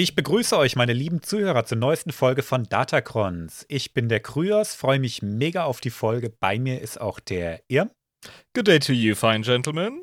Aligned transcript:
Ich 0.00 0.14
begrüße 0.14 0.56
euch, 0.56 0.76
meine 0.76 0.94
lieben 0.94 1.22
Zuhörer, 1.22 1.66
zur 1.66 1.76
neuesten 1.76 2.10
Folge 2.10 2.42
von 2.42 2.64
Datacrons. 2.64 3.66
Ich 3.68 3.92
bin 3.92 4.08
der 4.08 4.20
Kryos, 4.20 4.74
freue 4.74 4.98
mich 4.98 5.20
mega 5.20 5.64
auf 5.64 5.82
die 5.82 5.90
Folge. 5.90 6.30
Bei 6.30 6.58
mir 6.58 6.80
ist 6.80 6.98
auch 6.98 7.20
der 7.20 7.60
Irm. 7.68 7.90
Good 8.54 8.66
day 8.66 8.78
to 8.78 8.94
you, 8.94 9.14
fine 9.14 9.42
gentlemen. 9.42 10.00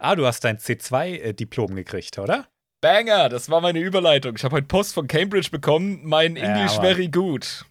Ah, 0.00 0.16
du 0.16 0.26
hast 0.26 0.42
dein 0.42 0.58
C2-Diplom 0.58 1.76
gekriegt, 1.76 2.18
oder? 2.18 2.48
Banger, 2.80 3.28
das 3.28 3.48
war 3.48 3.60
meine 3.60 3.78
Überleitung. 3.78 4.34
Ich 4.34 4.42
habe 4.42 4.56
heute 4.56 4.66
Post 4.66 4.94
von 4.94 5.06
Cambridge 5.06 5.50
bekommen. 5.52 6.00
Mein 6.02 6.34
English 6.34 6.74
Ja, 6.74 6.80
very 6.80 7.06
good. 7.06 7.64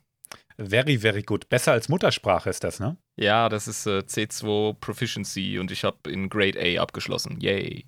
Very, 0.58 0.98
very 0.98 1.24
gut. 1.24 1.50
Besser 1.50 1.74
als 1.74 1.90
Muttersprache 1.90 2.50
ist 2.52 2.64
das, 2.64 2.80
ne? 2.80 2.96
Ja, 3.20 3.50
das 3.50 3.68
ist 3.68 3.86
äh, 3.86 4.00
C2 4.00 4.76
Proficiency 4.80 5.60
und 5.60 5.72
ich 5.72 5.84
habe 5.84 6.10
in 6.10 6.30
Grade 6.30 6.58
A 6.58 6.82
abgeschlossen. 6.82 7.42
Yay. 7.42 7.84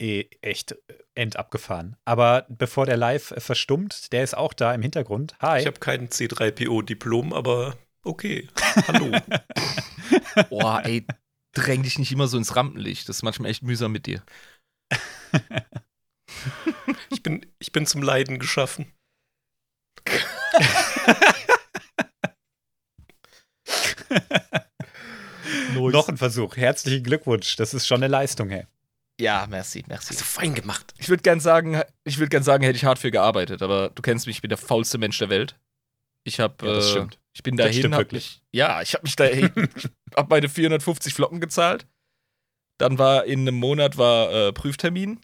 Eh, 0.00 0.30
echt 0.40 0.72
äh, 0.72 0.76
endabgefahren. 1.14 1.94
Aber 2.06 2.46
bevor 2.48 2.86
der 2.86 2.96
live 2.96 3.32
äh, 3.32 3.40
verstummt, 3.40 4.14
der 4.14 4.24
ist 4.24 4.34
auch 4.34 4.54
da 4.54 4.72
im 4.72 4.80
Hintergrund. 4.80 5.36
Hi. 5.40 5.60
Ich 5.60 5.66
habe 5.66 5.78
kein 5.78 6.08
C3PO-Diplom, 6.08 7.34
aber 7.34 7.76
okay. 8.02 8.48
Hallo. 8.88 9.12
Boah, 10.48 10.80
ey, 10.86 11.06
dräng 11.52 11.82
dich 11.82 11.98
nicht 11.98 12.12
immer 12.12 12.28
so 12.28 12.38
ins 12.38 12.56
Rampenlicht. 12.56 13.10
Das 13.10 13.16
ist 13.16 13.22
manchmal 13.22 13.50
echt 13.50 13.62
mühsam 13.62 13.92
mit 13.92 14.06
dir. 14.06 14.24
ich, 17.10 17.22
bin, 17.22 17.44
ich 17.58 17.72
bin 17.72 17.84
zum 17.84 18.00
Leiden 18.00 18.38
geschaffen. 18.38 18.90
Noch 25.74 26.08
ein 26.08 26.16
Versuch. 26.16 26.56
Herzlichen 26.56 27.04
Glückwunsch. 27.04 27.56
Das 27.56 27.74
ist 27.74 27.86
schon 27.86 28.02
eine 28.02 28.08
Leistung, 28.08 28.48
hey. 28.48 28.66
Ja, 29.20 29.46
merci, 29.48 29.84
merci. 29.86 30.08
Hast 30.14 30.20
du 30.20 30.24
fein 30.24 30.54
gemacht. 30.54 30.94
Ich 30.98 31.08
würde 31.10 31.22
gern 31.22 31.40
sagen, 31.40 31.82
ich 32.04 32.18
würde 32.18 32.30
gern 32.30 32.42
sagen, 32.42 32.64
hätte 32.64 32.76
ich 32.76 32.84
hart 32.84 32.98
für 32.98 33.10
gearbeitet, 33.10 33.60
aber 33.60 33.90
du 33.90 34.00
kennst 34.02 34.26
mich, 34.26 34.36
ich 34.36 34.42
bin 34.42 34.48
der 34.48 34.58
faulste 34.58 34.96
Mensch 34.98 35.18
der 35.18 35.28
Welt. 35.28 35.58
Ich 36.24 36.40
habe, 36.40 36.66
Ja, 36.66 36.74
das 36.74 36.86
äh, 36.86 36.90
stimmt. 36.90 37.18
ich 37.34 37.42
bin 37.42 37.56
Das 37.56 37.66
dahin, 37.66 37.78
stimmt 37.80 37.94
hab 37.94 38.00
wirklich. 38.00 38.36
mich, 38.36 38.42
ja, 38.52 38.80
ich 38.82 38.94
habe 38.94 39.02
mich 39.02 39.16
dahin, 39.16 39.52
ich 39.76 40.16
habe 40.16 40.28
meine 40.30 40.48
450 40.48 41.12
Flocken 41.12 41.40
gezahlt. 41.40 41.86
Dann 42.78 42.98
war 42.98 43.26
in 43.26 43.40
einem 43.40 43.56
Monat 43.56 43.98
war 43.98 44.32
äh, 44.32 44.52
Prüftermin 44.54 45.20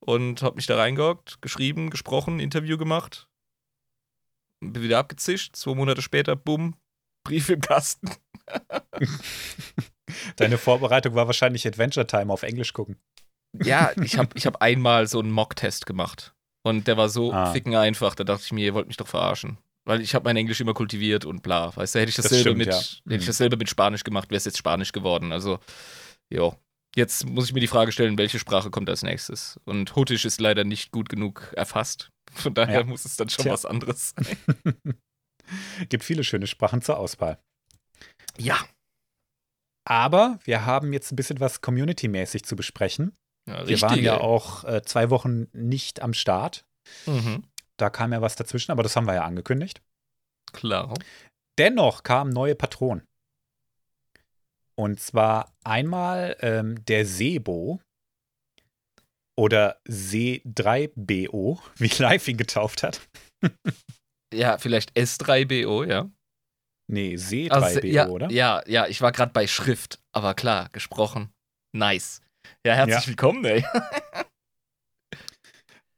und 0.00 0.42
habe 0.42 0.54
mich 0.56 0.66
da 0.66 0.76
reingehockt, 0.76 1.42
geschrieben, 1.42 1.90
gesprochen, 1.90 2.38
Interview 2.38 2.78
gemacht, 2.78 3.28
bin 4.60 4.82
wieder 4.82 4.98
abgezischt. 4.98 5.56
Zwei 5.56 5.74
Monate 5.74 6.02
später, 6.02 6.36
bumm, 6.36 6.76
Brief 7.24 7.48
im 7.48 7.60
Kasten. 7.60 8.10
Deine 10.36 10.58
Vorbereitung 10.58 11.14
war 11.14 11.26
wahrscheinlich 11.26 11.66
Adventure 11.66 12.06
Time 12.06 12.32
auf 12.32 12.42
Englisch 12.42 12.72
gucken. 12.72 12.96
Ja, 13.62 13.92
ich 14.02 14.18
habe 14.18 14.28
ich 14.34 14.46
hab 14.46 14.60
einmal 14.62 15.06
so 15.06 15.20
einen 15.20 15.30
Mock-Test 15.30 15.86
gemacht. 15.86 16.34
Und 16.62 16.86
der 16.86 16.96
war 16.96 17.08
so 17.08 17.32
Ah. 17.32 17.52
ficken 17.52 17.74
einfach, 17.76 18.14
da 18.14 18.24
dachte 18.24 18.42
ich 18.44 18.52
mir, 18.52 18.64
ihr 18.66 18.74
wollt 18.74 18.88
mich 18.88 18.96
doch 18.98 19.08
verarschen. 19.08 19.58
Weil 19.84 20.02
ich 20.02 20.14
habe 20.14 20.24
mein 20.26 20.36
Englisch 20.36 20.60
immer 20.60 20.74
kultiviert 20.74 21.24
und 21.24 21.42
bla. 21.42 21.74
Weißt 21.74 21.94
du, 21.94 22.00
hätte 22.00 22.10
ich 22.10 22.16
Das 22.16 22.24
dasselbe, 22.24 22.42
stimmt, 22.50 22.58
mit, 22.58 22.66
ja. 22.68 22.74
hätte 22.78 23.14
ich 23.16 23.22
Mhm. 23.22 23.26
dasselbe 23.26 23.56
mit 23.56 23.70
Spanisch 23.70 24.04
gemacht, 24.04 24.28
wäre 24.30 24.36
es 24.36 24.44
jetzt 24.44 24.58
Spanisch 24.58 24.92
geworden. 24.92 25.32
Also, 25.32 25.60
jo. 26.28 26.54
Jetzt 26.96 27.26
muss 27.26 27.46
ich 27.46 27.52
mir 27.54 27.60
die 27.60 27.66
Frage 27.68 27.92
stellen, 27.92 28.18
welche 28.18 28.38
Sprache 28.38 28.70
kommt 28.70 28.90
als 28.90 29.02
nächstes? 29.02 29.58
Und 29.64 29.94
Huttisch 29.96 30.24
ist 30.24 30.40
leider 30.40 30.64
nicht 30.64 30.90
gut 30.90 31.08
genug 31.08 31.52
erfasst. 31.56 32.10
Von 32.34 32.52
daher 32.54 32.80
Ja. 32.80 32.84
muss 32.86 33.04
es 33.06 33.16
dann 33.16 33.28
schon 33.30 33.44
Tja. 33.44 33.52
was 33.52 33.64
anderes 33.64 34.14
sein. 34.16 34.36
Gibt 35.88 36.04
viele 36.04 36.24
schöne 36.24 36.46
Sprachen 36.46 36.82
zur 36.82 36.98
Auswahl. 36.98 37.38
Ja. 38.36 38.58
Aber 39.88 40.38
wir 40.44 40.66
haben 40.66 40.92
jetzt 40.92 41.10
ein 41.10 41.16
bisschen 41.16 41.40
was 41.40 41.62
community-mäßig 41.62 42.44
zu 42.44 42.56
besprechen. 42.56 43.16
ja 43.46 43.66
Wir 43.66 43.80
waren 43.80 44.02
ja 44.02 44.20
auch 44.20 44.64
äh, 44.64 44.82
zwei 44.82 45.08
Wochen 45.08 45.46
nicht 45.52 46.02
am 46.02 46.12
Start. 46.12 46.66
Mhm. 47.06 47.44
Da 47.78 47.88
kam 47.88 48.12
ja 48.12 48.20
was 48.20 48.36
dazwischen, 48.36 48.70
aber 48.70 48.82
das 48.82 48.96
haben 48.96 49.06
wir 49.06 49.14
ja 49.14 49.24
angekündigt. 49.24 49.80
Klar. 50.52 50.92
Dennoch 51.56 52.02
kamen 52.02 52.30
neue 52.32 52.54
Patronen. 52.54 53.06
Und 54.74 55.00
zwar 55.00 55.56
einmal 55.64 56.36
ähm, 56.40 56.84
der 56.84 57.06
Sebo 57.06 57.80
oder 59.38 59.80
C3BO, 59.88 61.60
wie 61.76 62.02
Live 62.02 62.28
ihn 62.28 62.36
getauft 62.36 62.82
hat. 62.82 63.08
Ja, 64.34 64.58
vielleicht 64.58 64.92
S3BO, 64.92 65.86
ja. 65.86 66.10
Nee, 66.90 67.16
C3BO, 67.16 67.50
Also, 67.50 67.80
ja, 67.86 68.08
oder? 68.08 68.30
Ja, 68.30 68.62
ja, 68.66 68.86
ich 68.86 69.00
war 69.02 69.12
gerade 69.12 69.32
bei 69.32 69.46
Schrift, 69.46 70.00
aber 70.12 70.34
klar, 70.34 70.70
gesprochen. 70.72 71.30
Nice. 71.72 72.22
Ja, 72.64 72.74
herzlich 72.74 73.02
Ja. 73.04 73.06
willkommen, 73.08 73.44
ey. 73.44 73.64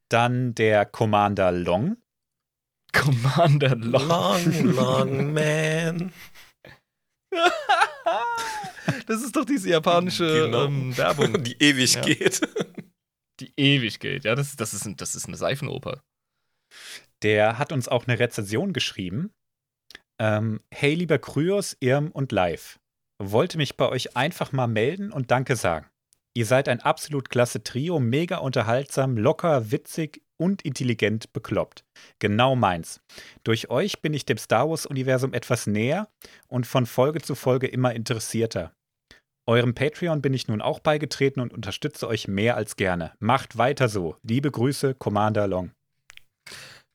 Dann 0.08 0.54
der 0.56 0.86
Commander 0.86 1.52
Long. 1.52 1.96
Commander 2.92 3.76
Long. 3.76 4.08
Long, 4.08 4.74
long 4.74 5.32
man. 5.34 6.12
Das 9.06 9.22
ist 9.22 9.36
doch 9.36 9.44
diese 9.44 9.68
japanische 9.70 10.46
Genau. 10.46 10.64
ähm, 10.64 10.96
Werbung, 10.96 11.44
Die 11.44 11.56
ewig 11.62 11.94
Ja. 11.94 12.00
geht. 12.00 12.40
die 13.38 13.52
ewig 13.56 14.00
geht. 14.00 14.24
Ja, 14.24 14.34
das, 14.34 14.56
das, 14.56 14.74
ist, 14.74 14.88
das 14.96 15.14
ist 15.14 15.26
eine 15.28 15.36
Seifenoper. 15.36 16.02
Der 17.22 17.58
hat 17.58 17.70
uns 17.70 17.86
auch 17.86 18.08
eine 18.08 18.18
Rezension 18.18 18.72
geschrieben. 18.72 19.32
Ähm, 20.20 20.60
hey, 20.70 20.94
lieber 20.94 21.18
Kryos, 21.18 21.74
Irm 21.80 22.10
und 22.10 22.30
Live. 22.30 22.78
Wollte 23.18 23.56
mich 23.56 23.78
bei 23.78 23.88
euch 23.88 24.18
einfach 24.18 24.52
mal 24.52 24.66
melden 24.66 25.12
und 25.12 25.30
Danke 25.30 25.56
sagen. 25.56 25.86
Ihr 26.36 26.44
seid 26.44 26.68
ein 26.68 26.80
absolut 26.80 27.30
klasse 27.30 27.64
Trio, 27.64 27.98
mega 27.98 28.36
unterhaltsam, 28.36 29.16
locker, 29.16 29.72
witzig 29.72 30.22
und 30.36 30.62
intelligent 30.62 31.32
bekloppt. 31.32 31.84
Genau 32.18 32.54
meins. 32.54 33.00
Durch 33.44 33.70
euch 33.70 34.02
bin 34.02 34.12
ich 34.12 34.26
dem 34.26 34.36
Star 34.36 34.68
Wars-Universum 34.68 35.32
etwas 35.32 35.66
näher 35.66 36.08
und 36.48 36.66
von 36.66 36.84
Folge 36.84 37.22
zu 37.22 37.34
Folge 37.34 37.66
immer 37.66 37.94
interessierter. 37.94 38.74
Eurem 39.46 39.74
Patreon 39.74 40.20
bin 40.20 40.34
ich 40.34 40.48
nun 40.48 40.60
auch 40.60 40.80
beigetreten 40.80 41.40
und 41.40 41.54
unterstütze 41.54 42.06
euch 42.06 42.28
mehr 42.28 42.56
als 42.56 42.76
gerne. 42.76 43.12
Macht 43.20 43.56
weiter 43.56 43.88
so. 43.88 44.16
Liebe 44.22 44.50
Grüße, 44.50 44.94
Commander 44.94 45.48
Long. 45.48 45.72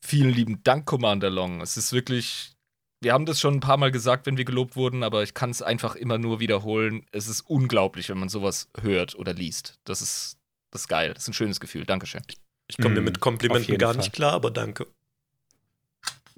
Vielen 0.06 0.31
lieben 0.31 0.62
Dank, 0.63 0.86
Commander 0.86 1.31
Long. 1.31 1.62
Es 1.62 1.75
ist 1.75 1.92
wirklich. 1.92 2.54
Wir 3.01 3.13
haben 3.13 3.25
das 3.25 3.39
schon 3.39 3.56
ein 3.56 3.59
paar 3.59 3.78
Mal 3.78 3.91
gesagt, 3.91 4.25
wenn 4.25 4.38
wir 4.38 4.45
gelobt 4.45 4.75
wurden, 4.75 5.03
aber 5.03 5.22
ich 5.23 5.33
kann 5.33 5.50
es 5.50 5.61
einfach 5.61 5.95
immer 5.95 6.17
nur 6.17 6.39
wiederholen. 6.39 7.06
Es 7.11 7.28
ist 7.28 7.41
unglaublich, 7.41 8.09
wenn 8.09 8.17
man 8.17 8.29
sowas 8.29 8.69
hört 8.81 9.16
oder 9.16 9.33
liest. 9.33 9.79
Das 9.83 10.01
ist, 10.01 10.39
das 10.72 10.83
ist 10.83 10.88
geil. 10.88 11.13
Das 11.13 11.23
ist 11.23 11.29
ein 11.29 11.33
schönes 11.33 11.59
Gefühl. 11.59 11.85
Dankeschön. 11.85 12.22
Ich 12.67 12.78
komme 12.78 12.95
mir 12.95 13.01
Mm, 13.01 13.06
mit 13.06 13.19
Komplimenten 13.19 13.78
gar 13.78 13.94
Fall. 13.94 13.97
nicht 13.97 14.13
klar, 14.13 14.33
aber 14.33 14.50
danke. 14.50 14.88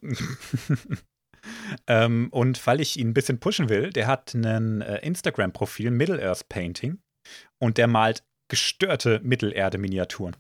ähm, 1.88 2.28
und 2.32 2.68
weil 2.68 2.82
ich 2.82 2.98
ihn 2.98 3.10
ein 3.10 3.14
bisschen 3.14 3.40
pushen 3.40 3.70
will, 3.70 3.92
der 3.92 4.08
hat 4.08 4.34
ein 4.34 4.82
äh, 4.82 4.98
Instagram-Profil, 5.06 5.92
Middle-Earth 5.92 6.50
Painting, 6.50 7.00
und 7.60 7.78
der 7.78 7.88
malt 7.88 8.24
gestörte 8.50 9.20
Mittelerde-Miniaturen. 9.24 10.36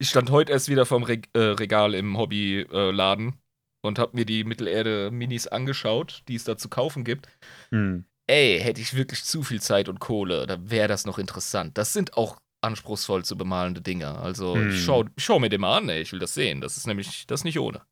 Ich 0.00 0.08
stand 0.10 0.30
heute 0.30 0.52
erst 0.52 0.68
wieder 0.68 0.86
vorm 0.86 1.02
Reg 1.02 1.28
äh, 1.34 1.40
Regal 1.40 1.94
im 1.94 2.16
Hobbyladen 2.16 3.40
und 3.80 3.98
habe 3.98 4.16
mir 4.16 4.24
die 4.24 4.44
Mittelerde-Minis 4.44 5.46
angeschaut, 5.46 6.22
die 6.28 6.34
es 6.34 6.44
da 6.44 6.56
zu 6.56 6.68
kaufen 6.68 7.04
gibt. 7.04 7.28
Hm. 7.70 8.04
Ey, 8.26 8.60
hätte 8.60 8.80
ich 8.80 8.94
wirklich 8.94 9.24
zu 9.24 9.42
viel 9.42 9.60
Zeit 9.62 9.88
und 9.88 10.00
Kohle, 10.00 10.46
da 10.46 10.58
wäre 10.70 10.88
das 10.88 11.06
noch 11.06 11.18
interessant. 11.18 11.78
Das 11.78 11.92
sind 11.92 12.16
auch 12.16 12.38
anspruchsvoll 12.60 13.24
zu 13.24 13.36
bemalende 13.38 13.80
Dinger. 13.80 14.20
Also 14.20 14.54
Hm. 14.56 14.70
ich 14.70 14.84
schau, 14.84 15.04
ich 15.16 15.24
schau 15.24 15.38
mir 15.38 15.48
den 15.48 15.60
mal 15.60 15.78
an, 15.78 15.88
ey. 15.88 16.02
Ich 16.02 16.12
will 16.12 16.18
das 16.18 16.34
sehen. 16.34 16.60
Das 16.60 16.76
ist 16.76 16.86
nämlich, 16.86 17.26
das 17.26 17.40
ist 17.40 17.44
nicht 17.44 17.58
ohne. 17.58 17.82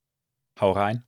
Hau 0.61 0.73
rein. 0.73 1.05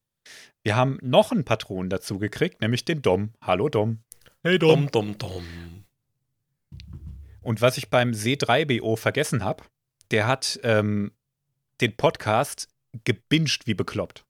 Wir 0.63 0.77
haben 0.77 0.99
noch 1.03 1.33
einen 1.33 1.45
Patron 1.45 1.89
dazu 1.91 2.19
gekriegt, 2.19 2.61
nämlich 2.61 2.85
den 2.85 3.03
Dom. 3.03 3.33
Hallo 3.41 3.69
Dom. 3.69 4.03
Hey 4.43 4.59
Dom, 4.59 4.91
dom, 4.91 5.19
dom. 5.19 5.85
Und 7.41 7.61
was 7.61 7.79
ich 7.79 7.91
beim 7.91 8.13
C3BO 8.13 8.97
vergessen 8.97 9.43
habe, 9.43 9.65
der 10.11 10.27
hat 10.27 10.61
ähm, 10.63 11.13
den 11.81 11.97
Podcast 11.97 12.69
gebinged 13.05 13.67
wie 13.67 13.75
bekloppt. 13.75 14.25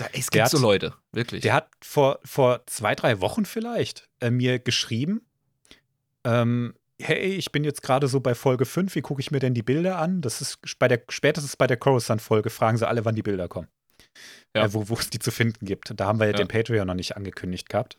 Da, 0.00 0.06
es 0.12 0.30
gibt 0.30 0.48
so 0.48 0.56
hat- 0.58 0.62
Leute, 0.62 0.94
wirklich. 1.12 1.42
Der 1.42 1.52
hat 1.54 1.68
vor, 1.82 2.20
vor 2.24 2.62
zwei, 2.66 2.94
drei 2.94 3.20
Wochen 3.20 3.44
vielleicht 3.44 4.08
äh, 4.20 4.30
mir 4.30 4.58
geschrieben, 4.58 5.20
ähm, 6.24 6.74
hey, 7.00 7.34
ich 7.34 7.50
bin 7.52 7.64
jetzt 7.64 7.82
gerade 7.82 8.08
so 8.08 8.20
bei 8.20 8.34
Folge 8.34 8.64
5, 8.66 8.94
wie 8.94 9.00
gucke 9.02 9.20
ich 9.20 9.30
mir 9.30 9.40
denn 9.40 9.54
die 9.54 9.62
Bilder 9.62 9.98
an? 9.98 10.20
Das 10.22 10.40
ist 10.40 10.58
bei 10.78 10.86
der, 10.88 11.02
spätestens 11.08 11.56
bei 11.56 11.66
der 11.66 11.76
Coruscant-Folge, 11.76 12.50
fragen 12.50 12.76
sie 12.78 12.86
alle, 12.88 13.04
wann 13.04 13.14
die 13.14 13.22
Bilder 13.22 13.48
kommen. 13.48 13.68
Ja. 14.54 14.64
Äh, 14.64 14.72
wo 14.74 14.88
wo 14.88 14.94
es 14.94 15.10
die 15.10 15.18
zu 15.18 15.30
finden 15.30 15.64
gibt. 15.66 15.92
Da 15.98 16.06
haben 16.06 16.18
wir 16.18 16.26
ja, 16.26 16.32
Ja. 16.32 16.38
den 16.38 16.48
Patreon 16.48 16.86
noch 16.86 16.94
nicht 16.94 17.16
angekündigt 17.16 17.68
gehabt. 17.68 17.98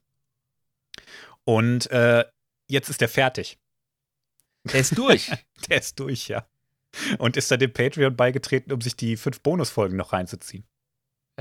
Und 1.43 1.89
äh, 1.91 2.25
jetzt 2.67 2.89
ist 2.89 3.01
der 3.01 3.09
fertig. 3.09 3.57
Der 4.65 4.79
ist 4.81 4.97
durch. 4.97 5.31
Der 5.69 5.77
ist 5.79 5.99
durch, 5.99 6.27
ja. 6.27 6.47
Und 7.19 7.37
ist 7.37 7.49
da 7.51 7.57
dem 7.57 7.71
Patreon 7.73 8.15
beigetreten, 8.15 8.71
um 8.73 8.81
sich 8.81 8.95
die 8.95 9.15
fünf 9.17 9.39
Bonusfolgen 9.41 9.95
noch 9.97 10.11
reinzuziehen. 10.13 10.65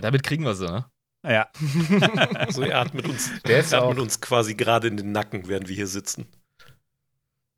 Ja, 0.01 0.03
damit 0.03 0.23
kriegen 0.23 0.45
wir 0.45 0.55
sie, 0.55 0.65
ne? 0.67 0.85
Ja. 1.27 1.51
Also 2.35 2.63
er 2.63 2.79
atmet 2.81 3.07
uns, 3.07 3.31
Der 3.43 3.61
ist 3.61 3.73
er 3.73 3.83
atmet 3.83 3.99
uns 3.99 4.21
quasi 4.23 4.55
gerade 4.55 4.89
in 4.89 4.97
den 4.97 5.13
Nacken, 5.13 5.47
während 5.49 5.69
wir 5.69 5.77
hier 5.77 5.87
sitzen. 5.87 6.27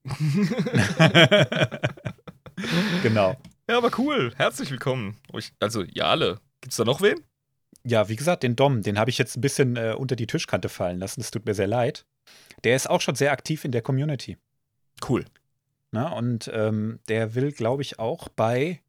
genau. 3.03 3.37
Ja, 3.69 3.79
aber 3.79 3.91
cool. 3.99 4.33
Herzlich 4.37 4.71
willkommen. 4.73 5.17
Euch- 5.33 5.53
Also, 5.61 5.85
ja, 5.85 6.07
alle. 6.07 6.41
Gibt's 6.61 6.77
da 6.77 6.85
noch 6.85 7.01
wen? 7.01 7.21
Ja, 7.85 8.09
wie 8.09 8.17
gesagt, 8.17 8.43
den 8.43 8.57
Dom, 8.57 8.83
den 8.83 8.99
habe 8.99 9.11
ich 9.11 9.19
jetzt 9.19 9.37
ein 9.37 9.41
bisschen 9.41 9.77
äh, 9.77 9.95
unter 9.97 10.17
die 10.17 10.27
Tischkante 10.27 10.69
fallen 10.69 10.99
lassen. 10.99 11.21
Das 11.21 11.31
tut 11.31 11.47
mir 11.47 11.55
sehr 11.55 11.67
leid. 11.69 12.05
Der 12.65 12.75
ist 12.77 12.89
auch 12.91 13.01
schon 13.01 13.15
sehr 13.15 13.33
aktiv 13.33 13.65
in 13.65 13.71
der 13.73 13.83
Community. 13.83 14.39
Cool. 15.09 15.25
Ne? 15.93 16.13
Und 16.15 16.51
ähm, 16.53 16.99
der 17.09 17.35
will, 17.37 17.53
glaube 17.53 17.83
ich, 17.83 17.99
auch 18.01 18.29
bei 18.29 18.81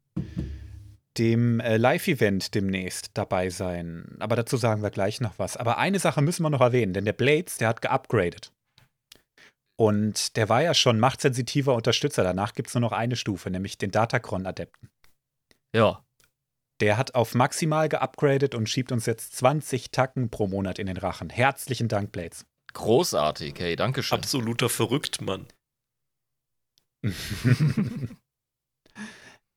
dem 1.18 1.60
äh, 1.60 1.76
Live-Event 1.76 2.54
demnächst 2.54 3.10
dabei 3.14 3.50
sein. 3.50 4.16
Aber 4.18 4.36
dazu 4.36 4.56
sagen 4.56 4.82
wir 4.82 4.90
gleich 4.90 5.20
noch 5.20 5.38
was. 5.38 5.56
Aber 5.56 5.78
eine 5.78 5.98
Sache 5.98 6.22
müssen 6.22 6.42
wir 6.42 6.50
noch 6.50 6.60
erwähnen, 6.60 6.92
denn 6.92 7.04
der 7.04 7.12
Blades, 7.12 7.58
der 7.58 7.68
hat 7.68 7.82
geupgradet. 7.82 8.52
Und 9.76 10.36
der 10.36 10.48
war 10.48 10.62
ja 10.62 10.74
schon 10.74 11.00
machtsensitiver 11.00 11.74
Unterstützer. 11.74 12.22
Danach 12.22 12.52
gibt 12.54 12.68
es 12.68 12.74
nur 12.74 12.80
noch 12.80 12.92
eine 12.92 13.16
Stufe, 13.16 13.50
nämlich 13.50 13.76
den 13.78 13.90
Datacron-Adepten. 13.90 14.88
Ja. 15.74 16.04
Der 16.80 16.96
hat 16.96 17.14
auf 17.14 17.34
maximal 17.34 17.88
geupgradet 17.88 18.54
und 18.54 18.68
schiebt 18.68 18.92
uns 18.92 19.06
jetzt 19.06 19.36
20 19.36 19.90
Tacken 19.90 20.30
pro 20.30 20.46
Monat 20.46 20.78
in 20.78 20.86
den 20.86 20.96
Rachen. 20.96 21.30
Herzlichen 21.30 21.88
Dank, 21.88 22.12
Blades. 22.12 22.46
Großartig. 22.72 23.54
Hey, 23.58 23.76
danke 23.76 24.02
schön. 24.02 24.18
Absoluter 24.18 24.68
Verrücktmann. 24.68 25.46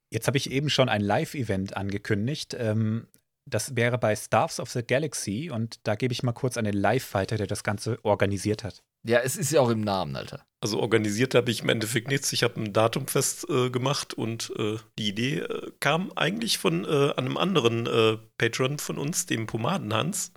Jetzt 0.09 0.27
habe 0.27 0.37
ich 0.37 0.51
eben 0.51 0.69
schon 0.69 0.89
ein 0.89 1.01
Live-Event 1.01 1.75
angekündigt. 1.75 2.55
Ähm, 2.57 3.07
das 3.49 3.75
wäre 3.75 3.97
bei 3.97 4.15
Stars 4.15 4.59
of 4.59 4.69
the 4.71 4.83
Galaxy 4.83 5.49
und 5.49 5.79
da 5.83 5.95
gebe 5.95 6.11
ich 6.11 6.23
mal 6.23 6.33
kurz 6.33 6.57
an 6.57 6.65
den 6.65 6.73
Live-Fighter, 6.73 7.37
der 7.37 7.47
das 7.47 7.63
Ganze 7.63 8.03
organisiert 8.03 8.63
hat. 8.63 8.83
Ja, 9.07 9.19
es 9.19 9.37
ist 9.37 9.51
ja 9.51 9.61
auch 9.61 9.69
im 9.69 9.81
Namen, 9.81 10.15
Alter. 10.15 10.45
Also 10.59 10.79
organisiert 10.79 11.33
habe 11.33 11.49
ich 11.49 11.61
im 11.61 11.69
Endeffekt 11.69 12.09
nichts. 12.09 12.33
Ich 12.33 12.43
habe 12.43 12.59
ein 12.59 12.73
Datum 12.73 13.07
fest 13.07 13.47
äh, 13.49 13.69
gemacht 13.69 14.13
und 14.13 14.51
äh, 14.57 14.77
die 14.97 15.07
Idee 15.09 15.39
äh, 15.39 15.71
kam 15.79 16.11
eigentlich 16.15 16.57
von 16.57 16.83
äh, 16.83 17.13
einem 17.15 17.37
anderen 17.37 17.85
äh, 17.85 18.17
Patron 18.37 18.79
von 18.79 18.97
uns, 18.97 19.27
dem 19.27 19.45
Pomadenhans, 19.45 20.33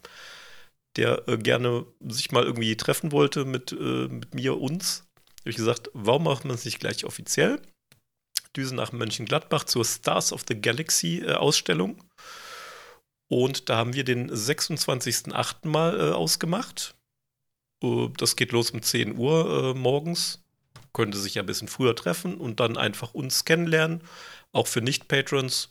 der 0.97 1.27
äh, 1.27 1.39
gerne 1.39 1.87
sich 2.01 2.31
mal 2.31 2.45
irgendwie 2.45 2.77
treffen 2.77 3.13
wollte 3.13 3.45
mit, 3.45 3.73
äh, 3.73 4.09
mit 4.09 4.35
mir, 4.35 4.61
uns. 4.61 5.05
Habe 5.41 5.51
ich 5.51 5.57
gesagt, 5.57 5.91
warum 5.95 6.25
macht 6.25 6.45
man 6.45 6.55
es 6.55 6.65
nicht 6.65 6.81
gleich 6.81 7.05
offiziell? 7.05 7.61
Düsen 8.57 8.77
nach 8.77 8.93
Mönchengladbach 8.93 9.65
zur 9.65 9.85
Stars 9.85 10.33
of 10.33 10.45
the 10.49 10.61
Galaxy 10.61 11.19
äh, 11.19 11.35
Ausstellung. 11.35 12.03
Und 13.29 13.69
da 13.69 13.77
haben 13.77 13.95
wir 13.95 14.05
den 14.05 14.31
26.08. 14.31 15.69
mal 15.69 15.99
äh, 15.99 16.13
ausgemacht. 16.13 16.97
Äh, 17.83 18.09
Das 18.17 18.37
geht 18.37 18.53
los 18.53 18.71
um 18.71 18.83
10 18.83 19.17
Uhr 19.17 19.75
äh, 19.75 19.79
morgens. 19.79 20.43
Könnte 20.93 21.19
sich 21.19 21.37
ja 21.37 21.43
ein 21.43 21.47
bisschen 21.47 21.69
früher 21.69 21.95
treffen 21.95 22.37
und 22.37 22.59
dann 22.59 22.77
einfach 22.77 23.15
uns 23.15 23.45
kennenlernen. 23.45 24.03
Auch 24.53 24.67
für 24.67 24.81
Nicht-Patrons, 24.81 25.71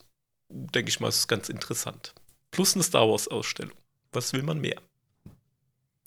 denke 0.50 0.90
ich 0.90 1.02
mal, 1.02 1.10
ist 1.10 1.18
es 1.20 1.28
ganz 1.28 1.50
interessant. 1.50 2.14
Plus 2.52 2.76
eine 2.76 2.84
Star 2.84 3.10
Wars-Ausstellung. 3.10 3.76
Was 4.14 4.32
will 4.32 4.44
man 4.44 4.60
mehr? 4.60 4.82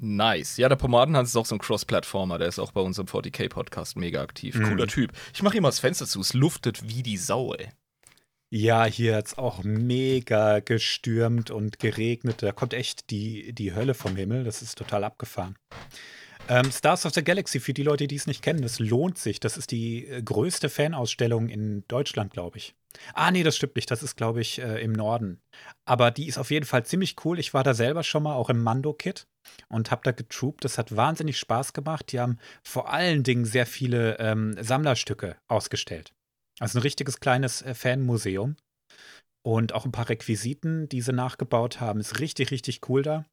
Nice. 0.05 0.57
Ja, 0.57 0.69
der 0.69 0.75
Pomadenhans 0.75 1.29
ist 1.29 1.37
auch 1.37 1.47
so 1.47 1.55
ein 1.55 1.61
Cross-Plattformer. 1.61 2.37
Der 2.37 2.49
ist 2.49 2.59
auch 2.59 2.73
bei 2.73 2.81
uns 2.81 2.99
im 2.99 3.07
40k-Podcast 3.07 3.97
mega 3.97 4.21
aktiv. 4.21 4.57
Mhm. 4.57 4.65
Cooler 4.65 4.87
Typ. 4.89 5.13
Ich 5.33 5.45
mache 5.45 5.53
hier 5.53 5.63
mal 5.63 5.69
das 5.69 5.79
Fenster 5.79 6.07
zu. 6.07 6.21
Es 6.21 6.35
luftet 6.35 6.89
wie 6.89 7.05
die 7.05 7.17
Sau, 7.17 7.55
ey. 7.55 7.69
Ja, 8.51 8.85
hier 8.85 9.15
hat 9.15 9.29
es 9.29 9.39
auch 9.39 9.63
mega 9.63 10.59
gestürmt 10.59 11.53
und 11.53 11.79
geregnet. 11.79 12.43
Da 12.43 12.51
kommt 12.51 12.75
echt 12.75 13.11
die, 13.11 13.53
die 13.53 13.77
Hölle 13.77 13.95
vom 13.95 14.17
Himmel. 14.17 14.43
Das 14.43 14.61
ist 14.61 14.77
total 14.77 15.05
abgefahren. 15.05 15.57
Ähm, 16.49 16.73
Stars 16.73 17.07
of 17.07 17.15
the 17.15 17.23
Galaxy, 17.23 17.61
für 17.61 17.73
die 17.73 17.85
Leute, 17.85 18.09
die 18.09 18.17
es 18.17 18.27
nicht 18.27 18.43
kennen, 18.43 18.61
das 18.61 18.81
lohnt 18.81 19.19
sich. 19.19 19.39
Das 19.39 19.57
ist 19.57 19.71
die 19.71 20.09
äh, 20.09 20.21
größte 20.21 20.69
Fanausstellung 20.69 21.49
in 21.49 21.85
Deutschland, 21.87 22.33
glaube 22.33 22.59
ich. 22.59 22.75
Ah, 23.15 23.31
nee, 23.31 23.45
das 23.45 23.57
stimmt 23.57 23.77
nicht. 23.77 23.91
Das 23.91 24.03
ist, 24.03 24.17
glaube 24.17 24.41
ich, 24.41 24.61
äh, 24.61 24.83
im 24.83 24.93
Norden. 24.93 25.41
Aber 25.85 26.11
die 26.11 26.27
ist 26.27 26.39
auf 26.39 26.51
jeden 26.51 26.67
Fall 26.67 26.85
ziemlich 26.85 27.15
cool. 27.25 27.39
Ich 27.39 27.55
war 27.55 27.63
da 27.63 27.73
selber 27.73 28.03
schon 28.03 28.25
mal, 28.25 28.35
auch 28.35 28.51
im 28.51 28.61
Mando-Kit 28.61 29.29
und 29.69 29.91
habe 29.91 30.03
da 30.05 30.13
getroopt. 30.13 30.65
Das 30.65 30.79
hat 30.79 30.95
wahnsinnig 30.97 31.39
Spaß 31.39 31.73
gemacht. 31.73 32.13
Die 32.13 32.21
haben 32.21 32.39
vor 32.63 32.93
allen 32.93 33.23
Dingen 33.23 33.45
sehr 33.45 33.67
viele 33.67 34.19
ähm, 34.19 34.57
Sammlerstücke 34.63 35.37
ausgestellt. 35.49 36.13
Also 36.61 36.79
ein 36.79 36.83
richtiges 36.83 37.21
kleines 37.21 37.63
äh, 37.63 37.75
Fanmuseum. 37.75 38.57
Und 39.45 39.73
auch 39.75 39.85
ein 39.85 39.91
paar 39.91 40.09
Requisiten, 40.09 40.89
die 40.89 41.01
sie 41.01 41.13
nachgebaut 41.13 41.81
haben. 41.81 41.99
Ist 41.99 42.21
richtig, 42.21 42.53
richtig 42.53 42.89
cool 42.89 43.03
da. 43.03 43.25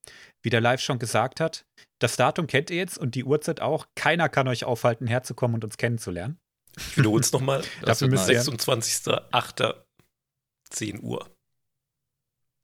Wie 0.42 0.50
der 0.50 0.60
Live 0.60 0.82
schon 0.82 0.98
gesagt 0.98 1.40
hat, 1.40 1.66
das 2.00 2.16
Datum 2.16 2.48
kennt 2.48 2.72
ihr 2.72 2.78
jetzt 2.78 2.98
und 2.98 3.14
die 3.14 3.24
Uhrzeit 3.24 3.62
auch. 3.62 3.86
Keiner 3.96 4.28
kann 4.28 4.48
euch 4.48 4.64
aufhalten, 4.64 5.06
herzukommen 5.06 5.54
und 5.54 5.64
uns 5.66 5.78
kennenzulernen. 5.78 6.40
Ich 6.78 6.98
wiederhole 6.98 7.22
es 7.22 7.32
nochmal. 7.32 7.62
Dafür 7.84 8.08
müsst 8.08 8.28
ihr- 8.28 8.42
26.08. 8.42 9.76
10 10.72 11.04
Uhr. 11.04 11.30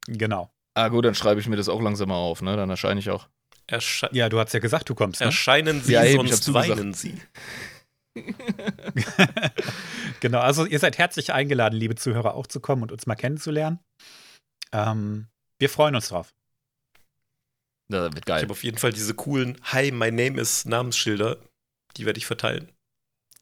Genau. 0.07 0.50
Ah, 0.75 0.89
gut, 0.89 1.06
dann 1.06 1.15
schreibe 1.15 1.39
ich 1.39 1.47
mir 1.47 1.56
das 1.56 1.69
auch 1.69 1.81
langsam 1.81 2.09
mal 2.09 2.15
auf, 2.15 2.42
ne? 2.42 2.56
Dann 2.56 2.69
erscheine 2.69 3.00
ich 3.00 3.09
auch. 3.09 3.27
Ersche 3.67 4.09
Ja, 4.12 4.29
du 4.29 4.39
hast 4.39 4.53
ja 4.53 4.59
gesagt, 4.59 4.89
du 4.89 4.95
kommst. 4.95 5.19
Ne? 5.21 5.25
Erscheinen 5.27 5.81
Sie, 5.81 5.94
Ja, 5.94 6.03
eben, 6.03 6.25
ich 6.25 6.31
sonst 6.35 6.53
weinen 6.53 6.94
Sie. 6.94 7.19
genau, 10.19 10.39
also 10.39 10.65
ihr 10.65 10.79
seid 10.79 10.97
herzlich 10.97 11.33
eingeladen, 11.33 11.77
liebe 11.77 11.95
Zuhörer, 11.95 12.35
auch 12.35 12.47
zu 12.47 12.59
kommen 12.59 12.83
und 12.83 12.91
uns 12.91 13.06
mal 13.07 13.15
kennenzulernen. 13.15 13.79
Ähm, 14.71 15.27
wir 15.59 15.69
freuen 15.69 15.95
uns 15.95 16.09
drauf. 16.09 16.33
Das 17.89 18.03
wird 18.03 18.19
Ich 18.19 18.25
geil. 18.25 18.41
habe 18.41 18.51
auf 18.51 18.63
jeden 18.63 18.77
Fall 18.77 18.94
diese 18.94 19.13
coolen 19.13 19.57
Hi, 19.63 19.91
my 19.91 20.11
name 20.11 20.39
is 20.39 20.65
Namensschilder. 20.65 21.38
Die 21.97 22.06
werde 22.06 22.18
ich 22.18 22.25
verteilen. 22.25 22.71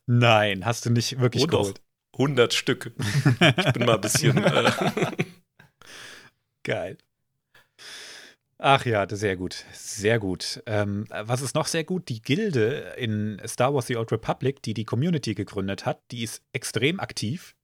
Nein, 0.06 0.66
hast 0.66 0.86
du 0.86 0.90
nicht 0.90 1.20
wirklich 1.20 1.44
Oh 1.44 1.48
doch. 1.48 1.60
geholt. 1.62 1.82
100 2.14 2.54
Stück. 2.54 2.92
Ich 3.58 3.74
bin 3.74 3.86
mal 3.86 3.96
ein 3.96 4.02
bisschen. 4.02 4.38
äh, 4.44 4.72
Geil. 6.64 6.98
Ach 8.66 8.86
ja, 8.86 9.06
sehr 9.10 9.36
gut. 9.36 9.66
Sehr 9.74 10.20
gut. 10.20 10.64
Ähm, 10.68 11.06
was 11.10 11.42
ist 11.42 11.54
noch 11.54 11.68
sehr 11.68 11.84
gut? 11.84 12.08
Die 12.08 12.22
Gilde 12.22 12.94
in 12.98 13.42
Star 13.46 13.74
Wars 13.74 13.88
The 13.88 13.98
Old 13.98 14.10
Republic, 14.14 14.62
die 14.62 14.74
die 14.74 14.86
Community 14.86 15.34
gegründet 15.36 15.86
hat, 15.86 16.02
die 16.12 16.24
ist 16.24 16.42
extrem 16.54 17.02
aktiv. 17.02 17.58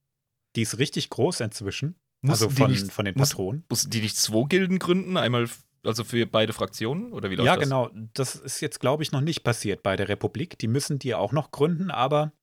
Die 0.58 0.62
ist 0.64 0.78
richtig 0.78 1.10
groß 1.10 1.40
inzwischen. 1.40 1.96
Mussten 2.22 2.44
also 2.46 2.50
von, 2.50 2.72
nicht- 2.72 2.92
von 2.92 3.06
den 3.06 3.16
Patronen. 3.16 3.64
Mussten 3.70 3.92
die 3.92 4.02
nicht 4.02 4.18
zwei 4.18 4.46
Gilden 4.50 4.78
gründen? 4.78 5.16
Einmal, 5.16 5.48
also 5.86 6.04
für 6.04 6.26
beide 6.26 6.52
Fraktionen? 6.52 7.14
Oder 7.14 7.30
wie 7.30 7.36
läuft 7.36 7.46
Ja, 7.48 7.56
das? 7.56 7.64
genau. 7.64 7.90
Das 8.14 8.36
ist 8.36 8.60
jetzt, 8.60 8.82
glaube 8.82 9.02
ich, 9.04 9.14
noch 9.14 9.22
nicht 9.22 9.44
passiert 9.46 9.84
bei 9.84 9.96
der 9.96 10.10
Republik. 10.10 10.58
Die 10.60 10.68
müssen 10.68 11.00
die 11.00 11.16
auch 11.16 11.32
noch 11.32 11.52
gründen, 11.52 11.92
aber 11.92 12.34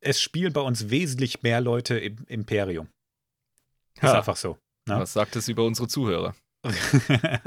es 0.00 0.20
spielen 0.20 0.52
bei 0.52 0.60
uns 0.60 0.90
wesentlich 0.90 1.42
mehr 1.44 1.60
Leute 1.60 1.98
im 2.00 2.24
Imperium. 2.26 2.88
Ist 3.94 4.02
Ha. 4.02 4.18
einfach 4.18 4.36
so. 4.36 4.58
ne? 4.88 4.96
Was 4.98 5.12
sagt 5.12 5.36
es 5.36 5.46
über 5.46 5.64
unsere 5.64 5.86
Zuhörer? 5.86 6.34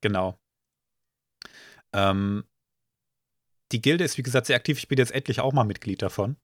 genau. 0.00 0.38
Ähm, 1.92 2.44
die 3.72 3.80
Gilde 3.80 4.04
ist, 4.04 4.18
wie 4.18 4.22
gesagt, 4.22 4.46
sehr 4.46 4.56
aktiv. 4.56 4.78
Ich 4.78 4.88
bin 4.88 4.98
jetzt 4.98 5.12
endlich 5.12 5.40
auch 5.40 5.52
mal 5.52 5.64
Mitglied 5.64 6.02
davon. 6.02 6.36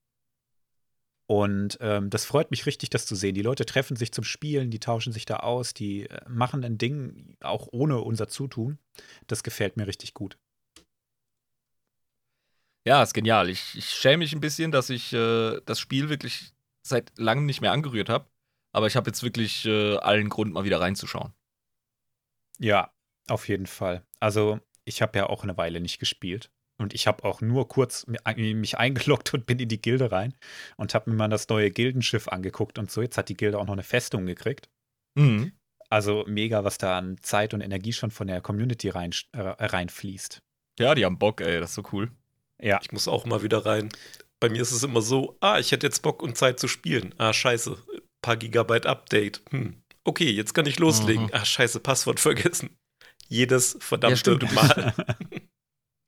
Und 1.30 1.76
ähm, 1.82 2.08
das 2.08 2.24
freut 2.24 2.50
mich 2.50 2.64
richtig, 2.64 2.88
das 2.88 3.04
zu 3.04 3.14
sehen. 3.14 3.34
Die 3.34 3.42
Leute 3.42 3.66
treffen 3.66 3.96
sich 3.96 4.12
zum 4.12 4.24
Spielen, 4.24 4.70
die 4.70 4.80
tauschen 4.80 5.12
sich 5.12 5.26
da 5.26 5.36
aus, 5.36 5.74
die 5.74 6.08
äh, 6.08 6.20
machen 6.26 6.64
ein 6.64 6.78
Ding 6.78 7.36
auch 7.40 7.68
ohne 7.70 7.98
unser 7.98 8.28
Zutun. 8.28 8.78
Das 9.26 9.42
gefällt 9.42 9.76
mir 9.76 9.86
richtig 9.86 10.14
gut. 10.14 10.38
Ja, 12.86 13.02
ist 13.02 13.12
genial. 13.12 13.50
Ich, 13.50 13.76
ich 13.76 13.90
schäme 13.90 14.18
mich 14.18 14.32
ein 14.32 14.40
bisschen, 14.40 14.72
dass 14.72 14.88
ich 14.88 15.12
äh, 15.12 15.60
das 15.66 15.78
Spiel 15.78 16.08
wirklich 16.08 16.54
seit 16.82 17.12
langem 17.18 17.44
nicht 17.44 17.60
mehr 17.60 17.72
angerührt 17.72 18.08
habe. 18.08 18.30
Aber 18.72 18.86
ich 18.86 18.96
habe 18.96 19.10
jetzt 19.10 19.22
wirklich 19.22 19.66
äh, 19.66 19.96
allen 19.96 20.30
Grund, 20.30 20.54
mal 20.54 20.64
wieder 20.64 20.80
reinzuschauen. 20.80 21.34
Ja, 22.58 22.92
auf 23.28 23.48
jeden 23.48 23.66
Fall. 23.66 24.02
Also, 24.20 24.60
ich 24.84 25.02
habe 25.02 25.18
ja 25.18 25.28
auch 25.28 25.42
eine 25.42 25.56
Weile 25.56 25.80
nicht 25.80 25.98
gespielt. 25.98 26.50
Und 26.80 26.94
ich 26.94 27.08
habe 27.08 27.24
auch 27.24 27.40
nur 27.40 27.66
kurz 27.66 28.06
mi- 28.06 28.54
mich 28.54 28.78
eingeloggt 28.78 29.34
und 29.34 29.46
bin 29.46 29.58
in 29.58 29.68
die 29.68 29.82
Gilde 29.82 30.12
rein 30.12 30.36
und 30.76 30.94
habe 30.94 31.10
mir 31.10 31.16
mal 31.16 31.28
das 31.28 31.48
neue 31.48 31.72
Gildenschiff 31.72 32.28
angeguckt 32.28 32.78
und 32.78 32.88
so. 32.90 33.02
Jetzt 33.02 33.18
hat 33.18 33.28
die 33.28 33.36
Gilde 33.36 33.58
auch 33.58 33.66
noch 33.66 33.72
eine 33.72 33.82
Festung 33.82 34.26
gekriegt. 34.26 34.68
Mhm. 35.16 35.52
Also 35.90 36.24
mega, 36.28 36.62
was 36.62 36.78
da 36.78 36.96
an 36.96 37.16
Zeit 37.20 37.52
und 37.52 37.62
Energie 37.62 37.92
schon 37.92 38.12
von 38.12 38.28
der 38.28 38.40
Community 38.40 38.90
rein, 38.90 39.10
äh, 39.32 39.40
reinfließt. 39.40 40.40
Ja, 40.78 40.94
die 40.94 41.04
haben 41.04 41.18
Bock, 41.18 41.40
ey, 41.40 41.58
das 41.58 41.70
ist 41.70 41.74
so 41.76 41.82
cool. 41.92 42.12
Ja, 42.62 42.78
ich 42.80 42.92
muss 42.92 43.08
auch 43.08 43.26
mal 43.26 43.42
wieder 43.42 43.66
rein. 43.66 43.88
Bei 44.38 44.48
mir 44.48 44.62
ist 44.62 44.70
es 44.70 44.84
immer 44.84 45.00
so: 45.02 45.36
Ah, 45.40 45.58
ich 45.58 45.72
hätte 45.72 45.86
jetzt 45.86 46.02
Bock 46.02 46.22
und 46.22 46.36
Zeit 46.36 46.60
zu 46.60 46.68
spielen. 46.68 47.12
Ah, 47.18 47.32
scheiße. 47.32 47.76
Paar 48.22 48.36
Gigabyte 48.36 48.86
Update. 48.86 49.42
Hm. 49.50 49.82
Okay, 50.08 50.30
jetzt 50.30 50.54
kann 50.54 50.64
ich 50.64 50.78
loslegen. 50.78 51.24
Mhm. 51.24 51.30
Ah, 51.32 51.44
scheiße, 51.44 51.80
Passwort 51.80 52.18
vergessen. 52.18 52.70
Jedes 53.28 53.76
verdammte 53.78 54.16
stimmt, 54.16 54.42
du 54.42 54.46
bist- 54.46 54.54
Mal. 54.54 54.94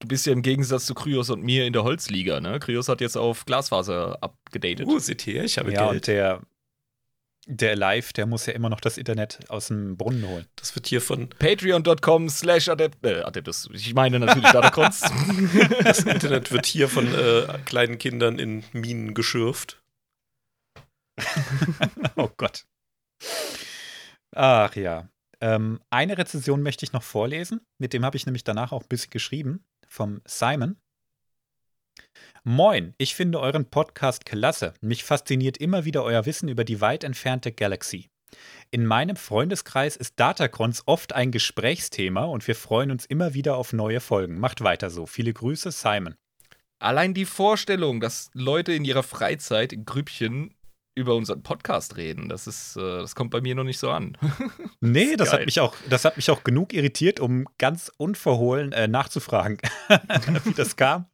Du 0.02 0.08
bist 0.08 0.24
ja 0.24 0.32
im 0.32 0.40
Gegensatz 0.40 0.86
zu 0.86 0.94
Kryos 0.94 1.28
und 1.28 1.42
mir 1.42 1.66
in 1.66 1.74
der 1.74 1.84
Holzliga, 1.84 2.40
ne? 2.40 2.58
Kryos 2.58 2.88
hat 2.88 3.02
jetzt 3.02 3.18
auf 3.18 3.44
Glasfaser 3.44 4.16
abgedatet. 4.22 4.86
Uh, 4.86 4.98
seht 4.98 5.26
ihr, 5.26 5.44
ich 5.44 5.58
habe 5.58 5.70
ja 5.74 5.84
und 5.84 5.90
Geld. 5.92 6.06
der, 6.06 6.40
der 7.46 7.76
Live, 7.76 8.14
der 8.14 8.24
muss 8.24 8.46
ja 8.46 8.54
immer 8.54 8.70
noch 8.70 8.80
das 8.80 8.96
Internet 8.96 9.40
aus 9.50 9.68
dem 9.68 9.98
Brunnen 9.98 10.26
holen. 10.26 10.46
Das 10.56 10.74
wird 10.74 10.86
hier 10.86 11.02
von 11.02 11.28
Patreon.com 11.28 12.30
slash 12.30 12.70
Adept, 12.70 13.04
äh, 13.04 13.20
Adeptus. 13.20 13.68
Ich 13.74 13.92
meine 13.92 14.18
natürlich 14.20 14.48
Datacons. 14.50 15.02
Das 15.84 16.00
Internet 16.00 16.50
wird 16.50 16.64
hier 16.64 16.88
von 16.88 17.06
äh, 17.14 17.58
kleinen 17.66 17.98
Kindern 17.98 18.38
in 18.38 18.64
Minen 18.72 19.12
geschürft. 19.12 19.82
oh 22.16 22.30
Gott. 22.38 22.64
Ach 24.32 24.74
ja. 24.76 25.08
Ähm, 25.40 25.80
eine 25.90 26.18
Rezension 26.18 26.62
möchte 26.62 26.84
ich 26.84 26.92
noch 26.92 27.02
vorlesen. 27.02 27.60
Mit 27.78 27.92
dem 27.92 28.04
habe 28.04 28.16
ich 28.16 28.26
nämlich 28.26 28.44
danach 28.44 28.72
auch 28.72 28.82
ein 28.82 28.88
bisschen 28.88 29.10
geschrieben. 29.10 29.64
Vom 29.86 30.20
Simon. 30.24 30.76
Moin, 32.44 32.94
ich 32.98 33.14
finde 33.14 33.40
euren 33.40 33.68
Podcast 33.68 34.24
klasse. 34.24 34.74
Mich 34.80 35.04
fasziniert 35.04 35.58
immer 35.58 35.84
wieder 35.84 36.04
euer 36.04 36.26
Wissen 36.26 36.48
über 36.48 36.64
die 36.64 36.80
weit 36.80 37.04
entfernte 37.04 37.52
Galaxy. 37.52 38.08
In 38.70 38.86
meinem 38.86 39.16
Freundeskreis 39.16 39.96
ist 39.96 40.18
Datacrons 40.20 40.84
oft 40.86 41.12
ein 41.12 41.32
Gesprächsthema 41.32 42.24
und 42.24 42.46
wir 42.46 42.54
freuen 42.54 42.90
uns 42.90 43.04
immer 43.04 43.34
wieder 43.34 43.56
auf 43.56 43.72
neue 43.72 44.00
Folgen. 44.00 44.38
Macht 44.38 44.62
weiter 44.62 44.90
so. 44.90 45.06
Viele 45.06 45.32
Grüße, 45.32 45.72
Simon. 45.72 46.14
Allein 46.78 47.12
die 47.12 47.26
Vorstellung, 47.26 48.00
dass 48.00 48.30
Leute 48.32 48.72
in 48.72 48.84
ihrer 48.84 49.02
Freizeit 49.02 49.72
in 49.72 49.84
Grüppchen 49.84 50.54
über 50.94 51.14
unseren 51.14 51.42
Podcast 51.42 51.96
reden. 51.96 52.28
Das 52.28 52.46
ist, 52.46 52.76
äh, 52.76 52.80
das 52.80 53.14
kommt 53.14 53.30
bei 53.30 53.40
mir 53.40 53.54
noch 53.54 53.64
nicht 53.64 53.78
so 53.78 53.90
an. 53.90 54.16
nee, 54.80 55.16
das, 55.16 55.30
das 55.30 55.38
hat 55.38 55.46
mich 55.46 55.60
auch, 55.60 55.74
das 55.88 56.04
hat 56.04 56.16
mich 56.16 56.30
auch 56.30 56.44
genug 56.44 56.72
irritiert, 56.72 57.20
um 57.20 57.46
ganz 57.58 57.90
unverhohlen 57.96 58.72
äh, 58.72 58.88
nachzufragen, 58.88 59.58
wie 60.44 60.54
das 60.54 60.76
kam. 60.76 61.06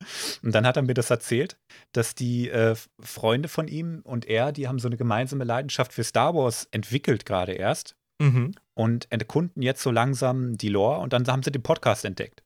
Und 0.42 0.54
dann 0.54 0.66
hat 0.66 0.76
er 0.76 0.82
mir 0.82 0.94
das 0.94 1.10
erzählt, 1.10 1.58
dass 1.92 2.14
die 2.14 2.48
äh, 2.48 2.74
Freunde 3.00 3.48
von 3.48 3.68
ihm 3.68 4.00
und 4.02 4.26
er, 4.26 4.52
die 4.52 4.68
haben 4.68 4.78
so 4.78 4.88
eine 4.88 4.96
gemeinsame 4.96 5.44
Leidenschaft 5.44 5.92
für 5.92 6.04
Star 6.04 6.34
Wars 6.34 6.68
entwickelt 6.70 7.26
gerade 7.26 7.52
erst 7.52 7.96
mhm. 8.18 8.52
und 8.74 9.10
erkunden 9.10 9.62
jetzt 9.62 9.82
so 9.82 9.90
langsam 9.90 10.56
die 10.56 10.68
Lore 10.68 11.00
und 11.00 11.12
dann 11.12 11.26
haben 11.26 11.42
sie 11.42 11.52
den 11.52 11.62
Podcast 11.62 12.04
entdeckt. 12.04 12.42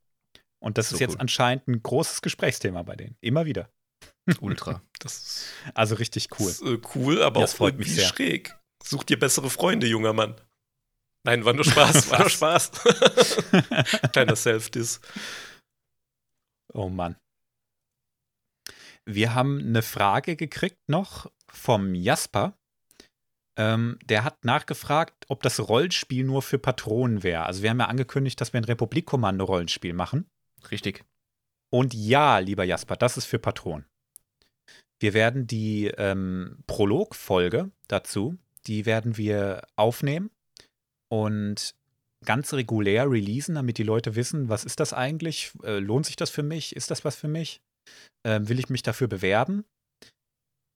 Und 0.59 0.77
das 0.77 0.91
so 0.91 0.97
ist 0.97 1.01
jetzt 1.01 1.15
cool. 1.15 1.21
anscheinend 1.21 1.69
ein 1.69 1.83
großes 1.83 2.23
Gesprächsthäma 2.23 2.83
bei 2.83 2.97
denen. 2.97 3.17
Immer 3.21 3.47
wieder. 3.47 3.71
Ultra. 4.41 4.83
Das 5.01 5.47
also 5.73 5.95
richtig 5.95 6.29
cool. 6.39 6.51
Ist, 6.51 6.61
äh, 6.61 6.79
cool, 6.95 7.23
aber 7.23 7.41
das 7.41 7.55
auch 7.55 7.57
freut 7.57 7.79
mich 7.79 7.95
sehr. 7.95 8.07
schräg. 8.07 8.55
Such 8.83 9.05
dir 9.05 9.19
bessere 9.19 9.49
Freunde, 9.49 9.87
junger 9.87 10.13
Mann. 10.13 10.39
Nein, 11.25 11.47
war 11.47 11.55
nur 11.55 11.65
Spaß, 11.65 12.11
war 12.11 12.21
nur 12.21 12.29
Spaß. 12.29 12.71
Kleiner 14.13 14.37
Self-Diss. 14.37 15.01
Oh 16.75 16.91
Mann. 16.91 17.17
Wir 19.07 19.35
haben 19.35 19.59
eine 19.61 19.81
Frage 19.81 20.37
gekriegt 20.37 20.87
noch 20.87 21.31
vom 21.49 21.95
Jasper. 21.95 22.59
Ähm, 23.57 23.99
der 24.05 24.25
hat 24.25 24.45
nachgefragt, 24.45 25.25
ob 25.29 25.43
das 25.43 25.69
Rollenspiel 25.69 26.25
nur 26.25 26.43
für 26.43 26.59
Patronen 26.59 27.23
wäre. 27.23 27.45
Also 27.45 27.63
wir 27.63 27.71
haben 27.71 27.81
ja 27.81 27.87
angekündigt, 27.87 28.41
dass 28.41 28.53
wir 28.53 28.61
ein 28.61 28.65
Republikkommando-Rollenspiel 28.65 29.95
machen. 29.95 30.31
Richtig. 30.71 31.05
Und 31.71 31.95
ja, 31.95 32.39
lieber 32.39 32.65
Jasper, 32.65 32.97
das 32.97 33.17
ist 33.17 33.27
für 33.27 33.39
Patronen. 33.39 33.87
Wir 35.01 35.15
werden 35.15 35.47
die 35.47 35.87
ähm, 35.87 36.59
Prolog-Folge 36.67 37.71
dazu, 37.89 38.39
die 38.67 38.85
werden 38.87 39.17
wir 39.17 39.67
aufnehmen 39.75 40.31
und 41.09 41.75
ganz 42.25 42.53
regulär 42.53 43.11
releasen, 43.11 43.55
damit 43.55 43.79
die 43.79 43.83
Leute 43.83 44.15
wissen, 44.15 44.51
was 44.51 44.65
ist 44.65 44.79
das 44.79 44.93
eigentlich? 44.93 45.53
Äh, 45.63 45.79
lohnt 45.79 46.05
sich 46.05 46.17
das 46.17 46.29
für 46.29 46.43
mich? 46.43 46.77
Ist 46.77 46.91
das 46.91 47.05
was 47.05 47.17
für 47.17 47.29
mich? 47.29 47.63
Äh, 48.25 48.41
will 48.43 48.59
ich 48.59 48.69
mich 48.69 48.83
dafür 48.83 49.09
bewerben? 49.09 49.65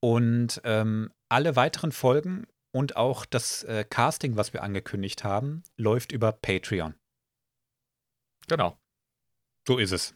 Und 0.01 0.61
ähm, 0.65 1.13
alle 1.29 1.55
weiteren 1.57 1.93
Folgen 1.93 2.47
und 2.73 2.97
auch 2.97 3.27
das 3.27 3.63
äh, 3.65 3.85
Casting, 3.85 4.37
was 4.37 4.53
wir 4.53 4.63
angekündigt 4.63 5.23
haben, 5.23 5.63
läuft 5.77 6.13
über 6.13 6.33
Patreon. 6.33 6.95
Genau. 8.49 8.79
So 9.67 9.79
ist 9.79 9.93
es. 9.93 10.15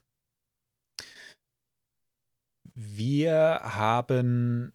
Wir 2.81 3.61
haben 3.65 4.73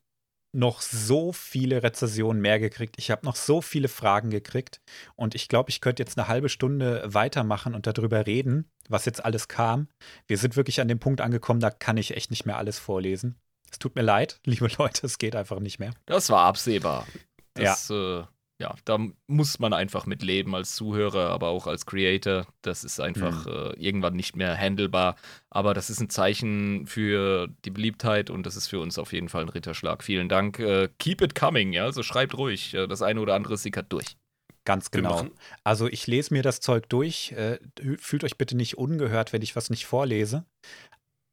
noch 0.52 0.82
so 0.82 1.32
viele 1.32 1.84
Rezessionen 1.84 2.42
mehr 2.42 2.60
gekriegt. 2.60 2.96
Ich 2.98 3.10
habe 3.10 3.26
noch 3.26 3.36
so 3.36 3.62
viele 3.62 3.88
Fragen 3.88 4.30
gekriegt. 4.30 4.82
Und 5.16 5.36
ich 5.36 5.48
glaube, 5.48 5.70
ich 5.70 5.80
könnte 5.80 6.04
jetzt 6.04 6.18
eine 6.18 6.28
halbe 6.28 6.50
Stunde 6.50 7.02
weitermachen 7.06 7.74
und 7.74 7.88
darüber 7.88 8.28
reden, 8.28 8.70
was 8.90 9.06
jetzt 9.06 9.24
alles 9.24 9.48
kam. 9.48 9.88
Wir 10.28 10.38
sind 10.38 10.58
wirklich 10.58 10.82
an 10.82 10.90
dem 10.90 11.00
Punkt 11.00 11.22
angekommen, 11.22 11.62
da 11.62 11.72
kann 11.72 11.98
ich 11.98 12.16
echt 12.16 12.30
nicht 12.30 12.46
mehr 12.46 12.58
alles 12.58 12.78
vorlesen. 12.78 13.40
Es 13.72 13.80
tut 13.80 13.96
mir 13.96 14.02
leid, 14.04 14.42
liebe 14.46 14.68
Leute, 14.78 15.08
es 15.08 15.18
geht 15.18 15.36
einfach 15.36 15.60
nicht 15.60 15.80
mehr. 15.80 15.94
Das 16.06 16.30
war 16.30 16.44
absehbar. 16.44 17.08
Das, 17.54 17.88
ja. 17.88 18.20
Äh, 18.20 18.26
ja, 18.64 18.76
da 18.86 18.98
muss 19.28 19.60
man 19.60 19.74
einfach 19.74 20.06
mit 20.06 20.24
leben 20.24 20.56
als 20.56 20.74
Zuhörer, 20.74 21.32
aber 21.32 21.50
auch 21.50 21.68
als 21.68 21.86
Creator. 21.86 22.48
Das 22.62 22.86
ist 22.86 23.02
einfach 23.02 23.46
mhm. 23.46 23.52
äh, 23.52 23.74
irgendwann 23.74 24.16
nicht 24.16 24.38
mehr 24.38 24.56
handelbar. 24.58 25.18
Aber 25.50 25.74
das 25.74 25.90
ist 25.90 26.00
ein 26.00 26.10
Zeichen 26.10 26.88
für 26.88 27.50
die 27.66 27.72
Beliebtheit 27.72 28.30
und 28.30 28.46
das 28.46 28.56
ist 28.56 28.70
für 28.70 28.80
uns 28.80 28.98
auf 28.98 29.12
jeden 29.12 29.28
Fall 29.28 29.42
ein 29.42 29.50
Ritterschlag. 29.50 30.02
Vielen 30.02 30.30
Dank. 30.30 30.60
Äh, 30.60 30.88
keep 30.98 31.22
it 31.22 31.36
coming, 31.36 31.74
ja. 31.74 31.84
Also 31.84 32.04
schreibt 32.04 32.38
ruhig. 32.38 32.74
Äh, 32.74 32.88
das 32.88 33.02
eine 33.02 33.20
oder 33.20 33.36
andere 33.36 33.58
sickert 33.58 33.92
durch. 33.92 34.16
Ganz 34.64 34.92
genau. 34.92 35.28
Also 35.66 35.88
ich 35.88 36.08
lese 36.08 36.34
mir 36.34 36.42
das 36.42 36.62
Zeug 36.62 36.88
durch. 36.88 37.34
Äh, 37.34 37.60
fühlt 37.98 38.24
euch 38.24 38.38
bitte 38.38 38.56
nicht 38.56 38.78
ungehört, 38.78 39.34
wenn 39.34 39.42
ich 39.42 39.58
was 39.58 39.70
nicht 39.72 39.86
vorlese. 39.86 40.46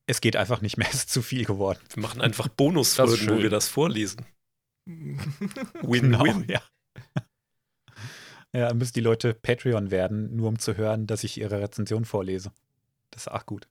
Es 0.07 0.21
geht 0.21 0.35
einfach 0.35 0.63
nicht 0.63 0.79
mehr, 0.79 0.89
es 0.91 0.97
ist 0.97 1.11
zu 1.11 1.23
viel 1.23 1.45
geworden. 1.45 1.79
Wir 1.95 2.03
machen 2.03 2.21
einfach 2.21 2.49
Bonusfolgen, 2.49 3.31
wo 3.31 3.39
wir 3.39 3.51
das 3.51 3.69
vorlesen. 3.69 4.27
Win-win. 4.87 6.11
Genau, 6.11 6.25
ja. 6.49 6.61
ja, 8.52 8.73
müssen 8.75 8.95
die 8.95 9.00
Leute 9.00 9.35
Patreon 9.35 9.90
werden, 9.90 10.37
nur 10.37 10.49
um 10.49 10.59
zu 10.59 10.76
hören, 10.76 11.07
dass 11.07 11.25
ich 11.25 11.38
ihre 11.38 11.61
Rezension 11.61 12.04
vorlese. 12.04 12.52
Das 13.11 13.23
ist 13.23 13.33
auch 13.33 13.47
gut. 13.47 13.69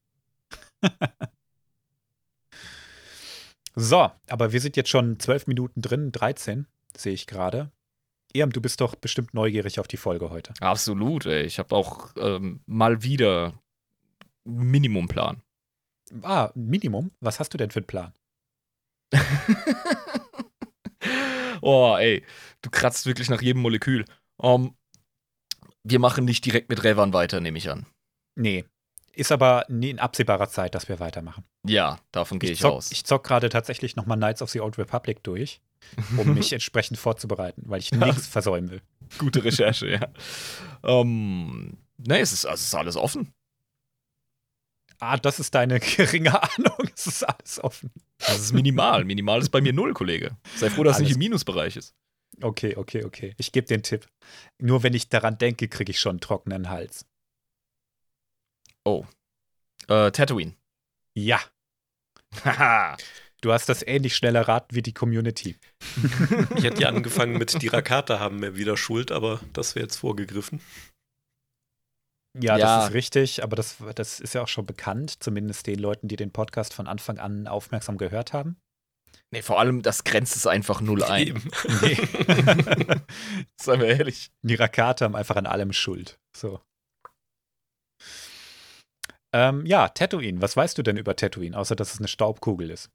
so, 3.76 4.12
aber 4.28 4.52
wir 4.52 4.62
sind 4.62 4.76
jetzt 4.78 4.90
schon 4.90 5.20
zwölf 5.20 5.48
Minuten 5.48 5.82
drin, 5.82 6.12
13, 6.12 6.68
sehe 6.96 7.14
ich 7.14 7.28
gerade. 7.28 7.72
Irm, 8.34 8.52
du 8.52 8.62
bist 8.62 8.80
doch 8.82 8.96
bestimmt 8.96 9.34
neugierig 9.34 9.80
auf 9.80 9.88
die 9.88 9.98
Folge 9.98 10.30
heute. 10.30 10.54
Absolut, 10.60 11.26
ey. 11.26 11.44
Ich 11.44 11.58
habe 11.58 11.76
auch 11.76 12.12
ähm, 12.18 12.62
mal 12.68 13.02
wieder 13.02 13.60
Minimumplan. 14.44 15.42
Ah, 16.22 16.52
Minimum? 16.56 17.12
Was 17.20 17.40
hast 17.40 17.54
du 17.54 17.58
denn 17.58 17.72
für 17.72 17.80
einen 17.80 17.88
Plan? 17.88 18.14
oh, 21.62 21.96
ey, 21.98 22.24
du 22.62 22.70
kratzt 22.70 23.06
wirklich 23.06 23.30
nach 23.30 23.42
jedem 23.42 23.62
Molekül. 23.62 24.06
Um, 24.38 24.76
wir 25.84 26.00
machen 26.00 26.26
nicht 26.26 26.46
direkt 26.46 26.70
mit 26.70 26.84
Revan 26.84 27.14
weiter, 27.14 27.40
nehme 27.40 27.58
ich 27.58 27.70
an. 27.70 27.86
Nee. 28.36 28.66
Ist 29.14 29.32
aber 29.32 29.66
nie 29.68 29.90
in 29.90 30.00
absehbarer 30.00 30.50
Zeit, 30.50 30.76
dass 30.76 30.88
wir 30.88 31.00
weitermachen. 31.00 31.44
Ja, 31.66 32.00
davon 32.12 32.40
gehe 32.40 32.52
ich, 32.52 32.58
ich 32.58 32.62
zock, 32.62 32.74
aus. 32.74 32.92
Ich 32.92 33.04
zock 33.04 33.24
gerade 33.26 33.50
tatsächlich 33.50 33.96
nochmal 33.96 34.18
Knights 34.18 34.42
of 34.42 34.50
the 34.50 34.62
Old 34.62 34.78
Republic 34.78 35.24
durch, 35.24 35.62
um 36.16 36.34
mich 36.34 36.54
entsprechend 36.54 36.98
vorzubereiten, 36.98 37.64
weil 37.66 37.80
ich 37.80 37.92
nichts 37.92 38.28
versäumen 38.28 38.72
will. 38.72 38.82
Gute 39.18 39.44
Recherche, 39.44 39.90
ja. 39.90 40.08
Um, 40.90 41.78
nee, 41.98 42.20
es 42.20 42.32
ist, 42.32 42.46
es 42.46 42.62
ist 42.62 42.76
alles 42.76 42.96
offen. 42.96 43.34
Ah, 45.00 45.18
das 45.18 45.40
ist 45.40 45.56
deine 45.56 45.80
geringe 45.98 46.42
Ahnung. 46.42 46.90
Es 46.94 47.08
ist 47.08 47.24
alles 47.24 47.64
offen. 47.64 47.92
Das 48.20 48.40
ist 48.40 48.54
minimal. 48.54 49.06
Minimal 49.06 49.40
ist 49.42 49.50
bei 49.50 49.62
mir 49.62 49.74
null, 49.74 49.94
Kollege. 49.94 50.38
Sei 50.56 50.70
froh, 50.70 50.84
dass 50.84 50.98
es 50.98 51.04
nicht 51.04 51.14
im 51.14 51.20
Minusbereich 51.20 51.76
ist. 51.78 51.96
Okay, 52.42 52.76
okay, 52.76 53.04
okay. 53.04 53.34
Ich 53.38 53.52
gebe 53.52 53.68
den 53.68 53.84
Tipp. 53.84 54.08
Nur 54.60 54.84
wenn 54.84 54.94
ich 54.94 55.10
daran 55.10 55.38
denke, 55.38 55.68
kriege 55.68 55.92
ich 55.92 56.00
schon 56.00 56.12
einen 56.12 56.20
trockenen 56.22 56.70
Hals. 56.70 57.06
Oh. 58.86 59.06
Äh, 59.88 60.12
Tatooine. 60.12 60.54
Ja. 61.14 61.40
Haha. 62.44 62.98
du 63.42 63.52
hast 63.52 63.70
das 63.70 63.86
ähnlich 63.86 64.16
schnell 64.16 64.36
erraten 64.36 64.76
wie 64.76 64.82
die 64.82 64.94
Community. 64.94 65.58
ich 66.56 66.64
hätte 66.64 66.82
ja 66.82 66.90
angefangen 66.90 67.38
mit 67.38 67.62
die 67.62 67.68
Rakata 67.68 68.20
haben 68.20 68.42
wir 68.42 68.56
wieder 68.56 68.78
Schuld, 68.78 69.12
aber 69.12 69.40
das 69.54 69.76
wäre 69.76 69.86
jetzt 69.86 69.98
vorgegriffen. 69.98 70.62
Ja, 72.38 72.58
ja, 72.58 72.78
das 72.78 72.90
ist 72.90 72.94
richtig, 72.94 73.44
aber 73.44 73.56
das, 73.56 73.78
das 73.96 74.20
ist 74.20 74.34
ja 74.34 74.44
auch 74.44 74.48
schon 74.48 74.66
bekannt, 74.66 75.24
zumindest 75.24 75.66
den 75.68 75.80
Leuten, 75.80 76.08
die 76.08 76.16
den 76.16 76.32
Podcast 76.32 76.74
von 76.74 76.88
Anfang 76.88 77.18
an 77.18 77.48
aufmerksam 77.48 77.98
gehört 77.98 78.34
haben. 78.34 78.58
Nee, 79.32 79.42
vor 79.42 79.60
allem, 79.60 79.82
das 79.82 80.04
grenzt 80.04 80.36
es 80.36 80.48
einfach 80.48 80.82
null 80.82 81.04
ein. 81.04 81.28
Eben. 81.28 81.52
Nee. 81.82 81.98
Seien 83.62 83.80
wir 83.80 83.88
ehrlich. 83.88 84.32
Die 84.42 84.56
Rakate 84.56 85.06
haben 85.06 85.16
einfach 85.16 85.36
an 85.36 85.46
allem 85.46 85.72
Schuld. 85.72 86.20
So. 86.36 86.62
Ähm, 89.34 89.66
ja, 89.66 89.90
Tatooine. 89.90 90.42
Was 90.42 90.58
weißt 90.58 90.78
du 90.78 90.84
denn 90.84 90.98
über 90.98 91.16
Tatooine, 91.16 91.56
außer 91.56 91.76
dass 91.76 91.94
es 91.94 92.00
eine 92.00 92.08
Staubkugel 92.08 92.72
ist? 92.72 92.90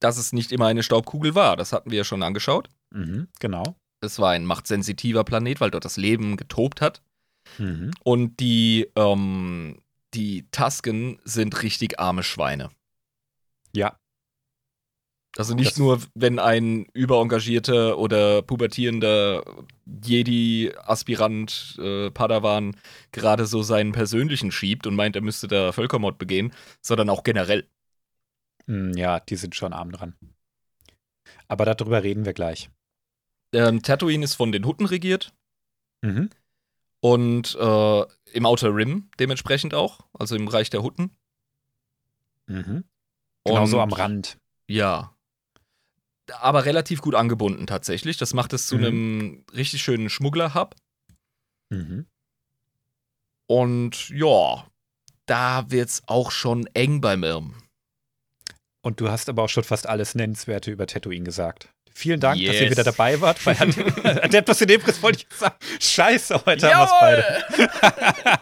Dass 0.00 0.18
es 0.18 0.32
nicht 0.32 0.52
immer 0.52 0.66
eine 0.66 0.82
Staubkugel 0.82 1.34
war, 1.34 1.56
das 1.56 1.72
hatten 1.72 1.90
wir 1.90 1.98
ja 1.98 2.04
schon 2.04 2.22
angeschaut. 2.22 2.68
Mhm, 2.92 3.28
genau. 3.40 3.76
Es 4.00 4.18
war 4.18 4.30
ein 4.30 4.44
machtsensitiver 4.44 5.24
Planet, 5.24 5.60
weil 5.60 5.70
dort 5.70 5.84
das 5.84 5.96
Leben 5.96 6.36
getobt 6.36 6.80
hat. 6.80 7.02
Mhm. 7.58 7.90
Und 8.04 8.40
die, 8.40 8.88
ähm, 8.96 9.80
die 10.14 10.46
Tasken 10.50 11.18
sind 11.24 11.62
richtig 11.62 11.98
arme 11.98 12.22
Schweine. 12.22 12.70
Ja. 13.74 13.98
Also 15.38 15.54
nicht 15.54 15.72
das 15.72 15.78
nur, 15.78 16.02
wenn 16.14 16.38
ein 16.38 16.86
überengagierter 16.92 17.96
oder 17.96 18.42
pubertierender 18.42 19.44
Jedi-Aspirant 19.86 21.78
äh, 21.78 22.10
Padawan 22.10 22.76
gerade 23.12 23.46
so 23.46 23.62
seinen 23.62 23.92
persönlichen 23.92 24.52
schiebt 24.52 24.86
und 24.86 24.94
meint, 24.94 25.16
er 25.16 25.22
müsste 25.22 25.48
da 25.48 25.72
Völkermord 25.72 26.18
begehen, 26.18 26.52
sondern 26.82 27.08
auch 27.08 27.22
generell. 27.22 27.66
Hm, 28.66 28.92
ja, 28.92 29.20
die 29.20 29.36
sind 29.36 29.54
schon 29.54 29.72
arm 29.72 29.90
dran. 29.90 30.14
Aber 31.48 31.64
darüber 31.64 32.02
reden 32.02 32.26
wir 32.26 32.34
gleich. 32.34 32.68
Ähm, 33.54 33.82
Tatooine 33.82 34.24
ist 34.24 34.34
von 34.34 34.52
den 34.52 34.66
Hutten 34.66 34.86
regiert 34.86 35.32
Mhm. 36.02 36.30
Und 37.02 37.56
äh, 37.56 38.02
im 38.32 38.46
Outer 38.46 38.74
Rim 38.74 39.10
dementsprechend 39.18 39.74
auch, 39.74 40.00
also 40.16 40.36
im 40.36 40.46
Reich 40.46 40.70
der 40.70 40.82
Hutten. 40.82 41.10
Mhm. 42.46 42.84
Genau 43.44 43.66
so 43.66 43.80
am 43.80 43.92
Rand. 43.92 44.38
Ja. 44.68 45.14
Aber 46.38 46.64
relativ 46.64 47.02
gut 47.02 47.16
angebunden 47.16 47.66
tatsächlich. 47.66 48.16
Das 48.18 48.34
macht 48.34 48.52
es 48.52 48.68
zu 48.68 48.76
Mhm. 48.76 48.84
einem 48.84 49.44
richtig 49.52 49.82
schönen 49.82 50.08
Schmuggler-Hub. 50.08 50.76
Mhm. 51.70 52.06
Und 53.48 54.08
ja, 54.10 54.64
da 55.26 55.70
wird's 55.70 56.02
auch 56.06 56.30
schon 56.30 56.66
eng 56.68 57.00
beim 57.00 57.24
Irm. 57.24 57.56
Und 58.80 59.00
du 59.00 59.10
hast 59.10 59.28
aber 59.28 59.42
auch 59.42 59.48
schon 59.48 59.64
fast 59.64 59.88
alles 59.88 60.14
Nennenswerte 60.14 60.70
über 60.70 60.86
Tatooine 60.86 61.24
gesagt. 61.24 61.71
Vielen 61.94 62.20
Dank, 62.20 62.36
dass 62.36 62.54
ihr 62.56 62.62
Yes. 62.62 62.70
wieder 62.70 62.84
dabei 62.84 63.20
wart. 63.20 63.38
Bei 63.44 63.58
Ad- 63.60 63.84
Adeptus 64.22 64.60
Inebris 64.62 65.02
wollte 65.02 65.18
ich 65.18 65.24
jetzt 65.24 65.38
sagen. 65.38 65.54
Scheiße, 65.80 66.44
heute 66.46 66.72
haben 66.74 66.88
wir 66.88 67.42
es 67.58 67.58
beide. 67.58 68.40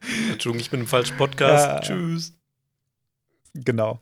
Entschuldigung, 0.32 0.60
ich 0.60 0.70
bin 0.70 0.80
im 0.80 0.86
falschen 0.86 1.16
Podcast. 1.16 1.66
Ja. 1.66 1.80
Tschüss. 1.80 2.34
Genau. 3.54 4.00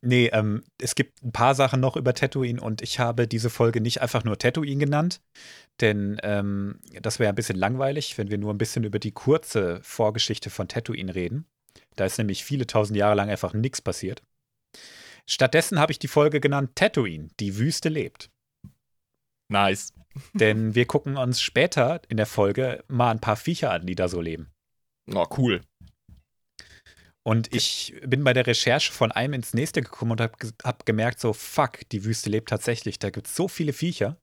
Nee, 0.00 0.26
ähm, 0.32 0.62
es 0.80 0.94
gibt 0.94 1.22
ein 1.24 1.32
paar 1.32 1.54
Sachen 1.54 1.80
noch 1.80 1.96
über 1.96 2.14
Tatooine 2.14 2.60
und 2.60 2.82
ich 2.82 2.98
habe 3.00 3.26
diese 3.26 3.50
Folge 3.50 3.80
nicht 3.80 4.00
einfach 4.02 4.22
nur 4.22 4.38
Tatooine 4.38 4.78
genannt, 4.84 5.20
denn 5.80 6.18
ähm, 6.22 6.78
das 7.02 7.18
wäre 7.18 7.30
ein 7.30 7.34
bisschen 7.34 7.56
langweilig, 7.56 8.16
wenn 8.18 8.30
wir 8.30 8.38
nur 8.38 8.52
ein 8.52 8.58
bisschen 8.58 8.84
über 8.84 8.98
die 8.98 9.12
kurze 9.12 9.80
Vorgeschichte 9.82 10.50
von 10.50 10.68
Tatooine 10.68 11.14
reden. 11.14 11.46
Da 11.96 12.04
ist 12.04 12.18
nämlich 12.18 12.44
viele 12.44 12.66
tausend 12.66 12.96
Jahre 12.96 13.14
lang 13.16 13.28
einfach 13.30 13.54
nichts 13.54 13.80
passiert. 13.80 14.22
Stattdessen 15.28 15.78
habe 15.78 15.92
ich 15.92 15.98
die 15.98 16.08
Folge 16.08 16.40
genannt 16.40 16.72
Tatooine, 16.74 17.28
die 17.38 17.58
Wüste 17.58 17.90
lebt. 17.90 18.30
Nice. 19.48 19.92
Denn 20.32 20.74
wir 20.74 20.86
gucken 20.86 21.16
uns 21.16 21.40
später 21.40 22.00
in 22.08 22.16
der 22.16 22.26
Folge 22.26 22.82
mal 22.88 23.10
ein 23.10 23.20
paar 23.20 23.36
Viecher 23.36 23.70
an, 23.70 23.86
die 23.86 23.94
da 23.94 24.08
so 24.08 24.20
leben. 24.20 24.50
Oh, 25.12 25.26
cool. 25.36 25.60
Und 27.24 27.54
ich 27.54 27.94
bin 28.06 28.24
bei 28.24 28.32
der 28.32 28.46
Recherche 28.46 28.90
von 28.90 29.12
einem 29.12 29.34
ins 29.34 29.52
nächste 29.52 29.82
gekommen 29.82 30.12
und 30.12 30.20
habe 30.22 30.34
hab 30.64 30.86
gemerkt, 30.86 31.20
so, 31.20 31.34
fuck, 31.34 31.86
die 31.90 32.04
Wüste 32.04 32.30
lebt 32.30 32.48
tatsächlich. 32.48 32.98
Da 32.98 33.10
gibt 33.10 33.26
es 33.26 33.36
so 33.36 33.48
viele 33.48 33.74
Viecher. 33.74 34.16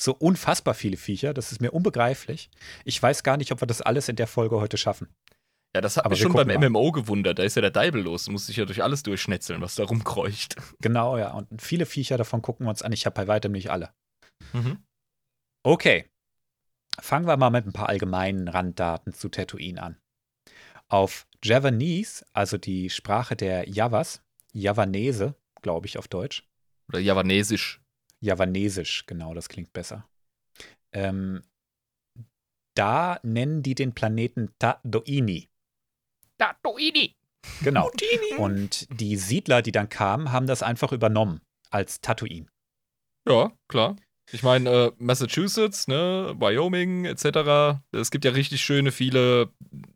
So 0.00 0.14
unfassbar 0.14 0.74
viele 0.74 0.96
Viecher. 0.96 1.32
Das 1.32 1.52
ist 1.52 1.60
mir 1.60 1.70
unbegreiflich. 1.70 2.50
Ich 2.84 3.00
weiß 3.00 3.22
gar 3.22 3.36
nicht, 3.36 3.52
ob 3.52 3.62
wir 3.62 3.66
das 3.66 3.82
alles 3.82 4.08
in 4.08 4.16
der 4.16 4.26
Folge 4.26 4.56
heute 4.56 4.78
schaffen. 4.78 5.08
Ja, 5.74 5.80
das 5.80 5.96
hat 5.96 6.04
Aber 6.04 6.14
mich 6.14 6.20
schon 6.20 6.32
beim 6.32 6.48
mal. 6.48 6.68
MMO 6.68 6.90
gewundert. 6.90 7.38
Da 7.38 7.44
ist 7.44 7.54
ja 7.54 7.62
der 7.62 7.70
Deibel 7.70 8.02
los. 8.02 8.28
Muss 8.28 8.46
sich 8.46 8.56
ja 8.56 8.64
durch 8.64 8.82
alles 8.82 9.02
durchschnetzeln, 9.02 9.60
was 9.60 9.76
da 9.76 9.84
rumkreucht. 9.84 10.56
Genau, 10.80 11.16
ja. 11.16 11.32
Und 11.32 11.62
viele 11.62 11.86
Viecher 11.86 12.18
davon 12.18 12.42
gucken 12.42 12.66
wir 12.66 12.70
uns 12.70 12.82
an. 12.82 12.92
Ich 12.92 13.06
habe 13.06 13.14
bei 13.14 13.28
weitem 13.28 13.52
nicht 13.52 13.70
alle. 13.70 13.92
Mhm. 14.52 14.82
Okay. 15.62 16.06
Fangen 16.98 17.26
wir 17.26 17.36
mal 17.36 17.50
mit 17.50 17.66
ein 17.66 17.72
paar 17.72 17.88
allgemeinen 17.88 18.48
Randdaten 18.48 19.12
zu 19.12 19.28
Tatooine 19.28 19.80
an. 19.80 19.96
Auf 20.88 21.28
Javanese, 21.44 22.26
also 22.32 22.58
die 22.58 22.90
Sprache 22.90 23.36
der 23.36 23.68
Javas, 23.68 24.22
Javanese, 24.52 25.36
glaube 25.62 25.86
ich 25.86 25.98
auf 25.98 26.08
Deutsch, 26.08 26.48
Oder 26.88 26.98
Javanesisch. 26.98 27.80
Javanesisch, 28.20 29.06
genau, 29.06 29.34
das 29.34 29.48
klingt 29.48 29.72
besser. 29.72 30.08
Ähm, 30.92 31.42
da 32.76 33.20
nennen 33.22 33.62
die 33.62 33.76
den 33.76 33.94
Planeten 33.94 34.52
Tatooine. 34.58 35.46
Tatooine. 36.40 37.10
Genau. 37.62 37.90
Und 38.38 38.86
die 39.00 39.16
Siedler, 39.16 39.62
die 39.62 39.72
dann 39.72 39.88
kamen, 39.88 40.32
haben 40.32 40.46
das 40.46 40.62
einfach 40.62 40.92
übernommen 40.92 41.40
als 41.70 42.00
Tatooine. 42.00 42.46
Ja, 43.28 43.52
klar. 43.68 43.96
Ich 44.32 44.42
meine, 44.44 44.70
äh, 44.70 44.92
Massachusetts, 44.98 45.88
ne, 45.88 46.34
Wyoming 46.38 47.04
etc. 47.04 47.80
Es 47.92 48.10
gibt 48.12 48.24
ja 48.24 48.30
richtig 48.30 48.60
schöne 48.62 48.92
viele 48.92 49.50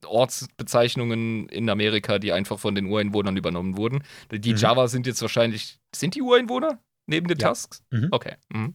Ortsbezeichnungen 0.05 1.49
in 1.49 1.71
Amerika, 1.71 2.19
die 2.19 2.33
einfach 2.33 2.59
von 2.59 2.75
den 2.75 2.87
Ureinwohnern 2.87 3.37
übernommen 3.37 3.77
wurden. 3.77 4.03
Die 4.33 4.53
Mhm. 4.53 4.57
Java 4.59 4.89
sind 4.89 5.07
jetzt 5.07 5.23
wahrscheinlich. 5.23 5.79
Sind 5.95 6.15
die 6.17 6.23
Ureinwohner? 6.23 6.81
Neben 7.07 7.29
den 7.29 7.39
Ja. 7.39 7.49
Tusks? 7.51 7.85
Mhm. 7.91 8.09
Okay. 8.11 8.35
Mhm. 8.49 8.73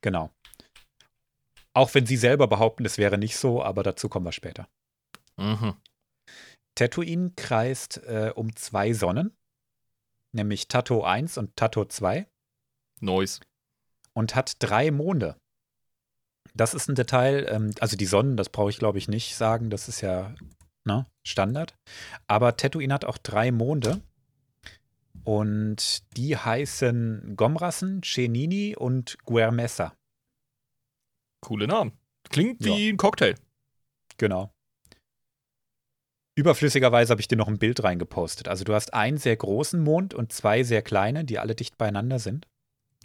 Genau. 0.00 0.30
Auch 1.74 1.92
wenn 1.94 2.06
sie 2.06 2.16
selber 2.16 2.46
behaupten, 2.46 2.84
es 2.84 2.98
wäre 2.98 3.18
nicht 3.18 3.36
so, 3.36 3.62
aber 3.62 3.82
dazu 3.82 4.08
kommen 4.08 4.26
wir 4.26 4.32
später. 4.32 4.68
Mhm. 5.36 5.74
Tatooine 6.78 7.32
kreist 7.34 7.96
äh, 8.06 8.30
um 8.36 8.54
zwei 8.54 8.92
Sonnen, 8.92 9.36
nämlich 10.30 10.68
Tato 10.68 11.02
1 11.02 11.36
und 11.36 11.56
Tato 11.56 11.84
2. 11.84 12.28
Noise. 13.00 13.40
und 14.12 14.36
hat 14.36 14.54
drei 14.60 14.92
Monde. 14.92 15.36
Das 16.54 16.74
ist 16.74 16.88
ein 16.88 16.94
Detail, 16.94 17.46
ähm, 17.48 17.70
also 17.80 17.96
die 17.96 18.06
Sonnen, 18.06 18.36
das 18.36 18.48
brauche 18.48 18.70
ich 18.70 18.78
glaube 18.78 18.98
ich 18.98 19.08
nicht 19.08 19.34
sagen, 19.34 19.70
das 19.70 19.88
ist 19.88 20.02
ja 20.02 20.36
ne, 20.84 21.06
Standard. 21.24 21.74
Aber 22.28 22.56
Tatooine 22.56 22.94
hat 22.94 23.04
auch 23.04 23.18
drei 23.18 23.50
Monde 23.50 24.00
und 25.24 26.16
die 26.16 26.36
heißen 26.36 27.34
Gomrassen, 27.36 28.02
Chenini 28.02 28.76
und 28.76 29.18
Guermesa. 29.24 29.94
Coole 31.40 31.66
Namen. 31.66 31.92
Klingt 32.30 32.64
Ja. 32.64 32.72
wie 32.76 32.88
ein 32.90 32.96
Cocktail. 32.96 33.34
Genau. 34.16 34.52
Überflüssigerweise 36.38 37.10
habe 37.10 37.20
ich 37.20 37.26
dir 37.26 37.34
noch 37.34 37.48
ein 37.48 37.58
Bild 37.58 37.82
reingepostet. 37.82 38.46
Also 38.46 38.62
du 38.62 38.72
hast 38.72 38.94
einen 38.94 39.18
sehr 39.18 39.36
großen 39.36 39.80
Mond 39.80 40.14
und 40.14 40.32
zwei 40.32 40.62
sehr 40.62 40.82
kleine, 40.82 41.24
die 41.24 41.40
alle 41.40 41.56
dicht 41.56 41.76
beieinander 41.78 42.20
sind. 42.20 42.46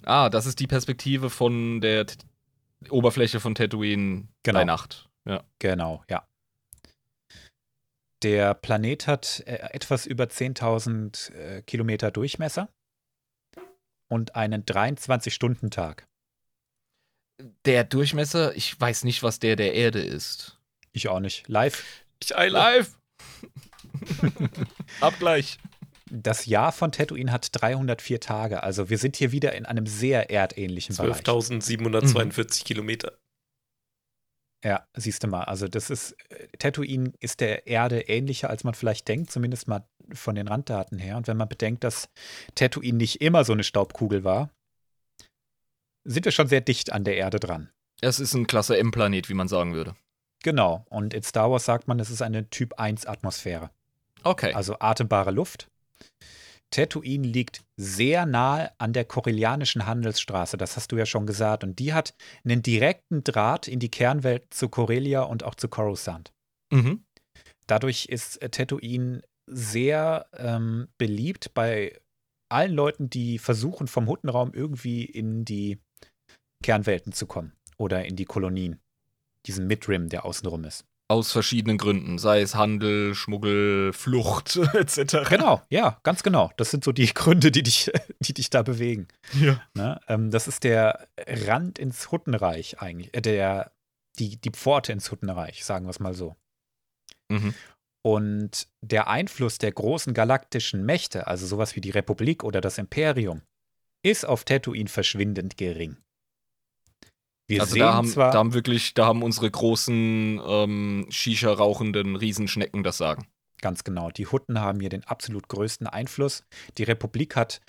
Ah, 0.04 0.30
das 0.30 0.46
ist 0.46 0.60
die 0.60 0.68
Perspektive 0.68 1.32
von 1.32 1.82
der 1.82 2.06
T 2.06 2.16
Oberfläche 2.92 3.40
von 3.40 3.56
Tatooine 3.56 4.28
Genau. 4.44 4.60
bei 4.60 4.66
Nacht. 4.66 5.10
Ja. 5.26 5.44
Genau, 5.58 6.04
ja. 6.12 6.28
Der 8.22 8.54
Planet 8.54 9.08
hat 9.08 9.42
äh, 9.48 9.56
etwas 9.72 10.06
über 10.06 10.26
10.000 10.26 11.34
äh, 11.34 11.62
Kilometer 11.64 12.12
Durchmesser 12.12 12.70
und 14.10 14.36
einen 14.36 14.64
23-Stunden-Tag. 14.64 16.06
Der 17.66 17.84
Durchmesser, 17.84 18.56
ich 18.56 18.80
weiß 18.80 19.06
nicht, 19.06 19.24
was 19.24 19.40
der 19.40 19.56
der 19.56 19.74
Erde 19.74 20.04
ist. 20.04 20.60
Ich 20.92 21.08
auch 21.08 21.20
nicht. 21.20 21.48
Live. 21.48 22.04
Ich. 22.22 22.30
Live! 22.30 22.96
Abgleich. 25.02 25.58
Das 26.10 26.46
Jahr 26.46 26.72
von 26.72 26.92
Tatooine 26.92 27.32
hat 27.32 27.50
304 27.54 28.20
Tage. 28.20 28.62
Also 28.62 28.90
wir 28.90 28.98
sind 28.98 29.16
hier 29.16 29.32
wieder 29.32 29.56
in 29.56 29.66
einem 29.66 29.88
sehr 29.88 30.30
erdähnlichen 30.30 30.96
Bereich. 30.96 31.22
12.742 31.22 32.64
Kilometer. 32.66 33.14
Ja, 34.64 34.88
siehst 34.96 35.24
du 35.24 35.28
mal. 35.28 35.44
Also 35.44 35.68
das 35.68 35.90
ist, 35.90 36.16
äh, 36.30 36.48
Tatooine 36.58 37.14
ist 37.20 37.42
der 37.42 37.68
Erde 37.68 38.02
ähnlicher, 38.02 38.50
als 38.50 38.64
man 38.64 38.74
vielleicht 38.74 39.08
denkt, 39.08 39.32
zumindest 39.32 39.68
mal 39.68 39.86
von 40.14 40.36
den 40.36 40.48
Randdaten 40.48 41.00
her. 41.00 41.18
Und 41.18 41.28
wenn 41.28 41.38
man 41.38 41.50
bedenkt, 41.50 41.84
dass 41.84 42.10
Tatooine 42.56 42.98
nicht 42.98 43.22
immer 43.22 43.44
so 43.44 43.54
eine 43.54 43.64
Staubkugel 43.64 44.24
war, 44.24 44.50
sind 46.06 46.26
wir 46.26 46.32
schon 46.32 46.48
sehr 46.48 46.62
dicht 46.62 46.94
an 46.94 47.04
der 47.04 47.18
Erde 47.18 47.40
dran. 47.40 47.70
Es 48.02 48.20
ist 48.20 48.34
ein 48.34 48.48
Klasse 48.48 48.78
M-Planet, 48.78 49.30
wie 49.30 49.34
man 49.34 49.48
sagen 49.48 49.74
würde. 49.74 49.96
Genau. 50.44 50.86
Und 50.90 51.14
in 51.14 51.24
Star 51.24 51.52
Wars 51.52 51.66
sagt 51.66 51.88
man, 51.88 52.00
es 52.00 52.10
ist 52.10 52.22
eine 52.22 52.50
Typ 52.50 52.80
1 52.80 53.06
Atmosphäre. 53.06 53.70
Okay. 54.24 54.54
Also 54.54 54.78
atembare 54.80 55.32
Luft. 55.32 55.68
Tatooine 56.72 57.28
liegt 57.28 57.64
sehr 57.78 58.26
nahe 58.26 58.72
an 58.80 58.94
der 58.94 59.06
Korellianischen 59.06 59.86
Handelsstraße, 59.86 60.58
das 60.58 60.76
hast 60.76 60.92
du 60.92 60.98
ja 60.98 61.06
schon 61.06 61.28
gesagt. 61.28 61.64
Und 61.64 61.78
die 61.78 61.94
hat 61.94 62.16
einen 62.44 62.64
direkten 62.64 63.24
Draht 63.24 63.68
in 63.68 63.80
die 63.80 63.92
Kernwelt 63.92 64.52
zu 64.52 64.70
Corellia 64.70 65.22
und 65.22 65.44
auch 65.44 65.56
zu 65.56 65.68
Coruscant. 65.68 66.34
mhm. 66.72 67.04
Dadurch 67.68 68.08
ist 68.08 68.42
Tatooine 68.52 69.22
sehr 69.48 70.26
ähm, 70.34 70.90
beliebt 70.98 71.54
bei 71.54 71.98
allen 72.50 72.74
Leuten, 72.74 73.10
die 73.10 73.40
versuchen, 73.40 73.88
vom 73.88 74.08
Huttenraum 74.08 74.54
irgendwie 74.54 75.06
in 75.06 75.46
die 75.46 75.80
Kernwelten 76.62 77.14
zu 77.14 77.26
kommen 77.26 77.54
oder 77.78 78.06
in 78.06 78.16
die 78.16 78.26
Kolonien. 78.26 78.80
Diesen 79.46 79.68
Midrim, 79.68 80.10
der 80.10 80.26
außenrum 80.26 80.64
ist. 80.66 80.86
Aus 81.10 81.32
verschiedenen 81.32 81.78
Gründen, 81.78 82.18
sei 82.18 82.42
es 82.42 82.56
Handel, 82.56 83.14
Schmuggel, 83.14 83.94
Flucht 83.94 84.56
etc. 84.74 85.30
Genau, 85.30 85.62
ja, 85.70 86.00
ganz 86.04 86.24
genau. 86.24 86.52
Das 86.58 86.72
sind 86.72 86.84
so 86.84 86.92
die 86.92 87.14
Gründe, 87.14 87.52
die 87.52 87.64
dich, 87.64 87.92
die 88.20 88.34
dich 88.34 88.50
da 88.50 88.64
bewegen. 88.64 89.08
Ja. 89.34 89.62
Ne? 89.74 90.00
Ähm, 90.08 90.32
das 90.32 90.48
ist 90.48 90.64
der 90.64 91.08
Rand 91.28 91.78
ins 91.78 92.12
Huttenreich 92.12 92.80
eigentlich, 92.80 93.14
äh, 93.14 93.22
der, 93.22 93.72
die, 94.18 94.38
die 94.38 94.52
Pforte 94.52 94.94
ins 94.94 95.12
Huttenreich, 95.12 95.66
sagen 95.66 95.86
wir 95.86 95.92
es 95.92 96.00
mal 96.00 96.14
so. 96.14 96.36
Mhm. 97.30 97.54
Und 98.02 98.68
der 98.82 99.08
Einfluss 99.08 99.58
der 99.58 99.72
großen 99.72 100.14
galaktischen 100.14 100.86
Mächte, 100.86 101.28
also 101.28 101.46
sowas 101.46 101.76
wie 101.76 101.82
die 101.82 101.92
Republik 101.92 102.44
oder 102.44 102.60
das 102.60 102.78
Imperium, 102.78 103.42
ist 104.04 104.26
auf 104.26 104.44
Tatooine 104.44 104.90
verschwindend 104.90 105.58
gering. 105.58 105.98
Wir 107.54 107.62
Also 107.62 107.76
da 107.78 107.94
haben, 107.94 108.14
da 108.14 108.34
haben 108.34 108.54
wirklich, 108.54 108.94
da 108.94 109.06
haben 109.06 109.24
unsere 109.24 109.50
großen 109.50 110.42
ähm, 110.46 111.06
Shisha-rauchenden 111.10 112.16
Riesenschnecken 112.16 112.84
das 112.84 112.98
Sagen. 112.98 113.28
ganz 113.62 113.84
genau, 113.84 114.12
die 114.12 114.28
Hutten 114.28 114.60
haben 114.60 114.80
hier 114.80 114.90
den 114.90 115.06
absolut 115.06 115.48
größten 115.48 115.88
Einfluss. 115.88 116.44
Die 116.78 116.84
Republik 116.84 117.36
hat 117.36 117.62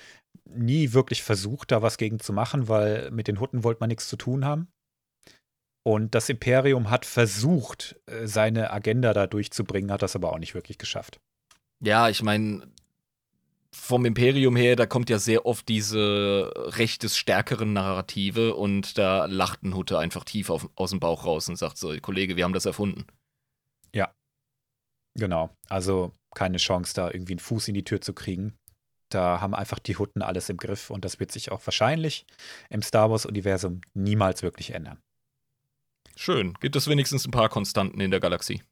nie 0.45 0.93
wirklich 0.93 1.23
versucht, 1.23 1.71
da 1.73 1.83
was 1.83 1.97
gegen 1.97 2.21
zu 2.21 2.33
machen, 2.33 2.69
weil 2.69 3.11
mit 3.11 3.29
den 3.29 3.41
Hutten 3.41 3.65
wollte 3.65 3.81
man 3.81 3.89
nichts 3.89 4.09
zu 4.09 4.17
tun 4.17 4.45
haben. 4.45 4.69
Und 5.87 6.15
das 6.15 6.29
Imperium 6.31 6.91
hat 6.91 7.05
versucht, 7.05 7.97
äh, 8.07 8.27
seine 8.27 8.73
Agenda 8.73 9.13
da 9.13 9.27
durchzubringen, 9.27 9.93
hat 9.93 10.03
das 10.03 10.17
aber 10.17 10.33
auch 10.33 10.39
nicht 10.39 10.55
wirklich 10.55 10.79
geschafft. 10.79 11.21
Ja, 11.85 12.09
ich 12.09 12.23
meine, 12.23 12.67
vom 13.75 14.05
Imperium 14.05 14.57
her, 14.57 14.77
da 14.77 14.87
kommt 14.87 15.11
ja 15.11 15.19
sehr 15.19 15.47
oft 15.47 15.69
diese 15.69 16.53
Recht 16.57 17.03
des 17.03 17.17
stärkeren 17.17 17.73
Narrative 17.73 18.55
und 18.55 18.97
da 18.97 19.27
lacht 19.27 19.63
ein 19.63 19.75
Hutte 19.75 19.99
einfach 19.99 20.25
tief 20.25 20.49
auf, 20.49 20.71
aus 20.77 20.91
dem 20.91 21.01
Bauch 21.01 21.25
raus 21.25 21.49
und 21.49 21.57
sagt 21.57 21.77
so, 21.77 21.95
Kollege, 22.01 22.37
wir 22.37 22.45
haben 22.45 22.53
das 22.53 22.67
erfunden. 22.67 23.07
Ja, 23.93 24.15
genau. 25.15 25.51
Also 25.69 26.13
keine 26.35 26.59
Chance, 26.59 26.95
da 26.95 27.11
irgendwie 27.11 27.35
einen 27.35 27.41
Fuß 27.41 27.69
in 27.69 27.75
die 27.75 27.85
Tür 27.85 28.01
zu 28.01 28.13
kriegen. 28.13 28.57
Da 29.09 29.41
haben 29.41 29.55
einfach 29.55 29.79
die 29.79 29.97
Hutten 29.97 30.23
alles 30.23 30.49
im 30.49 30.57
Griff 30.57 30.91
und 30.91 31.05
das 31.05 31.21
wird 31.21 31.31
sich 31.31 31.53
auch 31.53 31.65
wahrscheinlich 31.67 32.27
im 32.71 32.83
Star 32.83 33.11
Wars-Universum 33.11 33.81
niemals 33.93 34.43
wirklich 34.43 34.73
ändern. 34.73 34.99
Schön. 36.17 36.55
Gibt 36.61 36.77
es 36.77 36.89
wenigstens 36.89 37.27
ein 37.27 37.33
paar 37.33 37.49
Konstanten 37.49 38.01
in 38.01 38.11
der 38.11 38.21
Galaxie? 38.21 38.63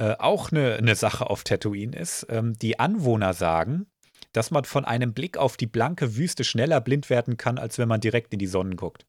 Äh, 0.00 0.16
auch 0.18 0.50
eine, 0.50 0.76
eine 0.76 0.94
Sache 0.94 1.28
auf 1.28 1.44
Tatooine 1.44 1.94
ist, 1.94 2.26
ähm, 2.30 2.54
die 2.54 2.78
Anwohner 2.80 3.34
sagen, 3.34 3.86
dass 4.32 4.50
man 4.50 4.64
von 4.64 4.86
einem 4.86 5.12
Blick 5.12 5.36
auf 5.36 5.58
die 5.58 5.66
blanke 5.66 6.16
Wüste 6.16 6.42
schneller 6.42 6.80
blind 6.80 7.10
werden 7.10 7.36
kann, 7.36 7.58
als 7.58 7.76
wenn 7.76 7.86
man 7.88 8.00
direkt 8.00 8.32
in 8.32 8.38
die 8.38 8.46
Sonne 8.46 8.76
guckt. 8.76 9.04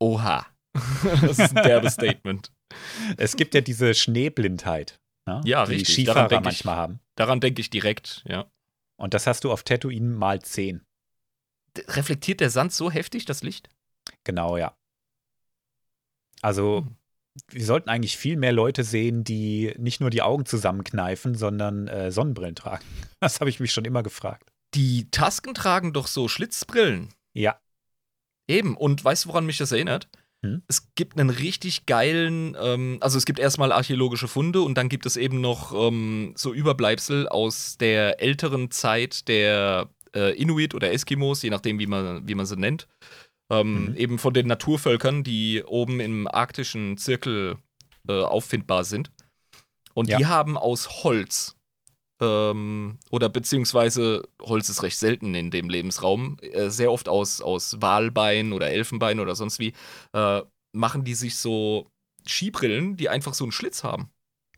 Oha. 0.00 0.46
das 1.04 1.38
ist 1.38 1.56
ein 1.56 1.62
derbes 1.62 1.94
Statement. 1.94 2.50
Es 3.16 3.36
gibt 3.36 3.54
ja 3.54 3.60
diese 3.60 3.94
Schneeblindheit, 3.94 4.98
ne? 5.26 5.40
Ja, 5.44 5.64
die 5.66 5.74
richtig. 5.74 5.94
Skifahrer 5.94 6.26
denk 6.26 6.44
manchmal 6.44 6.74
ich, 6.74 6.80
haben. 6.80 7.00
Daran 7.14 7.38
denke 7.38 7.60
ich 7.60 7.70
direkt, 7.70 8.24
ja. 8.26 8.50
Und 8.96 9.14
das 9.14 9.28
hast 9.28 9.44
du 9.44 9.52
auf 9.52 9.62
Tatooine 9.62 10.16
mal 10.16 10.42
10. 10.42 10.84
D- 11.76 11.84
Reflektiert 11.88 12.40
der 12.40 12.50
Sand 12.50 12.72
so 12.72 12.90
heftig 12.90 13.24
das 13.24 13.44
Licht? 13.44 13.68
Genau, 14.24 14.56
ja. 14.56 14.76
Also, 16.42 16.80
Hm. 16.86 16.96
Wir 17.50 17.64
sollten 17.64 17.88
eigentlich 17.88 18.16
viel 18.16 18.36
mehr 18.36 18.52
Leute 18.52 18.84
sehen, 18.84 19.24
die 19.24 19.74
nicht 19.78 20.00
nur 20.00 20.10
die 20.10 20.22
Augen 20.22 20.46
zusammenkneifen, 20.46 21.34
sondern 21.34 21.88
äh, 21.88 22.10
Sonnenbrillen 22.10 22.54
tragen. 22.56 22.84
Das 23.20 23.40
habe 23.40 23.48
ich 23.48 23.58
mich 23.58 23.72
schon 23.72 23.86
immer 23.86 24.02
gefragt. 24.02 24.52
Die 24.74 25.10
Tasken 25.10 25.54
tragen 25.54 25.94
doch 25.94 26.06
so 26.06 26.28
Schlitzbrillen. 26.28 27.08
Ja, 27.32 27.58
Eben. 28.48 28.76
Und 28.76 29.04
weißt 29.04 29.24
du, 29.24 29.28
woran 29.30 29.46
mich 29.46 29.58
das 29.58 29.72
erinnert? 29.72 30.08
Hm? 30.44 30.62
Es 30.68 30.94
gibt 30.94 31.18
einen 31.18 31.30
richtig 31.30 31.86
geilen, 31.86 32.56
ähm, 32.60 32.98
also 33.00 33.16
es 33.16 33.24
gibt 33.24 33.38
erstmal 33.38 33.72
archäologische 33.72 34.28
Funde 34.28 34.60
und 34.60 34.76
dann 34.76 34.88
gibt 34.88 35.06
es 35.06 35.16
eben 35.16 35.40
noch 35.40 35.72
ähm, 35.74 36.34
so 36.36 36.52
Überbleibsel 36.52 37.28
aus 37.28 37.78
der 37.78 38.20
älteren 38.20 38.70
Zeit 38.70 39.28
der 39.28 39.88
äh, 40.14 40.36
Inuit 40.36 40.74
oder 40.74 40.92
Eskimos, 40.92 41.42
je 41.42 41.50
nachdem, 41.50 41.78
wie 41.78 41.86
man, 41.86 42.28
wie 42.28 42.34
man 42.34 42.46
sie 42.46 42.56
nennt. 42.56 42.86
Ähm, 43.50 43.90
Mhm. 43.90 43.96
Eben 43.96 44.18
von 44.18 44.32
den 44.34 44.46
Naturvölkern, 44.46 45.22
die 45.22 45.62
oben 45.64 46.00
im 46.00 46.26
arktischen 46.26 46.96
Zirkel 46.96 47.58
äh, 48.08 48.22
auffindbar 48.22 48.84
sind. 48.84 49.10
Und 49.94 50.08
Ja. 50.08 50.18
die 50.18 50.26
haben 50.26 50.56
aus 50.58 51.04
Holz 51.04 51.56
ähm, 52.20 52.98
oder 53.10 53.28
beziehungsweise 53.28 54.26
Holz 54.40 54.68
ist 54.68 54.82
recht 54.82 54.98
selten 54.98 55.34
in 55.34 55.50
dem 55.50 55.68
Lebensraum, 55.68 56.36
äh, 56.40 56.70
sehr 56.70 56.90
oft 56.92 57.08
aus, 57.08 57.40
aus 57.40 57.80
Walbein 57.82 58.52
oder 58.52 58.70
Elfenbein 58.70 59.20
oder 59.20 59.34
sonst 59.34 59.58
wie, 59.58 59.72
äh, 60.12 60.42
machen 60.72 61.04
die 61.04 61.14
sich 61.14 61.36
so 61.36 61.88
Skibrillen, 62.26 62.96
die 62.96 63.08
einfach 63.08 63.34
so 63.34 63.44
einen 63.44 63.52
Schlitz 63.52 63.84
haben. 63.84 64.10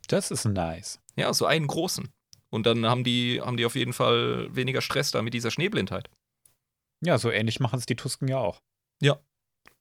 das 0.07 0.31
ist 0.31 0.45
nice. 0.45 0.99
Ja, 1.17 1.33
so 1.33 1.45
einen 1.45 1.67
großen. 1.67 2.07
Und 2.49 2.65
dann 2.65 2.85
haben 2.85 3.03
die, 3.03 3.41
haben 3.41 3.57
die 3.57 3.65
auf 3.65 3.75
jeden 3.75 3.91
Fall 3.91 4.47
weniger 4.55 4.81
Stress 4.81 5.11
da 5.11 5.21
mit 5.21 5.33
dieser 5.33 5.51
Schneeblindheit. 5.51 6.09
Ja, 7.03 7.17
so 7.17 7.29
ähnlich 7.29 7.59
machen 7.59 7.77
es 7.77 7.85
die 7.85 7.95
Tusken 7.97 8.27
ja 8.29 8.37
auch. 8.37 8.61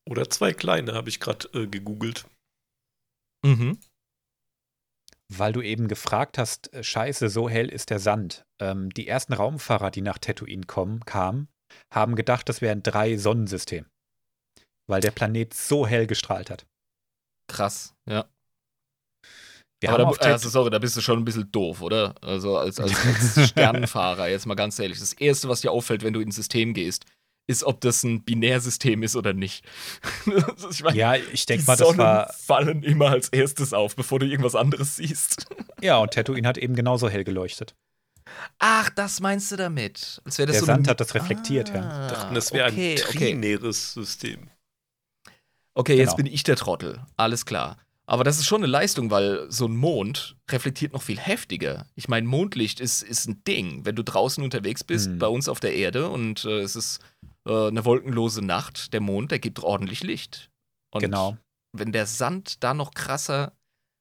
Oder 0.09 0.31
zwei 0.31 0.53
kleine, 0.53 0.95
habe 0.95 1.09
ich 1.09 1.21
gerade 1.21 1.49
äh, 1.53 1.67
gegoogelt. 1.67 2.27
Mhm. 3.45 3.79
Weil 5.29 5.53
du 5.53 5.61
eben 5.63 5.89
gefragt 5.89 6.39
hast, 6.39 6.73
äh, 6.73 6.85
scheiße, 6.85 7.29
so 7.29 7.49
hell 7.49 7.69
ist 7.69 7.91
der 7.91 7.99
Sand. 7.99 8.45
Ähm, 8.61 8.91
die 8.91 9.09
ersten 9.09 9.33
Raumfahrer, 9.33 9.91
die 9.91 10.03
nach 10.03 10.19
Tatooine 10.19 10.67
kommen, 10.67 11.05
kamen, 11.05 11.49
haben 11.93 12.15
gedacht, 12.15 12.49
das 12.49 12.61
wären 12.61 12.83
drei 12.83 13.17
Sonnensystem. 13.17 13.87
Weil 14.89 15.01
der 15.01 15.11
Planet 15.11 15.53
so 15.53 15.87
hell 15.87 16.07
gestrahlt 16.07 16.51
hat. 16.51 16.67
Krass, 17.49 17.95
ja. 18.09 18.29
Wir 19.81 19.91
Aber 19.91 20.07
haben 20.07 20.17
da, 20.19 20.33
also, 20.33 20.49
sorry, 20.49 20.71
da 20.71 20.79
bist 20.79 20.97
du 20.97 21.01
schon 21.01 21.19
ein 21.19 21.25
bisschen 21.25 21.51
doof, 21.51 21.83
oder? 21.83 22.15
Also 22.23 22.57
als, 22.57 22.81
als, 22.81 22.95
als 23.05 23.49
Sternenfahrer, 23.51 24.29
jetzt 24.29 24.47
mal 24.47 24.55
ganz 24.55 24.79
ehrlich. 24.79 25.01
Das 25.01 25.13
Erste, 25.13 25.49
was 25.49 25.61
dir 25.61 25.73
auffällt, 25.73 26.03
wenn 26.03 26.15
du 26.15 26.21
ins 26.21 26.37
System 26.37 26.73
gehst, 26.73 27.05
ist, 27.49 27.65
ob 27.65 27.81
das 27.81 28.03
ein 28.03 28.23
Binärsystem 28.25 29.03
ist 29.03 29.17
oder 29.17 29.33
nicht. 29.33 29.65
Ich 30.71 30.83
meine, 30.83 30.97
ja, 30.97 31.15
ich 31.15 31.47
denke 31.47 31.65
mal, 31.67 31.77
das 31.77 31.87
Sonnen 31.87 31.99
war. 31.99 32.33
fallen 32.33 32.83
immer 32.83 33.11
als 33.11 33.29
erstes 33.29 33.73
auf, 33.73 33.95
bevor 33.97 34.19
du 34.19 34.27
irgendwas 34.27 34.55
anderes 34.55 34.97
siehst. 34.97 35.47
Ja, 35.83 35.99
und 35.99 36.13
Tatooine 36.15 36.49
hat 36.49 36.57
eben 36.59 36.75
genauso 36.75 37.09
hell 37.11 37.23
geleuchtet. 37.25 37.75
Ach, 38.59 38.89
das 38.91 39.21
meinst 39.21 39.53
du 39.53 39.57
damit? 39.57 40.21
Als 40.25 40.37
das 40.37 40.47
Der 40.47 40.55
so 40.59 40.65
Sand 40.67 40.89
hat 40.89 41.01
das 41.01 41.15
reflektiert, 41.15 41.69
ja. 41.69 41.83
Ah, 41.83 42.09
Dachten, 42.09 42.35
es 42.37 42.51
wäre 42.53 42.71
okay, 42.73 42.95
ein 42.97 43.03
okay. 43.07 43.19
trinäres 43.19 43.93
System. 43.93 44.49
Okay, 45.75 45.95
jetzt 45.97 46.17
Genau. 46.17 46.25
bin 46.25 46.27
ich 46.27 46.43
der 46.43 46.57
Trottel. 46.57 47.01
Alles 47.17 47.45
klar. 47.45 47.79
Aber 48.07 48.25
das 48.25 48.39
ist 48.39 48.47
schon 48.47 48.61
eine 48.63 48.71
Leistung, 48.71 49.11
weil 49.11 49.47
so 49.51 49.67
ein 49.67 49.77
Mond 49.77 50.37
reflektiert 50.51 50.93
noch 50.93 51.03
viel 51.03 51.19
heftiger. 51.19 51.87
Ich 51.95 52.09
meine, 52.09 52.27
Mondlicht 52.27 52.81
ist, 52.81 53.03
ist 53.03 53.29
ein 53.29 53.43
Ding. 53.45 53.85
Wenn 53.85 53.97
du 53.97 54.03
draußen 54.05 54.43
unterwegs 54.43 54.83
bist, 54.85 55.07
Hm. 55.07 55.19
bei 55.19 55.27
uns 55.27 55.49
auf 55.49 55.61
der 55.61 55.75
Erde 55.75 56.09
und 56.09 56.45
äh, 56.45 56.61
es 56.61 56.75
ist 56.77 57.01
äh, 57.47 57.69
eine 57.69 57.85
wolkenlose 57.85 58.43
Nacht, 58.45 58.93
der 58.93 59.01
Mond, 59.01 59.31
der 59.31 59.39
gibt 59.39 59.61
ordentlich 59.63 60.03
Licht. 60.03 60.51
Und 60.91 61.01
Genau. 61.01 61.37
wenn 61.73 61.93
der 61.93 62.07
Sand 62.07 62.63
da 62.63 62.75
noch 62.75 62.93
krasser 62.93 63.53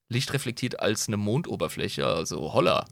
Licht 0.10 0.34
reflektiert 0.34 0.80
als 0.80 1.08
eine 1.08 1.18
Mondoberfläche, 1.18 2.06
also 2.06 2.54
holla. 2.54 2.86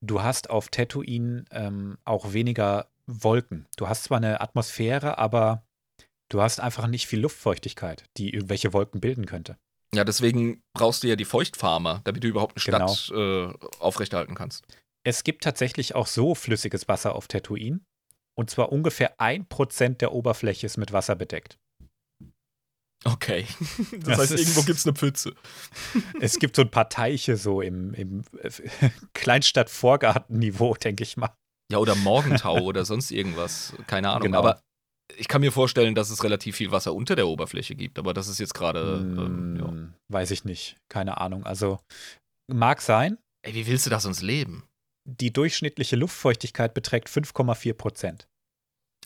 Du 0.00 0.22
hast 0.22 0.50
auf 0.50 0.68
Tatooine 0.68 1.44
ähm, 1.50 1.98
auch 2.04 2.32
weniger 2.32 2.88
Wolken. 3.06 3.66
Du 3.76 3.88
hast 3.88 4.04
zwar 4.04 4.18
eine 4.18 4.40
Atmosphäre, 4.40 5.18
aber 5.18 5.64
du 6.28 6.40
hast 6.40 6.60
einfach 6.60 6.86
nicht 6.86 7.06
viel 7.06 7.20
Luftfeuchtigkeit, 7.20 8.04
die 8.16 8.32
irgendwelche 8.32 8.72
Wolken 8.72 9.00
bilden 9.00 9.26
könnte. 9.26 9.56
Ja, 9.94 10.04
deswegen 10.04 10.62
brauchst 10.74 11.02
du 11.02 11.08
ja 11.08 11.16
die 11.16 11.24
Feuchtfarmer, 11.24 12.02
damit 12.04 12.22
du 12.22 12.28
überhaupt 12.28 12.56
eine 12.56 12.64
Genau. 12.78 12.88
Stadt 12.94 13.16
äh, 13.16 13.52
aufrechterhalten 13.80 14.34
kannst. 14.34 14.64
Es 15.04 15.24
gibt 15.24 15.42
tatsächlich 15.42 15.94
auch 15.94 16.06
so 16.06 16.34
flüssiges 16.34 16.86
Wasser 16.88 17.14
auf 17.14 17.26
Tatooine. 17.26 17.80
Und 18.38 18.50
zwar 18.50 18.70
ungefähr 18.70 19.20
ein 19.20 19.46
Prozent 19.48 20.00
der 20.00 20.12
Oberfläche 20.12 20.64
ist 20.66 20.76
mit 20.76 20.92
Wasser 20.92 21.16
bedeckt. 21.16 21.58
Okay. 23.04 23.46
Das, 23.92 24.18
Das 24.18 24.18
heißt, 24.18 24.38
irgendwo 24.38 24.62
gibt 24.62 24.78
es 24.78 24.86
eine 24.86 24.94
Pfütze. 24.94 25.34
Es 26.20 26.38
gibt 26.38 26.54
so 26.54 26.62
ein 26.62 26.70
paar 26.70 26.88
Teiche 26.88 27.36
so 27.36 27.60
im, 27.60 27.94
im 27.94 28.22
Kleinstadt-Vorgarten-Niveau, 29.14 30.74
denke 30.74 31.02
ich 31.02 31.16
mal. 31.16 31.34
Ja, 31.70 31.78
oder 31.78 31.96
Morgentau 31.96 32.60
oder 32.60 32.84
sonst 32.84 33.10
irgendwas. 33.10 33.74
Keine 33.88 34.10
Ahnung. 34.10 34.22
Genau. 34.22 34.38
Aber 34.38 34.62
ich 35.16 35.26
kann 35.26 35.40
mir 35.40 35.52
vorstellen, 35.52 35.94
dass 35.94 36.10
es 36.10 36.22
relativ 36.22 36.56
viel 36.56 36.70
Wasser 36.70 36.94
unter 36.94 37.16
der 37.16 37.26
Oberfläche 37.26 37.74
gibt. 37.74 37.98
Aber 37.98 38.14
das 38.14 38.28
ist 38.28 38.38
jetzt 38.38 38.54
gerade. 38.54 38.98
Ähm, 39.00 39.56
ja. 39.58 39.66
Hm, 39.66 39.94
Weiß 40.12 40.30
ich 40.30 40.44
nicht. 40.44 40.76
Keine 40.88 41.18
Ahnung. 41.18 41.44
Also 41.44 41.80
mag 42.46 42.82
sein. 42.82 43.18
Ey, 43.44 43.54
wie 43.54 43.66
willst 43.66 43.86
du 43.86 43.90
da 43.90 44.00
sonst 44.00 44.22
leben? 44.22 44.67
Die 45.10 45.32
durchschnittliche 45.32 45.96
Luftfeuchtigkeit 45.96 46.74
beträgt 46.74 47.08
5,4 47.08 47.72
Prozent. 47.72 48.28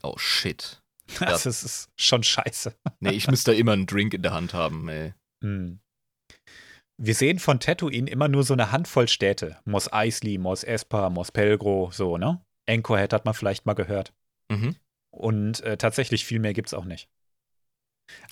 Oh 0.02 0.18
shit. 0.18 0.80
Das 1.20 1.46
ist, 1.46 1.62
ist 1.62 1.90
schon 1.96 2.22
scheiße. 2.22 2.74
Nee, 3.00 3.10
ich 3.10 3.28
müsste 3.28 3.50
da 3.50 3.56
immer 3.56 3.72
einen 3.72 3.86
Drink 3.86 4.14
in 4.14 4.22
der 4.22 4.32
Hand 4.32 4.54
haben, 4.54 4.88
ey. 4.88 5.12
Hm. 5.42 5.80
Wir 6.96 7.14
sehen 7.14 7.38
von 7.38 7.60
Tatooine 7.60 8.08
immer 8.08 8.28
nur 8.28 8.44
so 8.44 8.54
eine 8.54 8.72
Handvoll 8.72 9.08
Städte. 9.08 9.58
Mos 9.64 9.92
Eisley, 9.92 10.38
Mos 10.38 10.64
Espa, 10.64 11.10
Mos 11.10 11.30
Pelgro, 11.30 11.90
so, 11.92 12.16
ne? 12.16 12.40
Anchorhead 12.66 13.12
hat 13.12 13.24
man 13.24 13.34
vielleicht 13.34 13.66
mal 13.66 13.74
gehört. 13.74 14.14
Mhm. 14.48 14.76
Und 15.10 15.60
äh, 15.60 15.76
tatsächlich 15.76 16.24
viel 16.24 16.38
mehr 16.38 16.54
gibt's 16.54 16.72
auch 16.72 16.84
nicht. 16.84 17.08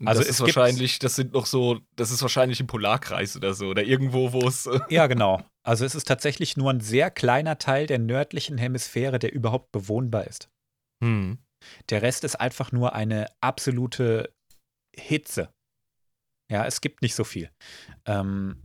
Also 0.05 0.21
das 0.21 0.29
es 0.29 0.35
ist 0.37 0.41
wahrscheinlich, 0.41 0.99
das 1.01 1.17
sind 1.17 1.33
noch 1.33 1.47
so, 1.47 1.81
das 1.97 2.11
ist 2.11 2.23
wahrscheinlich 2.23 2.61
im 2.61 2.67
Polarkreis 2.67 3.37
oder 3.37 3.55
so. 3.55 3.67
Oder 3.67 3.83
irgendwo, 3.83 4.33
wo 4.33 4.47
es. 4.47 4.69
Ja, 4.89 5.07
genau. 5.07 5.43
Also 5.67 5.85
es 5.85 5.95
ist 5.95 6.09
tatsächlich 6.09 6.57
nur 6.57 6.71
ein 6.71 6.81
sehr 6.81 7.11
kleiner 7.11 7.59
Teil 7.59 7.87
der 7.87 7.99
nördlichen 7.99 8.59
Hemisphäre, 8.59 9.19
der 9.19 9.33
überhaupt 9.33 9.73
bewohnbar 9.73 10.27
ist. 10.27 10.49
hm. 11.03 11.39
Der 11.91 12.01
Rest 12.01 12.25
ist 12.25 12.37
einfach 12.37 12.73
nur 12.73 12.95
eine 12.95 13.27
absolute 13.43 14.33
Hitze. 14.97 15.53
Ja, 16.51 16.65
es 16.67 16.81
gibt 16.81 17.03
nicht 17.03 17.15
so 17.15 17.23
viel. 17.25 17.51
Ähm, 18.07 18.63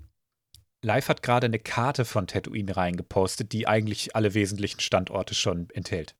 Live 0.83 1.09
hat 1.09 1.21
gerade 1.21 1.45
eine 1.45 1.59
Karte 1.59 2.05
von 2.05 2.27
Tatooine 2.27 2.75
reingepostet, 2.75 3.51
die 3.51 3.67
eigentlich 3.67 4.15
alle 4.15 4.33
wesentlichen 4.33 4.79
Standorte 4.79 5.35
schon 5.35 5.69
enthält. 5.71 6.15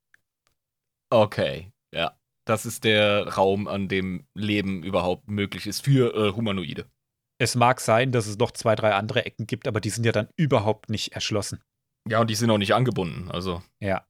Okay, 1.10 1.70
ja. 1.94 2.18
Das 2.46 2.64
ist 2.64 2.84
der 2.84 3.26
Raum, 3.26 3.66
an 3.66 3.88
dem 3.88 4.26
Leben 4.34 4.84
überhaupt 4.84 5.28
möglich 5.28 5.66
ist 5.66 5.84
für 5.84 6.14
äh, 6.14 6.32
Humanoide. 6.32 6.88
Es 7.38 7.54
mag 7.54 7.80
sein, 7.80 8.12
dass 8.12 8.26
es 8.26 8.38
noch 8.38 8.50
zwei, 8.50 8.74
drei 8.74 8.94
andere 8.94 9.26
Ecken 9.26 9.46
gibt, 9.46 9.68
aber 9.68 9.80
die 9.80 9.90
sind 9.90 10.04
ja 10.04 10.12
dann 10.12 10.28
überhaupt 10.36 10.88
nicht 10.88 11.12
erschlossen. 11.12 11.62
Ja, 12.08 12.20
und 12.20 12.30
die 12.30 12.34
sind 12.34 12.50
auch 12.50 12.58
nicht 12.58 12.74
angebunden. 12.74 13.30
Also. 13.30 13.62
Ja. 13.80 14.06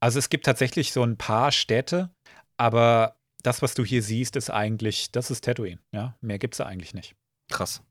Also 0.00 0.18
es 0.18 0.28
gibt 0.28 0.46
tatsächlich 0.46 0.92
so 0.92 1.02
ein 1.02 1.16
paar 1.16 1.52
Städte, 1.52 2.10
aber 2.56 3.16
das, 3.42 3.62
was 3.62 3.74
du 3.74 3.84
hier 3.84 4.02
siehst, 4.02 4.36
ist 4.36 4.50
eigentlich, 4.50 5.12
das 5.12 5.30
ist 5.30 5.44
Tatooine. 5.44 5.80
Ja, 5.92 6.16
mehr 6.20 6.38
gibt 6.38 6.54
es 6.54 6.60
eigentlich 6.60 6.94
nicht. 6.94 7.14
Krass. 7.50 7.82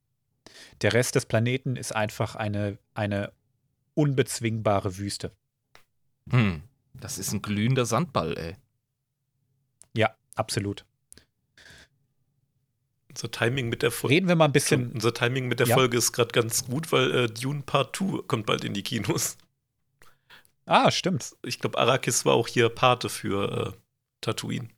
Der 0.81 0.93
Rest 0.93 1.15
des 1.15 1.25
Planeten 1.25 1.75
ist 1.75 1.95
einfach 1.95 2.35
eine, 2.35 2.77
eine 2.93 3.31
unbezwingbare 3.93 4.97
Wüste. 4.97 5.31
Hm. 6.29 6.63
Das 6.93 7.17
ist 7.17 7.31
ein 7.33 7.41
glühender 7.41 7.85
Sandball, 7.85 8.37
ey. 8.37 8.55
Ja, 9.95 10.15
absolut. 10.35 10.85
Unser 13.15 13.29
Timing 13.31 13.69
mit 13.69 13.83
der 13.83 13.91
Folge. 13.91 14.15
Reden 14.15 14.27
wir 14.27 14.35
mal 14.35 14.45
ein 14.45 14.51
bisschen. 14.51 14.91
Unser 14.91 15.13
Timing 15.13 15.47
mit 15.47 15.59
der 15.59 15.67
Ja. 15.67 15.75
Folge 15.75 15.97
ist 15.97 16.13
gerade 16.13 16.31
ganz 16.31 16.65
gut, 16.65 16.91
weil 16.91 17.11
äh, 17.11 17.27
Dune 17.27 17.61
Part 17.61 17.95
2 17.95 18.23
kommt 18.27 18.47
bald 18.47 18.63
in 18.63 18.73
die 18.73 18.81
Kinos. 18.83 19.37
Ah, 20.65 20.89
stimmt. 20.91 21.35
Ich 21.43 21.59
glaube, 21.59 21.77
Arrakis 21.77 22.25
war 22.25 22.33
auch 22.33 22.47
hier 22.47 22.69
Pate 22.69 23.09
für 23.09 23.73
äh, 23.75 23.79
Tatooine. 24.21 24.69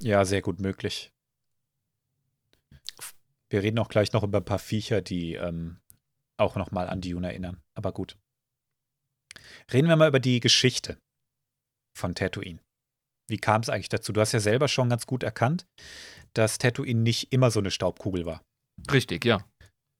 Ja, 0.00 0.24
sehr 0.24 0.42
gut 0.42 0.60
möglich. 0.60 1.12
Wir 3.48 3.62
reden 3.62 3.78
auch 3.78 3.88
gleich 3.88 4.12
noch 4.12 4.24
über 4.24 4.38
ein 4.38 4.44
paar 4.44 4.58
Viecher, 4.58 5.00
die 5.00 5.34
ähm, 5.34 5.78
auch 6.36 6.56
noch 6.56 6.70
mal 6.70 6.88
an 6.88 7.00
Dune 7.00 7.28
erinnern. 7.28 7.62
Aber 7.74 7.92
gut. 7.92 8.18
Reden 9.72 9.88
wir 9.88 9.96
mal 9.96 10.08
über 10.08 10.20
die 10.20 10.40
Geschichte 10.40 10.98
von 11.96 12.14
Tatooine. 12.14 12.58
Wie 13.28 13.38
kam 13.38 13.62
es 13.62 13.68
eigentlich 13.70 13.88
dazu? 13.88 14.12
Du 14.12 14.20
hast 14.20 14.32
ja 14.32 14.40
selber 14.40 14.68
schon 14.68 14.90
ganz 14.90 15.06
gut 15.06 15.22
erkannt, 15.22 15.66
dass 16.34 16.58
Tatooine 16.58 17.00
nicht 17.00 17.32
immer 17.32 17.50
so 17.50 17.60
eine 17.60 17.70
Staubkugel 17.70 18.26
war. 18.26 18.42
Richtig, 18.92 19.24
ja. 19.24 19.44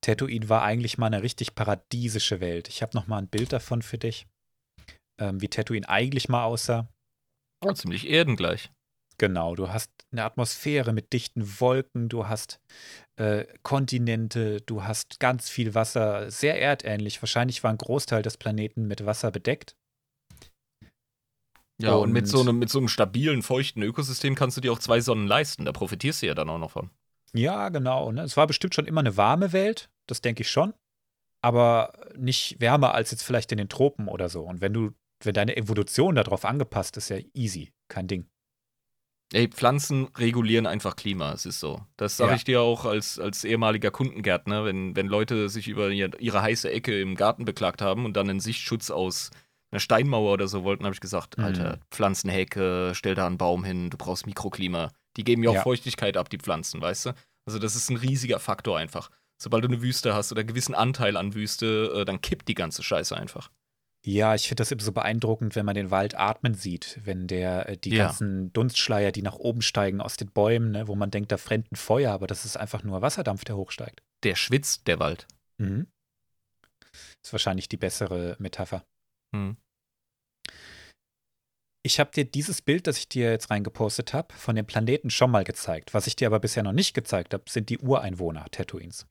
Tatooine 0.02 0.48
war 0.48 0.62
eigentlich 0.62 0.98
mal 0.98 1.06
eine 1.06 1.22
richtig 1.22 1.54
paradiesische 1.54 2.40
Welt. 2.40 2.68
Ich 2.68 2.82
habe 2.82 2.96
noch 2.96 3.06
mal 3.06 3.18
ein 3.18 3.28
Bild 3.28 3.52
davon 3.52 3.82
für 3.82 3.98
dich, 3.98 4.26
ähm, 5.18 5.40
wie 5.40 5.48
Tatooine 5.48 5.88
eigentlich 5.88 6.28
mal 6.28 6.44
aussah. 6.44 6.88
Oh, 7.64 7.72
ziemlich 7.72 8.08
erdengleich. 8.08 8.70
Genau, 9.16 9.54
du 9.54 9.68
hast 9.68 9.90
eine 10.12 10.24
Atmosphäre 10.24 10.92
mit 10.92 11.12
dichten 11.12 11.60
Wolken, 11.60 12.08
du 12.08 12.26
hast 12.26 12.60
äh, 13.16 13.44
Kontinente, 13.62 14.60
du 14.62 14.82
hast 14.82 15.20
ganz 15.20 15.48
viel 15.48 15.74
Wasser, 15.74 16.30
sehr 16.30 16.60
erdähnlich. 16.60 17.22
Wahrscheinlich 17.22 17.62
war 17.62 17.70
ein 17.70 17.78
Großteil 17.78 18.22
des 18.22 18.36
Planeten 18.36 18.86
mit 18.86 19.06
Wasser 19.06 19.30
bedeckt. 19.30 19.76
Ja, 21.80 21.94
und, 21.94 22.12
mit, 22.12 22.22
Und- 22.24 22.28
so 22.28 22.40
einem, 22.40 22.58
mit 22.58 22.70
so 22.70 22.78
einem 22.78 22.88
stabilen, 22.88 23.42
feuchten 23.42 23.82
Ökosystem 23.82 24.34
kannst 24.34 24.56
du 24.56 24.60
dir 24.60 24.72
auch 24.72 24.78
zwei 24.78 25.00
Sonnen 25.00 25.26
leisten. 25.26 25.64
Da 25.64 25.72
profitierst 25.72 26.22
du 26.22 26.26
ja 26.26 26.34
dann 26.34 26.48
auch 26.50 26.58
noch 26.58 26.70
von. 26.70 26.90
Ja, 27.32 27.68
genau. 27.70 28.12
Ne? 28.12 28.22
Es 28.22 28.36
war 28.36 28.46
bestimmt 28.46 28.74
schon 28.74 28.86
immer 28.86 29.00
eine 29.00 29.16
warme 29.16 29.52
Welt, 29.52 29.90
das 30.06 30.20
denke 30.20 30.42
ich 30.42 30.50
schon. 30.50 30.72
Aber 31.42 31.92
nicht 32.16 32.60
wärmer 32.60 32.94
als 32.94 33.10
jetzt 33.10 33.22
vielleicht 33.22 33.50
in 33.52 33.58
den 33.58 33.68
Tropen 33.68 34.08
oder 34.08 34.28
so. 34.28 34.42
Und 34.42 34.60
wenn 34.60 34.72
du, 34.72 34.92
wenn 35.22 35.34
deine 35.34 35.56
Evolution 35.56 36.14
darauf 36.14 36.44
angepasst 36.44 36.96
ist, 36.96 37.08
ja 37.10 37.18
easy, 37.34 37.72
kein 37.88 38.06
Ding. 38.06 38.26
Ey, 39.32 39.48
Pflanzen 39.48 40.08
regulieren 40.16 40.66
einfach 40.66 40.94
Klima, 40.96 41.32
es 41.32 41.44
ist 41.44 41.58
so. 41.58 41.82
Das 41.96 42.16
sage 42.16 42.30
Ja. 42.32 42.36
ich 42.36 42.44
dir 42.44 42.60
auch 42.60 42.84
als, 42.84 43.18
als 43.18 43.42
ehemaliger 43.42 43.90
Kundengärtner, 43.90 44.64
wenn, 44.64 44.94
wenn 44.94 45.06
Leute 45.08 45.48
sich 45.48 45.66
über 45.66 45.88
ihr- 45.90 46.18
ihre 46.20 46.40
heiße 46.40 46.70
Ecke 46.70 47.00
im 47.00 47.16
Garten 47.16 47.44
beklagt 47.44 47.82
haben 47.82 48.04
und 48.04 48.16
dann 48.16 48.30
einen 48.30 48.40
Sichtschutz 48.40 48.90
aus 48.90 49.30
einer 49.74 49.80
Steinmauer 49.80 50.32
oder 50.32 50.48
so 50.48 50.64
wollten, 50.64 50.84
habe 50.84 50.94
ich 50.94 51.00
gesagt, 51.00 51.36
Mhm. 51.36 51.44
Alter, 51.44 51.80
Pflanzenhecke, 51.90 52.92
stell 52.94 53.14
da 53.14 53.26
einen 53.26 53.38
Baum 53.38 53.64
hin, 53.64 53.90
du 53.90 53.96
brauchst 53.96 54.26
Mikroklima. 54.26 54.92
Die 55.16 55.24
geben 55.24 55.42
ja 55.42 55.50
auch 55.50 55.54
Ja. 55.54 55.62
Feuchtigkeit 55.62 56.16
ab, 56.16 56.28
die 56.30 56.38
Pflanzen, 56.38 56.80
weißt 56.80 57.06
du? 57.06 57.12
Also 57.46 57.58
das 57.58 57.76
ist 57.76 57.90
ein 57.90 57.96
riesiger 57.96 58.38
Faktor 58.40 58.78
einfach. 58.78 59.10
Sobald 59.36 59.64
du 59.64 59.68
eine 59.68 59.82
Wüste 59.82 60.14
hast 60.14 60.32
oder 60.32 60.40
einen 60.40 60.48
gewissen 60.48 60.74
Anteil 60.74 61.16
an 61.16 61.34
Wüste, 61.34 61.92
äh, 61.94 62.04
dann 62.04 62.20
kippt 62.20 62.48
die 62.48 62.54
ganze 62.54 62.82
Scheiße 62.82 63.16
einfach. 63.16 63.50
Ja, 64.06 64.34
ich 64.34 64.48
finde 64.48 64.60
das 64.60 64.70
immer 64.70 64.82
so 64.82 64.92
beeindruckend, 64.92 65.56
wenn 65.56 65.64
man 65.66 65.74
den 65.74 65.90
Wald 65.90 66.14
atmen 66.16 66.54
sieht, 66.54 67.00
wenn 67.04 67.26
der 67.26 67.68
äh, 67.70 67.76
die 67.76 67.90
Ja. 67.90 68.06
ganzen 68.06 68.52
Dunstschleier, 68.52 69.12
die 69.12 69.22
nach 69.22 69.34
oben 69.36 69.62
steigen 69.62 70.00
aus 70.00 70.16
den 70.16 70.30
Bäumen, 70.30 70.70
ne, 70.72 70.88
wo 70.88 70.94
man 70.94 71.10
denkt, 71.10 71.32
da 71.32 71.36
brennt 71.36 71.72
ein 71.72 71.76
Feuer, 71.76 72.12
aber 72.12 72.26
das 72.26 72.44
ist 72.44 72.56
einfach 72.56 72.82
nur 72.84 73.02
Wasserdampf, 73.02 73.44
der 73.44 73.56
hochsteigt. 73.56 74.02
Der 74.22 74.36
schwitzt, 74.36 74.86
der 74.86 74.98
Wald. 75.00 75.26
Mhm. 75.58 75.86
Ist 77.22 77.32
wahrscheinlich 77.32 77.68
die 77.68 77.76
bessere 77.78 78.36
Metapher. 78.38 78.84
Hm. 79.34 79.56
Ich 81.86 82.00
habe 82.00 82.10
dir 82.10 82.24
dieses 82.24 82.62
Bild, 82.62 82.86
das 82.86 82.96
ich 82.96 83.10
dir 83.10 83.30
jetzt 83.30 83.50
reingepostet 83.50 84.14
habe, 84.14 84.32
von 84.34 84.56
dem 84.56 84.64
Planeten 84.64 85.10
schon 85.10 85.30
mal 85.30 85.44
gezeigt. 85.44 85.92
Was 85.92 86.06
ich 86.06 86.16
dir 86.16 86.26
aber 86.26 86.40
bisher 86.40 86.62
noch 86.62 86.72
nicht 86.72 86.94
gezeigt 86.94 87.34
habe, 87.34 87.44
sind 87.46 87.68
die 87.68 87.78
Ureinwohner 87.78 88.46
Tatooines. 88.50 89.06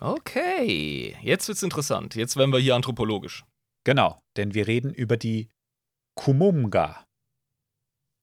Okay, 0.00 1.16
jetzt 1.20 1.48
wird's 1.48 1.62
interessant. 1.62 2.14
Jetzt 2.14 2.36
werden 2.36 2.50
wir 2.50 2.60
hier 2.60 2.74
anthropologisch. 2.74 3.44
Genau, 3.84 4.18
denn 4.38 4.54
wir 4.54 4.66
reden 4.66 4.94
über 4.94 5.18
die 5.18 5.50
Kumumga. 6.14 7.04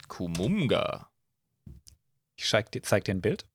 Kumunga. 0.07 1.11
Ich 2.35 2.49
zeig 2.49 2.71
dir, 2.71 2.81
zeig 2.81 3.03
dir 3.05 3.13
ein 3.13 3.21
Bild. 3.21 3.45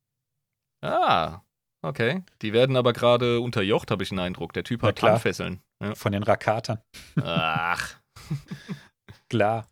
Ah, 0.81 1.41
okay. 1.83 2.23
Die 2.43 2.53
werden 2.53 2.77
aber 2.77 2.93
gerade 2.93 3.41
unterjocht, 3.41 3.91
habe 3.91 4.05
ich 4.05 4.11
den 4.11 4.21
Eindruck. 4.21 4.53
Der 4.53 4.63
Typ 4.63 4.83
hat. 4.83 5.03
Handfesseln. 5.03 5.61
Ja. 5.83 5.97
Von 5.97 6.13
den 6.13 6.23
Rakatern. 6.23 6.81
Ach. 7.21 7.99
Klar. 9.29 9.67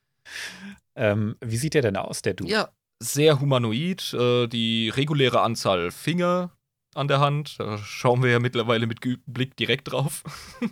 Ähm, 0.94 1.36
wie 1.40 1.56
sieht 1.56 1.74
der 1.74 1.82
denn 1.82 1.96
aus, 1.96 2.22
der 2.22 2.34
Du? 2.34 2.46
Ja, 2.46 2.70
sehr 3.00 3.40
humanoid. 3.40 4.14
Äh, 4.14 4.46
die 4.46 4.88
reguläre 4.88 5.42
Anzahl 5.42 5.90
Finger 5.90 6.50
an 6.94 7.08
der 7.08 7.20
Hand. 7.20 7.60
Da 7.60 7.78
schauen 7.78 8.22
wir 8.22 8.30
ja 8.30 8.38
mittlerweile 8.38 8.86
mit 8.86 9.00
geübtem 9.00 9.32
Blick 9.32 9.56
direkt 9.56 9.92
drauf. 9.92 10.22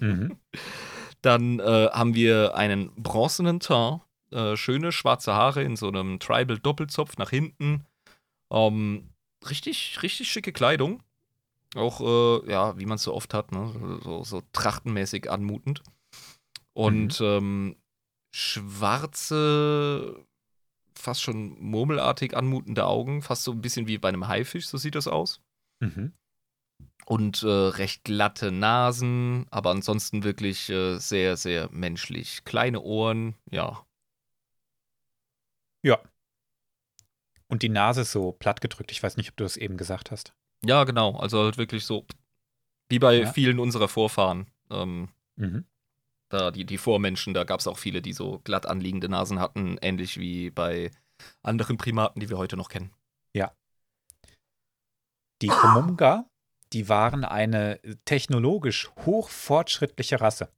Mhm. 0.00 0.38
Dann 1.22 1.58
äh, 1.58 1.88
haben 1.90 2.14
wir 2.14 2.54
einen 2.54 2.90
bronzenen 2.96 3.60
Teint. 3.60 4.02
Äh, 4.30 4.56
schöne 4.56 4.90
schwarze 4.90 5.34
Haare 5.34 5.62
in 5.62 5.76
so 5.76 5.88
einem 5.88 6.18
Tribal-Doppelzopf 6.18 7.16
nach 7.18 7.30
hinten. 7.30 7.86
Ähm, 8.50 9.10
richtig, 9.48 10.02
richtig 10.02 10.30
schicke 10.30 10.52
Kleidung. 10.52 11.02
Auch, 11.76 12.00
äh, 12.00 12.50
ja, 12.50 12.78
wie 12.78 12.86
man 12.86 12.96
es 12.96 13.04
so 13.04 13.14
oft 13.14 13.34
hat, 13.34 13.52
ne? 13.52 14.00
so, 14.02 14.24
so 14.24 14.42
trachtenmäßig 14.52 15.30
anmutend. 15.30 15.82
Und 16.72 17.20
ähm, 17.20 17.76
schwarze, 18.34 20.26
fast 20.94 21.22
schon 21.22 21.56
murmelartig 21.60 22.36
anmutende 22.36 22.84
Augen, 22.84 23.22
fast 23.22 23.44
so 23.44 23.52
ein 23.52 23.60
bisschen 23.60 23.86
wie 23.86 23.96
bei 23.98 24.08
einem 24.08 24.26
Haifisch, 24.26 24.66
so 24.66 24.76
sieht 24.76 24.96
das 24.96 25.06
aus. 25.06 25.40
Mhm. 25.80 26.12
Und 27.06 27.42
äh, 27.44 27.46
recht 27.48 28.02
glatte 28.02 28.50
Nasen, 28.50 29.46
aber 29.50 29.70
ansonsten 29.70 30.24
wirklich 30.24 30.68
äh, 30.70 30.98
sehr, 30.98 31.36
sehr 31.36 31.70
menschlich. 31.70 32.44
Kleine 32.44 32.80
Ohren, 32.80 33.36
ja. 33.50 33.86
Ja. 35.82 36.00
Und 37.46 37.62
die 37.62 37.68
Nase 37.68 38.00
ist 38.00 38.10
so 38.12 38.32
plattgedrückt. 38.32 38.90
Ich 38.90 39.02
weiß 39.02 39.16
nicht, 39.16 39.30
ob 39.30 39.36
du 39.36 39.44
das 39.44 39.56
eben 39.56 39.76
gesagt 39.76 40.10
hast. 40.10 40.34
Ja, 40.64 40.82
genau. 40.84 41.16
Also 41.18 41.42
halt 41.44 41.58
wirklich 41.58 41.84
so, 41.84 42.06
wie 42.88 42.98
bei 42.98 43.20
Ja. 43.20 43.32
vielen 43.32 43.60
unserer 43.60 43.86
Vorfahren. 43.88 44.50
Ähm, 44.70 45.10
Mhm. 45.36 45.66
Da 46.28 46.50
die, 46.50 46.64
die 46.64 46.78
Vormenschen, 46.78 47.34
da 47.34 47.44
gab 47.44 47.60
es 47.60 47.66
auch 47.66 47.78
viele, 47.78 48.02
die 48.02 48.12
so 48.12 48.40
glatt 48.44 48.66
anliegende 48.66 49.08
Nasen 49.08 49.40
hatten, 49.40 49.78
ähnlich 49.82 50.18
wie 50.18 50.50
bei 50.50 50.90
anderen 51.42 51.76
Primaten, 51.76 52.20
die 52.20 52.28
wir 52.28 52.38
heute 52.38 52.56
noch 52.56 52.68
kennen. 52.68 52.92
Die 55.42 55.48
Kumumga, 55.48 56.26
die 56.72 56.88
waren 56.88 57.24
eine 57.24 57.80
technologisch 58.04 58.90
hochfortschrittliche 59.04 60.20
Rasse. 60.20 60.48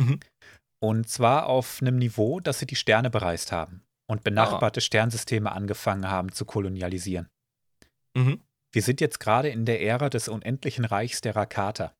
Mhm. 0.00 0.20
Und 0.80 1.08
zwar 1.08 1.46
auf 1.46 1.78
einem 1.80 1.96
Niveau, 1.96 2.40
dass 2.40 2.58
sie 2.58 2.66
die 2.66 2.76
Sterne 2.76 3.08
bereist 3.08 3.52
haben 3.52 3.84
und 4.06 4.24
benachbarte 4.24 4.80
Sternsysteme 4.80 5.52
angefangen 5.52 6.10
haben 6.10 6.32
zu 6.32 6.44
kolonialisieren. 6.44 7.28
Mhm. 8.14 8.42
Wir 8.72 8.82
sind 8.82 9.00
jetzt 9.00 9.20
gerade 9.20 9.48
in 9.48 9.64
der 9.64 9.80
Ära 9.82 10.10
des 10.10 10.28
unendlichen 10.28 10.84
Reichs 10.84 11.20
der 11.20 11.36
Rakata. 11.36 11.94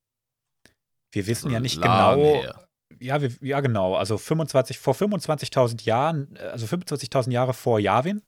Wir 1.14 1.27
wissen 1.27 1.50
ja 1.50 1.61
nicht 1.61 1.77
Lang 1.77 2.16
genau, 2.16 2.35
her. 2.35 2.66
ja, 3.00 3.20
wir, 3.22 3.31
ja, 3.40 3.61
genau. 3.61 3.94
Also 3.94 4.18
25, 4.18 4.79
vor 4.79 4.94
25.000 4.94 5.85
Jahren, 5.85 6.37
also 6.38 6.66
25.000 6.66 7.31
Jahre 7.31 7.55
vor 7.55 7.79
Yavin, 7.81 8.22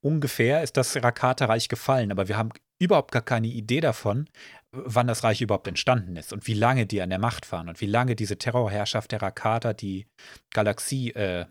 ungefähr 0.00 0.62
ist 0.62 0.76
das 0.76 0.96
Rakata-Reich 0.96 1.68
gefallen. 1.68 2.10
Aber 2.10 2.28
wir 2.28 2.36
haben 2.36 2.50
überhaupt 2.78 3.12
gar 3.12 3.22
keine 3.22 3.46
Idee 3.46 3.80
davon, 3.80 4.28
wann 4.72 5.06
das 5.06 5.22
Reich 5.24 5.40
überhaupt 5.40 5.68
entstanden 5.68 6.16
ist 6.16 6.32
und 6.32 6.46
wie 6.46 6.54
lange 6.54 6.86
die 6.86 7.00
an 7.00 7.10
der 7.10 7.20
Macht 7.20 7.50
waren 7.52 7.68
und 7.68 7.80
wie 7.80 7.86
lange 7.86 8.16
diese 8.16 8.36
Terrorherrschaft 8.36 9.12
der 9.12 9.22
Rakata 9.22 9.72
die 9.72 10.06
Galaxie 10.52 11.10
äh, 11.12 11.46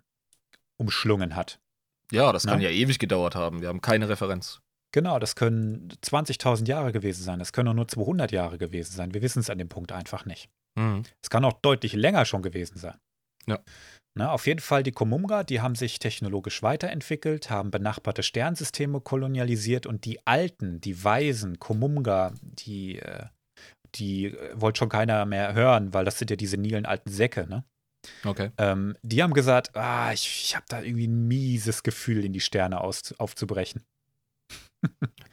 umschlungen 0.78 1.36
hat. 1.36 1.60
Ja, 2.12 2.32
das 2.34 2.46
kann 2.46 2.60
Ne? 2.60 2.66
ja 2.66 2.70
ewig 2.70 3.00
gedauert 3.00 3.36
haben. 3.36 3.62
Wir 3.62 3.70
haben 3.70 3.82
keine 3.82 4.10
Referenz. 4.10 4.60
Genau, 4.92 5.18
das 5.18 5.36
können 5.36 5.90
20.000 6.04 6.68
Jahre 6.68 6.92
gewesen 6.92 7.24
sein. 7.24 7.40
Das 7.40 7.52
können 7.54 7.76
nur 7.76 7.88
200 7.88 8.32
Jahre 8.32 8.58
gewesen 8.60 8.92
sein. 8.94 9.14
Wir 9.14 9.22
wissen 9.24 9.40
es 9.40 9.50
an 9.50 9.58
dem 9.58 9.70
Punkt 9.70 9.92
einfach 9.92 10.26
nicht. 10.26 10.50
Mhm. 10.76 11.04
Es 11.22 11.30
kann 11.30 11.46
auch 11.46 11.54
deutlich 11.62 11.94
länger 11.94 12.26
schon 12.26 12.42
gewesen 12.42 12.78
sein. 12.78 12.98
Ja. 13.46 13.60
Na, 14.16 14.32
auf 14.32 14.46
jeden 14.46 14.60
Fall 14.60 14.84
die 14.84 14.92
Komumga, 14.92 15.44
die 15.44 15.62
haben 15.62 15.74
sich 15.74 15.98
technologisch 15.98 16.62
weiterentwickelt, 16.62 17.50
haben 17.50 17.72
benachbarte 17.72 18.22
Sternsysteme 18.22 19.02
kolonialisiert 19.02 19.88
und 19.88 20.06
die 20.06 20.26
alten, 20.28 20.80
die 20.82 21.04
weisen 21.04 21.60
Komumga, 21.60 22.34
die, 22.42 23.00
äh, 23.00 23.26
die 23.96 24.26
äh, 24.26 24.52
wollte 24.54 24.80
schon 24.80 24.90
keiner 24.90 25.26
mehr 25.26 25.54
hören, 25.54 25.96
weil 25.96 26.06
das 26.06 26.20
sind 26.20 26.30
ja 26.30 26.36
diese 26.36 26.58
nielen 26.58 26.86
alten 26.86 27.10
Säcke, 27.10 27.48
ne? 27.48 27.66
Okay. 28.26 28.52
Ähm, 28.58 28.98
die 29.02 29.24
haben 29.24 29.34
gesagt, 29.34 29.76
ah, 29.76 30.12
ich, 30.12 30.28
ich 30.28 30.56
habe 30.56 30.66
da 30.68 30.82
irgendwie 30.82 31.08
ein 31.08 31.28
mieses 31.28 31.84
Gefühl, 31.84 32.26
in 32.26 32.34
die 32.34 32.42
Sterne 32.42 32.82
aus, 32.82 33.16
aufzubrechen. 33.18 33.82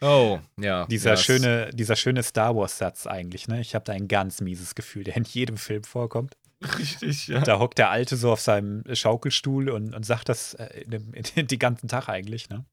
Oh, 0.00 0.38
ja. 0.58 0.86
Dieser 0.86 1.10
ja, 1.10 1.16
schöne, 1.16 1.70
dieser 1.74 1.94
schöne 1.94 2.22
Star 2.22 2.56
Wars-Satz 2.56 3.06
eigentlich, 3.06 3.48
ne? 3.48 3.60
Ich 3.60 3.74
habe 3.74 3.84
da 3.84 3.92
ein 3.92 4.08
ganz 4.08 4.40
mieses 4.40 4.74
Gefühl, 4.74 5.04
der 5.04 5.16
in 5.16 5.24
jedem 5.24 5.58
Film 5.58 5.84
vorkommt. 5.84 6.36
Richtig, 6.78 7.28
ja. 7.28 7.40
Da 7.40 7.58
hockt 7.58 7.78
der 7.78 7.90
Alte 7.90 8.16
so 8.16 8.32
auf 8.32 8.40
seinem 8.40 8.82
Schaukelstuhl 8.94 9.70
und, 9.70 9.94
und 9.94 10.04
sagt 10.04 10.28
das 10.28 10.54
äh, 10.54 10.84
den 10.86 11.58
ganzen 11.58 11.88
Tag 11.88 12.08
eigentlich, 12.08 12.48
ne? 12.48 12.64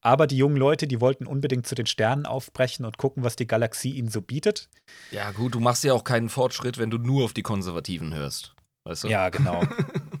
Aber 0.00 0.26
die 0.26 0.36
jungen 0.36 0.56
Leute, 0.56 0.86
die 0.86 1.00
wollten 1.00 1.26
unbedingt 1.26 1.66
zu 1.66 1.74
den 1.74 1.86
Sternen 1.86 2.26
aufbrechen 2.26 2.86
und 2.86 2.96
gucken, 2.96 3.22
was 3.22 3.36
die 3.36 3.46
Galaxie 3.46 3.90
ihnen 3.90 4.08
so 4.08 4.22
bietet. 4.22 4.70
Ja, 5.10 5.30
gut, 5.32 5.54
du 5.54 5.60
machst 5.60 5.84
ja 5.84 5.92
auch 5.92 6.04
keinen 6.04 6.30
Fortschritt, 6.30 6.78
wenn 6.78 6.90
du 6.90 6.98
nur 6.98 7.24
auf 7.24 7.34
die 7.34 7.42
Konservativen 7.42 8.14
hörst. 8.14 8.54
Weißt 8.84 9.04
du? 9.04 9.08
Ja, 9.08 9.28
genau. 9.28 9.62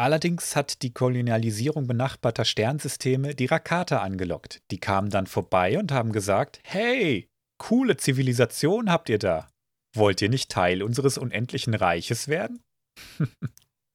Allerdings 0.00 0.56
hat 0.56 0.80
die 0.80 0.94
Kolonialisierung 0.94 1.86
benachbarter 1.86 2.46
Sternsysteme 2.46 3.34
die 3.34 3.44
Rakata 3.44 3.98
angelockt. 3.98 4.62
Die 4.70 4.78
kamen 4.78 5.10
dann 5.10 5.26
vorbei 5.26 5.78
und 5.78 5.92
haben 5.92 6.12
gesagt: 6.12 6.58
Hey, 6.64 7.28
coole 7.58 7.98
Zivilisation 7.98 8.90
habt 8.90 9.10
ihr 9.10 9.18
da. 9.18 9.50
Wollt 9.94 10.22
ihr 10.22 10.30
nicht 10.30 10.50
Teil 10.50 10.82
unseres 10.82 11.18
unendlichen 11.18 11.74
Reiches 11.74 12.28
werden? 12.28 12.62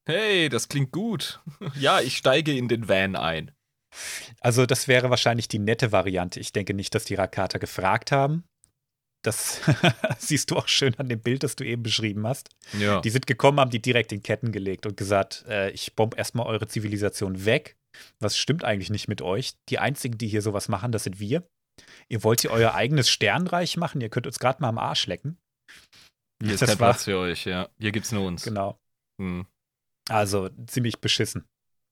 Hey, 0.08 0.48
das 0.48 0.68
klingt 0.68 0.92
gut. 0.92 1.40
Ja, 1.80 2.00
ich 2.00 2.16
steige 2.16 2.56
in 2.56 2.68
den 2.68 2.88
Van 2.88 3.16
ein. 3.16 3.50
Also, 4.38 4.64
das 4.64 4.86
wäre 4.86 5.10
wahrscheinlich 5.10 5.48
die 5.48 5.58
nette 5.58 5.90
Variante. 5.90 6.38
Ich 6.38 6.52
denke 6.52 6.74
nicht, 6.74 6.94
dass 6.94 7.06
die 7.06 7.16
Rakata 7.16 7.58
gefragt 7.58 8.12
haben. 8.12 8.44
Das 9.26 9.60
siehst 10.18 10.50
du 10.50 10.56
auch 10.56 10.68
schön 10.68 10.94
an 10.98 11.08
dem 11.08 11.20
Bild, 11.20 11.42
das 11.42 11.56
du 11.56 11.64
eben 11.64 11.82
beschrieben 11.82 12.26
hast. 12.26 12.48
Ja. 12.78 13.00
Die 13.00 13.10
sind 13.10 13.26
gekommen, 13.26 13.58
haben 13.60 13.70
die 13.70 13.82
direkt 13.82 14.12
in 14.12 14.22
Ketten 14.22 14.52
gelegt 14.52 14.86
und 14.86 14.96
gesagt, 14.96 15.44
äh, 15.48 15.70
ich 15.70 15.94
bomb 15.96 16.16
erstmal 16.16 16.46
eure 16.46 16.68
Zivilisation 16.68 17.44
weg. 17.44 17.76
Was 18.20 18.36
stimmt 18.36 18.62
eigentlich 18.64 18.90
nicht 18.90 19.08
mit 19.08 19.22
euch? 19.22 19.54
Die 19.68 19.78
einzigen, 19.78 20.18
die 20.18 20.28
hier 20.28 20.42
sowas 20.42 20.68
machen, 20.68 20.92
das 20.92 21.04
sind 21.04 21.18
wir. 21.18 21.42
Ihr 22.08 22.22
wollt 22.24 22.42
hier 22.42 22.50
euer 22.50 22.74
eigenes 22.74 23.08
Sternreich 23.10 23.76
machen? 23.76 24.00
Ihr 24.00 24.08
könnt 24.10 24.26
uns 24.26 24.38
gerade 24.38 24.62
mal 24.62 24.68
am 24.68 24.78
Arsch 24.78 25.06
lecken. 25.06 25.38
Hier 26.42 26.52
ist 26.54 26.62
Das 26.62 26.70
war- 26.70 26.76
Platz 26.76 27.04
für 27.04 27.18
euch, 27.18 27.46
ja. 27.46 27.68
Hier 27.78 27.92
gibt's 27.92 28.12
nur 28.12 28.26
uns. 28.26 28.42
Genau. 28.44 28.78
Hm. 29.20 29.46
Also 30.08 30.50
ziemlich 30.66 31.00
beschissen. 31.00 31.44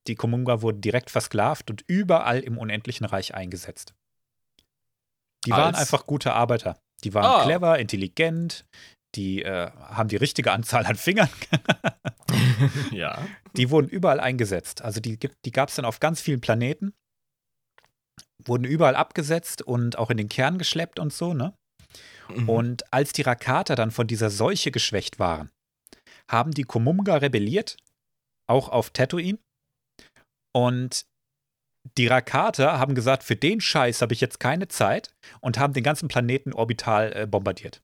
Die 0.07 0.15
Komunga 0.15 0.61
wurden 0.63 0.81
direkt 0.83 1.11
versklavt 1.11 1.71
und 1.71 1.83
überall 1.87 2.41
im 2.41 2.59
unendlichen 2.59 3.07
Reich 3.07 3.35
eingesetzt. 3.35 3.95
Die 5.47 5.51
waren 5.51 5.75
Als- 5.75 5.79
einfach 5.79 6.07
gute 6.07 6.33
Arbeiter. 6.35 6.79
Die 7.05 7.15
waren 7.15 7.25
Ah. 7.25 7.45
clever, 7.45 7.79
intelligent, 7.79 8.65
die 9.15 9.43
äh, 9.43 9.71
haben 9.71 10.09
die 10.09 10.17
richtige 10.17 10.53
Anzahl 10.53 10.87
an 10.87 10.97
Fingern. 10.97 11.29
ja. 12.91 13.25
Die 13.57 13.71
wurden 13.71 13.89
überall 13.89 14.21
eingesetzt. 14.21 14.83
Also 14.83 15.01
die, 15.01 15.19
die 15.45 15.51
gab 15.53 15.69
es 15.69 15.77
dann 15.77 15.85
auf 15.85 16.01
ganz 16.01 16.21
vielen 16.21 16.41
Planeten. 16.41 16.93
Wurden 18.45 18.65
überall 18.65 18.97
abgesetzt 18.97 19.63
und 19.63 19.97
auch 19.99 20.11
in 20.11 20.17
den 20.17 20.29
Kern 20.29 20.59
geschleppt 20.59 20.99
und 20.99 21.13
so, 21.13 21.35
ne? 21.35 21.55
Mhm. 22.29 22.49
Und 22.49 22.93
als 22.93 23.13
die 23.13 23.23
Rakata 23.23 23.75
dann 23.75 23.91
von 23.91 24.07
dieser 24.07 24.31
Seuche 24.31 24.71
geschwächt 24.71 25.19
waren, 25.19 25.51
haben 26.31 26.51
die 26.53 26.65
Komumga 26.65 27.17
rebelliert, 27.17 27.77
auch 28.49 28.69
auf 28.69 28.91
Tatooine. 28.91 29.39
Und 30.55 31.05
die 31.99 32.07
Rakata 32.07 32.79
haben 32.79 32.95
gesagt, 32.95 33.23
für 33.23 33.37
den 33.37 33.61
Scheiß 33.61 34.03
habe 34.03 34.15
ich 34.15 34.21
jetzt 34.21 34.41
keine 34.41 34.69
Zeit 34.69 35.15
und 35.41 35.59
haben 35.59 35.73
den 35.73 35.85
ganzen 35.85 36.09
Planeten 36.09 36.53
orbital 36.53 37.13
äh, 37.15 37.27
bombardiert. 37.27 37.83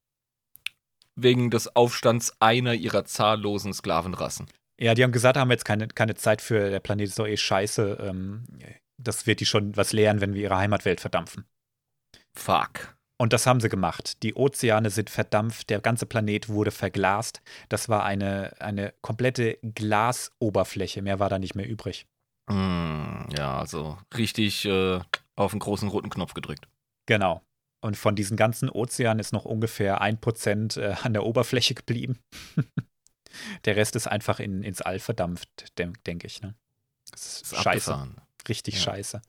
Wegen 1.16 1.50
des 1.50 1.76
Aufstands 1.76 2.34
einer 2.40 2.74
ihrer 2.74 3.04
zahllosen 3.04 3.72
Sklavenrassen. 3.72 4.46
Ja, 4.80 4.94
die 4.94 5.04
haben 5.04 5.12
gesagt, 5.12 5.36
haben 5.36 5.50
jetzt 5.50 5.66
keine, 5.66 5.88
keine 5.88 6.14
Zeit 6.14 6.40
für, 6.40 6.70
der 6.70 6.80
Planet 6.80 7.08
ist 7.08 7.18
doch 7.18 7.26
eh 7.26 7.36
scheiße. 7.36 7.98
Ähm, 8.00 8.44
das 8.96 9.26
wird 9.26 9.40
die 9.40 9.46
schon 9.46 9.76
was 9.76 9.92
lehren, 9.92 10.20
wenn 10.20 10.34
wir 10.34 10.42
ihre 10.42 10.56
Heimatwelt 10.56 11.00
verdampfen. 11.00 11.44
Fuck. 12.32 12.96
Und 13.18 13.34
das 13.34 13.46
haben 13.46 13.60
sie 13.60 13.68
gemacht. 13.68 14.22
Die 14.22 14.34
Ozeane 14.34 14.88
sind 14.88 15.10
verdampft, 15.10 15.68
der 15.68 15.80
ganze 15.80 16.06
Planet 16.06 16.48
wurde 16.48 16.70
verglast. 16.70 17.42
Das 17.68 17.90
war 17.90 18.02
eine, 18.02 18.58
eine 18.60 18.94
komplette 19.02 19.58
Glasoberfläche. 19.62 21.02
Mehr 21.02 21.18
war 21.18 21.28
da 21.28 21.38
nicht 21.38 21.54
mehr 21.54 21.68
übrig. 21.68 22.06
Hm, 22.50 23.26
ja, 23.36 23.58
also 23.58 23.98
richtig 24.16 24.64
äh, 24.64 25.00
auf 25.36 25.52
den 25.52 25.60
großen 25.60 25.88
roten 25.88 26.10
Knopf 26.10 26.34
gedrückt. 26.34 26.68
Genau. 27.06 27.42
Und 27.82 27.96
von 27.96 28.14
diesen 28.14 28.36
ganzen 28.36 28.68
Ozeanen 28.68 29.20
ist 29.20 29.32
noch 29.32 29.44
ungefähr 29.46 30.00
ein 30.00 30.20
Prozent 30.20 30.76
äh, 30.76 30.94
an 31.02 31.12
der 31.14 31.24
Oberfläche 31.24 31.74
geblieben. 31.74 32.18
der 33.64 33.76
Rest 33.76 33.96
ist 33.96 34.06
einfach 34.06 34.38
in, 34.40 34.62
ins 34.62 34.82
All 34.82 34.98
verdampft, 34.98 35.78
denke 35.78 36.00
denk 36.06 36.24
ich. 36.24 36.42
Ne? 36.42 36.54
Das 37.10 37.24
ist 37.26 37.42
Ist 37.52 37.56
scheiße. 37.62 37.92
abgefahren. 37.94 38.20
Richtig 38.48 38.74
Ja. 38.76 38.80
scheiße. 38.80 39.22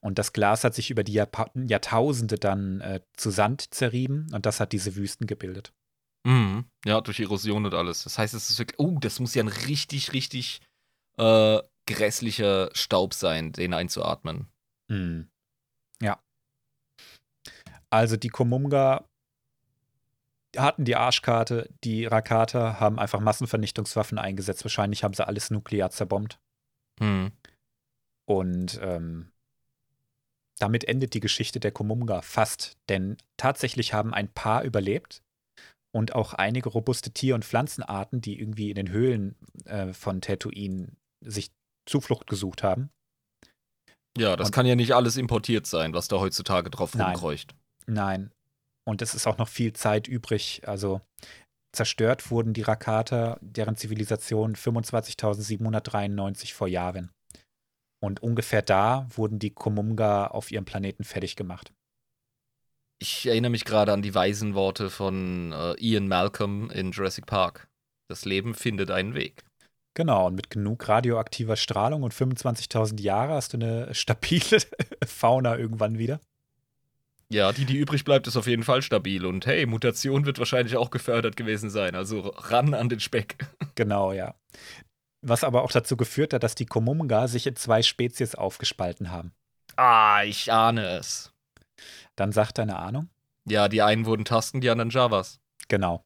Und 0.00 0.18
das 0.18 0.32
Glas 0.32 0.64
hat 0.64 0.74
sich 0.74 0.90
über 0.90 1.04
die 1.04 1.12
Jahrpa 1.14 1.50
Jahrtausende 1.54 2.36
dann 2.38 2.80
äh, 2.80 3.00
zu 3.16 3.30
Sand 3.30 3.74
zerrieben 3.74 4.28
und 4.32 4.46
das 4.46 4.60
hat 4.60 4.72
diese 4.72 4.94
Wüsten 4.94 5.26
gebildet. 5.26 5.72
Mhm. 6.24 6.64
Ja, 6.84 7.00
durch 7.00 7.18
Erosion 7.20 7.64
und 7.66 7.74
alles. 7.74 8.04
Das 8.04 8.18
heißt, 8.18 8.34
es 8.34 8.50
ist 8.50 8.58
wirklich. 8.58 8.78
Oh, 8.78 8.98
das 9.00 9.20
muss 9.20 9.34
ja 9.34 9.42
ein 9.42 9.48
richtig, 9.48 10.12
richtig 10.12 10.60
äh, 11.18 11.58
grässlicher 11.92 12.70
Staub 12.74 13.14
sein, 13.14 13.52
den 13.52 13.74
einzuatmen. 13.74 14.48
Mhm. 14.88 15.28
Ja. 16.00 16.20
Also 17.90 18.16
die 18.16 18.28
Komumga 18.28 19.04
hatten 20.56 20.84
die 20.84 20.96
Arschkarte, 20.96 21.70
die 21.84 22.04
Rakata 22.04 22.78
haben 22.78 22.98
einfach 22.98 23.20
Massenvernichtungswaffen 23.20 24.18
eingesetzt. 24.18 24.64
Wahrscheinlich 24.64 25.04
haben 25.04 25.14
sie 25.14 25.26
alles 25.26 25.50
nuklear 25.50 25.90
zerbombt. 25.90 26.38
Hm. 27.00 27.32
Und 28.26 28.78
ähm, 28.82 29.32
damit 30.58 30.84
endet 30.84 31.14
die 31.14 31.20
Geschichte 31.20 31.58
der 31.58 31.72
Komumga 31.72 32.22
fast. 32.22 32.76
Denn 32.88 33.16
tatsächlich 33.36 33.94
haben 33.94 34.12
ein 34.14 34.28
paar 34.28 34.62
überlebt 34.62 35.22
und 35.90 36.14
auch 36.14 36.34
einige 36.34 36.68
robuste 36.68 37.10
Tier- 37.10 37.34
und 37.34 37.44
Pflanzenarten, 37.44 38.20
die 38.20 38.38
irgendwie 38.38 38.70
in 38.70 38.76
den 38.76 38.90
Höhlen 38.90 39.36
äh, 39.64 39.92
von 39.92 40.20
Tatooine 40.20 40.92
sich 41.20 41.50
Zuflucht 41.86 42.26
gesucht 42.26 42.62
haben. 42.62 42.90
Ja, 44.16 44.36
das 44.36 44.48
Und- 44.48 44.52
kann 44.52 44.66
ja 44.66 44.74
nicht 44.76 44.92
alles 44.94 45.16
importiert 45.16 45.66
sein, 45.66 45.94
was 45.94 46.08
da 46.08 46.18
heutzutage 46.18 46.70
drauf 46.70 46.94
Nein. 46.94 47.12
rumkreucht. 47.12 47.54
Nein. 47.86 48.30
Und 48.84 49.00
es 49.02 49.14
ist 49.14 49.26
auch 49.26 49.38
noch 49.38 49.48
viel 49.48 49.72
Zeit 49.72 50.06
übrig. 50.08 50.62
Also 50.66 51.00
zerstört 51.72 52.30
wurden 52.30 52.52
die 52.52 52.62
Rakata, 52.62 53.38
deren 53.40 53.76
Zivilisation 53.76 54.54
25.793 54.56 56.52
vor 56.54 56.68
Jahren. 56.68 57.10
Und 58.00 58.22
ungefähr 58.22 58.62
da 58.62 59.06
wurden 59.14 59.38
die 59.38 59.50
Komumga 59.54 60.26
auf 60.26 60.50
ihrem 60.50 60.64
Planeten 60.64 61.04
fertig 61.04 61.36
gemacht. 61.36 61.72
Ich 62.98 63.26
erinnere 63.26 63.50
mich 63.50 63.64
gerade 63.64 63.92
an 63.92 64.02
die 64.02 64.14
weisen 64.14 64.54
Worte 64.54 64.90
von 64.90 65.52
äh, 65.52 65.74
Ian 65.80 66.08
Malcolm 66.08 66.70
in 66.70 66.90
Jurassic 66.92 67.26
Park. 67.26 67.68
Das 68.08 68.24
Leben 68.24 68.54
findet 68.54 68.90
einen 68.90 69.14
Weg. 69.14 69.44
Genau, 69.94 70.26
und 70.26 70.34
mit 70.34 70.48
genug 70.48 70.88
radioaktiver 70.88 71.56
Strahlung 71.56 72.02
und 72.02 72.14
25.000 72.14 73.00
Jahre 73.00 73.34
hast 73.34 73.52
du 73.52 73.58
eine 73.58 73.94
stabile 73.94 74.58
Fauna 75.06 75.56
irgendwann 75.58 75.98
wieder. 75.98 76.20
Ja, 77.32 77.52
die, 77.52 77.64
die 77.64 77.78
übrig 77.78 78.04
bleibt, 78.04 78.26
ist 78.26 78.36
auf 78.36 78.46
jeden 78.46 78.62
Fall 78.62 78.82
stabil. 78.82 79.24
Und 79.24 79.46
hey, 79.46 79.64
Mutation 79.64 80.26
wird 80.26 80.38
wahrscheinlich 80.38 80.76
auch 80.76 80.90
gefördert 80.90 81.36
gewesen 81.36 81.70
sein. 81.70 81.94
Also 81.94 82.20
ran 82.20 82.74
an 82.74 82.88
den 82.88 83.00
Speck. 83.00 83.36
Genau, 83.74 84.12
ja. 84.12 84.34
Was 85.22 85.44
aber 85.44 85.62
auch 85.62 85.72
dazu 85.72 85.96
geführt 85.96 86.34
hat, 86.34 86.42
dass 86.42 86.54
die 86.54 86.66
Komumga 86.66 87.26
sich 87.26 87.46
in 87.46 87.56
zwei 87.56 87.80
Spezies 87.80 88.34
aufgespalten 88.34 89.10
haben. 89.10 89.32
Ah, 89.76 90.22
ich 90.24 90.52
ahne 90.52 90.86
es. 90.98 91.32
Dann 92.14 92.32
sagt 92.32 92.58
deine 92.58 92.76
Ahnung? 92.78 93.08
Ja, 93.48 93.68
die 93.68 93.80
einen 93.80 94.04
wurden 94.04 94.26
Tasken, 94.26 94.60
die 94.60 94.68
anderen 94.68 94.90
Javas. 94.90 95.40
Genau. 95.68 96.04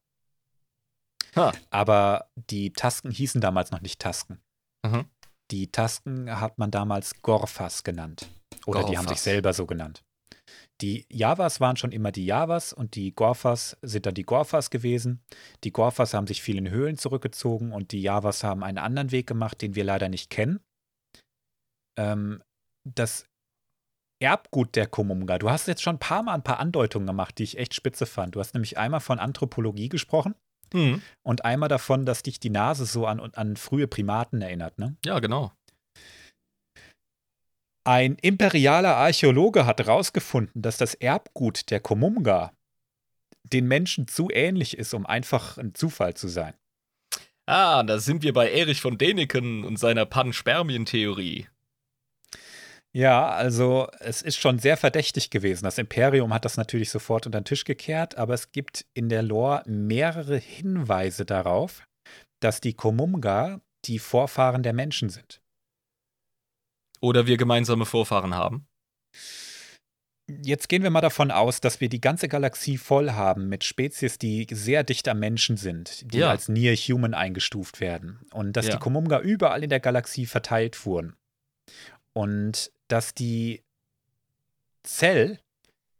Ha. 1.37 1.53
Aber 1.69 2.29
die 2.35 2.73
Tasken 2.73 3.11
hießen 3.11 3.41
damals 3.41 3.71
noch 3.71 3.81
nicht 3.81 3.99
Tasken. 3.99 4.41
Mhm. 4.85 5.05
Die 5.51 5.71
Tasken 5.71 6.39
hat 6.39 6.57
man 6.57 6.71
damals 6.71 7.21
Gorfas 7.21 7.83
genannt. 7.83 8.27
Oder 8.65 8.83
die 8.83 8.97
haben 8.97 9.07
sich 9.07 9.17
Gorfas. 9.17 9.23
selber 9.23 9.53
so 9.53 9.65
genannt. 9.65 10.03
Die 10.81 11.05
Javas 11.09 11.59
waren 11.59 11.77
schon 11.77 11.91
immer 11.91 12.11
die 12.11 12.25
Javas 12.25 12.71
und 12.73 12.95
die 12.95 13.15
Gorfas 13.15 13.77
sind 13.81 14.05
dann 14.05 14.13
die 14.13 14.23
Gorfas 14.23 14.69
gewesen. 14.69 15.23
Die 15.63 15.71
Gorfas 15.71 16.13
haben 16.13 16.27
sich 16.27 16.41
viel 16.41 16.57
in 16.57 16.69
Höhlen 16.69 16.97
zurückgezogen 16.97 17.71
und 17.71 17.91
die 17.91 18.01
Javas 18.01 18.43
haben 18.43 18.63
einen 18.63 18.77
anderen 18.77 19.11
Weg 19.11 19.27
gemacht, 19.27 19.61
den 19.61 19.75
wir 19.75 19.83
leider 19.83 20.09
nicht 20.09 20.29
kennen. 20.29 20.59
Ähm, 21.97 22.43
das 22.83 23.25
Erbgut 24.19 24.75
der 24.75 24.87
Komumga. 24.87 25.39
Du 25.39 25.49
hast 25.49 25.67
jetzt 25.67 25.81
schon 25.81 25.95
ein 25.95 25.99
paar 25.99 26.23
Mal 26.23 26.33
ein 26.33 26.43
paar 26.43 26.59
Andeutungen 26.59 27.07
gemacht, 27.07 27.37
die 27.37 27.43
ich 27.43 27.57
echt 27.57 27.73
spitze 27.73 28.05
fand. 28.05 28.35
Du 28.35 28.39
hast 28.39 28.53
nämlich 28.53 28.77
einmal 28.77 28.99
von 28.99 29.19
Anthropologie 29.19 29.89
gesprochen 29.89 30.35
Hm. 30.73 31.01
und 31.23 31.45
einmal 31.45 31.69
davon, 31.69 32.05
dass 32.05 32.23
dich 32.23 32.39
die 32.39 32.49
Nase 32.49 32.85
so 32.85 33.05
an, 33.05 33.19
an 33.19 33.55
frühe 33.55 33.87
Primaten 33.87 34.41
erinnert. 34.41 34.77
Ne? 34.79 34.95
Ja, 35.05 35.19
genau. 35.19 35.51
Ein 37.85 38.17
imperialer 38.21 38.97
Archäologe 38.97 39.65
hat 39.65 39.79
herausgefunden, 39.79 40.61
dass 40.61 40.77
das 40.77 40.93
Erbgut 40.93 41.71
der 41.71 41.79
Komumga 41.79 42.51
den 43.43 43.65
Menschen 43.65 44.07
zu 44.09 44.29
ähnlich 44.29 44.77
ist, 44.77 44.93
um 44.93 45.05
einfach 45.05 45.57
ein 45.57 45.73
Zufall 45.73 46.13
zu 46.13 46.27
sein. 46.27 46.53
Ah, 47.45 47.81
da 47.83 47.99
sind 47.99 48.23
wir 48.23 48.33
bei 48.33 48.51
Erich 48.51 48.81
von 48.81 48.97
Däniken 48.97 49.63
und 49.63 49.77
seiner 49.79 50.05
Panspermien-Theorie. 50.05 51.47
Ja, 52.95 53.29
also 53.29 53.87
es 53.99 54.21
ist 54.21 54.37
schon 54.37 54.59
sehr 54.59 54.77
verdächtig 54.77 55.29
gewesen. 55.29 55.65
Das 55.65 55.77
Imperium 55.77 56.33
hat 56.33 56.45
das 56.45 56.57
natürlich 56.57 56.89
sofort 56.89 57.25
unter 57.25 57.39
den 57.41 57.45
Tisch 57.45 57.63
gekehrt, 57.63 58.17
aber 58.17 58.33
es 58.33 58.51
gibt 58.51 58.85
in 58.93 59.09
der 59.09 59.21
Lore 59.23 59.63
mehrere 59.67 60.37
Hinweise 60.37 61.25
darauf, 61.25 61.85
dass 62.39 62.61
die 62.61 62.73
Komumga 62.73 63.61
die 63.85 63.99
Vorfahren 63.99 64.63
der 64.63 64.73
Menschen 64.73 65.09
sind. 65.09 65.41
Oder 67.01 67.27
wir 67.27 67.37
gemeinsame 67.37 67.85
Vorfahren 67.85 68.33
haben. 68.33 68.65
Jetzt 70.29 70.67
gehen 70.67 70.83
wir 70.83 70.89
mal 70.89 70.99
davon 71.01 71.31
aus, 71.31 71.61
dass 71.61 71.79
wir 71.79 71.87
die 71.87 72.01
ganze 72.01 72.27
Galaxie 72.27 72.77
voll 72.77 73.11
haben 73.11 73.47
mit 73.47 73.63
Spezies, 73.63 74.17
die 74.17 74.45
sehr 74.51 74.83
dicht 74.83 75.07
am 75.07 75.19
Menschen 75.19 75.55
sind, 75.55 76.11
die 76.13 76.17
Ja. 76.19 76.31
als 76.31 76.49
Near 76.49 76.75
Human 76.75 77.13
eingestuft 77.13 77.79
werden. 77.79 78.19
Und 78.33 78.57
dass 78.57 78.65
Ja. 78.65 78.73
die 78.73 78.79
Komumga 78.79 79.19
überall 79.19 79.63
in 79.63 79.69
der 79.69 79.79
Galaxie 79.79 80.25
verteilt 80.25 80.85
wurden. 80.85 81.15
Und 82.17 82.71
dass 82.87 83.13
die 83.13 83.61
Zell, 84.83 85.39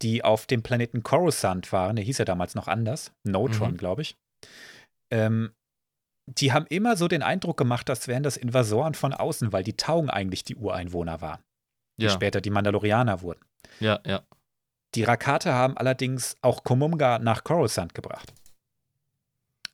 die 0.02 0.24
auf 0.24 0.48
dem 0.48 0.64
Planeten 0.64 1.04
Coruscant 1.04 1.72
waren, 1.72 1.96
der 1.96 2.06
hieß 2.06 2.18
ja 2.18 2.26
damals 2.26 2.56
noch 2.56 2.68
anders, 2.68 3.12
Neutron, 3.24 3.74
Mhm. 3.74 3.78
glaube 3.78 4.02
ich, 4.02 4.16
ähm, 5.12 5.52
die 6.26 6.52
haben 6.54 6.66
immer 6.70 6.98
so 6.98 7.08
den 7.08 7.22
Eindruck 7.24 7.58
gemacht, 7.58 7.90
als 7.90 8.08
wären 8.08 8.24
das 8.24 8.36
Invasoren 8.36 8.96
von 8.96 9.14
außen, 9.14 9.54
weil 9.54 9.64
die 9.64 9.78
Taugen 9.78 10.10
eigentlich 10.10 10.44
die 10.44 10.56
Ureinwohner 10.56 11.22
waren, 11.22 11.42
die 11.98 12.06
Ja, 12.06 12.10
später 12.10 12.42
die 12.42 12.50
Mandalorianer 12.50 13.22
wurden. 13.22 13.42
ja, 13.80 14.00
ja. 14.06 14.24
Die 14.96 15.04
Rakate 15.04 15.54
haben 15.54 15.78
allerdings 15.78 16.36
auch 16.42 16.64
Komumga 16.64 17.20
nach 17.20 17.44
Coruscant 17.44 17.94
gebracht. 17.94 18.34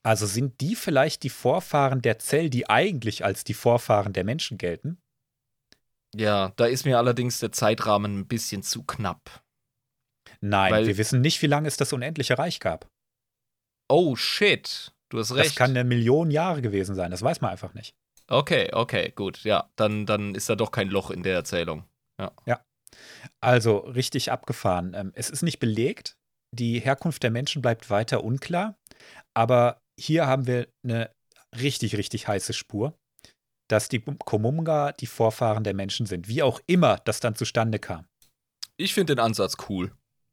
Also 0.02 0.26
sind 0.26 0.60
die 0.60 0.76
vielleicht 0.76 1.24
die 1.24 1.30
Vorfahren 1.30 2.02
der 2.02 2.20
Zell, 2.20 2.50
die 2.50 2.68
eigentlich 2.70 3.24
als 3.24 3.44
die 3.46 3.54
Vorfahren 3.54 4.12
der 4.12 4.26
Menschen 4.26 4.58
gelten? 4.58 4.98
Ja, 6.16 6.54
da 6.56 6.66
ist 6.66 6.86
mir 6.86 6.98
allerdings 6.98 7.40
der 7.40 7.52
Zeitrahmen 7.52 8.20
ein 8.20 8.28
bisschen 8.28 8.64
zu 8.64 8.84
knapp. 8.84 9.44
Nein, 10.42 10.72
Weil- 10.72 10.88
wir 10.88 10.98
wissen 10.98 11.22
nicht, 11.22 11.42
wie 11.42 11.48
lange 11.48 11.68
es 11.68 11.78
das 11.78 11.94
unendliche 11.94 12.38
Reich 12.38 12.60
gab. 12.60 12.90
Oh, 13.90 14.16
shit. 14.16 14.94
Du 15.10 15.20
hast 15.20 15.34
recht. 15.36 15.48
Das 15.50 15.56
kann 15.56 15.72
eine 15.72 15.84
Million 15.84 16.32
Jahre 16.32 16.62
gewesen 16.62 16.96
sein, 16.96 17.12
das 17.12 17.22
weiß 17.22 17.42
man 17.42 17.52
einfach 17.52 17.74
nicht. 17.74 17.96
okay, 18.28 18.70
okay, 18.74 19.12
gut. 19.16 19.44
Ja, 19.44 19.70
dann, 19.76 20.06
dann 20.06 20.34
ist 20.34 20.50
da 20.50 20.56
doch 20.56 20.72
kein 20.72 20.88
Loch 20.90 21.12
in 21.12 21.24
der 21.24 21.36
Erzählung. 21.36 21.84
Also 23.42 23.78
richtig 23.80 24.32
abgefahren. 24.32 24.94
Ähm, 24.96 25.12
Es 25.16 25.30
ist 25.30 25.42
nicht 25.42 25.60
belegt, 25.60 26.18
die 26.52 26.80
Herkunft 26.80 27.24
der 27.24 27.32
Menschen 27.32 27.62
bleibt 27.62 27.90
weiter 27.90 28.24
unklar, 28.24 28.78
aber 29.34 29.82
hier 30.00 30.28
haben 30.28 30.48
wir 30.48 30.68
eine 30.84 31.12
richtig, 31.56 31.96
richtig 31.98 32.28
heiße 32.28 32.54
Spur, 32.54 32.98
dass 33.68 33.90
die 33.90 34.00
Komumga 34.02 34.92
die 34.94 35.08
Vorfahren 35.08 35.64
der 35.64 35.74
Menschen 35.74 36.06
sind, 36.06 36.28
wie 36.28 36.44
auch 36.44 36.60
immer 36.68 36.98
das 37.06 37.20
dann 37.20 37.36
zustande 37.36 37.80
kam. 37.80 38.06
Ich 38.78 38.94
finde 38.94 39.16
den 39.16 39.24
Ansatz 39.24 39.58
cool. 39.70 39.92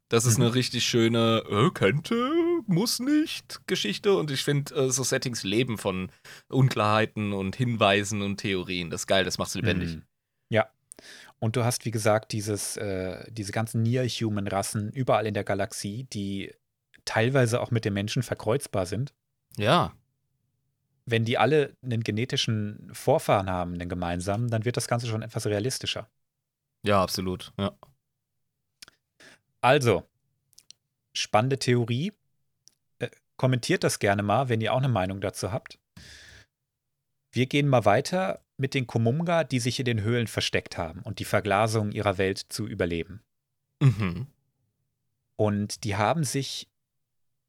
Das 0.09 0.25
ist 0.25 0.39
Mhm. 0.39 0.45
eine 0.47 0.55
richtig 0.55 0.85
schöne, 0.85 1.45
äh, 1.49 1.71
könnte, 1.71 2.33
muss 2.67 2.99
nicht 2.99 3.61
Geschichte. 3.69 4.15
Und 4.15 4.31
ich 4.33 4.43
finde, 4.43 4.75
äh, 4.75 4.91
so 4.91 5.05
Settings 5.05 5.45
leben 5.45 5.79
von 5.79 6.11
Unklarheiten 6.49 7.33
und 7.33 7.55
Hinweisen 7.55 8.21
und 8.23 8.39
Theorien. 8.39 8.91
Das 8.91 9.03
ist 9.03 9.07
geil, 9.07 9.25
das 9.25 9.39
macht's 9.39 9.55
lebendig. 9.55 9.97
Mhm. 9.97 10.03
Ja. 10.51 10.69
Und 11.39 11.55
du 11.57 11.65
hast, 11.65 11.85
wie 11.85 11.91
gesagt, 11.93 12.33
dieses, 12.33 12.77
äh, 12.77 13.25
diese 13.31 13.53
ganzen 13.53 13.83
Near-Human-Rassen 13.83 14.91
überall 14.93 15.27
in 15.27 15.35
der 15.35 15.45
Galaxie, 15.45 16.05
die 16.13 16.53
teilweise 17.05 17.61
auch 17.61 17.71
mit 17.71 17.85
den 17.85 17.95
Menschen 17.95 18.23
verkreuzbar 18.23 18.87
sind. 18.87 19.15
Ja, 19.57 19.93
Wenn 21.11 21.25
die 21.25 21.39
alle 21.39 21.77
einen 21.83 22.03
genetischen 22.03 22.91
Vorfahren 22.93 23.51
haben, 23.51 23.75
einen 23.75 23.89
gemeinsamen, 23.89 24.49
dann 24.49 24.65
wird 24.65 24.77
das 24.77 24.89
Ganze 24.89 25.07
schon 25.07 25.23
etwas 25.23 25.47
realistischer. 25.47 26.09
ja, 26.83 27.03
absolut. 27.03 27.53
Ja. 27.59 27.73
Also, 29.61 30.09
spannende 31.13 31.59
Theorie. 31.59 32.13
Äh, 32.99 33.11
kommentiert 33.37 33.85
das 33.85 33.99
gerne 33.99 34.23
mal, 34.23 34.49
wenn 34.49 34.61
ihr 34.61 34.73
auch 34.73 34.79
eine 34.79 34.89
Meinung 34.89 35.21
dazu 35.21 35.53
habt. 35.53 35.79
Wir 37.33 37.47
gehen 37.47 37.69
mal 37.69 37.85
weiter 37.85 38.41
mit 38.57 38.75
den 38.75 38.87
Komumga, 38.87 39.45
die 39.45 39.61
sich 39.61 39.79
in 39.79 39.85
den 39.85 40.03
Höhlen 40.03 40.27
versteckt 40.27 40.77
haben 40.79 41.01
und 41.03 41.19
die 41.19 41.25
Verglasung 41.25 41.93
ihrer 41.93 42.19
Welt 42.19 42.39
zu 42.39 42.67
überleben. 42.67 43.23
Mhm. 43.81 44.27
Und 45.37 45.85
die 45.85 45.97
haben 45.97 46.25
sich 46.25 46.70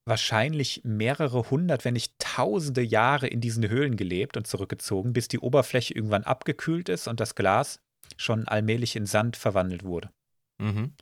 wahrscheinlich 0.05 0.81
mehrere 0.83 1.49
hundert, 1.49 1.85
wenn 1.85 1.93
nicht 1.93 2.17
tausende 2.19 2.81
Jahre 2.81 3.27
in 3.27 3.41
diesen 3.41 3.67
Höhlen 3.69 3.97
gelebt 3.97 4.35
und 4.37 4.47
zurückgezogen, 4.47 5.13
bis 5.13 5.27
die 5.27 5.39
Oberfläche 5.39 5.93
irgendwann 5.93 6.23
abgekühlt 6.23 6.89
ist 6.89 7.07
und 7.07 7.19
das 7.19 7.35
Glas 7.35 7.79
schon 8.17 8.47
allmählich 8.47 8.95
in 8.95 9.05
Sand 9.05 9.37
verwandelt 9.37 9.83
wurde. 9.83 10.11
Mhm. 10.59 10.93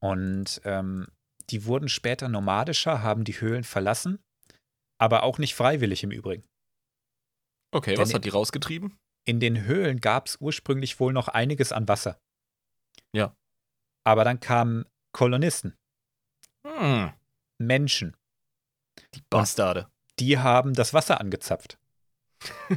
Und 0.00 0.60
ähm, 0.64 1.08
die 1.50 1.64
wurden 1.64 1.88
später 1.88 2.28
nomadischer, 2.28 3.02
haben 3.02 3.24
die 3.24 3.40
Höhlen 3.40 3.64
verlassen, 3.64 4.18
aber 4.98 5.22
auch 5.22 5.38
nicht 5.38 5.54
freiwillig 5.54 6.02
im 6.02 6.10
Übrigen. 6.10 6.44
Okay, 7.72 7.92
Denn 7.94 8.00
was 8.00 8.14
hat 8.14 8.24
die 8.24 8.30
rausgetrieben? 8.30 8.98
In 9.24 9.40
den 9.40 9.64
Höhlen 9.64 10.00
gab 10.00 10.28
es 10.28 10.36
ursprünglich 10.40 11.00
wohl 11.00 11.12
noch 11.12 11.28
einiges 11.28 11.72
an 11.72 11.88
Wasser. 11.88 12.20
Ja. 13.12 13.34
Aber 14.04 14.22
dann 14.24 14.38
kamen 14.38 14.84
Kolonisten, 15.12 15.76
Hm, 16.66 17.12
Menschen, 17.58 18.16
die 19.14 19.22
Bastarde. 19.30 19.88
die 20.18 20.38
haben 20.38 20.74
das 20.74 20.92
Wasser 20.94 21.20
angezapft. 21.20 21.78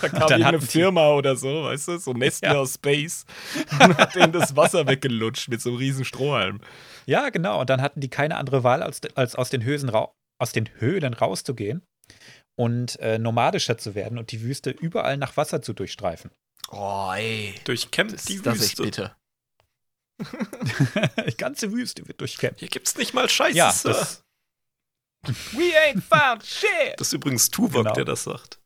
Da 0.00 0.08
kam 0.10 0.28
Dann 0.28 0.60
die- 0.60 0.66
Firma 0.66 1.12
oder 1.12 1.36
so, 1.36 1.64
weißt 1.64 1.88
du, 1.88 1.98
so 1.98 2.12
Nestle 2.12 2.48
Ja. 2.52 2.58
aus 2.58 2.74
Space 2.74 3.24
und 3.80 3.96
hat 3.96 4.14
denen 4.14 4.32
das 4.32 4.56
Wasser 4.56 4.86
weggelutscht 4.86 5.48
mit 5.48 5.60
so 5.62 5.70
einem 5.70 5.78
riesen 5.78 6.04
Strohhalm. 6.04 6.60
Ja, 7.06 7.30
genau. 7.30 7.60
Und 7.60 7.70
dann 7.70 7.80
hatten 7.80 8.00
die 8.00 8.10
keine 8.10 8.36
andere 8.36 8.62
Wahl, 8.62 8.82
als, 8.82 9.00
als 9.14 9.34
aus, 9.34 9.48
den 9.48 9.64
Hösen 9.64 9.90
aus 9.90 10.52
den 10.52 10.68
Höhlen 10.78 11.14
rauszugehen 11.14 11.82
und 12.58 12.98
äh, 13.00 13.18
nomadischer 13.18 13.78
zu 13.78 13.94
werden 13.94 14.18
und 14.18 14.32
die 14.32 14.42
Wüste 14.42 14.70
überall 14.70 15.16
nach 15.16 15.36
Wasser 15.38 15.62
zu 15.62 15.72
durchstreifen. 15.72 16.30
Oh, 16.70 17.10
ey. 17.14 17.54
Durchkämmt 17.64 18.12
Das, 18.12 18.24
die 18.26 18.42
das 18.42 18.58
Wüste. 18.60 18.82
bitter. 18.82 19.16
Die 21.28 21.36
ganze 21.36 21.72
Wüste 21.72 22.06
wird 22.08 22.20
durchkämpft. 22.20 22.60
Hier 22.60 22.68
gibt's 22.68 22.96
nicht 22.96 23.12
mal 23.14 23.28
Scheiße. 23.28 23.56
Ja, 23.56 23.66
das, 23.84 24.24
We 25.52 25.72
ain't 25.78 26.02
found 26.02 26.44
shit. 26.44 26.94
das 26.98 27.08
ist 27.08 27.12
übrigens 27.12 27.50
Tuvok, 27.50 27.82
Genau. 27.84 27.94
der 27.94 28.04
das 28.04 28.24
sagt. 28.24 28.60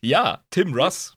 Ja, 0.00 0.44
Tim 0.50 0.74
Russ. 0.74 1.14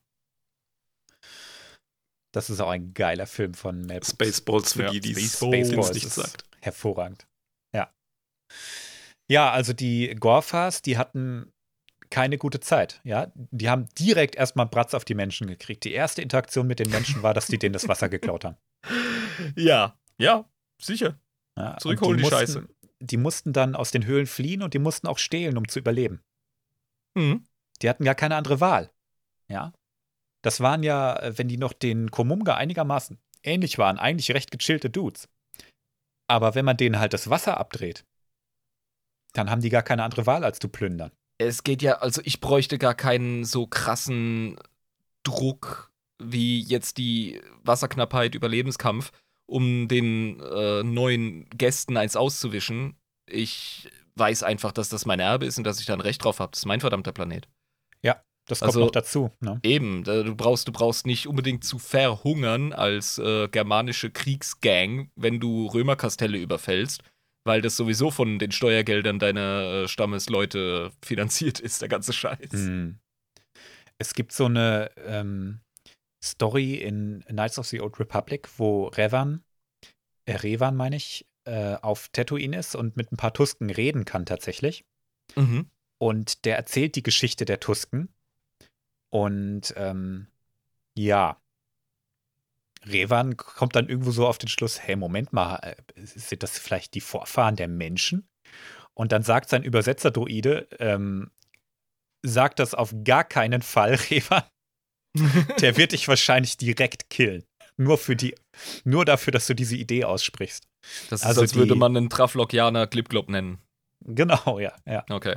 das 2.33 2.49
ist 2.49 2.59
auch 2.59 2.69
ein 2.69 2.93
geiler 2.93 3.27
Film 3.27 3.53
von 3.53 3.81
Mel. 3.85 4.03
Spaceballs 4.03 4.73
für 4.73 4.83
Ja, 4.83 4.91
die, 4.91 4.99
die 4.99 5.11
es 5.13 5.41
nicht 5.41 6.09
sagt. 6.09 6.45
Hervorragend. 6.61 7.25
Ja. 7.75 7.91
Ja, 9.29 9.51
also 9.51 9.73
die 9.73 10.15
Gorfas, 10.19 10.81
die 10.81 10.97
hatten 10.97 11.51
keine 12.11 12.37
gute 12.37 12.59
Zeit. 12.59 13.01
Ja, 13.03 13.31
die 13.35 13.69
haben 13.69 13.87
direkt 13.97 14.35
erstmal 14.35 14.65
Bratz 14.65 14.93
auf 14.93 15.05
die 15.05 15.13
Menschen 15.15 15.47
gekriegt. 15.47 15.83
Die 15.83 15.91
erste 15.93 16.21
Interaktion 16.21 16.65
mit 16.67 16.79
den 16.79 16.89
Menschen 16.89 17.21
war, 17.23 17.33
dass 17.33 17.47
die 17.47 17.59
denen 17.59 17.73
das 17.73 17.87
Wasser 17.87 18.09
geklaut 18.09 18.45
haben. 18.45 18.57
Ja, 19.55 19.97
ja, 20.17 20.49
sicher. 20.81 21.17
Ja, 21.57 21.77
Zurückholen 21.77 22.17
die 22.17 22.23
mussten, 22.23 22.37
Scheiße. 22.39 22.67
Die 23.01 23.17
mussten 23.17 23.53
dann 23.53 23.75
aus 23.75 23.91
den 23.91 24.05
Höhlen 24.05 24.27
fliehen 24.27 24.61
und 24.61 24.73
die 24.73 24.79
mussten 24.79 25.07
auch 25.07 25.17
stehlen, 25.17 25.57
um 25.57 25.67
zu 25.67 25.79
überleben. 25.79 26.21
Mhm. 27.15 27.45
Die 27.81 27.89
hatten 27.89 28.03
gar 28.03 28.15
keine 28.15 28.35
andere 28.35 28.59
Wahl. 28.59 28.91
Ja. 29.47 29.73
Das 30.41 30.59
waren 30.59 30.83
ja, 30.83 31.15
äh, 31.17 31.37
wenn 31.37 31.47
die 31.47 31.57
noch 31.57 31.73
den 31.73 32.11
Komumga 32.11 32.55
einigermaßen 32.55 33.17
ähnlich 33.43 33.77
waren, 33.77 33.97
eigentlich 33.97 34.31
recht 34.31 34.51
gechillte 34.51 34.89
Dudes. 34.89 35.29
Aber 36.27 36.55
wenn 36.55 36.65
man 36.65 36.77
denen 36.77 36.99
halt 36.99 37.13
das 37.13 37.29
Wasser 37.29 37.57
abdreht, 37.57 38.05
dann 39.33 39.49
haben 39.49 39.61
die 39.61 39.69
gar 39.69 39.83
keine 39.83 40.03
andere 40.03 40.25
Wahl, 40.25 40.43
als 40.43 40.59
zu 40.59 40.69
plündern. 40.69 41.11
Es 41.37 41.63
geht 41.63 41.81
ja, 41.81 41.99
also 41.99 42.21
ich 42.23 42.41
bräuchte 42.41 42.77
gar 42.77 42.95
keinen 42.95 43.45
so 43.45 43.65
krassen 43.65 44.59
Druck 45.23 45.91
wie 46.21 46.61
jetzt 46.61 46.97
die 46.97 47.41
Wasserknappheit, 47.63 48.35
Überlebenskampf, 48.35 49.11
um 49.49 49.87
den 49.87 50.39
äh, 50.39 50.83
neuen 50.83 51.49
Gästen 51.49 51.97
eins 51.97 52.15
auszuwischen. 52.15 52.95
Ich 53.29 53.89
weiß 54.15 54.43
einfach, 54.43 54.71
dass 54.71 54.89
das 54.89 55.05
mein 55.05 55.19
Erbe 55.19 55.45
ist 55.45 55.57
und 55.57 55.63
dass 55.63 55.79
ich 55.79 55.85
da 55.85 55.93
ein 55.93 56.01
Recht 56.01 56.23
drauf 56.23 56.39
habe. 56.39 56.51
Das 56.51 56.59
ist 56.59 56.65
mein 56.65 56.81
verdammter 56.81 57.11
Planet. 57.11 57.47
Das 58.49 58.59
kommt 58.59 58.69
Also- 58.69 58.79
noch 58.79 58.91
dazu. 58.91 59.31
Ne? 59.39 59.59
Eben, 59.63 60.03
du 60.03 60.35
brauchst, 60.35 60.67
du 60.67 60.71
brauchst 60.71 61.05
nicht 61.05 61.27
unbedingt 61.27 61.63
zu 61.63 61.77
verhungern 61.77 62.73
als 62.73 63.19
äh, 63.19 63.47
germanische 63.47 64.09
Kriegsgang, 64.09 65.11
wenn 65.15 65.39
du 65.39 65.67
Römerkastelle 65.67 66.37
überfällst, 66.39 67.03
weil 67.45 67.61
das 67.61 67.77
sowieso 67.77 68.09
von 68.09 68.39
den 68.39 68.51
Steuergeldern 68.51 69.19
deiner 69.19 69.83
äh, 69.83 69.87
Stammesleute 69.87 70.91
finanziert 71.05 71.59
ist, 71.59 71.81
der 71.83 71.89
ganze 71.89 72.11
Scheiß. 72.11 72.51
Hm. 72.51 72.97
Es 73.99 74.15
gibt 74.15 74.31
so 74.31 74.45
eine 74.45 74.89
ähm, 75.05 75.59
Story 76.23 76.75
in 76.75 77.23
Knights 77.27 77.59
of 77.59 77.67
the 77.67 77.81
Old 77.81 77.99
Republic, 77.99 78.49
wo 78.57 78.87
Revan, 78.87 79.43
äh, 80.25 80.35
Revan 80.35 80.75
meine 80.75 80.95
ich, 80.95 81.27
äh, 81.45 81.75
auf 81.75 82.09
Tatooine 82.09 82.57
ist 82.57 82.75
und 82.75 82.97
mit 82.97 83.11
ein 83.11 83.17
paar 83.17 83.33
Tusken 83.33 83.69
reden 83.69 84.05
kann 84.05 84.25
tatsächlich. 84.25 84.85
Mhm. 85.35 85.69
Und 85.97 86.45
der 86.45 86.57
erzählt 86.57 86.95
die 86.95 87.03
Geschichte 87.03 87.45
der 87.45 87.59
Tusken. 87.59 88.09
Und 89.09 89.73
ähm, 89.77 90.27
ja, 90.95 91.41
Revan 92.85 93.37
kommt 93.37 93.75
dann 93.75 93.89
irgendwo 93.89 94.11
so 94.11 94.27
auf 94.27 94.37
den 94.37 94.47
Schluss, 94.47 94.79
hey, 94.79 94.95
Moment 94.95 95.33
mal, 95.33 95.55
äh, 95.57 95.75
sind 95.95 96.43
das 96.43 96.57
vielleicht 96.57 96.93
die 96.93 97.01
Vorfahren 97.01 97.55
der 97.55 97.67
Menschen? 97.67 98.27
Und 98.93 99.11
dann 99.11 99.23
sagt 99.23 99.49
sein 99.49 99.63
Übersetzer-Druide, 99.63 100.67
ähm, 100.79 101.31
sagt 102.21 102.59
das 102.59 102.73
auf 102.73 102.93
gar 103.03 103.23
keinen 103.23 103.61
Fall, 103.61 103.95
Revan. 104.09 104.43
Der 105.61 105.77
wird 105.77 105.91
dich 105.91 106.07
wahrscheinlich 106.07 106.57
direkt 106.57 107.09
killen. 107.09 107.43
Nur 107.77 107.97
für 107.97 108.15
die, 108.15 108.35
nur 108.83 109.05
dafür, 109.05 109.31
dass 109.31 109.47
du 109.47 109.53
diese 109.55 109.75
Idee 109.75 110.03
aussprichst. 110.03 110.65
Das 111.09 111.21
ist, 111.21 111.25
Also 111.25 111.41
als 111.41 111.55
würde 111.55 111.73
die- 111.73 111.79
man 111.79 111.95
einen 111.95 112.09
Traflokianer 112.09 112.87
Glipglop 112.87 113.29
nennen. 113.29 113.59
Genau, 114.05 114.59
ja, 114.59 114.73
ja. 114.85 115.05
Okay. 115.09 115.35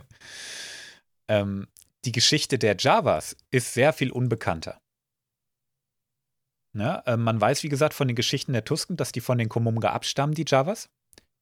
Ähm, 1.28 1.68
die 2.04 2.12
Geschichte 2.12 2.58
der 2.58 2.76
Javas 2.78 3.36
ist 3.50 3.74
sehr 3.74 3.92
viel 3.92 4.10
unbekannter. 4.10 4.78
Ne? 6.74 7.02
äh, 7.06 7.16
man 7.16 7.40
weiß, 7.40 7.62
wie 7.64 7.68
gesagt, 7.68 7.92
von 7.94 8.08
den 8.08 8.16
Geschichten 8.16 8.52
der 8.54 8.64
Tusken, 8.64 8.96
dass 8.96 9.12
die 9.12 9.20
von 9.20 9.36
den 9.38 9.48
Komunga 9.48 9.90
abstammen, 9.90 10.34
die 10.34 10.44
Javas. 10.46 10.88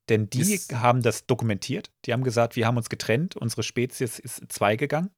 Denn 0.09 0.29
die 0.29 0.41
Ist- 0.55 0.75
haben 0.75 1.03
das 1.03 1.27
dokumentiert. 1.27 1.91
Die 2.05 2.13
haben 2.13 2.25
gesagt, 2.25 2.57
wir 2.57 2.67
haben 2.67 2.77
uns 2.77 2.89
getrennt, 2.89 3.37
unsere 3.37 3.63
Spezies 3.63 4.19
ist 4.19 4.43
zwei 4.53 4.75
gegangen. 4.77 5.11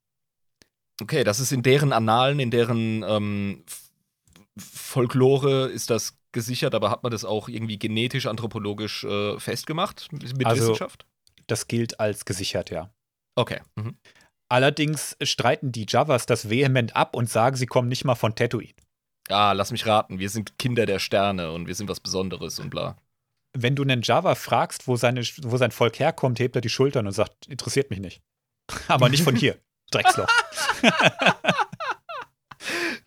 Okay, 1.02 1.24
das 1.24 1.40
ist 1.40 1.52
in 1.52 1.62
deren 1.62 1.92
Annalen, 1.92 2.38
in 2.40 2.50
deren 2.50 3.02
ähm, 3.02 3.64
Folklore 4.58 5.66
ist 5.66 5.90
das 5.90 6.16
gesichert, 6.32 6.74
aber 6.74 6.90
hat 6.90 7.02
man 7.02 7.12
das 7.12 7.24
auch 7.24 7.48
irgendwie 7.48 7.78
genetisch, 7.78 8.26
anthropologisch 8.26 9.04
äh, 9.04 9.38
festgemacht 9.38 10.08
mit 10.12 10.46
Also- 10.46 10.62
Wissenschaft? 10.62 11.06
Das 11.48 11.66
gilt 11.66 11.98
als 12.00 12.24
gesichert, 12.24 12.70
ja. 12.70 12.90
Okay. 13.34 13.60
Mhm. 13.74 13.96
Allerdings 14.48 15.16
streiten 15.22 15.72
die 15.72 15.86
Javas 15.88 16.24
das 16.26 16.48
vehement 16.48 16.94
ab 16.94 17.16
und 17.16 17.28
sagen, 17.28 17.56
sie 17.56 17.66
kommen 17.66 17.88
nicht 17.88 18.04
mal 18.04 18.14
von 18.14 18.34
Tatooine. 18.34 18.74
Ah, 19.28 19.52
lass 19.52 19.72
mich 19.72 19.86
raten, 19.86 20.18
wir 20.18 20.30
sind 20.30 20.58
Kinder 20.58 20.86
der 20.86 20.98
Sterne 20.98 21.52
und 21.52 21.66
wir 21.66 21.74
sind 21.74 21.88
was 21.88 22.00
Besonderes 22.00 22.58
und 22.58 22.70
bla. 22.70 22.96
Wenn 23.56 23.74
du 23.74 23.82
einen 23.82 24.02
Java 24.02 24.34
fragst, 24.34 24.86
wo, 24.86 24.96
seine, 24.96 25.22
wo 25.42 25.56
sein 25.56 25.72
Volk 25.72 25.98
herkommt, 25.98 26.38
hebt 26.38 26.54
er 26.54 26.62
die 26.62 26.68
Schultern 26.68 27.06
und 27.06 27.12
sagt, 27.12 27.46
interessiert 27.48 27.90
mich 27.90 28.00
nicht. 28.00 28.22
Aber 28.88 29.08
nicht 29.08 29.24
von 29.24 29.36
hier. 29.36 29.58
Drecksloch. 29.90 30.28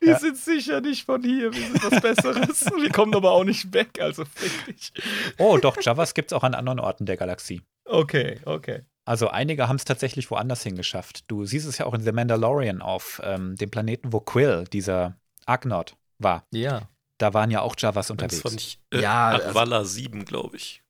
Wir 0.02 0.10
Ja. 0.14 0.20
sind 0.20 0.38
sicher 0.38 0.82
nicht 0.82 1.06
von 1.06 1.24
hier, 1.24 1.54
wir 1.54 1.62
sind 1.62 1.82
was 1.84 2.02
Besseres. 2.02 2.66
wir 2.82 2.92
kommen 2.92 3.16
aber 3.16 3.32
auch 3.32 3.46
nicht 3.46 3.74
weg, 3.74 4.00
also 4.02 4.26
fick 4.26 4.66
dich. 4.66 4.92
Oh, 5.38 5.58
doch, 5.58 5.78
Javas 5.82 6.14
gibt 6.14 6.32
es 6.32 6.38
auch 6.38 6.44
an 6.44 6.54
anderen 6.54 6.80
Orten 6.80 7.06
der 7.06 7.16
Galaxie. 7.16 7.62
Okay, 7.86 8.40
okay. 8.44 8.84
Also 9.06 9.30
einige 9.30 9.68
haben 9.70 9.78
es 9.78 9.86
tatsächlich 9.86 10.30
woanders 10.30 10.62
hingeschafft. 10.64 11.24
Du 11.32 11.46
siehst 11.46 11.66
es 11.68 11.78
ja 11.78 11.86
auch 11.86 11.94
in 11.94 12.02
The 12.02 12.12
Mandalorian 12.12 12.82
auf 12.82 13.22
ähm, 13.24 13.56
dem 13.56 13.72
Planeten, 13.72 14.12
wo 14.12 14.20
Quill, 14.20 14.66
dieser 14.74 15.16
Argnod, 15.46 15.96
war. 16.20 16.44
Ja. 16.52 16.90
Da 17.18 17.34
waren 17.34 17.50
ja 17.50 17.62
auch 17.62 17.76
Javas 17.78 18.08
Das 18.08 18.12
unterwegs. 18.12 18.44
war 18.44 18.52
nicht 18.52 18.80
äh, 18.92 18.98
Ja, 18.98 19.02
ja, 19.02 19.28
also- 19.38 19.48
Akvala 19.48 19.86
7, 19.86 20.26
glaube 20.26 20.58
ich. 20.58 20.84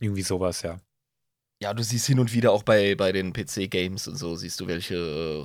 Irgendwie 0.00 0.22
sowas, 0.22 0.60
ja. 0.62 0.76
Ja, 1.62 1.74
du 1.74 1.82
siehst 1.82 2.06
hin 2.06 2.18
und 2.18 2.32
wieder 2.32 2.52
auch 2.52 2.62
bei, 2.62 2.94
bei 2.94 3.12
den 3.12 3.32
PC-Games 3.32 4.08
und 4.08 4.16
so, 4.16 4.34
siehst 4.34 4.58
du 4.60 4.66
welche 4.66 4.94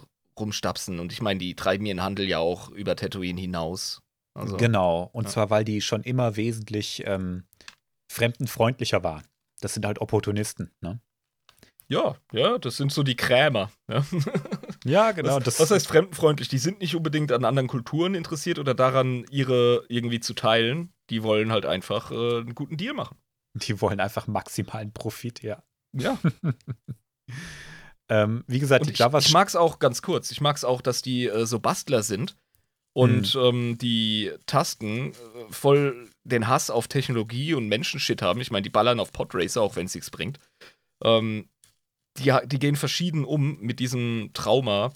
äh, 0.02 0.40
rumstapsen. 0.40 1.00
Und 1.00 1.12
ich 1.12 1.22
meine, 1.22 1.40
die 1.40 1.56
treiben 1.56 1.86
ihren 1.86 2.02
Handel 2.02 2.28
ja 2.28 2.40
auch 2.40 2.70
über 2.70 2.96
Tatooine 2.96 3.40
hinaus. 3.40 4.02
Also, 4.34 4.56
Genau. 4.58 5.10
Und 5.12 5.26
Ja. 5.26 5.30
zwar, 5.32 5.50
weil 5.50 5.66
die 5.66 5.82
schon 5.82 6.04
immer 6.04 6.38
wesentlich 6.38 7.04
ähm, 7.06 7.44
fremdenfreundlicher 8.10 9.04
waren. 9.04 9.24
Das 9.60 9.74
sind 9.74 9.86
halt 9.86 10.00
Opportunisten, 10.00 10.72
ne? 10.82 11.02
Ja, 11.88 12.16
ja, 12.32 12.58
das 12.58 12.78
sind 12.78 12.92
so 12.92 13.04
die 13.04 13.16
Krämer. 13.16 13.72
Ja. 13.90 14.04
Ja, 14.86 15.14
genau. 15.14 15.38
was, 15.44 15.60
was 15.60 15.72
heißt 15.72 15.88
fremdenfreundlich? 15.88 16.48
Die 16.48 16.60
sind 16.60 16.80
nicht 16.80 16.96
unbedingt 16.96 17.32
an 17.32 17.44
anderen 17.44 17.68
Kulturen 17.68 18.14
interessiert 18.14 18.60
oder 18.60 18.76
daran, 18.76 19.26
ihre 19.32 19.84
irgendwie 19.90 20.20
zu 20.20 20.36
teilen. 20.36 20.94
Die 21.10 21.24
wollen 21.24 21.52
halt 21.52 21.66
einfach 21.66 22.12
äh, 22.12 22.16
einen 22.42 22.54
guten 22.54 22.78
Deal 22.78 22.94
machen. 22.94 23.18
Die 23.56 23.82
wollen 23.82 24.00
einfach 24.00 24.28
maximalen 24.28 24.94
Profit, 24.94 25.42
ja. 25.42 25.64
Ja. 25.96 26.18
Ähm, 28.08 28.44
wie 28.48 28.60
gesagt, 28.60 28.82
Und 28.82 28.88
die 28.90 28.94
ich, 28.94 29.00
Javas. 29.00 29.26
ich 29.26 29.34
mag 29.34 29.48
es 29.48 29.56
auch 29.56 29.80
ganz 29.80 30.02
kurz. 30.04 30.30
Ich 30.30 30.40
mag 30.40 30.56
es 30.56 30.64
auch, 30.64 30.82
dass 30.82 31.02
die 31.02 31.26
äh, 31.26 31.46
so 31.48 31.60
Bastler 31.60 32.04
sind 32.04 32.36
und 32.94 33.36
ähm, 33.36 33.78
die 33.80 34.32
Tasten 34.46 35.12
äh, 35.14 35.14
voll 35.50 36.08
den 36.24 36.48
Hass 36.48 36.70
auf 36.70 36.88
Technologie 36.88 37.56
und 37.56 37.68
Menschenshit 37.68 38.22
haben. 38.22 38.42
Ich 38.42 38.52
meine, 38.52 38.62
die 38.62 38.70
ballern 38.70 39.00
auf 39.00 39.12
Podracer, 39.12 39.62
auch 39.62 39.76
wenn 39.76 39.88
es 39.88 39.96
nichts 39.96 40.12
bringt. 40.12 40.38
Ähm, 41.04 41.50
die, 42.20 42.32
die 42.46 42.60
gehen 42.60 42.76
verschieden 42.76 43.26
um 43.26 43.60
mit 43.60 43.80
diesem 43.80 44.30
Trauma, 44.34 44.94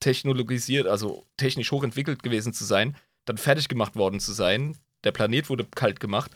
technologisiert, 0.00 0.86
also 0.86 1.26
technisch 1.36 1.70
hochentwickelt 1.72 2.22
gewesen 2.22 2.54
zu 2.54 2.64
sein, 2.64 2.96
dann 3.26 3.36
fertig 3.36 3.68
gemacht 3.68 3.96
worden 3.96 4.18
zu 4.18 4.32
sein. 4.32 4.78
Der 5.04 5.12
Planet 5.12 5.50
wurde 5.50 5.64
kalt 5.74 6.00
gemacht. 6.00 6.30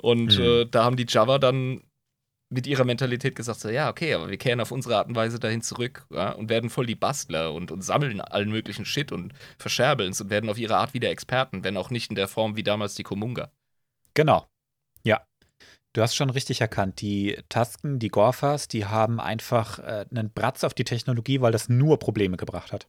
Und 0.00 0.38
Mhm. 0.38 0.44
äh, 0.44 0.64
da 0.66 0.84
haben 0.84 0.96
die 0.96 1.06
Java 1.08 1.38
dann 1.38 1.82
mit 2.48 2.66
ihrer 2.66 2.84
Mentalität 2.84 3.34
gesagt, 3.34 3.60
so, 3.60 3.68
ja, 3.68 3.90
okay, 3.90 4.14
aber 4.14 4.28
wir 4.28 4.36
kehren 4.36 4.60
auf 4.60 4.70
unsere 4.70 4.96
Art 4.96 5.08
und 5.08 5.16
Weise 5.16 5.40
dahin 5.40 5.62
zurück 5.62 6.06
ja, 6.10 6.30
und 6.30 6.48
werden 6.48 6.70
voll 6.70 6.86
die 6.86 6.94
Bastler 6.94 7.52
und, 7.52 7.72
und 7.72 7.82
sammeln 7.82 8.20
allen 8.20 8.50
möglichen 8.50 8.84
Shit 8.84 9.10
und 9.10 9.32
verscherbeln 9.58 10.12
es 10.12 10.20
und 10.20 10.30
werden 10.30 10.48
auf 10.48 10.58
ihre 10.58 10.76
Art 10.76 10.94
wieder 10.94 11.10
Experten, 11.10 11.64
wenn 11.64 11.76
auch 11.76 11.90
nicht 11.90 12.10
in 12.10 12.16
der 12.16 12.28
Form 12.28 12.56
wie 12.56 12.62
damals 12.62 12.94
die 12.94 13.02
Komunga. 13.02 13.50
Genau. 14.14 14.46
Ja. 15.02 15.26
Du 15.92 16.02
hast 16.02 16.14
schon 16.14 16.30
richtig 16.30 16.60
erkannt. 16.60 17.00
Die 17.00 17.38
Tasken, 17.48 17.98
die 17.98 18.08
Gorfas, 18.08 18.68
die 18.68 18.84
haben 18.84 19.18
einfach 19.18 19.78
äh, 19.80 20.06
einen 20.10 20.30
Bratz 20.32 20.62
auf 20.62 20.74
die 20.74 20.84
Technologie, 20.84 21.40
weil 21.40 21.52
das 21.52 21.68
nur 21.68 21.98
Probleme 21.98 22.36
gebracht 22.36 22.72
hat. 22.72 22.86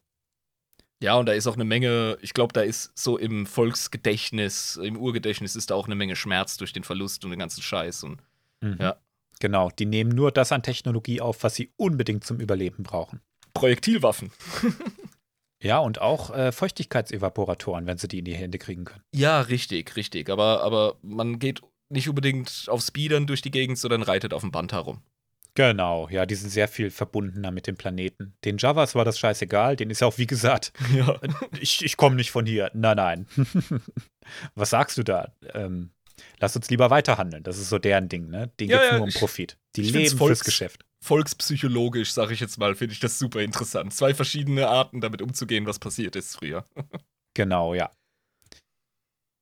Ja, 1.00 1.14
und 1.14 1.26
da 1.26 1.32
ist 1.32 1.46
auch 1.46 1.54
eine 1.54 1.64
Menge, 1.64 2.18
ich 2.22 2.34
glaube, 2.34 2.52
da 2.52 2.60
ist 2.60 2.92
so 2.98 3.18
im 3.18 3.46
Volksgedächtnis, 3.46 4.76
im 4.76 4.96
Urgedächtnis 4.96 5.56
ist 5.56 5.70
da 5.70 5.74
auch 5.74 5.86
eine 5.86 5.94
Menge 5.94 6.16
Schmerz 6.16 6.56
durch 6.56 6.72
den 6.72 6.82
Verlust 6.82 7.24
und 7.24 7.30
den 7.30 7.38
ganzen 7.38 7.62
Scheiß. 7.62 8.02
Und 8.02 8.20
Mhm. 8.60 8.76
Ja. 8.80 8.96
Genau. 9.40 9.70
Die 9.70 9.86
nehmen 9.86 10.10
nur 10.10 10.32
das 10.32 10.52
an 10.52 10.62
Technologie 10.62 11.20
auf, 11.20 11.42
was 11.42 11.54
sie 11.54 11.72
unbedingt 11.76 12.24
zum 12.24 12.40
Überleben 12.40 12.82
brauchen. 12.82 13.20
Projektilwaffen. 13.54 14.32
Ja, 15.60 15.78
und 15.78 16.00
auch 16.00 16.30
äh, 16.30 16.52
Feuchtigkeitsevaporatoren, 16.52 17.84
wenn 17.86 17.98
sie 17.98 18.06
die 18.06 18.20
in 18.20 18.24
die 18.24 18.36
Hände 18.36 18.58
kriegen 18.58 18.84
können. 18.84 19.02
Ja, 19.12 19.40
richtig, 19.40 19.96
richtig. 19.96 20.30
Aber, 20.30 20.62
aber 20.62 20.96
man 21.02 21.40
geht 21.40 21.62
nicht 21.88 22.08
unbedingt 22.08 22.66
auf 22.68 22.80
Speedern 22.82 23.26
durch 23.26 23.42
die 23.42 23.50
Gegend, 23.50 23.76
sondern 23.76 24.02
reitet 24.02 24.32
auf 24.32 24.42
dem 24.42 24.52
Band 24.52 24.72
herum. 24.72 25.02
Genau, 25.54 26.08
ja, 26.10 26.24
die 26.26 26.36
sind 26.36 26.50
sehr 26.50 26.68
viel 26.68 26.90
verbundener 26.90 27.50
mit 27.50 27.66
dem 27.66 27.76
Planeten. 27.76 28.34
Den 28.44 28.58
Javas 28.58 28.94
war 28.94 29.04
das 29.04 29.18
scheißegal, 29.18 29.74
denen 29.74 29.90
ist 29.90 30.00
ja 30.00 30.06
auch 30.06 30.18
wie 30.18 30.28
gesagt, 30.28 30.72
Ja. 30.94 31.18
ich, 31.58 31.84
ich 31.84 31.96
komme 31.96 32.14
nicht 32.14 32.30
von 32.30 32.46
hier. 32.46 32.70
Nein, 32.74 32.96
nein. 32.96 33.26
Was 34.54 34.70
sagst 34.70 34.96
du 34.98 35.02
da? 35.02 35.32
Ähm, 35.54 35.90
lass 36.40 36.54
uns 36.56 36.68
lieber 36.70 36.90
weiterhandeln. 36.90 37.42
Das 37.42 37.58
ist 37.58 37.68
so 37.68 37.78
deren 37.78 38.08
Ding, 38.08 38.28
ne? 38.28 38.48
Denen 38.60 38.70
Ja, 38.70 38.78
geht's 38.78 38.90
ja, 38.92 38.98
nur 38.98 39.06
um 39.06 39.12
Profit. 39.12 39.58
Die 39.76 39.82
leben 39.82 40.16
Volks- 40.16 40.38
fürs 40.40 40.44
Geschäft. 40.44 40.84
Volkspsychologisch, 41.04 42.12
sage 42.12 42.34
ich 42.34 42.40
jetzt 42.40 42.58
mal, 42.58 42.74
finde 42.74 42.92
ich 42.92 43.00
das 43.00 43.18
super 43.18 43.40
interessant. 43.40 43.94
Zwei 43.94 44.14
verschiedene 44.14 44.68
Arten, 44.68 45.00
damit 45.00 45.22
umzugehen, 45.22 45.64
was 45.66 45.78
passiert 45.78 46.16
ist 46.16 46.36
früher. 46.36 46.64
Genau, 47.36 47.72
ja. 47.72 47.92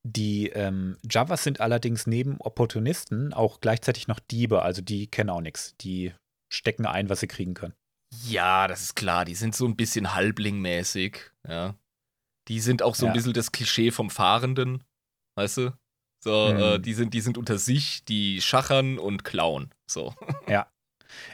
Die 0.05 0.49
ähm, 0.49 0.97
Javas 1.09 1.43
sind 1.43 1.59
allerdings 1.59 2.05
neben 2.05 2.39
Opportunisten 2.39 3.33
auch 3.33 3.59
gleichzeitig 3.59 4.07
noch 4.07 4.19
Diebe, 4.19 4.61
also 4.61 4.81
die 4.81 5.07
kennen 5.07 5.29
auch 5.31 5.41
nichts. 5.41 5.75
Die 5.81 6.13
stecken 6.53 6.85
ein, 6.85 7.09
was 7.09 7.19
sie 7.21 7.27
kriegen 7.27 7.55
können. 7.55 7.73
Ja, 8.25 8.67
das 8.67 8.81
ist 8.83 8.95
klar. 8.95 9.25
Die 9.25 9.35
sind 9.35 9.55
so 9.55 9.65
ein 9.65 9.75
bisschen 9.75 10.13
halblingmäßig. 10.13 11.19
Ja. 11.47 11.75
Die 12.47 12.59
sind 12.61 12.83
auch 12.83 12.95
so 12.95 13.05
ein 13.05 13.09
Ja. 13.09 13.13
bisschen 13.13 13.33
das 13.33 13.51
Klischee 13.51 13.91
vom 13.91 14.09
Fahrenden. 14.09 14.83
Weißt 15.35 15.57
du? 15.57 15.73
So, 16.19 16.51
Mhm. 16.53 16.59
äh, 16.59 16.79
die, 16.79 16.93
sind, 16.93 17.13
die 17.13 17.21
sind 17.21 17.37
unter 17.37 17.57
sich, 17.57 18.03
die 18.05 18.41
schachern 18.41 18.97
und 18.99 19.23
klauen. 19.23 19.71
So. 19.87 20.13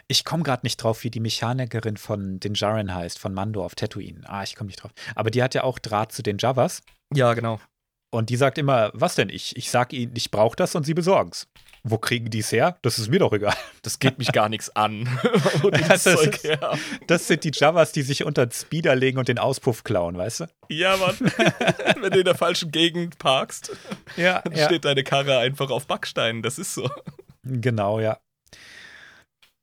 Ich 0.06 0.24
komme 0.24 0.44
gerade 0.44 0.64
nicht 0.64 0.76
drauf, 0.76 1.02
wie 1.02 1.10
die 1.10 1.18
Mechanikerin 1.20 1.96
von 1.96 2.38
den 2.38 2.54
Jaren 2.54 2.94
heißt, 2.94 3.18
von 3.18 3.34
Mando 3.34 3.64
auf 3.64 3.74
Tatooine. 3.74 4.20
Ah, 4.24 4.42
ich 4.44 4.54
komme 4.54 4.68
nicht 4.68 4.82
drauf. 4.82 4.92
Aber 5.16 5.30
die 5.30 5.42
hat 5.42 5.54
ja 5.54 5.64
auch 5.64 5.78
Draht 5.80 6.12
zu 6.12 6.22
den 6.22 6.38
Javas. 6.38 6.80
Ja, 7.12 7.34
genau. 7.34 7.60
Und 8.10 8.30
die 8.30 8.36
sagt 8.36 8.56
immer, 8.58 8.92
was 8.94 9.16
denn? 9.16 9.28
Ich, 9.30 9.56
ich 9.56 9.70
sag 9.70 9.92
ihnen, 9.92 10.14
ich 10.16 10.30
brauche 10.30 10.54
das 10.56 10.74
und 10.76 10.84
sie 10.84 10.94
besorgen's. 10.94 11.48
Wo 11.86 11.98
kriegen 11.98 12.30
die 12.30 12.38
es 12.38 12.50
her? 12.50 12.78
Das 12.80 12.98
ist 12.98 13.10
mir 13.10 13.18
doch 13.18 13.32
egal. 13.34 13.54
Das 13.82 13.98
geht 13.98 14.18
mich 14.18 14.32
gar 14.32 14.48
nichts 14.48 14.74
an. 14.74 15.06
Das 15.70 16.04
das 16.04 16.06
ist-. 16.06 16.48
Das 17.06 17.26
sind 17.26 17.44
die 17.44 17.50
Javas, 17.52 17.92
die 17.92 18.02
sich 18.02 18.24
unter 18.24 18.46
den 18.46 18.52
Speeder 18.52 18.94
legen 18.96 19.18
und 19.18 19.28
den 19.28 19.38
Auspuff 19.38 19.84
klauen, 19.84 20.16
weißt 20.16 20.40
du? 20.40 20.46
Ja, 20.68 20.96
Mann. 20.96 21.16
Wenn 22.00 22.12
du 22.12 22.18
in 22.20 22.24
der 22.24 22.34
falschen 22.34 22.70
Gegend 22.70 23.18
parkst, 23.18 23.76
Ja, 24.16 24.40
dann 24.42 24.56
steht 24.56 24.84
deine 24.86 25.04
Karre 25.04 25.38
einfach 25.38 25.70
auf 25.70 25.86
Backsteinen. 25.86 26.42
Das 26.42 26.58
ist 26.58 26.74
so. 26.74 26.90
Genau, 27.42 28.00
ja. 28.00 28.18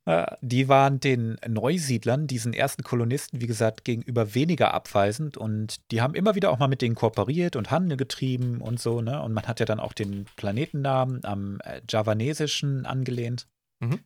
Äh, 0.05 0.35
Die 0.41 0.67
waren 0.67 0.99
den 0.99 1.37
Neusiedlern, 1.47 2.27
diesen 2.27 2.53
ersten 2.53 2.83
Kolonisten, 2.83 3.41
wie 3.41 3.47
gesagt, 3.47 3.85
gegenüber 3.85 4.33
weniger 4.33 4.73
abweisend 4.73 5.37
und 5.37 5.79
die 5.91 6.01
haben 6.01 6.15
immer 6.15 6.35
wieder 6.35 6.51
auch 6.51 6.59
mal 6.59 6.67
mit 6.67 6.81
denen 6.81 6.95
kooperiert 6.95 7.55
und 7.55 7.71
Handel 7.71 7.97
getrieben 7.97 8.61
und 8.61 8.79
so, 8.79 9.01
ne? 9.01 9.21
Und 9.21 9.33
man 9.33 9.47
hat 9.47 9.59
ja 9.59 9.65
dann 9.65 9.79
auch 9.79 9.93
den 9.93 10.25
Planetennamen 10.35 11.23
am 11.23 11.59
äh, 11.63 11.81
Javanesischen 11.87 12.85
angelehnt. 12.85 13.47
Mhm. 13.79 13.99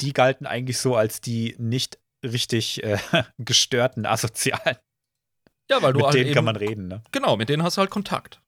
Die 0.00 0.12
galten 0.12 0.46
eigentlich 0.46 0.78
so 0.78 0.96
als 0.96 1.20
die 1.20 1.54
nicht 1.58 1.98
richtig 2.24 2.82
äh, 2.82 2.98
gestörten 3.38 4.04
Asozialen. 4.04 4.76
Ja, 5.70 5.82
weil 5.82 5.92
du 5.92 5.98
Mit 5.98 6.06
halt 6.06 6.14
denen 6.16 6.26
eben, 6.26 6.34
kann 6.34 6.44
man 6.44 6.56
reden, 6.56 6.88
ne? 6.88 7.02
Genau, 7.12 7.36
mit 7.36 7.48
denen 7.48 7.62
hast 7.62 7.76
du 7.76 7.80
halt 7.80 7.90
Kontakt. 7.90 8.40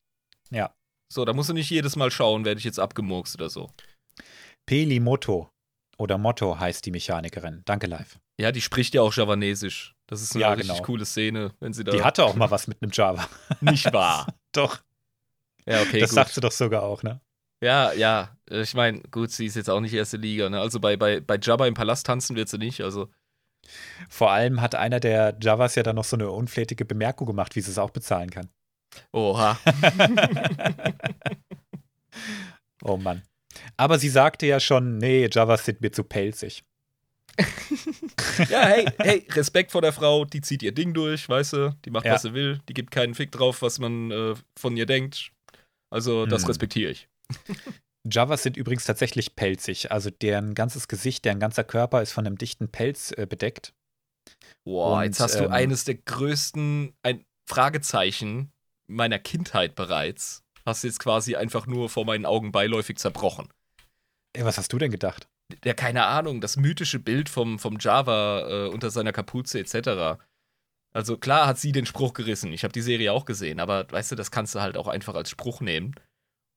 Ja. 0.51 0.75
So, 1.13 1.25
da 1.25 1.33
musst 1.33 1.49
du 1.49 1.55
nicht 1.55 1.71
jedes 1.71 1.97
Mal 1.97 2.11
schauen, 2.11 2.45
werde 2.45 2.59
ich 2.59 2.65
jetzt 2.65 2.79
abgemurkst 2.79 3.35
oder 3.37 3.49
so. 3.51 3.71
Pelimoto 4.67 5.51
oder 5.99 6.17
Motto 6.19 6.59
heißt 6.59 6.87
die 6.87 6.91
Mechanikerin. 6.91 7.63
Danke, 7.67 7.87
live. 7.87 8.19
Ja, 8.41 8.53
die 8.53 8.61
spricht 8.61 8.95
ja 8.95 9.03
auch 9.03 9.13
Javanesisch. 9.13 9.95
Das 10.07 10.23
ist 10.23 10.35
eine 10.35 10.43
Ja, 10.43 10.53
richtig 10.53 10.73
genau. 10.77 10.85
coole 10.87 11.05
Szene, 11.05 11.53
wenn 11.61 11.73
sie 11.73 11.85
da. 11.85 11.93
Die 11.93 12.03
hatte 12.03 12.25
auch 12.25 12.35
mal 12.37 12.51
was 12.51 12.67
mit 12.69 12.81
einem 12.83 12.93
Java. 12.93 13.29
nicht 13.61 13.93
wahr. 13.93 14.27
Doch, 14.53 14.79
Ja, 15.67 15.83
okay, 15.83 16.01
das 16.01 16.11
gut. 16.11 16.15
sagt 16.15 16.33
sie 16.35 16.41
doch 16.41 16.53
sogar 16.53 16.83
auch, 16.85 17.03
ne? 17.03 17.21
Ja, 17.63 17.93
ja. 17.93 18.37
Ich 18.49 18.75
meine, 18.75 19.01
gut, 19.11 19.31
sie 19.33 19.47
ist 19.47 19.57
jetzt 19.57 19.69
auch 19.69 19.81
nicht 19.81 19.93
erste 19.93 20.17
Liga. 20.17 20.49
Ne? 20.49 20.61
Also 20.61 20.79
bei, 20.81 20.97
bei, 20.97 21.21
bei 21.21 21.37
Jabba 21.43 21.67
im 21.67 21.75
Palast 21.75 22.07
tanzen 22.07 22.37
wird 22.37 22.49
sie 22.49 22.57
nicht. 22.59 22.81
Also, 22.83 23.09
Vor 24.09 24.31
allem 24.31 24.61
hat 24.61 24.77
einer 24.77 25.01
der 25.01 25.37
Javas 25.43 25.75
ja 25.75 25.83
dann 25.83 25.97
noch 25.97 26.05
so 26.05 26.15
eine 26.17 26.31
unflätige 26.31 26.85
Bemerkung 26.85 27.27
gemacht, 27.27 27.57
wie 27.57 27.61
sie 27.61 27.71
es 27.73 27.79
auch 27.79 27.91
bezahlen 27.91 28.31
kann. 28.31 28.49
oha. 29.13 29.59
Oh 32.85 32.97
Mann. 32.97 33.23
Aber 33.77 33.99
sie 33.99 34.09
sagte 34.09 34.47
ja 34.47 34.61
schon, 34.61 34.99
nee, 34.99 35.29
Javas 35.31 35.65
sind 35.65 35.81
mir 35.81 35.93
zu 35.93 36.05
pelzig. 36.05 36.65
ja, 38.49 38.67
hey, 38.67 38.87
hey, 38.99 39.27
Respekt 39.31 39.71
vor 39.73 39.83
der 39.83 39.93
Frau. 39.93 40.25
Die 40.25 40.41
zieht 40.41 40.63
ihr 40.63 40.73
Ding 40.73 40.93
durch, 40.95 41.29
weißt 41.29 41.53
du? 41.53 41.77
Die 41.85 41.91
macht, 41.91 42.05
Ja. 42.05 42.15
was 42.15 42.23
sie 42.23 42.35
will. 42.35 42.61
Die 42.69 42.75
gibt 42.75 42.91
keinen 42.91 43.15
Fick 43.15 43.31
drauf, 43.33 43.63
was 43.63 43.79
man 43.79 44.11
äh, 44.11 44.35
von 44.59 44.77
ihr 44.77 44.87
denkt. 44.87 45.31
Also, 45.91 46.27
das 46.27 46.43
Hm. 46.43 46.49
respektiere 46.49 46.91
ich. 46.91 47.09
Javas 48.11 48.43
sind 48.43 48.57
übrigens 48.57 48.85
tatsächlich 48.85 49.37
pelzig. 49.37 49.93
Also 49.93 50.11
deren 50.11 50.55
ganzes 50.55 50.89
Gesicht, 50.89 51.25
deren 51.25 51.41
ganzer 51.41 51.65
Körper 51.65 52.03
ist 52.03 52.13
von 52.13 52.27
einem 52.27 52.39
dichten 52.39 52.69
Pelz 52.71 53.13
äh, 53.17 53.27
bedeckt. 53.27 53.73
Boah, 54.65 54.99
Und, 54.99 55.05
jetzt 55.05 55.21
hast 55.21 55.39
du 55.39 55.45
ähm, 55.45 55.53
eines 55.53 55.85
der 55.85 55.97
größten 55.97 56.95
ein 57.03 57.25
Fragezeichen 57.49 58.51
meiner 58.87 59.19
Kindheit 59.19 59.75
bereits. 59.75 60.43
Hast 60.69 60.85
jetzt 60.85 61.01
quasi 61.01 61.35
einfach 61.35 61.67
nur 61.67 61.89
vor 61.89 62.05
meinen 62.05 62.27
Augen 62.27 62.53
beiläufig 62.53 62.99
zerbrochen. 62.99 63.49
Ey, 64.35 64.45
was 64.45 64.59
hast 64.59 64.71
du 64.71 64.77
denn 64.77 64.91
gedacht? 64.91 65.27
Ja, 65.65 65.73
keine 65.73 66.05
Ahnung, 66.05 66.43
das 66.43 66.59
mythische 66.59 66.99
Bild 66.99 67.31
vom, 67.31 67.59
vom 67.59 67.79
Java 67.81 68.67
äh, 68.67 68.69
unter 68.69 68.91
seiner 68.91 69.13
Kapuze 69.13 69.59
etc. 69.59 70.21
Also 70.93 71.17
klar 71.17 71.47
hat 71.47 71.59
sie 71.59 71.73
den 71.73 71.87
Spruch 71.87 72.13
gerissen. 72.13 72.53
Ich 72.53 72.65
habe 72.65 72.73
die 72.73 72.83
Serie 72.83 73.15
auch 73.15 73.25
gesehen, 73.25 73.61
aber 73.61 73.91
weißt 73.91 74.13
du, 74.13 74.15
das 74.15 74.31
kannst 74.31 74.55
du 74.55 74.61
halt 74.61 74.77
auch 74.77 74.89
einfach 74.89 75.15
als 75.15 75.31
Spruch 75.31 75.63
nehmen. 75.63 75.95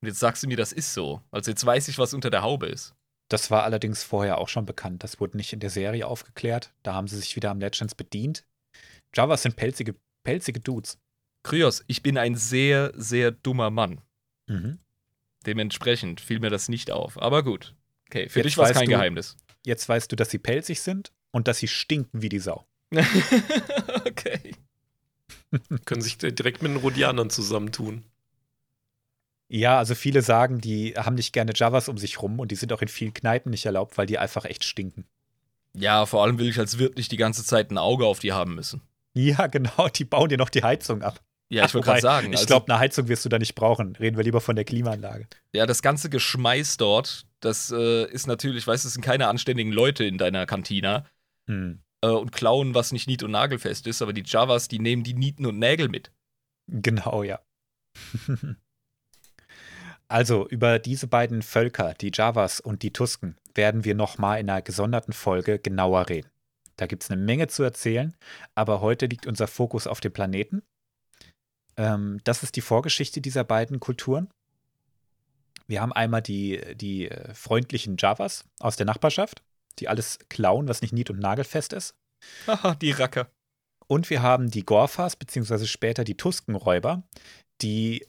Und 0.02 0.08
jetzt 0.10 0.20
sagst 0.20 0.44
du 0.44 0.48
mir, 0.48 0.58
das 0.58 0.74
ist 0.74 0.94
so. 0.94 1.22
Also 1.32 1.52
jetzt 1.52 1.66
weiß 1.66 1.88
ich, 1.88 1.98
was 1.98 2.14
unter 2.14 2.30
der 2.30 2.42
Haube 2.42 2.68
ist. 2.68 2.94
Das 3.30 3.50
war 3.50 3.64
allerdings 3.64 4.04
vorher 4.04 4.40
auch 4.40 4.50
schon 4.50 4.66
bekannt. 4.66 5.06
Das 5.06 5.22
wurde 5.22 5.38
nicht 5.38 5.54
in 5.54 5.62
der 5.62 5.70
Serie 5.70 6.06
aufgeklärt. 6.06 6.74
Da 6.84 6.94
haben 6.96 7.08
sie 7.08 7.18
sich 7.18 7.38
wieder 7.38 7.50
am 7.50 7.62
Legends 7.62 7.96
bedient. 7.96 8.44
Javas 9.16 9.44
sind 9.44 9.56
pelzige, 9.56 9.96
pelzige 10.26 10.60
Dudes. 10.60 11.00
Kryos, 11.44 11.84
ich 11.88 12.04
bin 12.04 12.18
ein 12.18 12.36
sehr, 12.36 12.92
sehr 12.96 13.32
dummer 13.32 13.70
Mann. 13.70 14.02
Mhm. 14.48 14.80
Dementsprechend 15.46 16.22
fiel 16.22 16.40
mir 16.40 16.50
das 16.50 16.70
nicht 16.70 16.92
auf. 16.92 17.20
Aber 17.22 17.44
gut. 17.44 17.76
Okay, 18.08 18.30
für 18.30 18.40
Jetzt 18.40 18.46
dich 18.48 18.58
war 18.58 18.70
es 18.70 18.74
kein 18.78 18.86
du- 18.86 18.92
Geheimnis. 18.92 19.38
Jetzt 19.66 19.88
weißt 19.88 20.12
du, 20.12 20.16
dass 20.16 20.30
sie 20.32 20.40
pelzig 20.40 20.82
sind 20.82 21.12
und 21.32 21.48
dass 21.48 21.60
sie 21.60 21.68
stinken 21.68 22.22
wie 22.22 22.30
die 22.30 22.40
Sau. 22.40 22.66
okay. 24.06 24.56
Können 25.86 26.02
sich 26.02 26.18
direkt 26.18 26.62
mit 26.62 26.72
den 26.72 26.78
Rhodianern 26.78 27.30
zusammentun. 27.30 28.04
Ja, 29.50 29.78
also 29.78 29.96
viele 29.96 30.22
sagen, 30.22 30.62
die 30.62 30.94
haben 30.96 31.16
nicht 31.16 31.34
gerne 31.34 31.52
Javas 31.54 31.90
um 31.90 31.98
sich 31.98 32.22
rum 32.22 32.40
und 32.40 32.52
die 32.52 32.56
sind 32.56 32.72
auch 32.72 32.82
in 32.82 32.88
vielen 32.88 33.14
Kneipen 33.14 33.50
nicht 33.50 33.66
erlaubt, 33.66 33.98
weil 33.98 34.06
die 34.06 34.18
einfach 34.18 34.46
echt 34.46 34.64
stinken. 34.64 35.06
Ja, 35.74 36.06
vor 36.06 36.24
allem 36.24 36.40
will 36.40 36.48
ich 36.50 36.58
als 36.60 36.78
Wirt 36.80 36.96
nicht 36.98 37.12
die 37.12 37.18
ganze 37.18 37.44
Zeit 37.44 37.70
ein 37.72 37.78
Auge 37.78 38.06
auf 38.06 38.20
die 38.20 38.32
haben 38.34 38.56
müssen. 38.56 38.82
Ja, 39.14 39.48
genau, 39.48 39.90
die 39.90 40.06
bauen 40.06 40.30
dir 40.30 40.38
noch 40.38 40.50
die 40.50 40.64
Heizung 40.64 41.02
ab. 41.02 41.22
Ja, 41.52 41.66
ich 41.66 41.74
wollte 41.74 41.88
gerade 41.88 42.02
sagen. 42.02 42.28
Ich 42.32 42.38
also- 42.40 42.48
glaube, 42.48 42.72
eine 42.72 42.80
Heizung 42.80 43.10
wirst 43.10 43.26
du 43.26 43.30
da 43.30 43.38
nicht 43.38 43.56
brauchen. 43.56 43.96
Reden 43.98 44.16
wir 44.16 44.24
lieber 44.24 44.40
von 44.40 44.56
der 44.56 44.64
Klimaanlage. 44.64 45.28
Ja, 45.54 45.66
das 45.66 45.82
ganze 45.82 46.10
Geschmeiß 46.10 46.78
dort, 46.78 47.26
das 47.42 47.72
äh, 47.72 48.06
ist 48.10 48.26
natürlich, 48.26 48.66
weißt 48.66 48.86
du, 48.86 48.88
es 48.88 48.94
sind 48.94 49.04
keine 49.04 49.28
anständigen 49.28 49.74
Leute 49.74 50.06
in 50.06 50.18
deiner 50.18 50.46
Kantina 50.46 51.06
Hm. 51.50 51.82
äh, 52.02 52.08
und 52.08 52.32
klauen, 52.32 52.74
was 52.74 52.94
nicht 52.94 53.08
nied- 53.08 53.24
und 53.24 53.32
nagelfest 53.32 53.86
ist, 53.88 54.02
aber 54.02 54.14
die 54.14 54.24
Javas, 54.26 54.70
die 54.70 54.80
nehmen 54.80 55.04
die 55.04 55.14
Nieten 55.14 55.46
und 55.46 55.60
Nägel 55.60 55.90
mit. 55.90 56.12
Genau, 56.68 57.24
ja. 57.24 57.42
also, 60.08 60.48
über 60.48 60.80
diese 60.80 61.08
beiden 61.08 61.42
Völker, 61.42 61.94
die 61.96 62.12
Javas 62.14 62.62
und 62.62 62.84
die 62.84 62.94
Tusken, 62.94 63.38
werden 63.56 63.84
wir 63.84 63.96
nochmal 63.96 64.40
in 64.40 64.50
einer 64.50 64.62
gesonderten 64.62 65.14
Folge 65.14 65.60
genauer 65.60 66.08
reden. 66.08 66.30
Da 66.78 66.88
gibt 66.88 67.04
es 67.04 67.12
eine 67.12 67.22
Menge 67.22 67.48
zu 67.48 67.64
erzählen, 67.64 68.16
aber 68.56 68.80
heute 68.80 69.08
liegt 69.08 69.28
unser 69.28 69.48
Fokus 69.48 69.88
auf 69.88 70.00
dem 70.00 70.14
Planeten. 70.14 70.64
Ähm, 71.78 72.20
das 72.24 72.44
ist 72.44 72.56
die 72.56 72.62
Vorgeschichte 72.62 73.22
dieser 73.22 73.44
beiden 73.44 73.80
Kulturen. 73.80 74.30
Wir 75.68 75.82
haben 75.82 75.94
einmal 75.94 76.22
die, 76.22 76.62
die 76.76 77.10
äh, 77.10 77.34
freundlichen 77.34 77.96
Javas 77.98 78.46
aus 78.60 78.76
der 78.76 78.86
Nachbarschaft, 78.86 79.42
die 79.80 79.88
alles 79.88 80.20
klauen, 80.30 80.68
was 80.68 80.82
nicht 80.82 80.94
nied- 80.94 81.10
und 81.10 81.20
nagelfest 81.20 81.74
ist. 81.74 81.96
Haha, 82.46 82.76
die 82.76 82.92
Racker. 82.92 83.32
Und 83.88 84.10
wir 84.10 84.22
haben 84.22 84.50
die 84.50 84.66
Gorfas, 84.66 85.16
beziehungsweise 85.16 85.68
später 85.68 86.04
die 86.04 86.18
Tuskenräuber, 86.18 87.04
die 87.62 88.08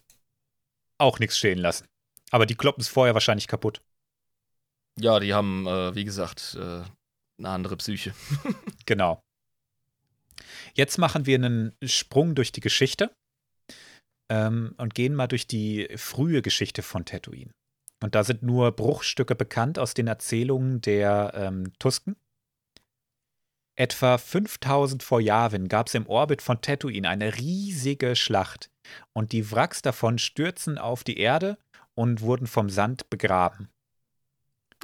auch 0.99 1.19
nichts 1.19 1.39
stehen 1.39 1.59
lassen. 1.59 1.87
Aber 2.31 2.47
die 2.47 2.55
kloppen 2.55 2.81
es 2.81 2.89
vorher 2.89 3.15
wahrscheinlich 3.15 3.49
kaputt. 3.49 3.83
Ja, 4.99 5.21
die 5.21 5.35
haben, 5.35 5.67
äh, 5.67 5.95
wie 5.95 6.05
gesagt, 6.05 6.57
äh, 6.59 6.83
eine 7.39 7.49
andere 7.49 7.77
Psyche. 7.77 8.15
Genau. 8.87 9.23
Jetzt 10.75 10.99
machen 10.99 11.27
wir 11.27 11.37
einen 11.37 11.77
Sprung 11.85 12.35
durch 12.35 12.51
die 12.51 12.61
Geschichte 12.61 13.13
ähm, 14.33 14.74
und 14.78 14.95
gehen 14.95 15.14
mal 15.14 15.26
durch 15.26 15.47
die 15.47 15.89
frühe 15.97 16.41
Geschichte 16.41 16.80
von 16.83 17.05
Tatooine. 17.05 17.53
Und 18.03 18.14
da 18.14 18.24
sind 18.24 18.43
nur 18.43 18.72
Bruchstücke 18.72 19.35
bekannt 19.35 19.78
aus 19.78 19.93
den 19.93 20.07
Erzählungen 20.07 20.80
der 20.80 21.33
ähm, 21.37 21.72
Tusken. 21.78 22.16
Etwa 23.76 24.16
5000 24.16 25.03
vor 25.03 25.20
Yavin 25.20 25.68
gab 25.68 25.89
es 25.89 25.95
im 25.95 26.07
Orbit 26.07 26.41
von 26.41 26.62
Tatooine 26.62 27.09
eine 27.09 27.37
riesige 27.37 28.16
Schlacht. 28.16 28.70
Und 29.12 29.33
die 29.33 29.53
Wracks 29.53 29.83
davon 29.83 30.18
stürzen 30.18 30.78
auf 30.78 31.05
die 31.05 31.18
Erde 31.18 31.59
und 31.95 32.22
wurden 32.22 32.47
vom 32.47 32.70
Sand 32.70 33.11
begraben. 33.11 33.68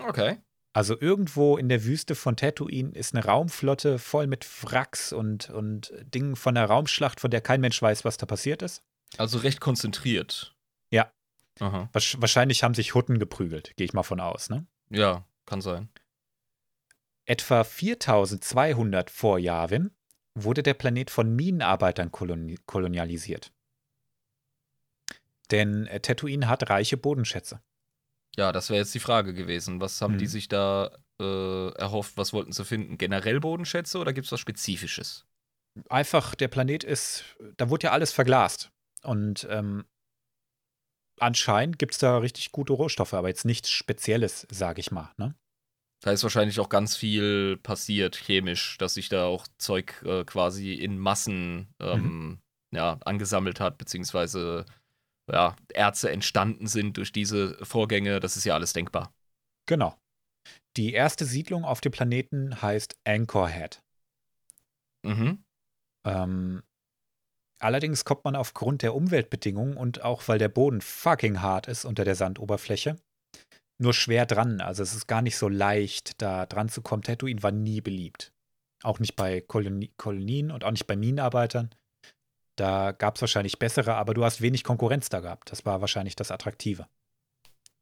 Okay. 0.01 0.37
Also 0.75 0.95
irgendwo 1.01 1.57
in 1.57 1.71
der 1.71 1.85
Wüste 1.85 2.15
von 2.15 2.37
Tatooine 2.37 2.93
ist 2.93 3.15
eine 3.15 3.25
Raumflotte 3.25 3.99
voll 3.99 4.27
mit 4.27 4.47
Wracks 4.63 5.13
und, 5.13 5.49
und 5.51 5.93
Dingen 6.03 6.37
von 6.37 6.55
der 6.55 6.67
Raumschlacht, 6.67 7.19
von 7.19 7.31
der 7.31 7.41
kein 7.41 7.63
Mensch 7.63 7.81
weiß, 7.81 8.05
was 8.05 8.19
da 8.19 8.27
passiert 8.27 8.63
ist. 8.63 8.83
Also 9.17 9.39
recht 9.39 9.61
konzentriert. 9.61 10.55
Ja. 10.91 11.13
Aha. 11.61 11.89
Wahrscheinlich 11.93 12.63
haben 12.63 12.75
sich 12.75 12.95
Hutten 12.95 13.19
geprügelt, 13.19 13.75
gehe 13.77 13.85
ich 13.87 13.93
mal 13.93 14.03
von 14.03 14.21
aus. 14.21 14.49
Ne? 14.51 14.67
Ja, 14.91 15.27
kann 15.47 15.61
sein. 15.61 15.89
Etwa 17.25 17.65
4200 17.65 19.11
vor 19.11 19.39
Yavin 19.39 19.91
wurde 20.35 20.63
der 20.63 20.75
Planet 20.75 21.11
von 21.11 21.35
Minenarbeitern 21.35 22.13
koloni 22.13 22.59
kolonialisiert. 22.67 23.53
Denn 25.51 25.87
äh, 25.87 26.01
Tatooine 26.01 26.49
hat 26.49 26.69
reiche 26.71 26.97
Bodenschätze. 26.97 27.61
Ja, 28.37 28.53
das 28.53 28.71
wäre 28.71 28.81
jetzt 28.81 28.95
die 28.95 29.01
Frage 29.01 29.35
gewesen. 29.35 29.81
Was 29.81 30.01
haben 30.01 30.13
Hm. 30.13 30.19
die 30.19 30.27
sich 30.27 30.49
da 30.49 30.97
äh, 31.21 31.71
erhofft? 31.73 32.17
Was 32.17 32.33
wollten 32.33 32.53
sie 32.53 32.65
finden? 32.65 32.99
Generell 32.99 33.41
Bodenschätze 33.41 33.99
oder 33.99 34.13
gibt 34.13 34.27
es 34.27 34.33
was 34.33 34.41
Spezifisches? 34.41 35.27
Einfach, 35.89 36.35
der 36.35 36.49
Planet 36.49 36.85
ist, 36.85 37.25
da 37.57 37.69
wurde 37.71 37.85
ja 37.85 37.93
alles 37.93 38.13
verglast. 38.13 38.71
Und 39.09 39.49
ähm, 39.51 39.87
anscheinend 41.19 41.79
gibt 41.79 41.95
es 41.95 41.99
da 41.99 42.19
richtig 42.19 42.53
gute 42.53 42.75
Rohstoffe, 42.75 43.15
aber 43.15 43.29
jetzt 43.29 43.47
nichts 43.47 43.71
Spezielles, 43.71 44.47
sage 44.51 44.81
ich 44.81 44.91
mal. 44.91 45.11
Ne? 45.17 45.35
Da 46.03 46.13
ist 46.13 46.25
wahrscheinlich 46.25 46.61
auch 46.61 46.69
ganz 46.69 46.95
viel 46.95 47.57
passiert, 47.57 48.17
chemisch, 48.17 48.77
dass 48.77 48.95
sich 48.95 49.09
da 49.09 49.25
auch 49.25 49.47
Zeug 49.57 50.03
äh, 50.05 50.25
quasi 50.25 50.75
in 50.75 50.99
Massen 50.99 51.75
ähm, 51.81 52.41
ja, 52.71 52.99
angesammelt 53.07 53.61
hat, 53.61 53.79
beziehungsweise 53.79 54.67
ja, 55.27 55.57
Erze 55.73 56.11
entstanden 56.11 56.67
sind 56.67 56.99
durch 56.99 57.11
diese 57.11 57.57
Vorgänge. 57.65 58.21
Das 58.21 58.37
ist 58.37 58.45
ja 58.45 58.53
alles 58.53 58.75
denkbar. 58.75 59.15
Genau. 59.65 59.97
Die 60.77 60.93
erste 60.93 61.25
Siedlung 61.25 61.65
auf 61.65 61.81
dem 61.81 61.93
Planeten 61.93 62.61
heißt 62.61 62.95
Anchorhead. 63.05 63.83
Mhm. 65.03 65.43
Ähm, 66.05 66.63
allerdings 67.59 68.05
kommt 68.05 68.25
man 68.25 68.37
aufgrund 68.37 68.83
der 68.83 68.95
Umweltbedingungen 68.95 69.77
und 69.77 70.03
auch 70.03 70.29
weil 70.29 70.39
der 70.39 70.49
Boden 70.49 70.81
fucking 70.81 71.41
hart 71.41 71.69
ist 71.69 71.85
unter 71.85 72.05
der 72.05 72.15
Sandoberfläche, 72.15 72.97
nur 73.81 73.95
schwer 73.95 74.27
dran. 74.27 74.61
Also 74.61 74.83
es 74.83 74.95
ist 74.95 75.07
gar 75.07 75.23
nicht 75.23 75.37
so 75.37 75.49
leicht, 75.49 76.21
da 76.21 76.47
dran 76.47 76.69
zu 76.69 76.83
kommen. 76.83 77.03
Tatooine 77.03 77.43
war 77.43 77.53
nie 77.53 77.81
beliebt. 77.81 78.33
Auch 78.83 78.99
nicht 78.99 79.17
bei 79.17 79.41
Koloni 79.41 79.93
Kolonien 79.97 80.51
und 80.51 80.65
auch 80.65 80.71
nicht 80.71 80.87
bei 80.87 80.97
Minenarbeitern. 80.97 81.71
Da 82.57 82.93
gab 82.93 83.17
es 83.17 83.21
wahrscheinlich 83.21 83.59
bessere, 83.59 83.95
aber 83.95 84.15
du 84.15 84.25
hast 84.25 84.41
wenig 84.41 84.65
Konkurrenz 84.65 85.09
da 85.09 85.21
gehabt. 85.21 85.53
Das 85.53 85.65
war 85.65 85.81
wahrscheinlich 85.81 86.17
das 86.17 86.31
Attraktive. 86.31 86.89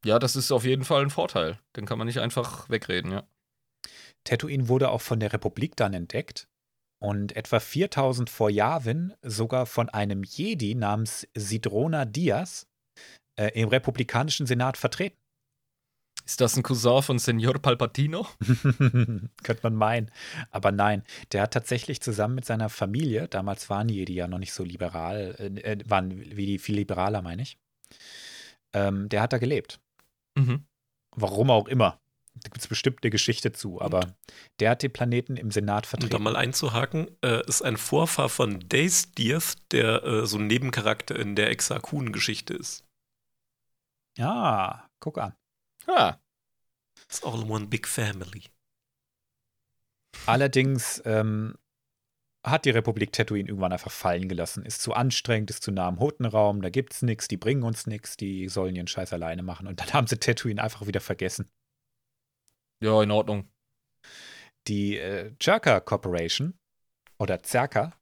Ja, 0.05 0.19
das 0.19 0.37
ist 0.37 0.53
auf 0.53 0.65
jeden 0.65 0.85
Fall 0.85 1.03
ein 1.03 1.11
Vorteil. 1.11 1.59
Den 1.77 1.87
kann 1.87 1.99
man 1.99 2.07
nicht 2.07 2.21
einfach 2.21 2.69
wegreden, 2.69 3.11
ja. 3.11 3.27
Tatooine 4.25 4.69
wurde 4.69 4.91
auch 4.91 5.01
von 5.01 5.21
der 5.21 5.33
Republik 5.33 5.77
dann 5.77 5.95
entdeckt 5.95 6.49
und 6.99 7.37
etwa 7.37 7.61
4000 7.61 8.31
vor 8.31 8.51
Yavin 8.51 9.15
sogar 9.23 9.67
von 9.67 9.89
einem 9.89 10.23
Jedi 10.23 10.75
namens 10.75 11.27
Sidrona 11.35 12.05
Diaz 12.05 12.67
äh, 13.39 13.49
im 13.61 13.69
republikanischen 13.69 14.47
Senat 14.47 14.77
vertreten. 14.77 15.17
Ist 16.25 16.41
das 16.41 16.57
ein 16.57 16.65
Cousin 16.65 17.03
von 17.03 17.19
Senor 17.21 17.61
Palpatino? 17.61 18.27
Könnte 18.81 19.61
man 19.63 19.75
meinen. 19.75 20.11
Aber 20.51 20.73
nein, 20.73 21.05
der 21.31 21.43
hat 21.43 21.53
tatsächlich 21.53 22.01
zusammen 22.01 22.35
mit 22.35 22.45
seiner 22.45 22.69
Familie, 22.69 23.29
damals 23.29 23.71
waren 23.71 23.89
Jedi 23.89 24.15
ja 24.15 24.27
noch 24.27 24.39
nicht 24.39 24.53
so 24.53 24.65
liberal, 24.65 25.37
äh, 25.39 25.61
äh 25.61 25.79
waren 25.89 26.37
wie 26.37 26.47
die 26.47 26.59
viel 26.59 26.75
liberaler, 26.75 27.23
meine 27.23 27.43
ich. 27.43 27.59
Ähm, 28.73 29.09
der 29.09 29.23
hat 29.23 29.33
da 29.33 29.39
gelebt. 29.39 29.79
Mhm. 30.37 30.65
Warum 31.15 31.51
auch 31.51 31.69
immer. 31.69 32.01
Da 32.43 32.49
gibt 32.51 32.59
es 32.59 32.67
bestimmt 32.69 32.99
eine 33.03 33.11
Geschichte 33.11 33.53
zu, 33.53 33.81
aber 33.81 34.15
der 34.61 34.71
hat 34.71 34.83
den 34.83 34.93
Planeten 34.93 35.37
im 35.37 35.51
Senat 35.51 35.87
vertreten. 35.87 36.15
Um 36.15 36.25
da 36.25 36.31
mal 36.31 36.37
einzuhaken, 36.37 37.09
äh, 37.23 37.45
ist 37.47 37.63
ein 37.63 37.77
Vorfahr 37.77 38.29
von 38.29 38.61
Dace 38.69 39.13
Diaz, 39.13 39.57
der 39.71 40.05
äh, 40.05 40.27
so 40.27 40.39
ein 40.39 40.47
Nebencharakter 40.47 41.17
in 41.17 41.35
der 41.35 41.51
Exar-Kun-Geschichte 41.51 42.55
ist. 42.55 42.85
Ja, 44.17 44.89
guck 45.01 45.19
an. 45.19 45.35
Ah. 45.87 46.17
It's 47.05 47.23
all 47.23 47.49
one 47.51 47.67
big 47.67 47.87
family. 47.87 48.45
Allerdings 50.27 51.03
ähm, 51.05 51.57
hat 52.43 52.65
die 52.65 52.71
Republik 52.71 53.13
Tatooine 53.13 53.49
irgendwann 53.49 53.73
einfach 53.73 53.91
fallen 53.91 54.29
gelassen. 54.29 54.65
Ist 54.65 54.81
zu 54.81 54.95
anstrengend, 54.95 55.51
ist 55.51 55.63
zu 55.63 55.73
nah 55.73 55.89
am 55.89 56.01
Hotenraum, 56.01 56.63
da 56.63 56.71
gibt's 56.71 57.03
nichts, 57.03 57.29
die 57.29 57.37
bringen 57.37 57.63
uns 57.63 57.87
nichts, 57.87 58.17
die 58.17 58.49
sollen 58.49 58.77
ihren 58.77 58.87
Scheiß 58.87 59.13
alleine 59.13 59.43
machen. 59.43 59.67
Und 59.67 59.81
dann 59.81 59.93
haben 59.93 60.07
sie 60.07 60.19
Tatooine 60.19 60.63
einfach 60.63 60.87
wieder 60.87 61.01
vergessen. 61.01 61.51
Ja, 62.81 63.03
in 63.03 63.11
Ordnung. 63.11 63.49
Die 64.69 64.99
äh, 64.99 65.33
Jerka 65.41 65.81
Corporation 65.81 66.55
oder 67.19 67.43
Zerka 67.43 67.93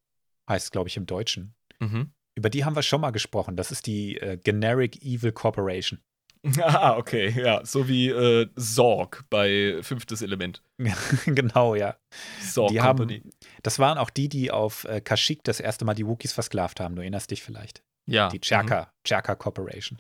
heißt, 0.49 0.73
glaube 0.73 0.89
ich, 0.89 0.97
im 0.97 1.07
Deutschen. 1.07 1.55
Mhm. 1.79 2.13
Über 2.37 2.51
die 2.51 2.65
haben 2.65 2.75
wir 2.75 2.83
schon 2.83 3.01
mal 3.01 3.11
gesprochen. 3.13 3.57
Das 3.57 3.71
ist 3.71 3.87
die 3.87 4.17
äh, 4.19 4.37
Generic 4.37 5.03
Evil 5.03 5.33
Corporation. 5.33 6.01
Ah, 6.61 6.99
okay, 6.99 7.31
ja. 7.43 7.65
So 7.65 7.89
wie 7.89 8.11
äh, 8.11 8.47
Sorg 8.55 9.25
bei 9.31 9.79
Fünftes 9.81 10.21
Element. 10.21 10.63
genau, 11.25 11.75
ja. 11.75 11.97
Sorg 12.43 12.71
die 12.71 12.77
Company. 12.77 13.21
haben, 13.21 13.31
das 13.63 13.79
waren 13.79 13.97
auch 13.97 14.11
die, 14.11 14.29
die 14.29 14.51
auf 14.51 14.85
äh, 14.85 15.01
Kashyyyk 15.01 15.43
das 15.45 15.59
erste 15.59 15.87
Mal 15.87 15.95
die 15.95 16.07
Wookies 16.07 16.35
versklavt 16.35 16.81
haben. 16.81 16.97
Du 16.97 17.01
erinnerst 17.01 17.31
dich 17.31 17.43
vielleicht. 17.43 17.83
ja. 18.05 18.29
Die 18.29 18.41
Chaka, 18.41 18.93
Chaka 19.05 19.37
Corporation. 19.37 19.99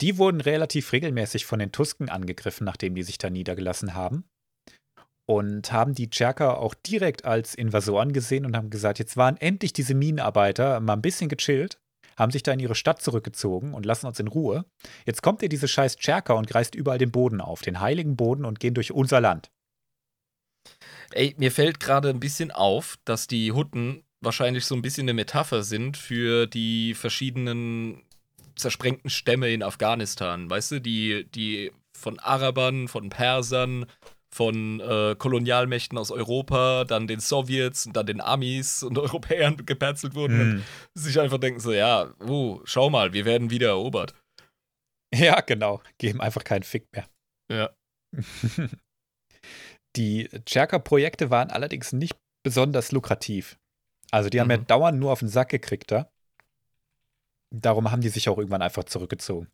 Die 0.00 0.18
wurden 0.18 0.40
relativ 0.40 0.92
regelmäßig 0.92 1.46
von 1.46 1.58
den 1.58 1.72
Tusken 1.72 2.08
angegriffen, 2.08 2.64
nachdem 2.64 2.94
die 2.94 3.02
sich 3.02 3.18
da 3.18 3.30
niedergelassen 3.30 3.94
haben. 3.94 4.24
Und 5.26 5.72
haben 5.72 5.94
die 5.94 6.10
Chaka 6.10 6.54
auch 6.54 6.74
direkt 6.74 7.24
als 7.24 7.54
Invasoren 7.54 8.12
gesehen 8.12 8.44
und 8.44 8.56
haben 8.56 8.70
gesagt, 8.70 8.98
jetzt 8.98 9.16
waren 9.16 9.38
endlich 9.38 9.72
diese 9.72 9.94
Minenarbeiter 9.94 10.80
mal 10.80 10.94
ein 10.94 11.02
bisschen 11.02 11.30
gechillt, 11.30 11.78
haben 12.18 12.30
sich 12.30 12.42
da 12.42 12.52
in 12.52 12.60
ihre 12.60 12.74
Stadt 12.74 13.00
zurückgezogen 13.00 13.72
und 13.72 13.86
lassen 13.86 14.06
uns 14.06 14.20
in 14.20 14.28
Ruhe. 14.28 14.66
Jetzt 15.06 15.22
kommt 15.22 15.42
ihr 15.42 15.48
diese 15.48 15.68
scheiß 15.68 15.96
Chaka 15.96 16.34
und 16.34 16.54
reißt 16.54 16.74
überall 16.74 16.98
den 16.98 17.10
Boden 17.10 17.40
auf, 17.40 17.62
den 17.62 17.80
heiligen 17.80 18.16
Boden 18.16 18.44
und 18.44 18.60
gehen 18.60 18.74
durch 18.74 18.92
unser 18.92 19.20
Land. 19.20 19.50
Ey, 21.12 21.34
mir 21.38 21.52
fällt 21.52 21.80
gerade 21.80 22.10
ein 22.10 22.20
bisschen 22.20 22.50
auf, 22.50 22.98
dass 23.04 23.26
die 23.26 23.52
Hutten 23.52 24.04
wahrscheinlich 24.20 24.66
so 24.66 24.74
ein 24.74 24.82
bisschen 24.82 25.04
eine 25.04 25.14
Metapher 25.14 25.62
sind 25.62 25.96
für 25.96 26.46
die 26.46 26.94
verschiedenen 26.94 28.02
zersprengten 28.56 29.10
Stämme 29.10 29.50
in 29.52 29.62
Afghanistan. 29.62 30.48
Weißt 30.50 30.72
du, 30.72 30.80
die, 30.80 31.26
die 31.34 31.72
von 31.96 32.18
Arabern, 32.18 32.88
von 32.88 33.08
Persern, 33.08 33.86
von 34.34 34.80
äh, 34.80 35.14
Kolonialmächten 35.16 35.96
aus 35.96 36.10
Europa, 36.10 36.84
dann 36.84 37.06
den 37.06 37.20
Sowjets 37.20 37.86
und 37.86 37.94
dann 37.96 38.06
den 38.06 38.20
Amis 38.20 38.82
und 38.82 38.98
Europäern 38.98 39.64
geperzelt 39.64 40.14
wurden 40.14 40.38
Hm. 40.40 40.56
und 40.56 40.64
sich 41.00 41.20
einfach 41.20 41.38
denken 41.38 41.60
so, 41.60 41.72
ja, 41.72 42.12
oh, 42.26 42.60
schau 42.64 42.90
mal, 42.90 43.12
wir 43.12 43.24
werden 43.24 43.50
wieder 43.50 43.68
erobert. 43.68 44.14
Ja, 45.14 45.40
genau. 45.40 45.80
Geben 45.98 46.20
einfach 46.20 46.42
keinen 46.42 46.64
Fick 46.64 46.88
mehr. 46.92 47.06
Ja. 47.52 47.70
Die 49.96 50.28
Cherka-Projekte 50.46 51.30
waren 51.30 51.50
allerdings 51.50 51.92
nicht 51.92 52.16
besonders 52.44 52.90
lukrativ. 52.92 53.58
Also 54.10 54.28
die 54.28 54.40
haben 54.40 54.50
ja 54.50 54.58
Mhm. 54.58 54.66
dauernd 54.66 54.98
nur 54.98 55.12
auf 55.12 55.20
den 55.20 55.28
Sack 55.28 55.48
gekriegt 55.50 55.90
da. 55.90 56.10
Darum 57.60 57.90
haben 57.90 58.00
die 58.00 58.08
sich 58.08 58.28
auch 58.28 58.38
irgendwann 58.38 58.62
einfach 58.62 58.84
zurückgezogen. 58.84 59.48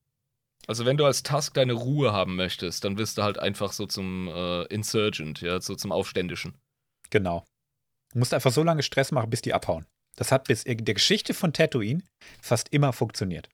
Also 0.66 0.84
wenn 0.86 0.96
du 0.96 1.04
als 1.04 1.22
Task 1.22 1.54
deine 1.54 1.72
Ruhe 1.72 2.12
haben 2.12 2.36
möchtest, 2.36 2.84
dann 2.84 2.98
wirst 2.98 3.18
du 3.18 3.22
halt 3.22 3.38
einfach 3.38 3.72
so 3.72 3.86
zum 3.86 4.28
äh, 4.28 4.62
Insurgent, 4.64 5.40
ja, 5.40 5.60
so 5.60 5.74
zum 5.74 5.90
Aufständischen. 5.92 6.56
Genau. 7.10 7.44
Du 8.12 8.18
musst 8.18 8.34
einfach 8.34 8.52
so 8.52 8.62
lange 8.62 8.82
Stress 8.82 9.10
machen, 9.12 9.30
bis 9.30 9.42
die 9.42 9.54
abhauen. 9.54 9.86
Das 10.16 10.32
hat 10.32 10.44
bis 10.48 10.62
in 10.64 10.84
der 10.84 10.94
Geschichte 10.94 11.34
von 11.34 11.52
Tatooine 11.52 12.02
fast 12.42 12.68
immer 12.72 12.92
funktioniert. 12.92 13.48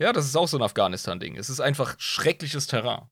Ja, 0.00 0.12
das 0.12 0.26
ist 0.26 0.36
auch 0.36 0.48
so 0.48 0.56
ein 0.58 0.62
Afghanistan-Ding. 0.62 1.36
Es 1.36 1.48
ist 1.48 1.60
einfach 1.60 1.98
schreckliches 1.98 2.66
Terrain. 2.66 3.08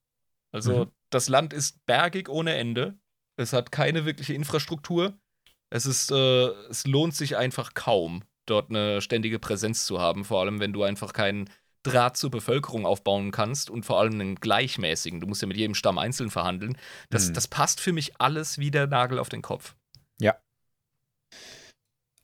Also, 0.52 0.86
Mhm. 0.86 0.90
das 1.10 1.28
Land 1.28 1.52
ist 1.52 1.84
bergig 1.86 2.28
ohne 2.28 2.54
Ende. 2.54 2.98
Es 3.36 3.52
hat 3.52 3.72
keine 3.72 4.04
wirkliche 4.04 4.34
Infrastruktur. 4.34 5.16
Es 5.70 5.86
ist, 5.86 6.10
äh, 6.10 6.46
es 6.68 6.86
lohnt 6.86 7.14
sich 7.14 7.36
einfach 7.36 7.72
kaum, 7.74 8.24
dort 8.46 8.70
eine 8.70 9.00
ständige 9.00 9.38
Präsenz 9.38 9.86
zu 9.86 10.00
haben. 10.00 10.24
Vor 10.24 10.40
allem, 10.40 10.60
wenn 10.60 10.72
du 10.72 10.82
einfach 10.82 11.12
keinen 11.12 11.48
Draht 11.84 12.16
zur 12.16 12.30
Bevölkerung 12.30 12.86
aufbauen 12.86 13.32
kannst 13.32 13.68
und 13.68 13.84
vor 13.84 13.98
allem 13.98 14.14
einen 14.14 14.36
gleichmäßigen. 14.36 15.20
Du 15.20 15.26
musst 15.26 15.42
ja 15.42 15.48
mit 15.48 15.56
jedem 15.56 15.74
Stamm 15.74 15.98
einzeln 15.98 16.30
verhandeln. 16.30 16.78
Das, 17.10 17.28
Mhm. 17.28 17.34
das 17.34 17.48
passt 17.48 17.80
für 17.80 17.92
mich 17.92 18.20
alles 18.20 18.58
wie 18.58 18.70
der 18.70 18.86
Nagel 18.86 19.18
auf 19.18 19.28
den 19.28 19.42
Kopf. 19.42 19.74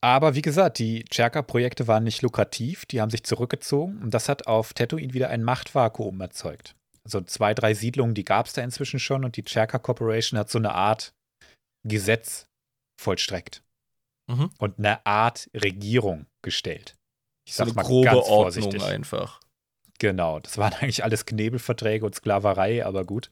Aber 0.01 0.37
wie 0.37 0.43
gesagt, 0.43 0.79
die 0.79 1.05
Cherka-Projekte 1.11 1.89
waren 1.89 2.05
nicht 2.05 2.23
lukrativ, 2.23 2.87
die 2.87 3.01
haben 3.01 3.11
sich 3.11 3.25
zurückgezogen 3.25 4.01
und 4.01 4.15
das 4.15 4.29
hat 4.29 4.47
auf 4.47 4.73
Tatooine 4.73 5.13
wieder 5.13 5.29
ein 5.29 5.43
Machtvakuum 5.43 6.21
erzeugt. 6.21 6.77
Also 7.03 7.21
zwei, 7.23 7.53
drei 7.53 7.75
Siedlungen, 7.75 8.15
die 8.15 8.25
gab 8.25 8.47
es 8.47 8.53
da 8.53 8.63
inzwischen 8.63 9.01
schon 9.01 9.25
und 9.25 9.37
die 9.37 9.43
Cherka 9.43 9.79
Corporation 9.79 10.39
hat 10.39 10.51
so 10.51 10.59
eine 10.59 10.73
Art 10.73 11.15
Gesetz 11.83 12.47
vollstreckt 13.01 13.65
Mhm. 14.29 14.51
und 14.59 14.79
eine 14.79 15.05
Art 15.07 15.49
Regierung 15.55 16.27
gestellt. 16.43 16.95
Ich 17.47 17.55
So 17.55 17.63
eine 17.65 17.73
mal 17.73 17.83
grobe 17.83 18.05
ganz 18.11 18.27
Ordnung 18.27 18.43
vorsichtig. 18.45 18.83
einfach. 18.85 19.41
Genau, 19.99 20.39
das 20.39 20.59
waren 20.59 20.73
eigentlich 20.81 21.03
alles 21.05 21.27
Knebelverträge 21.27 22.05
und 22.05 22.15
Sklaverei, 22.15 22.85
aber 22.85 23.05
gut. 23.05 23.31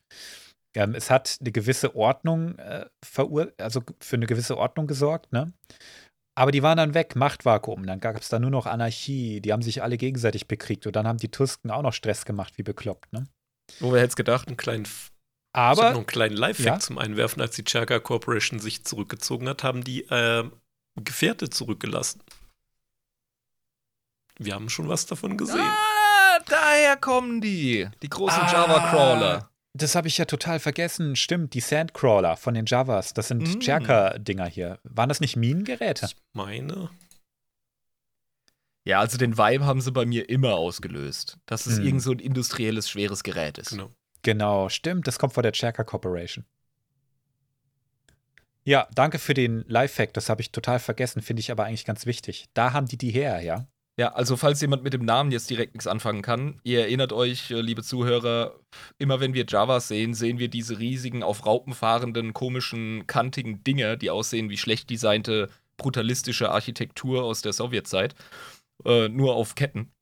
Ähm, 0.74 0.94
es 0.94 1.10
hat 1.10 1.38
eine 1.40 1.52
gewisse 1.52 1.94
Ordnung 1.96 2.58
äh, 2.58 2.86
verur 3.04 3.52
also 3.58 3.82
für 4.00 4.16
eine 4.16 4.26
gewisse 4.26 4.56
Ordnung 4.58 4.86
gesorgt, 4.86 5.32
ne? 5.32 5.52
Aber 6.38 6.52
die 6.52 6.62
waren 6.62 6.76
dann 6.76 6.92
weg, 6.92 7.16
Machtvakuum. 7.16 7.86
Dann 7.86 7.98
gab 7.98 8.14
es 8.20 8.28
da 8.28 8.38
nur 8.38 8.50
noch 8.50 8.66
Anarchie. 8.66 9.40
Die 9.40 9.54
haben 9.54 9.62
sich 9.62 9.82
alle 9.82 9.96
gegenseitig 9.96 10.46
bekriegt 10.48 10.86
und 10.86 10.94
dann 10.94 11.06
haben 11.08 11.16
die 11.16 11.30
Tusken 11.30 11.70
auch 11.70 11.80
noch 11.80 11.94
Stress 11.94 12.26
gemacht, 12.26 12.58
wie 12.58 12.62
bekloppt, 12.62 13.10
ne? 13.12 13.26
Wo 13.80 13.90
wer 13.92 14.00
hätte 14.00 14.10
es 14.10 14.16
gedacht? 14.16 14.46
Einen 14.48 14.58
kleinen, 14.58 14.84
ich 14.84 14.90
habe 15.54 15.76
noch 15.76 15.82
Aber 15.86 15.96
einen 15.96 16.06
kleinen 16.06 16.36
Live-Fact 16.36 16.66
Ja? 16.66 16.78
zum 16.78 16.98
Einwerfen. 16.98 17.40
Als 17.40 17.56
die 17.56 17.64
Chaka 17.64 18.00
Corporation 18.00 18.58
sich 18.58 18.84
zurückgezogen 18.84 19.48
hat, 19.48 19.64
haben 19.64 19.82
die 19.82 20.02
äh, 20.10 20.44
Gefährte 21.04 21.50
zurückgelassen. 21.50 22.20
Wir 24.38 24.54
haben 24.54 24.68
schon 24.68 24.88
was 24.88 25.06
davon 25.06 25.36
gesehen. 25.36 25.60
Ah, 25.60 26.38
daher 26.46 26.96
kommen 26.96 27.40
die. 27.40 27.88
Die 28.02 28.08
großen 28.08 28.42
Ah. 28.42 28.52
Java-Crawler. 28.52 29.50
das 29.72 29.94
habe 29.94 30.08
ich 30.08 30.18
ja 30.18 30.24
total 30.26 30.58
vergessen. 30.58 31.16
Stimmt, 31.16 31.54
die 31.54 31.60
Sandcrawler 31.60 32.36
von 32.36 32.54
den 32.54 32.66
Javas, 32.66 33.12
das 33.14 33.28
sind 33.28 33.42
Mm. 33.42 33.60
Cherka-Dinger 33.60 34.46
hier. 34.46 34.78
Waren 34.84 35.08
das 35.08 35.20
nicht 35.20 35.36
Minengeräte? 35.36 36.06
Ich 36.06 36.16
meine, 36.32 36.90
Ja, 38.84 39.00
also 39.00 39.18
den 39.18 39.36
Vibe 39.36 39.64
haben 39.64 39.80
sie 39.80 39.90
bei 39.90 40.06
mir 40.06 40.28
immer 40.28 40.54
ausgelöst. 40.54 41.38
Dass 41.46 41.66
es 41.66 41.78
Hm. 41.78 41.84
irgend 41.86 42.02
so 42.02 42.12
ein 42.12 42.20
industrielles, 42.20 42.88
schweres 42.88 43.22
Gerät 43.24 43.58
ist. 43.58 43.70
genau. 43.70 43.90
Genau, 44.22 44.68
stimmt, 44.68 45.06
das 45.06 45.18
kommt 45.18 45.32
von 45.34 45.42
der 45.42 45.52
Cherka 45.52 45.82
Corporation. 45.84 46.44
Ja, 48.66 48.88
danke 48.92 49.20
für 49.20 49.32
den 49.32 49.64
Live-Fact, 49.68 50.16
das 50.16 50.28
habe 50.28 50.40
ich 50.40 50.50
total 50.50 50.80
vergessen, 50.80 51.22
finde 51.22 51.38
ich 51.38 51.52
aber 51.52 51.64
eigentlich 51.64 51.84
ganz 51.84 52.04
wichtig. 52.04 52.46
Da 52.52 52.72
haben 52.72 52.88
die 52.88 52.98
die 52.98 53.12
her, 53.12 53.40
ja? 53.40 53.68
Ja, 53.98 54.12
also 54.12 54.36
falls 54.36 54.60
jemand 54.60 54.82
mit 54.82 54.92
dem 54.92 55.04
Namen 55.04 55.30
jetzt 55.30 55.48
direkt 55.48 55.74
nichts 55.74 55.86
anfangen 55.86 56.20
kann, 56.20 56.60
ihr 56.64 56.80
erinnert 56.80 57.12
euch, 57.12 57.52
äh, 57.52 57.60
liebe 57.60 57.84
Zuhörer, 57.84 58.58
immer 58.98 59.20
wenn 59.20 59.34
wir 59.34 59.46
Javas 59.48 59.86
sehen, 59.86 60.14
sehen 60.14 60.40
wir 60.40 60.48
diese 60.48 60.80
riesigen, 60.80 61.22
auf 61.22 61.46
Raupen 61.46 61.74
fahrenden, 61.74 62.34
komischen, 62.34 63.06
kantigen 63.06 63.62
Dinger, 63.62 63.96
die 63.96 64.10
aussehen 64.10 64.50
wie 64.50 64.58
schlecht 64.58 64.90
designte, 64.90 65.48
brutalistische 65.76 66.50
Architektur 66.50 67.22
aus 67.22 67.42
der 67.42 67.52
Sowjetzeit. 67.52 68.16
Äh, 68.84 69.08
nur 69.08 69.36
auf 69.36 69.54
Ketten. 69.54 69.92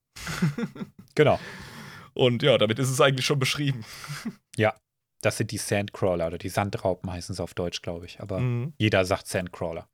Genau. 1.15 1.39
Und 2.15 2.43
ja, 2.43 2.57
damit 2.59 2.79
ist 2.79 2.91
es 2.91 3.01
eigentlich 3.01 3.27
schon 3.27 3.39
beschrieben. 3.39 3.85
Das 5.25 5.39
sind 5.39 5.51
die 5.51 5.59
Sandcrawler 5.59 6.27
oder 6.27 6.39
die 6.39 6.49
Sandraupen 6.49 7.11
heißen 7.11 7.35
sie 7.35 7.43
auf 7.43 7.55
Deutsch, 7.55 7.81
glaube 7.83 8.07
ich. 8.07 8.21
Aber 8.21 8.41
Mhm. 8.41 8.75
jeder 8.79 9.05
sagt 9.05 9.27
Sandcrawler. 9.27 9.89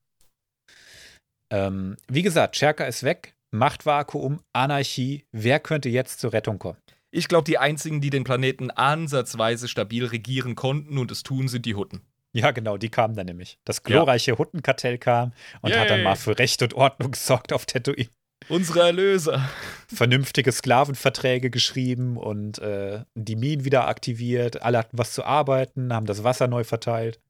Ähm, 1.52 1.96
wie 2.08 2.22
gesagt, 2.22 2.56
Cherka 2.56 2.84
ist 2.84 3.02
weg, 3.02 3.34
Machtvakuum, 3.50 4.40
Anarchie. 4.52 5.24
Wer 5.32 5.60
könnte 5.60 5.88
jetzt 5.88 6.20
zur 6.20 6.32
Rettung 6.32 6.58
kommen? 6.58 6.78
Ich 7.10 7.26
glaube, 7.28 7.44
die 7.44 7.58
einzigen, 7.58 8.00
die 8.00 8.10
den 8.10 8.22
Planeten 8.24 8.70
ansatzweise 8.70 9.66
stabil 9.66 10.04
regieren 10.04 10.54
konnten 10.54 10.96
und 10.98 11.10
es 11.10 11.24
tun, 11.24 11.48
sind 11.48 11.66
die 11.66 11.74
Hutten. 11.74 12.02
Ja, 12.32 12.52
genau, 12.52 12.76
die 12.76 12.88
kamen 12.90 13.16
dann 13.16 13.26
nämlich. 13.26 13.58
Das 13.64 13.82
glorreiche 13.82 14.38
Huttenkartell 14.38 14.98
kam 14.98 15.32
und 15.62 15.74
hat 15.76 15.90
dann 15.90 15.98
Yay. 15.98 16.04
mal 16.04 16.14
für 16.14 16.38
Recht 16.38 16.62
und 16.62 16.74
Ordnung 16.74 17.10
gesorgt 17.10 17.52
auf 17.52 17.66
Tatooine. 17.66 18.08
Unsere 18.48 18.80
Erlöser. 18.80 19.48
Vernünftige 19.92 20.50
Sklavenverträge 20.52 21.50
geschrieben 21.50 22.16
und 22.16 22.58
äh, 22.58 23.04
die 23.14 23.36
Minen 23.36 23.64
wieder 23.64 23.86
aktiviert. 23.88 24.62
Alle 24.62 24.78
hatten 24.78 24.98
was 24.98 25.12
zu 25.12 25.24
arbeiten, 25.24 25.92
haben 25.92 26.06
das 26.06 26.24
Wasser 26.24 26.48
neu 26.48 26.64
verteilt. 26.64 27.20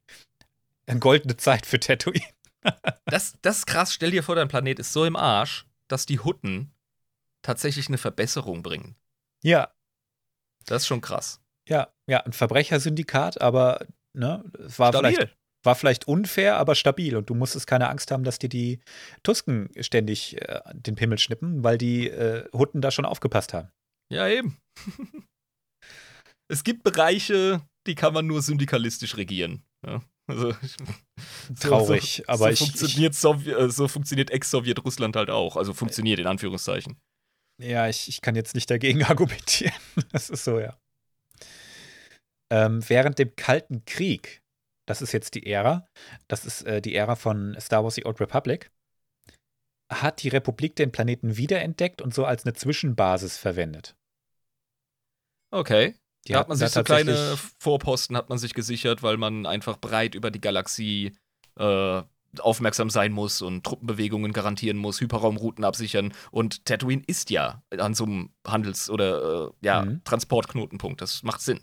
Eine 0.87 1.01
goldene 1.01 1.37
Zeit 1.37 1.67
für 1.67 1.81
Tatooine. 1.81 2.23
Das, 3.07 3.33
das 3.41 3.59
ist 3.61 3.67
krass. 3.67 3.95
Stell 3.95 4.11
dir 4.11 4.23
vor, 4.23 4.35
dein 4.35 4.49
Planet 4.49 4.79
ist 4.79 4.93
so 4.93 5.07
im 5.07 5.17
Arsch, 5.17 5.65
dass 5.89 6.05
die 6.05 6.19
Hutten 6.21 6.75
tatsächlich 7.41 7.89
eine 7.89 7.97
Verbesserung 7.97 8.63
bringen. 8.63 8.97
Ja, 9.43 9.71
Das 10.67 10.83
ist 10.83 10.87
schon 10.87 11.01
krass. 11.01 11.41
ja, 11.67 11.89
ja, 12.07 12.19
ein 12.21 12.35
Verbrechersyndikat, 12.35 13.41
aber 13.41 13.87
ne, 14.13 14.45
es 14.59 14.79
war 14.79 14.93
Stabil. 14.93 15.15
vielleicht, 15.15 15.37
war 15.63 15.75
vielleicht 15.75 16.07
unfair, 16.09 16.57
aber 16.57 16.75
stabil. 16.75 17.17
Und 17.17 17.29
du 17.31 17.35
musstest 17.35 17.67
keine 17.67 17.89
Angst 17.89 18.11
haben, 18.11 18.25
dass 18.25 18.39
dir 18.39 18.49
die 18.49 18.81
Tusken 19.23 19.69
ständig 19.81 20.41
äh, 20.41 20.61
den 20.75 20.95
Pimmel 20.95 21.19
schnippen, 21.19 21.63
weil 21.65 21.77
die 21.79 22.09
äh, 22.09 22.49
Hutten 22.53 22.81
da 22.81 22.91
schon 22.91 23.05
aufgepasst 23.05 23.53
haben. 23.55 23.71
Ja, 24.13 24.27
eben. 24.29 24.57
es 26.49 26.65
gibt 26.65 26.83
Bereiche, 26.83 27.63
die 27.87 27.95
kann 27.95 28.13
man 28.13 28.27
nur 28.27 28.43
syndikalistisch 28.43 29.17
regieren. 29.17 29.63
Ja, 29.87 30.03
also, 30.29 30.53
so- 30.53 31.69
Traurig, 31.69 32.17
so, 32.27 32.33
aber 32.33 32.47
so 32.47 32.51
ich- 32.53 32.59
funktioniert, 32.59 33.15
äh, 33.57 33.71
so 33.71 33.89
funktioniert 33.89 34.31
Ex-Sowjet-Russland 34.31 35.17
halt 35.17 35.31
auch. 35.31 35.57
Also 35.57 35.75
funktioniert 35.75 36.19
in 36.19 36.27
Anführungszeichen. 36.27 36.99
Ja, 37.63 37.89
ich, 37.89 38.09
ich 38.09 38.21
kann 38.23 38.35
jetzt 38.37 38.55
nicht 38.55 38.71
dagegen 38.71 39.05
argumentieren. 39.05 39.75
Das 40.13 40.31
ist 40.31 40.45
so, 40.45 40.59
ja. 40.59 40.77
Ähm, 42.53 42.83
während 42.89 43.19
dem 43.19 43.37
Kalten 43.37 43.85
Krieg, 43.85 44.39
das 44.91 45.03
ist 45.03 45.12
jetzt 45.12 45.34
die 45.36 45.47
Ära, 45.47 45.86
das 46.26 46.45
ist 46.45 46.62
äh, 46.62 46.82
die 46.82 46.97
Ära 46.97 47.14
von 47.14 47.57
Star 47.61 47.84
Wars 47.84 47.95
The 47.95 48.07
Old 48.07 48.20
Republic, 48.20 48.72
hat 49.88 50.20
die 50.24 50.28
Republik 50.28 50.74
den 50.74 50.91
Planeten 50.91 51.36
wiederentdeckt 51.36 52.03
und 52.03 52.12
so 52.12 52.24
als 52.24 52.45
eine 52.45 52.55
Zwischenbasis 52.55 53.38
verwendet. 53.38 53.95
Okay. 55.53 55.95
Die 56.26 56.32
da 56.32 56.41
hat 56.41 56.49
man 56.49 56.59
sich 56.59 56.70
so 56.70 56.82
kleine 56.82 57.36
Vorposten 57.61 58.16
hat 58.16 58.30
man 58.30 58.38
sich 58.38 58.53
gesichert, 58.53 59.05
weil 59.05 59.16
man 59.16 59.47
einfach 59.47 59.78
breit 59.78 60.16
über 60.16 60.32
die 60.32 60.41
Galaxie 60.41 61.16
äh, 61.57 62.03
aufmerksam 62.41 62.91
sein 62.91 63.12
muss 63.12 63.43
und 63.43 63.62
Truppenbewegungen 63.64 64.32
garantieren 64.32 64.76
muss, 64.76 65.01
Hyperraumrouten 65.01 65.64
absichern. 65.64 66.12
Und 66.32 66.64
Tatooine 66.64 67.05
ist 67.07 67.30
ja 67.30 67.62
an 67.78 67.95
so 67.95 68.05
einem 68.05 68.30
Handels- 68.45 68.91
oder 68.91 69.51
äh, 69.51 69.53
ja, 69.61 69.84
Mhm. 69.84 70.03
Transportknotenpunkt. 70.03 71.01
Das 71.01 71.22
macht 71.22 71.43
Sinn. 71.43 71.61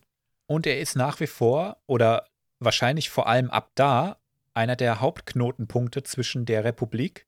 Und 0.50 0.66
er 0.66 0.80
ist 0.80 0.96
nach 0.96 1.20
wie 1.20 1.28
vor 1.28 1.82
oder 1.88 2.26
wahrscheinlich 2.60 3.10
vor 3.10 3.28
allem 3.28 3.50
ab 3.50 3.72
da 3.76 4.18
einer 4.54 4.76
der 4.76 5.00
Hauptknotenpunkte 5.00 6.04
zwischen 6.04 6.46
der 6.46 6.64
Republik, 6.64 7.28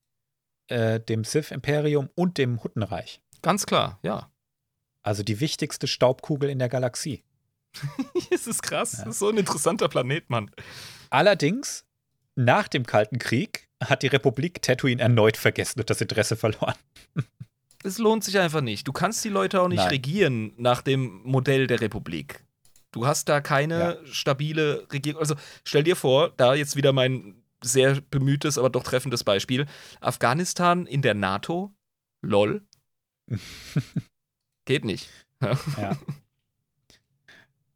äh, 0.67 0.99
dem 0.99 1.23
Sith-Imperium 1.23 2.09
und 2.15 2.37
dem 2.37 2.63
Huttenreich. 2.63 3.21
Ganz 3.41 3.65
klar, 3.65 3.99
ja. 4.03 4.31
Also 5.03 5.23
die 5.23 5.39
wichtigste 5.39 5.87
Staubkugel 5.87 6.49
in 6.49 6.59
der 6.59 6.69
Galaxie. 6.69 7.23
Es 8.31 8.47
ist 8.47 8.61
krass. 8.63 8.93
Ja. 8.93 9.05
Das 9.05 9.15
ist 9.15 9.19
so 9.19 9.29
ein 9.29 9.37
interessanter 9.37 9.89
Planet, 9.89 10.29
Mann. 10.29 10.51
Allerdings, 11.09 11.85
nach 12.35 12.67
dem 12.67 12.85
Kalten 12.85 13.19
Krieg 13.19 13.67
hat 13.83 14.03
die 14.03 14.07
Republik 14.07 14.61
Tatooine 14.61 15.01
erneut 15.01 15.35
vergessen 15.37 15.79
und 15.79 15.89
das 15.89 16.01
Interesse 16.01 16.35
verloren. 16.35 16.75
Es 17.81 17.97
lohnt 17.97 18.25
sich 18.25 18.37
einfach 18.37 18.59
nicht. 18.59 18.85
Du 18.89 18.91
kannst 18.91 19.23
die 19.23 19.29
Leute 19.29 19.61
auch 19.61 19.69
nicht 19.69 19.77
Nein. 19.77 19.87
regieren 19.87 20.53
nach 20.57 20.81
dem 20.81 21.21
Modell 21.23 21.65
der 21.65 21.79
Republik. 21.79 22.43
Du 22.91 23.05
hast 23.05 23.29
da 23.29 23.41
keine 23.41 23.99
stabile 24.05 24.87
Regierung. 24.91 25.21
Also 25.21 25.35
stell 25.63 25.83
dir 25.83 25.95
vor, 25.95 26.31
da 26.37 26.53
jetzt 26.55 26.75
wieder 26.75 26.91
mein 26.91 27.35
sehr 27.63 28.01
bemühtes, 28.01 28.57
aber 28.57 28.69
doch 28.69 28.83
treffendes 28.83 29.23
Beispiel. 29.23 29.65
Afghanistan 30.01 30.85
in 30.85 31.01
der 31.01 31.13
NATO? 31.13 31.73
Lol. 32.21 32.63
Geht 34.65 34.85
nicht. 34.85 35.09
Ja. 35.41 35.97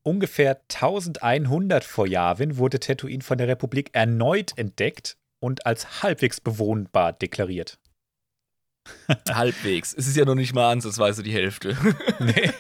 Ungefähr 0.04 0.62
1100 0.70 1.84
vor 1.84 2.08
Yavin 2.08 2.58
wurde 2.58 2.80
Tatooine 2.80 3.24
von 3.24 3.38
der 3.38 3.48
Republik 3.48 3.90
erneut 3.94 4.58
entdeckt 4.58 5.18
und 5.40 5.66
als 5.66 6.04
halbwegs 6.04 6.42
bewohnbar 6.42 7.14
deklariert. 7.14 7.80
Halbwegs. 9.30 9.94
Es 9.94 10.08
ist 10.08 10.18
ja 10.18 10.26
noch 10.26 10.36
nicht 10.36 10.54
mal 10.54 10.72
ansatzweise 10.72 11.24
die 11.24 11.34
Hälfte. 11.34 11.78
Nee. 12.20 12.52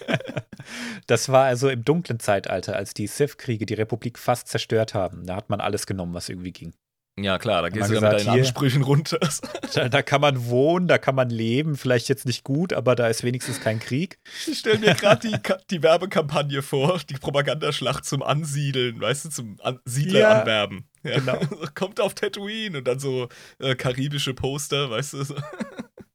Das 1.08 1.30
war 1.30 1.46
also 1.46 1.70
im 1.70 1.84
dunklen 1.84 2.20
Zeitalter, 2.20 2.76
als 2.76 2.94
die 2.94 3.08
Sith-Kriege 3.08 3.66
die 3.66 3.74
Republik 3.76 4.18
fast 4.20 4.48
zerstört 4.48 4.94
haben. 4.94 5.26
Da 5.26 5.36
hat 5.36 5.50
man 5.50 5.60
alles 5.62 5.86
genommen, 5.86 6.14
was 6.14 6.30
irgendwie 6.30 6.52
ging. 6.52 6.74
ja, 7.20 7.38
klar, 7.38 7.62
da 7.62 7.70
gehst 7.70 7.90
du 7.90 7.94
ja 7.96 8.02
mit 8.02 8.10
gesagt, 8.10 8.28
deinen 8.28 8.34
hier- 8.34 8.44
Ansprüchen 8.44 8.82
runter. 8.84 9.20
Da, 9.74 9.90
da 9.90 10.04
kann 10.04 10.22
man 10.22 10.46
wohnen, 10.50 10.88
da 10.88 11.00
kann 11.00 11.16
man 11.16 11.32
leben, 11.32 11.76
vielleicht 11.78 12.08
jetzt 12.08 12.28
nicht 12.28 12.44
gut, 12.44 12.74
aber 12.74 12.94
da 12.96 13.08
ist 13.08 13.24
wenigstens 13.24 13.60
kein 13.60 13.80
Krieg. 13.80 14.20
Ich 14.46 14.60
stelle 14.60 14.78
mir 14.78 14.94
gerade 14.94 15.28
die, 15.28 15.36
die 15.72 15.82
Werbekampagne 15.82 16.62
vor, 16.62 17.00
die 17.10 17.16
Propagandaschlacht 17.16 18.06
zum 18.06 18.22
Ansiedeln, 18.22 19.02
weißt 19.02 19.26
du, 19.26 19.30
zum 19.30 19.58
An 19.64 19.80
Siedler 19.86 20.20
Ja, 20.20 20.42
anwerben. 20.42 20.86
Ja. 21.02 21.18
genau. 21.18 21.40
Kommt 21.74 22.00
auf 22.00 22.14
Tatooine 22.14 22.78
und 22.78 22.88
dann 22.88 23.00
so 23.00 23.30
äh, 23.58 23.74
karibische 23.74 24.36
Poster, 24.36 24.92
weißt 24.92 25.14
du, 25.14 25.24
so 25.24 25.36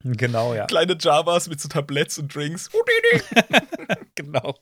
Genau, 0.04 0.54
ja. 0.54 0.66
kleine 0.66 0.96
Javas 0.98 1.48
mit 1.48 1.60
so 1.60 1.68
Tabletts 1.68 2.18
und 2.18 2.34
Drinks. 2.34 2.70
genau. 4.14 4.54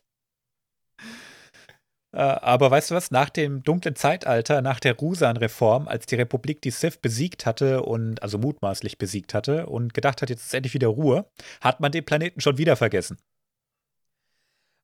Äh, 2.12 2.20
aber 2.20 2.70
weißt 2.70 2.90
du 2.90 2.94
was? 2.94 3.10
Nach 3.10 3.28
dem 3.28 3.62
dunklen 3.62 3.94
Zeitalter, 3.94 4.62
nach 4.62 4.80
der 4.80 4.96
Rusan-Reform, 4.96 5.86
als 5.88 6.06
die 6.06 6.14
Republik 6.14 6.62
die 6.62 6.70
Sith 6.70 6.98
besiegt 7.02 7.44
hatte 7.44 7.82
und 7.82 8.22
also 8.22 8.38
mutmaßlich 8.38 8.96
besiegt 8.96 9.34
hatte 9.34 9.66
und 9.66 9.92
gedacht 9.92 10.22
hat, 10.22 10.30
jetzt 10.30 10.46
ist 10.46 10.54
endlich 10.54 10.72
wieder 10.72 10.88
Ruhe, 10.88 11.28
hat 11.60 11.80
man 11.80 11.92
den 11.92 12.06
Planeten 12.06 12.40
schon 12.40 12.56
wieder 12.56 12.76
vergessen. 12.76 13.18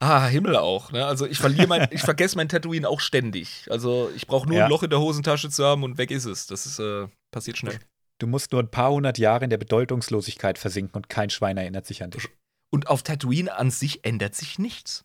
Ah, 0.01 0.27
Himmel 0.27 0.57
auch, 0.57 0.91
ne? 0.91 1.07
Also 1.07 1.27
ich 1.27 1.39
verliere 1.39 1.69
mein, 1.69 1.89
ich 1.93 2.03
vergesse 2.03 2.37
mein 2.37 2.49
Tatooine 2.49 2.89
auch 2.89 2.99
ständig. 3.01 3.69
Also 3.71 4.11
ich 4.17 4.27
brauche 4.27 4.49
nur 4.49 4.59
Ja. 4.59 4.65
ein 4.65 4.71
Loch 4.71 4.83
in 4.83 4.91
der 4.91 4.99
Hosentasche 5.01 5.49
zu 5.49 5.65
haben 5.65 5.85
und 5.85 5.97
weg 5.97 6.11
ist 6.11 6.25
es. 6.25 6.49
Das 6.49 6.67
ist, 6.67 6.81
äh, 6.81 7.07
passiert 7.31 7.57
schnell. 7.57 7.79
Du 8.23 8.29
musst 8.29 8.53
nur 8.53 8.63
ein 8.63 8.71
paar 8.71 8.93
hundert 8.93 9.19
Jahre 9.19 9.43
in 9.43 9.51
der 9.51 9.59
Bedeutungslosigkeit 9.59 10.57
versinken 10.57 10.95
und 10.95 11.09
kein 11.09 11.29
Schwein 11.29 11.57
erinnert 11.57 11.87
sich 11.87 12.05
an 12.05 12.13
dich. 12.13 12.29
Und 12.71 12.87
auf 12.87 13.03
Tatooine 13.03 13.53
an 13.57 13.73
sich 13.73 14.05
ändert 14.05 14.37
sich 14.37 14.61
nichts. 14.61 15.05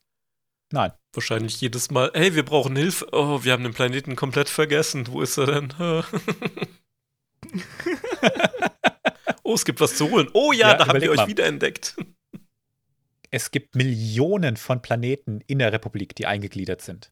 Nein. 0.71 0.91
Wahrscheinlich 1.13 1.59
jedes 1.59 1.89
Mal, 1.89 2.11
hey, 2.13 2.35
wir 2.35 2.45
brauchen 2.45 2.75
Hilfe. 2.75 3.07
Oh, 3.13 3.43
wir 3.43 3.53
haben 3.53 3.63
den 3.63 3.73
Planeten 3.73 4.15
komplett 4.15 4.49
vergessen. 4.49 5.07
Wo 5.07 5.23
ist 5.23 5.35
er 5.37 5.47
denn? 5.47 5.73
oh, 9.41 9.55
es 9.55 9.65
gibt 9.65 9.81
was 9.81 9.97
zu 9.97 10.11
holen. 10.11 10.29
Oh 10.33 10.51
ja, 10.51 10.69
Ja, 10.69 10.73
da 10.75 10.83
haben 10.83 10.91
überleg 10.91 11.07
wir 11.07 11.11
euch 11.13 11.17
mal. 11.17 11.27
wiederentdeckt. 11.27 11.95
Es 13.31 13.49
gibt 13.49 13.75
Millionen 13.75 14.57
von 14.57 14.83
Planeten 14.83 15.41
in 15.47 15.57
der 15.57 15.73
Republik, 15.73 16.15
die 16.15 16.27
eingegliedert 16.27 16.83
sind. 16.83 17.11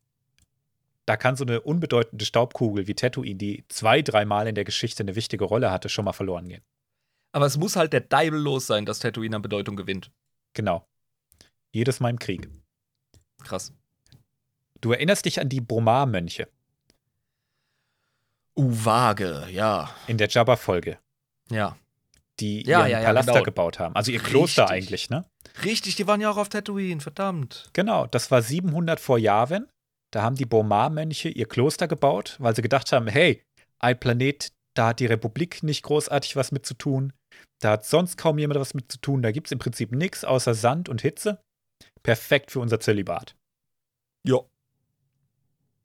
Da 1.05 1.17
kann 1.17 1.35
so 1.35 1.43
eine 1.45 1.61
unbedeutende 1.61 2.25
Staubkugel 2.25 2.87
wie 2.87 2.95
Tatooine, 2.95 3.35
die 3.35 3.63
zwei, 3.69 4.01
dreimal 4.01 4.47
in 4.47 4.55
der 4.55 4.63
Geschichte 4.63 5.03
eine 5.03 5.15
wichtige 5.15 5.45
Rolle 5.45 5.71
hatte, 5.71 5.87
schon 5.89 6.05
mal 6.05 6.13
verloren 6.13 6.47
gehen. 6.47 6.63
Aber 7.31 7.45
es 7.45 7.57
muss 7.57 7.75
halt 7.75 7.93
der 7.93 8.01
Deibel 8.01 8.39
los 8.39 8.65
sein, 8.65 8.85
dass 8.85 8.99
Tatooine 8.99 9.35
an 9.35 9.41
Bedeutung 9.41 9.75
gewinnt. 9.75 10.11
Genau. 10.53 10.87
Jedes 11.71 11.99
Mal 11.99 12.09
im 12.09 12.19
Krieg. 12.19 12.49
Krass. 13.43 13.73
Du 14.81 14.91
erinnerst 14.93 15.25
dich 15.25 15.39
an 15.39 15.49
die 15.49 15.61
Bromar-Mönche 15.61 16.47
Uvage, 18.57 19.47
ja. 19.51 19.89
in 20.07 20.17
der 20.17 20.29
Jabba-Folge, 20.29 20.97
Ja. 21.51 21.77
die 22.39 22.65
Ja, 22.65 22.79
ihren 22.81 22.91
ja, 22.91 22.99
ja, 22.99 23.05
Palast 23.07 23.27
da 23.27 23.33
genau. 23.33 23.43
gebaut 23.43 23.79
haben. 23.79 23.95
Also 23.95 24.11
ihr 24.11 24.19
Kloster 24.19 24.63
Richtig. 24.69 24.77
eigentlich, 24.77 25.09
ne? 25.09 25.25
Richtig, 25.63 25.95
die 25.95 26.07
waren 26.07 26.21
ja 26.21 26.31
auch 26.31 26.37
auf 26.37 26.49
Tatooine, 26.49 27.01
verdammt. 27.01 27.69
Genau, 27.73 28.07
das 28.07 28.31
war 28.31 28.41
700 28.41 28.99
vor 28.99 29.17
Yavin. 29.17 29.67
Da 30.15 30.23
haben 30.23 30.37
die 30.37 30.45
Bromar-Mönche 30.45 31.27
ihr 31.27 31.45
Kloster 31.45 31.89
gebaut, 31.89 32.37
weil 32.39 32.55
sie 32.55 32.61
gedacht 32.61 32.93
haben, 32.93 33.07
hey, 33.07 33.43
ein 33.79 33.99
Planet, 33.99 34.53
da 34.73 34.87
hat 34.87 35.01
die 35.01 35.07
Republik 35.07 35.61
nicht 35.61 35.83
großartig 35.83 36.37
was 36.37 36.53
mit 36.53 36.65
zu 36.65 36.73
tun. 36.73 37.11
Da 37.59 37.71
hat 37.71 37.85
sonst 37.85 38.17
kaum 38.17 38.37
jemand 38.37 38.61
was 38.61 38.73
mit 38.73 38.89
zu 38.89 38.97
tun. 38.97 39.21
Da 39.21 39.31
gibt 39.33 39.47
es 39.47 39.51
im 39.51 39.59
Prinzip 39.59 39.91
nichts 39.91 40.23
außer 40.23 40.53
Sand 40.53 40.87
und 40.87 41.01
Hitze. 41.01 41.41
Perfekt 42.01 42.51
für 42.51 42.61
unser 42.61 42.79
Zölibat. 42.79 43.35
Ja. 44.25 44.39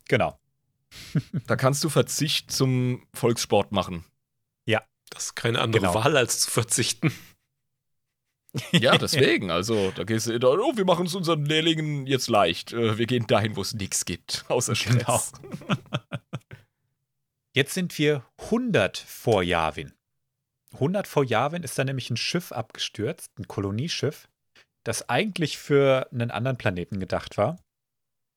Genau. 0.09 0.39
Da 1.47 1.57
kannst 1.57 1.83
du 1.83 1.89
Verzicht 1.89 2.53
zum 2.53 3.05
Volkssport 3.13 3.73
machen. 3.73 4.05
Das 5.11 5.25
ist 5.25 5.35
keine 5.35 5.61
andere 5.61 5.83
Genau. 5.83 5.95
Wahl, 5.95 6.17
als 6.17 6.41
zu 6.41 6.51
verzichten. 6.51 7.13
Ja, 8.73 8.99
deswegen. 8.99 9.51
Also, 9.51 9.93
da 9.93 10.05
gehst 10.05 10.27
du, 10.27 10.39
da, 10.39 10.49
oh, 10.49 10.73
wir 10.77 10.85
machen 10.85 11.07
es 11.07 11.15
unseren 11.15 11.45
Lehrlingen 11.45 12.07
jetzt 12.07 12.29
leicht. 12.29 12.73
Äh, 12.73 12.99
Wir 12.99 13.07
gehen 13.07 13.27
dahin, 13.27 13.55
wo 13.57 13.63
es 13.63 13.75
nichts 13.75 14.05
gibt, 14.05 14.45
außer 14.49 14.75
Stress. 14.75 14.99
Genau. 14.99 15.23
Jetzt 17.53 17.75
sind 17.75 17.99
wir 17.99 18.25
100 18.39 18.97
vor 18.97 19.43
Yavin. 19.43 19.93
100 20.75 21.07
vor 21.09 21.25
Yavin 21.25 21.65
ist 21.65 21.77
da 21.79 21.85
nämlich 21.85 22.09
ein 22.11 22.17
Schiff 22.17 22.53
abgestürzt, 22.53 23.37
ein 23.39 23.49
Kolonieschiff. 23.49 24.29
das 24.85 25.09
eigentlich 25.09 25.59
für 25.59 26.09
einen 26.13 26.31
anderen 26.31 26.57
Planeten 26.57 27.01
gedacht 27.01 27.37
war. 27.37 27.59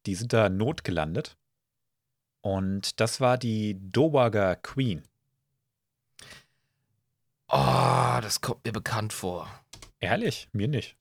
Die 0.07 0.15
sind 0.15 0.33
da 0.33 0.49
notgelandet. 0.49 1.37
Und 2.41 2.99
das 2.99 3.21
war 3.21 3.37
die 3.37 3.77
Dowager 3.79 4.55
Queen. 4.57 5.03
Oh, 7.47 8.19
das 8.21 8.41
kommt 8.41 8.65
mir 8.65 8.71
bekannt 8.73 9.13
vor. 9.13 9.47
Ehrlich? 10.03 10.49
Mir 10.51 10.67
nicht. 10.67 10.95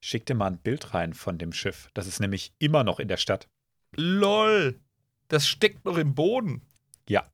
Ich 0.00 0.08
schick 0.08 0.24
dir 0.26 0.34
mal 0.34 0.46
ein 0.46 0.58
Bild 0.58 0.94
rein 0.94 1.12
von 1.12 1.36
dem 1.38 1.52
Schiff. 1.52 1.90
Das 1.94 2.06
ist 2.06 2.20
nämlich 2.20 2.52
immer 2.58 2.84
noch 2.84 2.98
in 3.00 3.08
der 3.08 3.18
Stadt. 3.18 3.48
LOL. 3.96 4.80
Das 5.28 5.46
steckt 5.46 5.84
noch 5.84 5.98
im 5.98 6.14
Boden. 6.14 6.62
Ja. 7.08 7.30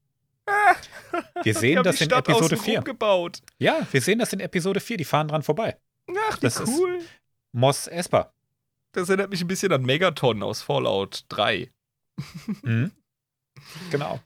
Wir 1.43 1.55
sehen 1.55 1.82
das 1.84 2.01
in 2.01 2.07
Stadt 2.07 2.28
Episode 2.28 2.45
außenrum 2.57 2.64
4. 2.64 2.80
gebaut. 2.82 3.41
Ja, 3.59 3.87
wir 3.91 4.01
sehen 4.01 4.18
das 4.18 4.32
in 4.32 4.41
Episode 4.41 4.80
4. 4.80 4.97
Die 4.97 5.05
fahren 5.05 5.28
dran 5.28 5.43
vorbei. 5.43 5.76
Ach, 6.28 6.37
wie 6.37 6.41
Das 6.41 6.59
ist- 6.61 6.68
cool. 6.68 7.01
Mos 7.53 7.87
Espa. 7.87 8.32
Das 8.93 9.09
erinnert 9.09 9.30
mich 9.30 9.41
ein 9.41 9.47
bisschen 9.49 9.72
an 9.72 9.82
Megaton 9.82 10.43
aus 10.43 10.62
Fallout 10.62 11.24
3. 11.28 11.70
Mhm. 12.62 12.91
Genau. 13.91 14.20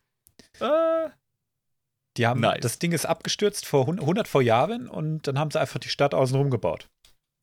Ah, 0.58 1.10
Die 2.16 2.26
haben, 2.26 2.40
Nice. 2.40 2.60
das 2.60 2.78
Ding 2.78 2.92
ist 2.92 3.06
abgestürzt 3.06 3.66
vor 3.66 3.86
100 3.88 4.26
vor 4.26 4.42
Jahren 4.42 4.88
und 4.88 5.26
dann 5.26 5.38
haben 5.38 5.50
sie 5.50 5.60
einfach 5.60 5.78
die 5.78 5.88
Stadt 5.88 6.12
außenrum 6.14 6.50
gebaut. 6.50 6.88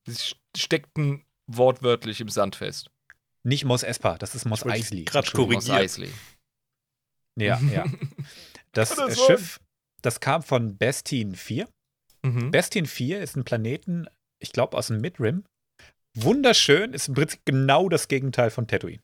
sie 0.05 0.35
steckten 0.55 1.23
wortwörtlich 1.47 2.19
im 2.21 2.29
Sand 2.29 2.57
fest. 2.57 2.89
Nicht 3.43 3.63
Mos 3.63 3.83
Espa, 3.83 4.17
das 4.17 4.35
ist 4.35 4.45
Mos 4.45 4.59
Ich 4.59 4.65
wollte 4.65 4.77
Eisley. 4.79 5.05
Aus 5.13 5.31
Korrigiert. 5.31 5.69
Eisley. 5.69 6.11
Ja, 7.37 7.59
ja. 7.71 7.85
Das 8.73 8.95
das? 8.95 9.17
Schiff, 9.25 9.59
das 10.01 10.19
kam 10.19 10.43
von 10.43 10.77
Bestin 10.77 11.35
4. 11.35 11.67
Mhm. 12.23 12.51
Bestin 12.51 12.85
4 12.85 13.21
ist 13.21 13.37
ein 13.37 13.45
Planeten, 13.45 14.07
ich 14.39 14.51
glaube, 14.51 14.75
aus 14.77 14.87
dem 14.87 14.99
Midrim. 14.99 15.45
Wunderschön, 16.13 16.93
ist 16.93 17.07
im 17.07 17.13
Prinzip 17.13 17.41
genau 17.45 17.89
das 17.89 18.07
Gegenteil 18.07 18.49
von 18.49 18.67
Tatooine. 18.67 19.01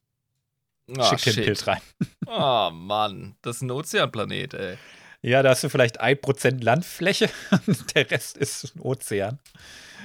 Schick 0.90 0.98
dir 0.98 1.32
ein 1.32 1.34
shit. 1.36 1.46
Bild 1.46 1.68
rein. 1.68 1.82
Oh 2.26 2.70
Mann, 2.74 3.36
das 3.42 3.58
ist 3.58 3.62
ein 3.62 3.72
Ozeanplanet, 3.72 4.54
ey. 4.56 4.78
Ja, 5.26 5.42
da 5.42 5.52
hast 5.52 5.64
du 5.64 5.70
vielleicht 5.70 6.02
1% 6.02 6.64
Landfläche 6.64 7.30
und 7.68 7.96
der 7.96 8.12
Rest 8.12 8.38
ist 8.38 8.76
ein 8.76 8.82
Ozean. 8.82 9.40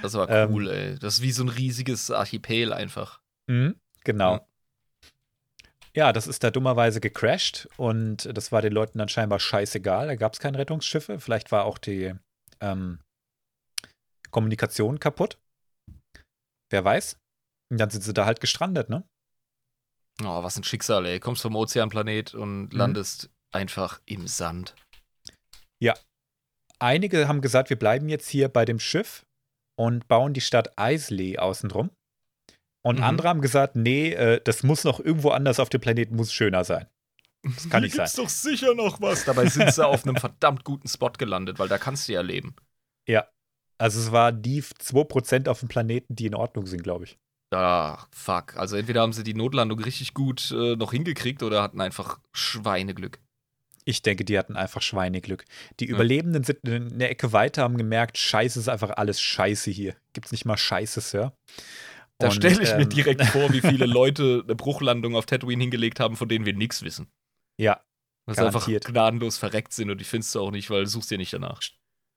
Das 0.01 0.13
war 0.13 0.29
Ähm. 0.29 0.53
cool, 0.53 0.69
ey. 0.69 0.97
Das 0.97 1.15
ist 1.15 1.21
wie 1.21 1.31
so 1.33 1.43
ein 1.43 1.49
riesiges 1.49 2.09
Archipel 2.09 2.71
einfach. 2.73 3.19
Mhm, 3.47 3.75
genau. 4.03 4.33
Ja. 4.35 4.45
Ja, 5.95 6.13
das 6.13 6.27
ist 6.27 6.43
da 6.43 6.51
dummerweise 6.51 7.01
gecrashed 7.01 7.67
und 7.75 8.29
das 8.37 8.51
war 8.51 8.61
den 8.61 8.71
Leuten 8.71 8.99
dann 8.99 9.09
scheinbar 9.09 9.39
scheißegal. 9.39 10.07
Da 10.07 10.15
gab 10.15 10.33
es 10.33 10.39
keine 10.39 10.57
Rettungsschiffe. 10.59 11.19
Vielleicht 11.19 11.51
war 11.51 11.65
auch 11.65 11.77
die 11.79 12.13
ähm, 12.61 12.99
Kommunikation 14.29 14.99
kaputt. 14.99 15.37
Wer 16.69 16.85
weiß. 16.85 17.17
Und 17.71 17.79
dann 17.79 17.89
sind 17.89 18.03
sie 18.03 18.13
da 18.13 18.25
halt 18.25 18.39
gestrandet, 18.39 18.89
ne? 18.89 19.03
Oh, 20.21 20.43
was 20.43 20.57
ein 20.57 20.63
Schicksal, 20.63 21.05
ey. 21.07 21.19
Kommst 21.19 21.41
vom 21.41 21.55
Ozeanplanet 21.55 22.35
und 22.35 22.71
landest 22.73 23.29
einfach 23.51 23.99
im 24.05 24.27
Sand. 24.27 24.75
Einige 26.81 27.27
haben 27.27 27.41
gesagt, 27.41 27.69
wir 27.69 27.77
bleiben 27.77 28.07
jetzt 28.07 28.29
hier 28.29 28.47
bei 28.47 28.63
dem 28.63 28.79
Schiff 28.79 29.25
und 29.77 30.07
bauen 30.07 30.33
die 30.33 30.39
Stadt 30.39 30.71
Isley 30.79 31.37
außenrum. 31.37 31.89
Und 32.85 32.99
Mhm. 32.99 33.03
andere 33.03 33.27
haben 33.27 33.41
gesagt, 33.41 33.75
nee, 33.75 34.13
äh, 34.13 34.39
das 34.41 34.63
muss 34.63 34.85
noch 34.85 35.01
irgendwo 35.01 35.31
anders 35.31 35.59
auf 35.59 35.67
dem 35.67 35.81
Planeten, 35.81 36.15
muss 36.15 36.31
schöner 36.31 36.63
sein. 36.63 36.87
Das 37.43 37.69
kann 37.69 37.83
nicht 37.83 37.95
sein. 37.95 38.09
doch 38.15 38.29
sicher 38.29 38.75
noch 38.75 39.01
was. 39.01 39.25
Dabei 39.25 39.47
sind 39.47 39.73
sie 39.73 39.85
auf 39.85 40.05
einem 40.05 40.15
verdammt 40.15 40.63
guten 40.63 40.87
Spot 40.87 41.11
gelandet, 41.11 41.59
weil 41.59 41.67
da 41.67 41.77
kannst 41.77 42.07
du 42.07 42.13
ja 42.13 42.21
leben. 42.21 42.55
Also 43.81 43.99
es 44.01 44.11
war 44.11 44.33
die 44.33 44.61
2% 44.61 45.47
auf 45.47 45.59
dem 45.61 45.69
Planeten, 45.69 46.13
die 46.13 46.25
in 46.25 46.35
Ordnung 46.35 46.65
sind, 46.65 46.83
glaube 46.83 47.05
ich. 47.05 47.17
Ah, 47.53 48.05
fuck. 48.11 48.57
Also 48.57 48.75
entweder 48.75 48.99
haben 49.01 49.13
sie 49.13 49.23
die 49.23 49.33
Notlandung 49.33 49.79
richtig 49.79 50.13
gut 50.13 50.51
äh, 50.51 50.75
noch 50.75 50.91
hingekriegt 50.91 51.43
oder 51.43 51.61
hatten 51.63 51.79
einfach 51.79 52.19
Schweineglück. 52.35 53.19
Ich 53.89 54.03
denke, 54.03 54.23
die 54.23 54.37
hatten 54.37 54.55
einfach 54.55 54.83
Schweineglück. 54.83 55.45
Die 55.79 55.85
Ja. 55.87 55.95
Überlebenden 55.95 56.43
sind 56.43 56.59
eine 56.63 57.09
Ecke 57.09 57.33
weiter, 57.33 57.63
haben 57.63 57.77
gemerkt, 57.77 58.19
scheiße 58.19 58.59
ist 58.59 58.69
einfach 58.69 58.91
alles 58.91 59.19
scheiße 59.19 59.71
hier. 59.71 59.95
Gibt's 60.13 60.31
nicht 60.31 60.45
mal 60.45 60.57
Scheiße, 60.57 61.01
Sir. 61.01 61.33
Da 62.19 62.29
stelle 62.29 62.61
ich 62.61 62.69
mir 62.75 62.83
ähm, 62.83 62.89
direkt 62.89 63.23
vor, 63.25 63.51
wie 63.51 63.61
viele 63.61 63.85
Leute 63.87 64.41
eine 64.43 64.55
Bruchlandung 64.55 65.15
auf 65.15 65.25
Tatooine 65.25 65.63
hingelegt 65.63 65.99
haben, 65.99 66.17
von 66.17 66.29
denen 66.29 66.45
wir 66.45 66.53
nichts 66.53 66.83
wissen. 66.83 67.07
Ja, 67.57 67.81
Dass 68.27 68.37
sie 68.37 68.45
einfach 68.45 68.67
gnadenlos 68.67 69.37
verreckt 69.37 69.73
sind 69.73 69.89
und 69.89 69.99
die 69.99 70.05
findest 70.05 70.35
du 70.35 70.41
auch 70.41 70.51
nicht, 70.51 70.69
weil 70.69 70.83
du 70.83 70.89
suchst 70.89 71.09
dir 71.09 71.17
nicht 71.17 71.33
danach. 71.33 71.61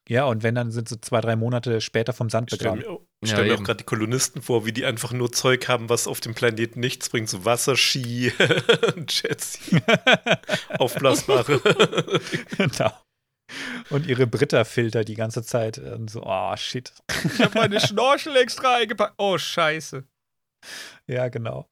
ja, 0.08 0.24
und 0.26 0.42
wenn, 0.42 0.54
dann 0.54 0.72
sind 0.72 0.88
sie 0.90 1.00
zwei, 1.00 1.20
drei 1.22 1.36
Monate 1.36 1.80
später 1.80 2.12
vom 2.12 2.28
Sand 2.28 2.50
Ich 3.22 3.30
stelle 3.30 3.44
begraben. 3.44 3.44
mir, 3.44 3.44
auch- 3.44 3.46
Ja, 3.46 3.46
mir 3.46 3.54
auch 3.54 3.64
gerade 3.64 3.76
die 3.78 3.84
Kolonisten 3.84 4.42
vor, 4.42 4.66
wie 4.66 4.72
die 4.72 4.84
einfach 4.84 5.12
nur 5.12 5.30
Zeug 5.32 5.68
haben, 5.68 5.88
was 5.88 6.06
auf 6.06 6.20
dem 6.20 6.34
Planeten 6.34 6.80
nichts 6.80 7.08
bringt. 7.08 7.28
So 7.28 7.44
Wasserski, 7.44 8.32
Jets, 9.08 9.58
aufblasbare. 10.78 11.60
genau. 12.58 12.92
Und 13.90 14.06
ihre 14.06 14.26
Britta-Filter 14.26 15.04
die 15.04 15.14
ganze 15.14 15.42
Zeit 15.42 15.80
so, 16.06 16.22
oh 16.24 16.56
shit. 16.56 16.92
Ich 17.24 17.40
habe 17.40 17.58
meine 17.58 17.80
Schnorchel 17.80 18.36
extra 18.36 18.76
eingepackt. 18.76 19.14
Oh, 19.18 19.36
scheiße. 19.36 20.04
Ja, 21.06 21.28
genau. 21.28 21.68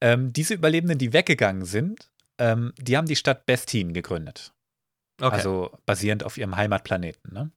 Ähm, 0.00 0.32
diese 0.32 0.54
Überlebenden, 0.54 0.98
die 0.98 1.12
weggegangen 1.12 1.64
sind, 1.64 2.10
ähm, 2.38 2.72
die 2.78 2.96
haben 2.96 3.06
die 3.06 3.16
Stadt 3.16 3.46
Bestin 3.46 3.92
gegründet. 3.92 4.52
Okay. 5.20 5.34
Also 5.34 5.76
basierend 5.86 6.24
auf 6.24 6.36
ihrem 6.38 6.56
Heimatplaneten. 6.56 7.32
Ne? 7.32 7.50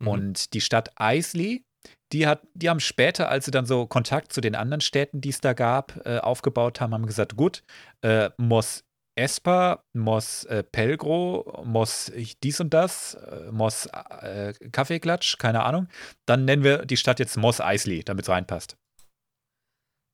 Mhm. 0.00 0.06
Und 0.08 0.54
die 0.54 0.60
Stadt 0.60 0.90
Isley, 1.00 1.64
die, 2.12 2.26
hat, 2.26 2.42
die 2.54 2.68
haben 2.68 2.80
später, 2.80 3.28
als 3.28 3.44
sie 3.44 3.50
dann 3.50 3.66
so 3.66 3.86
Kontakt 3.86 4.32
zu 4.32 4.40
den 4.40 4.54
anderen 4.54 4.80
Städten, 4.80 5.20
die 5.20 5.28
es 5.28 5.40
da 5.40 5.52
gab, 5.52 6.04
äh, 6.04 6.18
aufgebaut 6.18 6.80
haben, 6.80 6.92
haben 6.94 7.06
gesagt, 7.06 7.36
gut, 7.36 7.62
äh, 8.02 8.30
Mos 8.36 8.84
Espa, 9.16 9.84
Mos 9.92 10.44
äh, 10.44 10.62
Pelgro, 10.62 11.62
Mos 11.64 12.10
dies 12.42 12.60
und 12.60 12.72
das, 12.72 13.14
äh, 13.14 13.50
Mos 13.52 13.86
äh, 13.86 14.54
Kaffeeklatsch, 14.72 15.36
keine 15.38 15.64
Ahnung. 15.64 15.88
Dann 16.26 16.44
nennen 16.44 16.64
wir 16.64 16.86
die 16.86 16.96
Stadt 16.96 17.18
jetzt 17.18 17.36
Mos 17.36 17.60
Eisley, 17.60 18.02
damit 18.02 18.24
es 18.24 18.28
reinpasst. 18.28 18.76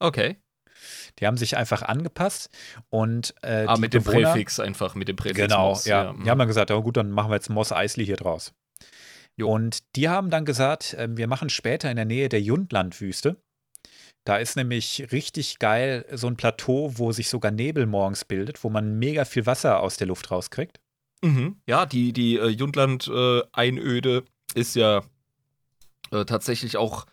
okay. 0.00 0.36
Die 1.18 1.26
haben 1.26 1.38
sich 1.38 1.56
einfach 1.56 1.80
angepasst 1.82 2.50
und 2.90 3.34
äh, 3.42 3.64
Ah, 3.66 3.78
mit 3.78 3.94
dem 3.94 4.04
Bewohner, 4.04 4.32
Präfix 4.32 4.60
einfach, 4.60 4.94
mit 4.94 5.08
dem 5.08 5.16
Präfix. 5.16 5.40
Genau, 5.40 5.70
Mos, 5.70 5.86
ja. 5.86 6.12
mhm. 6.12 6.24
Die 6.24 6.30
haben 6.30 6.38
dann 6.38 6.48
gesagt, 6.48 6.68
ja 6.68 6.76
gut, 6.76 6.98
dann 6.98 7.10
machen 7.10 7.30
wir 7.30 7.36
jetzt 7.36 7.48
Mos 7.48 7.72
Eisley 7.72 8.04
hier 8.04 8.16
draus. 8.16 8.52
Jo. 9.39 9.49
Und 9.53 9.80
die 9.97 10.09
haben 10.09 10.30
dann 10.30 10.45
gesagt, 10.45 10.95
äh, 10.95 11.09
wir 11.11 11.26
machen 11.26 11.49
später 11.51 11.91
in 11.91 11.97
der 11.97 12.05
Nähe 12.07 12.28
der 12.28 12.41
Jundlandwüste. 12.41 13.37
Da 14.24 14.39
ist 14.39 14.57
nämlich 14.57 15.09
richtig 15.12 15.59
geil 15.61 16.05
so 16.12 16.26
ein 16.26 16.37
Plateau, 16.37 16.93
wo 16.97 17.12
sich 17.12 17.28
sogar 17.28 17.53
Nebel 17.53 17.87
morgens 17.87 18.24
bildet, 18.24 18.64
wo 18.64 18.70
man 18.70 18.99
mega 18.99 19.24
viel 19.24 19.47
Wasser 19.47 19.80
aus 19.80 19.99
der 19.99 20.09
Luft 20.09 20.30
rauskriegt. 20.30 20.80
Mhm. 21.22 21.61
Ja, 21.66 21.87
die, 21.87 22.12
die 22.12 22.37
äh, 22.37 22.49
Jundland-Einöde 22.49 24.24
ist 24.55 24.74
ja 24.76 25.03
äh, 26.11 26.24
tatsächlich 26.24 26.76
auch 26.76 27.07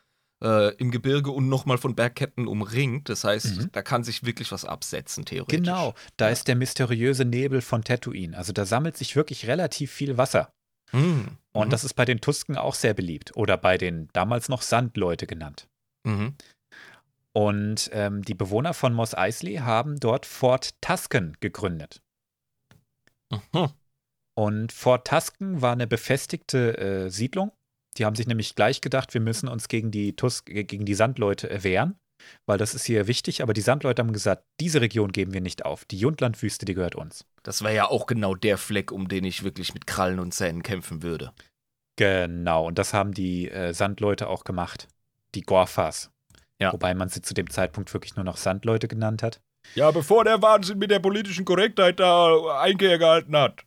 äh, 0.43 0.73
im 0.75 0.91
Gebirge 0.91 1.31
und 1.31 1.49
nochmal 1.49 1.77
von 1.77 1.95
Bergketten 1.95 2.47
umringt. 2.47 3.09
Das 3.09 3.23
heißt, 3.23 3.57
Mhm. 3.57 3.69
da 3.71 3.81
kann 3.81 4.03
sich 4.03 4.25
wirklich 4.25 4.51
was 4.51 4.65
absetzen, 4.65 5.25
theoretisch. 5.25 5.57
Genau, 5.59 5.93
da 6.17 6.25
Ja. 6.25 6.31
ist 6.31 6.47
der 6.47 6.55
mysteriöse 6.55 7.25
Nebel 7.25 7.61
von 7.61 7.83
Tatooine. 7.83 8.37
Also 8.37 8.53
da 8.53 8.65
sammelt 8.65 8.97
sich 8.97 9.15
wirklich 9.15 9.47
relativ 9.47 9.91
viel 9.91 10.17
Wasser. 10.17 10.51
Mhm. 10.93 11.37
Und 11.51 11.67
mhm. 11.67 11.71
das 11.71 11.83
ist 11.83 11.95
bei 11.95 12.05
den 12.05 12.21
Tusken 12.21 12.57
auch 12.57 12.75
sehr 12.75 12.93
beliebt. 12.93 13.35
Oder 13.35 13.57
bei 13.57 13.77
den 13.77 14.09
damals 14.13 14.49
noch 14.49 14.61
Sandleute 14.61 15.27
genannt. 15.27 15.67
Mhm. 16.03 16.35
Und 17.33 17.89
ähm, 17.93 18.21
die 18.21 18.35
Bewohner 18.35 18.73
von 18.73 18.93
Mos 18.93 19.15
Eisley 19.15 19.55
haben 19.55 19.99
dort 19.99 20.25
Fort 20.25 20.79
Tusken 20.81 21.35
gegründet. 21.39 22.01
Mhm. 23.31 23.69
Und 24.35 24.71
Fort 24.71 25.07
Tusken 25.07 25.61
war 25.61 25.73
eine 25.73 25.87
befestigte 25.87 26.77
äh, 26.77 27.09
Siedlung. 27.09 27.51
Die 27.97 28.05
haben 28.05 28.15
sich 28.15 28.27
nämlich 28.27 28.55
gleich 28.55 28.81
gedacht, 28.81 29.13
wir 29.13 29.21
müssen 29.21 29.47
uns 29.47 29.67
gegen 29.67 29.91
die, 29.91 30.15
Tus 30.15 30.43
äh, 30.47 30.63
gegen 30.63 30.85
die 30.85 30.95
Sandleute 30.95 31.49
äh, 31.49 31.63
wehren, 31.63 31.95
weil 32.45 32.57
das 32.57 32.73
ist 32.73 32.85
hier 32.85 33.07
wichtig. 33.07 33.41
Aber 33.41 33.53
die 33.53 33.61
Sandleute 33.61 34.01
haben 34.01 34.13
gesagt, 34.13 34.45
diese 34.59 34.81
Region 34.81 35.11
geben 35.11 35.33
wir 35.33 35.41
nicht 35.41 35.65
auf. 35.65 35.85
Die 35.85 35.97
Jundlandwüste, 35.97 36.65
die 36.65 36.73
gehört 36.73 36.95
uns. 36.95 37.25
Das 37.43 37.61
wäre 37.61 37.75
ja 37.75 37.89
auch 37.89 38.05
genau 38.05 38.35
der 38.35 38.57
Fleck, 38.57 38.91
um 38.91 39.07
den 39.07 39.25
ich 39.25 39.43
wirklich 39.43 39.73
mit 39.73 39.85
Krallen 39.85 40.19
und 40.19 40.33
Zähnen 40.33 40.63
kämpfen 40.63 41.03
würde. 41.03 41.33
Genau, 41.95 42.65
und 42.67 42.79
das 42.79 42.93
haben 42.93 43.13
die 43.13 43.49
äh, 43.49 43.73
Sandleute 43.73 44.27
auch 44.27 44.43
gemacht. 44.43 44.87
Die 45.35 45.41
Gorfas. 45.41 46.11
Ja. 46.59 46.71
Wobei 46.73 46.93
man 46.93 47.09
sie 47.09 47.21
zu 47.21 47.33
dem 47.33 47.49
Zeitpunkt 47.49 47.93
wirklich 47.93 48.15
nur 48.15 48.25
noch 48.25 48.37
Sandleute 48.37 48.87
genannt 48.87 49.21
hat. 49.21 49.41
Ja, 49.75 49.91
bevor 49.91 50.23
der 50.23 50.41
Wahnsinn 50.41 50.77
mit 50.77 50.91
der 50.91 50.99
politischen 50.99 51.45
Korrektheit 51.45 51.99
da 51.99 52.59
Einkehr 52.61 52.97
gehalten 52.97 53.35
hat. 53.35 53.65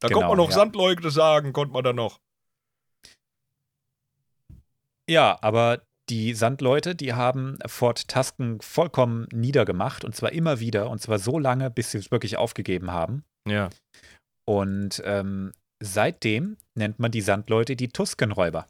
Da 0.00 0.08
Genau, 0.08 0.20
konnte 0.20 0.28
man 0.28 0.36
noch 0.38 0.50
ja. 0.50 0.56
Sandleute 0.56 1.10
sagen, 1.10 1.52
konnte 1.52 1.72
man 1.72 1.84
da 1.84 1.92
noch. 1.92 2.20
Ja, 5.08 5.38
aber 5.40 5.82
die 6.10 6.34
Sandleute, 6.34 6.94
die 6.94 7.14
haben 7.14 7.58
Fort 7.66 8.08
Tusken 8.08 8.60
vollkommen 8.60 9.26
niedergemacht 9.32 10.04
und 10.04 10.14
zwar 10.16 10.32
immer 10.32 10.60
wieder 10.60 10.90
und 10.90 11.00
zwar 11.00 11.18
so 11.18 11.38
lange, 11.38 11.70
bis 11.70 11.90
sie 11.92 11.98
es 11.98 12.10
wirklich 12.10 12.36
aufgegeben 12.36 12.90
haben. 12.90 13.24
Ja. 13.46 13.70
Und 14.44 15.02
ähm, 15.04 15.52
seitdem 15.80 16.56
nennt 16.74 16.98
man 16.98 17.10
die 17.10 17.20
Sandleute 17.20 17.76
die 17.76 17.88
Tuskenräuber. 17.88 18.68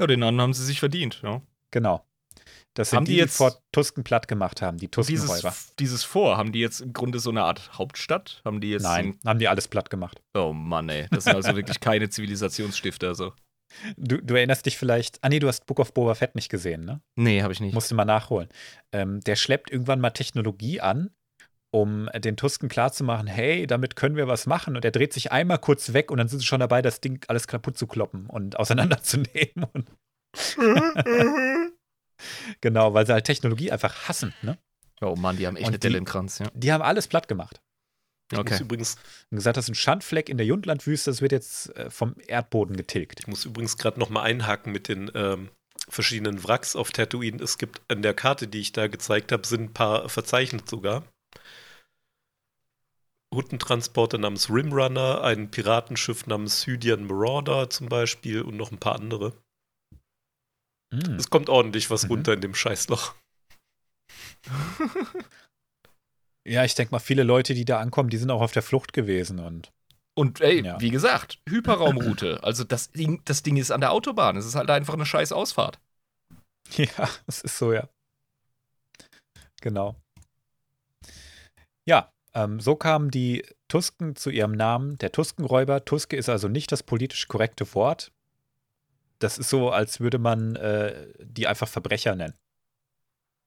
Ja, 0.00 0.06
den 0.06 0.22
anderen 0.22 0.42
haben 0.42 0.54
sie 0.54 0.64
sich 0.64 0.80
verdient, 0.80 1.20
ja. 1.22 1.42
Genau. 1.70 2.04
Das 2.74 2.90
sind 2.90 2.98
Haben 2.98 3.04
die, 3.06 3.12
die 3.12 3.16
die 3.16 3.20
jetzt- 3.22 3.36
vor 3.36 3.58
Tusken 3.72 4.04
platt 4.04 4.28
gemacht 4.28 4.62
haben, 4.62 4.78
die 4.78 4.88
Tuskenräuber. 4.88 5.50
Dieses, 5.50 5.74
dieses 5.76 6.04
Vor, 6.04 6.36
haben 6.36 6.52
die 6.52 6.60
jetzt 6.60 6.80
im 6.80 6.92
Grunde 6.92 7.18
so 7.18 7.30
eine 7.30 7.42
Art 7.42 7.76
Hauptstadt? 7.76 8.40
Haben 8.44 8.60
die 8.60 8.70
jetzt. 8.70 8.84
Nein, 8.84 9.18
haben 9.26 9.40
die 9.40 9.48
alles 9.48 9.66
platt 9.66 9.90
gemacht. 9.90 10.22
Oh 10.34 10.52
Mann, 10.52 10.88
ey. 10.88 11.08
Das 11.10 11.24
sind 11.24 11.34
also 11.34 11.56
wirklich 11.56 11.80
keine 11.80 12.08
Zivilisationsstifter. 12.08 13.14
So. 13.16 13.32
Du, 13.96 14.22
du 14.22 14.34
erinnerst 14.34 14.66
dich 14.66 14.78
vielleicht, 14.78 15.22
ah 15.22 15.28
nee, 15.28 15.38
du 15.38 15.48
hast 15.48 15.66
Book 15.66 15.78
of 15.78 15.92
Boba 15.92 16.14
Fett 16.14 16.34
nicht 16.34 16.48
gesehen, 16.48 16.84
ne? 16.84 17.00
Nee, 17.16 17.42
habe 17.42 17.52
ich 17.52 17.60
nicht. 17.60 17.74
Musst 17.74 17.90
du 17.90 17.94
mal 17.94 18.04
nachholen. 18.04 18.48
Ähm, 18.92 19.20
der 19.20 19.36
schleppt 19.36 19.70
irgendwann 19.70 20.00
mal 20.00 20.10
Technologie 20.10 20.80
an, 20.80 21.10
um 21.70 22.08
den 22.14 22.36
Tusken 22.36 22.68
klarzumachen, 22.68 23.26
hey, 23.26 23.66
damit 23.66 23.96
können 23.96 24.16
wir 24.16 24.26
was 24.26 24.46
machen. 24.46 24.76
Und 24.76 24.84
er 24.84 24.90
dreht 24.90 25.12
sich 25.12 25.32
einmal 25.32 25.58
kurz 25.58 25.92
weg 25.92 26.10
und 26.10 26.18
dann 26.18 26.28
sind 26.28 26.40
sie 26.40 26.46
schon 26.46 26.60
dabei, 26.60 26.82
das 26.82 27.00
Ding 27.00 27.24
alles 27.28 27.46
kaputt 27.46 27.76
zu 27.76 27.86
kloppen 27.86 28.26
und 28.26 28.56
auseinanderzunehmen. 28.58 29.66
Und 29.72 29.90
genau, 32.60 32.94
weil 32.94 33.06
sie 33.06 33.12
halt 33.12 33.24
Technologie 33.26 33.70
einfach 33.70 34.08
hassen, 34.08 34.34
ne? 34.42 34.58
Oh 35.00 35.14
Mann, 35.14 35.36
die 35.36 35.46
haben 35.46 35.56
echt 35.56 35.66
Und 35.66 35.72
eine 35.72 35.78
Delle 35.78 35.98
im 35.98 36.04
Kranz, 36.04 36.38
ja. 36.40 36.46
Die 36.54 36.72
haben 36.72 36.82
alles 36.82 37.06
platt 37.06 37.28
gemacht. 37.28 37.60
Ich 38.30 38.36
muss 38.38 38.52
Okay. 38.52 38.62
übrigens, 38.62 38.96
Und 39.30 39.36
gesagt, 39.36 39.56
das 39.56 39.64
ist 39.66 39.70
ein 39.70 39.74
Schandfleck 39.74 40.28
in 40.28 40.36
der 40.36 40.46
Jundlandwüste, 40.46 41.10
das 41.10 41.22
wird 41.22 41.32
jetzt 41.32 41.74
äh, 41.76 41.90
vom 41.90 42.14
Erdboden 42.26 42.76
getilgt. 42.76 43.20
ich 43.20 43.26
muss 43.26 43.44
übrigens 43.44 43.78
gerade 43.78 43.98
noch 43.98 44.10
mal 44.10 44.22
einhaken 44.22 44.70
mit 44.72 44.88
den 44.88 45.10
ähm, 45.14 45.48
verschiedenen 45.88 46.44
Wracks 46.44 46.76
auf 46.76 46.90
Tatooine. 46.90 47.42
Es 47.42 47.56
gibt 47.56 47.80
an 47.88 48.02
der 48.02 48.12
Karte, 48.14 48.46
die 48.46 48.60
ich 48.60 48.72
da 48.72 48.86
gezeigt 48.88 49.32
habe, 49.32 49.46
sind 49.46 49.62
ein 49.62 49.72
paar 49.72 50.08
verzeichnet 50.10 50.68
sogar. 50.68 51.04
Huttentransporter 53.34 54.18
namens 54.18 54.48
Rimrunner, 54.50 55.22
ein 55.22 55.50
Piratenschiff 55.50 56.26
namens 56.26 56.66
Hydian 56.66 57.06
Marauder 57.06 57.68
zum 57.70 57.88
Beispiel 57.88 58.42
und 58.42 58.56
noch 58.56 58.72
ein 58.72 58.78
paar 58.78 58.96
andere. 58.96 59.34
Mm. 60.90 61.16
Es 61.16 61.28
kommt 61.28 61.48
ordentlich 61.50 61.90
was 61.90 62.04
Mhm. 62.04 62.10
runter 62.10 62.32
in 62.34 62.40
dem 62.40 62.54
Scheißloch. 62.54 63.14
Ja, 66.48 66.64
ich 66.64 66.74
denke 66.74 66.92
mal, 66.92 66.98
viele 66.98 67.22
Leute, 67.24 67.54
die 67.54 67.64
da 67.64 67.78
ankommen, 67.80 68.08
die 68.10 68.16
sind 68.16 68.30
auch 68.30 68.40
auf 68.40 68.52
der 68.52 68.62
Flucht 68.62 68.92
gewesen 68.92 69.38
und 69.38 69.70
Und 70.14 70.40
ey, 70.40 70.64
Ja. 70.64 70.80
wie 70.80 70.90
gesagt, 70.90 71.38
Hyperraumroute. 71.48 72.40
Also 72.42 72.64
das 72.64 72.90
Ding, 72.90 73.20
das 73.24 73.42
Ding 73.42 73.56
ist 73.56 73.70
an 73.70 73.80
der 73.80 73.92
Autobahn. 73.92 74.36
Es 74.36 74.46
ist 74.46 74.54
halt 74.54 74.70
einfach 74.70 74.94
eine 74.94 75.06
scheiß 75.06 75.32
Ausfahrt. 75.32 75.78
Ja, 76.76 77.08
es 77.26 77.40
ist 77.40 77.56
so, 77.58 77.72
ja. 77.72 77.88
Genau. 79.60 79.96
Ja, 81.86 82.12
ähm, 82.34 82.60
so 82.60 82.76
kamen 82.76 83.10
die 83.10 83.44
Tusken 83.68 84.16
zu 84.16 84.30
ihrem 84.30 84.52
Namen, 84.52 84.98
der 84.98 85.12
Tuskenräuber. 85.12 85.84
Tuske 85.84 86.16
ist 86.16 86.28
also 86.28 86.48
nicht 86.48 86.70
das 86.72 86.82
politisch 86.82 87.28
korrekte 87.28 87.72
Wort. 87.74 88.12
Das 89.18 89.38
ist 89.38 89.48
so, 89.50 89.70
als 89.70 89.98
würde 90.00 90.18
man 90.18 90.56
äh, 90.56 91.12
die 91.20 91.46
einfach 91.46 91.68
Verbrecher 91.68 92.14
nennen. 92.14 92.34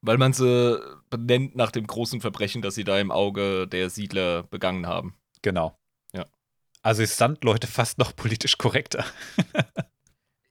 Weil 0.02 0.18
man 0.18 0.34
sie 0.34 0.80
benennt 1.10 1.56
nach 1.56 1.72
dem 1.72 1.86
großen 1.86 2.22
Verbrechen, 2.22 2.62
das 2.62 2.76
sie 2.76 2.84
da 2.84 3.00
im 3.00 3.12
Auge 3.12 3.68
der 3.68 3.90
Siedler 3.90 4.44
begangen 4.44 4.88
haben. 4.88 5.16
Genau. 5.42 5.78
Ja. 6.14 6.26
Also 6.82 7.04
ist 7.04 7.18
Sandleute 7.18 7.68
fast 7.68 7.98
noch 7.98 8.16
politisch 8.16 8.58
korrekter. 8.58 9.06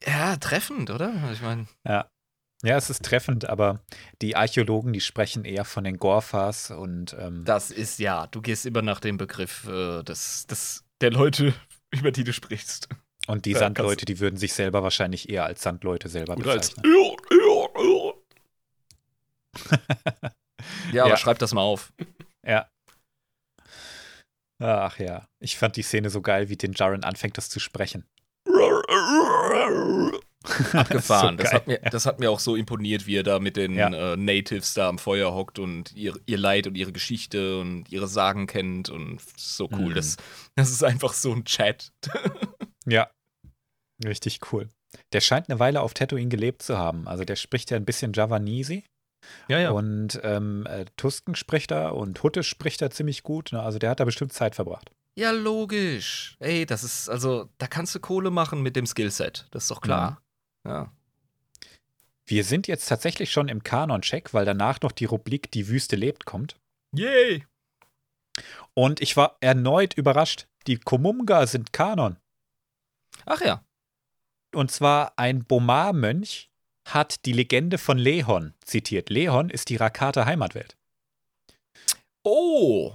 Ja, 0.07 0.37
treffend, 0.37 0.91
oder? 0.91 1.13
Ich 1.33 1.43
meine, 1.43 1.67
Ja, 1.85 2.77
es 2.77 2.91
ist 2.91 3.05
treffend, 3.05 3.47
aber 3.47 3.81
die 4.21 4.37
Archäologen, 4.37 4.93
die 4.93 5.01
sprechen 5.01 5.45
eher 5.45 5.65
von 5.65 5.85
den 5.85 5.99
Gorfas 5.99 6.71
und 6.71 7.17
ähm, 7.19 7.45
das 7.45 7.71
ist 7.71 7.99
ja, 7.99 8.27
du 8.27 8.43
gehst 8.43 8.67
immer 8.67 8.83
nach 8.83 9.01
dem 9.01 9.17
Begriff 9.17 9.67
äh, 9.67 10.03
des, 10.03 10.47
des, 10.47 10.85
der 11.01 11.11
Leute, 11.11 11.55
über 11.91 12.13
die 12.13 12.25
du 12.25 12.33
sprichst. 12.33 12.89
Und 13.27 13.45
die 13.45 13.53
Ja, 13.53 13.61
Sandleute, 13.61 14.05
die 14.07 14.19
würden 14.21 14.37
sich 14.37 14.53
selber 14.55 14.83
wahrscheinlich 14.83 15.29
eher 15.29 15.45
als 15.45 15.63
Sandleute 15.63 16.09
selber 16.09 16.37
Oder 16.37 16.53
als 16.53 16.71
bezeichnen. 16.71 16.95
Ja, 20.93 21.05
aber 21.05 21.13
Ja. 21.13 21.17
schreib 21.17 21.39
das 21.39 21.55
mal 21.55 21.63
auf. 21.63 21.93
Ja. 22.47 22.69
Ach 24.63 24.99
ja, 24.99 25.27
ich 25.43 25.57
fand 25.57 25.77
die 25.77 25.83
Szene 25.83 26.11
so 26.11 26.21
geil, 26.21 26.51
wie 26.51 26.57
den 26.57 26.73
Jaren 26.75 27.03
anfängt, 27.03 27.39
das 27.39 27.49
zu 27.49 27.61
sprechen. 27.61 28.05
Abgefahren. 30.73 31.37
So 31.39 31.43
das, 31.45 31.53
hat 31.53 31.67
mir, 31.67 31.79
das 31.79 32.07
hat 32.07 32.19
mir 32.21 32.31
auch 32.31 32.41
so 32.41 32.57
imponiert, 32.57 33.07
wie 33.07 33.17
er 33.17 33.23
da 33.23 33.39
mit 33.39 33.57
den 33.57 33.75
Ja. 33.75 33.89
äh, 34.13 34.17
Natives 34.17 34.75
da 34.75 34.89
am 34.89 34.99
Feuer 34.99 35.33
hockt 35.35 35.59
und 35.59 35.93
ihr, 35.93 36.15
ihr 36.27 36.39
Leid 36.39 36.67
und 36.67 36.77
ihre 36.77 36.93
Geschichte 36.93 37.59
und 37.61 37.91
ihre 37.91 38.09
Sagen 38.09 38.47
kennt 38.47 38.89
und 38.91 39.21
so 39.37 39.69
cool. 39.73 39.91
Mhm. 39.91 39.95
Das, 39.95 40.17
das 40.57 40.71
ist 40.71 40.83
einfach 40.85 41.13
so 41.13 41.33
ein 41.33 41.45
Chat. 41.45 41.93
Ja, 42.87 43.11
richtig 44.05 44.41
cool. 44.53 44.69
Der 45.13 45.21
scheint 45.21 45.49
eine 45.49 45.59
Weile 45.59 45.83
auf 45.83 45.95
Tatooine 45.95 46.29
gelebt 46.29 46.63
zu 46.63 46.77
haben. 46.79 47.07
Also 47.07 47.25
der 47.25 47.37
spricht 47.37 47.71
ja 47.71 47.77
ein 47.77 47.85
bisschen 47.85 48.13
Javanese 48.13 48.83
Ja, 49.49 49.71
und 49.71 50.21
ähm, 50.23 50.67
äh, 50.67 50.87
Tusken 50.97 51.35
spricht 51.35 51.71
er 51.71 51.95
und 51.95 52.23
Hutte 52.23 52.43
spricht 52.43 52.83
er 52.83 52.91
ziemlich 52.91 53.23
gut. 53.23 53.53
Ne? 53.53 53.63
Also 53.63 53.79
der 53.79 53.91
hat 53.91 54.01
da 54.01 54.05
bestimmt 54.05 54.33
Zeit 54.33 54.55
verbracht. 54.55 54.91
Ja, 55.17 55.33
logisch. 55.33 56.37
Ey, 56.39 56.67
das 56.67 56.85
ist, 56.85 57.09
also, 57.09 57.49
da 57.59 57.67
kannst 57.67 57.95
du 57.95 58.01
Kohle 58.01 58.31
machen 58.31 58.63
mit 58.63 58.77
dem 58.77 58.87
Skillset. 58.87 59.49
Das 59.51 59.65
ist 59.65 59.71
doch 59.71 59.81
klar. 59.81 60.23
Ja. 60.67 60.93
Wir 62.27 62.45
sind 62.45 62.69
jetzt 62.69 62.89
tatsächlich 62.89 63.33
schon 63.33 63.49
im 63.49 63.65
Kanon-Check, 63.65 64.33
weil 64.33 64.45
danach 64.45 64.81
noch 64.83 64.93
die 64.93 65.05
Rubrik 65.05 65.51
Die 65.51 65.69
Wüste 65.69 65.97
lebt 65.97 66.27
kommt. 66.27 66.57
Yay! 66.93 67.45
Und 68.75 69.01
ich 69.01 69.17
war 69.17 69.37
erneut 69.41 69.95
überrascht. 69.95 70.47
Die 70.67 70.79
Komumga 70.79 71.47
sind 71.47 71.73
Kanon. 71.73 72.17
Ach 73.27 73.41
ja. 73.41 73.65
Und 74.55 74.71
zwar 74.71 75.19
ein 75.19 75.45
Bomar-Mönch 75.45 76.50
hat 76.95 77.25
die 77.27 77.33
Legende 77.33 77.79
von 77.79 77.99
Lehon 77.99 78.55
zitiert. 78.65 79.11
Lehon 79.11 79.51
ist 79.51 79.69
die 79.69 79.77
Rakata 79.77 80.25
Heimatwelt. 80.27 80.77
Oh! 82.23 82.95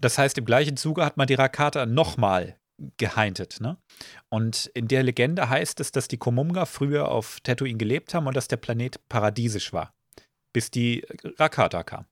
Das 0.00 0.18
heißt, 0.18 0.38
im 0.38 0.44
gleichen 0.44 0.76
Zuge 0.76 1.04
hat 1.04 1.16
man 1.16 1.26
die 1.26 1.34
Rakata 1.34 1.86
nochmal 1.86 2.58
geheintet. 2.96 3.60
Ne? 3.60 3.76
Und 4.28 4.66
in 4.74 4.86
der 4.86 5.02
Legende 5.02 5.48
heißt 5.48 5.80
es, 5.80 5.90
dass 5.90 6.06
die 6.06 6.18
Komumga 6.18 6.66
früher 6.66 7.08
auf 7.08 7.40
Tatooine 7.42 7.78
gelebt 7.78 8.14
haben 8.14 8.26
und 8.26 8.36
dass 8.36 8.46
der 8.48 8.58
Planet 8.58 9.00
paradiesisch 9.08 9.72
war, 9.72 9.92
bis 10.52 10.70
die 10.70 11.04
Rakata 11.38 11.82
kam. 11.82 12.06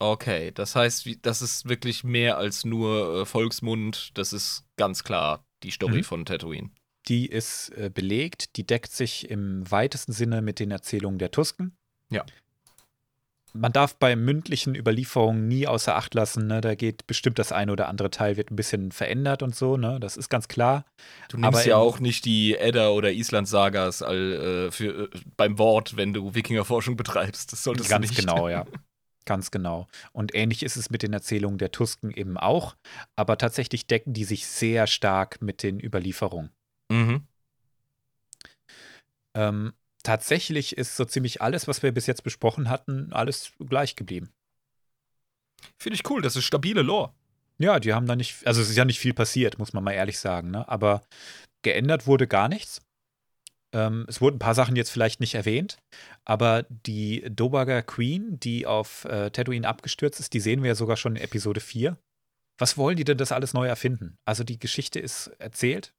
Okay, 0.00 0.50
das 0.52 0.74
heißt, 0.74 1.06
das 1.22 1.42
ist 1.42 1.68
wirklich 1.68 2.02
mehr 2.04 2.38
als 2.38 2.64
nur 2.64 3.20
äh, 3.20 3.26
Volksmund. 3.26 4.10
Das 4.14 4.32
ist 4.32 4.64
ganz 4.76 5.04
klar 5.04 5.44
die 5.62 5.70
Story 5.70 5.98
Mhm. 5.98 6.04
von 6.04 6.24
Tatooine. 6.24 6.70
Die 7.10 7.26
ist 7.26 7.70
äh, 7.76 7.90
belegt, 7.92 8.56
die 8.56 8.66
deckt 8.66 8.92
sich 8.92 9.28
im 9.28 9.68
weitesten 9.70 10.12
Sinne 10.12 10.42
mit 10.42 10.60
den 10.60 10.70
Erzählungen 10.70 11.18
der 11.18 11.32
Tusken. 11.32 11.76
Ja. 12.08 12.24
Man 13.52 13.72
darf 13.72 13.96
bei 13.96 14.14
mündlichen 14.14 14.76
Überlieferungen 14.76 15.48
nie 15.48 15.66
außer 15.66 15.96
Acht 15.96 16.14
lassen, 16.14 16.46
ne? 16.46 16.60
da 16.60 16.76
geht 16.76 17.08
bestimmt 17.08 17.40
das 17.40 17.50
eine 17.50 17.72
oder 17.72 17.88
andere 17.88 18.10
Teil 18.10 18.36
wird 18.36 18.52
ein 18.52 18.56
bisschen 18.56 18.92
verändert 18.92 19.42
und 19.42 19.56
so, 19.56 19.76
ne? 19.76 19.98
das 19.98 20.16
ist 20.16 20.28
ganz 20.28 20.46
klar. 20.46 20.84
Du 21.28 21.36
nimmst 21.36 21.58
Aber 21.58 21.66
ja 21.66 21.76
auch 21.76 21.98
nicht 21.98 22.24
die 22.26 22.56
Edda 22.56 22.90
oder 22.90 23.10
Island-Sagas 23.10 24.02
all, 24.02 24.68
äh, 24.68 24.70
für, 24.70 25.04
äh, 25.04 25.08
beim 25.36 25.58
Wort, 25.58 25.96
wenn 25.96 26.12
du 26.12 26.34
Wikingerforschung 26.34 26.96
betreibst. 26.96 27.52
Das 27.52 27.64
solltest 27.64 27.90
Ganz 27.90 28.06
du 28.06 28.12
nicht. 28.12 28.20
genau, 28.20 28.48
ja. 28.48 28.66
Ganz 29.24 29.50
genau. 29.50 29.88
Und 30.12 30.34
ähnlich 30.34 30.62
ist 30.62 30.76
es 30.76 30.90
mit 30.90 31.02
den 31.02 31.12
Erzählungen 31.12 31.58
der 31.58 31.72
Tusken 31.72 32.12
eben 32.12 32.36
auch, 32.36 32.76
aber 33.16 33.36
tatsächlich 33.36 33.88
decken 33.88 34.12
die 34.12 34.24
sich 34.24 34.46
sehr 34.46 34.86
stark 34.86 35.42
mit 35.42 35.64
den 35.64 35.80
Überlieferungen. 35.80 36.50
Mhm. 36.90 37.26
Ähm, 39.34 39.72
tatsächlich 40.02 40.76
ist 40.76 40.96
so 40.96 41.04
ziemlich 41.04 41.40
alles, 41.40 41.68
was 41.68 41.82
wir 41.82 41.92
bis 41.92 42.06
jetzt 42.06 42.24
besprochen 42.24 42.68
hatten, 42.68 43.12
alles 43.12 43.52
gleich 43.58 43.96
geblieben. 43.96 44.30
Finde 45.78 45.94
ich 45.94 46.08
cool, 46.10 46.22
das 46.22 46.36
ist 46.36 46.44
stabile 46.44 46.82
Lore. 46.82 47.12
Ja, 47.58 47.78
die 47.78 47.92
haben 47.92 48.06
da 48.06 48.16
nicht, 48.16 48.46
also 48.46 48.60
es 48.60 48.70
ist 48.70 48.76
ja 48.76 48.84
nicht 48.84 48.98
viel 48.98 49.14
passiert, 49.14 49.58
muss 49.58 49.72
man 49.72 49.84
mal 49.84 49.92
ehrlich 49.92 50.18
sagen, 50.18 50.50
ne? 50.50 50.66
aber 50.68 51.02
geändert 51.62 52.06
wurde 52.06 52.26
gar 52.26 52.48
nichts. 52.48 52.80
Ähm, 53.72 54.06
es 54.08 54.20
wurden 54.20 54.36
ein 54.36 54.40
paar 54.40 54.54
Sachen 54.54 54.74
jetzt 54.74 54.90
vielleicht 54.90 55.20
nicht 55.20 55.34
erwähnt, 55.34 55.78
aber 56.24 56.64
die 56.70 57.22
Dobaga 57.30 57.82
Queen, 57.82 58.40
die 58.40 58.66
auf 58.66 59.04
äh, 59.04 59.30
Tatooine 59.30 59.68
abgestürzt 59.68 60.18
ist, 60.18 60.32
die 60.32 60.40
sehen 60.40 60.62
wir 60.62 60.68
ja 60.68 60.74
sogar 60.74 60.96
schon 60.96 61.16
in 61.16 61.22
Episode 61.22 61.60
4. 61.60 61.98
Was 62.58 62.76
wollen 62.76 62.96
die 62.96 63.04
denn 63.04 63.18
das 63.18 63.30
alles 63.30 63.52
neu 63.52 63.68
erfinden? 63.68 64.16
Also 64.24 64.42
die 64.42 64.58
Geschichte 64.58 64.98
ist 64.98 65.28
erzählt 65.38 65.94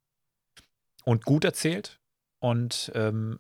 und 1.04 1.26
gut 1.26 1.44
erzählt 1.46 2.00
und 2.40 2.92
ähm, 2.96 3.40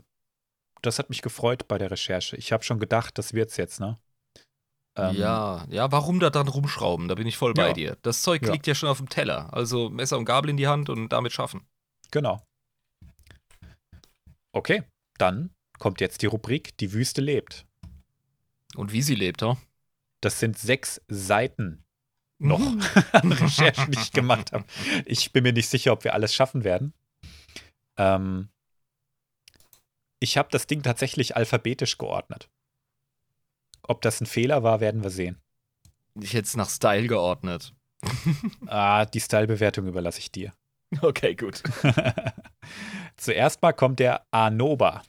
das 0.82 0.98
hat 1.00 1.10
mich 1.10 1.22
gefreut 1.22 1.68
bei 1.68 1.78
der 1.78 1.92
Recherche. 1.92 2.36
Ich 2.38 2.52
habe 2.52 2.64
schon 2.64 2.80
gedacht, 2.80 3.18
das 3.18 3.34
wird's 3.34 3.58
jetzt, 3.58 3.80
ne? 3.80 4.00
Ähm, 4.98 5.16
ja, 5.16 5.66
ja, 5.70 5.92
warum 5.92 6.20
da 6.20 6.30
dann 6.30 6.48
rumschrauben? 6.48 7.08
Da 7.08 7.16
bin 7.16 7.28
ich 7.28 7.38
voll 7.38 7.54
bei 7.54 7.68
Ja. 7.68 7.74
dir. 7.74 7.98
Das 8.02 8.24
Zeug 8.24 8.42
Ja. 8.44 8.52
liegt 8.52 8.68
ja 8.68 8.76
schon 8.76 8.90
auf 8.90 8.98
dem 8.98 9.08
Teller. 9.10 9.54
Also 9.54 9.90
Messer 9.90 10.18
und 10.18 10.26
Gabel 10.26 10.50
in 10.50 10.58
die 10.58 10.68
Hand 10.68 10.90
und 10.90 11.10
damit 11.10 11.32
schaffen. 11.32 11.66
Genau. 12.12 12.42
Okay, 14.52 14.84
dann 15.18 15.52
kommt 15.80 16.02
jetzt 16.02 16.22
die 16.22 16.26
Rubrik 16.26 16.78
Die 16.78 16.92
Wüste 16.94 17.22
lebt. 17.22 17.66
Und 18.76 18.92
wie 18.92 19.02
sie 19.02 19.16
lebt, 19.16 19.42
ha? 19.42 19.58
Das 20.22 20.40
sind 20.40 20.58
sechs 20.58 21.02
Seiten 21.08 21.84
noch 22.40 22.60
an 23.14 23.32
Recherchen, 23.32 23.92
die 23.92 24.00
ich 24.00 24.12
gemacht 24.12 24.52
habe. 24.52 24.66
Ich 25.06 25.32
bin 25.32 25.44
mir 25.44 25.54
nicht 25.54 25.70
sicher, 25.70 25.94
ob 25.94 26.04
wir 26.04 26.14
alles 26.14 26.34
schaffen 26.34 26.64
werden. 26.64 26.94
Ähm, 27.98 28.50
Ich 30.20 30.38
habe 30.38 30.50
das 30.52 30.68
Ding 30.68 30.84
tatsächlich 30.84 31.36
alphabetisch 31.36 31.98
geordnet. 31.98 32.50
Ob 33.84 34.02
das 34.02 34.22
ein 34.22 34.28
Fehler 34.28 34.62
war, 34.64 34.80
werden 34.80 35.04
wir 35.04 35.10
sehen. 35.10 35.42
Ich 36.20 36.34
hätte 36.34 36.46
es 36.46 36.56
nach 36.56 36.70
Style 36.70 37.08
geordnet. 37.08 37.74
Ah, 38.68 39.06
die 39.06 39.20
Style-Bewertung 39.20 39.88
überlasse 39.88 40.20
ich 40.20 40.32
dir. 40.32 40.54
Okay, 41.02 41.36
gut. 41.36 41.64
Zuerst 43.16 43.62
mal 43.62 43.72
kommt 43.72 44.00
der 44.00 44.26
Anoba. 44.32 45.04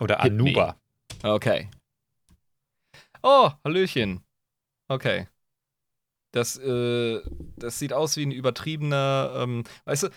Oder 0.00 0.20
Hit 0.20 0.34
me. 0.34 0.50
Anuba. 0.50 0.76
Okay. 1.22 1.70
Oh, 3.22 3.50
Hallöchen. 3.64 4.22
Okay. 4.88 5.26
Das, 6.32 6.56
äh, 6.58 7.20
das 7.56 7.78
sieht 7.78 7.92
aus 7.92 8.16
wie 8.16 8.24
ein 8.24 8.30
übertriebener, 8.30 9.32
ähm, 9.36 9.64
weißt 9.84 10.04
du, 10.04 10.08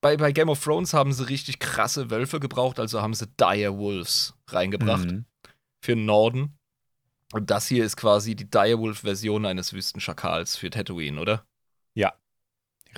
bei, 0.00 0.16
bei 0.16 0.32
Game 0.32 0.48
of 0.48 0.62
Thrones 0.62 0.94
haben 0.94 1.12
sie 1.12 1.28
richtig 1.28 1.58
krasse 1.58 2.10
Wölfe 2.10 2.40
gebraucht, 2.40 2.78
also 2.78 3.02
haben 3.02 3.14
sie 3.14 3.26
Dire 3.38 3.76
Wolves 3.76 4.34
reingebracht 4.48 5.06
Mhm. 5.06 5.26
für 5.84 5.94
den 5.94 6.04
Norden. 6.06 6.56
Und 7.32 7.50
das 7.50 7.68
hier 7.68 7.84
ist 7.84 7.96
quasi 7.96 8.34
die 8.34 8.50
Direwolf-Version 8.50 9.46
eines 9.46 9.72
Wüstenschakals 9.72 10.56
für 10.56 10.70
Tatooine, 10.70 11.20
oder? 11.20 11.46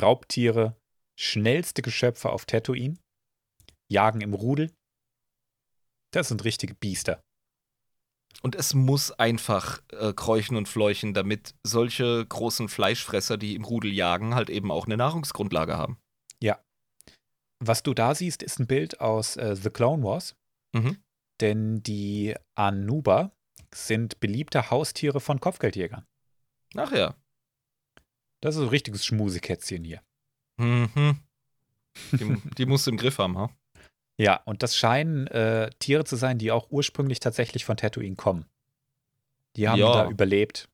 Raubtiere, 0.01 0.77
schnellste 1.17 1.83
Geschöpfe 1.83 2.31
auf 2.31 2.47
Tatooine, 2.47 2.97
jagen 3.89 4.23
im 4.23 4.33
Rudel. 4.33 4.73
Das 6.13 6.29
sind 6.29 6.45
richtige 6.45 6.75
Biester. 6.75 7.21
Und 8.41 8.55
es 8.55 8.73
muss 8.73 9.13
einfach 9.13 9.83
äh, 9.91 10.15
kräuchen 10.15 10.57
und 10.57 10.67
fleuchen, 10.67 11.13
damit 11.13 11.55
solche 11.63 12.25
großen 12.27 12.69
Fleischfresser, 12.71 13.37
die 13.37 13.55
im 13.55 13.65
Rudel 13.65 13.93
jagen, 13.93 14.35
halt 14.35 14.49
eben 14.49 14.71
auch 14.71 14.87
eine 14.87 14.97
Nahrungsgrundlage 14.97 15.77
haben. 15.77 15.99
Was 17.65 17.83
du 17.85 17.95
da 17.95 18.15
siehst, 18.15 18.43
ist 18.43 18.59
ein 18.59 18.67
Bild 18.67 19.01
aus 19.01 19.37
äh, 19.37 19.55
The 19.55 19.71
Clone 19.71 20.03
Wars. 20.03 20.35
Mhm. 20.73 20.99
Denn 21.41 21.83
die 21.83 22.35
Anuba 22.57 23.31
sind 23.73 24.19
beliebte 24.21 24.71
Haustiere 24.71 25.21
von 25.21 25.41
Kopfgeldjägern. 25.41 26.05
Ach 26.77 26.93
ja. 26.93 27.15
Das 28.41 28.57
ist 28.57 28.63
ein 28.63 28.69
richtiges 28.69 29.05
Schmusekätzchen 29.07 29.85
hier. 29.85 30.03
Mhm. 30.57 31.21
Die, 32.13 32.37
die 32.59 32.67
musst 32.67 32.87
du 32.87 32.91
im 32.91 32.97
Griff 32.97 33.19
haben, 33.19 33.39
ha? 33.39 33.51
Ja, 34.19 34.37
und 34.45 34.63
das 34.63 34.77
scheinen 34.77 35.27
äh, 35.29 35.71
Tiere 35.79 36.05
zu 36.05 36.17
sein, 36.17 36.39
die 36.39 36.51
auch 36.51 36.71
ursprünglich 36.71 37.21
tatsächlich 37.21 37.65
von 37.65 37.77
Tatooine 37.77 38.17
kommen. 38.17 38.47
Die 39.57 39.69
haben 39.69 39.79
Ja. 39.79 40.05
da 40.05 40.11
überlebt. 40.11 40.69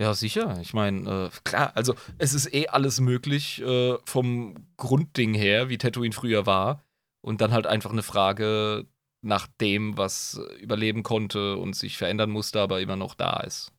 Ja, 0.00 0.12
sicher. 0.12 0.58
Ich 0.60 0.74
meine, 0.74 1.30
äh, 1.32 1.38
klar, 1.44 1.72
also 1.74 1.94
es 2.18 2.34
ist 2.34 2.52
eh 2.52 2.68
alles 2.68 3.00
möglich 3.00 3.62
äh, 3.62 3.96
vom 4.04 4.66
Grundding 4.76 5.32
her, 5.32 5.68
wie 5.68 5.78
Tatooine 5.78 6.12
früher 6.12 6.44
war. 6.44 6.82
Und 7.22 7.40
dann 7.40 7.52
halt 7.52 7.66
einfach 7.66 7.90
eine 7.90 8.02
Frage 8.02 8.86
nach 9.22 9.46
dem, 9.60 9.96
was 9.96 10.40
überleben 10.60 11.02
konnte 11.02 11.56
und 11.56 11.74
sich 11.74 11.96
verändern 11.96 12.30
musste, 12.30 12.60
aber 12.60 12.80
immer 12.80 12.96
noch 12.96 13.14
da 13.14 13.40
ist. 13.40 13.72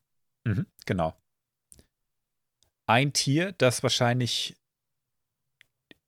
Mhm, 0.44 0.66
genau. 0.84 1.14
Ein 2.86 3.12
Tier, 3.12 3.52
das 3.52 3.82
wahrscheinlich 3.82 4.56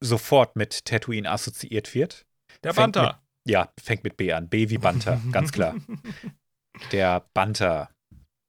sofort 0.01 0.57
mit 0.57 0.85
Tatooine 0.85 1.31
assoziiert 1.31 1.95
wird. 1.95 2.27
Der 2.65 2.75
Fängt 2.75 2.95
Panther. 2.97 3.23
Ja, 3.45 3.73
fängt 3.81 4.05
mit 4.05 4.17
B 4.17 4.33
an. 4.33 4.49
B 4.49 4.69
wie 4.71 4.79
Banter, 4.79 5.21
ganz 5.33 5.53
klar. 5.53 5.77
Der 6.93 7.21
Banter, 7.35 7.91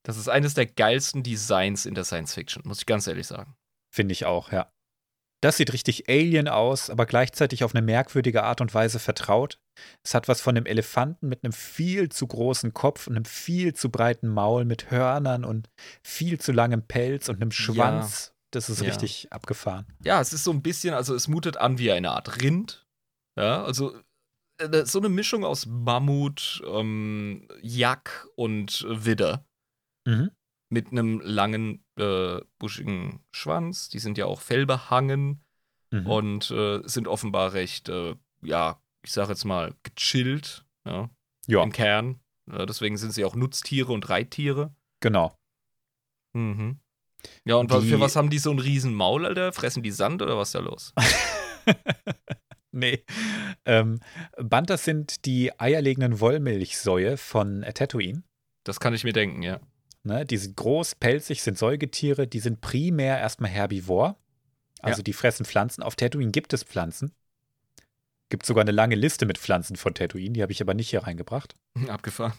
Das 0.04 0.18
ist 0.18 0.30
eines 0.30 0.54
der 0.54 0.66
geilsten 0.66 1.24
Designs 1.24 1.86
in 1.86 1.94
der 1.96 2.04
Science 2.04 2.34
Fiction, 2.34 2.64
muss 2.66 2.80
ich 2.80 2.86
ganz 2.86 3.08
ehrlich 3.08 3.28
sagen. 3.28 3.56
finde 3.94 4.14
ich 4.14 4.26
auch, 4.26 4.52
ja. 4.52 4.72
Das 5.44 5.58
sieht 5.58 5.74
richtig 5.74 6.08
alien 6.08 6.48
aus, 6.48 6.90
aber 6.92 7.08
gleichzeitig 7.08 7.64
auf 7.64 7.74
eine 7.74 7.82
merkwürdige 7.82 8.44
Art 8.44 8.62
und 8.62 8.74
Weise 8.76 9.00
vertraut. 9.00 9.60
Es 10.04 10.14
hat 10.14 10.28
was 10.28 10.40
von 10.40 10.56
einem 10.56 10.68
Elefanten 10.68 11.28
mit 11.28 11.44
einem 11.44 11.52
viel 11.52 12.10
zu 12.10 12.28
großen 12.28 12.74
Kopf 12.76 13.08
und 13.08 13.16
einem 13.16 13.26
viel 13.26 13.74
zu 13.74 13.90
breiten 13.90 14.28
Maul 14.28 14.66
mit 14.66 14.92
Hörnern 14.92 15.44
und 15.44 15.68
viel 16.04 16.40
zu 16.40 16.52
langem 16.52 16.86
Pelz 16.88 17.28
und 17.28 17.42
einem 17.42 17.52
Schwanz. 17.52 18.34
Das 18.52 18.70
ist 18.70 18.82
Ja. 18.82 18.88
richtig 18.90 19.32
abgefahren. 19.34 19.88
Ja, 20.04 20.22
es 20.22 20.32
ist 20.32 20.44
so 20.44 20.52
ein 20.52 20.62
bisschen, 20.62 20.94
also 20.94 21.16
es 21.16 21.28
mutet 21.28 21.58
an 21.58 21.80
wie 21.80 21.92
eine 21.92 22.12
Art 22.12 22.42
Rind. 22.44 22.86
Ja, 23.36 23.64
also 23.64 23.96
äh, 24.60 24.86
so 24.86 25.00
eine 25.00 25.10
Mischung 25.10 25.44
aus 25.44 25.66
Mammut, 25.66 26.62
ähm, 26.68 27.48
Jack 27.64 28.28
und 28.36 28.86
Widder. 28.88 29.44
Mhm. 30.06 30.32
mit 30.70 30.92
einem 30.92 31.20
langen, 31.22 31.84
äh, 31.98 32.40
buschigen 32.60 33.24
Schwanz. 33.32 33.90
Die 33.90 34.00
sind 34.00 34.18
ja 34.18 34.26
auch 34.26 34.42
fellbehangen 34.42 35.44
Mhm. 35.92 36.08
und 36.08 36.52
äh, 36.52 36.80
sind 36.86 37.08
offenbar 37.08 37.52
recht, 37.54 37.90
äh, 37.90 38.16
ja, 38.42 38.82
ich 39.04 39.12
sag 39.12 39.28
jetzt 39.30 39.44
mal, 39.44 39.76
gechillt 39.84 40.66
ja, 40.86 41.10
ja, 41.48 41.64
im 41.64 41.72
Kern. 41.74 42.22
Äh, 42.50 42.66
deswegen 42.66 42.96
sind 42.98 43.12
sie 43.12 43.26
auch 43.26 43.36
Nutztiere 43.36 43.92
und 43.92 44.10
Reittiere. 44.10 44.74
genau. 45.02 45.36
Mhm. 46.34 46.80
Ja, 47.46 47.56
und 47.56 47.72
Die- 47.72 47.82
für 47.90 48.00
was 48.00 48.16
haben 48.16 48.30
die 48.30 48.40
so 48.40 48.52
ein 48.52 48.60
riesen 48.60 48.94
Maul, 48.96 49.26
Alter? 49.26 49.52
Fressen 49.54 49.84
die 49.84 49.92
Sand 49.92 50.22
oder 50.22 50.38
was 50.38 50.48
ist 50.50 50.56
da 50.56 50.60
los? 50.60 50.94
nee. 52.72 53.04
Ähm, 53.66 54.00
Bantas 54.38 54.86
sind 54.86 55.26
die 55.26 55.52
eierlegenden 55.60 56.20
Wollmilchsäue 56.20 57.18
von 57.18 57.64
Tatooine. 57.74 58.24
Das 58.64 58.80
kann 58.80 58.94
ich 58.94 59.04
mir 59.04 59.14
denken, 59.14 59.42
ja. 59.44 59.60
Ne? 60.04 60.26
Die 60.26 60.38
sind 60.38 60.56
groß, 60.58 60.96
pelzig, 60.96 61.44
sind 61.44 61.58
Säugetiere, 61.58 62.28
die 62.28 62.40
sind 62.40 62.62
primär 62.62 63.20
erstmal 63.20 63.52
herbivor. 63.52 64.18
Also 64.82 65.00
Ja. 65.00 65.04
die 65.04 65.14
fressen 65.14 65.46
Pflanzen. 65.46 65.84
Auf 65.84 65.96
Tatooine 65.96 66.32
gibt 66.32 66.54
es 66.54 66.64
Pflanzen. 66.64 67.14
Gibt 68.30 68.46
sogar 68.46 68.62
eine 68.64 68.72
lange 68.72 68.96
Liste 68.96 69.26
mit 69.26 69.38
Pflanzen 69.38 69.76
von 69.76 69.94
Tatooine, 69.94 70.34
die 70.34 70.42
habe 70.42 70.52
ich 70.52 70.62
aber 70.62 70.74
nicht 70.74 70.90
hier 70.90 71.04
reingebracht. 71.04 71.56
Abgefahren. 71.88 72.34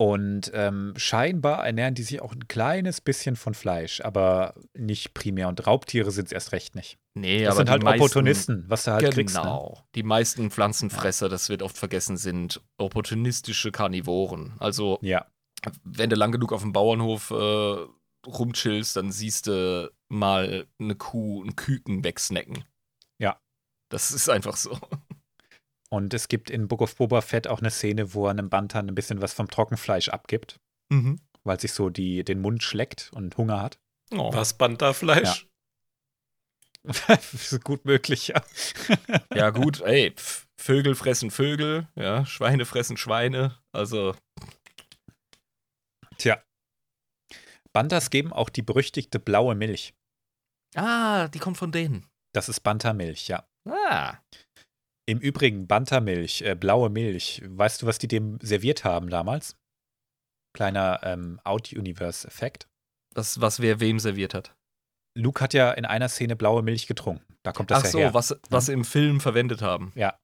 Und 0.00 0.52
ähm, 0.54 0.94
scheinbar 0.96 1.66
ernähren 1.66 1.94
die 1.94 2.04
sich 2.04 2.22
auch 2.22 2.32
ein 2.32 2.46
kleines 2.46 3.00
bisschen 3.00 3.34
von 3.34 3.52
Fleisch, 3.52 4.00
aber 4.00 4.54
nicht 4.72 5.12
primär. 5.12 5.48
Und 5.48 5.66
Raubtiere 5.66 6.12
sind 6.12 6.26
es 6.26 6.32
erst 6.32 6.52
recht 6.52 6.76
nicht. 6.76 6.98
Nee, 7.14 7.40
Das 7.42 7.48
aber 7.54 7.56
sind 7.58 7.70
halt 7.70 7.82
meisten, 7.82 8.00
Opportunisten, 8.00 8.64
was 8.68 8.84
du 8.84 8.92
halt 8.92 9.02
genau. 9.02 9.12
kriegst. 9.14 9.34
Ne? 9.36 9.84
Die 9.96 10.02
meisten 10.04 10.50
Pflanzenfresser, 10.52 11.28
das 11.28 11.48
wird 11.48 11.62
oft 11.62 11.76
vergessen, 11.76 12.16
sind 12.16 12.62
opportunistische 12.76 13.72
Karnivoren. 13.72 14.54
Also 14.60 15.00
Ja, 15.02 15.26
wenn 15.84 16.10
du 16.10 16.16
lang 16.16 16.32
genug 16.32 16.52
auf 16.52 16.62
dem 16.62 16.72
Bauernhof 16.72 17.30
äh, 17.30 17.86
rumchillst, 18.26 18.96
dann 18.96 19.12
siehst 19.12 19.46
du 19.46 19.92
mal 20.08 20.66
eine 20.78 20.94
Kuh, 20.96 21.42
einen 21.42 21.56
Küken 21.56 22.04
wegsnacken. 22.04 22.64
Ja. 23.18 23.40
Das 23.90 24.10
ist 24.10 24.28
einfach 24.28 24.56
so. 24.56 24.78
und 25.90 26.12
es 26.14 26.28
gibt 26.28 26.50
in 26.50 26.68
Book 26.68 26.82
of 26.82 26.96
Boba 26.96 27.20
Fett 27.22 27.46
auch 27.48 27.60
eine 27.60 27.70
Szene, 27.70 28.12
wo 28.14 28.26
er 28.26 28.30
einem 28.30 28.50
Bantan 28.50 28.88
ein 28.88 28.94
bisschen 28.94 29.22
was 29.22 29.32
vom 29.32 29.48
Trockenfleisch 29.48 30.08
abgibt, 30.10 30.60
Mhm. 30.90 31.20
weil 31.44 31.58
sich 31.60 31.72
so 31.72 31.88
die, 31.90 32.24
den 32.24 32.40
Mund 32.40 32.62
schleckt 32.62 33.10
und 33.14 33.36
Hunger 33.36 33.60
hat. 33.60 33.78
Oh. 34.10 34.32
Was 34.32 34.56
Bantafleisch? 34.56 35.46
ist 37.32 37.64
gut 37.64 37.84
möglich, 37.84 38.28
ja. 38.28 38.42
Ja, 39.34 39.50
gut, 39.50 39.80
ey, 39.82 40.14
Vögel 40.60 40.94
fressen 40.94 41.30
Vögel, 41.30 41.88
ja, 41.94 42.24
Schweine 42.26 42.64
fressen 42.64 42.96
Schweine. 42.96 43.58
Also, 43.72 44.14
Tja. 46.18 46.42
Bantas 47.72 48.10
geben 48.10 48.32
auch 48.32 48.48
die 48.48 48.62
berüchtigte 48.62 49.18
blaue 49.18 49.54
Milch. 49.54 49.94
ah, 50.74 51.28
die 51.28 51.38
kommt 51.38 51.58
von 51.58 51.72
denen. 51.72 52.06
Das 52.34 52.48
ist 52.48 52.60
Bantamilch, 52.60 53.28
ja. 53.28 53.48
Ah. 53.68 54.18
Im 55.06 55.18
Übrigen, 55.18 55.66
Bantamilch, 55.66 56.42
äh, 56.42 56.54
blaue 56.54 56.90
Milch. 56.90 57.42
Weißt 57.46 57.80
du, 57.80 57.86
was 57.86 57.98
die 57.98 58.08
dem 58.08 58.38
serviert 58.42 58.84
haben 58.84 59.08
damals? 59.08 59.56
Kleiner 60.54 61.00
ähm, 61.02 61.40
Out-Universe-Effekt. 61.44 62.68
Das, 63.14 63.40
was 63.40 63.60
wer 63.60 63.80
wem 63.80 63.98
serviert 63.98 64.34
hat. 64.34 64.54
Luke 65.16 65.42
hat 65.42 65.54
ja 65.54 65.72
in 65.72 65.84
einer 65.84 66.08
Szene 66.08 66.36
blaue 66.36 66.62
Milch 66.62 66.86
getrunken. 66.86 67.36
Da 67.42 67.52
kommt 67.52 67.70
das 67.70 67.80
Ach 67.80 67.84
ja 67.84 67.90
so, 67.90 67.98
her. 67.98 68.14
was, 68.14 68.38
was 68.50 68.66
sie 68.66 68.72
im 68.72 68.84
Film 68.84 69.20
verwendet 69.20 69.62
haben. 69.62 69.92
Ja. 69.94 70.18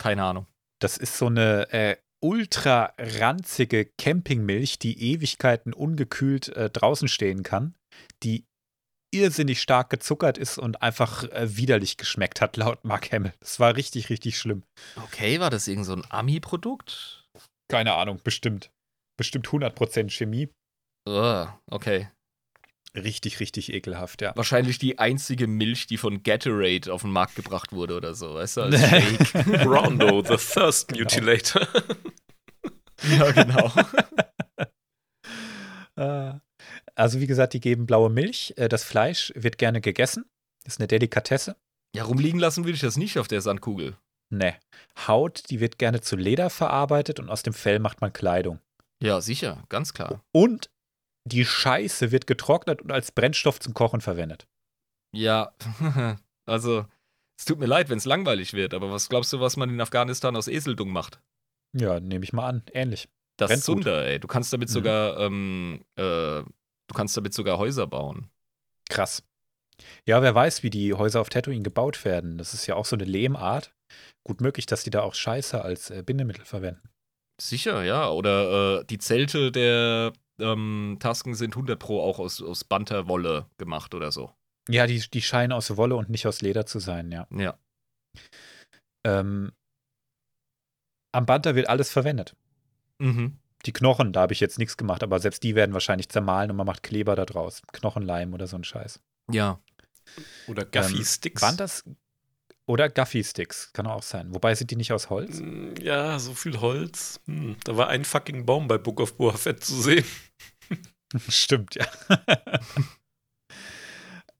Keine 0.00 0.22
Ahnung. 0.24 0.46
Das 0.80 0.96
ist 0.96 1.18
so 1.18 1.26
eine 1.26 1.70
äh, 1.72 1.96
ultra 2.22 2.94
ranzige 2.98 3.90
Campingmilch, 3.98 4.78
die 4.78 5.12
Ewigkeiten 5.12 5.72
ungekühlt 5.72 6.48
äh, 6.50 6.70
draußen 6.70 7.08
stehen 7.08 7.42
kann, 7.42 7.74
die 8.22 8.44
irrsinnig 9.14 9.60
stark 9.60 9.90
gezuckert 9.90 10.38
ist 10.38 10.58
und 10.58 10.82
einfach 10.82 11.24
äh, 11.24 11.56
widerlich 11.56 11.96
geschmeckt 11.96 12.40
hat, 12.40 12.56
laut 12.56 12.84
Mark 12.84 13.12
Hamill. 13.12 13.34
Das 13.40 13.60
war 13.60 13.76
richtig, 13.76 14.08
richtig 14.08 14.38
schlimm. 14.38 14.62
Okay, 14.96 15.38
war 15.40 15.50
das 15.50 15.68
irgend 15.68 15.86
so 15.86 15.94
ein 15.94 16.04
Ami-Produkt? 16.08 17.28
Keine 17.68 17.94
Ahnung, 17.94 18.20
bestimmt. 18.22 18.70
Bestimmt 19.18 19.48
100% 19.48 20.10
Chemie. 20.10 20.48
Uh, 21.08 21.46
okay. 21.70 22.08
Richtig, 22.94 23.40
richtig 23.40 23.72
ekelhaft, 23.72 24.20
ja. 24.20 24.32
Wahrscheinlich 24.36 24.78
die 24.78 24.98
einzige 24.98 25.46
Milch, 25.46 25.86
die 25.86 25.96
von 25.96 26.22
Gatorade 26.22 26.92
auf 26.92 27.02
den 27.02 27.10
Markt 27.10 27.36
gebracht 27.36 27.72
wurde 27.72 27.96
oder 27.96 28.14
so, 28.14 28.34
weißt 28.34 28.56
du? 28.58 28.60
Als 28.64 28.80
Shake. 28.80 29.64
Rondo, 29.66 30.22
the 30.22 30.36
Thirst 30.52 30.90
Mutilator. 30.92 31.66
ja, 33.18 33.30
genau. 33.32 33.72
Äh, 35.96 36.32
Also, 36.94 37.20
wie 37.20 37.26
gesagt, 37.26 37.52
die 37.54 37.60
geben 37.60 37.86
blaue 37.86 38.10
Milch. 38.10 38.54
Äh, 38.56 38.68
Das 38.68 38.84
Fleisch 38.84 39.32
wird 39.36 39.58
gerne 39.58 39.80
gegessen. 39.80 40.24
Das 40.64 40.74
ist 40.74 40.80
eine 40.80 40.88
Delikatesse. 40.88 41.56
Ja, 41.94 42.04
rumliegen 42.04 42.40
lassen 42.40 42.64
würde 42.64 42.74
ich 42.76 42.80
das 42.80 42.96
nicht 42.96 43.18
auf 43.18 43.28
der 43.28 43.40
Sandkugel. 43.42 43.96
Ne. 44.30 44.54
Haut, 45.06 45.50
die 45.50 45.60
wird 45.60 45.78
gerne 45.78 46.00
zu 46.00 46.16
Leder 46.16 46.48
verarbeitet 46.48 47.20
und 47.20 47.28
aus 47.28 47.42
dem 47.42 47.52
Fell 47.52 47.78
macht 47.78 48.00
man 48.00 48.12
Kleidung. 48.12 48.60
Ja, 49.02 49.20
sicher, 49.20 49.64
ganz 49.68 49.92
klar. 49.92 50.22
Und 50.32 50.70
die 51.24 51.44
Scheiße 51.44 52.10
wird 52.10 52.26
getrocknet 52.26 52.82
und 52.82 52.90
als 52.92 53.12
Brennstoff 53.12 53.60
zum 53.60 53.74
Kochen 53.74 54.00
verwendet. 54.00 54.46
Ja, 55.14 55.52
also, 56.46 56.86
es 57.38 57.44
tut 57.44 57.58
mir 57.58 57.66
leid, 57.66 57.88
wenn 57.90 57.98
es 57.98 58.04
langweilig 58.04 58.52
wird, 58.54 58.74
aber 58.74 58.90
was 58.90 59.08
glaubst 59.08 59.32
du, 59.32 59.40
was 59.40 59.56
man 59.56 59.70
in 59.70 59.80
Afghanistan 59.80 60.36
aus 60.36 60.48
Eseldung 60.48 60.90
macht? 60.90 61.20
Ja, 61.74 62.00
nehme 62.00 62.24
ich 62.24 62.32
mal 62.32 62.46
an. 62.48 62.62
Ähnlich. 62.72 63.08
Das 63.38 63.48
Brennt 63.48 63.60
ist 63.60 63.66
gut. 63.66 63.74
Zunder, 63.84 64.06
ey. 64.06 64.20
Du 64.20 64.28
kannst 64.28 64.52
damit 64.52 64.68
Mhm. 64.68 64.72
sogar, 64.72 65.18
ähm, 65.18 65.84
äh, 65.96 66.02
du 66.42 66.94
kannst 66.94 67.16
damit 67.16 67.32
sogar 67.34 67.58
Häuser 67.58 67.86
bauen. 67.86 68.28
Krass. 68.90 69.22
Ja, 70.06 70.22
wer 70.22 70.34
weiß, 70.34 70.62
wie 70.62 70.70
die 70.70 70.92
Häuser 70.94 71.20
auf 71.20 71.28
Tatooine 71.30 71.62
gebaut 71.62 72.04
werden. 72.04 72.36
Das 72.38 72.52
ist 72.54 72.66
ja 72.66 72.74
auch 72.74 72.84
so 72.84 72.94
eine 72.94 73.04
Lehmart. 73.04 73.74
Gut 74.24 74.40
möglich, 74.40 74.66
dass 74.66 74.84
die 74.84 74.90
da 74.90 75.02
auch 75.02 75.14
Scheiße 75.14 75.62
als 75.62 75.90
äh, 75.90 76.02
Bindemittel 76.02 76.44
verwenden. 76.44 76.88
Sicher, 77.40 77.82
ja. 77.82 78.08
Oder 78.10 78.80
äh, 78.80 78.84
die 78.84 78.98
Zelte 78.98 79.50
der 79.50 80.12
ähm, 80.38 80.96
Tasken 81.00 81.34
sind 81.34 81.54
100 81.54 81.78
Pro 81.78 82.02
auch 82.02 82.18
aus, 82.18 82.42
aus 82.42 82.64
Banterwolle 82.64 83.46
gemacht 83.58 83.94
oder 83.94 84.12
so. 84.12 84.32
Ja, 84.68 84.86
die, 84.86 84.98
die 84.98 85.22
scheinen 85.22 85.52
aus 85.52 85.76
Wolle 85.76 85.96
und 85.96 86.08
nicht 86.08 86.26
aus 86.26 86.40
Leder 86.40 86.66
zu 86.66 86.78
sein, 86.78 87.10
ja. 87.10 87.26
Ja. 87.30 87.58
Ähm, 89.04 89.52
am 91.12 91.26
Banter 91.26 91.54
wird 91.54 91.68
alles 91.68 91.90
verwendet. 91.90 92.36
Mhm. 92.98 93.38
Die 93.66 93.72
Knochen, 93.72 94.12
da 94.12 94.22
habe 94.22 94.32
ich 94.32 94.40
jetzt 94.40 94.58
nichts 94.58 94.76
gemacht, 94.76 95.02
aber 95.02 95.18
selbst 95.20 95.42
die 95.42 95.54
werden 95.54 95.72
wahrscheinlich 95.72 96.08
zermahlen 96.08 96.50
und 96.50 96.56
man 96.56 96.66
macht 96.66 96.82
Kleber 96.82 97.14
da 97.14 97.24
draus. 97.24 97.62
Knochenleim 97.72 98.34
oder 98.34 98.46
so 98.46 98.56
ein 98.56 98.64
Scheiß. 98.64 99.00
Ja. 99.30 99.60
Oder 100.48 100.62
Ähm, 100.62 100.70
Gaffy-Sticks. 100.70 101.40
Oder 102.66 102.88
Gaffy-Sticks, 102.88 103.72
kann 103.72 103.86
auch 103.86 104.02
sein. 104.02 104.32
Wobei 104.34 104.54
sind 104.54 104.70
die 104.70 104.76
nicht 104.76 104.92
aus 104.92 105.10
Holz? 105.10 105.40
Mm, 105.40 105.74
Ja, 105.80 106.18
so 106.18 106.32
viel 106.34 106.60
Holz. 106.60 107.20
Hm, 107.26 107.56
da 107.64 107.76
war 107.76 107.88
ein 107.88 108.04
fucking 108.04 108.46
Baum 108.46 108.68
bei 108.68 108.78
Book 108.78 109.00
of 109.00 109.16
Boba 109.16 109.36
Fett 109.36 109.64
zu 109.64 109.80
sehen. 109.80 110.04
Stimmt, 111.28 111.74
ja. 111.74 111.86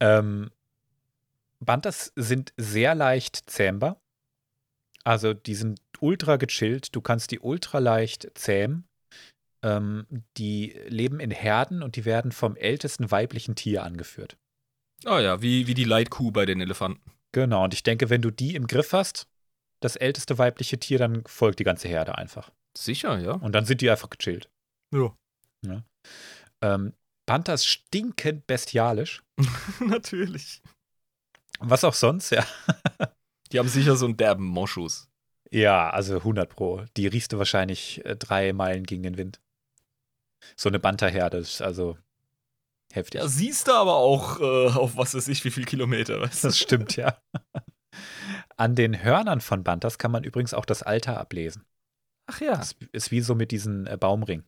ähm, 0.00 0.50
Bantas 1.60 2.12
sind 2.16 2.52
sehr 2.56 2.94
leicht 2.94 3.50
zähmbar. 3.50 4.00
Also 5.04 5.34
die 5.34 5.54
sind 5.54 5.80
ultra 6.00 6.36
gechillt. 6.36 6.94
Du 6.94 7.00
kannst 7.00 7.30
die 7.32 7.40
ultra 7.40 7.78
leicht 7.78 8.30
zähmen. 8.34 8.88
Ähm, 9.64 10.06
die 10.36 10.76
leben 10.86 11.20
in 11.20 11.30
Herden 11.30 11.82
und 11.82 11.96
die 11.96 12.04
werden 12.04 12.32
vom 12.32 12.56
ältesten 12.56 13.10
weiblichen 13.10 13.54
Tier 13.54 13.82
angeführt. 13.84 14.36
Ah 15.04 15.20
ja, 15.20 15.42
wie, 15.42 15.66
wie 15.66 15.74
die 15.74 15.84
Leitkuh 15.84 16.30
bei 16.30 16.46
den 16.46 16.60
Elefanten. 16.60 17.12
Genau, 17.32 17.64
und 17.64 17.74
ich 17.74 17.82
denke, 17.82 18.10
wenn 18.10 18.22
du 18.22 18.30
die 18.30 18.54
im 18.54 18.66
Griff 18.66 18.92
hast, 18.92 19.26
das 19.80 19.96
älteste 19.96 20.38
weibliche 20.38 20.78
Tier, 20.78 20.98
dann 20.98 21.24
folgt 21.26 21.58
die 21.58 21.64
ganze 21.64 21.88
Herde 21.88 22.16
einfach. 22.16 22.50
Sicher, 22.76 23.18
ja. 23.18 23.32
Und 23.32 23.52
dann 23.52 23.64
sind 23.64 23.80
die 23.80 23.90
einfach 23.90 24.10
gechillt. 24.10 24.48
Ja. 25.64 25.82
Ähm, 26.60 26.94
Panthers 27.26 27.66
stinken 27.66 28.42
bestialisch. 28.46 29.22
Natürlich. 29.80 30.62
Was 31.58 31.84
auch 31.84 31.94
sonst, 31.94 32.30
ja. 32.30 32.46
Die 33.52 33.58
haben 33.58 33.68
sicher 33.68 33.96
so 33.96 34.06
einen 34.06 34.16
derben 34.16 34.44
Moschus. 34.44 35.08
Ja, 35.50 35.90
also 35.90 36.16
100 36.16 36.48
Pro. 36.48 36.84
Die 36.96 37.06
riechst 37.06 37.32
du 37.32 37.38
wahrscheinlich 37.38 38.04
äh, 38.06 38.16
drei 38.16 38.52
Meilen 38.52 38.84
gegen 38.84 39.02
den 39.02 39.18
Wind. 39.18 39.40
So 40.56 40.70
eine 40.70 40.80
Banterherde 40.80 41.36
ist 41.36 41.60
also 41.60 41.98
heftig. 42.94 43.20
Ja, 43.20 43.28
siehst 43.28 43.68
du 43.68 43.72
aber 43.72 43.96
auch 43.96 44.40
äh, 44.40 44.68
auf 44.68 44.96
was 44.96 45.14
weiß 45.14 45.28
ich, 45.28 45.44
wie 45.44 45.50
viel 45.50 45.64
Kilometer, 45.64 46.20
weißt 46.20 46.44
du? 46.44 46.48
das 46.48 46.58
stimmt, 46.58 46.96
ja. 46.96 47.16
An 48.56 48.74
den 48.74 49.02
Hörnern 49.02 49.40
von 49.40 49.64
Bantas 49.64 49.98
kann 49.98 50.12
man 50.12 50.24
übrigens 50.24 50.54
auch 50.54 50.64
das 50.64 50.82
Alter 50.82 51.18
ablesen. 51.18 51.64
Ach 52.26 52.40
ja. 52.40 52.56
Das 52.56 52.76
ist 52.92 53.10
wie 53.10 53.20
so 53.20 53.34
mit 53.34 53.50
diesem 53.50 53.86
äh, 53.86 53.96
Baumring. 53.96 54.44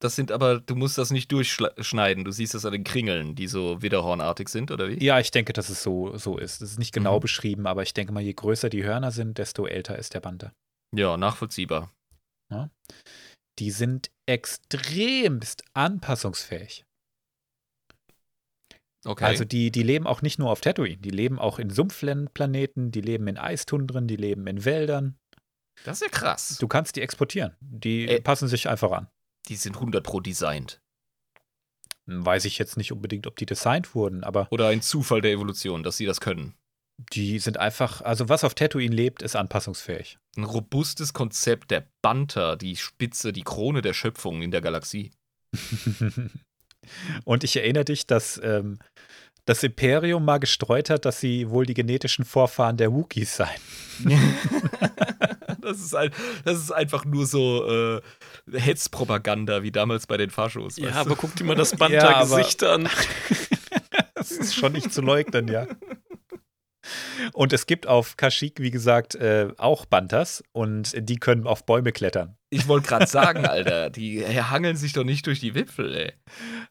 Das 0.00 0.14
sind 0.14 0.30
aber, 0.30 0.60
du 0.60 0.76
musst 0.76 0.96
das 0.96 1.10
nicht 1.10 1.30
durchschneiden. 1.32 2.24
Du 2.24 2.30
siehst 2.30 2.54
das 2.54 2.64
an 2.64 2.72
den 2.72 2.84
Kringeln, 2.84 3.34
die 3.34 3.48
so 3.48 3.82
widderhornartig 3.82 4.48
sind, 4.48 4.70
oder 4.70 4.88
wie? 4.88 5.04
Ja, 5.04 5.18
ich 5.18 5.32
denke, 5.32 5.52
dass 5.52 5.70
es 5.70 5.82
so, 5.82 6.16
so 6.16 6.38
ist. 6.38 6.62
Es 6.62 6.70
ist 6.72 6.78
nicht 6.78 6.94
genau 6.94 7.16
Mhm. 7.16 7.20
beschrieben, 7.22 7.66
aber 7.66 7.82
ich 7.82 7.94
denke 7.94 8.12
mal, 8.12 8.22
je 8.22 8.32
größer 8.32 8.70
die 8.70 8.84
Hörner 8.84 9.10
sind, 9.10 9.38
desto 9.38 9.66
älter 9.66 9.98
ist 9.98 10.14
der 10.14 10.20
Banter. 10.20 10.52
Ja, 10.94 11.16
nachvollziehbar. 11.16 11.90
Die 13.58 13.70
sind 13.72 14.10
extremst 14.26 15.64
anpassungsfähig. 15.74 16.84
Okay. 19.04 19.24
Also 19.24 19.44
die, 19.44 19.70
die 19.70 19.82
leben 19.84 20.06
auch 20.06 20.22
nicht 20.22 20.38
nur 20.38 20.50
auf 20.50 20.60
Tatooine, 20.60 20.96
die 20.98 21.10
leben 21.10 21.38
auch 21.38 21.58
in 21.58 21.70
Sumpfplaneten, 21.70 22.90
die 22.90 23.00
leben 23.00 23.28
in 23.28 23.38
Eistundren, 23.38 24.08
die 24.08 24.16
leben 24.16 24.46
in 24.46 24.64
Wäldern. 24.64 25.16
das 25.84 26.00
ist 26.02 26.12
ja 26.12 26.18
krass. 26.18 26.56
Du 26.60 26.66
kannst 26.68 26.96
die 26.96 27.02
exportieren. 27.02 27.54
Die 27.60 28.08
Äh. 28.08 28.20
passen 28.20 28.48
sich 28.48 28.68
einfach 28.68 28.90
an. 28.90 29.08
Die 29.48 29.56
sind 29.56 29.76
100 29.76 30.02
pro 30.04 30.20
designt. 30.20 30.80
Weiß 32.06 32.44
ich 32.46 32.58
jetzt 32.58 32.76
nicht 32.76 32.90
unbedingt, 32.90 33.26
ob 33.26 33.36
die 33.36 33.46
designt 33.46 33.94
wurden, 33.94 34.24
aber 34.24 34.48
Oder 34.50 34.68
ein 34.68 34.82
Zufall 34.82 35.20
der 35.20 35.32
Evolution, 35.32 35.82
dass 35.82 35.96
sie 35.96 36.06
das 36.06 36.20
können. 36.20 36.54
die 37.12 37.38
sind 37.38 37.58
einfach, 37.58 38.00
also 38.00 38.28
was 38.28 38.42
auf 38.44 38.54
Tatooine 38.54 38.94
lebt, 38.94 39.22
ist 39.22 39.36
anpassungsfähig. 39.36 40.18
Ein 40.36 40.44
robustes 40.44 41.12
Konzept 41.12 41.70
der 41.70 41.86
Banter, 42.02 42.56
die 42.56 42.74
Spitze, 42.76 43.32
die 43.32 43.42
Krone 43.44 43.82
der 43.82 43.92
Schöpfung 43.92 44.42
in 44.42 44.50
der 44.50 44.60
Galaxie. 44.62 45.12
Und 47.24 47.44
ich 47.44 47.56
erinnere 47.56 47.84
dich, 47.84 48.06
dass 48.06 48.40
ähm, 48.42 48.78
das 49.48 49.62
Imperium 49.62 50.24
mal 50.26 50.38
gestreut 50.38 50.90
hat, 50.90 51.06
dass 51.06 51.20
sie 51.20 51.48
wohl 51.48 51.64
die 51.64 51.74
genetischen 51.74 52.26
Vorfahren 52.26 52.76
der 52.76 52.92
Wookiees 52.92 53.36
seien. 53.36 53.60
das, 55.62 55.78
ist 55.78 55.94
ein, 55.94 56.10
das 56.44 56.58
ist 56.58 56.70
einfach 56.70 57.06
nur 57.06 57.24
so 57.24 57.66
äh, 57.66 58.00
Hetzpropaganda, 58.52 59.62
wie 59.62 59.72
damals 59.72 60.06
bei 60.06 60.18
den 60.18 60.28
Faschos. 60.28 60.76
Ja, 60.76 60.88
weißt 60.88 60.96
aber 60.98 61.10
du? 61.10 61.16
guck 61.16 61.34
dir 61.34 61.44
mal 61.44 61.54
das 61.54 61.70
Ja, 61.72 61.76
Banter-Gesicht 61.78 62.62
an. 62.64 62.88
Das 64.14 64.32
ist 64.32 64.56
schon 64.56 64.72
nicht 64.72 64.92
zu 64.92 65.00
leugnen, 65.00 65.46
ja. 65.46 65.68
Und 67.32 67.52
es 67.52 67.66
gibt 67.66 67.86
auf 67.86 68.16
Kashyyyk, 68.16 68.60
wie 68.60 68.70
gesagt, 68.70 69.14
äh, 69.14 69.48
auch 69.58 69.86
Bantas 69.86 70.42
und 70.52 70.92
die 70.96 71.16
können 71.16 71.46
auf 71.46 71.64
Bäume 71.64 71.92
klettern. 71.92 72.36
Ich 72.50 72.68
wollte 72.68 72.88
gerade 72.88 73.06
sagen, 73.08 73.46
Alter, 73.46 73.90
die 73.90 74.24
hangeln 74.24 74.76
sich 74.76 74.92
doch 74.92 75.04
nicht 75.04 75.26
durch 75.26 75.40
die 75.40 75.54
Wipfel, 75.54 75.94
ey. 75.94 76.12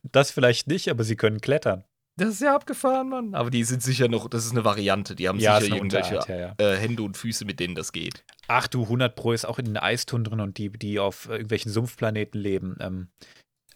Das 0.04 0.32
vielleicht 0.32 0.68
nicht, 0.68 0.90
aber 0.90 1.04
sie 1.04 1.16
können 1.16 1.42
klettern. 1.42 1.84
Das 2.18 2.30
ist 2.30 2.42
ja 2.42 2.56
abgefahren, 2.56 3.10
Mann. 3.10 3.36
Aber 3.36 3.52
die 3.52 3.64
sind 3.64 3.84
sicher 3.84 4.08
noch, 4.08 4.28
das 4.28 4.44
ist 4.44 4.52
eine 4.52 4.66
Variante. 4.66 5.16
Die 5.16 5.28
haben 5.28 5.40
Ja, 5.40 5.62
sicher 5.62 5.76
irgendwelche 5.76 6.16
Unterart, 6.18 6.30
ja, 6.30 6.56
ja. 6.60 6.74
äh, 6.74 6.76
Hände 6.76 7.04
und 7.04 7.16
Füße, 7.16 7.46
mit 7.46 7.60
denen 7.60 7.76
das 7.76 7.92
geht. 7.92 8.24
Ach 8.48 8.68
du, 8.68 8.84
100 8.84 9.16
Pro 9.16 9.34
ist 9.34 9.46
auch 9.46 9.60
in 9.60 9.66
den 9.66 9.78
Eistundren 9.78 10.40
und 10.42 10.58
die, 10.58 10.70
die 10.72 11.00
auf 11.00 11.30
irgendwelchen 11.30 11.72
Sumpfplaneten 11.72 12.42
leben, 12.42 12.76
ähm, 12.80 13.10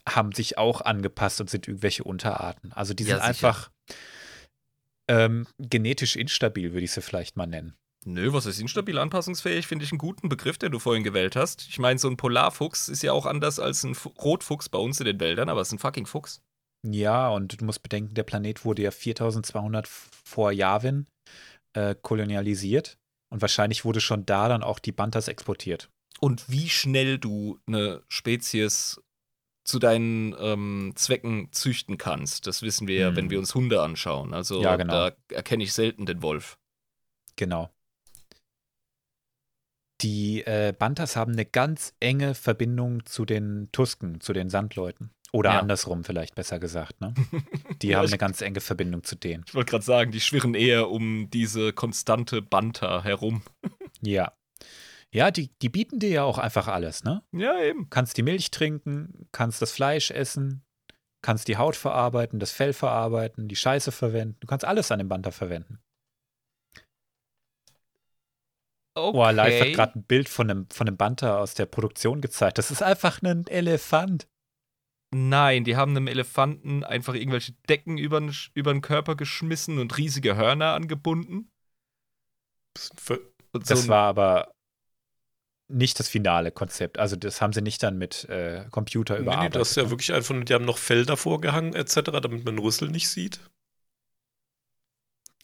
haben 0.08 0.32
sich 0.32 0.58
auch 0.58 0.80
angepasst 0.80 1.40
und 1.40 1.50
sind 1.50 1.68
irgendwelche 1.68 2.02
Unterarten. 2.02 2.72
Also 2.72 2.94
die 2.94 3.04
sind 3.04 3.22
sicher. 3.22 3.56
Ähm, 5.12 5.46
genetisch 5.58 6.16
instabil, 6.16 6.72
würde 6.72 6.84
ich 6.84 6.92
sie 6.92 7.02
vielleicht 7.02 7.36
mal 7.36 7.46
nennen. 7.46 7.74
Nö, 8.04 8.32
was 8.32 8.46
ist 8.46 8.58
instabil 8.60 8.98
anpassungsfähig, 8.98 9.66
finde 9.66 9.84
ich 9.84 9.92
einen 9.92 9.98
guten 9.98 10.28
Begriff, 10.28 10.58
den 10.58 10.72
du 10.72 10.78
vorhin 10.80 11.04
gewählt 11.04 11.36
hast. 11.36 11.68
Ich 11.68 11.78
meine, 11.78 11.98
so 12.00 12.08
ein 12.08 12.16
Polarfuchs 12.16 12.88
ist 12.88 13.02
ja 13.02 13.12
auch 13.12 13.26
anders 13.26 13.60
als 13.60 13.84
ein 13.84 13.94
Fu- 13.94 14.08
Rotfuchs 14.18 14.68
bei 14.68 14.78
uns 14.78 14.98
in 14.98 15.06
den 15.06 15.20
Wäldern, 15.20 15.48
aber 15.48 15.60
es 15.60 15.68
ist 15.68 15.74
ein 15.74 15.78
fucking 15.78 16.06
Fuchs. 16.06 16.40
Ja, 16.84 17.28
und 17.28 17.60
du 17.60 17.64
musst 17.64 17.82
bedenken, 17.84 18.14
der 18.14 18.24
Planet 18.24 18.64
wurde 18.64 18.82
ja 18.82 18.90
4200 18.90 19.86
vor 19.86 20.50
Yavin 20.50 21.06
äh, 21.76 21.94
kolonialisiert 22.00 22.98
und 23.32 23.40
wahrscheinlich 23.40 23.84
wurde 23.84 24.00
schon 24.00 24.26
da 24.26 24.48
dann 24.48 24.64
auch 24.64 24.80
die 24.80 24.90
Bantas 24.92 25.28
exportiert. 25.28 25.88
Und 26.18 26.50
wie 26.50 26.68
schnell 26.68 27.18
du 27.18 27.60
eine 27.68 28.02
Spezies 28.08 29.00
zu 29.64 29.78
deinen 29.78 30.34
ähm, 30.38 30.92
Zwecken 30.96 31.48
züchten 31.52 31.96
kannst, 31.98 32.46
das 32.46 32.62
wissen 32.62 32.88
wir 32.88 32.96
ja, 32.96 33.08
Hm. 33.08 33.16
wenn 33.16 33.30
wir 33.30 33.38
uns 33.38 33.54
Hunde 33.54 33.80
anschauen. 33.82 34.34
Also 34.34 34.62
Ja, 34.62 34.76
genau. 34.76 34.92
da 35.10 35.16
erkenne 35.30 35.62
ich 35.64 35.72
selten 35.72 36.04
den 36.06 36.22
Wolf. 36.22 36.58
Genau. 37.36 37.70
Die 40.00 40.42
äh, 40.44 40.74
Bantas 40.76 41.14
haben 41.14 41.32
eine 41.32 41.44
ganz 41.46 41.94
enge 42.00 42.34
Verbindung 42.34 43.06
zu 43.06 43.24
den 43.24 43.68
Tusken, 43.70 44.20
zu 44.20 44.32
den 44.32 44.50
Sandleuten. 44.50 45.10
Oder 45.32 45.50
Ja. 45.52 45.60
andersrum 45.60 46.04
vielleicht 46.04 46.34
besser 46.34 46.58
gesagt, 46.58 47.00
ne? 47.00 47.14
Die 47.82 47.88
Ja, 47.88 47.98
haben 47.98 48.08
eine 48.08 48.18
ganz 48.18 48.40
enge 48.42 48.60
Verbindung 48.60 49.04
zu 49.04 49.14
denen. 49.16 49.44
Ich 49.46 49.54
wollte 49.54 49.70
gerade 49.70 49.84
sagen, 49.84 50.10
die 50.12 50.20
schwirren 50.20 50.54
eher 50.54 50.90
um 50.90 51.30
diese 51.30 51.72
konstante 51.72 52.42
Banter 52.42 53.04
herum. 53.04 53.42
Ja. 54.02 54.32
Ja, 55.14 55.30
die, 55.30 55.50
die 55.60 55.68
bieten 55.68 55.98
dir 55.98 56.08
ja 56.08 56.22
auch 56.24 56.38
einfach 56.38 56.68
alles, 56.68 57.04
ne? 57.04 57.22
Ja, 57.32 57.60
eben. 57.60 57.90
Kannst 57.90 58.16
die 58.16 58.22
Milch 58.22 58.50
trinken, 58.50 59.28
kannst 59.30 59.60
das 59.60 59.70
Fleisch 59.70 60.10
essen, 60.10 60.64
kannst 61.20 61.48
die 61.48 61.58
Haut 61.58 61.76
verarbeiten, 61.76 62.38
das 62.38 62.50
Fell 62.50 62.72
verarbeiten, 62.72 63.46
die 63.46 63.56
Scheiße 63.56 63.92
verwenden. 63.92 64.38
Du 64.40 64.46
kannst 64.46 64.64
alles 64.64 64.90
an 64.90 64.98
dem 64.98 65.08
Banter 65.08 65.30
verwenden. 65.30 65.82
Okay. 68.94 69.12
Boah, 69.12 69.32
Live 69.32 69.60
hat 69.60 69.72
gerade 69.72 69.98
ein 69.98 70.04
Bild 70.04 70.28
von 70.28 70.50
einem, 70.50 70.68
von 70.70 70.86
einem 70.86 70.96
Banter 70.96 71.40
aus 71.40 71.54
der 71.54 71.66
Produktion 71.66 72.20
gezeigt. 72.20 72.58
Das 72.58 72.70
ist 72.70 72.82
einfach 72.82 73.22
ein 73.22 73.46
Elefant. 73.46 74.28
Nein, 75.14 75.64
die 75.64 75.76
haben 75.76 75.94
einem 75.94 76.08
Elefanten 76.08 76.84
einfach 76.84 77.14
irgendwelche 77.14 77.52
Decken 77.68 77.98
über 77.98 78.20
den 78.20 78.80
Körper 78.80 79.14
geschmissen 79.14 79.78
und 79.78 79.96
riesige 79.98 80.36
Hörner 80.36 80.72
angebunden. 80.72 81.50
Und 83.52 83.66
so 83.66 83.74
Das 83.74 83.88
war 83.88 84.08
aber 84.08 84.51
nicht 85.72 85.98
das 85.98 86.08
finale 86.08 86.50
Konzept. 86.52 86.98
Also 86.98 87.16
das 87.16 87.40
haben 87.40 87.52
sie 87.52 87.62
nicht 87.62 87.82
dann 87.82 87.98
mit 87.98 88.24
äh, 88.28 88.66
Computer 88.70 89.14
Nee, 89.14 89.20
nee, 89.20 89.24
überarbeitet. 89.26 89.56
das 89.60 89.70
ist 89.70 89.76
ja 89.76 89.90
wirklich 89.90 90.12
einfach, 90.12 90.34
die 90.44 90.54
haben 90.54 90.64
noch 90.64 90.78
Felder 90.78 91.16
vorgehangen 91.16 91.74
etc., 91.74 92.00
damit 92.22 92.44
man 92.44 92.58
Rüssel 92.58 92.88
nicht 92.90 93.08
sieht. 93.08 93.40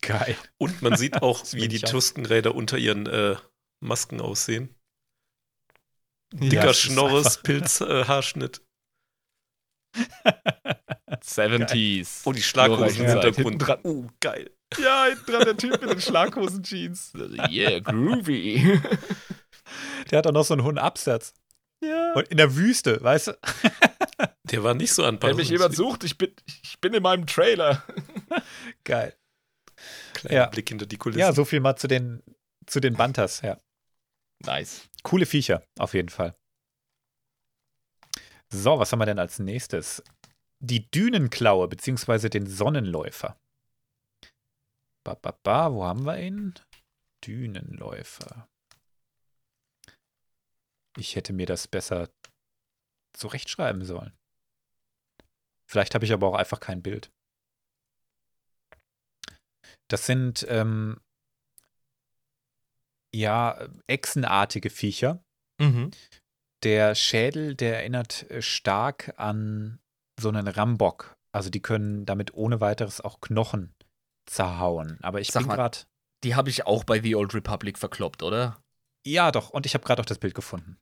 geil. 0.01 0.37
Und 0.59 0.83
man 0.83 0.97
sieht 0.97 1.23
auch, 1.23 1.45
wie 1.53 1.69
die. 1.69 1.81
Tuskenräder 1.81 2.55
unter 2.55 2.79
ihren 2.79 3.07
äh, 3.07 3.37
Masken 3.81 4.21
aussehen. 4.21 4.75
Ja, 6.35 6.49
Dicker 6.51 6.71
ist 6.71 6.81
Schnorres, 6.81 7.27
einfach- 7.27 7.43
Pilz, 7.43 7.81
äh, 7.81 8.05
Haarschnitt. 8.05 8.61
70s. 11.23 12.21
Oh, 12.25 12.33
die 12.33 12.43
Schlaghosen 12.43 12.85
im 13.01 13.07
Zeit. 13.09 13.25
Hintergrund. 13.25 13.67
Dran- 13.67 13.81
Oh, 13.85 14.05
geil. 14.21 14.51
Ja, 14.79 15.07
hinten 15.07 15.25
dran 15.33 15.45
der 15.45 15.57
Typ 15.57 15.81
mit 15.81 15.91
den 15.91 16.01
Schlaghosen-Jeans. 16.01 17.13
Yeah, 17.51 17.81
groovy. 17.81 18.79
Der 20.11 20.19
hat 20.19 20.27
auch 20.27 20.33
noch 20.33 20.45
so 20.45 20.55
einen 20.55 20.65
hohen 20.65 20.79
Absatz. 20.79 21.35
ja. 21.83 22.13
Und 22.15 22.29
in 22.29 22.37
der 22.37 22.57
Wüste, 22.57 23.03
weißt 23.03 23.29
du? 23.29 23.33
Der 24.45 24.65
war 24.65 24.73
nicht 24.75 24.93
so 24.95 25.03
Wenn 25.03 25.11
anpassend. 25.11 25.37
mich 25.39 25.51
jemand 25.51 25.77
sucht, 25.77 26.05
ich 26.05 26.17
bin, 26.17 26.35
ich 26.63 26.81
bin 26.81 26.95
in 26.95 27.03
meinem 27.03 27.27
Trailer. 27.27 27.85
Geil. 28.85 29.15
Kleiner 30.15 30.35
Ja. 30.37 30.47
Blick 30.47 30.69
hinter 30.71 30.87
die 30.87 30.97
Kulissen. 30.97 31.21
Ja, 31.21 31.33
so 31.35 31.45
viel 31.45 31.61
mal 31.61 31.77
zu 31.77 31.87
den, 31.87 32.23
zu 32.67 32.81
den 32.81 32.95
Bantas, 32.95 33.43
ja. 33.43 33.61
Nice. 34.45 34.89
Coole 35.03 35.27
Viecher, 35.27 35.63
auf 35.79 35.93
jeden 35.93 36.09
Fall. 36.09 36.35
So, 38.51 38.79
was 38.79 38.91
haben 38.91 39.01
wir 39.01 39.07
denn 39.07 39.19
als 39.19 39.39
nächstes? 39.39 40.03
Die 40.61 40.91
Dünenklaue, 40.91 41.69
beziehungsweise 41.69 42.31
den 42.31 42.47
Sonnenläufer. 42.47 43.39
Ba, 45.05 45.15
ba, 45.15 45.39
ba, 45.43 45.73
wo 45.73 45.85
haben 45.85 46.05
wir 46.07 46.19
ihn? 46.19 46.55
Dünenläufer. 47.27 48.49
Ich 50.99 51.17
hätte 51.17 51.33
mir 51.33 51.47
das 51.47 51.69
besser 51.69 52.11
zurechtschreiben 53.13 53.85
sollen. 53.85 54.13
Vielleicht 55.67 55.95
habe 55.95 56.05
ich 56.05 56.13
aber 56.13 56.27
auch 56.29 56.35
einfach 56.35 56.61
kein 56.61 56.83
Bild. 56.83 57.11
Das 59.89 60.07
sind 60.07 60.47
ähm, 60.49 61.01
ja 63.15 63.69
echsenartige 63.87 64.71
Viecher. 64.71 65.23
Mhm. 65.59 65.91
Der 66.63 66.95
Schädel, 66.95 67.55
der 67.55 67.77
erinnert 67.77 68.31
äh, 68.31 68.43
stark 68.43 69.15
an 69.17 69.79
so 70.21 70.29
einen 70.29 70.49
Rambock. 70.49 71.17
Also 71.33 71.51
die 71.51 71.63
können 71.63 72.07
damit 72.07 72.35
ohne 72.35 72.61
weiteres 72.61 73.01
auch 73.01 73.21
Knochen 73.21 73.75
zerhauen. 74.27 74.99
Aber 75.03 75.21
ich 75.21 75.31
Sag 75.31 75.43
bin 75.43 75.53
gerade. 75.53 75.79
Die 76.25 76.35
habe 76.35 76.51
ich 76.51 76.67
auch 76.67 76.85
bei 76.85 77.01
The 77.01 77.15
Old 77.15 77.35
Republic 77.35 77.79
verkloppt, 77.79 78.23
oder? 78.23 78.61
Ja, 79.07 79.31
doch. 79.31 79.51
Und 79.51 79.67
ich 79.67 79.75
habe 79.75 79.85
gerade 79.85 80.03
auch 80.03 80.07
das 80.07 80.19
Bild 80.19 80.35
gefunden. 80.35 80.79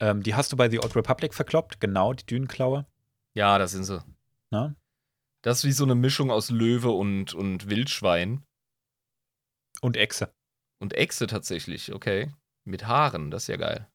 Ähm, 0.00 0.22
die 0.22 0.34
hast 0.34 0.52
du 0.52 0.56
bei 0.56 0.70
The 0.70 0.80
Old 0.80 0.94
Republic 0.96 1.34
verkloppt. 1.34 1.80
Genau, 1.80 2.12
die 2.12 2.26
Dünenklaue. 2.26 2.86
Ja, 3.34 3.58
da 3.58 3.66
sind 3.66 3.84
sie. 3.84 4.02
Ne? 4.50 4.76
Das 5.42 5.58
ist 5.58 5.64
wie 5.64 5.72
so 5.72 5.84
eine 5.84 5.94
Mischung 5.94 6.30
aus 6.30 6.50
Löwe 6.50 6.90
und, 6.90 7.34
und 7.34 7.68
Wildschwein. 7.68 8.44
Und 9.80 9.96
Echse. 9.96 10.32
Und 10.80 10.94
Echse 10.94 11.26
tatsächlich, 11.26 11.92
okay. 11.92 12.32
Mit 12.64 12.86
Haaren, 12.86 13.30
das 13.30 13.44
ist 13.44 13.48
ja 13.48 13.56
geil. 13.56 13.88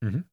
Mhm. 0.00 0.24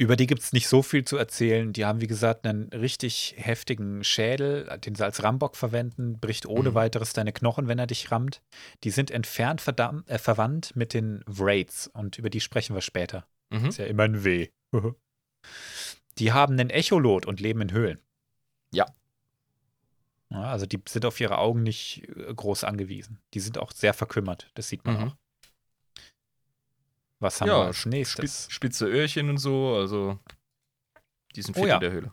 Über 0.00 0.16
die 0.16 0.26
gibt 0.26 0.40
es 0.40 0.54
nicht 0.54 0.66
so 0.66 0.82
viel 0.82 1.04
zu 1.04 1.18
erzählen. 1.18 1.74
Die 1.74 1.84
haben, 1.84 2.00
wie 2.00 2.06
gesagt, 2.06 2.46
einen 2.46 2.68
richtig 2.70 3.34
heftigen 3.36 4.02
Schädel, 4.02 4.64
den 4.78 4.94
sie 4.94 5.04
als 5.04 5.22
Rambock 5.22 5.56
verwenden, 5.56 6.18
bricht 6.18 6.46
ohne 6.46 6.70
Mhm. 6.70 6.74
weiteres 6.74 7.12
deine 7.12 7.34
Knochen, 7.34 7.68
wenn 7.68 7.78
er 7.78 7.86
dich 7.86 8.10
rammt. 8.10 8.40
Die 8.82 8.90
sind 8.90 9.10
entfernt 9.10 9.60
verdam- 9.60 10.06
äh, 10.08 10.16
verwandt 10.18 10.74
mit 10.74 10.94
den 10.94 11.22
Wraiths 11.26 11.86
und 11.86 12.16
über 12.16 12.30
die 12.30 12.40
sprechen 12.40 12.74
wir 12.74 12.80
später. 12.80 13.26
Mhm. 13.50 13.66
Ist 13.66 13.76
ja 13.78 13.84
immer 13.84 14.04
ein 14.04 14.24
W. 14.24 14.48
die 16.18 16.32
haben 16.32 16.58
einen 16.58 16.70
Echolot 16.70 17.26
und 17.26 17.38
leben 17.40 17.60
in 17.60 17.72
Höhlen. 17.72 17.98
Ja. 18.72 18.86
Ja, 20.30 20.44
Also 20.44 20.64
die 20.64 20.80
sind 20.88 21.04
auf 21.04 21.20
ihre 21.20 21.36
Augen 21.36 21.62
nicht 21.62 22.08
äh, 22.16 22.32
groß 22.34 22.64
angewiesen. 22.64 23.18
Die 23.34 23.40
sind 23.40 23.58
auch 23.58 23.72
sehr 23.72 23.92
verkümmert, 23.92 24.50
das 24.54 24.68
sieht 24.68 24.82
man 24.86 24.96
Mhm. 24.96 25.02
auch. 25.08 25.16
Was 27.20 27.40
haben 27.40 27.48
Ja, 27.48 27.58
wir 27.60 27.66
als 27.66 27.86
nächstes? 27.86 28.44
Spitz, 28.44 28.52
spitze 28.52 28.86
Öhrchen 28.86 29.28
und 29.30 29.38
so, 29.38 29.74
also 29.76 30.18
die 31.36 31.42
sind 31.42 31.56
Oh 31.56 31.66
ja. 31.66 31.74
in 31.76 31.80
der 31.80 31.92
Höhle. 31.92 32.12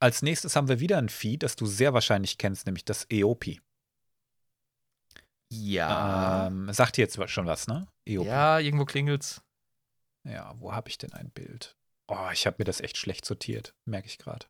Als 0.00 0.22
nächstes 0.22 0.56
haben 0.56 0.68
wir 0.68 0.80
wieder 0.80 0.98
ein 0.98 1.08
Vieh, 1.08 1.38
das 1.38 1.56
du 1.56 1.66
sehr 1.66 1.92
wahrscheinlich 1.94 2.36
kennst, 2.38 2.66
nämlich 2.66 2.84
das 2.84 3.06
Eopi. 3.10 3.60
Ja. 5.52 6.46
Ähm, 6.46 6.72
sagt 6.72 6.96
dir 6.96 7.02
jetzt 7.02 7.18
schon 7.30 7.46
was, 7.46 7.66
ne? 7.66 7.88
Eopi. 8.06 8.28
ja, 8.28 8.58
irgendwo 8.58 8.84
klingelt's. 8.84 9.42
Ja, 10.24 10.54
wo 10.58 10.72
habe 10.72 10.88
ich 10.88 10.98
denn 10.98 11.12
ein 11.12 11.30
Bild? 11.30 11.76
Oh, 12.08 12.28
ich 12.32 12.46
habe 12.46 12.56
mir 12.58 12.64
das 12.64 12.80
echt 12.80 12.96
schlecht 12.96 13.24
sortiert, 13.24 13.74
merke 13.84 14.06
ich 14.08 14.18
gerade. 14.18 14.46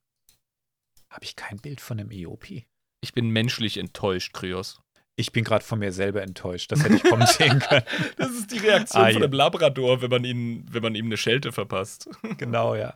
Habe 1.10 1.24
ich 1.24 1.36
kein 1.36 1.58
Bild 1.58 1.80
von 1.80 1.98
einem 2.00 2.10
Eopi? 2.10 2.66
Ich 3.02 3.12
bin 3.12 3.30
menschlich 3.30 3.76
enttäuscht, 3.76 4.32
Kryos. 4.32 4.80
Ich 5.16 5.32
bin 5.32 5.44
gerade 5.44 5.64
von 5.64 5.78
mir 5.78 5.92
selber 5.92 6.22
enttäuscht. 6.22 6.72
Das 6.72 6.82
hätte 6.82 6.94
ich 6.96 7.02
kommen 7.02 7.26
sehen 7.26 7.58
können. 7.58 7.84
Das 8.16 8.30
ist 8.30 8.50
die 8.52 8.58
Reaktion 8.58 9.02
Ah, 9.02 9.06
von 9.06 9.14
ja. 9.20 9.24
einem 9.24 9.32
Labrador, 9.32 10.00
wenn 10.00 10.10
man, 10.10 10.24
ihn, 10.24 10.64
wenn 10.70 10.82
man 10.82 10.94
ihm 10.94 11.06
eine 11.06 11.16
Schelte 11.18 11.52
verpasst. 11.52 12.08
Genau, 12.38 12.74
ja. 12.74 12.94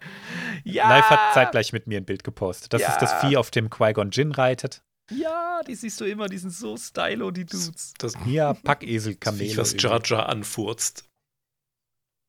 Ja! 0.65 0.89
Live 0.89 1.05
hat 1.11 1.35
zeitgleich 1.35 1.73
mit 1.75 1.87
mir 1.87 1.99
ein 1.99 2.05
Bild 2.07 2.25
gepostet. 2.25 2.73
Das 2.73 2.81
ist 2.83 2.97
das 2.99 3.11
Ja. 3.13 3.21
Vieh, 3.29 3.37
auf 3.37 3.51
dem 3.51 3.69
Qui-Gon 3.69 4.11
Jinn 4.11 4.33
reitet. 4.33 4.83
Ja, 5.11 5.61
die 5.69 5.75
siehst 5.75 6.01
du 6.01 6.07
immer, 6.07 6.29
die 6.29 6.39
sind 6.39 6.51
so 6.51 6.79
stylo, 6.79 7.31
die 7.31 7.45
Dudes. 7.45 7.93
Das 7.99 8.15
Ja, 8.25 8.55
Packesel, 8.55 9.13
Viech, 9.13 9.21
Kamele. 9.21 9.57
was 9.59 9.75
Jar 9.79 10.01
Jar 10.03 10.29
anfurzt. 10.31 11.07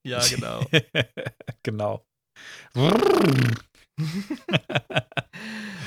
Ja, 0.06 0.20
genau. 0.28 0.66
genau. 1.64 2.06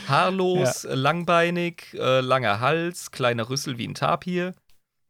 Haarlos, 0.09 0.85
äh, 0.85 0.95
langbeinig, 0.95 1.95
äh, 1.95 2.21
langer 2.21 2.61
Hals, 2.61 3.11
kleiner 3.11 3.49
Rüssel 3.51 3.79
wie 3.79 3.87
ein 3.89 3.95
Tapir, 3.95 4.55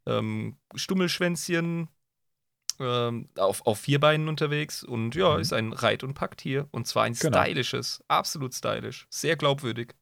ähm, 0.05 0.57
Stummelschwänzchen, 0.75 1.87
ähm, 2.79 3.29
auf, 3.37 3.65
auf 3.67 3.79
vier 3.79 3.99
Beinen 3.99 4.27
unterwegs 4.29 4.83
und 4.83 5.15
ja, 5.15 5.33
Mhm. 5.35 5.39
ist 5.41 5.53
ein 5.53 5.73
Reit- 5.73 6.03
und 6.03 6.13
Packtier. 6.13 6.67
Und 6.71 6.87
zwar 6.87 7.03
ein 7.03 7.13
Genau. 7.13 7.41
stylisches, 7.41 8.03
absolut 8.07 8.53
stylisch, 8.53 9.05
sehr 9.09 9.35
glaubwürdig. 9.35 9.95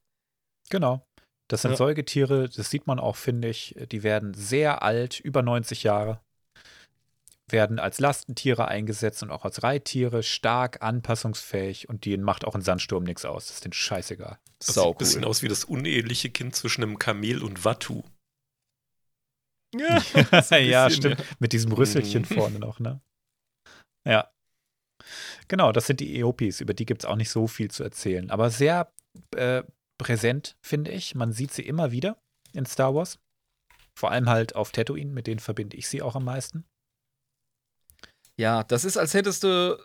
Genau. 0.70 1.04
Das 1.48 1.62
sind 1.62 1.72
Ja. 1.72 1.76
Säugetiere, 1.78 2.48
das 2.48 2.70
sieht 2.70 2.86
man 2.86 3.00
auch, 3.00 3.16
finde 3.16 3.48
ich. 3.48 3.74
Die 3.90 4.02
werden 4.02 4.34
sehr 4.34 4.82
alt, 4.82 5.18
über 5.18 5.42
90 5.42 5.82
Jahre. 5.82 6.20
Werden 7.50 7.78
als 7.78 7.98
Lastentiere 7.98 8.68
eingesetzt 8.68 9.22
und 9.22 9.30
auch 9.30 9.44
als 9.44 9.62
Reittiere, 9.62 10.22
stark 10.22 10.82
anpassungsfähig 10.82 11.88
und 11.88 12.04
denen 12.04 12.22
macht 12.22 12.44
auch 12.44 12.54
ein 12.54 12.60
Sandsturm 12.62 13.04
nichts 13.04 13.24
aus. 13.24 13.46
Das 13.46 13.56
ist 13.56 13.64
denen 13.64 13.72
scheißegal. 13.72 14.38
Das 14.58 14.74
Sau 14.74 14.88
sieht 14.88 14.94
ein 14.94 14.98
bisschen 14.98 15.24
cool. 15.24 15.30
aus 15.30 15.42
wie 15.42 15.48
das 15.48 15.64
uneheliche 15.64 16.30
Kind 16.30 16.54
zwischen 16.54 16.82
einem 16.82 16.98
Kamel 16.98 17.42
und 17.42 17.64
Watu. 17.64 18.02
Ja, 19.74 20.02
ja, 20.58 20.88
bisschen, 20.88 20.90
stimmt. 20.90 21.24
Mit 21.40 21.52
diesem 21.52 21.72
Rüsselchen 21.72 22.22
Mhm. 22.22 22.26
vorne 22.26 22.58
noch, 22.58 22.80
ne? 22.80 23.00
Ja. 24.06 24.30
Genau, 25.48 25.72
das 25.72 25.86
sind 25.86 26.00
die 26.00 26.18
Eopis. 26.18 26.60
Über 26.60 26.74
die 26.74 26.86
gibt 26.86 27.02
es 27.02 27.08
auch 27.08 27.16
nicht 27.16 27.30
so 27.30 27.46
viel 27.46 27.70
zu 27.70 27.82
erzählen. 27.82 28.30
Aber 28.30 28.50
sehr 28.50 28.92
äh, 29.34 29.62
präsent, 29.98 30.56
finde 30.62 30.90
ich. 30.90 31.14
Man 31.14 31.32
sieht 31.32 31.52
sie 31.52 31.62
immer 31.62 31.92
wieder 31.92 32.20
in 32.52 32.66
Star 32.66 32.94
Wars. 32.94 33.18
Vor 33.98 34.10
allem 34.10 34.28
halt 34.28 34.54
auf 34.54 34.70
Tatooine, 34.72 35.12
mit 35.12 35.26
denen 35.26 35.40
verbinde 35.40 35.76
ich 35.76 35.88
sie 35.88 36.02
auch 36.02 36.14
am 36.14 36.24
meisten. 36.24 36.64
Ja, 38.38 38.62
das 38.62 38.84
ist, 38.84 38.96
als 38.96 39.14
hättest 39.14 39.44
du. 39.44 39.76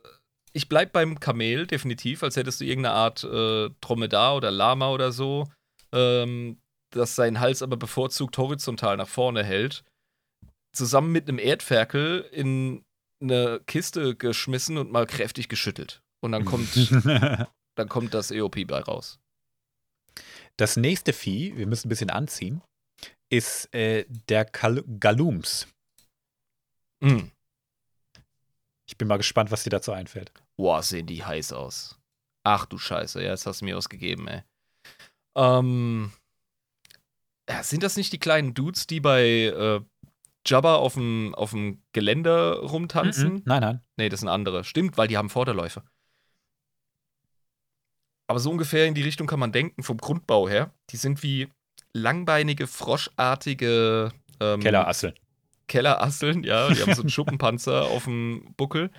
Ich 0.56 0.70
bleib 0.70 0.94
beim 0.94 1.20
Kamel, 1.20 1.66
definitiv, 1.66 2.22
als 2.22 2.36
hättest 2.36 2.62
du 2.62 2.66
irgendeine 2.66 2.96
Art 2.96 3.24
äh, 3.24 3.72
Dromedar 3.82 4.36
oder 4.36 4.52
Lama 4.52 4.92
oder 4.92 5.12
so, 5.12 5.52
ähm, 5.92 6.62
das 6.92 7.16
seinen 7.16 7.40
Hals 7.40 7.64
aber 7.64 7.76
bevorzugt 7.76 8.38
horizontal 8.38 8.98
nach 8.98 9.08
vorne 9.08 9.44
hält, 9.44 9.84
zusammen 10.72 11.12
mit 11.12 11.28
einem 11.28 11.40
Erdferkel 11.40 12.30
in 12.32 12.86
eine 13.20 13.62
Kiste 13.66 14.16
geschmissen 14.16 14.78
und 14.78 14.92
mal 14.92 15.08
kräftig 15.08 15.50
geschüttelt. 15.50 16.04
Und 16.22 16.34
dann 16.34 16.46
kommt, 16.46 16.70
dann 17.76 17.90
kommt 17.90 18.14
das 18.14 18.30
EOP 18.30 18.68
bei 18.68 18.80
raus. 18.80 19.20
Das 20.58 20.78
nächste 20.78 21.14
Vieh, 21.14 21.58
wir 21.58 21.66
müssen 21.66 21.88
ein 21.88 21.90
bisschen 21.90 22.12
anziehen, 22.12 22.62
ist 23.30 23.74
äh, 23.74 24.06
der 24.30 24.46
Kal 24.46 24.84
Galooms. 25.00 25.68
Mm. 27.00 27.32
Ich 28.86 28.98
bin 28.98 29.08
mal 29.08 29.18
gespannt, 29.18 29.52
was 29.52 29.64
dir 29.64 29.70
dazu 29.70 29.92
einfällt. 29.92 30.32
Boah, 30.58 30.84
sehen 30.84 31.08
die 31.08 31.24
heiß 31.24 31.54
aus. 31.54 32.00
Ach 32.44 32.66
du 32.66 32.78
Scheiße, 32.78 33.24
ja, 33.24 33.32
jetzt 33.32 33.46
hast 33.46 33.62
du 33.62 33.66
mir 33.66 33.78
ausgegeben, 33.78 34.28
ey. 34.28 34.44
Ähm, 35.36 36.12
sind 37.62 37.84
das 37.84 37.98
nicht 37.98 38.12
die 38.14 38.20
kleinen 38.20 38.54
Dudes, 38.54 38.86
die 38.88 39.00
bei 39.00 39.24
äh, 39.24 39.82
Jabba 40.46 40.76
auf 40.76 40.96
dem, 40.96 41.34
auf 41.36 41.52
dem 41.52 41.82
Geländer 41.94 42.60
rumtanzen? 42.60 43.36
Mhm. 43.36 43.42
Nein, 43.46 43.62
nein. 43.62 43.82
Nee, 43.98 44.10
das 44.10 44.20
sind 44.20 44.30
andere. 44.30 44.64
Stimmt, 44.64 44.98
weil 44.98 45.08
die 45.08 45.18
haben 45.18 45.30
Vorderläufe. 45.30 45.84
Aber 48.28 48.40
so 48.40 48.52
ungefähr 48.52 48.86
in 48.88 48.94
die 48.94 49.04
Richtung 49.04 49.28
kann 49.28 49.40
man 49.40 49.52
denken, 49.52 49.84
vom 49.84 49.98
Grundbau 49.98 50.48
her. 50.48 50.74
Die 50.90 50.98
sind 50.98 51.24
wie 51.24 51.50
langbeinige, 51.94 52.68
froschartige 52.68 54.12
ähm, 54.40 54.60
Kellerasseln. 54.60 55.14
Kellerasseln, 55.74 56.44
ja. 56.44 56.70
Die 56.70 56.80
haben 56.84 56.94
so 56.94 57.02
einen 57.02 57.10
Schuppenpanzer 57.10 57.86
auf 57.86 58.04
dem 58.04 58.54
Buckel 58.58 58.92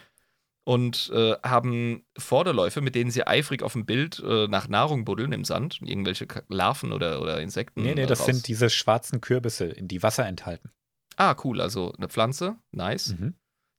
und 0.65 1.09
äh, 1.15 1.37
haben 1.45 2.05
Vorderläufe, 2.19 2.81
mit 2.81 2.97
denen 2.97 3.13
sie 3.13 3.25
eifrig 3.25 3.63
auf 3.63 3.75
dem 3.75 3.87
Bild 3.87 4.21
äh, 4.27 4.49
nach 4.49 4.67
Nahrung 4.67 5.05
buddeln 5.05 5.31
im 5.31 5.45
Sand, 5.45 5.79
irgendwelche 5.83 6.27
Larven 6.49 6.91
oder, 6.91 7.23
oder 7.23 7.41
Insekten. 7.41 7.83
Nee, 7.83 7.95
nee, 7.95 8.07
das 8.07 8.21
raus. 8.21 8.27
sind 8.27 8.49
diese 8.49 8.71
schwarzen 8.71 9.21
Kürbisse, 9.21 9.67
in 9.67 9.87
die 9.87 10.03
Wasser 10.03 10.27
enthalten. 10.27 10.71
Ah, 11.17 11.37
cool, 11.45 11.61
also 11.61 11.93
eine 11.93 12.09
Pflanze, 12.09 12.57
nice. 12.73 13.15
Mhm. 13.17 13.35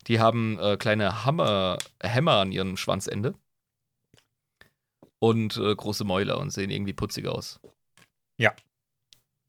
Die 0.07 0.21
haben 0.21 0.57
äh, 0.59 0.77
kleine 0.77 1.25
Hammer, 1.25 1.77
Hämmer 2.01 2.37
an 2.37 2.53
ihrem 2.53 2.77
Schwanzende 2.77 3.33
und 5.19 5.57
äh, 5.57 5.75
große 5.75 6.05
Mäuler 6.05 6.37
und 6.37 6.51
sehen 6.51 6.69
irgendwie 6.69 6.93
putzig 6.93 7.27
aus. 7.27 7.59
Ja. 8.37 8.53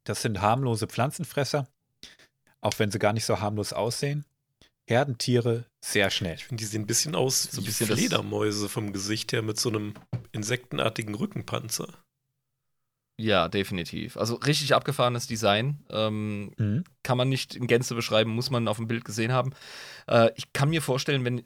Das 0.02 0.22
sind 0.22 0.40
harmlose 0.40 0.88
Pflanzenfresser, 0.88 1.68
auch 2.60 2.78
wenn 2.78 2.90
sie 2.90 2.98
gar 2.98 3.12
nicht 3.12 3.24
so 3.24 3.40
harmlos 3.40 3.72
aussehen. 3.72 4.24
Herdentiere 4.88 5.66
sehr 5.80 6.10
schnell. 6.10 6.36
Ich 6.36 6.44
finde, 6.44 6.62
die 6.62 6.66
sehen 6.66 6.82
ein 6.82 6.86
bisschen 6.86 7.14
aus 7.14 7.42
so 7.42 7.62
wie 7.62 7.66
bisschen 7.66 7.88
Fledermäuse 7.88 8.68
vom 8.68 8.92
Gesicht 8.92 9.32
her 9.32 9.42
mit 9.42 9.58
so 9.58 9.68
einem 9.68 9.94
insektenartigen 10.32 11.14
Rückenpanzer. 11.14 11.88
Ja, 13.18 13.48
definitiv. 13.48 14.16
Also 14.16 14.34
richtig 14.34 14.74
abgefahrenes 14.74 15.26
Design. 15.26 15.84
Ähm, 15.90 16.52
mhm. 16.58 16.84
Kann 17.02 17.16
man 17.16 17.28
nicht 17.28 17.56
in 17.56 17.66
Gänze 17.66 17.94
beschreiben, 17.94 18.30
muss 18.30 18.50
man 18.50 18.68
auf 18.68 18.76
dem 18.76 18.88
Bild 18.88 19.04
gesehen 19.04 19.32
haben. 19.32 19.52
Äh, 20.06 20.30
ich 20.36 20.52
kann 20.52 20.68
mir 20.68 20.82
vorstellen, 20.82 21.24
wenn, 21.24 21.42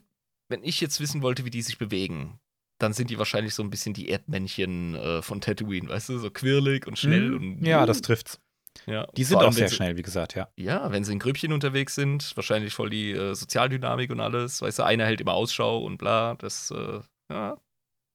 wenn 0.49 0.63
ich 0.63 0.81
jetzt 0.81 0.99
wissen 0.99 1.21
wollte, 1.21 1.45
wie 1.45 1.49
die 1.49 1.61
sich 1.61 1.77
bewegen, 1.77 2.39
dann 2.77 2.93
sind 2.93 3.09
die 3.09 3.17
wahrscheinlich 3.17 3.53
so 3.53 3.63
ein 3.63 3.69
bisschen 3.69 3.93
die 3.93 4.09
Erdmännchen 4.09 4.95
äh, 4.95 5.21
von 5.21 5.39
Tatooine, 5.39 5.87
weißt 5.87 6.09
du, 6.09 6.17
so 6.17 6.29
quirlig 6.29 6.87
und 6.87 6.99
schnell. 6.99 7.29
Mhm. 7.29 7.57
Und, 7.57 7.65
ja, 7.65 7.85
das 7.85 8.01
trifft's. 8.01 8.39
Ja, 8.85 9.05
die 9.15 9.23
sind 9.23 9.37
auch 9.37 9.53
sehr 9.53 9.69
sie, 9.69 9.75
schnell, 9.75 9.97
wie 9.97 10.01
gesagt, 10.01 10.35
ja. 10.35 10.49
Ja, 10.55 10.91
wenn 10.91 11.03
sie 11.03 11.13
in 11.13 11.19
Grüppchen 11.19 11.53
unterwegs 11.53 11.95
sind, 11.95 12.35
wahrscheinlich 12.35 12.73
voll 12.73 12.89
die 12.89 13.11
äh, 13.11 13.35
Sozialdynamik 13.35 14.09
und 14.11 14.19
alles. 14.19 14.61
Weißt 14.61 14.79
du, 14.79 14.83
einer 14.83 15.05
hält 15.05 15.21
immer 15.21 15.33
Ausschau 15.33 15.83
und 15.83 15.97
bla. 15.97 16.35
Das, 16.35 16.71
äh, 16.71 16.99
ja, 17.29 17.57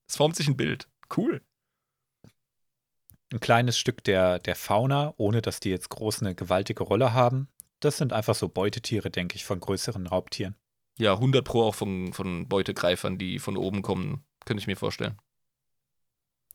es 0.08 0.16
formt 0.16 0.36
sich 0.36 0.48
ein 0.48 0.56
Bild. 0.56 0.88
Cool. 1.16 1.42
Ein 3.32 3.40
kleines 3.40 3.78
Stück 3.78 4.04
der, 4.04 4.38
der 4.38 4.54
Fauna, 4.54 5.14
ohne 5.16 5.42
dass 5.42 5.60
die 5.60 5.70
jetzt 5.70 5.88
groß 5.88 6.22
eine 6.22 6.34
gewaltige 6.34 6.84
Rolle 6.84 7.12
haben. 7.12 7.48
Das 7.80 7.98
sind 7.98 8.12
einfach 8.12 8.34
so 8.34 8.48
Beutetiere, 8.48 9.10
denke 9.10 9.36
ich, 9.36 9.44
von 9.44 9.60
größeren 9.60 10.06
Raubtieren. 10.06 10.56
Ja, 10.98 11.14
100 11.14 11.44
Pro 11.44 11.62
auch 11.64 11.74
von, 11.74 12.12
von 12.12 12.48
Beutegreifern, 12.48 13.18
die 13.18 13.38
von 13.38 13.56
oben 13.56 13.82
kommen, 13.82 14.24
könnte 14.44 14.60
ich 14.60 14.66
mir 14.66 14.76
vorstellen. 14.76 15.18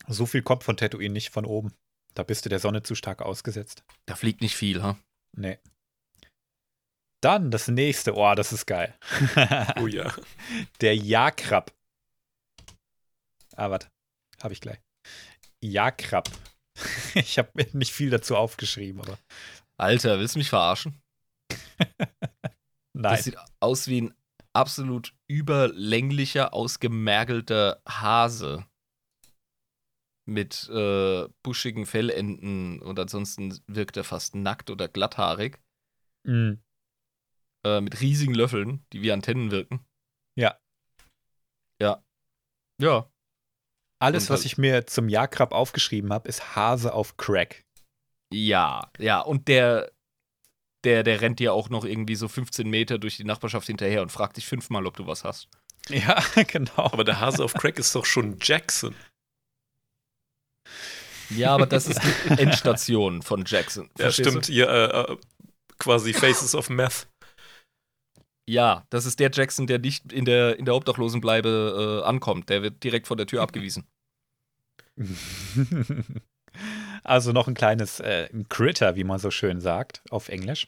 So 0.07 0.26
viel 0.26 0.41
kommt 0.41 0.64
von 0.64 0.78
Tatooine 0.78 1.14
nicht 1.14 1.30
von 1.30 1.45
oben. 1.45 1.73
Da 2.13 2.23
bist 2.23 2.45
du 2.45 2.49
der 2.49 2.59
Sonne 2.59 2.83
zu 2.83 2.95
stark 2.95 3.21
ausgesetzt. 3.21 3.83
Da 4.05 4.15
fliegt 4.15 4.41
nicht 4.41 4.55
viel, 4.55 4.83
ha? 4.83 4.97
Nee. 5.35 5.59
Dann 7.21 7.51
das 7.51 7.67
nächste. 7.67 8.15
Oh, 8.15 8.33
das 8.35 8.51
ist 8.51 8.65
geil. 8.65 8.97
oh 9.79 9.88
ja. 9.88 10.13
Der 10.81 10.95
Jakrab. 10.95 11.71
Ah, 13.55 13.69
warte. 13.69 13.88
Hab 14.41 14.51
ich 14.51 14.61
gleich. 14.61 14.79
Jakrab. 15.61 16.29
Ich 17.13 17.38
habe 17.38 17.51
mir 17.53 17.67
nicht 17.73 17.91
viel 17.91 18.09
dazu 18.09 18.38
aufgeschrieben, 18.38 19.01
aber. 19.01 19.19
Alter, 19.77 20.19
willst 20.19 20.35
du 20.35 20.39
mich 20.39 20.49
verarschen? 20.49 21.01
Nein. 22.93 23.13
Das 23.13 23.25
sieht 23.25 23.38
aus 23.59 23.88
wie 23.88 24.01
ein 24.01 24.13
absolut 24.53 25.13
überlänglicher, 25.27 26.53
ausgemergelter 26.53 27.81
Hase 27.88 28.65
mit 30.32 30.70
äh, 30.70 31.28
buschigen 31.44 31.86
Fellenden 31.86 32.82
und 32.82 32.99
ansonsten 32.99 33.60
wirkt 33.68 33.98
er 33.98 34.03
fast 34.03 34.36
nackt 34.36 34.70
oder 34.70 34.88
glatthaarig. 34.88 35.60
Mhm. 36.24 36.62
Äh, 37.66 37.82
mit 37.82 38.02
riesigen 38.02 38.34
Löffeln, 38.34 38.86
die 38.91 39.02
wie 39.02 39.12
Antennen 39.12 39.52
wirken. 39.52 39.86
Ja. 40.36 40.58
Ja. 41.80 42.03
Ja. 42.82 43.12
Alles, 43.99 44.32
was 44.32 44.40
halt 44.40 44.45
ich 44.48 44.58
mir 44.58 44.88
zum 44.88 45.10
Jagdkrab 45.10 45.52
aufgeschrieben 45.52 46.12
habe, 46.12 46.28
ist 46.28 46.56
Hase 46.56 46.94
auf 46.94 47.18
Crack. 47.18 47.64
Ja, 48.34 48.90
ja. 48.98 49.22
Und 49.22 49.48
der, 49.48 49.91
der, 50.84 51.03
der 51.03 51.22
rennt 51.22 51.40
dir 51.40 51.53
auch 51.53 51.70
noch 51.70 51.86
irgendwie 51.86 52.16
so 52.16 52.28
15 52.28 52.68
Meter 52.68 52.98
durch 52.98 53.18
die 53.18 53.26
Nachbarschaft 53.26 53.68
hinterher 53.68 54.02
und 54.02 54.12
fragt 54.12 54.38
dich 54.38 54.48
fünfmal, 54.48 54.88
ob 54.88 54.98
du 54.98 55.06
was 55.06 55.24
hast. 55.24 55.49
Ja, 55.90 56.20
genau. 56.48 56.86
Aber 56.91 57.03
der 57.03 57.20
Hase 57.20 57.44
auf 57.44 57.53
Crack 57.53 57.78
ist 57.78 57.94
doch 57.94 58.06
schon 58.06 58.38
Jackson. 58.41 58.95
Ja, 61.36 61.53
aber 61.56 61.66
das 61.66 61.88
ist 61.88 61.99
die 62.03 62.30
Endstation 62.38 63.22
von 63.22 63.44
Jackson. 63.45 63.90
Ja, 63.98 64.12
stimmt. 64.12 64.49
Ja, 64.49 64.66
äh, 64.66 65.12
äh, 65.14 65.18
quasi 65.78 66.14
Faces 66.14 66.56
of 66.56 66.70
Meth. 66.70 67.08
Ja, 68.48 68.86
das 68.90 69.06
ist 69.06 69.20
der 69.20 69.32
Jackson, 69.32 69.68
der 69.68 69.80
nicht 69.80 70.12
in 70.12 70.26
der, 70.26 70.58
in 70.58 70.66
der 70.66 70.76
Obdachlosenbleibe 70.76 72.02
äh, 72.03 72.08
ankommt. 72.08 72.49
Der 72.49 72.62
wird 72.62 72.84
direkt 72.84 73.08
vor 73.08 73.18
der 73.18 73.28
Tür 73.28 73.41
abgewiesen. 73.41 73.88
also 77.03 77.32
noch 77.32 77.48
ein 77.48 77.53
kleines 77.53 77.99
äh, 77.99 78.30
ein 78.34 78.49
Critter, 78.49 78.95
wie 78.95 79.03
man 79.03 79.20
so 79.20 79.32
schön 79.32 79.62
sagt, 79.62 80.02
auf 80.10 80.30
Englisch. 80.30 80.68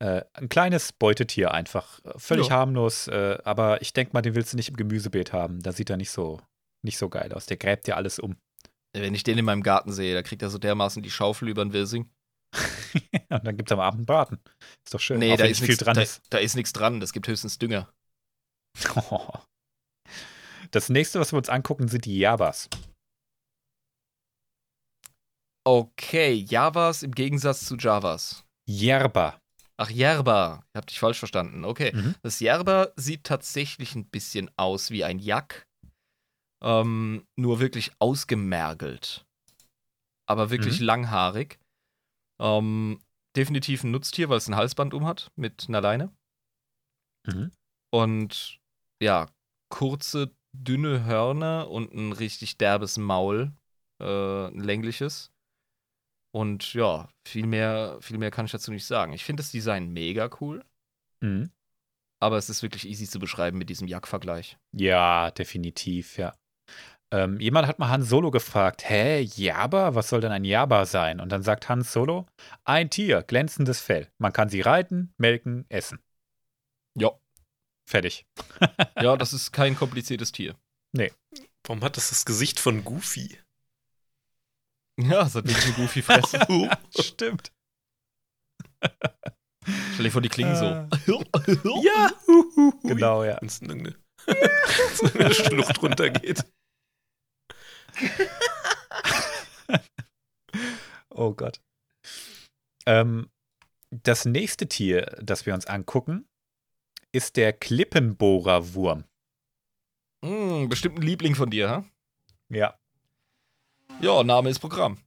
Äh, 0.00 0.22
ein 0.32 0.48
kleines 0.48 0.92
Beutetier 0.92 1.52
einfach. 1.52 2.00
Völlig 2.16 2.48
ja. 2.48 2.56
harmlos, 2.56 3.06
äh, 3.08 3.38
aber 3.44 3.82
ich 3.82 3.92
denke 3.92 4.12
mal, 4.14 4.22
den 4.22 4.34
willst 4.34 4.52
du 4.52 4.56
nicht 4.56 4.70
im 4.70 4.76
Gemüsebeet 4.76 5.32
haben. 5.32 5.62
Da 5.62 5.72
sieht 5.72 5.90
er 5.90 5.98
nicht 5.98 6.10
so, 6.10 6.40
nicht 6.82 6.96
so 6.96 7.08
geil 7.08 7.32
aus. 7.34 7.46
Der 7.46 7.58
gräbt 7.58 7.86
dir 7.86 7.96
alles 7.96 8.18
um. 8.18 8.36
Wenn 8.92 9.14
ich 9.14 9.22
den 9.22 9.38
in 9.38 9.44
meinem 9.44 9.62
Garten 9.62 9.92
sehe, 9.92 10.14
da 10.14 10.22
kriegt 10.22 10.42
er 10.42 10.50
so 10.50 10.58
dermaßen 10.58 11.02
die 11.02 11.10
Schaufel 11.10 11.48
über 11.48 11.64
den 11.64 11.72
Wirsing. 11.72 12.10
und 13.30 13.44
dann 13.44 13.56
gibt 13.56 13.70
es 13.70 13.72
am 13.72 13.80
Abend 13.80 14.06
Braten. 14.06 14.40
Ist 14.84 14.94
doch 14.94 15.00
schön. 15.00 15.18
Nee, 15.18 15.36
da 15.36 15.44
ist, 15.44 15.62
nix, 15.62 15.76
dran 15.76 15.94
da, 15.94 16.02
ist. 16.02 16.22
da 16.30 16.38
ist 16.38 16.56
nichts 16.56 16.72
dran. 16.72 16.98
Das 17.00 17.12
gibt 17.12 17.28
höchstens 17.28 17.58
Dünger. 17.58 17.92
Das 20.72 20.88
nächste, 20.88 21.18
was 21.18 21.32
wir 21.32 21.38
uns 21.38 21.48
angucken, 21.48 21.88
sind 21.88 22.04
die 22.04 22.16
Javas. 22.16 22.68
Okay, 25.66 26.32
Javas 26.32 27.02
im 27.02 27.12
Gegensatz 27.12 27.66
zu 27.66 27.76
Javas. 27.76 28.44
Yerba. 28.68 29.40
Ach, 29.76 29.90
Yerba. 29.90 30.64
Ich 30.72 30.76
hab 30.76 30.86
dich 30.86 31.00
falsch 31.00 31.18
verstanden. 31.18 31.64
Okay. 31.64 31.92
Mhm. 31.92 32.14
Das 32.22 32.38
Yerba 32.40 32.88
sieht 32.96 33.24
tatsächlich 33.24 33.94
ein 33.94 34.04
bisschen 34.04 34.50
aus 34.56 34.90
wie 34.90 35.04
ein 35.04 35.18
Yak. 35.18 35.66
Ähm, 36.62 37.26
nur 37.36 37.60
wirklich 37.60 37.92
ausgemergelt. 37.98 39.24
Aber 40.26 40.50
wirklich 40.50 40.80
mhm. 40.80 40.86
langhaarig. 40.86 41.58
Ähm, 42.40 43.00
definitiv 43.36 43.84
ein 43.84 43.90
Nutztier, 43.90 44.28
weil 44.28 44.38
es 44.38 44.48
ein 44.48 44.56
Halsband 44.56 44.94
um 44.94 45.06
hat 45.06 45.30
mit 45.36 45.66
einer 45.68 45.80
Leine. 45.80 46.12
Mhm. 47.26 47.50
Und 47.90 48.60
ja, 49.02 49.26
kurze, 49.70 50.34
dünne 50.52 51.04
Hörner 51.04 51.70
und 51.70 51.92
ein 51.94 52.12
richtig 52.12 52.58
derbes 52.58 52.98
Maul. 52.98 53.52
Äh, 54.00 54.46
ein 54.48 54.60
längliches. 54.60 55.30
Und 56.32 56.74
ja, 56.74 57.08
viel 57.26 57.46
mehr, 57.46 57.98
viel 58.00 58.18
mehr 58.18 58.30
kann 58.30 58.46
ich 58.46 58.52
dazu 58.52 58.70
nicht 58.70 58.86
sagen. 58.86 59.12
Ich 59.12 59.24
finde 59.24 59.42
das 59.42 59.50
Design 59.50 59.92
mega 59.92 60.30
cool. 60.40 60.64
Mhm. 61.20 61.50
Aber 62.22 62.36
es 62.36 62.50
ist 62.50 62.62
wirklich 62.62 62.86
easy 62.86 63.08
zu 63.08 63.18
beschreiben 63.18 63.58
mit 63.58 63.70
diesem 63.70 63.88
Jack-Vergleich. 63.88 64.58
Ja, 64.72 65.30
definitiv, 65.30 66.18
ja. 66.18 66.34
Ähm, 67.12 67.40
jemand 67.40 67.66
hat 67.66 67.78
mal 67.78 67.88
Han 67.88 68.02
Solo 68.02 68.30
gefragt, 68.30 68.88
hä, 68.88 69.20
Jabba? 69.20 69.94
Was 69.94 70.08
soll 70.08 70.20
denn 70.20 70.30
ein 70.30 70.44
Jabba 70.44 70.86
sein? 70.86 71.20
Und 71.20 71.30
dann 71.30 71.42
sagt 71.42 71.68
Han 71.68 71.82
Solo, 71.82 72.26
ein 72.64 72.88
Tier, 72.88 73.22
glänzendes 73.22 73.80
Fell. 73.80 74.08
Man 74.18 74.32
kann 74.32 74.48
sie 74.48 74.60
reiten, 74.60 75.12
melken, 75.16 75.66
essen. 75.68 75.98
Ja. 76.94 77.10
Fertig. 77.84 78.26
ja, 79.00 79.16
das 79.16 79.32
ist 79.32 79.50
kein 79.50 79.74
kompliziertes 79.74 80.30
Tier. 80.30 80.54
Nee. 80.92 81.12
Warum 81.64 81.82
hat 81.82 81.96
das 81.96 82.10
das 82.10 82.24
Gesicht 82.24 82.60
von 82.60 82.84
Goofy? 82.84 83.38
Ja, 84.96 85.22
es 85.26 85.34
hat 85.34 85.46
nicht 85.46 85.64
eine 85.64 85.72
Goofy-Fresse. 85.72 86.40
Stimmt. 87.00 87.52
Stell 89.94 90.04
dir 90.04 90.10
vor, 90.10 90.22
die 90.22 90.28
klingen 90.28 90.56
so. 90.56 90.64
ja. 90.64 92.10
Genau, 92.84 93.24
ja. 93.24 93.38
Wenn 93.40 93.48
es 93.48 93.60
eine 93.62 95.34
Schlucht 95.34 95.82
runtergeht. 95.82 96.44
oh 101.10 101.32
Gott. 101.32 101.60
Ähm, 102.86 103.30
das 103.90 104.24
nächste 104.24 104.68
Tier, 104.68 105.16
das 105.20 105.46
wir 105.46 105.54
uns 105.54 105.66
angucken, 105.66 106.28
ist 107.12 107.36
der 107.36 107.52
Klippenbohrerwurm. 107.52 109.04
Mm, 110.22 110.68
bestimmt 110.68 110.98
ein 110.98 111.02
Liebling 111.02 111.34
von 111.34 111.50
dir, 111.50 111.68
ha? 111.68 111.84
Ja. 112.48 112.78
Ja, 114.00 114.22
Name 114.22 114.50
ist 114.50 114.60
Programm. 114.60 114.98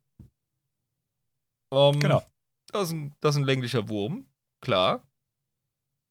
Um, 1.69 1.99
genau. 1.99 2.23
Das 2.67 2.87
ist, 2.87 2.93
ein, 2.93 3.15
das 3.21 3.35
ist 3.35 3.41
ein 3.41 3.45
länglicher 3.45 3.89
Wurm, 3.89 4.27
klar. 4.61 5.01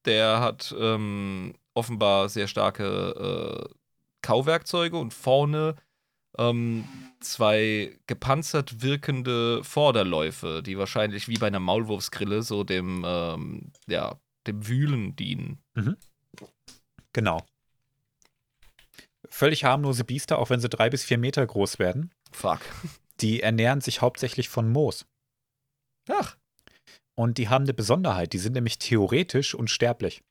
Der 0.05 0.41
hat 0.41 0.75
ähm, 0.79 1.55
offenbar 1.75 2.29
sehr 2.29 2.49
starke 2.49 3.69
äh, 3.71 3.75
Kauwerkzeuge 4.23 4.97
und 4.97 5.13
vorne 5.15 5.77
ähm, 6.39 6.85
zwei 7.21 7.99
gepanzert 8.07 8.83
wirkende 8.83 9.63
Vorderläufe, 9.65 10.63
die 10.65 10.79
wahrscheinlich 10.79 11.29
wie 11.29 11.39
bei 11.39 11.47
einer 11.47 11.61
Maulwurfsgrille 11.61 12.43
so 12.43 12.65
dem, 12.65 13.05
ähm, 13.07 13.73
ja, 13.87 14.19
dem 14.47 14.67
Wühlen 14.67 15.15
dienen. 15.17 15.63
Genau. 17.13 17.45
Völlig 19.29 19.65
harmlose 19.65 20.05
Biester, 20.05 20.39
auch 20.39 20.51
wenn 20.51 20.61
sie 20.61 20.69
drei 20.69 20.91
bis 20.91 21.05
vier 21.05 21.19
Meter 21.19 21.47
groß 21.47 21.79
werden. 21.79 22.13
Fuck. 22.33 22.61
Die 23.21 23.43
ernähren 23.43 23.81
sich 23.81 24.01
hauptsächlich 24.01 24.49
von 24.49 24.71
Moos. 24.71 25.07
Ach. 26.11 26.37
Und 27.15 27.39
die 27.39 27.49
haben 27.49 27.65
eine 27.65 27.75
Besonderheit. 27.75 28.33
Die 28.33 28.39
sind 28.39 28.55
nämlich 28.55 28.79
theoretisch 28.79 29.55
unsterblich. 29.55 30.23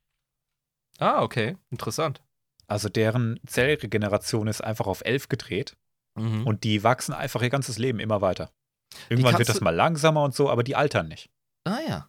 Ah, 0.98 1.22
okay. 1.22 1.58
Interessant. 1.70 2.22
Also 2.68 2.90
deren 2.90 3.40
Zellregeneration 3.46 4.48
ist 4.48 4.62
einfach 4.62 4.88
auf 4.88 5.02
elf 5.06 5.30
gedreht. 5.30 5.78
Mhm. 6.16 6.46
Und 6.46 6.64
die 6.64 6.84
wachsen 6.84 7.14
einfach 7.14 7.42
ihr 7.42 7.50
ganzes 7.50 7.78
Leben 7.78 8.00
immer 8.00 8.22
weiter. 8.22 8.52
Irgendwann 9.10 9.38
wird 9.38 9.48
das 9.50 9.62
mal 9.62 9.74
langsamer 9.76 10.24
und 10.24 10.36
so, 10.36 10.50
aber 10.50 10.64
die 10.64 10.76
altern 10.76 11.08
nicht. 11.08 11.30
ah 11.66 11.80
ja. 11.88 12.08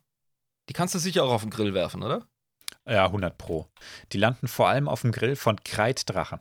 Die 0.68 0.72
kannst 0.74 0.94
du 0.94 0.98
sicher 0.98 1.24
auch 1.24 1.32
auf 1.32 1.42
den 1.42 1.50
Grill 1.50 1.74
werfen, 1.74 2.02
oder? 2.02 2.26
Ja, 2.88 3.06
100 3.06 3.36
Pro. 3.36 3.68
Die 4.12 4.18
landen 4.18 4.48
vor 4.48 4.68
allem 4.68 4.88
auf 4.88 5.02
dem 5.02 5.12
Grill 5.12 5.36
von 5.36 5.56
Kreiddrachen. 5.62 6.40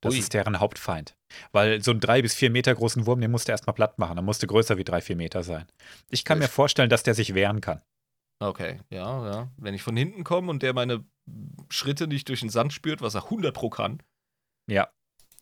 Das 0.00 0.14
Ui. 0.14 0.18
ist 0.20 0.34
deren 0.34 0.60
Hauptfeind. 0.60 1.16
Weil 1.52 1.82
so 1.82 1.90
einen 1.90 2.00
drei 2.00 2.22
bis 2.22 2.34
vier 2.34 2.50
Meter 2.50 2.74
großen 2.74 3.06
Wurm, 3.06 3.20
den 3.20 3.30
musst 3.30 3.48
du 3.48 3.52
erstmal 3.52 3.74
platt 3.74 3.98
machen. 3.98 4.16
Der 4.16 4.22
musste 4.22 4.46
größer 4.46 4.76
wie 4.76 4.84
drei, 4.84 5.00
vier 5.00 5.16
Meter 5.16 5.42
sein. 5.42 5.66
Ich 6.10 6.24
kann 6.24 6.38
mir 6.38 6.44
Ich- 6.46 6.50
vorstellen, 6.50 6.90
dass 6.90 7.02
der 7.02 7.14
sich 7.14 7.34
wehren 7.34 7.60
kann. 7.60 7.80
Okay, 8.40 8.80
ja, 8.90 9.26
ja. 9.30 9.50
Wenn 9.56 9.74
ich 9.74 9.82
von 9.82 9.96
hinten 9.96 10.22
komme 10.24 10.50
und 10.50 10.62
der 10.62 10.74
meine 10.74 11.04
Schritte 11.70 12.06
nicht 12.06 12.28
durch 12.28 12.40
den 12.40 12.50
Sand 12.50 12.72
spürt, 12.72 13.00
was 13.00 13.14
er 13.14 13.24
100 13.30 13.54
pro 13.54 13.70
kann. 13.70 14.00
Ja. 14.68 14.88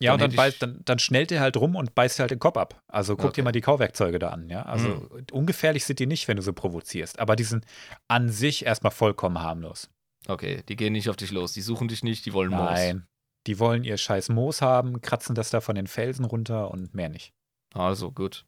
Ja, 0.02 0.12
Dann 0.16 0.22
und 0.24 0.32
dann, 0.32 0.36
beißt, 0.36 0.62
dann, 0.62 0.80
dann 0.84 0.98
schnellt 0.98 1.30
er 1.32 1.40
halt 1.40 1.56
rum 1.56 1.76
und 1.76 1.94
beißt 1.94 2.18
halt 2.18 2.30
den 2.32 2.38
Kopf 2.38 2.56
ab. 2.56 2.82
Also 2.88 3.14
guck 3.16 3.26
dir 3.26 3.28
Okay. 3.28 3.42
mal 3.42 3.52
die 3.52 3.60
Kauwerkzeuge 3.60 4.18
da 4.18 4.30
an, 4.30 4.48
ja. 4.50 4.62
Also 4.62 4.88
Mhm. 4.88 5.26
ungefährlich 5.32 5.84
sind 5.84 5.98
die 5.98 6.06
nicht, 6.06 6.26
wenn 6.28 6.36
du 6.36 6.42
so 6.42 6.52
provozierst. 6.52 7.18
Aber 7.20 7.36
die 7.36 7.44
sind 7.44 7.64
an 8.08 8.28
sich 8.28 8.66
erstmal 8.66 8.90
vollkommen 8.90 9.40
harmlos. 9.40 9.90
Okay, 10.26 10.62
die 10.68 10.76
gehen 10.76 10.92
nicht 10.92 11.08
auf 11.08 11.16
dich 11.16 11.30
los. 11.30 11.52
Die 11.52 11.62
suchen 11.62 11.88
dich 11.88 12.02
nicht, 12.02 12.26
die 12.26 12.32
wollen 12.32 12.50
Moos. 12.50 12.58
Nein. 12.60 13.06
Die 13.46 13.58
wollen 13.58 13.82
ihr 13.84 13.96
scheiß 13.96 14.28
Moos 14.28 14.62
haben, 14.62 15.00
kratzen 15.02 15.34
das 15.34 15.50
da 15.50 15.60
von 15.60 15.74
den 15.74 15.86
Felsen 15.88 16.24
runter 16.24 16.70
und 16.70 16.94
mehr 16.94 17.08
nicht. 17.08 17.32
Also, 17.74 18.12
gut. 18.12 18.44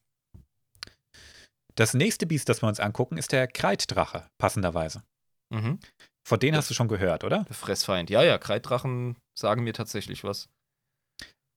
Das 1.74 1.94
nächste 1.94 2.26
Biest, 2.26 2.48
das 2.48 2.62
wir 2.62 2.68
uns 2.68 2.78
angucken, 2.78 3.16
ist 3.16 3.32
der 3.32 3.48
Kreiddrache, 3.48 4.28
passenderweise. 4.38 5.02
Mhm. 5.50 5.78
Von 6.26 6.38
denen 6.40 6.56
hast 6.56 6.70
du 6.70 6.74
schon 6.74 6.88
gehört, 6.88 7.24
oder? 7.24 7.44
Der 7.44 7.54
Fressfeind. 7.54 8.08
Ja, 8.10 8.22
ja, 8.22 8.38
Kreiddrachen 8.38 9.16
sagen 9.36 9.64
mir 9.64 9.72
tatsächlich 9.74 10.22
was. 10.24 10.48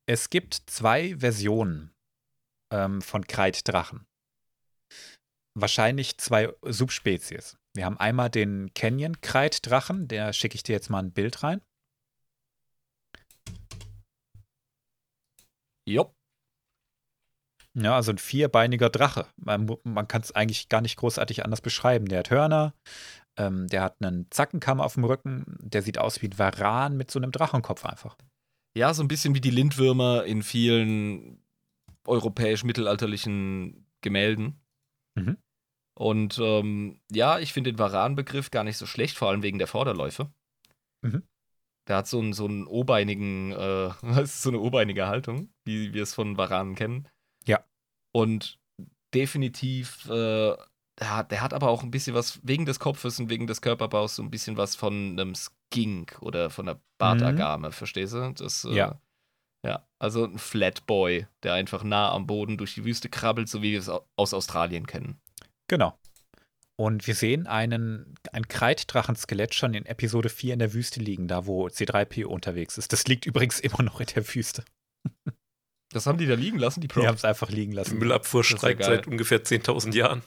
Es 0.10 0.30
gibt 0.30 0.54
zwei 0.68 1.18
Versionen 1.18 1.94
ähm, 2.72 3.02
von 3.02 3.28
Kreiddrachen. 3.28 4.08
Wahrscheinlich 5.54 6.18
zwei 6.18 6.54
Subspezies. 6.64 7.58
Wir 7.74 7.86
haben 7.86 8.00
einmal 8.00 8.30
den 8.30 8.74
Canyon-Kreiddrachen, 8.74 10.08
der 10.08 10.32
schicke 10.32 10.56
ich 10.56 10.64
dir 10.64 10.72
jetzt 10.72 10.90
mal 10.90 11.00
ein 11.00 11.12
Bild 11.12 11.44
rein. 11.44 11.62
Jopp. 15.86 16.16
Ja, 17.74 17.96
also 17.96 18.14
ein 18.14 18.18
vierbeiniger 18.18 18.90
Drache. 18.90 19.28
Man, 19.36 19.70
man 19.84 20.08
kann 20.08 20.22
es 20.22 20.32
eigentlich 20.32 20.70
gar 20.70 20.82
nicht 20.82 20.96
großartig 20.96 21.44
anders 21.44 21.62
beschreiben. 21.62 22.08
Der 22.08 22.20
hat 22.20 22.32
Hörner, 22.32 22.74
ähm, 23.36 23.68
der 23.68 23.84
hat 23.84 24.02
einen 24.02 24.32
Zackenkamm 24.32 24.80
auf 24.80 24.94
dem 24.94 25.04
Rücken, 25.04 25.58
der 25.60 25.82
sieht 25.82 25.98
aus 25.98 26.22
wie 26.22 26.30
ein 26.30 26.40
Varan 26.40 26.96
mit 26.96 27.12
so 27.12 27.20
einem 27.20 27.34
Drachenkopf 27.34 27.86
einfach. 27.86 28.16
Ja, 28.78 28.94
so 28.94 29.02
ein 29.02 29.08
bisschen 29.08 29.34
wie 29.34 29.42
die 29.42 29.50
Lindwürmer 29.50 30.24
in 30.26 30.44
vielen 30.44 31.42
europäisch-mittelalterlichen 32.06 33.88
Gemälden. 34.02 34.62
Mhm. 35.16 35.38
Und 35.96 36.38
ähm, 36.38 37.02
ja, 37.12 37.40
ich 37.40 37.54
finde 37.54 37.72
den 37.72 37.80
Varan-Begriff 37.80 38.52
gar 38.52 38.64
nicht 38.64 38.78
so 38.78 38.86
schlecht, 38.86 39.18
vor 39.18 39.30
allem 39.30 39.42
wegen 39.42 39.58
der 39.58 39.66
Vorderläufe. 39.66 40.32
Mhm. 41.02 41.24
Der 41.88 41.98
hat 41.98 42.08
so 42.08 42.20
einen, 42.20 42.34
so 42.34 42.46
einen 42.46 42.68
obeinigen, 42.68 43.52
äh, 43.52 43.90
was 44.02 44.36
ist 44.36 44.42
so 44.44 44.52
eine 44.52 44.60
obeinige 44.60 45.08
Haltung, 45.08 45.50
wie 45.66 45.94
wir 45.94 46.04
es 46.04 46.14
von 46.14 46.38
Varanen 46.38 46.76
kennen. 46.76 47.08
Ja. 47.48 47.66
Und 48.12 48.60
definitiv, 49.12 50.08
äh, 50.08 50.56
der, 51.00 51.16
hat, 51.16 51.32
der 51.32 51.42
hat 51.42 51.54
aber 51.54 51.70
auch 51.70 51.84
ein 51.84 51.92
bisschen 51.92 52.16
was, 52.16 52.40
wegen 52.44 52.66
des 52.66 52.80
Kopfes 52.80 53.20
und 53.20 53.30
wegen 53.30 53.48
des 53.48 53.62
Körperbaus, 53.62 54.16
so 54.16 54.24
ein 54.24 54.32
bisschen 54.32 54.58
was 54.58 54.76
von 54.76 55.12
einem 55.20 55.34
Skink 55.36 56.18
oder 56.22 56.50
von 56.50 56.68
einer 56.68 56.80
Bartagame, 56.98 57.72
verstehst 57.72 58.14
du? 58.14 58.32
Das, 58.34 58.64
äh, 58.66 58.74
Ja. 58.74 59.02
Ja, 59.66 59.88
also 60.00 60.24
ein 60.24 60.38
Flatboy, 60.38 61.26
der 61.44 61.54
einfach 61.56 61.84
nah 61.84 62.12
am 62.12 62.28
Boden 62.28 62.58
durch 62.58 62.76
die 62.76 62.86
Wüste 62.86 63.10
krabbelt, 63.10 63.50
so 63.50 63.62
wie 63.64 63.72
wir 63.72 63.80
es 63.80 63.90
au- 63.90 64.06
aus 64.16 64.34
Australien 64.34 64.86
kennen. 64.86 65.20
Genau. 65.68 65.98
Und 66.80 67.08
wir 67.08 67.16
sehen 67.16 67.48
einen, 67.48 68.14
ein 68.32 68.48
Kreiddrachenskelett 68.48 69.56
schon 69.56 69.74
in 69.74 69.86
Episode 69.88 70.30
4 70.30 70.54
in 70.54 70.60
der 70.60 70.74
Wüste 70.74 71.00
liegen, 71.00 71.28
da 71.28 71.48
wo 71.48 71.68
C3PO 71.68 72.26
unterwegs 72.26 72.78
ist. 72.78 72.94
Das 72.94 73.08
liegt 73.08 73.26
übrigens 73.26 73.60
immer 73.60 73.82
noch 73.82 74.00
in 74.00 74.06
der 74.16 74.28
Wüste. 74.36 74.64
Das 75.92 76.06
haben 76.06 76.20
die 76.20 76.28
da 76.28 76.36
liegen 76.36 76.60
lassen, 76.60 76.82
die 76.82 76.88
Die 76.88 76.94
haben 76.96 77.06
Props. 77.06 77.20
es 77.22 77.26
einfach 77.26 77.50
liegen 77.50 77.72
Die 77.72 77.78
lassen. 77.78 77.98
Müllabfuhr 77.98 78.42
ist 78.42 78.52
ja 78.52 78.58
streikt 78.58 78.84
seit 78.84 79.08
ungefähr 79.08 79.44
10.000 79.44 79.96
Jahren. 79.96 80.22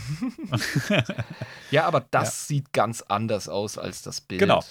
ja, 1.70 1.86
aber 1.86 2.06
das 2.10 2.46
sieht 2.46 2.72
ganz 2.72 3.02
anders 3.02 3.48
aus 3.48 3.78
als 3.78 4.02
das 4.02 4.20
Bild. 4.20 4.40
Genau. 4.40 4.62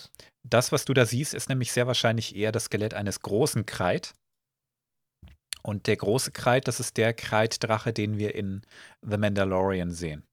Das, 0.44 0.72
was 0.72 0.86
du 0.86 0.94
da 0.94 1.06
siehst, 1.06 1.34
ist 1.34 1.50
nämlich 1.50 1.72
sehr 1.72 1.88
wahrscheinlich 1.88 2.36
eher 2.36 2.52
das 2.52 2.66
Skelett 2.66 2.94
eines 2.94 3.22
großen 3.22 3.66
Kreid. 3.66 4.14
Und 5.62 5.88
der 5.88 5.96
große 5.96 6.32
Kreid, 6.32 6.68
das 6.68 6.80
ist 6.80 6.98
der 6.98 7.14
Kreiddrache, 7.14 7.94
den 7.94 8.18
wir 8.18 8.36
in 8.36 8.62
The 9.02 9.18
Mandalorian 9.18 9.92
sehen. 9.92 10.24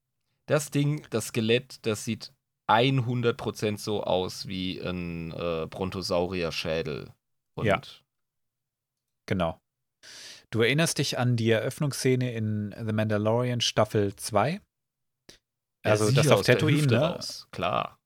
Das 0.46 0.70
Ding, 0.70 1.06
das 1.10 1.28
Skelett, 1.28 1.78
das 1.82 2.04
sieht 2.04 2.32
100% 2.68 3.78
so 3.78 4.02
aus 4.02 4.48
wie 4.48 4.80
ein 4.80 5.32
äh, 5.32 5.66
Brontosaurier-Schädel. 5.68 7.12
Ja. 7.62 7.80
Genau. 9.26 9.60
Du 10.50 10.62
erinnerst 10.62 10.98
dich 10.98 11.18
an 11.18 11.36
die 11.36 11.50
Eröffnungsszene 11.50 12.32
in 12.32 12.74
The 12.76 12.92
Mandalorian 12.92 13.60
Staffel 13.60 14.16
2? 14.16 14.60
Also 15.82 16.10
das 16.10 16.26
ja 16.26 16.34
auf 16.34 16.42
der 16.42 16.56
Tatooine, 16.56 16.86
ne? 16.86 16.98
raus. 16.98 17.46
Klar. 17.52 17.96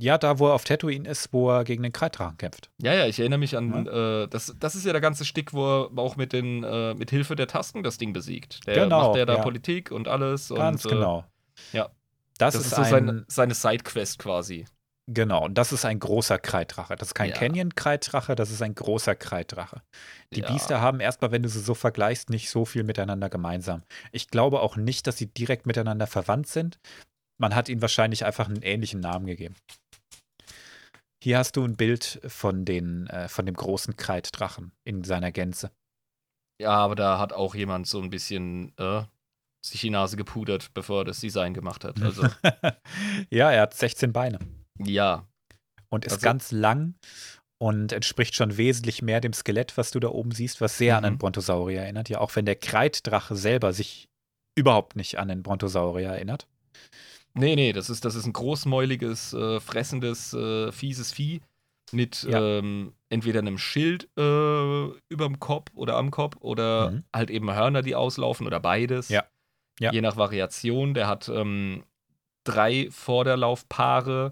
Ja, 0.00 0.18
da, 0.18 0.38
wo 0.38 0.48
er 0.48 0.52
auf 0.54 0.64
Tatooine 0.64 1.08
ist, 1.08 1.32
wo 1.32 1.50
er 1.50 1.64
gegen 1.64 1.82
den 1.82 1.92
Kreiddrachen 1.92 2.36
kämpft. 2.36 2.70
Ja, 2.82 2.92
ja, 2.92 3.06
ich 3.06 3.18
erinnere 3.20 3.38
mich 3.38 3.56
an, 3.56 3.86
äh, 3.86 4.28
das, 4.28 4.54
das 4.60 4.74
ist 4.74 4.84
ja 4.84 4.92
der 4.92 5.00
ganze 5.00 5.24
Stick, 5.24 5.54
wo 5.54 5.64
er 5.86 5.90
auch 5.98 6.16
mit, 6.16 6.34
den, 6.34 6.62
äh, 6.62 6.92
mit 6.94 7.10
Hilfe 7.10 7.36
der 7.36 7.46
Tasten 7.46 7.82
das 7.82 7.96
Ding 7.96 8.12
besiegt. 8.12 8.66
Der 8.66 8.84
Genau, 8.84 9.08
macht 9.08 9.16
ja 9.16 9.24
da 9.24 9.36
ja. 9.36 9.42
Politik 9.42 9.90
und 9.90 10.06
alles. 10.06 10.50
Ganz 10.50 10.84
und, 10.84 10.92
äh, 10.92 10.94
genau. 10.94 11.24
ja. 11.72 11.88
Das, 12.36 12.52
Das, 12.54 12.66
ist, 12.66 12.72
ist 12.72 12.76
so 12.76 12.82
ein, 12.82 12.90
seine, 12.90 13.24
seine 13.28 13.54
Sidequest 13.54 14.18
quasi. 14.18 14.66
genau, 15.06 15.46
und 15.46 15.54
das 15.56 15.72
ist 15.72 15.86
ein 15.86 15.98
großer 15.98 16.38
Kreiddrache. 16.38 16.94
Das 16.96 17.08
ist 17.08 17.14
kein 17.14 17.30
Ja. 17.30 17.36
Canyon-Kreiddrache, 17.36 18.34
das 18.36 18.50
ist 18.50 18.60
ein 18.60 18.74
großer 18.74 19.14
Kreiddrache. 19.16 19.80
Die 20.34 20.40
Ja. 20.42 20.52
Biester 20.52 20.82
haben 20.82 21.00
erstmal, 21.00 21.32
wenn 21.32 21.42
du 21.42 21.48
sie 21.48 21.60
so 21.60 21.72
vergleichst, 21.74 22.28
nicht 22.28 22.50
so 22.50 22.66
viel 22.66 22.84
miteinander 22.84 23.30
gemeinsam. 23.30 23.82
Ich 24.12 24.28
glaube 24.28 24.60
auch 24.60 24.76
nicht, 24.76 25.06
dass 25.06 25.16
sie 25.16 25.26
direkt 25.32 25.66
miteinander 25.66 26.06
verwandt 26.06 26.46
sind. 26.48 26.78
Man 27.40 27.54
hat 27.54 27.68
ihnen 27.68 27.82
wahrscheinlich 27.82 28.24
einfach 28.24 28.48
einen 28.48 28.62
ähnlichen 28.62 29.00
Namen 29.00 29.26
gegeben. 29.26 29.54
Hier 31.22 31.38
hast 31.38 31.56
du 31.56 31.64
ein 31.64 31.76
Bild 31.76 32.20
von, 32.26 32.64
den, 32.64 33.06
äh, 33.08 33.28
von 33.28 33.44
dem 33.46 33.54
großen 33.56 33.96
Kreiddrachen 33.96 34.72
in 34.84 35.02
seiner 35.04 35.32
Gänze. 35.32 35.70
Ja, 36.60 36.70
aber 36.70 36.94
da 36.94 37.18
hat 37.18 37.32
auch 37.32 37.54
jemand 37.54 37.86
so 37.86 38.00
ein 38.00 38.10
bisschen 38.10 38.72
äh, 38.78 39.02
sich 39.64 39.80
die 39.80 39.90
Nase 39.90 40.16
gepudert, 40.16 40.72
bevor 40.74 41.02
er 41.02 41.04
das 41.04 41.20
Design 41.20 41.54
gemacht 41.54 41.84
hat. 41.84 42.00
Also, 42.02 42.22
ja, 43.30 43.50
er 43.50 43.62
hat 43.62 43.74
16 43.74 44.12
Beine 44.12 44.38
ja. 44.78 45.26
und 45.88 46.04
ist 46.06 46.12
Also- 46.14 46.24
ganz 46.24 46.50
lang 46.52 46.94
und 47.60 47.92
entspricht 47.92 48.36
schon 48.36 48.56
wesentlich 48.56 49.02
mehr 49.02 49.20
dem 49.20 49.32
Skelett, 49.32 49.76
was 49.76 49.90
du 49.90 49.98
da 49.98 50.08
oben 50.08 50.30
siehst, 50.30 50.60
was 50.60 50.78
sehr 50.78 50.96
an 50.96 51.04
einen 51.04 51.14
Mhm. 51.14 51.18
Brontosaurier 51.18 51.82
erinnert. 51.82 52.08
Ja, 52.08 52.20
auch 52.20 52.34
wenn 52.36 52.46
der 52.46 52.54
Kreiddrache 52.56 53.34
selber 53.34 53.72
sich 53.72 54.08
überhaupt 54.56 54.94
nicht 54.94 55.18
an 55.18 55.28
den 55.28 55.42
Brontosaurier 55.42 56.10
erinnert. 56.10 56.46
Nee, 57.38 57.54
nee, 57.56 57.72
das 57.72 57.88
ist, 57.90 58.04
das 58.04 58.14
ist 58.14 58.26
ein 58.26 58.32
großmäuliges, 58.32 59.32
äh, 59.32 59.60
fressendes, 59.60 60.32
äh, 60.34 60.72
fieses 60.72 61.12
Vieh 61.12 61.40
mit 61.92 62.22
Ja. 62.24 62.40
ähm, 62.58 62.92
entweder 63.08 63.38
einem 63.38 63.58
Schild 63.58 64.08
äh, 64.18 64.86
überm 65.08 65.38
Kopf 65.40 65.70
oder 65.74 65.96
am 65.96 66.10
Kopf 66.10 66.36
oder 66.40 66.90
Mhm. 66.90 67.04
halt 67.14 67.30
eben 67.30 67.50
Hörner, 67.50 67.82
die 67.82 67.94
auslaufen 67.94 68.46
oder 68.46 68.60
beides. 68.60 69.08
Ja. 69.08 69.24
Ja. 69.80 69.92
Je 69.92 70.00
nach 70.00 70.16
Variation. 70.16 70.92
Der 70.94 71.06
hat 71.06 71.28
ähm, 71.28 71.84
drei 72.44 72.88
Vorderlaufpaare, 72.90 74.30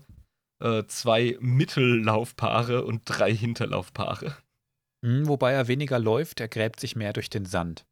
äh, 0.61 0.83
zwei 0.89 1.37
Mittellaufpaare 1.41 2.85
und 2.85 3.03
drei 3.05 3.33
Hinterlaufpaare. 3.35 4.37
Hm, 5.05 5.29
wobei 5.29 5.53
er 5.53 5.69
weniger 5.69 5.99
läuft, 5.99 6.41
er 6.41 6.49
gräbt 6.49 6.81
sich 6.81 6.97
mehr 6.97 7.13
durch 7.13 7.31
den 7.31 7.45
Sand. 7.47 7.87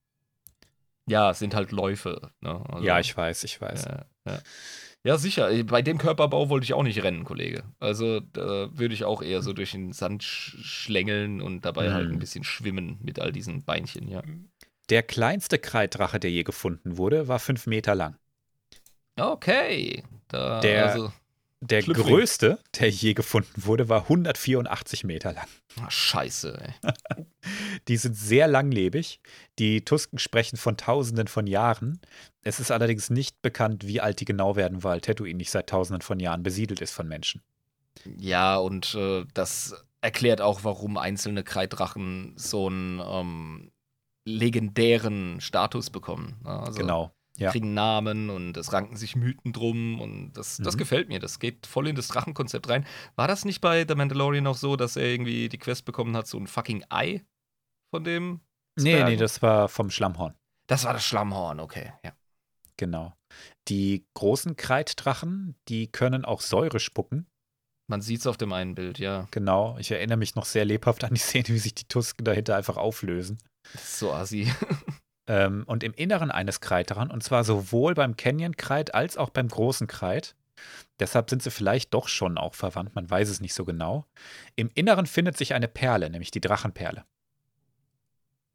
Ja, 1.06 1.30
es 1.30 1.38
sind 1.38 1.54
halt 1.54 1.70
Läufe. 1.70 2.30
Ne? 2.40 2.64
Also, 2.68 2.84
ja, 2.84 2.98
ich 2.98 3.16
weiß, 3.16 3.44
ich 3.44 3.60
weiß. 3.60 3.86
äh, 3.86 4.04
Ja. 4.26 4.38
Ja, 5.04 5.18
sicher. 5.18 5.50
Bei 5.64 5.82
dem 5.82 5.98
Körperbau 5.98 6.48
wollte 6.48 6.64
ich 6.64 6.72
auch 6.74 6.82
nicht 6.82 7.02
rennen, 7.02 7.24
Kollege. 7.24 7.64
Also 7.78 8.20
da 8.20 8.68
würde 8.76 8.94
ich 8.94 9.04
auch 9.04 9.22
eher 9.22 9.42
so 9.42 9.52
durch 9.52 9.72
den 9.72 9.92
Sand 9.92 10.22
sch 10.22 10.56
schlängeln 10.62 11.40
und 11.40 11.64
dabei 11.64 11.92
halt 11.92 12.08
Mhm. 12.08 12.14
ein 12.14 12.18
bisschen 12.18 12.44
schwimmen 12.44 12.98
mit 13.02 13.18
all 13.20 13.30
diesen 13.32 13.64
Beinchen, 13.64 14.08
ja. 14.08 14.22
Der 14.90 15.02
kleinste 15.02 15.58
Kreiddrache, 15.58 16.18
der 16.20 16.30
je 16.30 16.42
gefunden 16.42 16.98
wurde, 16.98 17.28
war 17.28 17.38
fünf 17.38 17.66
Meter 17.66 17.94
lang. 17.94 18.16
Okay. 19.18 20.02
Da, 20.28 20.60
Der- 20.60 20.90
also, 20.92 21.12
Der 21.66 21.80
Schlüpfling. 21.80 22.06
größte, 22.06 22.58
der 22.78 22.90
je 22.90 23.14
gefunden 23.14 23.64
wurde, 23.64 23.88
war 23.88 24.02
184 24.02 25.02
Meter 25.04 25.32
lang. 25.32 25.46
ah, 25.80 25.90
scheiße, 25.90 26.60
ey. 26.60 26.92
Die 27.88 27.96
sind 27.96 28.14
sehr 28.14 28.48
langlebig. 28.48 29.20
Die 29.58 29.82
Tusken 29.82 30.18
sprechen 30.18 30.58
von 30.58 30.76
Tausenden 30.76 31.26
von 31.26 31.46
Jahren. 31.46 32.00
Es 32.42 32.60
ist 32.60 32.70
allerdings 32.70 33.08
nicht 33.08 33.40
bekannt, 33.40 33.86
wie 33.86 34.02
alt 34.02 34.20
die 34.20 34.26
genau 34.26 34.56
werden, 34.56 34.84
weil 34.84 35.00
Tatooine 35.00 35.38
nicht 35.38 35.50
seit 35.50 35.68
Tausenden 35.68 36.02
von 36.02 36.20
Jahren 36.20 36.42
besiedelt 36.42 36.82
ist 36.82 36.92
von 36.92 37.08
Menschen. 37.08 37.42
Ja, 38.18 38.56
und 38.56 38.94
äh, 38.94 39.24
das 39.32 39.74
erklärt 40.02 40.42
auch, 40.42 40.64
warum 40.64 40.98
einzelne 40.98 41.44
Kreiddrachen 41.44 42.34
so 42.36 42.66
einen 42.66 43.00
ähm, 43.02 43.72
legendären 44.26 45.40
Status 45.40 45.88
bekommen. 45.88 46.36
ne? 46.44 46.50
Also, 46.50 46.78
genau. 46.78 47.13
Ja. 47.36 47.50
kriegen 47.50 47.74
Namen 47.74 48.30
und 48.30 48.56
es 48.56 48.72
ranken 48.72 48.96
sich 48.96 49.16
Mythen 49.16 49.52
drum 49.52 50.00
und 50.00 50.32
das, 50.34 50.58
das 50.58 50.74
Mhm. 50.74 50.78
gefällt 50.78 51.08
mir. 51.08 51.18
Das 51.18 51.40
geht 51.40 51.66
voll 51.66 51.88
in 51.88 51.96
das 51.96 52.06
Drachenkonzept 52.08 52.68
rein. 52.68 52.86
War 53.16 53.26
das 53.26 53.44
nicht 53.44 53.60
bei 53.60 53.84
The 53.88 53.96
Mandalorian 53.96 54.46
auch 54.46 54.56
so, 54.56 54.76
dass 54.76 54.96
er 54.96 55.06
irgendwie 55.06 55.48
die 55.48 55.58
Quest 55.58 55.84
bekommen 55.84 56.16
hat, 56.16 56.26
so 56.28 56.38
ein 56.38 56.46
fucking 56.46 56.84
Ei 56.90 57.24
von 57.92 58.04
dem? 58.04 58.40
Nee, 58.76 58.92
Zwergen? 58.92 59.12
nee, 59.12 59.16
das 59.16 59.42
war 59.42 59.68
vom 59.68 59.90
Schlammhorn. 59.90 60.34
Das 60.68 60.84
war 60.84 60.92
das 60.92 61.04
Schlammhorn, 61.04 61.58
okay. 61.60 61.92
Ja. 62.04 62.12
Genau. 62.76 63.12
Die 63.68 64.06
großen 64.14 64.56
Kreiddrachen, 64.56 65.56
die 65.68 65.88
können 65.90 66.24
auch 66.24 66.40
Säure 66.40 66.78
spucken. 66.80 67.26
Man 67.88 68.00
sieht 68.00 68.20
es 68.20 68.26
auf 68.26 68.36
dem 68.36 68.52
einen 68.52 68.74
Bild, 68.74 68.98
ja. 68.98 69.26
Genau. 69.30 69.76
Ich 69.78 69.90
erinnere 69.90 70.16
mich 70.18 70.36
noch 70.36 70.44
sehr 70.46 70.64
lebhaft 70.64 71.04
an 71.04 71.14
die 71.14 71.20
Szene, 71.20 71.48
wie 71.48 71.58
sich 71.58 71.74
die 71.74 71.86
Tusken 71.86 72.24
dahinter 72.24 72.56
einfach 72.56 72.76
auflösen. 72.76 73.38
Das 73.72 73.82
ist 73.82 73.98
so 73.98 74.12
assi. 74.12 74.50
Ähm, 75.26 75.64
und 75.66 75.82
im 75.82 75.94
Inneren 75.94 76.30
eines 76.30 76.60
Kreiddrachen, 76.60 77.10
und 77.10 77.22
zwar 77.22 77.44
sowohl 77.44 77.94
beim 77.94 78.16
Canyon-Kreid 78.16 78.94
als 78.94 79.16
auch 79.16 79.30
beim 79.30 79.48
großen 79.48 79.86
Kreid. 79.86 80.34
Deshalb 81.00 81.30
sind 81.30 81.42
sie 81.42 81.50
vielleicht 81.50 81.94
doch 81.94 82.08
schon 82.08 82.38
auch 82.38 82.54
verwandt, 82.54 82.94
man 82.94 83.08
weiß 83.10 83.28
es 83.28 83.40
nicht 83.40 83.54
so 83.54 83.64
genau. 83.64 84.06
Im 84.56 84.70
Inneren 84.74 85.06
findet 85.06 85.36
sich 85.36 85.54
eine 85.54 85.68
Perle, 85.68 86.10
nämlich 86.10 86.30
die 86.30 86.40
Drachenperle. 86.40 87.04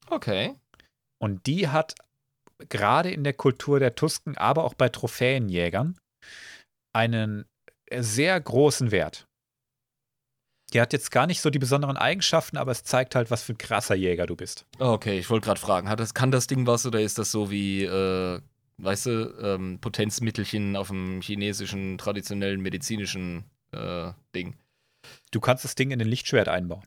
Okay. 0.09 0.55
Und 1.21 1.45
die 1.45 1.67
hat 1.67 1.95
gerade 2.69 3.11
in 3.11 3.23
der 3.23 3.33
Kultur 3.33 3.79
der 3.79 3.95
Tusken, 3.95 4.37
aber 4.37 4.63
auch 4.63 4.73
bei 4.73 4.89
Trophäenjägern 4.89 5.97
einen 6.93 7.45
sehr 7.93 8.39
großen 8.39 8.91
Wert. 8.91 9.28
Die 10.73 10.81
hat 10.81 10.93
jetzt 10.93 11.11
gar 11.11 11.27
nicht 11.27 11.41
so 11.41 11.49
die 11.49 11.59
besonderen 11.59 11.97
Eigenschaften, 11.97 12.57
aber 12.57 12.71
es 12.71 12.83
zeigt 12.83 13.15
halt, 13.15 13.31
was 13.31 13.43
für 13.43 13.53
ein 13.53 13.57
krasser 13.57 13.95
Jäger 13.95 14.27
du 14.27 14.35
bist. 14.35 14.65
Okay, 14.77 15.17
ich 15.17 15.29
wollte 15.29 15.45
gerade 15.45 15.59
fragen, 15.59 15.89
hat 15.89 15.99
das, 15.99 16.13
kann 16.13 16.31
das 16.31 16.47
Ding 16.47 16.67
was 16.67 16.85
oder 16.85 17.01
ist 17.01 17.17
das 17.17 17.31
so 17.31 17.49
wie, 17.49 17.83
äh, 17.83 18.39
weißt 18.77 19.05
du, 19.07 19.37
ähm, 19.41 19.79
Potenzmittelchen 19.81 20.75
auf 20.75 20.89
dem 20.89 21.21
chinesischen 21.21 21.97
traditionellen 21.97 22.61
medizinischen 22.61 23.45
äh, 23.71 24.11
Ding? 24.35 24.57
Du 25.31 25.39
kannst 25.39 25.63
das 25.63 25.75
Ding 25.75 25.91
in 25.91 26.01
ein 26.01 26.07
Lichtschwert 26.07 26.49
einbauen. 26.49 26.85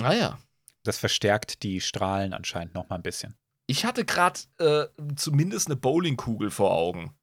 Ah 0.00 0.14
ja. 0.14 0.38
Das 0.82 0.98
verstärkt 0.98 1.62
die 1.62 1.80
Strahlen 1.80 2.32
anscheinend 2.32 2.74
noch 2.74 2.88
mal 2.88 2.96
ein 2.96 3.02
bisschen. 3.02 3.36
Ich 3.66 3.84
hatte 3.84 4.04
gerade 4.04 4.40
äh, 4.58 4.86
zumindest 5.14 5.68
eine 5.68 5.76
Bowlingkugel 5.76 6.50
vor 6.50 6.72
Augen. 6.72 7.14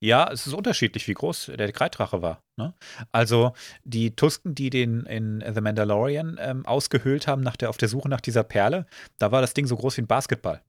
Ja, 0.00 0.30
es 0.30 0.46
ist 0.46 0.52
unterschiedlich, 0.52 1.08
wie 1.08 1.14
groß 1.14 1.52
der 1.58 1.72
Kreiddrache 1.72 2.22
war. 2.22 2.42
Ne? 2.56 2.72
Also 3.10 3.52
die 3.82 4.14
Tusken, 4.14 4.54
die 4.54 4.70
den 4.70 5.04
in 5.06 5.42
The 5.52 5.60
Mandalorian 5.60 6.38
ähm, 6.40 6.66
ausgehöhlt 6.66 7.26
haben 7.26 7.42
nach 7.42 7.56
der, 7.56 7.68
auf 7.68 7.78
der 7.78 7.88
Suche 7.88 8.08
nach 8.08 8.20
dieser 8.20 8.44
Perle, 8.44 8.86
da 9.18 9.32
war 9.32 9.40
das 9.40 9.54
Ding 9.54 9.66
so 9.66 9.76
groß 9.76 9.96
wie 9.96 10.02
ein 10.02 10.06
Basketball. 10.06 10.62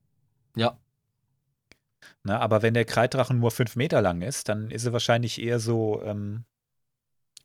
Ja. 0.56 0.78
Ne? 2.24 2.40
Aber 2.40 2.64
wenn 2.64 2.74
der 2.74 2.86
Kreiddrachen 2.86 3.40
nur 3.40 3.52
fünf 3.52 3.76
Meter 3.76 4.02
lang 4.02 4.22
ist, 4.24 4.50
dann 4.50 4.72
ist 4.72 4.86
er 4.86 4.94
wahrscheinlich 4.94 5.40
eher 5.42 5.60
so, 5.60 6.02
ähm, 6.04 6.46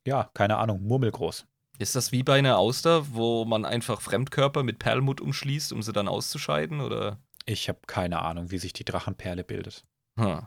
ja, 0.07 0.31
keine 0.33 0.57
Ahnung, 0.57 0.83
murmelgroß. 0.83 1.47
Ist 1.79 1.97
das 1.97 2.13
wie 2.13 2.23
bei 2.23 2.39
einer 2.39 2.57
Auster, 2.57 3.15
wo 3.15 3.45
man 3.45 3.65
einfach 3.65 4.01
Fremdkörper 4.01 4.63
mit 4.63 4.79
Perlmutt 4.79 5.21
umschließt, 5.21 5.73
um 5.73 5.83
sie 5.83 5.93
dann 5.93 6.09
auszuscheiden? 6.09 6.81
Oder? 6.81 7.19
Ich 7.47 7.69
habe 7.69 7.81
keine 7.87 8.23
Ahnung, 8.23 8.51
wie 8.51 8.59
sich 8.59 8.73
die 8.73 8.85
Drachenperle 8.85 9.45
bildet. 9.45 9.85
Hm. 10.17 10.47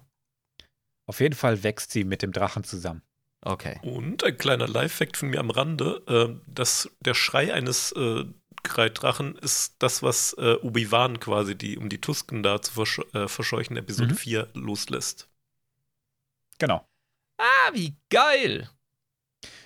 Auf 1.07 1.19
jeden 1.19 1.35
Fall 1.35 1.63
wächst 1.63 1.91
sie 1.91 2.03
mit 2.03 2.21
dem 2.21 2.31
Drachen 2.31 2.63
zusammen. 2.63 3.01
Okay. 3.41 3.79
Und 3.81 4.23
ein 4.23 4.37
kleiner 4.37 4.67
Live-Fact 4.67 5.17
von 5.17 5.29
mir 5.29 5.39
am 5.39 5.49
Rande: 5.49 6.03
äh, 6.07 6.51
dass 6.51 6.89
Der 6.99 7.13
Schrei 7.13 7.53
eines 7.53 7.91
äh, 7.93 8.25
Kreiddrachen 8.63 9.35
ist 9.37 9.75
das, 9.79 10.03
was 10.03 10.33
äh, 10.33 10.55
Obi-Wan 10.61 11.19
quasi, 11.19 11.55
die, 11.55 11.77
um 11.77 11.87
die 11.89 12.01
Tusken 12.01 12.43
da 12.43 12.61
zu 12.61 12.73
versch 12.73 12.99
äh, 13.13 13.27
verscheuchen, 13.27 13.77
Episode 13.77 14.13
Mhm. 14.13 14.17
4 14.17 14.47
loslässt. 14.53 15.29
Genau. 16.59 16.87
Ah, 17.37 17.71
wie 17.73 17.95
geil! 18.09 18.69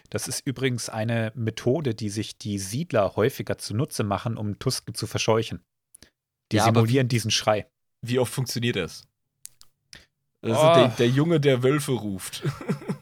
Das 0.10 0.28
ist 0.28 0.46
übrigens 0.46 0.90
eine 0.90 1.32
Methode, 1.36 1.96
die 1.96 2.10
sich 2.10 2.38
die 2.38 2.60
Siedler 2.60 3.16
häufiger 3.16 3.58
zunutze 3.58 4.04
machen, 4.04 4.36
um 4.36 4.60
Tusken 4.60 4.94
zu 4.94 5.08
verscheuchen. 5.08 5.64
Die 6.52 6.58
Ja, 6.58 6.66
aber 6.66 6.82
simulieren 6.82 7.08
diesen 7.08 7.32
Schrei. 7.32 7.72
Wie 8.02 8.20
oft 8.20 8.34
funktioniert 8.34 8.76
das? 8.76 9.08
Also 10.42 10.56
Oh. 10.60 10.74
der, 10.76 10.88
der 10.90 11.08
Junge, 11.10 11.40
der 11.40 11.64
Wölfe 11.64 11.92
ruft. 11.94 12.44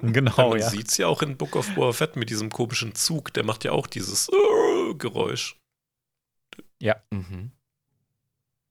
Genau, 0.02 0.52
Man 0.52 0.60
ja. 0.60 0.70
sieht 0.70 0.88
es 0.88 0.96
ja 0.98 1.08
auch 1.08 1.22
in 1.22 1.36
Book 1.36 1.58
of 1.58 1.76
Boba 1.76 1.92
Fett 1.92 2.16
mit 2.16 2.30
diesem 2.30 2.50
komischen 2.50 2.96
Zug, 2.96 3.34
der 3.34 3.44
macht 3.44 3.66
ja 3.66 3.74
auch 3.74 3.86
dieses 3.86 4.30
äh, 4.30 4.94
Geräusch. 4.94 5.58
mhm. 7.12 7.52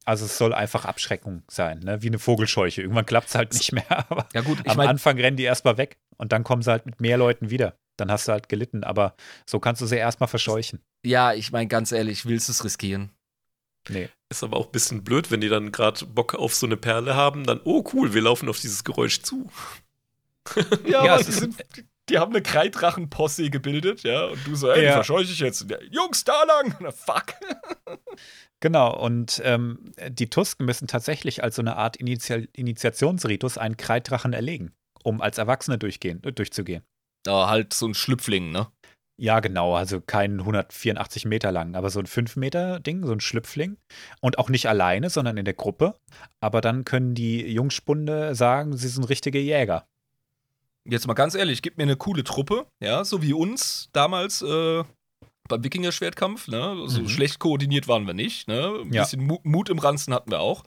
Also 0.06 0.24
es 0.24 0.38
soll 0.38 0.54
einfach 0.54 0.86
Abschreckung 0.86 1.42
sein, 1.50 1.80
ne? 1.80 2.00
wie 2.00 2.06
eine 2.06 2.18
Vogelscheuche. 2.18 2.80
Irgendwann 2.80 3.04
klappt 3.04 3.28
es 3.28 3.34
halt 3.34 3.52
nicht 3.52 3.72
mehr. 3.72 3.84
Aber 4.10 4.26
Ja 4.32 4.40
gut, 4.40 4.60
ich 4.64 4.70
am 4.70 4.78
meine, 4.78 4.88
Anfang 4.88 5.18
rennen 5.20 5.36
die 5.36 5.42
erstmal 5.42 5.76
weg 5.76 5.98
und 6.16 6.32
dann 6.32 6.44
kommen 6.44 6.62
sie 6.62 6.70
halt 6.70 6.86
mit 6.86 6.98
mehr 6.98 7.18
Leuten 7.18 7.50
wieder. 7.50 7.76
Dann 7.98 8.10
hast 8.10 8.26
du 8.26 8.32
halt 8.32 8.48
gelitten, 8.48 8.84
aber 8.84 9.14
so 9.44 9.58
kannst 9.60 9.82
du 9.82 9.86
sie 9.86 9.96
erstmal 9.96 10.28
verscheuchen. 10.28 10.80
ja, 11.04 11.34
ich 11.34 11.52
meine 11.52 11.66
ganz 11.68 11.92
ehrlich, 11.92 12.24
willst 12.24 12.48
du 12.48 12.52
es 12.52 12.64
riskieren? 12.64 13.10
Nee. 13.88 14.08
Ist 14.30 14.42
aber 14.44 14.56
auch 14.58 14.66
ein 14.66 14.72
bisschen 14.72 15.04
blöd, 15.04 15.30
wenn 15.30 15.40
die 15.40 15.48
dann 15.48 15.72
gerade 15.72 16.04
Bock 16.04 16.34
auf 16.34 16.54
so 16.54 16.66
eine 16.66 16.76
Perle 16.76 17.14
haben, 17.16 17.44
dann, 17.46 17.60
oh 17.64 17.82
cool, 17.94 18.12
wir 18.12 18.20
laufen 18.22 18.48
auf 18.48 18.60
dieses 18.60 18.84
Geräusch 18.84 19.22
zu. 19.22 19.50
Ja, 20.86 21.04
Ja, 21.04 21.14
aber 21.14 21.24
die, 21.24 21.32
sind, 21.32 21.56
die 22.08 22.18
haben 22.18 22.32
eine 22.32 22.40
Kreidrachen-Posse 22.42 23.50
gebildet, 23.50 24.02
ja, 24.02 24.24
und 24.26 24.38
du 24.46 24.54
so, 24.54 24.70
ey, 24.70 24.84
Ja. 24.84 24.94
verscheuche 24.94 25.30
ich 25.30 25.40
jetzt. 25.40 25.70
Ja, 25.70 25.76
Jungs, 25.90 26.24
da 26.24 26.42
lang! 26.44 26.74
Na, 26.80 26.90
fuck! 26.90 27.34
Genau, 28.60 28.98
und 28.98 29.40
ähm, 29.44 29.92
die 30.08 30.30
Tusken 30.30 30.66
müssen 30.66 30.88
tatsächlich 30.88 31.44
als 31.44 31.56
so 31.56 31.62
eine 31.62 31.76
Art 31.76 31.96
Initial 31.96 32.48
Initiationsritus 32.54 33.56
einen 33.58 33.76
Kreiddrachen 33.76 34.32
erlegen, 34.32 34.72
um 35.04 35.20
als 35.20 35.38
Erwachsene 35.38 35.78
durchgehen, 35.78 36.20
durchzugehen. 36.22 36.82
Da 37.24 37.48
halt 37.48 37.72
so 37.74 37.86
ein 37.86 37.94
Schlüpfling, 37.94 38.50
ne? 38.50 38.68
Ja, 39.20 39.40
genau, 39.40 39.74
also 39.74 40.00
kein 40.00 40.38
184 40.40 41.24
Meter 41.24 41.50
lang, 41.50 41.74
aber 41.74 41.90
so 41.90 41.98
ein 41.98 42.06
5 42.06 42.36
Meter 42.36 42.78
Ding, 42.78 43.04
so 43.04 43.12
ein 43.12 43.20
Schlüpfling. 43.20 43.76
Und 44.20 44.38
auch 44.38 44.48
nicht 44.48 44.68
alleine, 44.68 45.10
sondern 45.10 45.36
in 45.36 45.44
der 45.44 45.54
Gruppe. 45.54 45.98
Aber 46.40 46.60
dann 46.60 46.84
können 46.84 47.14
die 47.14 47.40
Jungspunde 47.52 48.34
sagen, 48.36 48.76
sie 48.76 48.88
sind 48.88 49.04
richtige 49.08 49.40
Jäger. 49.40 49.86
Jetzt 50.88 51.06
mal 51.08 51.14
ganz 51.14 51.34
ehrlich, 51.34 51.62
gib 51.62 51.76
mir 51.78 51.82
eine 51.82 51.96
coole 51.96 52.22
Truppe, 52.24 52.66
ja, 52.82 53.04
so 53.04 53.20
wie 53.20 53.32
uns 53.32 53.90
damals 53.92 54.40
äh, 54.42 54.84
beim 55.48 55.64
Wikinger-Schwertkampf, 55.64 56.46
ne? 56.48 56.76
So 56.86 57.00
Mhm. 57.02 57.08
schlecht 57.08 57.38
koordiniert 57.40 57.88
waren 57.88 58.06
wir 58.06 58.14
nicht, 58.14 58.46
ne? 58.48 58.82
Ein 58.82 58.92
Ja. 58.92 59.02
bisschen 59.02 59.26
Mu 59.26 59.38
Mut 59.42 59.68
im 59.68 59.78
Ranzen 59.80 60.14
hatten 60.14 60.30
wir 60.30 60.40
auch. 60.40 60.62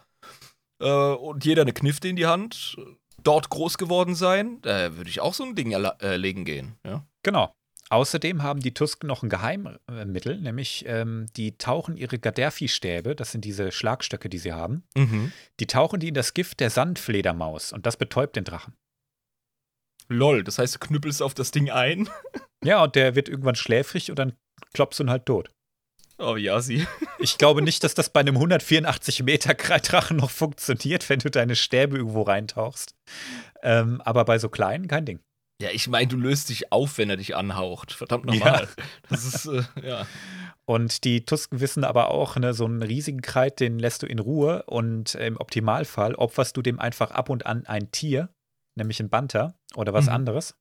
Äh, 0.82 0.90
und 0.92 1.46
jeder 1.46 1.62
eine 1.62 1.74
Knifte 1.74 2.08
in 2.10 2.16
die 2.18 2.26
Hand, 2.26 2.76
dort 3.24 3.50
groß 3.50 3.78
geworden 3.78 4.14
sein, 4.14 4.60
da 4.62 4.96
würde 4.98 5.10
ich 5.10 5.22
auch 5.22 5.34
so 5.34 5.44
ein 5.44 5.56
Ding 5.56 5.74
erla- 5.74 6.00
äh, 6.04 6.34
gehen, 6.44 6.76
ja. 6.86 7.06
Genau. 7.24 7.54
Außerdem 7.92 8.42
haben 8.42 8.62
die 8.62 8.74
Tusken 8.74 9.08
noch 9.08 9.22
ein 9.22 9.30
Geheimmittel, 9.30 10.40
nämlich 10.40 10.86
ähm, 10.88 11.26
die 11.36 11.58
tauchen 11.58 11.98
ihre 11.98 12.20
Gaddafi-Stäbe, 12.20 13.16
das 13.18 13.34
sind 13.34 13.44
diese 13.44 13.72
Schlagstöcke, 13.74 14.30
die 14.30 14.38
sie 14.38 14.54
haben, 14.54 14.84
Mhm. 14.96 15.34
die 15.60 15.68
tauchen 15.68 16.00
die 16.00 16.08
in 16.08 16.14
das 16.14 16.34
Gift 16.34 16.62
der 16.62 16.70
Sandfledermaus 16.70 17.74
und 17.74 17.86
das 17.86 17.98
betäubt 17.98 18.38
den 18.38 18.46
Drachen. 18.46 18.76
Lol, 20.08 20.44
das 20.44 20.58
heißt, 20.58 20.76
du 20.76 20.80
knüppelst 20.80 21.22
auf 21.22 21.34
das 21.34 21.52
Ding 21.52 21.70
ein. 21.70 22.10
Ja, 22.64 22.84
und 22.84 22.96
der 22.96 23.16
wird 23.16 23.28
irgendwann 23.28 23.56
schläfrig 23.56 24.12
und 24.12 24.20
dann 24.20 24.34
klopfst 24.76 25.00
du 25.00 25.04
ihn 25.06 25.10
halt 25.10 25.26
tot. 25.26 25.50
Oh 26.20 26.36
ja, 26.36 26.62
sie. 26.62 26.86
Ich 27.18 27.40
glaube 27.40 27.64
nicht, 27.64 27.84
dass 27.84 27.96
das 27.96 28.12
bei 28.12 28.20
einem 28.20 28.36
184 28.36 29.24
Meter 29.24 29.56
Kreidrachen 29.56 30.18
noch 30.18 30.30
funktioniert, 30.30 31.10
wenn 31.10 31.18
du 31.18 31.32
deine 31.32 31.56
Stäbe 31.56 31.98
irgendwo 31.98 32.22
reintauchst. 32.22 32.94
Ähm, 33.64 34.00
aber 34.02 34.26
bei 34.26 34.38
so 34.38 34.48
kleinen 34.50 34.88
kein 34.88 35.06
Ding. 35.08 35.20
Ja, 35.62 35.70
ich 35.72 35.88
meine, 35.88 36.08
du 36.08 36.18
löst 36.18 36.50
dich 36.50 36.72
auf, 36.72 36.98
wenn 36.98 37.10
er 37.10 37.18
dich 37.18 37.36
anhaucht. 37.36 37.92
Verdammt 37.94 38.26
Ja. 38.26 38.34
nochmal. 38.34 38.68
Das 39.10 39.24
ist, 39.26 39.46
äh, 39.46 39.64
ja. 39.84 40.08
Und 40.66 41.04
die 41.04 41.24
Tusken 41.26 41.60
wissen 41.60 41.84
aber 41.84 42.10
auch, 42.12 42.36
ne, 42.38 42.54
so 42.54 42.66
einen 42.66 42.82
riesigen 42.82 43.22
Kreit, 43.22 43.60
den 43.60 43.78
lässt 43.80 44.04
du 44.04 44.08
in 44.08 44.20
Ruhe 44.20 44.64
und 44.64 45.16
im 45.16 45.38
Optimalfall 45.38 46.16
opferst 46.16 46.58
du 46.58 46.62
dem 46.62 46.80
einfach 46.80 47.12
ab 47.12 47.30
und 47.30 47.46
an 47.46 47.66
ein 47.66 47.92
Tier, 47.92 48.30
nämlich 48.76 49.00
ein 49.00 49.10
Banter 49.10 49.56
oder 49.76 49.94
was 49.94 50.06
Mhm. 50.08 50.14
anderes, 50.14 50.56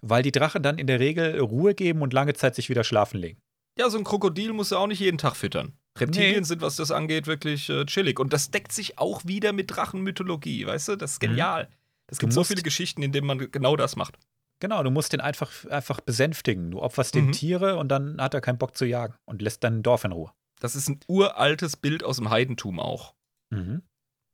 weil 0.00 0.22
die 0.22 0.32
Drachen 0.32 0.62
dann 0.62 0.78
in 0.78 0.86
der 0.86 1.00
Regel 1.00 1.38
Ruhe 1.40 1.74
geben 1.74 2.02
und 2.02 2.12
lange 2.12 2.34
Zeit 2.34 2.54
sich 2.54 2.68
wieder 2.68 2.84
schlafen 2.84 3.18
legen. 3.20 3.40
Ja, 3.78 3.90
so 3.90 3.98
ein 3.98 4.04
Krokodil 4.04 4.52
muss 4.52 4.70
er 4.72 4.78
auch 4.80 4.86
nicht 4.86 5.00
jeden 5.00 5.18
Tag 5.18 5.36
füttern. 5.36 5.72
Reptilien 5.98 6.38
Nee. 6.40 6.44
sind, 6.44 6.62
was 6.62 6.76
das 6.76 6.90
angeht, 6.90 7.26
wirklich 7.26 7.68
äh, 7.68 7.84
chillig. 7.86 8.20
Und 8.20 8.32
das 8.32 8.50
deckt 8.50 8.70
sich 8.72 8.98
auch 8.98 9.24
wieder 9.24 9.52
mit 9.52 9.74
Drachenmythologie, 9.74 10.66
weißt 10.66 10.88
du? 10.88 10.96
Das 10.96 11.12
ist 11.12 11.22
Mhm. 11.22 11.26
genial. 11.28 11.68
Es 12.10 12.18
Du 12.18 12.22
gibt 12.22 12.32
so 12.32 12.44
viele 12.44 12.62
Geschichten, 12.62 13.02
in 13.02 13.12
denen 13.12 13.26
man 13.26 13.50
genau 13.50 13.76
das 13.76 13.96
macht. 13.96 14.16
Genau, 14.60 14.82
du 14.82 14.90
musst 14.90 15.12
den 15.12 15.20
einfach, 15.20 15.64
einfach 15.66 16.00
besänftigen. 16.00 16.70
Du 16.72 16.80
opferst 16.82 17.14
den 17.14 17.26
Mhm. 17.26 17.32
Tiere 17.32 17.76
und 17.76 17.88
dann 17.88 18.20
hat 18.20 18.34
er 18.34 18.40
keinen 18.40 18.58
Bock 18.58 18.76
zu 18.76 18.84
jagen 18.84 19.14
und 19.24 19.40
lässt 19.42 19.62
dein 19.62 19.82
Dorf 19.82 20.04
in 20.04 20.12
Ruhe. 20.12 20.32
Das 20.60 20.74
ist 20.74 20.88
ein 20.88 20.98
uraltes 21.06 21.76
Bild 21.76 22.02
aus 22.02 22.16
dem 22.16 22.30
Heidentum 22.30 22.80
auch. 22.80 23.14
Mhm. 23.50 23.82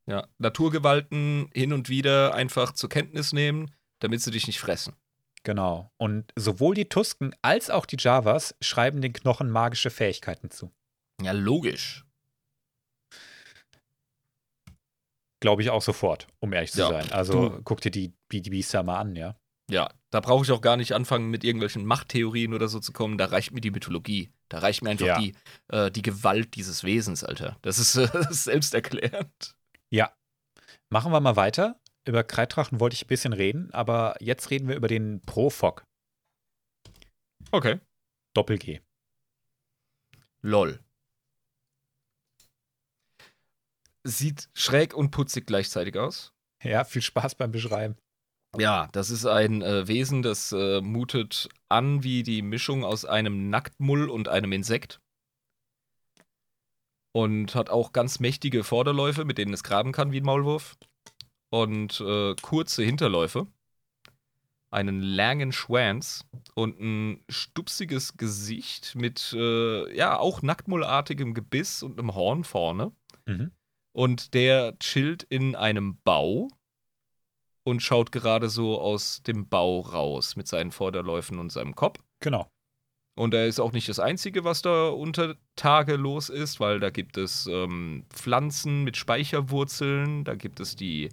Ja, 0.06 0.26
Naturgewalten 0.38 1.50
hin 1.52 1.72
und 1.72 1.88
wieder 1.88 2.34
einfach 2.34 2.72
zur 2.72 2.88
Kenntnis 2.88 3.32
nehmen, 3.32 3.70
damit 4.00 4.22
sie 4.22 4.30
dich 4.30 4.46
nicht 4.46 4.60
fressen. 4.60 4.94
Genau. 5.42 5.90
Und 5.98 6.32
sowohl 6.36 6.74
die 6.74 6.88
Tusken 6.88 7.34
als 7.42 7.68
auch 7.68 7.84
die 7.84 7.96
Javas 7.98 8.54
schreiben 8.62 9.02
den 9.02 9.12
Knochen 9.12 9.50
magische 9.50 9.90
Fähigkeiten 9.90 10.50
zu. 10.50 10.72
Ja, 11.22 11.32
logisch. 11.32 12.04
Glaube 15.40 15.60
ich 15.62 15.68
auch 15.70 15.82
sofort, 15.82 16.26
um 16.40 16.52
ehrlich 16.54 16.72
zu 16.72 16.80
Ja, 16.80 16.88
sein. 16.88 17.12
Also 17.12 17.50
du- 17.50 17.62
guck 17.62 17.80
dir 17.82 17.90
die, 17.90 18.14
die, 18.32 18.40
die 18.40 18.50
Biester 18.50 18.82
mal 18.82 18.98
an, 18.98 19.14
ja. 19.16 19.36
Ja, 19.70 19.90
da 20.14 20.20
brauche 20.20 20.44
ich 20.44 20.52
auch 20.52 20.60
gar 20.60 20.76
nicht 20.76 20.92
anfangen, 20.92 21.28
mit 21.28 21.42
irgendwelchen 21.42 21.84
Machttheorien 21.86 22.54
oder 22.54 22.68
so 22.68 22.78
zu 22.78 22.92
kommen. 22.92 23.18
Da 23.18 23.26
reicht 23.26 23.50
mir 23.50 23.60
die 23.60 23.72
Mythologie. 23.72 24.30
Da 24.48 24.60
reicht 24.60 24.82
mir 24.82 24.90
einfach 24.90 25.06
Ja. 25.06 25.18
die, 25.18 25.34
äh, 25.68 25.90
die 25.90 26.02
Gewalt 26.02 26.54
dieses 26.54 26.84
Wesens, 26.84 27.24
Alter. 27.24 27.58
Das 27.62 27.78
ist, 27.78 27.96
äh, 27.96 28.06
das 28.12 28.30
ist 28.30 28.44
selbsterklärend. 28.44 29.56
Machen 30.90 31.10
wir 31.12 31.18
mal 31.20 31.34
weiter. 31.34 31.80
Über 32.06 32.22
Kreiddrachen 32.22 32.78
wollte 32.78 32.94
ich 32.94 33.04
ein 33.04 33.08
bisschen 33.08 33.32
reden, 33.32 33.72
aber 33.72 34.14
jetzt 34.20 34.50
reden 34.50 34.68
wir 34.68 34.76
über 34.76 34.86
den 34.86 35.20
Profog, 35.22 35.84
Okay. 37.50 37.80
Doppel-G. 38.34 38.80
Lol. 40.42 40.78
Sieht 44.04 44.50
schräg 44.54 44.94
und 44.94 45.10
putzig 45.10 45.46
gleichzeitig 45.46 45.96
aus. 45.96 46.32
Ja, 46.62 46.84
viel 46.84 47.02
Spaß 47.02 47.34
beim 47.34 47.50
Beschreiben. 47.50 47.96
Ja, 48.58 48.88
das 48.92 49.10
ist 49.10 49.26
ein 49.26 49.62
äh, 49.62 49.88
Wesen, 49.88 50.22
das 50.22 50.52
äh, 50.52 50.80
mutet 50.80 51.48
an 51.68 52.02
wie 52.02 52.22
die 52.22 52.42
Mischung 52.42 52.84
aus 52.84 53.04
einem 53.04 53.50
Nacktmull 53.50 54.08
und 54.08 54.28
einem 54.28 54.52
Insekt. 54.52 55.00
Und 57.12 57.54
hat 57.54 57.70
auch 57.70 57.92
ganz 57.92 58.18
mächtige 58.18 58.64
Vorderläufe, 58.64 59.24
mit 59.24 59.38
denen 59.38 59.54
es 59.54 59.62
graben 59.62 59.92
kann 59.92 60.12
wie 60.12 60.20
ein 60.20 60.24
Maulwurf. 60.24 60.76
Und 61.50 62.00
äh, 62.00 62.34
kurze 62.42 62.82
Hinterläufe. 62.82 63.46
Einen 64.70 65.00
langen 65.00 65.52
Schwanz 65.52 66.24
und 66.54 66.80
ein 66.80 67.24
stupsiges 67.28 68.16
Gesicht 68.16 68.96
mit, 68.96 69.32
äh, 69.32 69.96
ja, 69.96 70.18
auch 70.18 70.42
nacktmullartigem 70.42 71.34
Gebiss 71.34 71.84
und 71.84 71.98
einem 71.98 72.14
Horn 72.16 72.42
vorne. 72.42 72.90
Mhm. 73.26 73.52
Und 73.92 74.34
der 74.34 74.76
chillt 74.80 75.22
in 75.22 75.54
einem 75.54 75.98
Bau 76.02 76.48
und 77.64 77.82
schaut 77.82 78.12
gerade 78.12 78.48
so 78.48 78.80
aus 78.80 79.22
dem 79.22 79.48
Bau 79.48 79.80
raus 79.80 80.36
mit 80.36 80.46
seinen 80.46 80.70
Vorderläufen 80.70 81.38
und 81.38 81.50
seinem 81.50 81.74
Kopf. 81.74 81.98
Genau. 82.20 82.48
Und 83.16 83.32
er 83.32 83.46
ist 83.46 83.60
auch 83.60 83.72
nicht 83.72 83.88
das 83.88 84.00
Einzige, 84.00 84.44
was 84.44 84.62
da 84.62 84.88
unter 84.88 85.36
Tage 85.56 85.96
los 85.96 86.28
ist, 86.28 86.58
weil 86.60 86.80
da 86.80 86.90
gibt 86.90 87.16
es 87.16 87.46
ähm, 87.46 88.04
Pflanzen 88.10 88.82
mit 88.82 88.96
Speicherwurzeln, 88.96 90.24
da 90.24 90.34
gibt 90.34 90.58
es 90.58 90.74
die 90.74 91.10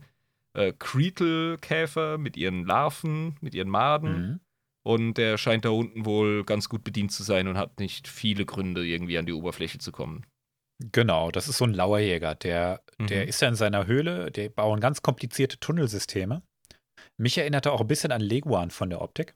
äh, 0.53 0.73
Creetle-Käfer 0.77 2.17
mit 2.17 2.37
ihren 2.37 2.65
Larven, 2.65 3.37
mit 3.41 3.53
ihren 3.53 3.69
Maden. 3.69 4.21
Mhm. 4.21 4.39
Und 4.83 5.13
der 5.19 5.37
scheint 5.37 5.63
da 5.63 5.69
unten 5.69 6.05
wohl 6.05 6.43
ganz 6.43 6.67
gut 6.67 6.83
bedient 6.83 7.11
zu 7.11 7.21
sein 7.21 7.47
und 7.47 7.57
hat 7.57 7.79
nicht 7.79 8.07
viele 8.07 8.45
Gründe, 8.45 8.83
irgendwie 8.83 9.19
an 9.19 9.27
die 9.27 9.33
Oberfläche 9.33 9.77
zu 9.77 9.91
kommen. 9.91 10.25
Genau, 10.91 11.31
das 11.31 11.47
ist 11.47 11.57
so 11.57 11.65
ein 11.65 11.73
Lauerjäger. 11.73 12.35
Der, 12.35 12.83
der 12.99 13.23
Mhm. 13.23 13.29
ist 13.29 13.41
ja 13.41 13.47
in 13.47 13.55
seiner 13.55 13.85
Höhle, 13.85 14.31
der 14.31 14.49
bauen 14.49 14.79
ganz 14.79 15.01
komplizierte 15.01 15.59
Tunnelsysteme. 15.59 16.41
Mich 17.17 17.37
erinnerte 17.37 17.71
auch 17.71 17.81
ein 17.81 17.87
bisschen 17.87 18.11
an 18.11 18.21
Leguan 18.21 18.71
von 18.71 18.89
der 18.89 19.01
Optik. 19.01 19.35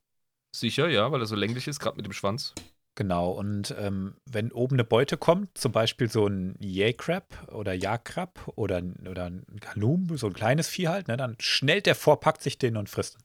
Sicher, 0.55 0.88
ja, 0.88 1.11
weil 1.11 1.22
er 1.22 1.26
so 1.27 1.35
länglich 1.35 1.67
ist, 1.67 1.80
gerade 1.80 1.97
mit 1.97 2.05
dem 2.05 2.13
Schwanz. 2.13 2.53
Genau, 2.97 3.31
und 3.31 3.76
ähm, 3.77 4.15
wenn 4.26 4.53
oben 4.53 4.77
eine 4.77 4.85
Beute 4.85 5.17
kommt, 5.17 5.57
zum 5.57 5.73
Beispiel 5.73 6.09
so 6.09 6.27
ein 6.27 6.55
Yay-Crab 6.59 7.51
oder 7.51 7.73
Jagdkrab 7.73 8.47
oder, 8.55 8.81
oder 9.09 9.26
ein 9.26 9.45
Galum, 9.59 10.17
so 10.17 10.27
ein 10.27 10.34
kleines 10.34 10.69
Vieh 10.69 10.88
halt, 10.88 11.09
ne, 11.09 11.17
dann 11.17 11.35
schnellt 11.41 11.88
der 11.88 11.95
vor, 11.95 12.22
packt 12.22 12.41
sich 12.41 12.57
den 12.57 12.77
und 12.77 12.89
frisst. 12.89 13.15
ihn, 13.15 13.22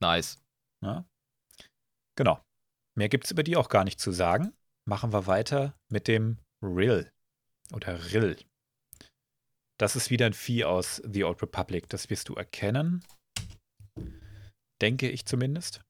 Nice. 0.00 0.38
Ne? 0.80 1.04
Genau. 2.16 2.40
Mehr 2.96 3.08
gibt 3.08 3.24
es 3.24 3.32
über 3.32 3.42
die 3.42 3.56
auch 3.56 3.68
gar 3.68 3.82
nicht 3.82 3.98
zu 3.98 4.12
sagen. 4.12 4.52
Machen 4.88 5.12
wir 5.12 5.26
weiter 5.26 5.74
mit 5.90 6.06
dem 6.06 6.38
Rill 6.62 7.10
oder 7.72 8.12
Rill. 8.12 8.36
Das 9.78 9.96
ist 9.96 10.10
wieder 10.10 10.26
ein 10.26 10.34
Vieh 10.34 10.64
aus 10.64 11.02
The 11.04 11.24
Old 11.24 11.42
Republic. 11.42 11.88
Das 11.88 12.10
wirst 12.10 12.28
du 12.28 12.34
erkennen. 12.34 13.04
Denke 14.80 15.10
ich 15.10 15.26
zumindest. 15.26 15.82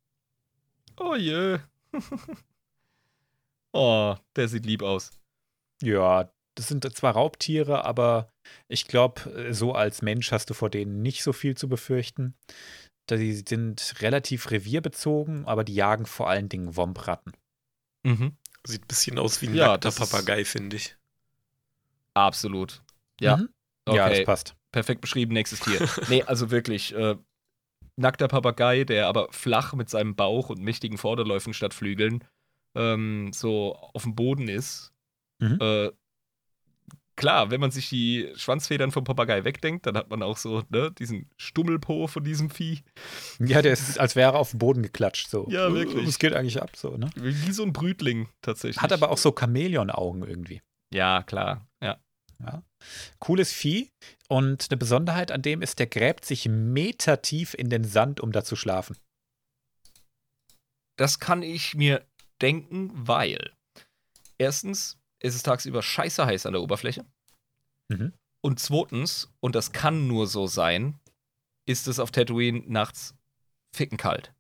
Oh 0.97 1.15
je. 1.15 1.59
oh, 3.73 4.17
der 4.37 4.49
sieht 4.49 4.67
lieb 4.67 4.83
aus. 4.83 5.11
Ja, 5.83 6.31
das 6.55 6.69
sind 6.69 6.91
zwar 6.97 7.15
Raubtiere, 7.15 7.85
aber 7.85 8.31
ich 8.69 8.87
glaube, 8.87 9.53
so 9.53 9.73
als 9.75 10.03
Mensch 10.03 10.31
hast 10.33 10.51
du 10.51 10.55
vor 10.55 10.71
denen 10.71 11.03
nicht 11.03 11.23
so 11.23 11.33
viel 11.33 11.57
zu 11.57 11.69
befürchten. 11.69 12.35
Die 13.11 13.35
sind 13.35 13.97
relativ 14.01 14.51
revierbezogen, 14.51 15.45
aber 15.47 15.65
die 15.65 15.75
jagen 15.75 16.07
vor 16.07 16.31
allen 16.31 16.49
Dingen 16.49 16.77
Wombratten. 16.77 17.33
Mhm. 18.05 18.37
Sieht 18.67 18.85
ein 18.85 18.89
bisschen 18.89 19.19
aus 19.19 19.43
wie 19.43 19.49
ein 19.49 19.55
Ja, 19.55 19.73
nackter 19.73 19.91
Papagei, 19.91 20.45
finde 20.45 20.77
ich. 20.77 20.97
Absolut. 22.15 22.83
Ja. 23.21 23.37
Mhm. 23.37 23.49
Okay. 23.87 23.97
Ja, 23.97 24.09
das 24.09 24.25
passt. 24.25 24.57
Perfekt 24.73 25.01
beschrieben, 25.01 25.35
nächstes 25.35 25.61
Tier. 25.61 25.89
nee, 26.09 26.23
also 26.23 26.51
wirklich, 26.51 26.95
äh, 26.95 27.17
nackter 27.97 28.29
Papagei, 28.29 28.85
der 28.85 29.09
aber 29.09 29.29
flach 29.31 29.75
mit 29.75 29.89
seinem 29.91 30.17
Bauch 30.17 30.49
und 30.49 30.61
mächtigen 30.61 30.99
Vorderläufen 30.99 31.55
statt 31.55 31.75
Flügeln 31.75 32.25
ähm, 32.75 33.31
so 33.33 33.77
auf 33.77 34.03
dem 34.03 34.15
Boden 34.15 34.49
ist. 34.49 34.93
Mhm. 35.39 35.59
Äh, 35.61 35.91
klar, 37.17 37.51
wenn 37.51 37.61
man 37.61 37.71
sich 37.71 37.89
die 37.89 38.31
Schwanzfedern 38.35 38.91
vom 38.91 39.05
Papagei 39.05 39.45
wegdenkt, 39.45 39.87
dann 39.87 39.97
hat 39.97 40.11
man 40.11 40.23
auch 40.23 40.37
so 40.37 40.63
ne, 40.71 40.91
diesen 40.93 41.31
Stummelpo 41.37 42.07
von 42.07 42.25
diesem 42.25 42.51
Vieh. 42.51 42.83
Ja, 43.39 43.63
der 43.63 43.73
ist, 43.73 43.99
als 43.99 44.17
wäre 44.17 44.33
er 44.33 44.39
auf 44.39 44.51
den 44.51 44.59
Boden 44.59 44.83
geklatscht. 44.83 45.29
So. 45.29 45.47
Ja, 45.51 45.73
wirklich. 45.73 46.07
Was 46.07 46.19
geht 46.19 46.35
eigentlich 46.35 46.61
ab? 46.61 46.77
So, 46.77 46.97
ne? 46.97 47.11
Wie 47.15 47.53
so 47.53 47.63
ein 47.63 47.73
Brütling 47.73 48.29
tatsächlich. 48.43 48.83
Hat 48.83 48.93
aber 48.93 49.11
auch 49.11 49.19
so 49.19 49.33
Chamäleon-Augen 49.33 50.25
irgendwie. 50.25 50.63
Ja, 50.93 51.23
klar. 51.23 51.67
Ja. 52.41 52.63
Cooles 53.19 53.53
Vieh. 53.53 53.91
Und 54.29 54.67
eine 54.71 54.77
Besonderheit 54.77 55.31
an 55.31 55.43
dem 55.43 55.63
ist, 55.63 55.79
der 55.79 55.87
gräbt 55.87 56.25
sich 56.25 56.49
metertief 56.49 57.55
in 57.55 57.71
den 57.71 57.85
Sand, 57.85 58.21
um 58.21 58.33
da 58.33 58.45
zu 58.45 58.57
schlafen. 58.57 58.97
Das 60.97 61.19
kann 61.19 61.43
ich 61.43 61.75
mir 61.75 62.07
denken, 62.41 62.91
weil 62.95 63.53
erstens 64.39 64.99
ist 65.21 65.35
es 65.35 65.43
tagsüber 65.43 65.83
scheiße 65.83 66.25
heiß 66.25 66.47
an 66.47 66.53
der 66.53 66.63
Oberfläche. 66.63 67.05
Mhm. 67.89 68.13
Und 68.41 68.61
zweitens, 68.61 69.33
und 69.41 69.55
das 69.55 69.73
kann 69.73 70.07
nur 70.07 70.27
so 70.27 70.47
sein, 70.47 71.01
ist 71.67 71.89
es 71.89 71.99
auf 71.99 72.11
Tatooine 72.11 72.63
nachts 72.67 73.15
ficken 73.75 73.97
kalt. 73.99 74.35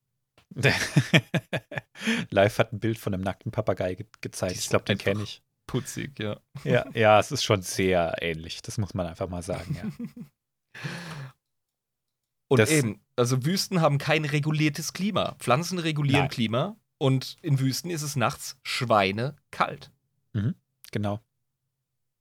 Live 2.30 2.58
hat 2.58 2.72
ein 2.72 2.80
Bild 2.80 2.98
von 2.98 3.14
einem 3.14 3.24
nackten 3.24 3.50
Papagei 3.50 3.94
ge 3.94 4.06
gezeigt. 4.20 4.56
Ich 4.56 4.68
glaube, 4.68 4.84
den 4.84 4.98
kenne 4.98 5.22
ich. 5.22 5.42
Putzig, 5.66 6.18
ja. 6.20 6.38
Ja, 6.64 6.84
ja, 6.94 7.18
es 7.18 7.32
ist 7.32 7.42
schon 7.44 7.62
sehr 7.62 8.16
ähnlich. 8.20 8.62
Das 8.62 8.78
muss 8.78 8.94
man 8.94 9.06
einfach 9.06 9.28
mal 9.28 9.42
sagen. 9.42 9.74
Ja. 9.76 10.82
Und 12.48 12.58
Das- 12.60 12.70
eben, 12.70 13.00
also 13.16 13.44
Wüsten 13.44 13.80
haben 13.80 13.98
kein 13.98 14.24
reguliertes 14.24 14.92
Klima. 14.92 15.34
Pflanzen 15.38 15.78
regulieren 15.78 16.20
Nein. 16.22 16.28
Klima 16.30 16.76
und 16.98 17.36
in 17.42 17.58
Wüsten 17.58 17.90
ist 17.90 18.02
es 18.02 18.16
nachts 18.16 18.56
schweinekalt. 18.62 19.90
Genau. 20.92 21.20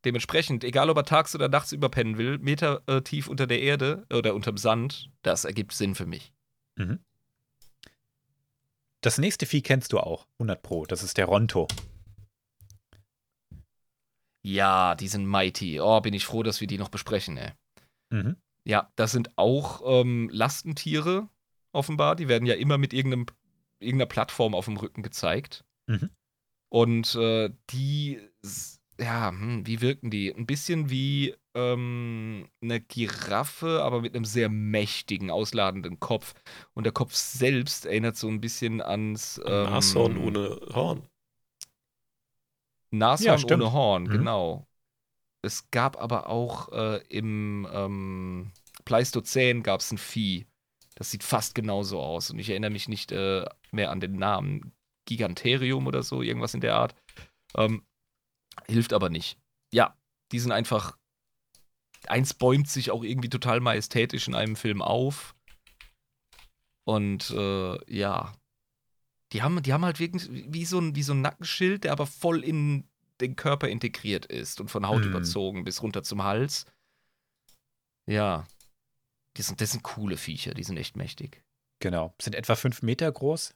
Dementsprechend, 0.06 0.64
egal 0.64 0.90
ob 0.90 0.98
er 0.98 1.06
tags 1.06 1.36
oder 1.36 1.50
nachts 1.50 1.72
überpennen 1.72 2.18
will, 2.18 2.38
Meter 2.40 2.82
äh, 2.88 3.02
tief 3.02 3.28
unter 3.28 3.48
der 3.48 3.62
Erde 3.62 4.06
oder 4.12 4.34
unterm 4.34 4.58
Sand, 4.58 5.10
das 5.22 5.46
ergibt 5.46 5.74
Sinn 5.74 5.94
für 5.96 6.06
mich. 6.06 6.34
Das 9.02 9.18
nächste 9.18 9.46
Vieh 9.46 9.62
kennst 9.62 9.94
du 9.94 10.00
auch, 10.00 10.28
100 10.40 10.62
Pro. 10.64 10.86
Das 10.86 11.04
ist 11.04 11.18
der 11.18 11.26
Ronto. 11.26 11.68
Ja, 14.46 14.96
die 14.96 15.08
sind 15.08 15.26
mighty. 15.26 15.80
Oh, 15.80 16.02
bin 16.02 16.14
ich 16.14 16.26
froh, 16.26 16.44
dass 16.44 16.60
wir 16.62 16.68
die 16.68 16.78
noch 16.78 16.90
besprechen, 16.90 17.38
ey. 17.38 17.52
Mhm. 18.10 18.36
Ja, 18.66 18.92
das 18.96 19.12
sind 19.12 19.38
auch 19.38 19.82
ähm, 19.86 20.30
Lastentiere, 20.32 21.30
offenbar. 21.72 22.16
Die 22.16 22.28
werden 22.28 22.46
ja 22.46 22.56
immer 22.56 22.78
mit 22.78 22.94
irgendeinem, 22.94 23.26
irgendeiner 23.80 24.08
Plattform 24.10 24.54
auf 24.56 24.66
dem 24.66 24.78
Rücken 24.78 25.02
gezeigt. 25.04 25.66
Mhm. 25.88 26.10
Und 26.70 27.16
äh, 27.16 27.52
die 27.70 28.20
s- 28.42 28.80
ja, 29.00 29.30
hm, 29.30 29.66
wie 29.66 29.82
wirken 29.82 30.12
die? 30.12 30.34
Ein 30.34 30.46
bisschen 30.46 30.90
wie 30.90 31.36
ähm, 31.56 32.48
eine 32.62 32.80
Giraffe, 32.80 33.82
aber 33.84 34.02
mit 34.02 34.16
einem 34.16 34.26
sehr 34.26 34.50
mächtigen, 34.50 35.30
ausladenden 35.32 36.00
Kopf. 36.00 36.34
Und 36.74 36.84
der 36.86 36.94
Kopf 36.94 37.14
selbst 37.16 37.86
erinnert 37.86 38.18
so 38.18 38.28
ein 38.28 38.40
bisschen 38.42 38.82
ans 38.82 39.42
ähm, 39.46 39.64
Nashorn 39.64 40.18
ohne 40.18 40.60
Horn. 40.74 41.08
Nashorn 42.94 43.40
Ja, 43.40 43.56
ohne 43.56 43.74
Horn, 43.74 44.04
Mhm. 44.04 44.12
genau. 44.12 44.68
Es 45.42 45.70
gab 45.72 46.00
aber 46.02 46.30
auch 46.30 46.72
äh, 46.72 47.02
im 47.10 47.68
ähm, 47.72 48.52
Pleistozän 48.86 49.62
gab 49.64 49.82
es 49.82 49.92
ein 49.92 49.98
Vieh. 49.98 50.46
Das 50.96 51.12
sieht 51.12 51.24
fast 51.24 51.56
genauso 51.56 52.00
aus. 52.02 52.30
Und 52.30 52.40
ich 52.40 52.50
erinnere 52.50 52.72
mich 52.72 52.88
nicht 52.88 53.12
äh, 53.12 53.46
mehr 53.72 53.92
an 53.92 54.00
den 54.00 54.16
Namen. 54.16 54.74
Giganterium 55.06 55.86
oder 55.88 56.02
so, 56.02 56.22
irgendwas 56.22 56.54
in 56.54 56.62
der 56.62 56.76
Art. 56.76 56.96
Ähm, 57.58 57.84
hilft 58.68 58.94
aber 58.94 59.10
nicht. 59.10 59.38
Ja, 59.74 59.98
die 60.32 60.40
sind 60.40 60.54
einfach. 60.54 60.98
Eins 62.08 62.34
bäumt 62.34 62.70
sich 62.70 62.92
auch 62.92 63.04
irgendwie 63.04 63.30
total 63.30 63.60
majestätisch 63.60 64.28
in 64.28 64.36
einem 64.36 64.56
Film 64.56 64.82
auf. 64.82 65.36
Und 66.86 67.32
äh, 67.32 67.94
ja. 67.94 68.34
Die 69.34 69.42
haben, 69.42 69.62
die 69.64 69.74
haben 69.74 69.84
halt 69.86 70.00
wirklich 70.00 70.30
wie 70.32 70.66
so, 70.66 70.80
ein, 70.80 70.96
wie 70.96 71.04
so 71.04 71.14
ein 71.14 71.22
Nackenschild, 71.22 71.84
der 71.84 71.92
aber 71.92 72.06
voll 72.06 72.44
in 72.44 72.88
den 73.20 73.36
Körper 73.36 73.68
integriert 73.68 74.26
ist 74.28 74.62
und 74.62 74.70
von 74.70 74.88
Haut 74.88 75.04
Hm. 75.04 75.10
überzogen 75.10 75.64
bis 75.64 75.82
runter 75.82 76.04
zum 76.04 76.24
Hals. 76.24 76.66
Ja. 78.06 78.46
Die 79.38 79.42
sind, 79.42 79.62
das 79.62 79.72
sind 79.72 79.84
coole 79.84 80.18
Viecher, 80.18 80.54
die 80.54 80.64
sind 80.64 80.78
echt 80.78 80.96
mächtig. 80.96 81.44
Genau. 81.80 82.14
Sind 82.22 82.36
etwa 82.36 82.56
fünf 82.56 82.82
Meter 82.82 83.12
groß, 83.12 83.56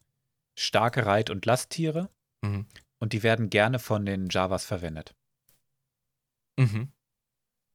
starke 0.57 1.05
Reit- 1.05 1.29
und 1.29 1.45
Lasttiere 1.45 2.09
Mhm. 2.43 2.65
und 2.99 3.13
die 3.13 3.23
werden 3.23 3.49
gerne 3.49 3.77
von 3.79 4.05
den 4.05 4.29
Javas 4.29 4.65
verwendet. 4.65 5.15
Mhm. 6.59 6.91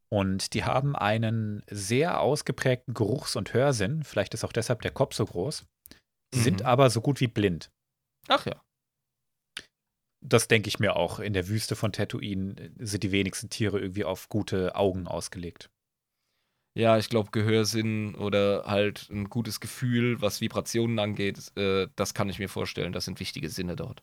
Und 0.09 0.53
die 0.55 0.65
haben 0.65 0.95
einen 0.97 1.63
sehr 1.71 2.21
ausgeprägten 2.21 2.95
Geruchs- 2.95 3.37
und 3.37 3.55
Hörsinn. 3.55 4.03
Vielleicht 4.05 4.35
ist 4.35 4.45
auch 4.45 4.53
deshalb 4.53 4.83
der 4.83 4.91
Kopf 4.91 5.15
so 5.15 5.25
groß. 5.25 5.65
Sind 6.35 6.61
Mhm. 6.61 6.67
aber 6.67 6.91
so 6.91 7.01
gut 7.01 7.21
wie 7.21 7.29
blind. 7.29 7.71
Ach 8.29 8.47
ja. 8.47 8.63
Das 10.25 10.47
denke 10.47 10.69
ich 10.69 10.79
mir 10.79 10.97
auch. 10.97 11.19
In 11.19 11.33
der 11.33 11.49
Wüste 11.49 11.75
von 11.75 11.93
Tatooine 11.93 12.73
sind 12.79 13.03
die 13.03 13.13
wenigsten 13.13 13.51
Tiere 13.51 13.81
irgendwie 13.81 14.05
auf 14.05 14.29
gute 14.29 14.77
Augen 14.77 15.09
ausgelegt. 15.09 15.69
Ja, 16.75 16.97
ich 16.97 17.11
glaube, 17.11 17.31
Gehörsinn 17.33 18.15
oder 18.15 18.65
halt 18.65 19.11
ein 19.11 19.29
gutes 19.29 19.61
Gefühl, 19.61 20.23
was 20.23 20.41
Vibrationen 20.41 20.99
angeht, 20.99 21.53
äh, 21.57 21.89
das 21.97 22.15
kann 22.15 22.31
ich 22.31 22.39
mir 22.39 22.49
vorstellen. 22.49 22.93
Das 22.93 23.05
sind 23.05 23.21
wichtige 23.21 23.51
Sinne 23.51 23.77
dort. 23.77 24.03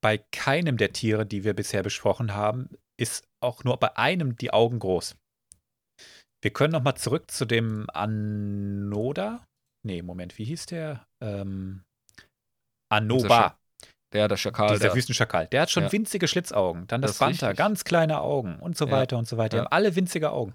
Bei 0.00 0.18
keinem 0.32 0.78
der 0.78 0.92
Tiere, 0.92 1.26
die 1.26 1.44
wir 1.44 1.54
bisher 1.54 1.82
besprochen 1.82 2.34
haben, 2.34 2.70
ist 2.96 3.28
auch 3.40 3.62
nur 3.62 3.76
bei 3.76 3.96
einem 3.96 4.36
die 4.36 4.52
Augen 4.52 4.78
groß. 4.80 5.16
Wir 6.42 6.52
können 6.52 6.72
noch 6.72 6.82
mal 6.82 6.96
zurück 6.96 7.30
zu 7.30 7.44
dem 7.44 7.88
Anoda. 7.90 9.44
Nee, 9.84 10.02
Moment, 10.02 10.38
wie 10.38 10.44
hieß 10.44 10.66
der? 10.66 11.06
Ähm, 11.20 11.84
Anoba, 12.90 13.58
Der, 14.12 14.28
der 14.28 14.36
Schakal. 14.36 14.68
dieser 14.70 14.86
der, 14.88 14.94
Wüstenschakal. 14.94 15.46
Der 15.48 15.62
hat 15.62 15.70
schon 15.70 15.84
Ja. 15.84 15.92
winzige 15.92 16.26
Schlitzaugen. 16.28 16.86
Dann 16.86 17.02
das, 17.02 17.18
Das 17.18 17.28
richtig. 17.28 17.56
ganz 17.56 17.84
kleine 17.84 18.20
Augen 18.20 18.58
und 18.60 18.76
so 18.76 18.86
Ja. 18.86 18.92
weiter 18.92 19.18
und 19.18 19.28
so 19.28 19.36
weiter. 19.36 19.50
Die 19.50 19.56
Ja. 19.58 19.64
haben 19.64 19.72
alle 19.72 19.94
winzige 19.96 20.30
Augen. 20.32 20.54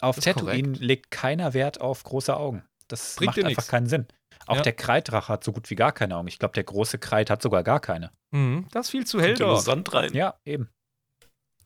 Auf 0.00 0.18
Tatooine 0.18 0.72
legt 0.78 1.10
keiner 1.10 1.54
Wert 1.54 1.80
auf 1.80 2.02
große 2.04 2.36
Augen. 2.36 2.64
Das 2.88 3.16
Bringt 3.16 3.36
macht 3.36 3.38
einfach 3.46 3.62
nix. 3.62 3.68
keinen 3.68 3.86
Sinn. 3.86 4.06
Auch 4.46 4.56
Ja. 4.56 4.62
der 4.62 4.72
Kreiddrache 4.72 5.32
hat 5.32 5.44
so 5.44 5.52
gut 5.52 5.70
wie 5.70 5.76
gar 5.76 5.92
keine 5.92 6.16
Augen. 6.16 6.26
Ich 6.28 6.38
glaube, 6.38 6.54
der 6.54 6.64
große 6.64 6.98
Kreid 6.98 7.30
hat 7.30 7.42
sogar 7.42 7.62
gar 7.62 7.80
keine. 7.80 8.10
Mhm, 8.32 8.66
das 8.72 8.86
ist 8.86 8.90
viel 8.90 9.06
zu 9.06 9.20
hell 9.20 9.30
ja 9.30 9.36
dort. 9.36 9.62
Sand 9.62 9.92
rein. 9.94 10.12
Ja, 10.14 10.34
eben. 10.44 10.68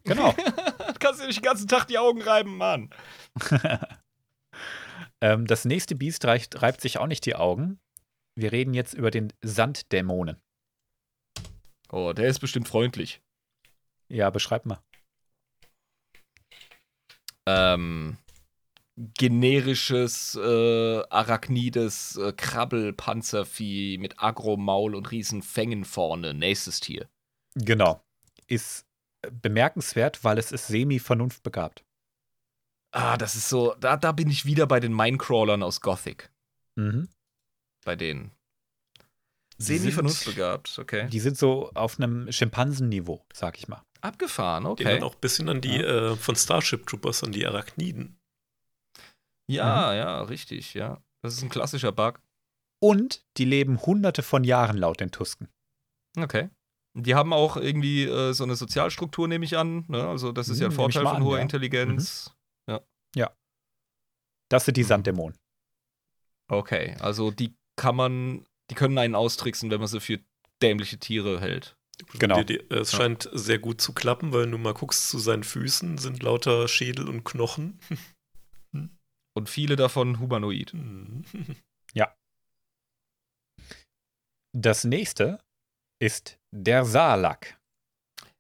Genau. 0.05 0.33
Du 0.33 0.99
kannst 1.01 1.21
dir 1.21 1.27
nicht 1.27 1.41
den 1.41 1.45
ganzen 1.45 1.67
Tag 1.67 1.87
die 1.89 1.99
Augen 1.99 2.23
reiben, 2.23 2.57
Mann. 2.57 2.91
ähm, 5.21 5.47
das 5.47 5.65
nächste 5.65 5.95
Biest 5.97 6.25
reicht, 6.25 6.63
reibt 6.63 6.81
sich 6.81 6.99
auch 6.99 7.07
nicht 7.07 7.27
die 7.27 7.35
Augen. 7.35 7.79
Wir 8.37 8.53
reden 8.53 8.75
jetzt 8.75 8.93
über 8.93 9.11
den 9.11 9.33
Sanddämonen. 9.43 10.37
Oh, 11.91 12.13
der 12.13 12.29
ist 12.29 12.39
bestimmt 12.39 12.69
freundlich. 12.69 13.23
Ja, 14.09 14.31
beschreib 14.31 14.67
mal. 14.67 14.83
Ähm, 17.47 18.19
generisches, 18.97 20.35
äh, 20.35 21.03
arachnides 21.09 22.17
äh, 22.17 22.33
Krabbelpanzervieh 22.33 23.99
mit 23.99 24.21
Agromaul 24.23 24.95
und 24.95 25.11
riesen 25.11 25.43
Fängen 25.43 25.85
vorne. 25.85 26.35
Nächstes 26.35 26.81
Tier. 26.81 27.09
Genau. 27.55 28.03
Ist 28.49 28.87
bemerkenswert, 29.31 30.25
weil 30.25 30.39
es 30.39 30.53
ist 30.53 30.67
semi-vernunftbegabt. 30.67 31.85
Ah, 32.93 33.17
das 33.17 33.35
ist 33.35 33.49
so, 33.49 33.75
da, 33.81 33.97
da 33.97 34.13
bin 34.13 34.31
ich 34.31 34.45
wieder 34.45 34.67
bei 34.67 34.81
den 34.81 34.95
Minecrawlern 34.95 35.63
aus 35.63 35.81
Gothic. 35.81 36.31
Mhm. 36.77 37.09
Bei 37.87 37.95
denen. 37.95 38.33
Die 39.59 39.63
Semi 39.63 39.79
sind- 39.79 39.93
vernunftbegabt, 39.93 40.79
okay. 40.81 41.09
Die 41.09 41.21
sind 41.21 41.39
so 41.39 41.71
auf 41.75 41.99
einem 41.99 42.31
Schimpansenniveau, 42.33 43.25
sag 43.33 43.57
ich 43.57 43.69
mal. 43.69 43.83
Abgefahren, 44.01 44.65
Die 44.65 44.69
okay. 44.71 44.85
dann 44.85 45.03
auch 45.05 45.15
ein 45.15 45.21
bisschen 45.21 45.49
an 45.49 45.61
die 45.61 45.77
äh, 45.77 46.17
von 46.17 46.35
Starship 46.37 46.87
Troopers, 46.87 47.23
an 47.23 47.31
die 47.33 47.47
Arachniden. 47.47 48.19
Ja, 49.49 49.95
ja, 49.95 50.21
richtig, 50.23 50.75
ja. 50.75 51.01
Das 51.23 51.33
ist 51.35 51.43
ein 51.43 51.49
klassischer 51.49 51.93
Bug. 51.93 52.21
Und 52.81 53.25
die 53.37 53.45
leben 53.45 53.81
hunderte 53.81 54.23
von 54.25 54.43
Jahren 54.45 54.77
laut 54.77 54.99
den 55.01 55.13
Tusken. 55.13 55.49
Okay. 56.19 56.51
Die 56.95 57.15
haben 57.15 57.33
auch 57.33 57.57
irgendwie 57.57 58.03
äh, 58.05 58.33
so 58.33 58.43
eine 58.43 58.57
Sozialstruktur, 58.57 59.29
nehme 59.29 59.45
ich 59.45 59.57
an. 59.57 59.85
Ne? 59.89 60.07
Also, 60.09 60.33
das 60.33 60.49
ist 60.49 60.59
ja 60.59 60.67
ein 60.67 60.71
Hm, 60.73 60.77
Vorteil 60.77 61.05
von 61.05 61.17
an, 61.17 61.25
hoher 61.25 61.37
ja. 61.37 61.43
Intelligenz. 61.43 62.33
Das 64.49 64.65
sind 64.65 64.77
die 64.77 64.85
Mhm. 64.85 64.89
Sanddämonen. 64.89 65.37
Okay, 66.49 66.95
also 67.01 67.33
die 67.33 67.53
kann 67.77 67.97
man, 67.97 68.47
die 68.71 68.75
können 68.75 68.99
einen 68.99 69.15
austricksen, 69.15 69.71
wenn 69.71 69.79
man 69.81 69.89
sie 69.89 70.01
für 70.01 70.19
dämliche 70.63 70.99
Tiere 70.99 71.41
hält. 71.41 71.77
Genau. 72.19 72.43
Die, 72.43 72.59
die, 72.59 72.71
es 72.71 72.93
Ja. 72.93 72.99
scheint 72.99 73.29
sehr 73.33 73.59
gut 73.59 73.81
zu 73.81 73.93
klappen, 73.95 74.33
weil 74.33 74.43
wenn 74.43 74.51
du 74.51 74.59
mal 74.59 74.75
guckst 74.75 75.09
zu 75.09 75.19
seinen 75.19 75.45
Füßen, 75.45 75.99
sind 75.99 76.23
lauter 76.23 76.69
Schädel 76.69 77.09
und 77.09 77.25
Knochen. 77.25 77.79
Und 79.37 79.51
viele 79.51 79.77
davon 79.77 80.19
humanoid. 80.19 80.73
Hm. 80.73 81.25
Das 84.59 84.85
nächste 84.85 85.39
ist 86.03 86.39
der 86.51 86.87
Salak. 86.87 87.59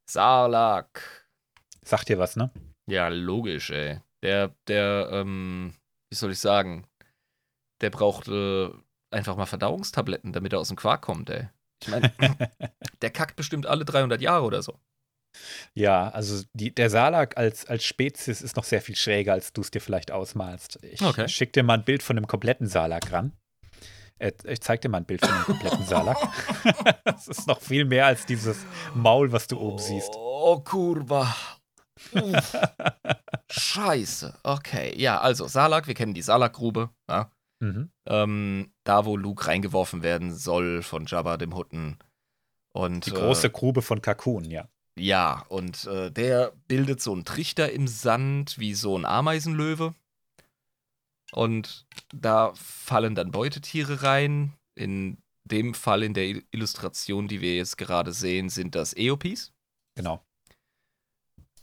Salak. 0.08 1.28
Sagt 1.84 2.08
dir 2.08 2.18
was, 2.18 2.36
ne? 2.36 2.50
Ja, 2.88 3.08
logisch, 3.08 3.68
ey. 3.70 4.00
Der, 4.22 4.54
der, 4.66 5.10
ähm, 5.12 5.74
wie 6.10 6.16
soll 6.16 6.32
ich 6.32 6.38
sagen, 6.38 6.86
der 7.82 7.90
braucht 7.90 8.28
äh, 8.28 8.70
einfach 9.10 9.36
mal 9.36 9.46
Verdauungstabletten, 9.46 10.32
damit 10.32 10.52
er 10.52 10.58
aus 10.60 10.68
dem 10.68 10.76
Quark 10.76 11.02
kommt, 11.02 11.30
ey. 11.30 11.48
Ich 11.82 11.88
meine, 11.88 12.12
der 13.02 13.10
kackt 13.10 13.36
bestimmt 13.36 13.66
alle 13.66 13.84
300 13.84 14.20
Jahre 14.20 14.44
oder 14.44 14.62
so. 14.62 14.78
Ja, 15.74 16.08
also 16.08 16.42
die, 16.54 16.74
der 16.74 16.88
Salak 16.88 17.36
als, 17.36 17.66
als 17.66 17.84
Spezies 17.84 18.40
ist 18.40 18.56
noch 18.56 18.64
sehr 18.64 18.80
viel 18.80 18.96
schräger, 18.96 19.34
als 19.34 19.52
du 19.52 19.60
es 19.60 19.70
dir 19.70 19.80
vielleicht 19.80 20.10
ausmalst. 20.10 20.78
Ich 20.82 21.02
Okay. 21.02 21.28
schick 21.28 21.52
dir 21.52 21.62
mal 21.62 21.74
ein 21.74 21.84
Bild 21.84 22.02
von 22.02 22.16
einem 22.16 22.26
kompletten 22.26 22.66
Salak 22.66 23.12
ran. 23.12 23.32
Äh, 24.18 24.32
Ich 24.44 24.62
zeig 24.62 24.80
dir 24.80 24.88
mal 24.88 24.98
ein 24.98 25.04
Bild 25.04 25.20
von 25.20 25.34
einem 25.34 25.44
kompletten 25.44 25.84
Salak. 25.84 26.16
das 27.04 27.28
ist 27.28 27.46
noch 27.46 27.60
viel 27.60 27.84
mehr 27.84 28.06
als 28.06 28.24
dieses 28.24 28.64
Maul, 28.94 29.30
was 29.32 29.46
du 29.46 29.58
oben 29.60 29.78
siehst. 29.78 30.12
Oh, 30.16 30.58
kurva. 30.60 31.36
Scheiße. 33.50 34.34
Okay, 34.42 34.94
ja, 34.96 35.20
also 35.20 35.46
Salak, 35.46 35.86
wir 35.86 35.94
kennen 35.94 36.14
die 36.14 36.22
Salakgrube. 36.22 36.90
Ja? 37.08 37.30
Mhm. 37.60 37.90
Ähm, 38.06 38.72
da, 38.84 39.04
wo 39.06 39.16
Luke 39.16 39.46
reingeworfen 39.46 40.02
werden 40.02 40.34
soll 40.34 40.82
von 40.82 41.06
Jabba 41.06 41.36
dem 41.36 41.54
Hutten. 41.54 41.98
Und, 42.72 43.06
Die 43.06 43.10
große 43.12 43.46
Äh, 43.46 43.50
Grube 43.50 43.80
von 43.82 44.02
Kakun, 44.02 44.44
ja. 44.44 44.68
ja, 44.98 45.46
und 45.48 45.86
äh, 45.86 46.10
der 46.10 46.52
bildet 46.68 47.00
so 47.00 47.12
einen 47.12 47.24
Trichter 47.24 47.72
im 47.72 47.88
Sand 47.88 48.58
wie 48.58 48.74
so 48.74 48.96
ein 48.98 49.06
Ameisenlöwe. 49.06 49.94
Und 51.32 51.86
da 52.14 52.52
fallen 52.54 53.14
dann 53.14 53.30
Beutetiere 53.30 54.02
rein. 54.02 54.52
In 54.74 55.16
dem 55.44 55.72
Fall 55.74 56.02
in 56.02 56.12
der 56.12 56.24
Il- 56.26 56.44
Illustration, 56.50 57.28
die 57.28 57.40
wir 57.40 57.56
jetzt 57.56 57.78
gerade 57.78 58.12
sehen, 58.12 58.48
sind 58.50 58.74
das 58.74 58.94
Eopis. 58.96 59.52
Genau. 59.94 60.22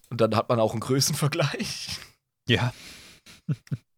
Und 0.09 0.19
dann 0.21 0.35
hat 0.35 0.49
man 0.49 0.59
auch 0.59 0.71
einen 0.71 0.79
Größenvergleich. 0.81 1.99
Ja. 2.49 2.73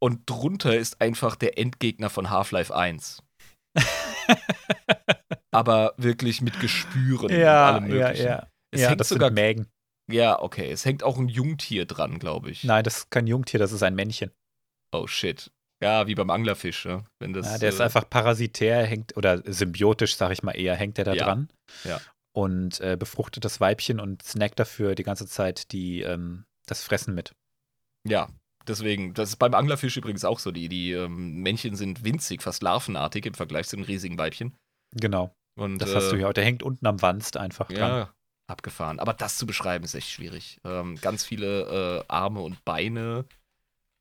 Und 0.06 0.30
drunter 0.30 0.78
ist 0.78 1.02
einfach 1.02 1.36
der 1.36 1.58
Endgegner 1.58 2.12
von 2.12 2.30
Half-Life 2.30 2.76
1. 2.76 3.24
Aber 5.52 5.94
wirklich 5.98 6.42
mit 6.42 6.60
Gespüren 6.60 7.26
und 7.32 7.32
Ja, 7.40 7.66
allem 7.74 7.88
ja, 7.88 7.94
möglichen. 8.08 8.28
ja. 8.28 8.48
Es 8.72 8.82
ja, 8.82 8.90
hängt 8.90 9.00
das 9.00 9.10
sogar. 9.10 9.30
sind 9.30 9.36
Mägen. 9.36 9.68
Ja, 10.12 10.40
okay. 10.40 10.70
Es 10.70 10.86
hängt 10.86 11.02
auch 11.02 11.18
ein 11.18 11.28
Jungtier 11.28 11.86
dran, 11.86 12.20
glaube 12.20 12.52
ich. 12.52 12.64
Nein, 12.64 12.84
das 12.84 12.98
ist 12.98 13.10
kein 13.12 13.26
Jungtier, 13.26 13.60
das 13.60 13.72
ist 13.72 13.82
ein 13.82 13.96
Männchen. 13.96 14.30
Oh 14.92 15.08
shit. 15.08 15.52
Ja, 15.82 16.06
wie 16.06 16.14
beim 16.14 16.30
Anglerfisch, 16.30 16.86
ja. 16.86 17.04
Wenn 17.20 17.34
das, 17.34 17.48
Ja, 17.54 17.58
der 17.58 17.70
ist 17.70 17.80
äh, 17.80 17.84
einfach 17.84 18.08
parasitär, 18.08 18.86
hängt, 18.86 19.18
oder 19.18 19.42
symbiotisch, 19.52 20.16
sag 20.18 20.32
ich 20.32 20.44
mal 20.44 20.52
eher, 20.52 20.76
hängt 20.76 20.98
der 21.00 21.06
da 21.06 21.14
Ja. 21.14 21.24
dran. 21.26 21.50
Ja. 21.84 22.00
und 22.32 22.80
äh, 22.82 22.96
befruchtet 22.96 23.44
das 23.46 23.60
Weibchen 23.60 24.00
und 24.00 24.22
snackt 24.22 24.60
dafür 24.60 24.94
die 24.94 25.04
ganze 25.04 25.26
Zeit 25.26 25.72
die, 25.72 26.02
ähm, 26.02 26.46
das 26.68 26.84
Fressen 26.84 27.16
mit. 27.16 27.34
Ja, 28.06 28.28
deswegen, 28.68 29.14
das 29.14 29.30
ist 29.30 29.36
beim 29.38 29.54
Anglerfisch 29.54 29.98
übrigens 29.98 30.26
auch 30.26 30.40
so. 30.40 30.52
Die, 30.52 30.70
die 30.70 30.92
ähm, 30.92 31.42
Männchen 31.42 31.76
sind 31.76 32.04
winzig, 32.04 32.42
fast 32.42 32.64
larvenartig 32.64 33.26
im 33.26 33.34
Vergleich 33.34 33.68
zu 33.68 33.76
den 33.76 33.86
riesigen 33.86 34.18
Weibchen. 34.18 34.56
Genau. 34.94 35.36
Und, 35.56 35.80
Das 35.80 35.96
hast 35.96 36.12
du 36.12 36.16
äh, 36.16 36.22
ja 36.22 36.28
auch. 36.30 36.34
Der 36.34 36.44
hängt 36.44 36.64
unten 36.64 36.86
am 36.86 37.02
Wanst 37.02 37.38
einfach 37.38 37.68
dran. 37.68 37.78
Ja, 37.78 38.14
abgefahren. 38.48 39.00
Aber 39.00 39.14
das 39.14 39.38
zu 39.38 39.46
beschreiben 39.46 39.86
ist 39.86 39.96
echt 39.96 40.10
schwierig. 40.10 40.60
Ähm, 40.64 40.96
ganz 41.02 41.24
viele 41.24 42.02
äh, 42.02 42.04
Arme 42.08 42.42
und 42.42 42.64
Beine 42.66 43.26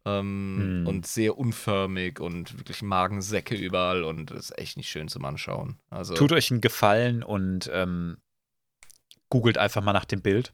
ähm, 0.05 0.57
Hm. 0.59 0.87
und 0.87 1.07
sehr 1.07 1.39
unförmig 1.39 2.21
und 2.21 2.59
wirklich 2.59 2.83
Magensäcke 2.83 3.55
überall 3.55 4.05
und 4.05 4.31
ist 4.33 4.57
echt 4.59 4.77
nicht 4.77 4.91
schön 4.91 5.09
zum 5.09 5.25
Anschauen. 5.25 5.79
Also, 5.91 6.15
Tut 6.15 6.33
euch 6.33 6.51
einen 6.51 6.61
Gefallen 6.61 7.23
und 7.23 7.71
ähm, 7.73 8.19
googelt 9.31 9.59
einfach 9.59 9.83
mal 9.83 9.93
nach 9.93 10.05
dem 10.05 10.21
Bild. 10.21 10.53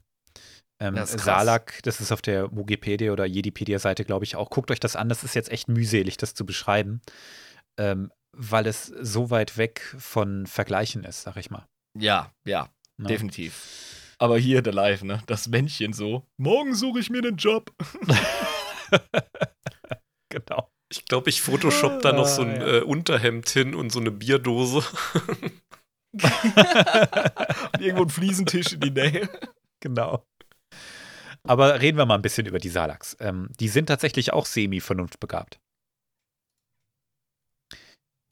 Ähm, 0.81 0.95
Das. 0.95 1.11
Salak, 1.11 1.79
das 1.83 2.01
ist 2.01 2.11
auf 2.11 2.21
der 2.21 2.51
Wikipedia 2.51 3.11
oder 3.13 3.25
Jedipedia-Seite, 3.25 4.03
glaube 4.03 4.25
ich, 4.25 4.35
auch. 4.35 4.49
Guckt 4.49 4.71
euch 4.71 4.79
das 4.79 4.95
an. 4.95 5.07
Das 5.09 5.23
ist 5.23 5.35
jetzt 5.35 5.51
echt 5.51 5.67
mühselig, 5.67 6.17
das 6.17 6.33
zu 6.33 6.45
beschreiben, 6.45 7.01
ähm, 7.77 8.11
weil 8.35 8.65
es 8.65 8.87
so 8.87 9.29
weit 9.29 9.57
weg 9.57 9.81
von 9.99 10.47
Vergleichen 10.47 11.03
ist, 11.03 11.21
sag 11.21 11.37
ich 11.37 11.49
mal. 11.51 11.67
ja, 11.97 12.31
ja, 12.45 12.67
Ne? 12.97 13.07
definitiv. 13.07 14.07
Aber 14.17 14.37
hier 14.37 14.61
der 14.61 14.73
Live, 14.73 15.01
ne? 15.03 15.21
Das 15.25 15.47
Männchen 15.47 15.93
so. 15.93 16.27
Morgen 16.37 16.75
suche 16.75 16.99
ich 16.99 17.09
mir 17.09 17.19
einen 17.19 17.37
Job. 17.37 17.71
Genau. 20.29 20.69
Ich 20.91 21.05
glaube, 21.05 21.29
ich 21.29 21.41
photoshop 21.41 22.01
da 22.01 22.11
noch 22.13 22.25
so 22.27 22.41
ein 22.41 22.61
Ah, 22.61 22.67
ja. 22.67 22.77
äh, 22.77 22.81
Unterhemd 22.81 23.49
hin 23.49 23.75
und 23.75 23.91
so 23.91 23.99
eine 23.99 24.11
Bierdose. 24.11 24.83
Und 26.13 27.81
irgendwo 27.81 28.03
ein 28.03 28.09
Fliesentisch 28.09 28.73
in 28.73 28.79
die 28.81 28.91
Nähe. 28.91 29.29
Genau. 29.81 30.25
Aber 31.47 31.81
reden 31.81 31.97
wir 31.97 32.05
mal 32.05 32.15
ein 32.15 32.21
bisschen 32.21 32.45
über 32.45 32.59
die 32.59 32.69
Salaks. 32.69 33.17
Ähm, 33.19 33.49
die 33.59 33.67
sind 33.67 33.87
tatsächlich 33.87 34.33
auch 34.33 34.45
semi-vernunftbegabt. 34.45 35.59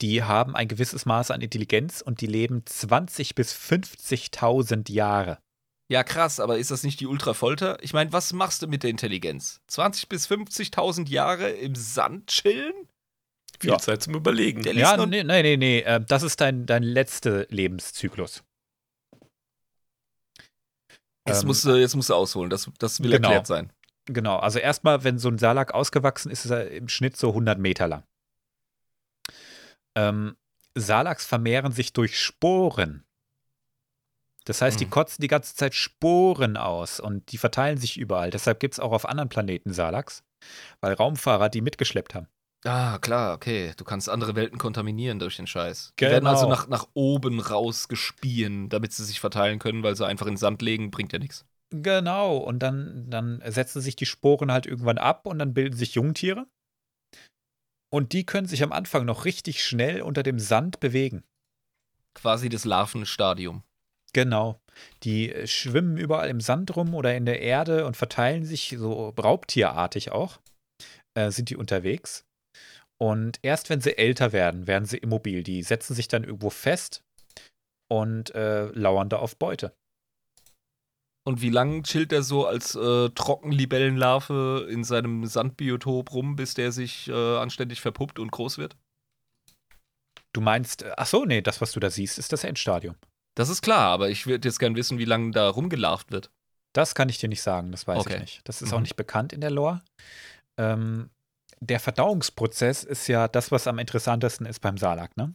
Die 0.00 0.22
haben 0.22 0.56
ein 0.56 0.68
gewisses 0.68 1.04
Maß 1.04 1.30
an 1.30 1.42
Intelligenz 1.42 2.00
und 2.00 2.20
die 2.20 2.26
leben 2.26 2.62
20 2.64 3.34
bis 3.34 3.52
50.000 3.54 4.90
Jahre. 4.90 5.38
Ja, 5.90 6.04
krass, 6.04 6.38
aber 6.40 6.56
ist 6.58 6.70
das 6.70 6.84
nicht 6.84 7.00
die 7.00 7.06
Ultrafolter? 7.06 7.82
Ich 7.82 7.92
meine, 7.92 8.12
was 8.12 8.32
machst 8.32 8.62
du 8.62 8.68
mit 8.68 8.84
der 8.84 8.90
Intelligenz? 8.90 9.60
20 9.66 10.08
bis 10.08 10.28
50.000 10.28 11.08
Jahre 11.08 11.50
im 11.50 11.74
Sand 11.74 12.28
chillen? 12.28 12.72
Viel 13.58 13.70
Ja. 13.70 13.78
Zeit 13.78 14.02
zum 14.02 14.14
Überlegen. 14.14 14.62
Der 14.62 14.74
Ja, 14.74 14.96
nee, 15.04 15.24
nee, 15.24 15.42
nee, 15.42 15.56
nee. 15.56 15.80
äh, 15.80 16.00
Das 16.00 16.22
ist 16.22 16.40
dein, 16.40 16.64
dein 16.64 16.84
letzter 16.84 17.46
Lebenszyklus. 17.48 18.42
Jetzt, 21.28 21.42
Ähm, 21.42 21.46
musst 21.48 21.64
du, 21.64 21.76
jetzt 21.78 21.94
musst 21.94 22.08
du 22.10 22.14
ausholen, 22.14 22.50
das, 22.50 22.70
das 22.78 23.00
will 23.02 23.10
Genau. 23.10 23.28
erklärt 23.28 23.46
sein. 23.46 23.72
Genau, 24.06 24.38
also 24.38 24.58
erstmal, 24.58 25.04
wenn 25.04 25.18
so 25.18 25.28
ein 25.28 25.38
Salak 25.38 25.72
ausgewachsen 25.74 26.30
ist, 26.30 26.44
ist 26.44 26.50
er 26.50 26.70
im 26.70 26.88
Schnitt 26.88 27.16
so 27.16 27.28
100 27.30 27.58
Meter 27.58 27.86
lang. 27.86 28.02
Ähm, 29.94 30.36
Salaks 30.74 31.26
vermehren 31.26 31.72
sich 31.72 31.92
durch 31.92 32.18
Sporen. 32.18 33.04
Das 34.46 34.62
heißt, 34.62 34.80
die 34.80 34.86
Mhm. 34.86 34.90
kotzen 34.90 35.20
die 35.22 35.28
ganze 35.28 35.54
Zeit 35.54 35.74
Sporen 35.74 36.56
aus 36.56 36.98
und 36.98 37.30
die 37.32 37.38
verteilen 37.38 37.76
sich 37.78 37.98
überall. 37.98 38.30
Deshalb 38.30 38.58
gibt 38.58 38.74
es 38.74 38.80
auch 38.80 38.92
auf 38.92 39.06
anderen 39.06 39.28
Planeten 39.28 39.72
Salaks, 39.72 40.24
weil 40.80 40.94
Raumfahrer 40.94 41.50
die 41.50 41.60
mitgeschleppt 41.60 42.14
haben. 42.14 42.26
Ah, 42.64 42.98
klar, 42.98 43.34
okay. 43.34 43.72
Du 43.76 43.84
kannst 43.84 44.08
andere 44.08 44.34
Welten 44.34 44.58
kontaminieren 44.58 45.18
durch 45.18 45.36
den 45.36 45.46
Scheiß. 45.46 45.94
Die 45.98 46.04
werden 46.04 46.20
Genau. 46.24 46.30
also 46.30 46.48
nach, 46.48 46.68
nach 46.68 46.88
oben 46.92 47.40
raus 47.40 47.88
gespien, 47.88 48.68
damit 48.68 48.92
sie 48.92 49.04
sich 49.04 49.18
verteilen 49.18 49.58
können, 49.58 49.82
weil 49.82 49.96
sie 49.96 50.06
einfach 50.06 50.26
in 50.26 50.32
den 50.34 50.38
Sand 50.38 50.60
legen, 50.60 50.90
bringt 50.90 51.12
ja 51.12 51.18
nichts. 51.18 51.46
Genau, 51.70 52.36
und 52.36 52.58
dann, 52.58 53.08
dann 53.08 53.42
setzen 53.46 53.80
sich 53.80 53.96
die 53.96 54.04
Sporen 54.04 54.52
halt 54.52 54.66
irgendwann 54.66 54.98
ab 54.98 55.26
und 55.26 55.38
dann 55.38 55.54
bilden 55.54 55.76
sich 55.76 55.94
Jungtiere. 55.94 56.46
Und 57.92 58.12
die 58.12 58.26
können 58.26 58.46
sich 58.46 58.62
am 58.62 58.72
Anfang 58.72 59.04
noch 59.04 59.24
richtig 59.24 59.64
schnell 59.64 60.02
unter 60.02 60.22
dem 60.22 60.38
Sand 60.38 60.80
bewegen. 60.80 61.24
Quasi 62.14 62.48
das 62.48 62.64
Larvenstadium. 62.64 63.62
Genau. 64.12 64.60
Die 65.02 65.32
äh, 65.32 65.46
schwimmen 65.46 65.96
überall 65.96 66.28
im 66.28 66.40
Sand 66.40 66.74
rum 66.76 66.94
oder 66.94 67.16
in 67.16 67.24
der 67.24 67.40
Erde 67.40 67.86
und 67.86 67.96
verteilen 67.96 68.44
sich 68.44 68.74
so 68.76 69.10
raubtierartig 69.10 70.10
auch. 70.12 70.40
Äh, 71.14 71.30
sind 71.30 71.50
die 71.50 71.56
unterwegs. 71.56 72.24
Und 73.00 73.38
erst 73.42 73.70
wenn 73.70 73.80
sie 73.80 73.96
älter 73.96 74.32
werden, 74.32 74.66
werden 74.66 74.84
sie 74.84 74.98
immobil. 74.98 75.42
Die 75.42 75.62
setzen 75.62 75.94
sich 75.94 76.08
dann 76.08 76.22
irgendwo 76.24 76.50
fest 76.50 77.02
und 77.88 78.34
äh, 78.34 78.66
lauern 78.66 79.08
da 79.08 79.16
auf 79.18 79.36
Beute. 79.36 79.74
Und 81.24 81.40
wie 81.42 81.50
lang 81.50 81.82
chillt 81.82 82.12
er 82.12 82.22
so 82.22 82.46
als 82.46 82.74
äh, 82.74 83.08
Trockenlibellenlarve 83.10 84.66
in 84.70 84.84
seinem 84.84 85.26
Sandbiotop 85.26 86.12
rum, 86.12 86.36
bis 86.36 86.54
der 86.54 86.72
sich 86.72 87.08
äh, 87.08 87.36
anständig 87.36 87.80
verpuppt 87.80 88.18
und 88.18 88.32
groß 88.32 88.58
wird? 88.58 88.76
Du 90.32 90.40
meinst, 90.40 90.82
äh, 90.82 90.92
ach 90.96 91.06
so, 91.06 91.24
nee, 91.24 91.40
das, 91.40 91.60
was 91.60 91.72
du 91.72 91.80
da 91.80 91.90
siehst, 91.90 92.18
ist 92.18 92.32
das 92.32 92.44
Endstadium. 92.44 92.96
Das 93.34 93.48
ist 93.48 93.62
klar, 93.62 93.90
aber 93.90 94.10
ich 94.10 94.26
würde 94.26 94.46
jetzt 94.48 94.58
gern 94.58 94.76
wissen, 94.76 94.98
wie 94.98 95.04
lange 95.04 95.30
da 95.30 95.48
rumgelarvt 95.48 96.10
wird. 96.10 96.30
Das 96.72 96.94
kann 96.94 97.08
ich 97.08 97.18
dir 97.18 97.28
nicht 97.28 97.42
sagen, 97.42 97.70
das 97.72 97.86
weiß 97.86 97.98
Okay. 98.00 98.14
ich 98.14 98.20
nicht. 98.20 98.40
Das 98.44 98.60
ist 98.60 98.70
Mhm. 98.70 98.76
auch 98.76 98.80
nicht 98.80 98.96
bekannt 98.96 99.32
in 99.32 99.40
der 99.40 99.50
Lore. 99.50 99.82
Ähm, 100.58 101.10
der 101.60 101.80
Verdauungsprozess 101.80 102.84
ist 102.84 103.06
ja 103.08 103.28
das, 103.28 103.50
was 103.52 103.66
am 103.66 103.78
interessantesten 103.78 104.46
ist 104.46 104.60
beim 104.60 104.78
Salak, 104.78 105.16
ne? 105.16 105.34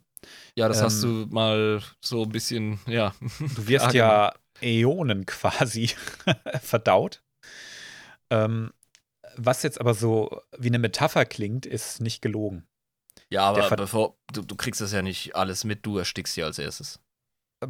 Ja, 0.56 0.68
das 0.68 0.78
Ähm, 0.78 0.86
hast 0.86 1.04
du 1.04 1.28
mal 1.30 1.82
so 2.02 2.24
ein 2.24 2.30
bisschen, 2.30 2.80
ja. 2.88 3.14
Du 3.56 3.68
wirst 3.68 3.88
ja 3.94 4.34
Äonen 4.62 5.26
quasi 5.26 5.90
verdaut. 6.62 7.22
Ähm, 8.30 8.72
was 9.38 9.64
jetzt 9.64 9.80
aber 9.82 9.94
so 9.94 10.42
wie 10.58 10.68
eine 10.70 10.80
Metapher 10.80 11.26
klingt, 11.26 11.66
ist 11.66 12.02
nicht 12.02 12.22
gelogen. 12.22 12.68
Ja, 13.30 13.44
aber 13.50 13.72
bevor, 13.72 14.18
du, 14.34 14.42
du 14.42 14.56
kriegst 14.56 14.82
das 14.82 14.92
ja 14.92 15.02
nicht 15.02 15.36
alles 15.36 15.64
mit, 15.64 15.86
du 15.86 15.98
erstickst 15.98 16.38
ja 16.38 16.46
als 16.46 16.60
erstes. 16.60 17.00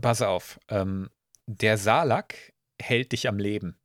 Pass 0.01 0.21
auf, 0.21 0.59
ähm, 0.67 1.09
der 1.47 1.77
Salak 1.77 2.53
hält 2.79 3.11
dich 3.11 3.27
am 3.27 3.39
Leben. 3.39 3.79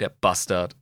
Der 0.00 0.08
Bastard. 0.08 0.74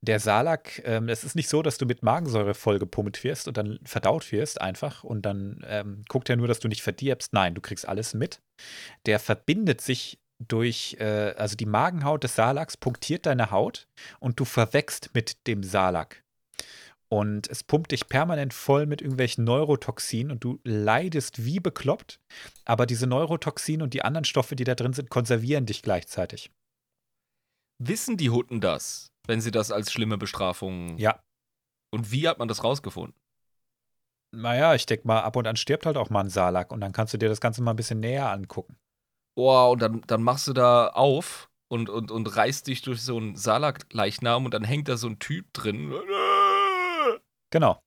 Der 0.00 0.20
Salak, 0.20 0.80
ähm, 0.84 1.08
es 1.08 1.24
ist 1.24 1.34
nicht 1.34 1.48
so, 1.48 1.60
dass 1.60 1.76
du 1.76 1.84
mit 1.84 2.04
Magensäure 2.04 2.54
vollgepumpt 2.54 3.24
wirst 3.24 3.48
und 3.48 3.56
dann 3.56 3.80
verdaut 3.84 4.30
wirst 4.30 4.60
einfach 4.60 5.02
und 5.02 5.22
dann 5.22 5.64
ähm, 5.66 6.04
guckt 6.08 6.30
er 6.30 6.36
nur, 6.36 6.46
dass 6.46 6.60
du 6.60 6.68
nicht 6.68 6.82
verdirbst. 6.82 7.32
Nein, 7.32 7.54
du 7.54 7.60
kriegst 7.60 7.88
alles 7.88 8.14
mit. 8.14 8.40
Der 9.06 9.18
verbindet 9.18 9.80
sich 9.80 10.20
durch, 10.38 10.96
äh, 11.00 11.34
also 11.36 11.56
die 11.56 11.66
Magenhaut 11.66 12.22
des 12.22 12.36
Salaks 12.36 12.76
punktiert 12.76 13.26
deine 13.26 13.50
Haut 13.50 13.88
und 14.20 14.38
du 14.38 14.44
verwächst 14.44 15.10
mit 15.14 15.46
dem 15.48 15.64
Salak. 15.64 16.22
Und 17.10 17.48
es 17.48 17.64
pumpt 17.64 17.90
dich 17.90 18.08
permanent 18.08 18.52
voll 18.52 18.86
mit 18.86 19.00
irgendwelchen 19.00 19.44
Neurotoxinen 19.44 20.30
und 20.30 20.44
du 20.44 20.60
leidest 20.62 21.44
wie 21.44 21.58
bekloppt, 21.58 22.20
aber 22.66 22.84
diese 22.84 23.06
Neurotoxine 23.06 23.82
und 23.82 23.94
die 23.94 24.02
anderen 24.02 24.24
Stoffe, 24.24 24.56
die 24.56 24.64
da 24.64 24.74
drin 24.74 24.92
sind, 24.92 25.08
konservieren 25.08 25.64
dich 25.64 25.82
gleichzeitig. 25.82 26.50
Wissen 27.82 28.18
die 28.18 28.28
Hutten 28.28 28.60
das, 28.60 29.10
wenn 29.28 29.40
sie 29.40 29.52
das 29.52 29.70
als 29.70 29.92
schlimme 29.92 30.18
Bestrafung. 30.18 30.98
Ja. 30.98 31.22
Und 31.90 32.10
wie 32.10 32.26
hat 32.26 32.38
man 32.38 32.48
das 32.48 32.64
rausgefunden? 32.64 33.14
Naja, 34.34 34.74
ich 34.74 34.86
denke 34.86 35.06
mal, 35.06 35.20
ab 35.20 35.36
und 35.36 35.46
an 35.46 35.56
stirbt 35.56 35.86
halt 35.86 35.96
auch 35.96 36.10
mal 36.10 36.20
ein 36.20 36.30
Salak 36.30 36.72
und 36.72 36.80
dann 36.80 36.92
kannst 36.92 37.14
du 37.14 37.18
dir 37.18 37.28
das 37.28 37.40
Ganze 37.40 37.62
mal 37.62 37.70
ein 37.70 37.76
bisschen 37.76 38.00
näher 38.00 38.30
angucken. 38.30 38.76
Oh, 39.36 39.70
und 39.72 39.80
dann, 39.80 40.02
dann 40.06 40.22
machst 40.22 40.48
du 40.48 40.52
da 40.52 40.88
auf 40.88 41.48
und, 41.68 41.88
und, 41.88 42.10
und 42.10 42.36
reißt 42.36 42.66
dich 42.66 42.82
durch 42.82 43.02
so 43.02 43.16
einen 43.16 43.36
Salak-Leichnam 43.36 44.44
und 44.44 44.52
dann 44.52 44.64
hängt 44.64 44.88
da 44.88 44.96
so 44.96 45.06
ein 45.06 45.18
Typ 45.18 45.52
drin. 45.52 45.94
Genau. 47.50 47.80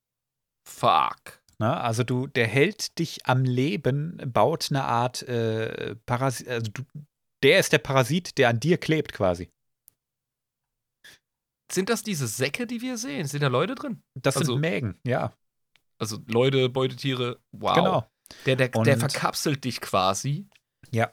Fuck. 0.68 1.42
Na, 1.58 1.80
also 1.80 2.02
du, 2.02 2.26
der 2.26 2.46
hält 2.46 2.98
dich 2.98 3.26
am 3.26 3.44
Leben, 3.44 4.20
baut 4.26 4.68
eine 4.70 4.84
Art 4.84 5.22
äh, 5.22 5.94
Parasit, 6.06 6.48
also 6.48 6.70
du, 6.72 6.82
der 7.44 7.60
ist 7.60 7.72
der 7.72 7.78
Parasit, 7.78 8.38
der 8.38 8.48
an 8.48 8.58
dir 8.58 8.78
klebt 8.78 9.12
quasi. 9.12 9.48
Sind 11.72 11.88
das 11.88 12.02
diese 12.02 12.26
Säcke, 12.26 12.66
die 12.66 12.80
wir 12.82 12.98
sehen? 12.98 13.26
Sind 13.26 13.42
da 13.42 13.48
Leute 13.48 13.74
drin? 13.74 14.02
Das 14.14 14.36
Also- 14.36 14.52
sind 14.52 14.60
Mägen, 14.60 14.98
ja, 15.06 15.32
Also 15.98 16.18
Leute, 16.26 16.68
Beutetiere. 16.68 17.38
Wow. 17.52 17.74
genau. 17.76 18.10
Der, 18.46 18.56
der, 18.56 18.68
der 18.68 18.98
verkapselt 18.98 19.64
dich 19.64 19.80
quasi. 19.80 20.48
Ja. 20.90 21.10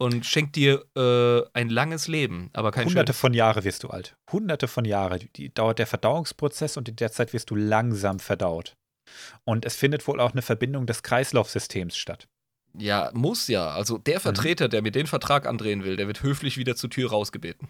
Und 0.00 0.24
schenkt 0.24 0.54
dir 0.54 0.84
äh, 0.96 1.42
ein 1.58 1.68
langes 1.70 2.06
Leben, 2.06 2.50
aber 2.52 2.70
kein 2.70 2.86
Hunderte 2.86 3.12
schönes. 3.12 3.20
von 3.20 3.34
Jahre 3.34 3.64
wirst 3.64 3.82
du 3.82 3.88
alt. 3.88 4.16
Hunderte 4.30 4.68
von 4.68 4.84
Jahre. 4.84 5.18
Die 5.18 5.52
dauert 5.52 5.80
der 5.80 5.88
Verdauungsprozess 5.88 6.76
und 6.76 6.88
in 6.88 6.94
der 6.96 7.10
Zeit 7.10 7.32
wirst 7.32 7.50
du 7.50 7.56
langsam 7.56 8.20
verdaut. 8.20 8.76
Und 9.44 9.64
es 9.64 9.74
findet 9.74 10.06
wohl 10.06 10.20
auch 10.20 10.32
eine 10.32 10.42
Verbindung 10.42 10.86
des 10.86 11.02
Kreislaufsystems 11.02 11.96
statt. 11.96 12.28
Ja, 12.76 13.10
muss 13.14 13.48
ja. 13.48 13.70
Also 13.70 13.96
Mhm. 13.98 14.04
der 14.04 14.20
Vertreter, 14.20 14.68
der 14.68 14.82
mir 14.82 14.92
den 14.92 15.08
Vertrag 15.08 15.46
andrehen 15.46 15.82
will, 15.82 15.96
der 15.96 16.06
wird 16.06 16.22
höflich 16.22 16.56
wieder 16.58 16.76
zur 16.76 16.90
Tür 16.90 17.10
rausgebeten. 17.10 17.68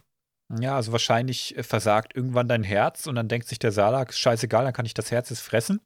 Ja, 0.56 0.76
also 0.76 0.92
wahrscheinlich 0.92 1.56
äh, 1.56 1.62
versagt 1.62 2.14
irgendwann 2.16 2.48
dein 2.48 2.62
Herz 2.62 3.06
und 3.06 3.16
dann 3.16 3.28
denkt 3.28 3.48
sich 3.48 3.58
der 3.58 3.72
Salak, 3.72 4.14
scheißegal, 4.14 4.64
dann 4.64 4.72
kann 4.72 4.86
ich 4.86 4.94
das 4.94 5.10
Herz 5.10 5.28
jetzt 5.30 5.42
fressen. 5.42 5.80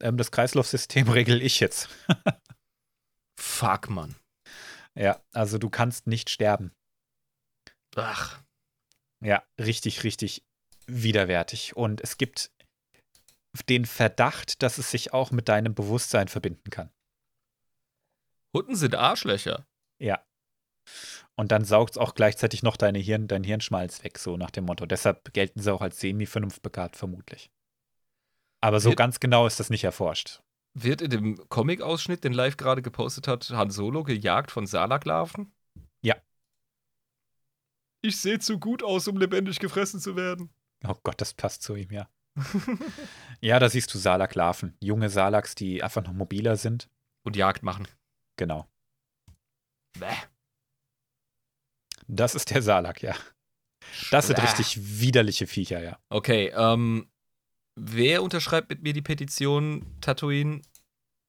Ähm, 0.00 0.16
das 0.16 0.30
Kreislaufsystem 0.30 1.08
regel 1.10 1.42
ich 1.42 1.60
jetzt. 1.60 1.88
Fuck, 3.38 3.90
Mann. 3.90 4.14
Ja, 4.94 5.20
also 5.32 5.58
du 5.58 5.68
kannst 5.68 6.06
nicht 6.06 6.30
sterben. 6.30 6.72
Ach. 7.96 8.42
Ja, 9.22 9.42
richtig, 9.58 10.04
richtig 10.04 10.44
widerwärtig. 10.86 11.76
Und 11.76 12.00
es 12.00 12.16
gibt 12.16 12.52
den 13.68 13.86
Verdacht, 13.86 14.62
dass 14.62 14.78
es 14.78 14.90
sich 14.90 15.12
auch 15.12 15.30
mit 15.30 15.48
deinem 15.48 15.74
Bewusstsein 15.74 16.28
verbinden 16.28 16.70
kann. 16.70 16.90
Hunden 18.54 18.76
sind 18.76 18.94
Arschlöcher. 18.94 19.66
Ja. 19.98 20.24
Und 21.38 21.52
dann 21.52 21.64
saugt 21.64 21.92
es 21.92 21.98
auch 21.98 22.14
gleichzeitig 22.14 22.62
noch 22.62 22.76
deine 22.78 22.98
Hirn, 22.98 23.28
dein 23.28 23.44
Hirnschmalz 23.44 24.02
weg, 24.02 24.18
so 24.18 24.36
nach 24.38 24.50
dem 24.50 24.64
Motto. 24.64 24.86
Deshalb 24.86 25.32
gelten 25.34 25.60
sie 25.60 25.72
auch 25.72 25.82
als 25.82 26.00
semi-vernunftbegabt, 26.00 26.96
vermutlich. 26.96 27.50
Aber 28.62 28.80
so 28.80 28.90
Wir- 28.90 28.96
ganz 28.96 29.20
genau 29.20 29.46
ist 29.46 29.60
das 29.60 29.68
nicht 29.70 29.84
erforscht. 29.84 30.42
Wird 30.72 31.00
in 31.02 31.10
dem 31.10 31.48
Comic-Ausschnitt, 31.48 32.24
den 32.24 32.32
Live 32.32 32.56
gerade 32.56 32.82
gepostet 32.82 33.28
hat, 33.28 33.48
Han 33.50 33.70
Solo 33.70 34.02
gejagt 34.02 34.50
von 34.50 34.66
Salaklarven? 34.66 35.52
Ja. 36.02 36.16
Ich 38.02 38.18
sehe 38.20 38.38
zu 38.38 38.58
gut 38.58 38.82
aus, 38.82 39.08
um 39.08 39.16
lebendig 39.16 39.58
gefressen 39.58 40.00
zu 40.00 40.16
werden. 40.16 40.50
Oh 40.86 40.94
Gott, 41.02 41.20
das 41.20 41.34
passt 41.34 41.62
zu 41.62 41.74
ihm, 41.76 41.90
ja. 41.90 42.08
ja, 43.40 43.58
da 43.58 43.68
siehst 43.70 43.92
du 43.94 43.98
Salak-Larven. 43.98 44.76
Junge 44.80 45.08
Salaks, 45.08 45.54
die 45.54 45.82
einfach 45.82 46.02
noch 46.02 46.12
mobiler 46.12 46.56
sind. 46.56 46.90
Und 47.24 47.36
Jagd 47.36 47.62
machen. 47.62 47.88
Genau. 48.36 48.66
Bäh. 49.98 50.14
Das 52.08 52.34
ist 52.34 52.50
der 52.50 52.62
Salak, 52.62 53.02
ja. 53.02 53.14
Das 54.10 54.26
sind 54.26 54.42
richtig 54.42 54.78
widerliche 55.00 55.46
Viecher, 55.46 55.82
ja. 55.82 55.98
Okay, 56.08 56.52
ähm, 56.56 57.08
wer 57.76 58.22
unterschreibt 58.22 58.70
mit 58.70 58.82
mir 58.82 58.92
die 58.92 59.02
Petition, 59.02 59.84
Tatooine 60.00 60.62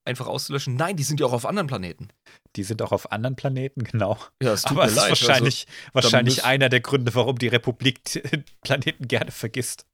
einfach 0.06 0.28
auszulöschen? 0.28 0.76
Nein, 0.76 0.96
die 0.96 1.04
sind 1.04 1.20
ja 1.20 1.26
auch 1.26 1.34
auf 1.34 1.46
anderen 1.46 1.68
Planeten. 1.68 2.10
Die 2.56 2.64
sind 2.64 2.82
auch 2.82 2.92
auf 2.92 3.12
anderen 3.12 3.36
Planeten, 3.36 3.84
genau. 3.84 4.18
Ja, 4.42 4.54
es 4.54 4.66
Aber 4.66 4.86
es 4.86 4.94
ist 4.94 5.10
wahrscheinlich, 5.10 5.68
wahrscheinlich 5.94 6.38
müssen- 6.38 6.48
einer 6.48 6.70
der 6.70 6.80
Gründe, 6.80 7.14
warum 7.14 7.38
die 7.38 7.48
Republik 7.50 8.00
Planeten 8.64 9.08
gerne 9.08 9.32
vergisst. 9.32 9.86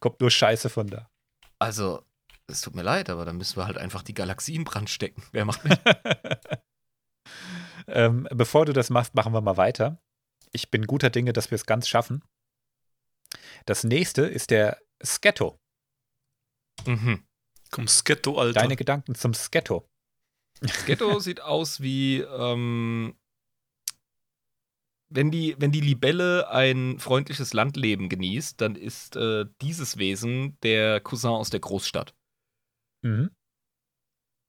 Kommt 0.00 0.20
nur 0.20 0.30
Scheiße 0.30 0.70
von 0.70 0.86
da. 0.86 1.10
Also, 1.58 1.96
also, 1.96 2.04
es 2.46 2.60
tut 2.62 2.74
mir 2.74 2.82
leid, 2.82 3.10
aber 3.10 3.26
dann 3.26 3.36
müssen 3.36 3.56
wir 3.58 3.66
halt 3.66 3.76
einfach 3.76 4.02
die 4.02 4.14
Galaxie 4.14 4.54
in 4.54 4.64
Brand 4.64 4.88
stecken. 4.88 5.22
Wer 5.32 5.44
macht 5.44 5.64
mit? 5.64 5.78
ähm, 7.88 8.26
bevor 8.30 8.64
du 8.64 8.72
das 8.72 8.88
machst, 8.88 9.14
machen 9.14 9.34
wir 9.34 9.40
mal 9.42 9.56
weiter. 9.58 10.00
Ich 10.52 10.70
bin 10.70 10.86
guter 10.86 11.10
Dinge, 11.10 11.32
dass 11.32 11.50
wir 11.50 11.56
es 11.56 11.66
ganz 11.66 11.88
schaffen. 11.88 12.22
Das 13.66 13.84
nächste 13.84 14.22
ist 14.22 14.50
der 14.50 14.78
Sketto. 15.04 15.58
mhm. 16.86 17.24
Komm, 17.70 17.86
Sketto, 17.86 18.38
Alter. 18.38 18.60
Deine 18.60 18.76
Gedanken 18.76 19.14
zum 19.14 19.34
Sketto. 19.34 19.86
Das 20.60 20.86
Ghetto 20.86 21.18
sieht 21.20 21.42
aus 21.42 21.80
wie, 21.82 22.20
ähm, 22.20 23.14
wenn 25.10 25.30
die, 25.30 25.54
wenn 25.58 25.70
die 25.70 25.80
Libelle 25.82 26.48
ein 26.50 26.98
freundliches 26.98 27.52
Landleben 27.52 28.08
genießt, 28.08 28.60
dann 28.60 28.74
ist 28.74 29.16
äh, 29.16 29.44
dieses 29.60 29.98
Wesen 29.98 30.58
der 30.62 31.00
Cousin 31.00 31.30
aus 31.30 31.50
der 31.50 31.60
Großstadt. 31.60 32.14
Mhm. 33.02 33.30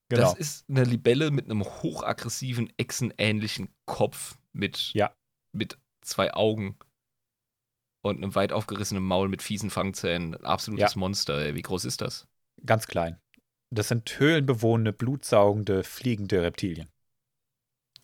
Genau. 0.09 0.21
Das 0.23 0.33
ist 0.39 0.69
eine 0.69 0.85
Libelle 0.85 1.29
mit 1.29 1.45
einem 1.45 1.63
hochaggressiven, 1.63 2.71
echsenähnlichen 2.77 3.69
Kopf 3.85 4.37
mit, 4.53 4.91
Ja. 4.93 5.13
mit 5.51 5.77
zwei 6.09 6.33
Augen 6.33 6.77
und 8.01 8.17
einem 8.17 8.35
weit 8.35 8.51
aufgerissenen 8.53 9.03
Maul 9.03 9.29
mit 9.29 9.41
fiesen 9.41 9.69
Fangzähnen. 9.69 10.35
Ein 10.35 10.45
absolutes 10.45 10.95
Monster. 10.95 11.39
Ey. 11.39 11.55
Wie 11.55 11.61
groß 11.61 11.85
ist 11.85 12.01
das? 12.01 12.27
Ganz 12.65 12.87
klein. 12.87 13.19
Das 13.71 13.87
sind 13.87 14.19
höhlenbewohnende, 14.19 14.93
blutsaugende, 14.93 15.83
fliegende 15.83 16.41
Reptilien. 16.41 16.89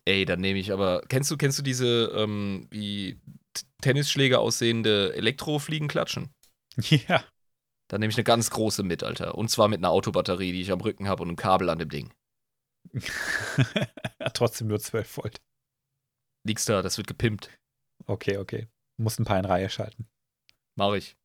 Ey, 0.06 0.26
dann 0.26 0.40
nehme 0.40 0.60
ich 0.60 0.72
aber. 0.72 1.02
Kennst 1.10 1.32
du, 1.32 1.38
kennst 1.38 1.58
du 1.58 1.64
diese 1.64 2.12
ähm, 2.16 2.68
wie 2.70 3.20
T- 3.54 3.66
Tennisschläger 3.82 4.40
aussehende 4.40 5.14
Elektrofliegenklatschen? 5.16 6.30
Ja. 7.08 7.24
Dann 7.88 8.02
nehme 8.02 8.12
ich 8.12 8.18
eine 8.18 8.26
ganz 8.26 8.50
große 8.50 8.84
mit, 8.84 9.04
Alter. 9.04 9.36
Und 9.36 9.50
zwar 9.50 9.68
mit 9.70 9.78
einer 9.78 9.92
Autobatterie, 9.92 10.52
die 10.52 10.62
ich 10.62 10.72
am 10.72 10.82
Rücken 10.82 11.08
habe 11.08 11.22
und 11.22 11.30
einem 11.30 11.38
Kabel 11.38 11.70
an 11.70 11.80
dem 11.80 11.88
Ding. 11.88 12.14
Trotzdem 14.34 14.68
nur 14.68 14.80
12 14.80 15.18
Volt. 15.18 15.42
Nix 16.44 16.66
da, 16.66 16.82
das 16.82 16.98
wird 16.98 17.08
gepimpt. 17.08 17.50
Okay, 18.08 18.38
okay. 18.38 18.68
Muss 18.98 19.20
ein 19.20 19.26
paar 19.26 19.40
in 19.40 19.46
Reihe 19.46 19.70
schalten. 19.70 20.08
Mach 20.76 20.94
ich. 20.94 21.16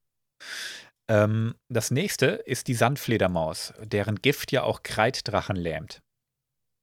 Ähm, 1.08 1.54
das 1.68 1.90
nächste 1.90 2.26
ist 2.26 2.68
die 2.68 2.74
Sandfledermaus, 2.74 3.74
deren 3.80 4.16
Gift 4.22 4.52
ja 4.52 4.62
auch 4.62 4.82
Kreiddrachen 4.82 5.56
lähmt. 5.56 6.02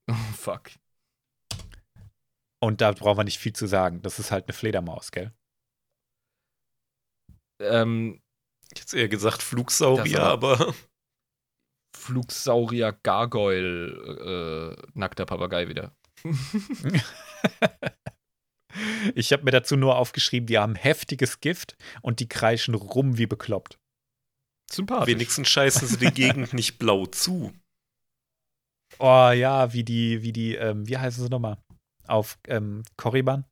Oh, 0.09 0.13
fuck. 0.37 0.69
Und 2.63 2.79
da 2.79 2.93
brauchen 2.93 3.17
wir 3.19 3.23
nicht 3.25 3.39
viel 3.39 3.51
zu 3.51 3.67
sagen. 3.67 4.01
Das 4.01 4.19
ist 4.19 4.31
halt 4.31 4.45
eine 4.45 4.53
Fledermaus, 4.53 5.11
gell? 5.11 5.33
Ähm, 7.59 8.21
Ich 8.73 8.81
hätte 8.81 8.97
eher 8.97 9.09
gesagt 9.09 9.43
Flugsaurier, 9.43 10.19
war- 10.19 10.29
aber 10.31 10.73
Flugsaurier 11.95 12.93
Gargoyle, 13.03 14.75
äh, 14.77 14.89
nackter 14.93 15.25
Papagei 15.25 15.67
wieder. 15.67 15.93
Ich 19.15 19.33
habe 19.33 19.43
mir 19.43 19.51
dazu 19.51 19.75
nur 19.75 19.97
aufgeschrieben, 19.97 20.47
die 20.47 20.57
haben 20.57 20.75
heftiges 20.75 21.39
Gift 21.39 21.75
und 22.01 22.19
die 22.19 22.29
kreischen 22.29 22.75
rum 22.75 23.17
wie 23.17 23.27
bekloppt. 23.27 23.77
Sympathisch. 24.69 25.13
wenigstens 25.13 25.47
scheißen 25.47 25.87
sie 25.87 25.97
die 25.97 26.11
Gegend 26.11 26.53
nicht 26.53 26.77
blau 26.77 27.05
zu. 27.05 27.53
Oh 28.99 29.31
ja, 29.31 29.73
wie 29.73 29.83
die, 29.83 30.23
wie 30.23 30.33
die, 30.33 30.55
ähm, 30.55 30.87
wie 30.87 30.97
heißen 30.97 31.23
sie 31.23 31.29
nochmal? 31.29 31.57
Auf 32.05 32.37
ähm, 32.47 32.83
Korriban? 32.97 33.45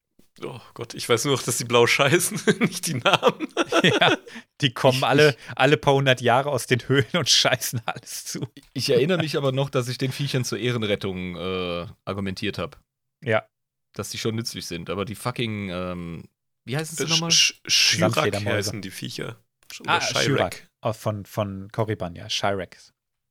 Oh 0.44 0.60
Gott, 0.74 0.94
ich 0.94 1.08
weiß 1.08 1.26
nur 1.26 1.36
noch, 1.36 1.44
dass 1.44 1.58
die 1.58 1.64
blau 1.64 1.88
scheißen, 1.88 2.42
nicht 2.60 2.88
die 2.88 2.96
Namen. 2.96 3.48
ja, 3.84 4.18
die 4.60 4.74
kommen 4.74 5.04
alle, 5.04 5.36
alle 5.56 5.78
paar 5.78 5.94
hundert 5.94 6.20
Jahre 6.20 6.50
aus 6.50 6.68
den 6.68 6.86
Höhlen 6.88 7.06
und 7.14 7.30
scheißen 7.30 7.82
alles 7.86 8.26
zu. 8.26 8.46
Ich 8.74 8.90
erinnere 8.90 9.20
mich 9.20 9.38
aber 9.38 9.52
noch, 9.52 9.70
dass 9.70 9.88
ich 9.88 9.98
den 9.98 10.12
Viechern 10.12 10.44
zur 10.44 10.58
Ehrenrettung 10.58 11.36
äh, 11.38 11.88
argumentiert 12.04 12.58
habe. 12.58 12.78
Ja, 13.24 13.48
Dass 13.96 14.10
die 14.10 14.18
schon 14.18 14.36
nützlich 14.36 14.68
sind. 14.68 14.90
Aber 14.90 15.06
die 15.06 15.16
fucking, 15.16 15.70
ähm, 15.70 16.24
wie 16.66 16.78
heißen 16.78 16.98
sie 16.98 17.12
nochmal? 17.12 17.32
Sandfledermäuse. 17.32 18.58
heißen 18.58 18.82
die 18.82 18.92
Viecher. 18.92 19.38
Oder 19.80 19.94
ah. 19.94 20.00
Chirac. 20.00 20.70
Oh, 20.82 20.94
von, 20.94 21.26
von 21.26 21.70
Korriban, 21.72 22.16
ja, 22.16 22.28
Chirac. 22.28 22.78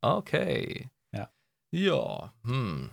Okay. 0.01 0.91
Ja. 1.13 1.31
Ja, 1.71 2.35
hm. 2.45 2.91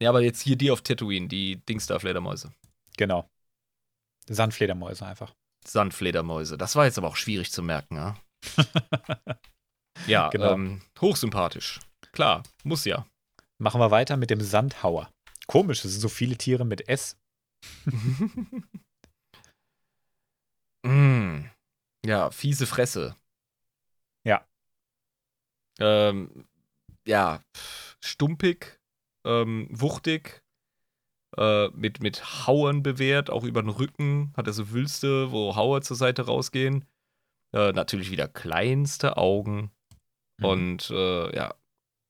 Ja, 0.00 0.08
aber 0.08 0.22
jetzt 0.22 0.40
hier 0.40 0.56
die 0.56 0.70
auf 0.70 0.82
Tatooine, 0.82 1.28
die 1.28 1.56
Dingsda-Fledermäuse. 1.64 2.52
Genau. 2.96 3.30
Sandfledermäuse 4.28 5.06
einfach. 5.06 5.34
Sandfledermäuse. 5.64 6.56
Das 6.58 6.74
war 6.74 6.86
jetzt 6.86 6.98
aber 6.98 7.08
auch 7.08 7.16
schwierig 7.16 7.52
zu 7.52 7.62
merken, 7.62 7.96
ja? 7.96 8.16
ja, 10.06 10.28
Genau. 10.30 10.54
ähm, 10.54 10.82
hochsympathisch. 11.00 11.80
Klar, 12.12 12.42
muss 12.64 12.84
ja. 12.84 13.06
Machen 13.58 13.80
wir 13.80 13.90
weiter 13.90 14.16
mit 14.16 14.30
dem 14.30 14.40
Sandhauer. 14.40 15.08
Komisch, 15.52 15.84
es 15.84 15.92
sind 15.92 16.00
so 16.00 16.08
viele 16.08 16.38
Tiere 16.38 16.64
mit 16.64 16.88
S. 16.88 17.18
mm. 20.82 21.44
Ja, 22.06 22.30
fiese 22.30 22.66
Fresse. 22.66 23.16
Ja. 24.24 24.46
Ähm, 25.78 26.46
ja, 27.06 27.44
stumpig, 28.00 28.80
ähm, 29.26 29.68
wuchtig, 29.70 30.42
äh, 31.36 31.68
mit, 31.68 32.00
mit 32.00 32.46
Hauern 32.46 32.82
bewehrt, 32.82 33.28
auch 33.28 33.44
über 33.44 33.60
den 33.60 33.68
Rücken 33.68 34.32
hat 34.34 34.46
er 34.46 34.54
so 34.54 34.70
Wülste, 34.70 35.32
wo 35.32 35.54
Hauer 35.54 35.82
zur 35.82 35.98
Seite 35.98 36.22
rausgehen. 36.22 36.86
Äh, 37.52 37.72
natürlich 37.72 38.10
wieder 38.10 38.26
kleinste 38.26 39.18
Augen 39.18 39.70
Mhm. 40.38 40.46
und 40.46 40.90
äh, 40.90 41.36
ja, 41.36 41.54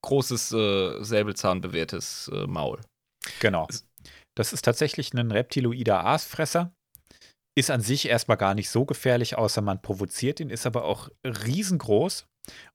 großes 0.02 0.52
äh, 0.52 1.02
säbelzahnbewehrtes 1.02 2.30
äh, 2.32 2.46
Maul. 2.46 2.80
Genau. 3.40 3.68
Das 4.34 4.52
ist 4.52 4.62
tatsächlich 4.62 5.12
ein 5.12 5.30
reptiloider 5.30 6.04
Aasfresser. 6.04 6.74
Ist 7.54 7.70
an 7.70 7.82
sich 7.82 8.08
erstmal 8.08 8.38
gar 8.38 8.54
nicht 8.54 8.70
so 8.70 8.86
gefährlich, 8.86 9.36
außer 9.36 9.60
man 9.60 9.82
provoziert 9.82 10.40
ihn, 10.40 10.48
ist 10.48 10.66
aber 10.66 10.84
auch 10.84 11.10
riesengroß. 11.24 12.26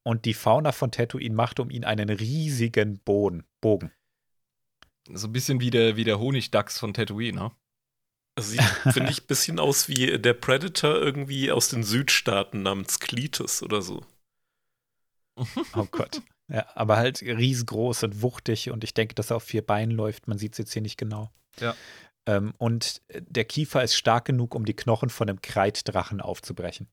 Und 0.04 0.26
die 0.26 0.36
Fauna 0.36 0.72
von 0.72 0.92
Tatooine 0.92 1.36
macht 1.36 1.60
um 1.60 1.70
ihn 1.70 1.84
einen 1.84 2.10
riesigen 2.10 3.00
Boden, 3.00 3.44
Bogen. 3.60 3.92
So 5.12 5.28
ein 5.28 5.34
bisschen 5.34 5.60
wie 5.60 5.72
der, 5.72 5.96
wie 5.96 6.04
der 6.04 6.20
Honigdachs 6.20 6.78
von 6.78 6.94
Tatooine, 6.94 7.38
ne? 7.38 7.52
Das 8.36 8.52
sieht, 8.52 8.62
finde 8.92 9.12
ich, 9.12 9.24
ein 9.24 9.28
bisschen 9.28 9.60
aus 9.60 9.90
wie 9.90 10.20
der 10.20 10.34
Predator 10.34 10.96
irgendwie 10.96 11.52
aus 11.52 11.70
den 11.70 11.84
Südstaaten 11.84 12.62
namens 12.62 13.00
Cletus 13.00 13.64
oder 13.64 13.82
so. 13.82 14.06
Oh 15.76 15.88
Gott. 15.92 16.22
Ja, 16.50 16.66
aber 16.76 16.98
halt 16.98 17.22
riesengroß 17.22 18.04
und 18.04 18.22
wuchtig 18.22 18.72
und 18.72 18.84
ich 18.84 18.94
denke, 18.94 19.16
dass 19.16 19.32
er 19.32 19.38
auf 19.38 19.44
vier 19.44 19.66
Beinen 19.66 19.96
läuft. 19.96 20.28
Man 20.28 20.38
sieht 20.38 20.54
es 20.54 20.58
jetzt 20.58 20.74
hier 20.74 20.82
nicht 20.82 20.98
genau. 20.98 21.30
Ja. 21.60 21.76
Ähm, 22.26 22.54
und 22.58 23.02
der 23.12 23.46
Kiefer 23.46 23.84
ist 23.84 23.96
stark 23.96 24.26
genug, 24.26 24.56
um 24.56 24.66
die 24.66 24.76
Knochen 24.76 25.10
von 25.10 25.30
einem 25.30 25.42
Kreiddrachen 25.42 26.22
aufzubrechen. 26.22 26.88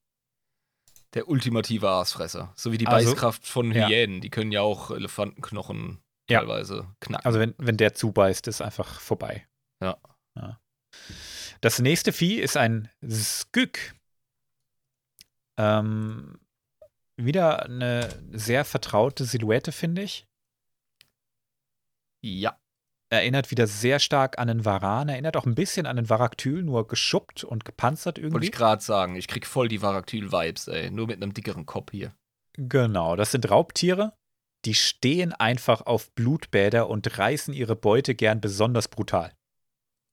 Der 1.15 1.29
ultimative 1.29 1.89
Aasfresser. 1.89 2.53
So 2.57 2.73
wie 2.73 2.79
die 2.79 2.89
Also, 2.89 3.11
Beißkraft 3.11 3.47
von 3.47 3.71
ja. 3.71 3.87
Hyänen. 3.87 4.21
Die 4.21 4.31
können 4.31 4.51
ja 4.51 4.63
auch 4.63 4.91
Elefantenknochen 4.91 6.03
Ja. 6.29 6.41
teilweise 6.41 6.89
knacken. 7.01 7.25
Also 7.25 7.39
wenn, 7.39 7.55
wenn 7.59 7.77
der 7.77 7.95
zubeißt, 7.95 8.49
ist 8.49 8.61
einfach 8.61 9.01
vorbei. 9.01 9.47
Ja. 9.81 9.97
Ja. 10.35 10.61
Das 11.61 11.79
nächste 11.79 12.13
Vieh 12.13 12.41
ist 12.41 12.57
ein 12.57 12.89
Skük. 13.09 13.95
Ähm, 15.57 16.41
wieder 17.17 17.65
eine 17.65 18.09
sehr 18.33 18.65
vertraute 18.65 19.25
Silhouette, 19.25 19.73
finde 19.73 20.03
ich. 20.03 20.27
Ja. 22.23 22.59
Erinnert 23.11 23.51
wieder 23.51 23.67
sehr 23.67 24.01
stark 24.01 24.39
an 24.39 24.49
einen 24.49 24.65
Varan, 24.65 25.09
erinnert 25.09 25.37
auch 25.37 25.47
ein 25.47 25.55
bisschen 25.55 25.87
an 25.87 25.99
einen 25.99 26.09
Varaktyl, 26.09 26.63
nur 26.63 26.89
geschuppt 26.89 27.45
und 27.45 27.65
gepanzert 27.65 28.17
Wollte 28.17 28.27
irgendwie. 28.27 28.47
ich 28.47 28.53
gerade 28.53 28.83
sagen. 28.83 29.15
Ich 29.15 29.29
krieg 29.29 29.47
voll 29.47 29.69
die 29.69 29.83
Varaktyl-Vibes, 29.83 30.69
ey. 30.69 30.91
Nur 30.91 31.07
mit 31.07 31.23
einem 31.23 31.35
dickeren 31.35 31.67
Kopf 31.67 31.93
hier. 31.93 32.15
Genau, 32.55 33.15
das 33.15 33.31
sind 33.31 33.51
Raubtiere, 33.51 34.15
die 34.65 34.75
stehen 34.75 35.33
einfach 35.33 35.83
auf 35.83 36.13
Blutbäder 36.13 36.89
und 36.89 37.19
reißen 37.19 37.53
ihre 37.53 37.77
Beute 37.77 38.15
gern 38.15 38.41
besonders 38.41 38.89
brutal. 38.89 39.33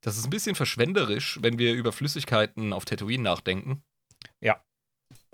Das 0.01 0.17
ist 0.17 0.25
ein 0.25 0.31
bisschen 0.31 0.55
verschwenderisch, 0.55 1.39
wenn 1.41 1.59
wir 1.59 1.73
über 1.73 1.91
Flüssigkeiten 1.91 2.73
auf 2.73 2.85
Tatooine 2.85 3.23
nachdenken. 3.23 3.83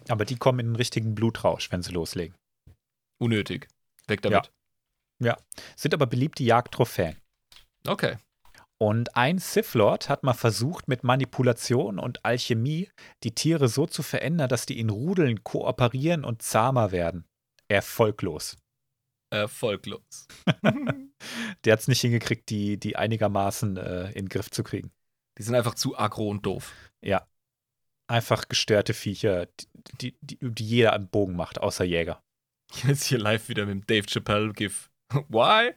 Aber 0.09 0.25
die 0.25 0.37
kommen 0.37 0.59
in 0.59 0.67
den 0.67 0.75
richtigen 0.75 1.15
Blutrausch, 1.15 1.71
wenn 1.71 1.83
sie 1.83 1.91
loslegen. 1.91 2.35
Unnötig. 3.19 3.67
Weg 4.07 4.21
damit. 4.21 4.51
Sind 5.75 5.93
aber 5.93 6.05
beliebte 6.05 6.43
Jagdtrophäen. 6.43 7.17
Okay. 7.85 8.17
Und 8.79 9.15
ein 9.15 9.39
Sith 9.39 9.73
Lord 9.73 10.07
hat 10.07 10.23
mal 10.23 10.33
versucht, 10.33 10.87
mit 10.87 11.03
Manipulation 11.03 11.97
und 11.97 12.23
Alchemie 12.23 12.89
die 13.23 13.33
Tiere 13.33 13.67
so 13.67 13.87
zu 13.87 14.03
verändern, 14.03 14.49
dass 14.49 14.67
die 14.67 14.79
in 14.79 14.91
Rudeln 14.91 15.43
kooperieren 15.43 16.23
und 16.23 16.43
zahmer 16.43 16.91
werden. 16.91 17.25
Erfolglos. 17.67 18.57
Erfolglos. 19.31 20.27
Der 21.65 21.73
hat 21.73 21.79
es 21.79 21.87
nicht 21.87 22.01
hingekriegt, 22.01 22.49
die, 22.49 22.79
die 22.79 22.95
einigermaßen 22.95 23.77
äh, 23.77 24.07
in 24.09 24.25
den 24.25 24.29
Griff 24.29 24.51
zu 24.51 24.63
kriegen. 24.63 24.91
Die 25.37 25.43
sind 25.43 25.55
einfach 25.55 25.75
zu 25.75 25.97
aggro 25.97 26.29
und 26.29 26.45
doof. 26.45 26.73
Ja. 27.03 27.27
Einfach 28.07 28.47
gestörte 28.47 28.93
Viecher, 28.93 29.47
die, 29.99 30.17
die, 30.21 30.37
die 30.41 30.65
jeder 30.65 30.93
am 30.93 31.09
Bogen 31.09 31.35
macht, 31.35 31.59
außer 31.59 31.83
Jäger. 31.83 32.23
Jetzt 32.83 33.05
hier 33.05 33.19
live 33.19 33.49
wieder 33.49 33.65
mit 33.65 33.75
dem 33.75 33.85
Dave 33.85 34.07
Chappelle 34.07 34.53
GIF. 34.53 34.89
Why? 35.29 35.73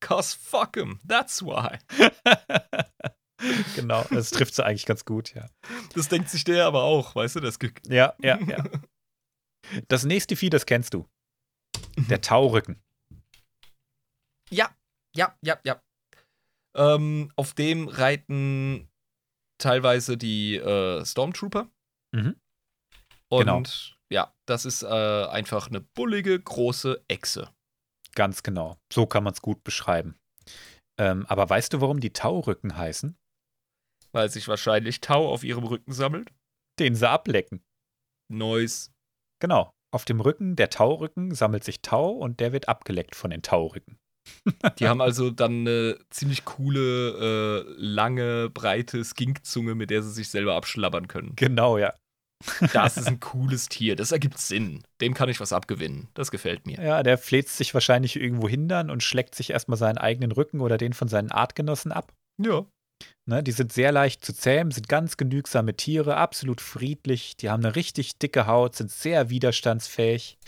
Cause 0.00 0.36
fuck 0.38 0.76
him. 0.76 1.00
That's 1.06 1.42
why. 1.42 1.78
genau, 3.74 4.04
das 4.10 4.30
trifft 4.30 4.54
sie 4.54 4.64
eigentlich 4.64 4.86
ganz 4.86 5.04
gut, 5.04 5.34
ja. 5.34 5.48
Das 5.94 6.08
denkt 6.08 6.28
sich 6.28 6.44
der 6.44 6.66
aber 6.66 6.82
auch, 6.82 7.14
weißt 7.14 7.36
du, 7.36 7.40
das 7.40 7.58
Ge 7.58 7.72
Ja, 7.86 8.14
ja, 8.22 8.38
ja. 8.46 8.64
Das 9.88 10.04
nächste 10.04 10.36
Vieh, 10.36 10.50
das 10.50 10.66
kennst 10.66 10.94
du. 10.94 11.08
Der 11.96 12.20
Taurücken. 12.20 12.82
Ja, 14.50 14.74
ja, 15.14 15.36
ja, 15.42 15.58
ja. 15.64 15.82
Ähm, 16.76 17.32
auf 17.36 17.54
dem 17.54 17.88
reiten 17.88 18.88
teilweise 19.58 20.16
die 20.16 20.56
äh, 20.56 21.04
Stormtrooper. 21.04 21.68
Mhm. 22.14 22.36
Und 23.28 23.44
Genau. 23.44 23.62
ja, 24.10 24.34
das 24.46 24.64
ist 24.64 24.82
äh, 24.82 24.86
einfach 24.86 25.68
eine 25.68 25.80
bullige, 25.80 26.38
große 26.38 27.04
Echse. 27.08 27.50
Ganz 28.14 28.42
genau. 28.42 28.76
So 28.92 29.06
kann 29.06 29.24
man 29.24 29.32
es 29.32 29.42
gut 29.42 29.62
beschreiben. 29.64 30.16
Ähm, 30.98 31.26
aber 31.26 31.48
weißt 31.50 31.72
du, 31.72 31.80
warum 31.80 32.00
die 32.00 32.12
Taurücken 32.12 32.76
heißen? 32.76 33.16
Weil 34.12 34.30
sich 34.30 34.48
wahrscheinlich 34.48 35.00
Tau 35.00 35.28
auf 35.30 35.44
ihrem 35.44 35.64
Rücken 35.64 35.92
sammelt. 35.92 36.30
Den 36.78 36.94
sie 36.94 37.08
ablecken. 37.08 37.62
Neues. 38.32 38.92
Genau. 39.40 39.72
Auf 39.92 40.04
dem 40.04 40.20
Rücken 40.20 40.56
der 40.56 40.70
Taurücken 40.70 41.34
sammelt 41.34 41.64
sich 41.64 41.82
Tau 41.82 42.10
und 42.10 42.40
der 42.40 42.52
wird 42.52 42.68
abgeleckt 42.68 43.14
von 43.14 43.30
den 43.30 43.42
Taurücken. 43.42 43.98
Die 44.78 44.88
haben 44.88 45.00
also 45.00 45.30
dann 45.30 45.60
eine 45.60 45.98
ziemlich 46.10 46.44
coole, 46.44 47.64
äh, 47.68 47.74
lange, 47.76 48.50
breite 48.50 49.04
Skinkzunge, 49.04 49.74
mit 49.74 49.90
der 49.90 50.02
sie 50.02 50.12
sich 50.12 50.28
selber 50.28 50.54
abschlabbern 50.54 51.08
können. 51.08 51.32
Genau, 51.36 51.78
ja. 51.78 51.94
Das 52.72 52.96
ist 52.96 53.08
ein 53.08 53.20
cooles 53.20 53.68
Tier. 53.68 53.96
Das 53.96 54.12
ergibt 54.12 54.38
Sinn. 54.38 54.82
Dem 55.00 55.14
kann 55.14 55.28
ich 55.28 55.40
was 55.40 55.52
abgewinnen. 55.52 56.08
Das 56.14 56.30
gefällt 56.30 56.66
mir. 56.66 56.80
Ja, 56.82 57.02
der 57.02 57.18
fläzt 57.18 57.56
sich 57.56 57.72
wahrscheinlich 57.72 58.16
irgendwo 58.16 58.48
hindern 58.48 58.90
und 58.90 59.02
schleckt 59.02 59.34
sich 59.34 59.50
erstmal 59.50 59.78
seinen 59.78 59.98
eigenen 59.98 60.32
Rücken 60.32 60.60
oder 60.60 60.76
den 60.78 60.92
von 60.92 61.08
seinen 61.08 61.30
Artgenossen 61.30 61.92
ab. 61.92 62.12
Ja. 62.42 62.66
Ne, 63.28 63.42
die 63.42 63.50
sind 63.50 63.72
sehr 63.72 63.90
leicht 63.90 64.24
zu 64.24 64.32
zähmen, 64.32 64.70
sind 64.70 64.88
ganz 64.88 65.16
genügsame 65.16 65.74
Tiere, 65.74 66.16
absolut 66.16 66.60
friedlich. 66.60 67.36
Die 67.36 67.50
haben 67.50 67.64
eine 67.64 67.74
richtig 67.74 68.18
dicke 68.20 68.46
Haut, 68.46 68.76
sind 68.76 68.88
sehr 68.88 69.30
widerstandsfähig, 69.30 70.38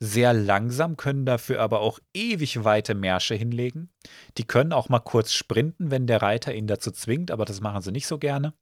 sehr 0.00 0.34
langsam, 0.34 0.98
können 0.98 1.24
dafür 1.24 1.62
aber 1.62 1.80
auch 1.80 1.98
ewig 2.12 2.62
weite 2.62 2.94
Märsche 2.94 3.34
hinlegen. 3.34 3.88
Die 4.36 4.44
können 4.44 4.74
auch 4.74 4.90
mal 4.90 5.00
kurz 5.00 5.32
sprinten, 5.32 5.90
wenn 5.90 6.06
der 6.06 6.20
Reiter 6.20 6.54
ihn 6.54 6.66
dazu 6.66 6.90
zwingt, 6.90 7.30
aber 7.30 7.46
das 7.46 7.62
machen 7.62 7.80
sie 7.80 7.90
nicht 7.90 8.06
so 8.06 8.18
gerne. 8.18 8.52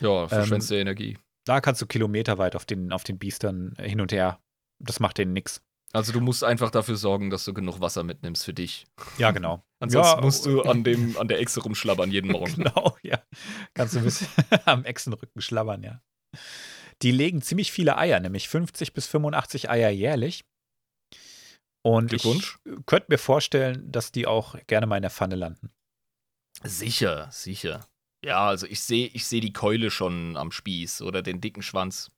Ja, 0.00 0.28
verschwendete 0.28 0.76
Energie. 0.76 1.16
Da 1.46 1.62
kannst 1.62 1.80
du 1.80 1.86
kilometerweit 1.86 2.54
auf 2.54 2.66
den, 2.66 2.92
auf 2.92 3.04
den 3.04 3.18
Biestern 3.18 3.74
hin 3.78 4.02
und 4.02 4.12
her. 4.12 4.40
Das 4.78 5.00
macht 5.00 5.16
denen 5.16 5.32
nix. 5.32 5.62
Also 5.92 6.12
du 6.12 6.20
musst 6.20 6.44
einfach 6.44 6.70
dafür 6.70 6.96
sorgen, 6.96 7.30
dass 7.30 7.44
du 7.44 7.52
genug 7.52 7.80
Wasser 7.80 8.04
mitnimmst 8.04 8.44
für 8.44 8.54
dich. 8.54 8.86
Ja, 9.18 9.32
genau. 9.32 9.64
Ansonsten 9.80 10.16
Ja, 10.18 10.20
musst 10.20 10.46
du 10.46 10.62
an, 10.62 10.84
dem, 10.84 11.16
an 11.16 11.26
der 11.26 11.40
Echse 11.40 11.60
rumschlabbern 11.62 12.10
jeden 12.12 12.30
Morgen. 12.32 12.54
Genau, 12.54 12.96
ja. 13.02 13.20
Kannst 13.74 13.94
du 13.94 13.98
ein 13.98 14.04
bisschen 14.04 14.28
am 14.66 14.84
Echsenrücken 14.84 15.42
schlabbern, 15.42 15.82
ja. 15.82 16.00
Die 17.02 17.10
legen 17.10 17.42
ziemlich 17.42 17.72
viele 17.72 17.96
Eier, 17.96 18.20
nämlich 18.20 18.48
50 18.48 18.92
bis 18.92 19.06
85 19.06 19.68
Eier 19.70 19.90
jährlich. 19.90 20.44
Und 21.82 22.12
ich 22.12 22.22
könnte 22.86 23.06
mir 23.08 23.18
vorstellen, 23.18 23.90
dass 23.90 24.12
die 24.12 24.26
auch 24.26 24.54
gerne 24.66 24.86
mal 24.86 24.96
in 24.96 25.02
der 25.02 25.10
Pfanne 25.10 25.34
landen. 25.34 25.70
Sicher, 26.62 27.28
sicher. 27.32 27.86
Ja, 28.22 28.46
also 28.46 28.66
ich 28.66 28.80
sehe 28.80 29.06
ich 29.06 29.26
seh 29.26 29.40
die 29.40 29.54
Keule 29.54 29.90
schon 29.90 30.36
am 30.36 30.52
Spieß 30.52 31.00
oder 31.00 31.22
den 31.22 31.40
dicken 31.40 31.62
Schwanz. 31.62 32.10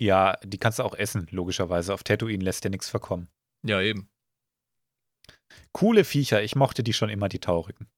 Ja, 0.00 0.36
die 0.42 0.58
kannst 0.58 0.78
du 0.78 0.82
auch 0.82 0.94
essen, 0.94 1.26
logischerweise. 1.30 1.94
Auf 1.94 2.04
Tatooine 2.04 2.44
lässt 2.44 2.64
dir 2.64 2.70
nichts 2.70 2.88
verkommen. 2.88 3.28
Ja, 3.62 3.80
eben. 3.80 4.08
Coole 5.72 6.04
Viecher, 6.04 6.42
ich 6.42 6.54
mochte 6.54 6.82
die 6.82 6.92
schon 6.92 7.08
immer, 7.08 7.28
die 7.28 7.40
Taurücken. 7.40 7.88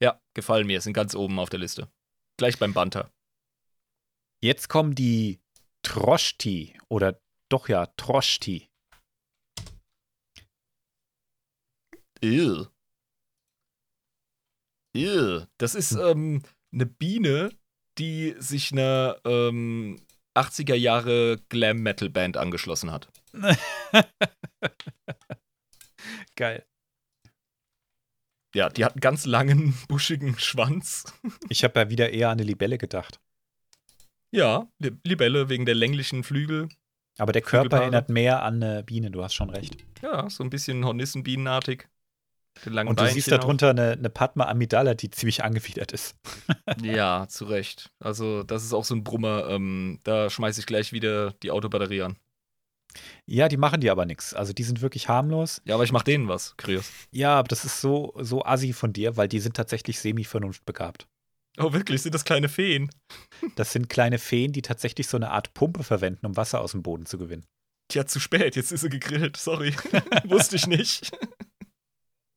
Ja, 0.00 0.20
gefallen 0.34 0.66
mir, 0.66 0.80
sind 0.80 0.92
ganz 0.92 1.14
oben 1.14 1.38
auf 1.38 1.50
der 1.50 1.60
Liste. 1.60 1.88
Gleich 2.36 2.58
beim 2.58 2.72
Banter. 2.72 3.12
Jetzt 4.42 4.68
kommen 4.68 4.94
die 4.94 5.40
Troschti 5.82 6.78
oder 6.88 7.20
doch 7.48 7.68
ja, 7.68 7.86
Troschti. 7.96 8.70
Ew. 12.22 12.66
Ew. 14.94 15.46
Das 15.58 15.74
ist 15.74 15.92
ähm, 15.92 16.42
eine 16.72 16.86
Biene, 16.86 17.50
die 17.98 18.34
sich 18.38 18.72
einer 18.72 19.20
ähm, 19.24 20.00
80er 20.36 20.74
Jahre 20.74 21.38
Glam 21.48 21.78
Metal 21.78 22.08
Band 22.08 22.36
angeschlossen 22.36 22.90
hat. 22.92 23.08
Geil. 26.36 26.64
Ja, 28.54 28.68
die 28.68 28.84
hat 28.84 28.92
einen 28.94 29.00
ganz 29.00 29.26
langen, 29.26 29.74
buschigen 29.88 30.38
Schwanz. 30.38 31.04
Ich 31.48 31.62
habe 31.64 31.78
ja 31.80 31.90
wieder 31.90 32.10
eher 32.10 32.28
an 32.28 32.38
eine 32.38 32.44
Libelle 32.44 32.78
gedacht. 32.78 33.20
Ja, 34.32 34.68
Li- 34.78 34.96
Libelle 35.04 35.48
wegen 35.48 35.66
der 35.66 35.74
länglichen 35.74 36.22
Flügel. 36.24 36.68
Aber 37.18 37.32
der 37.32 37.42
Körper 37.42 37.82
erinnert 37.82 38.08
mehr 38.08 38.42
an 38.42 38.62
eine 38.62 38.82
Biene, 38.84 39.10
du 39.10 39.22
hast 39.22 39.34
schon 39.34 39.50
recht. 39.50 39.76
Ja, 40.00 40.30
so 40.30 40.42
ein 40.44 40.50
bisschen 40.50 40.84
Hornissenbienenartig. 40.84 41.88
Und 42.66 43.00
du 43.00 43.06
siehst 43.08 43.30
darunter 43.30 43.70
eine, 43.70 43.92
eine 43.92 44.10
Padma 44.10 44.46
Amidala, 44.48 44.94
die 44.94 45.10
ziemlich 45.10 45.44
angewidert 45.44 45.92
ist. 45.92 46.16
Ja, 46.82 47.26
zu 47.28 47.44
Recht. 47.44 47.90
Also, 48.00 48.42
das 48.42 48.64
ist 48.64 48.72
auch 48.72 48.84
so 48.84 48.94
ein 48.94 49.04
Brummer. 49.04 49.48
Ähm, 49.48 50.00
da 50.04 50.30
schmeiße 50.30 50.60
ich 50.60 50.66
gleich 50.66 50.92
wieder 50.92 51.32
die 51.42 51.50
Autobatterie 51.50 52.02
an. 52.02 52.16
Ja, 53.26 53.48
die 53.48 53.56
machen 53.56 53.80
dir 53.80 53.92
aber 53.92 54.06
nichts. 54.06 54.34
Also 54.34 54.52
die 54.52 54.64
sind 54.64 54.82
wirklich 54.82 55.08
harmlos. 55.08 55.62
Ja, 55.64 55.74
aber 55.74 55.84
ich 55.84 55.92
mach 55.92 56.02
denen 56.02 56.28
was, 56.28 56.56
Krios. 56.56 56.90
Ja, 57.12 57.38
aber 57.38 57.48
das 57.48 57.64
ist 57.64 57.80
so, 57.80 58.12
so 58.18 58.44
assi 58.44 58.72
von 58.72 58.92
dir, 58.92 59.16
weil 59.16 59.28
die 59.28 59.38
sind 59.38 59.56
tatsächlich 59.56 60.00
semi-vernunftbegabt. 60.00 61.06
Oh, 61.58 61.72
wirklich? 61.72 62.02
Sind 62.02 62.14
das 62.14 62.24
kleine 62.24 62.48
Feen? 62.48 62.90
Das 63.56 63.72
sind 63.72 63.88
kleine 63.88 64.18
Feen, 64.18 64.52
die 64.52 64.62
tatsächlich 64.62 65.08
so 65.08 65.16
eine 65.16 65.30
Art 65.30 65.54
Pumpe 65.54 65.82
verwenden, 65.82 66.26
um 66.26 66.36
Wasser 66.36 66.60
aus 66.60 66.72
dem 66.72 66.82
Boden 66.82 67.06
zu 67.06 67.16
gewinnen. 67.16 67.46
Tja, 67.88 68.06
zu 68.06 68.20
spät. 68.20 68.54
Jetzt 68.54 68.70
ist 68.70 68.82
sie 68.82 68.88
gegrillt. 68.88 69.36
Sorry. 69.36 69.74
Wusste 70.24 70.56
ich 70.56 70.66
nicht. 70.66 71.10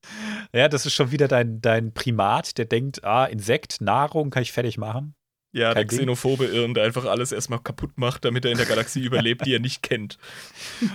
Ja, 0.54 0.68
das 0.70 0.86
ist 0.86 0.94
schon 0.94 1.12
wieder 1.12 1.28
dein, 1.28 1.62
dein 1.62 1.94
Primat, 1.94 2.58
der 2.58 2.66
denkt, 2.66 3.04
ah, 3.04 3.26
Insekt, 3.26 3.82
Nahrung 3.82 4.30
kann 4.30 4.44
ich 4.44 4.52
fertig 4.52 4.78
machen. 4.78 5.16
Ja, 5.52 5.74
der 5.74 5.84
Kein 5.84 5.88
Ding. 5.90 6.00
xenophobe 6.00 6.46
Irren, 6.46 6.74
der 6.74 6.84
einfach 6.84 7.06
alles 7.06 7.32
erstmal 7.32 7.60
kaputt 7.60 7.92
macht, 7.98 8.26
damit 8.26 8.44
er 8.46 8.52
in 8.52 8.58
der 8.58 8.66
Galaxie 8.68 9.02
überlebt, 9.06 9.46
die 9.46 9.54
er 9.56 9.60
nicht 9.60 9.82
kennt. 9.84 10.18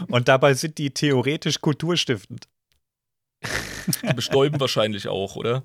Und 0.09 0.29
dabei 0.29 0.55
sind 0.55 0.79
die 0.79 0.91
theoretisch 0.91 1.61
kulturstiftend. 1.61 2.49
Die 4.03 4.13
bestäuben 4.15 4.59
wahrscheinlich 4.61 5.09
auch, 5.09 5.37
oder? 5.37 5.63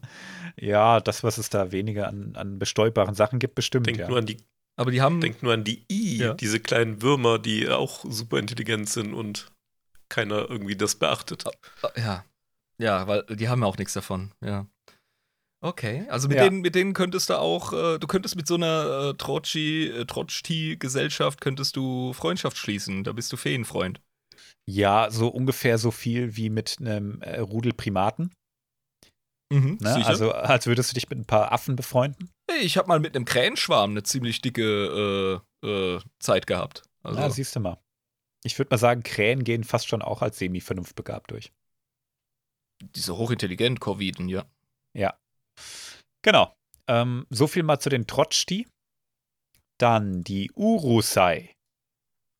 Ja, 0.60 1.00
das, 1.00 1.24
was 1.24 1.38
es 1.40 1.50
da 1.50 1.72
weniger 1.72 2.08
an, 2.08 2.36
an 2.36 2.60
bestäubbaren 2.60 3.16
Sachen 3.16 3.40
gibt, 3.40 3.56
bestimmt. 3.56 3.88
Denk 3.88 3.98
ja. 3.98 4.08
nur 4.08 4.20
an 4.20 4.26
die, 4.28 4.38
Aber 4.76 4.92
die 4.92 5.02
haben. 5.02 5.20
denk 5.22 5.42
nur 5.44 5.54
an 5.54 5.64
die 5.64 5.84
I, 5.92 6.18
Ja. 6.18 6.34
diese 6.36 6.60
kleinen 6.60 7.02
Würmer, 7.02 7.40
die 7.40 7.68
auch 7.70 8.06
super 8.08 8.38
intelligent 8.38 8.90
sind 8.90 9.14
und 9.14 9.48
keiner 10.10 10.50
irgendwie 10.50 10.76
das 10.76 10.96
beachtet. 10.96 11.44
Ja. 11.98 12.24
Ja, 12.84 13.08
weil 13.08 13.24
die 13.30 13.48
haben 13.48 13.62
ja 13.62 13.68
auch 13.68 13.78
nichts 13.78 13.94
davon, 13.94 14.34
ja. 14.44 14.68
Okay, 15.64 16.06
also 16.10 16.28
mit, 16.28 16.38
Ja. 16.38 16.44
denen, 16.44 16.60
mit 16.60 16.76
denen 16.76 16.94
könntest 16.94 17.30
du 17.30 17.40
auch, 17.40 17.72
äh, 17.72 17.98
du 17.98 18.06
könntest 18.08 18.36
mit 18.36 18.46
so 18.48 18.56
einer 18.56 19.16
äh, 19.18 20.00
äh, 20.02 20.06
Trotschti-Gesellschaft 20.06 21.40
könntest 21.40 21.78
du 21.78 22.12
Freundschaft 22.12 22.58
schließen. 22.58 23.06
Da 23.06 23.14
bist 23.14 23.32
du 23.32 23.38
Feenfreund. 23.38 24.02
Ja, 24.70 25.10
so 25.10 25.30
ungefähr 25.30 25.78
so 25.78 25.92
viel 25.92 26.36
wie 26.36 26.50
mit 26.50 26.78
einem 26.82 27.22
äh, 27.22 27.40
Rudel 27.40 27.72
Primaten. 27.72 28.34
Mhm, 29.54 29.78
Ne? 29.80 30.06
Also 30.06 30.34
als 30.34 30.68
würdest 30.68 30.92
du 30.92 30.96
dich 30.96 31.10
mit 31.10 31.20
ein 31.20 31.26
paar 31.26 31.54
Affen 31.54 31.78
befreunden. 31.78 32.30
Hey, 32.52 32.62
ich 32.64 32.76
habe 32.78 32.90
mal 32.90 33.00
mit 33.00 33.16
einem 33.16 33.24
Krähenschwarm 33.26 33.92
eine 33.92 34.04
ziemlich 34.04 34.42
dicke 34.42 35.42
äh, 35.64 35.68
äh, 35.68 36.02
Zeit 36.20 36.48
gehabt. 36.48 36.84
Also, 37.04 37.20
Ja, 37.22 37.30
siehst 37.30 37.56
du 37.56 37.62
mal. 37.62 37.80
Ich 38.44 38.58
würde 38.60 38.72
mal 38.72 38.78
sagen, 38.78 39.04
Krähen 39.04 39.46
gehen 39.46 39.64
fast 39.64 39.88
schon 39.88 40.02
auch 40.02 40.22
als 40.22 40.40
semi-vernunftbegabt 40.40 41.32
durch. 41.32 41.54
Diese 42.96 43.18
hochintelligent 43.18 43.80
Coviden, 43.80 44.30
ja. 44.30 44.46
Genau. 46.24 46.56
Ähm, 46.88 47.28
so 47.30 47.48
viel 47.48 47.64
mal 47.64 47.80
zu 47.80 47.90
den 47.90 48.08
Trotschti. 48.08 48.68
Dann 49.78 50.24
die 50.24 50.52
Urusai. 50.56 51.54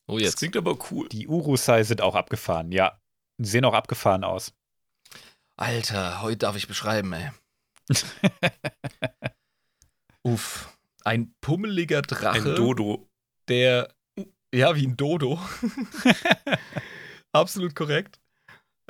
Oh, 0.06 0.14
Das 0.14 0.22
jetzt. 0.22 0.36
klingt 0.38 0.56
aber 0.56 0.78
cool. 0.90 1.08
Die 1.10 1.28
Urusai 1.28 1.82
sind 1.82 2.00
auch 2.00 2.14
abgefahren, 2.14 2.72
ja. 2.72 2.98
Die 3.38 3.48
sehen 3.48 3.64
auch 3.64 3.74
abgefahren 3.74 4.24
aus. 4.24 4.52
Alter, 5.56 6.22
heute 6.22 6.38
darf 6.38 6.56
ich 6.56 6.66
beschreiben, 6.66 7.12
ey. 7.12 7.30
Uff. 10.22 10.76
Ein 11.04 11.34
pummeliger 11.40 12.00
Drache. 12.02 12.50
Ein 12.50 12.54
Dodo. 12.56 13.06
der, 13.48 13.94
ja, 14.54 14.74
wie 14.74 14.86
ein 14.86 14.96
Dodo. 14.96 15.38
Absolut 17.32 17.74
korrekt. 17.74 18.20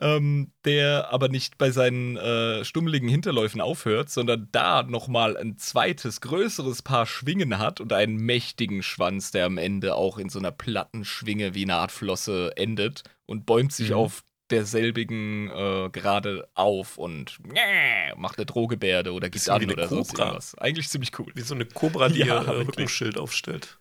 Ähm, 0.00 0.50
der 0.64 1.12
aber 1.12 1.28
nicht 1.28 1.56
bei 1.56 1.70
seinen 1.70 2.16
äh, 2.16 2.64
stummeligen 2.64 3.08
Hinterläufen 3.08 3.60
aufhört, 3.60 4.10
sondern 4.10 4.48
da 4.50 4.82
nochmal 4.82 5.36
ein 5.36 5.56
zweites, 5.56 6.20
größeres 6.20 6.82
Paar 6.82 7.06
Schwingen 7.06 7.58
hat 7.58 7.80
und 7.80 7.92
einen 7.92 8.16
mächtigen 8.16 8.82
Schwanz, 8.82 9.30
der 9.30 9.46
am 9.46 9.56
Ende 9.56 9.94
auch 9.94 10.18
in 10.18 10.30
so 10.30 10.40
einer 10.40 10.50
platten 10.50 11.04
Schwinge 11.04 11.54
wie 11.54 11.62
eine 11.62 11.76
Art 11.76 11.92
Flosse 11.92 12.52
endet 12.56 13.04
und 13.26 13.46
bäumt 13.46 13.72
sich 13.72 13.90
Mhm. 13.90 13.96
auf 13.96 14.24
derselbigen 14.50 15.48
äh, 15.50 15.90
gerade 15.90 16.48
auf 16.54 16.98
und 16.98 17.38
macht 18.16 18.38
eine 18.38 18.46
Drohgebärde 18.46 19.12
oder 19.12 19.30
gibt 19.30 19.48
an 19.48 19.70
oder 19.70 19.86
so. 19.88 19.98
Irgendwas. 19.98 20.56
Eigentlich 20.56 20.88
ziemlich 20.88 21.16
cool. 21.20 21.30
Wie 21.34 21.40
so 21.42 21.54
eine 21.54 21.66
Kobra, 21.66 22.08
die 22.08 22.18
Ja, 22.24 22.42
ihr. 22.42 22.48
Rückenschild 22.66 23.16
aufstellt. 23.16 23.78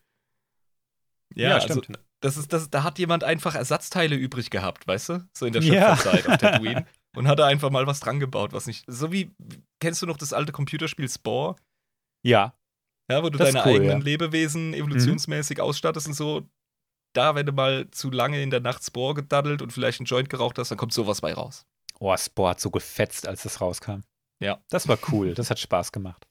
Ja, 1.35 1.55
also 1.55 1.81
stimmt. 1.81 1.99
Das 2.23 2.37
ist, 2.37 2.53
das, 2.53 2.69
da 2.69 2.83
hat 2.83 2.99
jemand 2.99 3.25
einfach 3.25 3.53
Ersatzteile 3.53 4.15
übrig 4.15 4.49
gehabt, 4.49 4.87
weißt 4.87 5.09
du? 5.09 5.27
So 5.33 5.45
in 5.45 5.51
der 5.53 5.61
Ja. 5.61 5.95
Schöpferzeit 5.97 6.27
auf 6.29 6.37
Tatooine. 6.37 6.85
Und 7.15 7.27
hat 7.27 7.37
da 7.37 7.45
einfach 7.45 7.69
mal 7.69 7.85
was 7.85 7.99
dran 7.99 8.19
gebaut, 8.19 8.53
was 8.53 8.65
nicht. 8.65 8.85
So 8.87 9.11
wie, 9.11 9.35
kennst 9.81 10.01
du 10.01 10.05
noch 10.05 10.17
das 10.17 10.31
alte 10.33 10.51
Computerspiel 10.53 11.09
Spore? 11.09 11.57
Ja, 12.25 12.55
Ja, 13.11 13.21
wo 13.21 13.29
du 13.29 13.37
Das 13.37 13.51
deine 13.51 13.65
cool, 13.65 13.75
eigenen 13.75 13.89
ja. 13.89 13.95
Mhm. 13.97 14.01
Lebewesen 14.03 14.73
evolutionsmäßig 14.73 15.59
ausstattest 15.59 16.07
und 16.07 16.13
so. 16.13 16.47
Da, 17.13 17.35
wenn 17.35 17.45
du 17.45 17.51
mal 17.51 17.91
zu 17.91 18.09
lange 18.09 18.41
in 18.41 18.49
der 18.49 18.61
Nacht 18.61 18.83
Spore 18.83 19.13
gedaddelt 19.15 19.61
und 19.61 19.71
vielleicht 19.71 19.99
einen 19.99 20.05
Joint 20.07 20.29
geraucht 20.29 20.57
hast, 20.57 20.71
dann 20.71 20.77
kommt 20.77 20.93
sowas 20.93 21.19
bei 21.21 21.33
raus. 21.33 21.65
Oh, 21.99 22.15
Spore 22.17 22.51
hat 22.51 22.59
so 22.61 22.71
gefetzt, 22.71 23.27
als 23.27 23.43
das 23.43 23.59
rauskam. 23.61 23.99
Ja. 24.41 24.63
Das 24.69 24.87
war 24.87 24.97
cool. 25.11 25.33
Das 25.35 25.49
hat 25.51 25.59
Spaß 25.59 25.91
gemacht. 25.91 26.25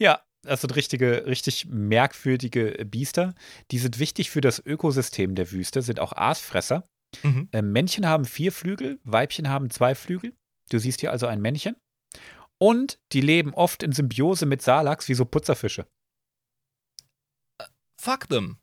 Ja, 0.00 0.22
das 0.42 0.60
sind 0.60 0.74
richtige, 0.74 1.26
richtig 1.26 1.66
merkwürdige 1.66 2.84
Biester. 2.84 3.34
Die 3.70 3.78
sind 3.78 3.98
wichtig 3.98 4.30
für 4.30 4.40
das 4.40 4.64
Ökosystem 4.64 5.34
der 5.34 5.50
Wüste, 5.52 5.82
sind 5.82 6.00
auch 6.00 6.12
Aasfresser. 6.12 6.88
Mhm. 7.22 7.48
Äh, 7.52 7.62
Männchen 7.62 8.06
haben 8.06 8.24
vier 8.24 8.52
Flügel, 8.52 8.98
Weibchen 9.04 9.48
haben 9.48 9.70
zwei 9.70 9.94
Flügel. 9.94 10.34
Du 10.70 10.78
siehst 10.78 11.00
hier 11.00 11.10
also 11.12 11.26
ein 11.26 11.40
Männchen. 11.40 11.76
Und 12.58 12.98
die 13.12 13.20
leben 13.20 13.54
oft 13.54 13.82
in 13.82 13.92
Symbiose 13.92 14.46
mit 14.46 14.62
Salaks 14.62 15.08
wie 15.08 15.14
so 15.14 15.24
Putzerfische. 15.24 15.86
Fuck 18.00 18.28
them. 18.28 18.58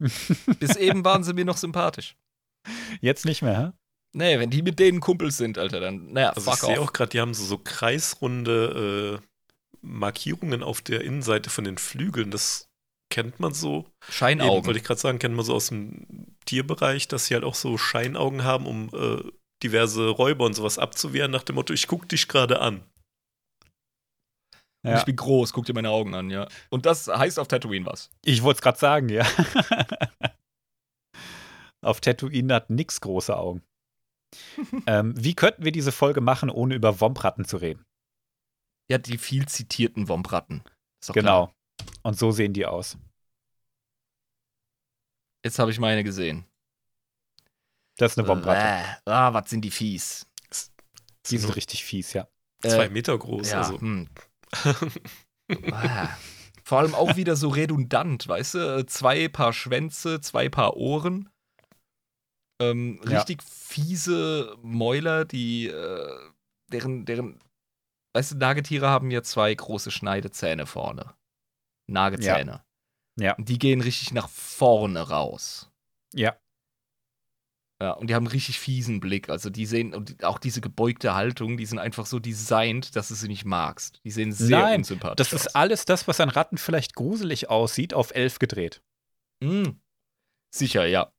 Bis 0.60 0.76
eben 0.76 1.04
waren 1.04 1.24
sie 1.24 1.32
mir 1.34 1.44
noch 1.44 1.56
sympathisch. 1.56 2.16
Jetzt 3.00 3.24
nicht 3.24 3.42
mehr, 3.42 3.58
hä? 3.58 3.72
Nee, 4.12 4.38
wenn 4.38 4.50
die 4.50 4.62
mit 4.62 4.78
denen 4.78 5.00
Kumpels 5.00 5.36
sind, 5.36 5.58
Alter, 5.58 5.78
dann, 5.80 6.12
naja, 6.12 6.30
Also 6.30 6.50
ich 6.50 6.56
fuck 6.56 6.68
sehe 6.68 6.80
off. 6.80 6.88
auch 6.88 6.92
gerade, 6.92 7.10
die 7.10 7.20
haben 7.20 7.34
so, 7.34 7.44
so 7.44 7.58
kreisrunde 7.58 9.20
äh, 9.22 9.26
Markierungen 9.82 10.62
auf 10.62 10.80
der 10.80 11.02
Innenseite 11.02 11.50
von 11.50 11.64
den 11.64 11.78
Flügeln. 11.78 12.30
Das 12.30 12.68
kennt 13.10 13.40
man 13.40 13.54
so. 13.54 13.78
Eben, 13.78 14.12
Scheinaugen. 14.12 14.66
wollte 14.66 14.78
ich 14.78 14.84
gerade 14.84 15.00
sagen, 15.00 15.18
kennt 15.18 15.34
man 15.34 15.44
so 15.44 15.54
aus 15.54 15.68
dem 15.68 16.36
Tierbereich, 16.44 17.08
dass 17.08 17.26
sie 17.26 17.34
halt 17.34 17.44
auch 17.44 17.54
so 17.54 17.78
Scheinaugen 17.78 18.44
haben, 18.44 18.66
um 18.66 18.90
äh, 18.94 19.22
diverse 19.62 20.08
Räuber 20.08 20.44
und 20.44 20.54
sowas 20.54 20.78
abzuwehren, 20.78 21.30
nach 21.30 21.42
dem 21.42 21.54
Motto, 21.54 21.72
ich 21.72 21.86
guck 21.86 22.08
dich 22.08 22.28
gerade 22.28 22.60
an. 22.60 22.82
Und 24.84 24.92
Ja. 24.92 24.98
Ich 24.98 25.04
bin 25.04 25.16
groß, 25.16 25.52
guck 25.52 25.64
dir 25.66 25.74
meine 25.74 25.90
Augen 25.90 26.14
an, 26.14 26.30
ja. 26.30 26.48
Und 26.70 26.86
das 26.86 27.08
heißt 27.08 27.38
auf 27.38 27.48
Tatooine 27.48 27.86
was. 27.86 28.10
Ich 28.24 28.42
wollte 28.42 28.58
es 28.58 28.62
gerade 28.62 28.78
sagen, 28.78 29.08
ja. 29.08 29.26
Auf 31.84 32.00
Tatooine 32.00 32.52
hat 32.52 32.68
nix 32.68 33.00
große 33.00 33.36
Augen. 33.36 33.62
ähm, 34.88 35.14
wie 35.16 35.34
könnten 35.34 35.64
wir 35.64 35.70
diese 35.70 35.92
Folge 35.92 36.20
machen, 36.20 36.50
ohne 36.50 36.74
über 36.74 37.00
Wompratten 37.00 37.44
zu 37.44 37.58
reden? 37.58 37.85
Ja, 38.90 38.98
die 38.98 39.18
viel 39.18 39.46
zitierten 39.46 40.08
doch 41.08 41.14
Genau. 41.14 41.46
Klar. 41.46 41.54
Und 42.02 42.18
so 42.18 42.30
sehen 42.30 42.52
die 42.52 42.66
aus. 42.66 42.96
Jetzt 45.44 45.58
habe 45.58 45.70
ich 45.70 45.78
meine 45.78 46.02
gesehen. 46.04 46.44
Das 47.98 48.12
ist 48.12 48.18
eine 48.18 48.28
Wompratte. 48.28 48.60
Äh, 49.06 49.10
ah, 49.10 49.32
was 49.32 49.50
sind 49.50 49.62
die 49.62 49.70
fies. 49.70 50.26
Die 51.30 51.38
sind 51.38 51.56
richtig 51.56 51.84
fies, 51.84 52.12
ja. 52.12 52.28
zwei 52.60 52.86
Äh, 52.86 52.90
Meter 52.90 53.18
groß. 53.18 53.50
ja, 53.50 53.58
Also. 53.58 53.80
hm. 53.80 54.08
Vor 56.64 56.78
allem 56.78 56.94
auch 56.94 57.16
wieder 57.16 57.36
so 57.36 57.48
redundant, 57.48 58.26
weißt 58.26 58.54
du? 58.54 58.78
Äh, 58.78 58.86
Zwei 58.86 59.28
Paar 59.28 59.52
Schwänze, 59.52 60.20
zwei 60.20 60.48
Paar 60.48 60.76
Ohren. 60.76 61.28
Ähm, 62.60 63.00
Ja. 63.04 63.18
richtig 63.18 63.42
fiese 63.42 64.56
Mäuler, 64.62 65.24
die 65.24 65.66
äh, 65.68 66.30
deren, 66.72 67.04
deren, 67.04 67.38
weißt 68.16 68.32
du, 68.32 68.36
Nagetiere 68.38 68.88
haben 68.88 69.10
ja 69.10 69.22
zwei 69.22 69.54
große 69.54 69.90
Schneidezähne 69.90 70.64
vorne. 70.66 71.14
Nagezähne. 71.86 72.64
Ja. 73.18 73.34
Und 73.34 73.48
die 73.48 73.58
gehen 73.58 73.82
richtig 73.82 74.12
nach 74.12 74.28
vorne 74.28 75.00
raus. 75.00 75.70
Ja. 76.14 76.34
Ja, 77.80 77.90
und 77.92 78.08
die 78.08 78.14
haben 78.14 78.24
einen 78.24 78.32
richtig 78.32 78.58
fiesen 78.58 79.00
Blick. 79.00 79.28
Also 79.28 79.50
die 79.50 79.66
sehen, 79.66 79.92
und 79.94 80.24
auch 80.24 80.38
diese 80.38 80.62
gebeugte 80.62 81.14
Haltung, 81.14 81.58
die 81.58 81.66
sind 81.66 81.78
einfach 81.78 82.06
so 82.06 82.18
designt, 82.18 82.96
dass 82.96 83.08
du 83.08 83.14
sie 83.14 83.28
nicht 83.28 83.44
magst. 83.44 84.00
Die 84.04 84.10
sehen 84.10 84.32
sehr 84.32 84.60
Nein, 84.60 84.78
unsympathisch 84.78 85.16
Das 85.16 85.34
aus. 85.34 85.46
ist 85.46 85.54
alles 85.54 85.84
das, 85.84 86.08
was 86.08 86.20
an 86.20 86.30
Ratten 86.30 86.56
vielleicht 86.56 86.94
gruselig 86.94 87.50
aussieht, 87.50 87.92
auf 87.92 88.14
elf 88.14 88.38
gedreht. 88.38 88.82
Mm. 89.40 89.72
Sicher, 90.50 90.86
ja, 90.86 90.86
ja. 90.86 91.12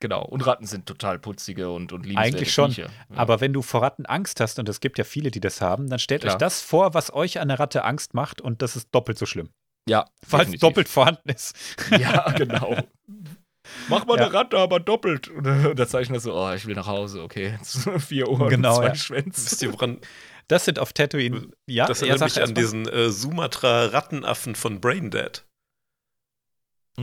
Genau. 0.00 0.24
Und 0.24 0.46
Ratten 0.46 0.66
sind 0.66 0.86
total 0.86 1.18
putzige 1.18 1.70
und, 1.70 1.92
und 1.92 2.04
liebenswerte 2.04 2.36
Eigentlich 2.36 2.52
schon. 2.52 2.70
Ja. 2.72 2.86
Aber 3.14 3.40
wenn 3.40 3.52
du 3.54 3.62
vor 3.62 3.82
Ratten 3.82 4.04
Angst 4.06 4.40
hast, 4.40 4.58
und 4.58 4.68
es 4.68 4.80
gibt 4.80 4.98
ja 4.98 5.04
viele, 5.04 5.30
die 5.30 5.40
das 5.40 5.60
haben, 5.60 5.88
dann 5.88 5.98
stellt 5.98 6.22
Klar. 6.22 6.34
euch 6.34 6.38
das 6.38 6.60
vor, 6.60 6.92
was 6.94 7.12
euch 7.14 7.40
an 7.40 7.48
der 7.48 7.58
Ratte 7.58 7.84
Angst 7.84 8.12
macht, 8.12 8.40
und 8.42 8.60
das 8.60 8.76
ist 8.76 8.88
doppelt 8.94 9.16
so 9.18 9.24
schlimm. 9.26 9.48
ja, 9.88 10.04
Falls 10.22 10.42
es 10.44 10.52
definitiv. 10.52 10.60
doppelt 10.60 10.88
vorhanden 10.88 11.28
ist. 11.30 11.56
Ja, 11.98 12.30
genau. 12.32 12.76
Mach 13.88 14.04
mal 14.06 14.16
Ja. 14.18 14.26
eine 14.26 14.34
Ratte, 14.34 14.58
aber 14.58 14.78
doppelt. 14.80 15.28
Und 15.28 15.44
da 15.44 15.88
zeichnet 15.88 16.18
er 16.18 16.20
so, 16.20 16.34
oh, 16.34 16.52
ich 16.52 16.66
will 16.66 16.74
nach 16.76 16.86
Hause, 16.86 17.22
okay. 17.22 17.58
Vier 17.98 18.28
Ohren, 18.28 18.48
Genau, 18.50 18.76
zwei 18.76 18.86
ja. 18.88 18.94
Schwänze. 18.94 19.44
Wisst 19.50 19.62
ihr, 19.62 19.72
woran 19.72 19.98
Das 20.46 20.64
sind 20.66 20.78
auf 20.78 20.92
Tatooine. 20.92 21.48
Ja, 21.66 21.86
das 21.86 22.02
erinnert 22.02 22.20
mich 22.22 22.40
an 22.42 22.54
diesen 22.54 22.86
äh, 22.86 23.10
Sumatra-Rattenaffen 23.10 24.54
von 24.54 24.80
Braindead. 24.80 25.45
Mm, 26.98 27.02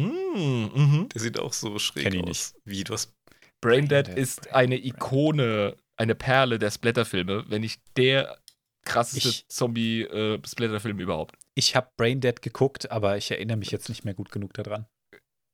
mhm. 0.73 1.09
Der 1.13 1.21
sieht 1.21 1.39
auch 1.39 1.53
so 1.53 1.77
schräg 1.79 2.03
Kenn 2.03 2.13
ich 2.13 2.21
aus. 2.21 2.27
nicht. 2.27 2.55
Wie, 2.65 2.83
du 2.83 2.93
hast 2.93 3.13
Braindead 3.61 4.07
ist 4.09 4.41
Braindead, 4.41 4.55
eine 4.55 4.85
Ikone, 4.85 5.77
eine 5.97 6.15
Perle 6.15 6.59
der 6.59 6.71
Splatterfilme, 6.71 7.45
wenn 7.49 7.61
nicht 7.61 7.81
der 7.97 8.37
krasseste 8.85 9.29
Ich- 9.29 9.47
Zombie-Splatterfilm 9.47 10.99
überhaupt. 10.99 11.37
Ich 11.55 11.75
habe 11.75 11.89
Braindead 11.97 12.41
geguckt, 12.41 12.91
aber 12.91 13.17
ich 13.17 13.31
erinnere 13.31 13.57
mich 13.57 13.71
jetzt 13.71 13.87
nicht 13.89 14.03
mehr 14.03 14.13
gut 14.13 14.31
genug 14.31 14.53
daran. 14.53 14.87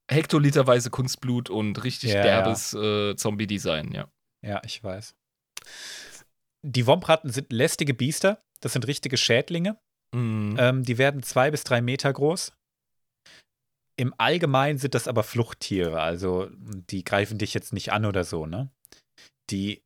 Hektoliterweise 0.10 0.90
Kunstblut 0.90 1.49
und 1.52 1.84
richtig 1.84 2.14
Ja, 2.14 2.24
derbes 2.24 2.74
äh, 2.74 3.16
Zombie-Design, 3.16 3.91
ja. 3.91 4.10
Ja, 4.44 4.61
ich 4.66 4.84
weiß. 4.84 5.14
Die 6.66 6.88
Wompratten 6.88 7.30
sind 7.30 7.52
lästige 7.53 7.94
Biester. 7.94 8.41
Das 8.61 8.74
sind 8.74 8.88
richtige 8.88 9.18
Schädlinge. 9.18 9.78
Mhm. 10.16 10.56
Ähm, 10.57 10.84
die 10.84 10.98
werden 10.98 11.22
zwei 11.22 11.52
bis 11.52 11.64
drei 11.64 11.82
Meter 11.82 12.11
groß. 12.11 12.53
Im 13.99 14.13
Allgemeinen 14.17 14.77
sind 14.77 14.95
das 14.95 15.09
aber 15.09 15.23
Fluchttiere, 15.23 15.99
also 16.01 16.47
die 16.53 17.03
greifen 17.03 17.38
dich 17.38 17.53
jetzt 17.53 17.73
nicht 17.73 17.91
an 17.91 18.05
oder 18.05 18.23
so, 18.23 18.45
ne? 18.45 18.69
Die 19.49 19.84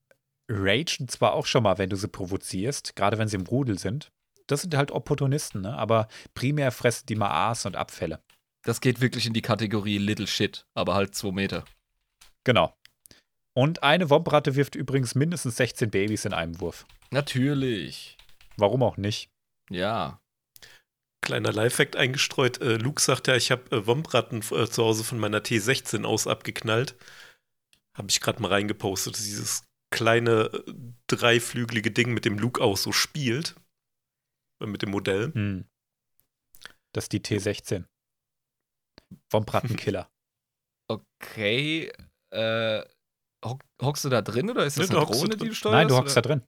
ragen 0.47 1.07
zwar 1.07 1.33
auch 1.33 1.47
schon 1.47 1.63
mal, 1.63 1.79
wenn 1.79 1.89
du 1.89 1.95
sie 1.95 2.07
provozierst, 2.07 2.95
gerade 2.95 3.17
wenn 3.17 3.27
sie 3.27 3.37
im 3.37 3.47
Rudel 3.47 3.79
sind. 3.79 4.11
Das 4.45 4.61
sind 4.61 4.75
halt 4.75 4.91
Opportunisten, 4.91 5.61
ne? 5.61 5.75
Aber 5.75 6.07
primär 6.35 6.71
fressen 6.71 7.07
die 7.07 7.15
mal 7.15 7.31
Aas 7.31 7.65
und 7.65 7.75
Abfälle. 7.75 8.21
Das 8.61 8.81
geht 8.81 9.01
wirklich 9.01 9.25
in 9.25 9.33
die 9.33 9.41
Kategorie 9.41 9.97
Little 9.97 10.27
Shit, 10.27 10.67
aber 10.75 10.93
halt 10.93 11.15
zwei 11.15 11.31
Meter. 11.31 11.65
Genau. 12.43 12.71
Und 13.55 13.81
eine 13.81 14.11
Wompratte 14.11 14.55
wirft 14.55 14.75
übrigens 14.75 15.15
mindestens 15.15 15.57
16 15.57 15.89
Babys 15.89 16.25
in 16.25 16.33
einem 16.33 16.61
Wurf. 16.61 16.85
Natürlich. 17.09 18.15
Warum 18.57 18.83
auch 18.83 18.97
nicht? 18.97 19.31
Ja. 19.71 20.21
Kleiner 21.23 21.53
Lifehack 21.53 21.95
eingestreut. 21.95 22.59
Äh, 22.59 22.75
Luke 22.75 23.01
sagt 23.01 23.27
ja, 23.27 23.35
ich 23.35 23.49
habe 23.49 23.75
äh, 23.75 23.87
Wombratten 23.87 24.39
äh, 24.51 24.67
zu 24.67 24.83
Hause 24.83 25.05
von 25.05 25.17
meiner 25.17 25.39
T16 25.39 26.03
aus 26.03 26.27
abgeknallt. 26.27 26.97
Habe 27.97 28.09
ich 28.09 28.19
gerade 28.19 28.41
mal 28.41 28.49
reingepostet. 28.49 29.17
Dieses 29.17 29.63
kleine 29.89 30.51
äh, 30.51 30.73
dreiflügelige 31.07 31.91
Ding, 31.91 32.13
mit 32.13 32.25
dem 32.25 32.37
Luke 32.37 32.61
auch 32.61 32.75
so 32.75 32.91
spielt. 32.91 33.55
Äh, 34.61 34.65
mit 34.65 34.81
dem 34.81 34.91
Modell. 34.91 35.31
Hm. 35.33 35.65
Das 36.91 37.05
ist 37.05 37.13
die 37.13 37.21
T16. 37.21 37.85
Vom 39.31 39.45
Brattenkiller. 39.45 40.09
Okay. 40.89 41.91
Äh, 42.29 42.83
hock, 43.43 43.63
hockst 43.81 44.03
du 44.03 44.09
da 44.09 44.21
drin 44.21 44.49
oder 44.49 44.65
ist 44.65 44.77
das 44.77 44.89
Nee, 44.89 44.97
eine 44.97 45.05
da 45.05 45.11
Drohne, 45.11 45.37
die 45.37 45.47
du 45.47 45.55
steuerst? 45.55 45.73
Nein, 45.73 45.87
du 45.87 45.95
hockst 45.95 46.17
da 46.17 46.19
oder? 46.19 46.29
drin. 46.29 46.47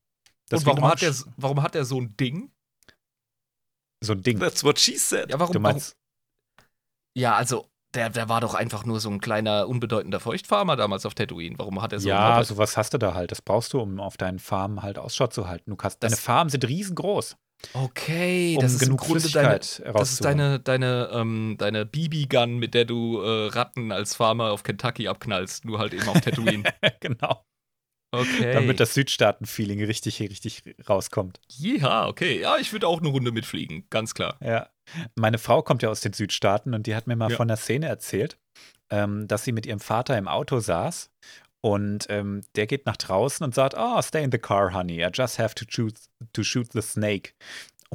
Das 0.49 0.59
Und 0.59 0.65
warum 0.67 0.83
hat, 0.83 1.01
der, 1.01 1.15
warum 1.37 1.63
hat 1.63 1.73
der 1.73 1.85
so 1.85 1.99
ein 1.99 2.15
Ding? 2.17 2.51
So 4.03 4.13
ein 4.13 4.23
Ding? 4.23 4.39
That's 4.39 4.63
what 4.63 4.79
she 4.79 4.97
said. 4.97 5.29
Ja, 5.29 5.39
warum? 5.39 5.53
Du 5.53 5.59
meinst, 5.59 5.95
warum? 6.57 6.69
Ja, 7.17 7.35
also, 7.35 7.69
der, 7.93 8.09
der 8.09 8.27
war 8.27 8.41
doch 8.41 8.53
einfach 8.53 8.85
nur 8.85 8.99
so 8.99 9.09
ein 9.09 9.21
kleiner, 9.21 9.67
unbedeutender 9.67 10.19
Feuchtfarmer 10.19 10.75
damals 10.75 11.05
auf 11.05 11.13
Tatooine. 11.13 11.57
Warum 11.57 11.81
hat 11.81 11.93
er 11.93 11.99
so 11.99 12.09
ja, 12.09 12.43
sowas 12.43 12.75
hast 12.75 12.93
du 12.93 12.97
da 12.97 13.13
halt. 13.13 13.31
Das 13.31 13.41
brauchst 13.41 13.73
du, 13.73 13.79
um 13.79 13.99
auf 13.99 14.17
deinen 14.17 14.39
Farmen 14.39 14.83
halt 14.83 14.97
Ausschau 14.97 15.27
zu 15.27 15.47
halten. 15.47 15.71
Du 15.71 15.77
kannst, 15.77 16.03
deine 16.03 16.17
Farmen 16.17 16.49
sind 16.49 16.67
riesengroß, 16.67 17.37
Okay, 17.73 18.55
um 18.55 18.61
das 18.61 18.73
ist 18.73 18.81
im 18.81 18.89
genug 18.89 19.01
Grunde 19.01 19.29
deine, 19.29 19.49
Flüssigkeit 19.49 19.95
das 19.95 20.11
ist 20.11 20.25
deine, 20.25 20.59
deine, 20.59 21.09
ähm, 21.11 21.55
deine 21.57 21.85
BB-Gun, 21.85 22.57
mit 22.57 22.73
der 22.73 22.85
du 22.85 23.21
äh, 23.21 23.47
Ratten 23.47 23.91
als 23.91 24.15
Farmer 24.15 24.51
auf 24.51 24.63
Kentucky 24.63 25.07
abknallst, 25.07 25.65
nur 25.65 25.79
halt 25.79 25.93
eben 25.93 26.07
auf 26.07 26.19
Tatooine. 26.21 26.63
genau. 26.99 27.43
Okay. 28.19 28.53
Damit 28.53 28.79
das 28.79 28.93
Südstaaten-Feeling 28.93 29.83
richtig, 29.83 30.19
richtig 30.21 30.63
rauskommt. 30.89 31.39
Ja, 31.57 32.07
okay. 32.07 32.39
Ja, 32.39 32.57
ich 32.57 32.71
würde 32.73 32.87
auch 32.87 32.99
eine 32.99 33.09
Runde 33.09 33.31
mitfliegen, 33.31 33.85
ganz 33.89 34.13
klar. 34.13 34.37
Ja. 34.41 34.69
Meine 35.15 35.37
Frau 35.37 35.61
kommt 35.61 35.81
ja 35.83 35.89
aus 35.89 36.01
den 36.01 36.13
Südstaaten 36.13 36.73
und 36.73 36.87
die 36.87 36.95
hat 36.95 37.07
mir 37.07 37.15
mal 37.15 37.31
Ja. 37.31 37.37
von 37.37 37.47
der 37.47 37.57
Szene 37.57 37.87
erzählt, 37.87 38.37
ähm, 38.89 39.27
dass 39.27 39.43
sie 39.43 39.51
mit 39.51 39.65
ihrem 39.65 39.79
Vater 39.79 40.17
im 40.17 40.27
Auto 40.27 40.59
saß 40.59 41.09
und 41.61 42.05
ähm, 42.09 42.41
der 42.55 42.67
geht 42.67 42.85
nach 42.85 42.97
draußen 42.97 43.43
und 43.43 43.55
sagt, 43.55 43.73
oh, 43.77 44.01
stay 44.01 44.23
in 44.23 44.31
the 44.31 44.37
car, 44.37 44.73
honey. 44.73 45.03
I 45.03 45.09
just 45.13 45.39
have 45.39 45.55
to 45.55 45.65
shoot, 45.67 45.95
to 46.33 46.43
shoot 46.43 46.67
the 46.73 46.81
snake. 46.81 47.31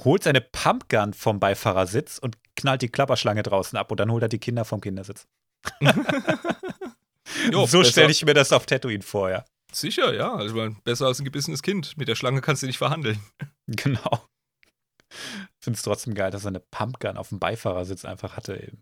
Holt 0.04 0.24
seine 0.24 0.40
Pumpgun 0.40 1.14
vom 1.14 1.38
Beifahrersitz 1.40 2.18
und 2.18 2.36
knallt 2.56 2.82
die 2.82 2.88
Klapperschlange 2.88 3.42
draußen 3.44 3.78
ab 3.78 3.90
und 3.92 4.00
dann 4.00 4.10
holt 4.10 4.22
er 4.22 4.28
die 4.28 4.38
Kinder 4.38 4.64
vom 4.64 4.80
Kindersitz. 4.80 5.26
Jo, 7.52 7.64
so 7.66 7.84
stelle 7.84 8.10
ich 8.10 8.24
mir 8.24 8.34
das 8.34 8.52
auf 8.52 8.66
Tatooine 8.66 9.02
vor, 9.02 9.30
ja. 9.30 9.44
Sicher, 9.72 10.14
ja. 10.14 10.34
Also, 10.34 10.74
besser 10.84 11.06
als 11.06 11.18
ein 11.20 11.24
gebissenes 11.24 11.62
Kind. 11.62 11.96
Mit 11.96 12.08
der 12.08 12.14
Schlange 12.14 12.40
kannst 12.40 12.62
du 12.62 12.66
nicht 12.66 12.78
verhandeln. 12.78 13.18
Genau. 13.72 14.26
Finde 15.60 15.76
es 15.76 15.82
trotzdem 15.82 16.14
geil, 16.14 16.32
dass 16.32 16.44
er 16.44 16.48
eine 16.48 16.58
Pumpgun 16.58 17.16
auf 17.16 17.28
dem 17.28 17.38
Beifahrersitz 17.38 18.04
einfach 18.04 18.36
hatte. 18.36 18.72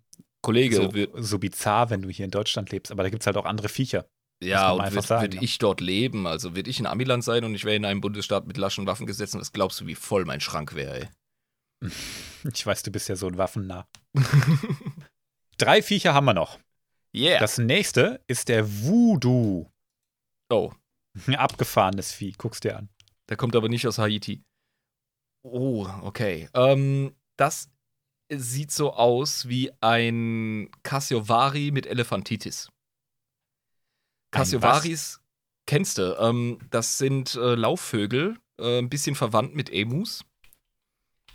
Kollege, 0.40 0.76
So, 0.76 0.90
so 1.22 1.38
bizarr, 1.38 1.90
wenn 1.90 2.00
du 2.00 2.08
hier 2.08 2.24
in 2.24 2.30
Deutschland 2.30 2.70
lebst. 2.70 2.90
Aber 2.90 3.02
da 3.02 3.10
gibt 3.10 3.22
es 3.22 3.26
halt 3.26 3.36
auch 3.36 3.44
andere 3.44 3.68
Viecher. 3.68 4.06
ja, 4.42 4.70
und 4.70 4.80
einfach 4.80 4.94
würde 4.96 5.06
sagen, 5.06 5.38
ich 5.42 5.58
dort 5.58 5.82
leben, 5.82 6.26
also 6.26 6.56
würde 6.56 6.70
ich 6.70 6.80
in 6.80 6.86
Amiland 6.86 7.22
sein 7.22 7.44
und 7.44 7.54
ich 7.54 7.64
wäre 7.64 7.76
in 7.76 7.84
einem 7.84 8.00
Bundesstaat 8.00 8.46
mit 8.46 8.56
laschen 8.56 8.86
Waffengesetzen, 8.86 9.38
was 9.40 9.52
glaubst 9.52 9.78
du, 9.80 9.86
wie 9.86 9.94
voll 9.94 10.24
mein 10.24 10.40
Schrank 10.40 10.74
wäre, 10.74 11.00
ey? 11.02 11.08
Ich 12.54 12.64
weiß, 12.66 12.82
du 12.84 12.90
bist 12.90 13.08
ja 13.10 13.16
so 13.16 13.26
ein 13.26 13.36
Waffennah. 13.36 13.86
Drei 15.58 15.82
Viecher 15.82 16.14
haben 16.14 16.24
wir 16.26 16.34
noch. 16.34 16.58
Yeah. 17.14 17.40
Das 17.40 17.58
nächste 17.58 18.22
ist 18.26 18.48
der 18.48 18.66
Voodoo. 18.82 19.66
Oh, 20.50 20.72
Ein 21.26 21.36
abgefahrenes 21.36 22.12
Vieh. 22.12 22.32
Guck's 22.36 22.60
dir 22.60 22.76
an. 22.76 22.88
der 23.28 23.36
kommt 23.36 23.56
aber 23.56 23.68
nicht 23.68 23.86
aus 23.86 23.98
Haiti. 23.98 24.42
Oh, 25.42 25.86
okay. 26.02 26.48
Ähm, 26.54 27.14
das 27.36 27.70
sieht 28.30 28.70
so 28.70 28.92
aus 28.92 29.48
wie 29.48 29.72
ein 29.80 30.70
Cassiovari 30.82 31.70
mit 31.70 31.86
Elefantitis. 31.86 32.70
Cassiovaris 34.30 35.20
kennst 35.66 35.98
du. 35.98 36.16
Ähm, 36.18 36.58
das 36.70 36.98
sind 36.98 37.34
äh, 37.36 37.54
Laufvögel, 37.54 38.38
äh, 38.58 38.78
ein 38.78 38.90
bisschen 38.90 39.14
verwandt 39.14 39.54
mit 39.54 39.70
Emus. 39.70 40.24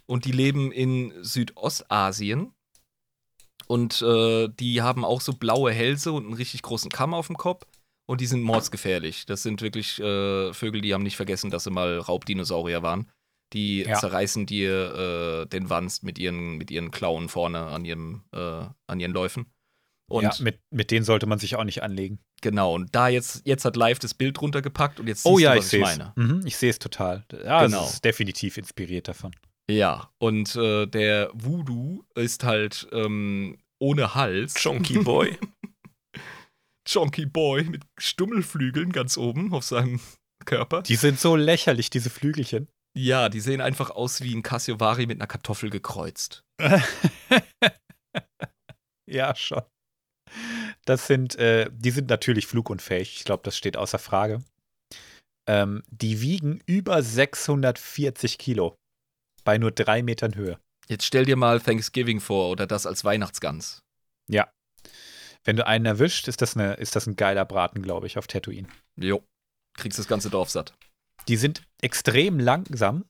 Und 0.05 0.25
die 0.25 0.31
leben 0.31 0.71
in 0.71 1.13
Südostasien. 1.23 2.53
Und 3.67 4.01
äh, 4.01 4.49
die 4.49 4.81
haben 4.81 5.05
auch 5.05 5.21
so 5.21 5.33
blaue 5.33 5.71
Hälse 5.71 6.11
und 6.11 6.25
einen 6.25 6.33
richtig 6.33 6.61
großen 6.61 6.91
Kamm 6.91 7.13
auf 7.13 7.27
dem 7.27 7.37
Kopf. 7.37 7.65
Und 8.05 8.21
die 8.21 8.25
sind 8.25 8.41
mordsgefährlich. 8.43 9.25
Das 9.25 9.43
sind 9.43 9.61
wirklich 9.61 9.99
äh, 9.99 10.53
Vögel, 10.53 10.81
die 10.81 10.93
haben 10.93 11.03
nicht 11.03 11.15
vergessen, 11.15 11.49
dass 11.51 11.63
sie 11.63 11.71
mal 11.71 11.97
Raubdinosaurier 11.99 12.83
waren. 12.83 13.09
Die 13.53 13.83
Ja. 13.83 13.99
zerreißen 13.99 14.45
dir 14.45 15.43
äh, 15.43 15.45
den 15.47 15.69
Wanst 15.69 16.03
mit 16.03 16.17
ihren, 16.19 16.57
mit 16.57 16.71
ihren 16.71 16.91
Klauen 16.91 17.29
vorne 17.29 17.59
an, 17.67 17.85
ihrem, 17.85 18.23
äh, 18.33 18.65
an 18.87 18.99
ihren 18.99 19.13
Läufen. 19.13 19.45
Und 20.11 20.23
ja, 20.23 20.31
mit, 20.39 20.59
mit 20.69 20.91
denen 20.91 21.05
sollte 21.05 21.27
man 21.27 21.39
sich 21.39 21.55
auch 21.55 21.63
nicht 21.63 21.81
anlegen. 21.81 22.19
Genau, 22.41 22.75
und 22.75 22.93
da 22.93 23.07
jetzt, 23.07 23.41
jetzt 23.47 23.63
hat 23.63 23.77
live 23.77 23.99
das 23.99 24.13
Bild 24.13 24.41
runtergepackt 24.41 24.99
und 24.99 25.07
jetzt 25.07 25.23
siehst 25.23 25.33
oh 25.33 25.39
ja, 25.39 25.53
du, 25.53 25.59
ich 25.59 25.63
was 25.63 25.69
sehe 25.69 25.81
ich 25.81 25.87
es. 25.89 25.97
meine. 25.97 26.13
Mhm, 26.15 26.45
ich 26.45 26.57
sehe 26.57 26.69
es 26.71 26.79
total. 26.79 27.25
Ja, 27.45 27.65
Genau. 27.65 27.85
es 27.85 27.93
ist 27.93 28.05
definitiv 28.05 28.57
inspiriert 28.57 29.07
davon. 29.07 29.31
Ja, 29.69 30.09
und 30.17 30.55
äh, 30.57 30.87
der 30.87 31.29
Voodoo 31.33 32.03
ist 32.15 32.43
halt 32.43 32.85
ähm, 32.91 33.57
ohne 33.79 34.13
Hals. 34.13 34.55
Chonky 34.61 34.99
Boy. 34.99 35.37
Chonky 36.87 37.25
Boy 37.25 37.63
mit 37.63 37.83
Stummelflügeln 37.97 38.91
ganz 38.91 39.17
oben 39.17 39.53
auf 39.53 39.63
seinem 39.63 39.99
Körper. 40.45 40.81
Die 40.83 40.95
sind 40.95 41.19
so 41.19 41.35
lächerlich, 41.35 41.89
diese 41.89 42.09
Flügelchen. 42.09 42.67
Ja, 42.95 43.29
die 43.29 43.39
sehen 43.39 43.61
einfach 43.61 43.89
aus 43.89 44.21
wie 44.21 44.35
ein 44.35 44.43
Cassiovari 44.43 45.07
mit 45.07 45.19
einer 45.19 45.27
Kartoffel 45.27 45.69
gekreuzt. 45.69 46.43
ja, 49.09 49.35
schon. 49.35 49.63
Das 50.85 51.07
sind, 51.07 51.35
äh, 51.35 51.69
die 51.71 51.91
sind 51.91 52.09
natürlich 52.09 52.47
flugunfähig. 52.47 53.15
Ich 53.17 53.23
glaube, 53.23 53.43
das 53.43 53.57
steht 53.57 53.77
außer 53.77 53.99
Frage. 53.99 54.43
Ähm, 55.47 55.83
die 55.89 56.21
wiegen 56.21 56.61
über 56.65 57.01
640 57.01 58.37
Kilo. 58.37 58.75
Bei 59.43 59.57
nur 59.57 59.71
drei 59.71 60.03
Metern 60.03 60.35
Höhe. 60.35 60.59
Jetzt 60.87 61.05
stell 61.05 61.25
dir 61.25 61.35
mal 61.35 61.59
Thanksgiving 61.59 62.19
vor 62.19 62.49
oder 62.49 62.67
das 62.67 62.85
als 62.85 63.03
Weihnachtsgans. 63.03 63.81
Wenn 65.45 65.57
du 65.57 65.67
einen 65.67 65.85
erwischt, 65.85 66.27
ist 66.27 66.41
das, 66.41 66.55
eine, 66.55 66.75
ist 66.75 66.95
das 66.95 67.05
ein 67.05 67.15
geiler 67.15 67.45
Braten, 67.45 67.81
glaube 67.81 68.07
ich, 68.07 68.17
auf 68.17 68.27
Tatooine. 68.27 68.67
Jo, 68.95 69.23
kriegst 69.77 69.99
das 69.99 70.07
ganze 70.07 70.29
Dorf 70.29 70.49
satt. 70.49 70.73
Die 71.27 71.37
sind 71.37 71.63
extrem 71.81 72.39
langsam. 72.39 73.05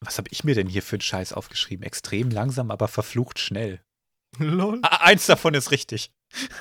Was 0.00 0.18
habe 0.18 0.28
ich 0.30 0.44
mir 0.44 0.54
denn 0.54 0.68
hier 0.68 0.82
für 0.82 0.96
einen 0.96 1.00
Scheiß 1.00 1.32
aufgeschrieben? 1.32 1.84
Extrem 1.84 2.30
langsam, 2.30 2.70
aber 2.70 2.88
verflucht 2.88 3.38
schnell. 3.38 3.82
Lol. 4.38 4.80
Ah, 4.82 5.04
eins 5.04 5.26
davon 5.26 5.54
ist 5.54 5.70
richtig. 5.70 6.12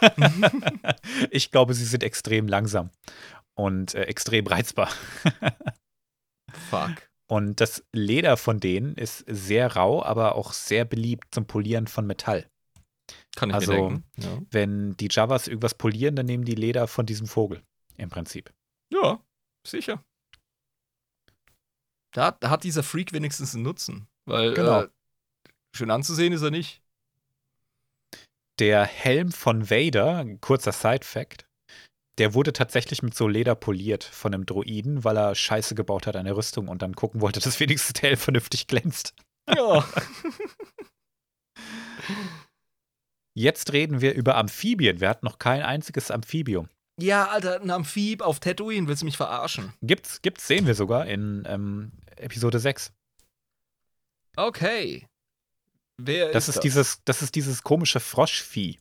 ich 1.32 1.52
glaube, 1.52 1.74
sie 1.74 1.86
sind 1.86 2.04
extrem 2.04 2.48
langsam 2.48 2.92
und 3.56 3.96
äh, 3.96 4.04
extrem 4.04 4.46
reizbar. 4.48 4.92
Fuck. 6.70 7.10
Und 7.28 7.62
das 7.62 7.84
Leder 7.92 8.38
von 8.38 8.60
denen 8.60 8.96
ist 8.96 9.24
sehr 9.28 9.76
rau, 9.76 10.04
aber 10.04 10.36
auch 10.36 10.54
sehr 10.54 10.86
beliebt 10.86 11.34
zum 11.34 11.48
Polieren 11.48 11.88
von 11.88 12.06
Metall. 12.06 12.48
Kann 13.36 13.50
ich 13.50 13.56
Also- 13.56 13.72
mir 13.72 13.78
denken. 13.90 14.04
Ja. 14.18 14.42
Wenn 14.52 14.98
die 14.98 15.08
Javas 15.10 15.48
irgendwas 15.48 15.74
polieren, 15.76 16.16
dann 16.16 16.26
nehmen 16.26 16.46
die 16.46 16.56
Leder 16.56 16.88
von 16.88 17.06
diesem 17.06 17.28
Vogel. 17.28 17.62
Im 17.98 18.10
Prinzip. 18.10 18.52
Ja, 18.92 19.20
sicher. 19.66 20.04
Da, 22.12 22.32
da 22.32 22.50
hat 22.50 22.64
dieser 22.64 22.84
Freak 22.84 23.12
wenigstens 23.14 23.54
einen 23.56 23.64
Nutzen. 23.64 24.08
Weil 24.26 24.54
Genau. 24.54 24.82
äh, 24.84 24.90
schön 25.76 25.90
anzusehen 25.92 26.32
ist 26.34 26.42
er 26.44 26.52
nicht. 26.52 26.82
Der 28.60 28.86
Helm 28.86 29.32
von 29.32 29.70
Vader, 29.72 30.24
kurzer 30.40 30.72
Side-Fact, 30.72 31.48
der 32.20 32.36
wurde 32.36 32.54
tatsächlich 32.54 33.02
mit 33.02 33.16
so 33.16 33.28
Leder 33.28 33.56
poliert 33.56 34.04
von 34.04 34.32
einem 34.34 34.46
Droiden, 34.46 35.04
weil 35.04 35.18
er 35.18 35.34
Scheiße 35.34 35.74
gebaut 35.74 36.06
hat 36.06 36.16
an 36.16 36.26
der 36.26 36.38
Rüstung 36.38 36.68
und 36.68 36.84
dann 36.84 36.96
gucken 36.96 37.22
wollte, 37.22 37.40
dass 37.40 37.60
wenigstens 37.60 37.94
der 37.94 38.10
Helm 38.12 38.20
vernünftig 38.20 38.68
glänzt. 38.68 39.16
Ja. 39.50 39.84
Jetzt 43.36 43.74
reden 43.74 44.02
wir 44.02 44.14
über 44.14 44.36
Amphibien. 44.36 45.00
Wir 45.00 45.10
hatten 45.10 45.26
noch 45.26 45.40
kein 45.40 45.62
einziges 45.62 46.12
Amphibium. 46.12 46.70
ja, 47.00 47.28
Alter, 47.30 47.60
ein 47.62 47.72
Amphib 47.72 48.22
auf 48.22 48.40
Tatooine, 48.40 48.88
willst 48.88 49.02
du 49.02 49.06
mich 49.06 49.18
verarschen? 49.18 49.74
Gibt's, 49.82 50.22
gibt's, 50.22 50.48
sehen 50.48 50.68
wir 50.68 50.76
sogar 50.76 51.08
in 51.08 51.44
ähm, 51.48 51.92
Episode 52.18 52.60
6. 52.60 52.92
Okay. 54.36 55.08
Wer 55.98 56.32
Das 56.32 56.50
ist, 56.50 56.62
dieses, 56.64 57.04
das 57.06 57.22
ist 57.22 57.36
dieses 57.36 57.62
komische 57.64 58.00
Froschvieh, 58.00 58.80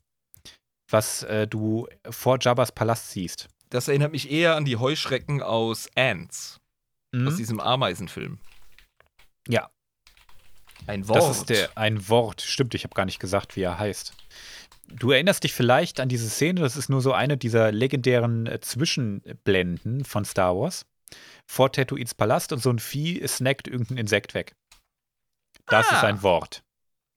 was 0.90 1.22
äh, 1.24 1.46
du 1.46 1.86
vor 2.10 2.38
Jabba's 2.40 2.72
Palast 2.72 3.10
siehst. 3.10 3.48
Das 3.70 3.88
erinnert 3.88 4.12
mich 4.12 4.30
eher 4.30 4.56
an 4.56 4.64
die 4.64 4.76
Heuschrecken 4.76 5.42
aus 5.42 5.88
Ants, 5.94 6.58
aus 7.14 7.20
Mhm. 7.32 7.36
diesem 7.36 7.60
Ameisenfilm. 7.60 8.38
Ja. 9.48 9.70
Ein 10.86 11.06
Wort. 11.08 11.18
Das 11.18 11.36
ist 11.38 11.48
der, 11.50 11.70
ein 11.76 12.08
Wort. 12.08 12.40
Stimmt, 12.42 12.74
ich 12.74 12.84
habe 12.84 12.94
gar 12.94 13.04
nicht 13.04 13.18
gesagt, 13.20 13.56
wie 13.56 13.62
er 13.62 13.78
heißt. 13.78 14.14
Du 14.88 15.10
erinnerst 15.10 15.44
dich 15.44 15.52
vielleicht 15.54 16.00
an 16.00 16.08
diese 16.08 16.28
Szene, 16.28 16.60
das 16.60 16.76
ist 16.76 16.88
nur 16.90 17.00
so 17.00 17.12
eine 17.12 17.36
dieser 17.36 17.72
legendären 17.72 18.46
äh, 18.46 18.60
Zwischenblenden 18.60 20.04
von 20.04 20.24
Star 20.24 20.56
Wars. 20.56 20.84
Vor 21.46 21.72
Tatooines 21.72 22.14
Palast 22.14 22.52
und 22.52 22.60
so 22.62 22.70
ein 22.70 22.78
Vieh 22.78 23.26
snackt 23.26 23.68
irgendein 23.68 23.98
Insekt 23.98 24.34
weg. 24.34 24.54
Das 25.66 25.86
Ah. 25.90 25.96
ist 25.96 26.04
ein 26.04 26.22
Wort. 26.22 26.62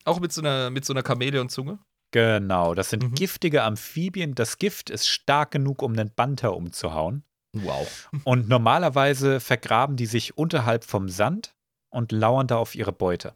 Auch 0.04 0.20
mit 0.20 0.32
so 0.32 0.40
einer, 0.40 0.70
mit 0.70 0.84
so 0.84 0.92
einer 0.92 1.02
Chamäleonzunge? 1.02 1.78
Genau, 2.12 2.74
das 2.74 2.90
sind 2.90 3.02
Mhm. 3.02 3.14
giftige 3.14 3.62
Amphibien. 3.64 4.34
Das 4.34 4.58
Gift 4.58 4.88
ist 4.90 5.08
stark 5.08 5.50
genug, 5.50 5.82
um 5.82 5.92
einen 5.92 6.10
Banter 6.14 6.56
umzuhauen. 6.56 7.24
Wow. 7.52 8.08
Und 8.24 8.48
normalerweise 8.48 9.40
vergraben 9.40 9.96
die 9.96 10.06
sich 10.06 10.36
unterhalb 10.38 10.84
vom 10.84 11.08
Sand 11.08 11.54
und 11.90 12.12
lauern 12.12 12.46
da 12.46 12.56
auf 12.58 12.74
ihre 12.74 12.92
Beute. 12.92 13.34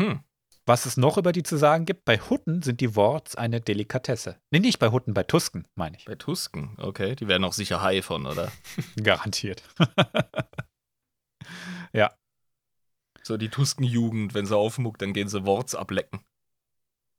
Hm. 0.00 0.20
Was 0.64 0.86
es 0.86 0.96
noch 0.96 1.18
über 1.18 1.32
die 1.32 1.42
zu 1.42 1.56
sagen 1.56 1.86
gibt, 1.86 2.04
bei 2.04 2.18
Hutten 2.18 2.62
sind 2.62 2.80
die 2.80 2.94
Worts 2.94 3.34
eine 3.34 3.60
Delikatesse. 3.60 4.38
Nee, 4.52 4.60
nicht 4.60 4.78
bei 4.78 4.90
Hutten, 4.90 5.12
bei 5.12 5.24
Tusken, 5.24 5.66
meine 5.74 5.96
ich. 5.96 6.04
Bei 6.04 6.14
Tusken, 6.14 6.76
okay. 6.78 7.16
Die 7.16 7.26
werden 7.26 7.44
auch 7.44 7.52
sicher 7.52 7.82
high 7.82 8.04
von, 8.04 8.26
oder? 8.26 8.52
Garantiert. 9.02 9.62
So 13.22 13.36
die 13.36 13.48
Tuskenjugend, 13.48 14.34
wenn 14.34 14.46
sie 14.46 14.56
aufmuckt, 14.56 15.00
dann 15.00 15.12
gehen 15.12 15.28
sie 15.28 15.46
Worts 15.46 15.74
ablecken. 15.74 16.20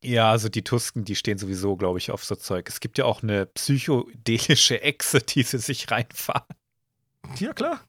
Ja, 0.03 0.31
also 0.31 0.49
die 0.49 0.63
Tusken, 0.63 1.05
die 1.05 1.15
stehen 1.15 1.37
sowieso, 1.37 1.77
glaube 1.77 1.97
ich, 1.97 2.11
auf 2.11 2.25
so 2.25 2.35
Zeug. 2.35 2.67
Es 2.67 2.81
gibt 2.81 2.97
ja 2.97 3.05
auch 3.05 3.23
eine 3.23 3.45
psychedelische 3.45 4.81
Echse, 4.81 5.21
die 5.21 5.43
sie 5.43 5.59
sich 5.59 5.89
reinfahren. 5.89 6.45
Ja, 7.39 7.53
klar. 7.53 7.81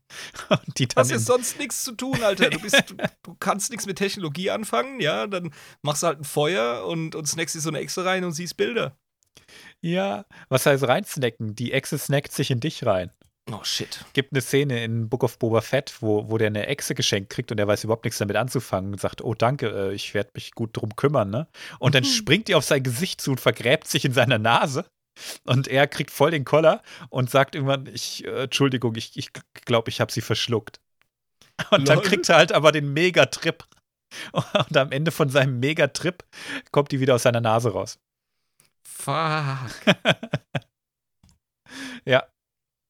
Die 0.79 0.89
Hast 0.97 1.11
jetzt 1.11 1.27
sonst 1.27 1.59
nichts 1.59 1.85
zu 1.85 1.93
tun, 1.93 2.23
Alter. 2.23 2.51
Du, 2.51 2.61
bist, 2.61 2.91
du, 2.91 2.95
du 3.23 3.35
kannst 3.41 3.71
nichts 3.71 3.87
mit 3.87 3.99
Technologie 3.99 4.51
anfangen, 4.51 5.01
ja? 5.01 5.27
Dann 5.27 5.53
machst 5.83 6.03
du 6.03 6.07
halt 6.07 6.21
ein 6.21 6.25
Feuer 6.25 6.87
und, 6.87 7.15
und 7.15 7.27
snackst 7.27 7.55
dir 7.55 7.61
so 7.61 7.69
eine 7.69 7.81
Echse 7.81 8.05
rein 8.05 8.25
und 8.25 8.33
siehst 8.33 8.57
Bilder. 8.57 8.97
ja, 9.81 10.25
was 10.49 10.67
heißt 10.67 10.85
reinsnacken? 10.85 11.55
Die 11.55 11.73
Echse 11.73 11.99
snackt 11.99 12.33
sich 12.33 12.51
in 12.51 12.61
dich 12.61 12.87
rein. 12.87 13.11
Oh, 13.53 13.63
shit. 13.63 14.03
gibt 14.15 14.33
eine 14.33 14.41
Szene 14.41 14.83
in 14.85 15.11
Book 15.11 15.23
of 15.23 15.39
Boba 15.39 15.61
Fett, 15.61 15.97
wo, 16.01 16.31
wo 16.31 16.39
der 16.39 16.47
eine 16.47 16.67
Echse 16.67 16.95
geschenkt 16.95 17.29
kriegt 17.29 17.51
und 17.51 17.59
der 17.59 17.67
weiß 17.67 17.85
überhaupt 17.85 18.05
nichts 18.07 18.19
damit 18.19 18.37
anzufangen 18.37 18.93
und 18.93 19.01
sagt, 19.01 19.23
oh 19.23 19.35
danke, 19.35 19.69
äh, 19.69 19.95
ich 19.95 20.15
werde 20.15 20.31
mich 20.35 20.53
gut 20.53 20.71
drum 20.73 20.97
kümmern, 20.97 21.29
ne? 21.29 21.47
Und 21.79 21.95
dann 21.95 22.05
springt 22.05 22.49
die 22.49 22.55
auf 22.55 22.65
sein 22.65 22.83
Gesicht 22.83 23.21
zu 23.21 23.33
und 23.33 23.41
vergräbt 23.41 23.87
sich 23.87 24.07
in 24.07 24.15
seiner 24.15 24.39
Nase. 24.39 24.87
Und 25.45 25.69
er 25.69 25.87
kriegt 25.87 26.11
voll 26.11 26.31
den 26.31 26.45
Koller 26.45 26.83
und 27.09 27.31
sagt 27.31 27.55
irgendwann, 27.55 27.87
ich, 27.87 28.25
äh, 28.25 28.45
Entschuldigung, 28.45 28.95
ich 28.97 29.13
glaube, 29.13 29.47
ich, 29.55 29.65
glaub, 29.65 29.89
ich 29.89 30.01
habe 30.01 30.13
sie 30.13 30.21
verschluckt. 30.21 30.81
Und 31.71 31.89
dann 31.89 31.99
Lol. 31.99 32.07
kriegt 32.07 32.29
er 32.29 32.37
halt 32.37 32.53
aber 32.53 32.73
den 32.73 32.93
Megatrip. 32.93 33.65
Und 34.33 34.77
am 34.77 34.93
Ende 34.93 35.11
von 35.11 35.29
seinem 35.29 35.61
Megatrip 35.61 36.25
kommt 36.73 36.93
die 36.93 37.01
wieder 37.01 37.15
aus 37.15 37.23
seiner 37.23 37.41
Nase 37.41 37.73
raus. 37.73 37.99
Fuck. 38.83 39.71
Ja, 42.05 42.27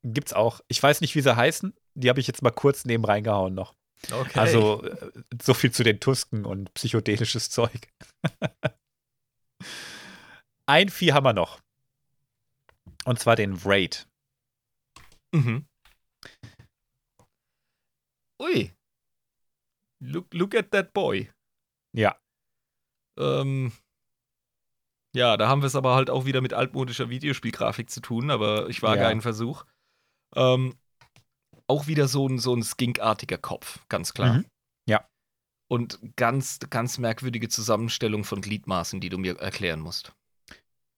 gibt's 0.03 0.33
auch. 0.33 0.61
Ich 0.69 0.83
weiß 0.83 1.01
nicht, 1.01 1.15
wie 1.15 1.21
sie 1.21 1.37
heißen. 1.37 1.75
Die 1.95 2.09
habe 2.09 2.21
ich 2.21 2.27
jetzt 2.27 2.43
mal 2.43 2.51
kurz 2.51 2.85
neben 2.85 3.05
reingehauen 3.05 3.55
noch. 3.55 3.75
Okay. 4.11 4.39
Also 4.39 4.83
äh, 4.85 5.11
so 5.43 5.55
viel 5.55 5.71
zu 5.71 5.83
den 5.83 6.01
Tusken 6.01 6.45
und 6.45 6.75
psychedelisches 6.75 7.51
Zeug. 7.51 7.89
Ein 10.67 10.89
Vieh 10.89 11.13
haben 11.13 11.25
wir 11.25 11.33
noch. 11.33 11.61
Und 13.05 13.19
zwar 13.19 13.37
den 13.37 13.65
Wraith. 13.65 14.07
Mhm. 15.35 15.67
Ui. 18.41 18.73
Look, 20.03 20.33
look 20.35 20.55
at 20.55 20.71
that 20.73 20.93
boy. 20.93 21.31
Ja, 21.97 22.19
Ähm, 23.17 23.73
ja, 25.15 25.37
da 25.37 25.47
haben 25.49 25.63
wir 25.63 25.69
es 25.69 25.77
aber 25.77 25.95
halt 25.95 26.11
auch 26.11 26.25
wieder 26.25 26.41
mit 26.41 26.53
altmodischer 26.53 27.09
Videospielgrafik 27.09 27.89
zu 27.89 28.01
tun, 28.01 28.31
aber 28.33 28.69
ich 28.69 28.83
wage 28.83 29.03
Ja. 29.03 29.09
einen 29.09 29.23
Versuch. 29.23 29.65
Ähm, 30.35 30.77
auch 31.69 31.87
wieder 31.87 32.09
so 32.09 32.27
ein, 32.29 32.41
so 32.41 32.53
ein 32.55 32.65
skinkartiger 32.65 33.39
Kopf, 33.39 33.87
ganz 33.89 34.13
klar. 34.13 34.39
Mhm. 34.39 34.47
Ja. 34.89 35.09
Und 35.71 36.01
ganz, 36.17 36.59
ganz 36.71 36.99
merkwürdige 36.99 37.49
Zusammenstellung 37.49 38.25
von 38.25 38.41
Gliedmaßen, 38.41 39.01
die 39.01 39.09
du 39.09 39.19
mir 39.19 39.39
erklären 39.39 39.79
musst. 39.81 40.13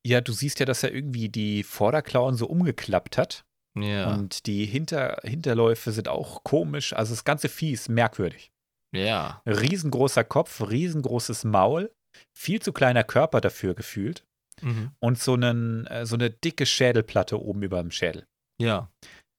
Ja, 0.06 0.20
du 0.20 0.32
siehst 0.32 0.60
ja, 0.60 0.66
dass 0.66 0.82
er 0.82 0.94
irgendwie 0.94 1.28
die 1.28 1.62
Vorderklauen 1.62 2.36
so 2.36 2.46
umgeklappt 2.46 3.18
hat. 3.18 3.44
Ja. 3.76 4.14
Und 4.14 4.46
die 4.46 4.64
Hinter 4.64 5.18
Hinterläufe 5.22 5.92
sind 5.92 6.08
auch 6.08 6.44
komisch. 6.44 6.92
Also 6.92 7.12
das 7.12 7.24
ganze 7.24 7.48
Vieh 7.48 7.72
ist 7.72 7.88
merkwürdig. 7.88 8.50
ja. 8.94 9.42
Riesengroßer 9.46 10.24
Kopf, 10.24 10.62
riesengroßes 10.70 11.44
Maul, 11.44 11.92
viel 12.32 12.62
zu 12.62 12.72
kleiner 12.72 13.04
Körper 13.04 13.40
dafür 13.40 13.74
gefühlt. 13.74 14.24
Mhm. 14.62 14.92
Und 15.00 15.18
so, 15.18 15.34
einen, 15.34 15.86
äh, 15.88 16.06
so 16.06 16.14
eine 16.14 16.30
dicke 16.30 16.64
Schädelplatte 16.64 17.38
oben 17.42 17.62
über 17.62 17.82
dem 17.82 17.90
Schädel. 17.90 18.26
Ja. 18.58 18.90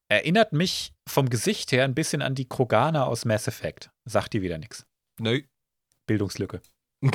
Erinnert 0.09 0.53
mich 0.53 0.93
vom 1.09 1.29
Gesicht 1.29 1.71
her 1.71 1.83
ein 1.83 1.95
bisschen 1.95 2.21
an 2.21 2.35
die 2.35 2.47
Kroganer 2.47 3.07
aus 3.07 3.25
Mass 3.25 3.47
Effect. 3.47 3.89
Sagt 4.05 4.33
die 4.33 4.41
wieder 4.43 4.59
nichts. 4.59 4.85
Nö. 5.19 5.41
Bildungslücke. 6.05 6.61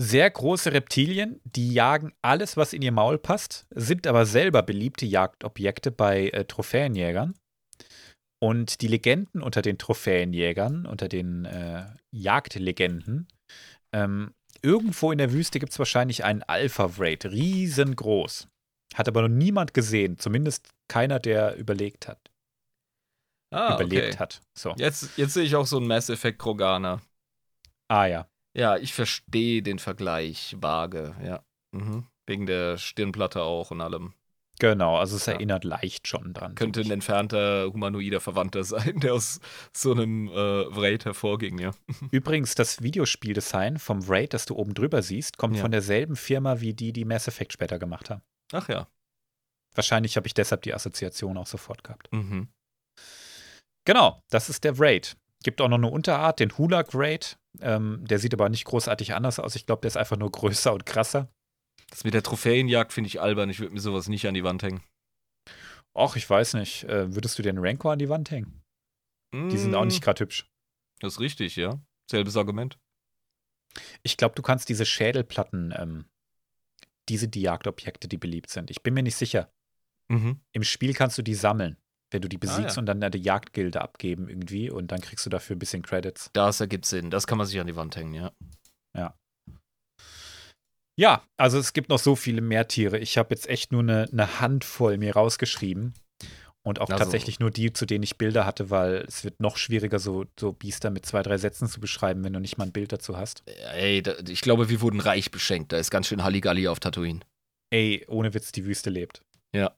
Sehr 0.00 0.30
große 0.30 0.72
Reptilien, 0.72 1.40
die 1.42 1.72
jagen 1.72 2.12
alles, 2.22 2.56
was 2.56 2.72
in 2.72 2.82
ihr 2.82 2.92
Maul 2.92 3.18
passt, 3.18 3.66
sind 3.74 4.06
aber 4.06 4.26
selber 4.26 4.62
beliebte 4.62 5.04
Jagdobjekte 5.04 5.90
bei 5.90 6.28
äh, 6.28 6.44
Trophäenjägern. 6.44 7.34
Und 8.40 8.80
die 8.80 8.86
Legenden 8.86 9.42
unter 9.42 9.60
den 9.60 9.76
Trophäenjägern, 9.76 10.86
unter 10.86 11.08
den 11.08 11.46
äh, 11.46 11.84
Jagdlegenden, 12.12 13.26
ähm, 13.92 14.34
irgendwo 14.62 15.10
in 15.10 15.18
der 15.18 15.32
Wüste 15.32 15.58
gibt 15.58 15.72
es 15.72 15.80
wahrscheinlich 15.80 16.22
einen 16.22 16.44
Alpha-Wraith, 16.44 17.26
riesengroß. 17.26 18.46
Hat 18.94 19.08
aber 19.08 19.22
noch 19.22 19.36
niemand 19.36 19.74
gesehen, 19.74 20.16
zumindest 20.16 20.68
keiner, 20.88 21.18
der 21.18 21.56
überlegt 21.56 22.06
hat. 22.06 22.30
ah, 23.52 23.74
überlebt 23.74 24.14
okay. 24.14 24.18
hat. 24.18 24.42
So. 24.56 24.74
Jetzt, 24.76 25.16
jetzt 25.16 25.34
sehe 25.34 25.42
ich 25.42 25.56
auch 25.56 25.66
so 25.66 25.78
einen 25.78 25.88
Mass 25.88 26.08
Effect 26.08 26.38
Kroganer. 26.38 27.02
Ah 27.88 28.06
ja. 28.06 28.28
Ja, 28.58 28.76
ich 28.76 28.92
verstehe 28.92 29.62
den 29.62 29.78
Vergleich 29.78 30.56
vage, 30.60 31.14
ja. 31.24 31.42
Mhm. 31.72 32.06
Wegen 32.26 32.46
der 32.46 32.76
Stirnplatte 32.76 33.42
auch 33.42 33.70
und 33.70 33.80
allem. 33.80 34.14
Genau, 34.58 34.96
also 34.96 35.14
es 35.16 35.26
Ja. 35.26 35.34
erinnert 35.34 35.62
leicht 35.62 36.08
schon 36.08 36.34
dran. 36.34 36.56
Könnte 36.56 36.80
ein 36.80 36.90
entfernter 36.90 37.70
humanoider 37.72 38.18
Verwandter 38.20 38.64
sein, 38.64 38.98
der 38.98 39.14
aus 39.14 39.38
so 39.72 39.92
einem 39.92 40.26
äh, 40.28 40.32
Wraith 40.34 41.04
hervorging, 41.04 41.58
ja. 41.60 41.70
Übrigens, 42.10 42.56
das 42.56 42.82
Videospieldesign 42.82 43.78
vom 43.78 44.06
Wraith, 44.08 44.34
das 44.34 44.46
du 44.46 44.56
oben 44.56 44.74
drüber 44.74 45.02
siehst, 45.02 45.38
kommt 45.38 45.54
Ja. 45.54 45.62
von 45.62 45.70
derselben 45.70 46.16
Firma 46.16 46.60
wie 46.60 46.74
die, 46.74 46.92
die 46.92 47.04
Mass 47.04 47.28
Effect 47.28 47.52
später 47.52 47.78
gemacht 47.78 48.10
haben. 48.10 48.22
Ach 48.52 48.68
ja. 48.68 48.88
Wahrscheinlich 49.76 50.16
habe 50.16 50.26
ich 50.26 50.34
deshalb 50.34 50.62
die 50.62 50.74
Assoziation 50.74 51.36
auch 51.36 51.46
sofort 51.46 51.84
gehabt. 51.84 52.12
Mhm. 52.12 52.48
Genau, 53.84 54.20
das 54.30 54.48
ist 54.50 54.64
der 54.64 54.76
Wraith. 54.78 55.16
Gibt 55.44 55.60
auch 55.60 55.68
noch 55.68 55.78
eine 55.78 55.86
Unterart, 55.88 56.40
den 56.40 56.58
Hulag 56.58 56.92
Wraith. 56.94 57.37
Ähm, 57.60 58.04
der 58.06 58.18
sieht 58.18 58.34
aber 58.34 58.48
nicht 58.48 58.64
großartig 58.64 59.14
anders 59.14 59.38
aus. 59.38 59.56
Ich 59.56 59.66
glaube, 59.66 59.80
der 59.80 59.88
ist 59.88 59.96
einfach 59.96 60.16
nur 60.16 60.30
größer 60.30 60.72
und 60.72 60.86
krasser. 60.86 61.32
Das 61.90 62.04
mit 62.04 62.14
der 62.14 62.22
Trophäenjagd 62.22 62.92
finde 62.92 63.08
ich 63.08 63.20
albern. 63.20 63.50
Ich 63.50 63.60
würde 63.60 63.74
mir 63.74 63.80
sowas 63.80 64.08
nicht 64.08 64.26
an 64.26 64.34
die 64.34 64.44
Wand 64.44 64.62
hängen. 64.62 64.82
Och, 65.94 66.16
ich 66.16 66.28
weiß 66.28 66.54
nicht. 66.54 66.84
Äh, 66.84 67.14
würdest 67.14 67.38
du 67.38 67.42
den 67.42 67.58
Rancor 67.58 67.92
an 67.92 67.98
die 67.98 68.08
Wand 68.08 68.30
hängen? 68.30 68.62
Die 69.34 69.58
sind 69.58 69.74
auch 69.74 69.84
nicht 69.84 70.02
gerade 70.02 70.20
hübsch. 70.20 70.44
Mm, 70.44 71.00
Das 71.00 71.14
ist 71.14 71.20
richtig, 71.20 71.56
ja. 71.56 71.80
Selbes 72.10 72.36
Argument. 72.36 72.78
Ich 74.02 74.16
glaube, 74.16 74.34
du 74.34 74.42
kannst 74.42 74.68
diese 74.70 74.86
Schädelplatten, 74.86 75.74
ähm, 75.76 76.06
diese 77.08 77.28
die 77.28 77.42
Jagdobjekte, 77.42 78.08
die 78.08 78.16
beliebt 78.16 78.48
sind. 78.50 78.70
Ich 78.70 78.82
bin 78.82 78.94
mir 78.94 79.02
nicht 79.02 79.16
sicher. 79.16 79.52
Mhm. 80.08 80.40
Im 80.52 80.62
Spiel 80.62 80.94
kannst 80.94 81.18
du 81.18 81.22
die 81.22 81.34
sammeln, 81.34 81.76
wenn 82.10 82.22
du 82.22 82.28
die 82.28 82.38
besiegst 82.38 82.76
ja. 82.76 82.80
und 82.80 82.86
dann 82.86 83.02
eine 83.02 83.16
Jagdgilde 83.16 83.80
abgeben 83.80 84.28
irgendwie 84.28 84.70
und 84.70 84.92
dann 84.92 85.00
kriegst 85.00 85.26
du 85.26 85.30
dafür 85.30 85.56
ein 85.56 85.58
bisschen 85.58 85.82
Credits. 85.82 86.30
Das 86.32 86.60
ergibt 86.60 86.86
Sinn. 86.86 87.10
Das 87.10 87.26
kann 87.26 87.38
man 87.38 87.46
sich 87.46 87.60
an 87.60 87.66
die 87.66 87.76
Wand 87.76 87.96
hängen, 87.96 88.14
ja. 88.14 88.32
Ja, 90.98 91.22
also 91.36 91.58
es 91.58 91.72
gibt 91.74 91.90
noch 91.90 92.00
so 92.00 92.16
viele 92.16 92.40
mehr 92.40 92.66
Tiere. 92.66 92.98
Ich 92.98 93.18
habe 93.18 93.32
jetzt 93.32 93.48
echt 93.48 93.70
nur 93.70 93.82
eine, 93.82 94.08
eine 94.10 94.40
Handvoll 94.40 94.98
mir 94.98 95.14
rausgeschrieben 95.14 95.94
und 96.66 96.80
auch 96.80 96.90
Also- 96.90 97.04
tatsächlich 97.04 97.38
nur 97.38 97.52
die, 97.52 97.72
zu 97.72 97.86
denen 97.86 98.02
ich 98.02 98.18
Bilder 98.18 98.44
hatte, 98.44 98.68
weil 98.70 99.04
es 99.06 99.22
wird 99.22 99.38
noch 99.38 99.58
schwieriger, 99.58 100.00
so, 100.00 100.24
so 100.38 100.52
Biester 100.52 100.90
mit 100.90 101.06
zwei, 101.06 101.22
drei 101.22 101.38
Sätzen 101.38 101.68
zu 101.68 101.78
beschreiben, 101.78 102.24
wenn 102.24 102.32
du 102.32 102.40
nicht 102.40 102.58
mal 102.58 102.64
ein 102.64 102.72
Bild 102.72 102.90
dazu 102.90 103.16
hast. 103.16 103.44
Ey, 103.46 104.02
da, 104.02 104.14
ich 104.28 104.40
glaube, 104.40 104.70
wir 104.70 104.80
wurden 104.80 104.98
reich 104.98 105.30
beschenkt. 105.30 105.72
Da 105.72 105.76
ist 105.78 105.92
ganz 105.92 106.08
schön 106.08 106.24
Halligalli 106.24 106.66
auf 106.66 106.80
Tatooine. 106.80 107.20
Ey, 107.70 108.04
ohne 108.08 108.34
Witz, 108.34 108.50
die 108.50 108.64
Wüste 108.64 108.90
lebt. 108.90 109.22
Ja. 109.54 109.76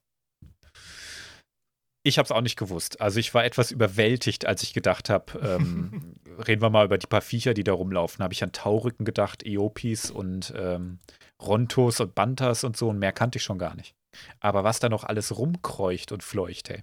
Ich 2.02 2.18
habe 2.18 2.24
es 2.24 2.32
auch 2.32 2.40
nicht 2.40 2.56
gewusst. 2.56 3.00
Also 3.00 3.20
ich 3.20 3.34
war 3.34 3.44
etwas 3.44 3.70
überwältigt, 3.70 4.46
als 4.46 4.62
ich 4.62 4.72
gedacht 4.72 5.10
habe, 5.10 5.38
ähm, 5.40 6.14
reden 6.46 6.62
wir 6.62 6.70
mal 6.70 6.86
über 6.86 6.96
die 6.96 7.06
paar 7.06 7.20
Viecher, 7.20 7.52
die 7.52 7.64
da 7.64 7.72
rumlaufen. 7.74 8.22
Habe 8.22 8.32
ich 8.32 8.42
an 8.42 8.52
Taurücken 8.52 9.04
gedacht, 9.04 9.44
Eopis 9.44 10.10
und 10.10 10.54
ähm, 10.56 10.98
Rontos 11.42 12.00
und 12.00 12.14
Bantas 12.14 12.64
und 12.64 12.76
so 12.76 12.88
und 12.88 12.98
mehr 12.98 13.12
kannte 13.12 13.38
ich 13.38 13.44
schon 13.44 13.58
gar 13.58 13.74
nicht. 13.74 13.94
Aber 14.40 14.64
was 14.64 14.80
da 14.80 14.88
noch 14.88 15.04
alles 15.04 15.36
rumkreucht 15.36 16.12
und 16.12 16.22
fleucht, 16.22 16.70
ey. 16.70 16.82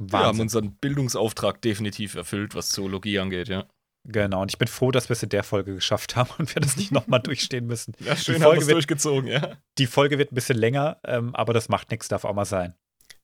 Wir 0.00 0.18
haben 0.18 0.26
Wahnsinn. 0.28 0.42
unseren 0.42 0.74
Bildungsauftrag 0.76 1.60
definitiv 1.60 2.14
erfüllt, 2.14 2.54
was 2.54 2.70
Zoologie 2.70 3.18
angeht, 3.18 3.48
ja. 3.48 3.66
genau, 4.04 4.40
und 4.40 4.50
ich 4.50 4.56
bin 4.56 4.68
froh, 4.68 4.90
dass 4.90 5.10
wir 5.10 5.14
es 5.14 5.22
in 5.22 5.28
der 5.28 5.44
Folge 5.44 5.74
geschafft 5.74 6.16
haben 6.16 6.30
und 6.38 6.54
wir 6.54 6.62
das 6.62 6.76
nicht 6.76 6.92
nochmal 6.92 7.20
durchstehen 7.20 7.66
müssen. 7.66 7.92
Ja, 7.98 8.16
schön, 8.16 8.42
haben 8.42 8.56
wir's 8.56 8.66
durchgezogen, 8.66 9.28
ja. 9.28 9.58
Die 9.78 9.86
Folge 9.86 10.18
wird 10.18 10.32
ein 10.32 10.34
bisschen 10.34 10.56
länger, 10.56 10.98
ähm, 11.04 11.34
aber 11.34 11.52
das 11.52 11.68
macht 11.68 11.90
nichts, 11.90 12.08
darf 12.08 12.24
auch 12.24 12.34
mal 12.34 12.46
sein. 12.46 12.74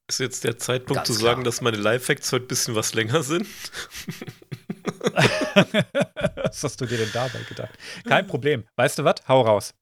Ist 0.08 0.20
jetzt 0.20 0.42
der 0.44 0.58
Zeitpunkt 0.58 1.04
Ganz 1.04 1.06
zu 1.06 1.14
klar. 1.14 1.32
sagen, 1.32 1.44
dass 1.44 1.60
meine 1.60 1.76
Lifehacks 1.76 2.32
heute 2.32 2.46
ein 2.46 2.48
bisschen 2.48 2.74
was 2.74 2.94
länger 2.94 3.22
sind? 3.22 3.46
was 6.36 6.64
hast 6.64 6.80
du 6.80 6.86
dir 6.86 6.96
denn 6.96 7.10
dabei 7.12 7.40
gedacht? 7.46 7.74
Kein 8.04 8.26
Problem. 8.26 8.64
Weißt 8.76 8.98
du 8.98 9.04
was? 9.04 9.16
Hau 9.28 9.42
raus. 9.42 9.74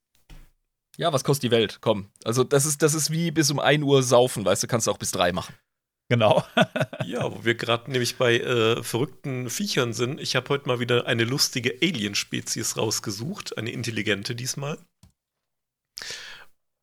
Ja, 0.97 1.13
was 1.13 1.23
kostet 1.23 1.45
die 1.45 1.51
Welt? 1.53 1.79
Komm. 1.81 2.11
Also, 2.25 2.43
das 2.43 2.67
ist, 2.67 2.83
das 2.83 2.95
ist 2.95 3.13
wie 3.13 3.31
bis 3.31 3.53
um 3.53 3.61
1 3.61 3.85
Uhr 3.85 4.03
saufen, 4.03 4.45
weißt 4.45 4.65
du, 4.65 4.67
kannst 4.67 4.89
du 4.89 4.91
auch 4.91 4.99
bis 4.99 5.13
3 5.13 5.33
machen. 5.33 5.55
Genau. 6.09 6.45
Ja, 7.05 7.33
wo 7.33 7.45
wir 7.45 7.55
gerade 7.55 7.89
nämlich 7.89 8.17
bei 8.17 8.41
äh, 8.41 8.83
verrückten 8.83 9.49
Viechern 9.49 9.93
sind. 9.93 10.21
Ich 10.21 10.35
habe 10.35 10.49
heute 10.49 10.67
mal 10.67 10.81
wieder 10.81 11.07
eine 11.07 11.23
lustige 11.23 11.79
Alien-Spezies 11.81 12.77
rausgesucht. 12.77 13.57
Eine 13.57 13.71
intelligente 13.71 14.35
diesmal. 14.35 14.77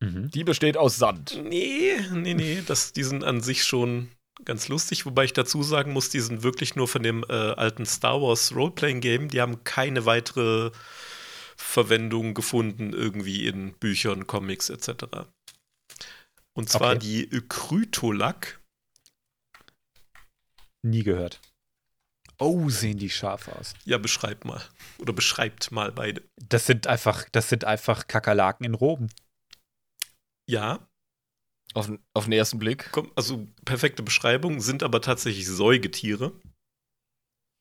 Mhm. 0.04 0.32
Die 0.32 0.44
besteht 0.44 0.78
aus 0.78 0.98
Sand. 0.98 1.42
Nee, 1.44 1.96
nee, 2.12 2.34
nee. 2.34 2.62
Das, 2.66 2.94
die 2.94 3.04
sind 3.04 3.24
an 3.24 3.42
sich 3.42 3.64
schon 3.64 4.10
ganz 4.46 4.68
lustig. 4.68 5.06
Wobei 5.06 5.24
ich 5.26 5.34
dazu 5.34 5.64
sagen 5.64 5.94
muss, 5.94 6.10
die 6.10 6.20
sind 6.20 6.44
wirklich 6.44 6.76
nur 6.76 6.88
von 6.88 7.04
dem 7.04 7.24
äh, 7.30 7.34
alten 7.34 7.86
Star 7.86 8.22
Wars 8.22 8.54
Roleplaying-Game. 8.56 9.30
Die 9.30 9.42
haben 9.42 9.64
keine 9.64 10.06
weitere 10.06 10.72
Verwendung 11.56 12.34
gefunden, 12.34 12.94
irgendwie 12.94 13.48
in 13.48 13.74
Büchern, 13.80 14.28
Comics 14.28 14.70
etc. 14.70 15.06
Und 16.54 16.70
zwar 16.70 16.96
Okay. 16.96 17.00
die 17.30 17.42
Krytolak. 17.48 18.60
Nie 20.86 21.04
gehört. 21.04 21.40
Oh, 22.40 22.68
sehen 22.70 22.98
die 22.98 23.10
scharf 23.10 23.48
aus. 23.48 23.74
Ja, 23.86 23.98
beschreib 23.98 24.44
mal. 24.44 24.62
Oder 24.98 25.14
beschreibt 25.14 25.72
mal 25.72 25.92
beide. 25.92 26.24
Das 26.50 26.66
sind 26.66 26.88
einfach, 26.88 27.30
das 27.32 27.48
sind 27.48 27.64
einfach 27.64 28.08
Kakerlaken 28.08 28.66
in 28.66 28.74
Roben. 28.74 29.10
Ja, 30.50 30.88
Auf, 31.74 31.90
auf 32.14 32.24
den 32.26 32.34
ersten 32.34 32.60
Blick. 32.60 32.90
komm, 32.92 33.12
also 33.16 33.48
perfekte 33.66 34.04
Beschreibung, 34.04 34.60
sind 34.60 34.84
aber 34.84 35.02
tatsächlich 35.02 35.48
Säugetiere. 35.48 36.34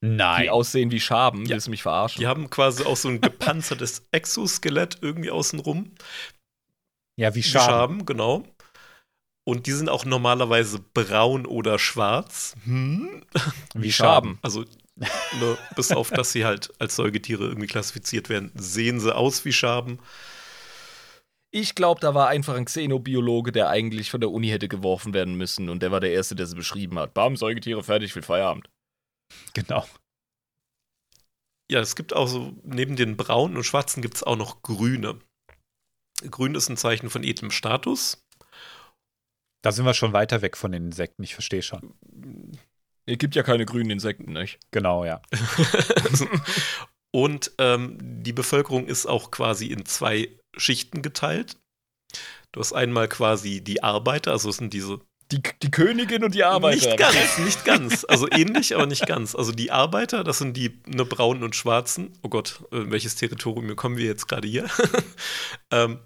Nein. 0.05 0.43
Die 0.43 0.51
aussehen 0.51 0.91
wie 0.91 1.01
Schaben. 1.01 1.45
Ja. 1.45 1.51
Willst 1.53 1.69
du 1.69 1.71
mich 1.71 1.83
verarschen? 1.83 2.21
Die 2.21 2.27
haben 2.27 2.51
quasi 2.51 2.85
auch 2.85 2.97
so 2.97 3.09
ein 3.09 3.21
gepanzertes 3.21 4.03
Exoskelett 4.11 4.99
irgendwie 5.01 5.31
außenrum. 5.31 5.93
ja, 7.17 7.33
wie 7.35 7.39
Wie 7.39 7.43
Schaben. 7.45 7.67
Schaben, 7.69 8.07
genau. 8.07 8.45
Und 9.45 9.67
die 9.67 9.73
sind 9.73 9.89
auch 9.89 10.05
normalerweise 10.05 10.79
braun 10.81 11.47
oder 11.47 11.79
schwarz. 11.79 12.55
Hm? 12.65 13.25
Wie 13.75 13.93
Schaben. 13.93 13.93
Schaben. 13.93 14.39
Also, 14.43 14.65
ne, 14.97 15.59
bis 15.77 15.91
auf 15.93 16.11
dass 16.11 16.33
sie 16.33 16.45
halt 16.45 16.73
als 16.81 16.97
Säugetiere 16.97 17.45
irgendwie 17.45 17.67
klassifiziert 17.67 18.29
werden, 18.29 18.51
sehen 18.55 18.99
sie 19.01 19.15
aus 19.15 19.45
wie 19.45 19.53
Schaben. 19.53 19.99
Ich 21.55 21.75
glaube, 21.75 22.01
da 22.01 22.15
war 22.15 22.29
einfach 22.29 22.55
ein 22.55 22.65
Xenobiologe, 22.65 23.53
der 23.53 23.69
eigentlich 23.69 24.11
von 24.11 24.23
der 24.23 24.31
Uni 24.31 24.49
hätte 24.49 24.69
geworfen 24.69 25.13
werden 25.13 25.35
müssen. 25.35 25.69
Und 25.69 25.83
der 25.83 25.93
war 25.93 26.01
der 26.01 26.13
Erste, 26.13 26.35
der 26.35 26.47
sie 26.47 26.57
beschrieben 26.57 26.99
hat. 26.99 27.13
Bam, 27.13 27.37
Säugetiere, 27.37 27.83
fertig, 27.83 28.17
will 28.17 28.23
Feierabend. 28.23 28.71
Genau. 29.53 29.87
Ja, 31.71 31.81
es 31.81 31.95
gibt 31.95 32.15
auch 32.15 32.27
so, 32.27 32.55
neben 32.65 32.97
den 32.97 33.19
braunen 33.19 33.59
und 33.59 33.65
schwarzen 33.65 34.01
gibt 34.01 34.17
es 34.17 34.23
auch 34.23 34.37
noch 34.37 34.63
grüne. 34.63 35.21
Grün 36.31 36.55
ist 36.55 36.71
ein 36.71 36.79
Zeichen 36.79 37.11
von 37.11 37.23
edlem 37.23 37.51
Status. 37.51 38.25
Da 39.63 39.73
sind 39.73 39.85
wir 39.85 39.95
schon 39.95 40.15
weiter 40.15 40.41
weg 40.41 40.57
von 40.57 40.73
den 40.73 40.87
Insekten. 40.87 41.23
Ich 41.23 41.35
verstehe 41.35 41.63
schon. 41.63 41.95
Es 43.05 43.19
gibt 43.19 43.35
ja 43.35 43.43
keine 43.43 43.67
grünen 43.67 43.91
Insekten, 43.91 44.33
nicht? 44.33 44.59
Genau, 44.71 45.05
ja. 45.05 45.21
Und 47.11 47.53
ähm, 47.59 47.99
die 48.01 48.33
Bevölkerung 48.33 48.87
ist 48.87 49.05
auch 49.05 49.31
quasi 49.31 49.67
in 49.67 49.85
zwei 49.85 50.31
Schichten 50.57 51.03
geteilt. 51.03 51.57
Du 52.53 52.61
hast 52.61 52.73
einmal 52.73 53.09
quasi 53.09 53.63
die 53.63 53.83
Arbeiter, 53.83 54.33
also 54.33 54.51
es 54.51 54.57
sind 54.57 54.73
diese. 54.73 55.01
Die, 55.31 55.41
die 55.63 55.71
Königin 55.71 56.25
und 56.25 56.35
die 56.35 56.45
Arbeiter. 56.45 56.89
Nicht 56.89 56.99
ganz, 56.99 57.39
nicht 57.39 57.65
ganz. 57.65 58.05
Also 58.07 58.29
ähnlich, 58.31 58.75
aber 58.75 58.85
nicht 58.85 59.07
ganz. 59.07 59.35
Also 59.35 59.53
die 59.53 59.71
Arbeiter, 59.71 60.25
das 60.25 60.37
sind 60.37 60.59
die 60.59 60.79
ne, 60.87 61.07
braunen 61.07 61.43
und 61.43 61.57
schwarzen. 61.57 62.13
Oh 62.23 62.29
Gott, 62.29 62.63
äh, 62.71 62.91
welches 62.91 63.15
Territorium 63.15 63.75
kommen 63.75 63.97
wir 63.97 64.05
jetzt 64.05 64.29
gerade 64.29 64.47
hier? 64.47 64.69
ähm, 65.71 66.01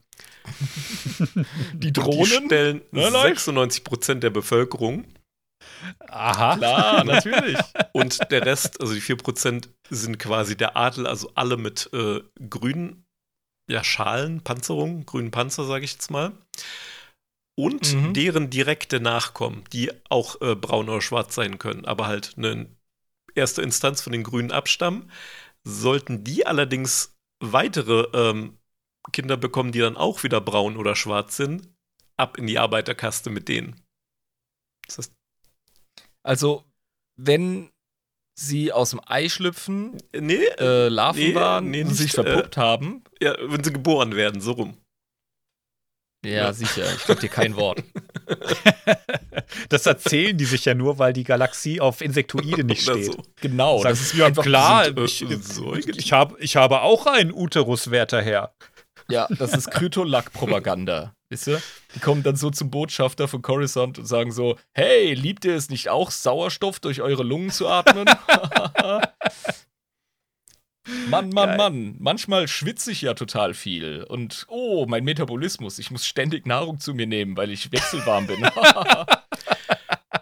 Die 1.73 1.87
die 1.87 1.93
Drohnen? 1.93 2.47
stellen 2.47 2.83
Ne, 2.93 3.09
Leute? 3.11 3.29
96 3.29 3.83
Prozent 3.83 4.23
der 4.23 4.31
Bevölkerung. 4.31 5.07
Aha. 6.09 6.57
Klar, 6.57 7.05
natürlich. 7.05 7.59
Und 7.93 8.31
der 8.31 8.47
Rest, 8.47 8.81
also 8.81 8.95
die 8.95 9.01
4%, 9.03 9.69
sind 9.91 10.19
quasi 10.19 10.57
der 10.57 10.77
Adel, 10.77 11.07
also 11.07 11.33
alle 11.35 11.57
mit 11.57 11.91
äh, 11.93 12.21
grünen 12.49 13.06
ja, 13.69 13.83
Schalen, 13.85 14.43
Panzerungen, 14.43 15.07
grünen 15.07 15.31
Panzer, 15.31 15.65
sage 15.65 15.85
ich 15.85 15.93
jetzt 15.93 16.11
mal. 16.11 16.33
Und 17.59 17.95
Mhm. 17.95 18.13
deren 18.15 18.51
direkte 18.51 19.01
Nachkommen, 19.01 19.65
die 19.73 19.91
auch 20.11 20.41
äh, 20.43 20.55
braun 20.55 20.89
oder 20.89 21.01
schwarz 21.01 21.35
sein 21.35 21.59
können, 21.59 21.87
aber 21.87 22.07
halt 22.07 22.35
eine 22.37 22.67
erste 23.35 23.63
Instanz 23.63 24.03
von 24.03 24.13
den 24.13 24.25
Grünen 24.25 24.53
abstammen. 24.53 25.11
Sollten 25.65 26.25
die 26.25 26.47
allerdings 26.47 27.17
weitere 27.41 28.09
ähm, 28.15 28.59
Kinder 29.13 29.37
bekommen, 29.37 29.73
die 29.73 29.81
dann 29.81 29.97
auch 29.97 30.23
wieder 30.23 30.41
braun 30.41 30.77
oder 30.77 30.97
schwarz 30.97 31.37
sind, 31.37 31.69
ab 32.17 32.39
in 32.39 32.47
die 32.47 32.59
Arbeiterkaste 32.59 33.31
mit 33.31 33.49
denen. 33.49 33.83
Das 34.87 34.99
heißt, 34.99 35.13
Also, 36.23 36.65
wenn 37.17 37.71
sie 38.39 38.73
aus 38.73 38.91
dem 38.91 39.01
Ei 39.07 39.29
schlüpfen, 39.29 39.97
nee, 40.19 40.45
äh, 40.59 40.89
Larven 40.89 41.21
Nee, 41.23 41.35
waren 41.35 41.71
nee, 41.71 41.83
und 41.83 41.89
nicht, 41.89 41.97
sich 41.99 42.13
verpuppt 42.13 42.57
haben. 42.57 43.03
Ja, 43.21 43.35
wenn 43.41 43.65
sie 43.65 43.73
geboren 43.73 44.15
werden, 44.15 44.41
so 44.41 44.53
rum. 44.53 44.77
Ja, 46.25 46.33
Ja. 46.33 46.53
sicher. 46.53 46.85
Ich 46.97 47.05
glaube 47.05 47.21
dir 47.21 47.29
kein 47.29 47.57
Wort. 47.57 47.83
Das 49.69 49.87
erzählen 49.87 50.37
die 50.37 50.45
sich 50.45 50.65
ja 50.65 50.75
nur, 50.75 50.99
weil 50.99 51.13
die 51.13 51.23
Galaxie 51.25 51.81
auf 51.81 52.01
Insektoide 52.01 52.65
nicht 52.65 52.83
steht. 52.83 53.07
so. 53.07 53.23
Genau. 53.41 53.79
Sag, 53.83 53.91
das 53.91 54.01
ist 54.01 54.21
einfach 54.21 54.43
klar, 54.43 54.85
sind, 54.87 54.99
äh, 54.99 55.05
ich, 55.79 55.89
ich, 55.89 56.13
hab, 56.13 56.39
ich 56.41 56.57
habe 56.57 56.83
auch 56.83 57.07
einen 57.07 57.33
Uterus, 57.33 57.91
werter 57.91 58.21
Herr. 58.23 58.53
Ja, 59.09 59.29
das 59.31 59.53
ist 59.55 59.71
Krytolak-Propaganda. 59.71 61.15
Wisst 61.29 61.47
ihr? 61.49 61.61
Die 61.95 62.01
kommen 62.01 62.23
dann 62.23 62.37
so 62.37 62.51
zum 62.51 62.71
Botschafter 62.71 63.29
von 63.29 63.43
Coruscant 63.43 63.99
und 63.99 64.07
sagen 64.07 64.33
so: 64.33 64.59
Hey, 64.73 65.15
liebt 65.15 65.45
ihr 65.45 65.55
es 65.57 65.71
nicht 65.71 65.89
auch, 65.89 66.11
Sauerstoff 66.11 66.81
durch 66.81 67.01
eure 67.01 67.23
Lungen 67.23 67.51
zu 67.51 67.69
atmen? 67.69 68.07
Mann, 71.09 71.31
Mann, 71.31 71.49
Geil. 71.49 71.57
Mann. 71.57 71.97
Manchmal 71.99 72.47
schwitze 72.47 72.93
ich 72.93 73.03
ja 73.03 73.15
total 73.15 73.55
viel. 73.55 74.05
Und 74.09 74.47
oh, 74.49 74.87
mein 74.89 75.05
Metabolismus. 75.05 75.79
Ich 75.81 75.91
muss 75.91 76.07
ständig 76.07 76.47
Nahrung 76.47 76.79
zu 76.79 76.95
mir 76.95 77.07
nehmen, 77.09 77.37
weil 77.37 77.51
ich 77.51 77.73
wechselwarm 77.73 78.27
bin. 78.27 78.49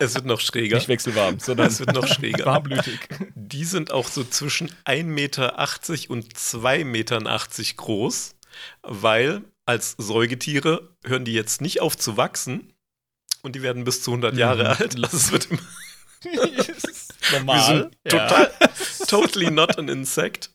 Es 0.01 0.15
wird 0.15 0.27
noch 0.27 0.41
schräger. 0.41 0.77
Nicht 0.77 0.89
wechselwarm, 0.89 1.39
sondern 1.39 1.69
Es 1.69 1.79
wird 1.79 1.95
noch 1.95 2.07
schräger. 2.07 2.47
warmblütig. 2.47 2.99
Die 3.35 3.65
sind 3.65 3.93
auch 3.93 4.09
so 4.09 4.25
zwischen 4.25 4.69
1,80 4.87 5.05
Meter 5.05 5.55
und 6.11 6.35
2,80 6.35 6.85
Meter 6.85 7.21
groß, 7.77 8.34
weil 8.83 9.43
als 9.67 9.95
Säugetiere 9.99 10.97
hören 11.05 11.25
die 11.25 11.33
jetzt 11.33 11.61
nicht 11.61 11.81
auf 11.81 11.97
zu 11.97 12.17
wachsen 12.17 12.73
und 13.43 13.55
die 13.57 13.63
werden 13.63 13.85
bis 13.85 14.03
zu 14.03 14.11
100 14.11 14.37
Jahre 14.37 14.63
Mhm. 14.65 14.69
alt. 14.69 14.97
Also 15.05 15.17
es 15.17 15.33
wird 15.33 15.49
immer, 15.51 15.61
Normal. 17.33 17.57
wir 17.57 17.63
sind 17.65 17.97
ja. 18.05 18.11
total, 18.29 18.51
totally 19.09 19.51
not 19.51 19.79
an 19.79 19.89
insect. 19.89 20.51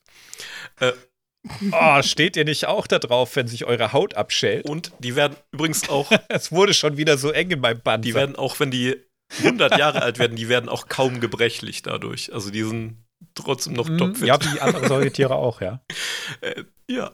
Oh, 1.71 2.01
steht 2.01 2.35
ihr 2.35 2.45
nicht 2.45 2.65
auch 2.67 2.85
da 2.85 2.99
drauf, 2.99 3.35
wenn 3.35 3.47
sich 3.47 3.65
eure 3.65 3.93
Haut 3.93 4.13
abschält? 4.15 4.65
Und 4.65 4.91
die 4.99 5.15
werden 5.15 5.35
übrigens 5.51 5.87
auch, 5.89 6.11
Es 6.29 6.51
wurde 6.51 6.73
schon 6.73 6.97
wieder 6.97 7.17
so 7.17 7.31
eng 7.31 7.49
in 7.51 7.59
meinem 7.61 7.81
Band. 7.81 8.03
die 8.05 8.13
werden 8.13 8.35
auch, 8.35 8.59
wenn 8.59 8.71
die 8.71 8.95
100 9.39 9.77
Jahre 9.77 10.01
alt 10.01 10.19
werden, 10.19 10.35
die 10.35 10.49
werden 10.49 10.69
auch 10.69 10.87
kaum 10.87 11.19
gebrechlich 11.19 11.81
dadurch. 11.81 12.33
Also 12.33 12.49
die 12.51 12.63
sind 12.63 12.97
trotzdem 13.35 13.73
noch 13.73 13.87
topfit. 13.97 14.21
Mhm. 14.21 14.27
Ja, 14.27 14.39
wie 14.53 14.59
andere 14.59 14.87
Säugetiere 14.87 15.35
auch, 15.35 15.61
ja. 15.61 15.81
Äh, 16.41 16.63
ja. 16.87 17.11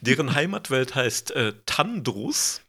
Deren 0.00 0.34
Heimatwelt 0.34 0.94
heißt 0.94 1.30
äh, 1.32 1.54
Tandrus 1.64 2.60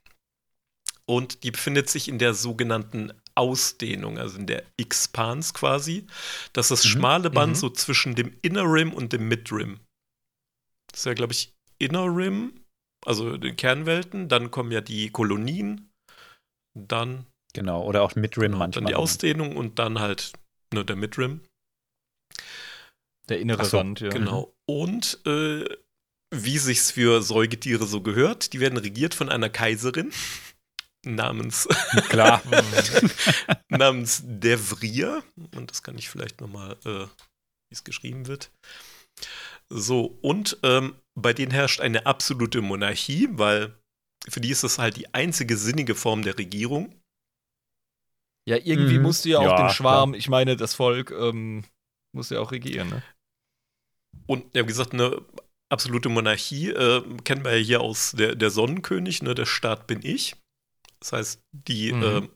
und 1.06 1.44
die 1.44 1.52
befindet 1.52 1.90
sich 1.90 2.08
in 2.08 2.20
der 2.20 2.34
sogenannten 2.36 3.12
Ausdehnung, 3.36 4.18
also 4.20 4.38
in 4.38 4.46
der 4.48 4.64
Expans 4.78 5.54
quasi. 5.54 6.06
Das 6.54 6.68
ist 6.70 6.72
das 6.72 6.86
Mhm. 6.86 6.90
schmale 7.00 7.30
Band 7.32 7.54
Mhm. 7.54 7.56
so 7.56 7.70
zwischen 7.70 8.14
dem 8.16 8.36
Inner 8.44 8.64
Rim 8.66 8.94
und 8.94 9.14
dem 9.14 9.28
Mid 9.28 9.52
Rim. 9.52 9.80
Das 10.92 11.02
ist 11.02 11.06
ja, 11.06 11.14
glaube 11.14 11.34
ich, 11.34 11.54
Inner 11.80 12.06
Rim, 12.06 12.54
also 13.06 13.38
den 13.38 13.56
Kernwelten. 13.56 14.28
Dann 14.30 14.52
kommen 14.52 14.72
ja 14.72 14.82
die 14.82 15.10
Kolonien. 15.10 15.90
Dann, 16.76 17.26
Genau, 17.54 17.84
oder 17.84 18.04
auch 18.04 18.14
mit 18.16 18.38
Rim 18.38 18.52
dann 18.52 18.60
manchmal. 18.60 18.86
die 18.86 18.96
Ausdehnung 18.96 19.58
und 19.58 19.80
dann 19.80 20.00
halt 20.00 20.34
ne, 20.74 20.86
der 20.86 20.96
Mid 20.96 21.18
Rim. 21.18 21.42
Der 23.30 23.40
innere 23.40 23.66
so, 23.66 23.78
Rand, 23.78 24.00
ja. 24.02 24.10
Genau. 24.10 24.54
Und 24.68 25.20
äh, 25.26 25.66
wie 26.34 26.58
sich's 26.58 26.92
für 26.92 27.22
Säugetiere 27.22 27.86
so 27.86 28.02
gehört, 28.02 28.54
die 28.54 28.60
werden 28.60 28.78
regiert 28.78 29.14
von 29.14 29.30
einer 29.30 29.50
Kaiserin 29.50 30.12
namens, 31.06 31.68
Klar. 32.10 32.42
namens 33.70 34.22
Devria. 34.26 35.24
Und 35.56 35.72
das 35.72 35.84
kann 35.84 35.98
ich 35.98 36.10
vielleicht 36.10 36.42
nochmal, 36.42 36.74
äh, 36.86 37.06
wie 37.06 37.74
es 37.74 37.84
geschrieben 37.84 38.28
wird. 38.28 38.52
So, 39.72 40.18
und 40.22 40.58
ähm, 40.64 40.96
bei 41.16 41.34
denen 41.34 41.52
herrscht 41.52 41.80
eine 41.82 42.06
absolute 42.06 42.62
Monarchie, 42.62 43.30
weil 43.34 43.76
für 44.28 44.42
die 44.42 44.50
ist 44.50 44.64
das 44.64 44.80
halt 44.80 44.98
die 44.98 45.14
einzige 45.14 45.58
sinnige 45.58 45.94
Form 45.96 46.24
der 46.24 46.38
Regierung. 46.38 46.96
Ja, 48.48 48.58
irgendwie 48.58 48.98
Mhm. 48.98 49.04
musst 49.04 49.26
du 49.26 49.30
ja 49.30 49.40
auch 49.40 49.44
Ja, 49.44 49.68
den 49.68 49.70
Schwarm, 49.70 50.14
ich 50.16 50.28
meine, 50.28 50.56
das 50.58 50.74
Volk, 50.74 51.12
ähm, 51.12 51.66
muss 52.16 52.32
ja 52.32 52.40
auch 52.40 52.52
regieren, 52.52 52.90
ne? 52.90 53.04
Und 54.28 54.56
ja, 54.56 54.64
wie 54.64 54.68
gesagt, 54.68 54.94
eine 54.94 55.22
absolute 55.72 56.10
Monarchie 56.10 56.70
äh, 56.70 57.04
kennen 57.24 57.44
wir 57.44 57.58
ja 57.58 57.64
hier 57.64 57.82
aus 57.82 58.12
der, 58.12 58.36
der 58.36 58.50
Sonnenkönig, 58.50 59.22
ne? 59.24 59.36
Der 59.36 59.46
Staat 59.46 59.88
bin 59.88 60.04
ich. 60.04 60.36
Das 61.00 61.14
heißt, 61.14 61.42
die, 61.52 61.94
Mhm. 61.94 62.04
äh, 62.04 62.30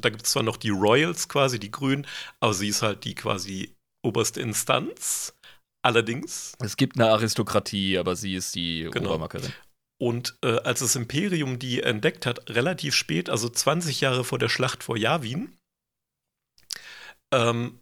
da 0.00 0.10
gibt 0.10 0.24
es 0.26 0.32
zwar 0.32 0.42
noch 0.42 0.56
die 0.56 0.70
Royals 0.70 1.28
quasi, 1.28 1.58
die 1.58 1.70
Grünen, 1.70 2.06
aber 2.40 2.54
sie 2.54 2.68
ist 2.68 2.82
halt 2.82 3.04
die 3.04 3.14
quasi 3.14 3.74
oberste 4.04 4.40
Instanz. 4.40 5.34
Allerdings 5.84 6.54
Es 6.60 6.76
gibt 6.76 6.98
eine 6.98 7.10
Aristokratie, 7.10 7.98
aber 7.98 8.16
sie 8.16 8.34
ist 8.34 8.54
die 8.54 8.88
Genau. 8.90 9.10
Obermackerin. 9.10 9.52
Und 10.00 10.36
äh, 10.44 10.58
als 10.60 10.80
das 10.80 10.96
Imperium 10.96 11.58
die 11.58 11.82
entdeckt 11.82 12.26
hat, 12.26 12.50
relativ 12.50 12.94
spät, 12.94 13.30
also 13.30 13.48
20 13.48 14.00
Jahre 14.00 14.24
vor 14.24 14.38
der 14.38 14.48
Schlacht 14.48 14.82
vor 14.82 14.96
Yavin, 14.96 15.56
ähm, 17.32 17.80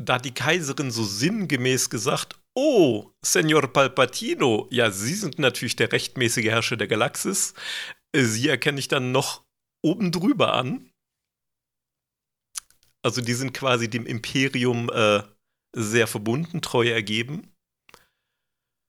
da 0.00 0.14
hat 0.14 0.24
die 0.24 0.34
Kaiserin 0.34 0.90
so 0.90 1.04
sinngemäß 1.04 1.90
gesagt, 1.90 2.40
oh, 2.54 3.10
Senor 3.24 3.72
Palpatino, 3.72 4.68
ja, 4.70 4.90
Sie 4.90 5.14
sind 5.14 5.38
natürlich 5.38 5.76
der 5.76 5.92
rechtmäßige 5.92 6.46
Herrscher 6.46 6.76
der 6.76 6.88
Galaxis. 6.88 7.54
Äh, 8.12 8.22
Sie 8.22 8.48
erkenne 8.48 8.78
ich 8.78 8.88
dann 8.88 9.12
noch 9.12 9.44
oben 9.84 10.12
drüber 10.12 10.54
an. 10.54 10.90
Also 13.04 13.20
die 13.20 13.34
sind 13.34 13.54
quasi 13.54 13.88
dem 13.88 14.06
Imperium 14.06 14.90
äh, 14.90 15.22
sehr 15.74 16.06
verbunden, 16.06 16.60
treu 16.60 16.88
ergeben. 16.88 17.52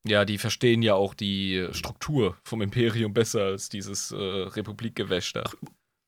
Ja, 0.08 0.26
die 0.26 0.38
verstehen 0.38 0.82
ja 0.82 0.96
auch 0.96 1.14
die 1.14 1.68
Struktur 1.72 2.38
vom 2.44 2.62
Imperium 2.62 3.14
besser 3.14 3.44
als 3.44 3.70
dieses 3.70 4.12
äh, 4.12 4.16
Republikgewäsch 4.16 5.34
da. 5.34 5.52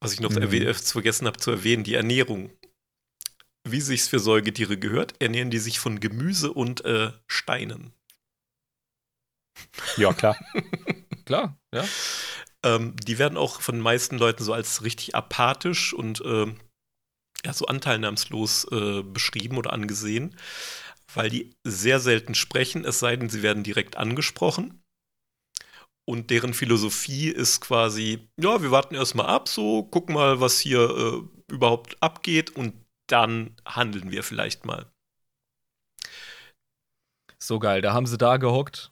Was 0.02 0.14
ich 0.14 0.20
noch 0.22 0.32
Mhm. 0.32 0.38
erwäh- 0.38 0.66
äh, 0.66 0.74
vergessen 0.74 1.28
habe 1.28 1.38
zu 1.38 1.52
erwähnen, 1.52 1.84
die 1.84 1.94
Ernährung. 1.94 2.52
Wie 3.68 3.82
sich's 3.82 4.08
für 4.08 4.20
Säugetiere 4.20 4.78
gehört, 4.78 5.22
ernähren 5.22 5.52
die 5.52 5.60
sich 5.60 5.80
von 5.80 6.00
Gemüse 6.00 6.52
und 6.52 6.84
äh, 6.84 7.12
Steinen. 7.28 7.94
Ja, 9.98 10.14
klar. 10.14 10.36
Klar, 11.26 11.58
ja. 11.74 11.86
Ähm, 12.64 12.96
die 12.96 13.20
werden 13.20 13.38
auch 13.38 13.62
von 13.62 13.76
den 13.76 13.84
meisten 13.84 14.18
Leuten 14.18 14.44
so 14.44 14.54
als 14.54 14.84
richtig 14.84 15.16
apathisch 15.16 15.94
und 15.94 16.22
ähm, 16.26 16.60
ja, 17.46 17.54
so 17.54 17.66
anteilnahmslos 17.68 18.66
äh, 18.72 19.04
beschrieben 19.04 19.58
oder 19.58 19.72
angesehen, 19.74 20.36
weil 21.14 21.30
die 21.30 21.56
sehr 21.64 22.00
selten 22.00 22.36
sprechen, 22.36 22.86
es 22.86 23.00
sei 23.00 23.16
denn, 23.16 23.30
sie 23.30 23.44
werden 23.44 23.64
direkt 23.64 23.98
angesprochen. 23.98 24.84
Und 26.06 26.30
deren 26.32 26.54
Philosophie 26.54 27.30
ist 27.30 27.62
quasi, 27.62 28.28
ja, 28.38 28.62
wir 28.62 28.72
warten 28.72 28.96
erstmal 28.96 29.28
ab, 29.28 29.48
so, 29.48 29.84
gucken 29.84 30.16
mal, 30.16 30.42
was 30.42 30.60
hier 30.60 30.90
äh, 30.90 31.54
überhaupt 31.54 32.02
abgeht 32.02 32.50
und 32.50 32.74
dann 33.12 33.56
handeln 33.66 34.12
wir 34.12 34.24
vielleicht 34.24 34.66
mal. 34.66 34.92
So 37.40 37.60
geil. 37.60 37.82
Da 37.82 37.94
haben 37.94 38.06
sie 38.06 38.18
da 38.18 38.38
gehockt 38.38 38.92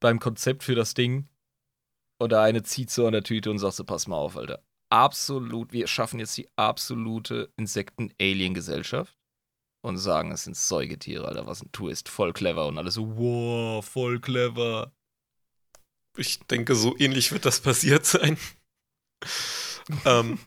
beim 0.00 0.18
Konzept 0.18 0.62
für 0.62 0.74
das 0.74 0.94
Ding. 0.94 1.28
Und 2.18 2.32
der 2.32 2.40
eine 2.40 2.62
zieht 2.62 2.90
so 2.90 3.06
an 3.06 3.12
der 3.12 3.22
Tüte 3.22 3.50
und 3.50 3.58
sagt 3.58 3.74
so, 3.74 3.84
pass 3.84 4.06
mal 4.08 4.16
auf, 4.16 4.36
Alter. 4.36 4.62
Absolut, 4.90 5.72
wir 5.72 5.86
schaffen 5.86 6.18
jetzt 6.18 6.36
die 6.36 6.48
absolute 6.56 7.52
Insekten-Alien-Gesellschaft 7.56 9.16
und 9.82 9.98
sagen, 9.98 10.32
es 10.32 10.44
sind 10.44 10.56
Säugetiere, 10.56 11.28
Alter, 11.28 11.46
was 11.46 11.62
ein 11.62 11.70
Twist. 11.72 12.08
Voll 12.08 12.32
clever. 12.32 12.66
Und 12.66 12.78
alle 12.78 12.90
so, 12.90 13.16
wow, 13.16 13.84
voll 13.84 14.18
clever. 14.18 14.92
Ich 16.16 16.40
denke, 16.40 16.74
so 16.74 16.96
ähnlich 16.98 17.30
wird 17.30 17.44
das 17.44 17.60
passiert 17.60 18.04
sein. 18.06 18.38
ähm, 20.04 20.38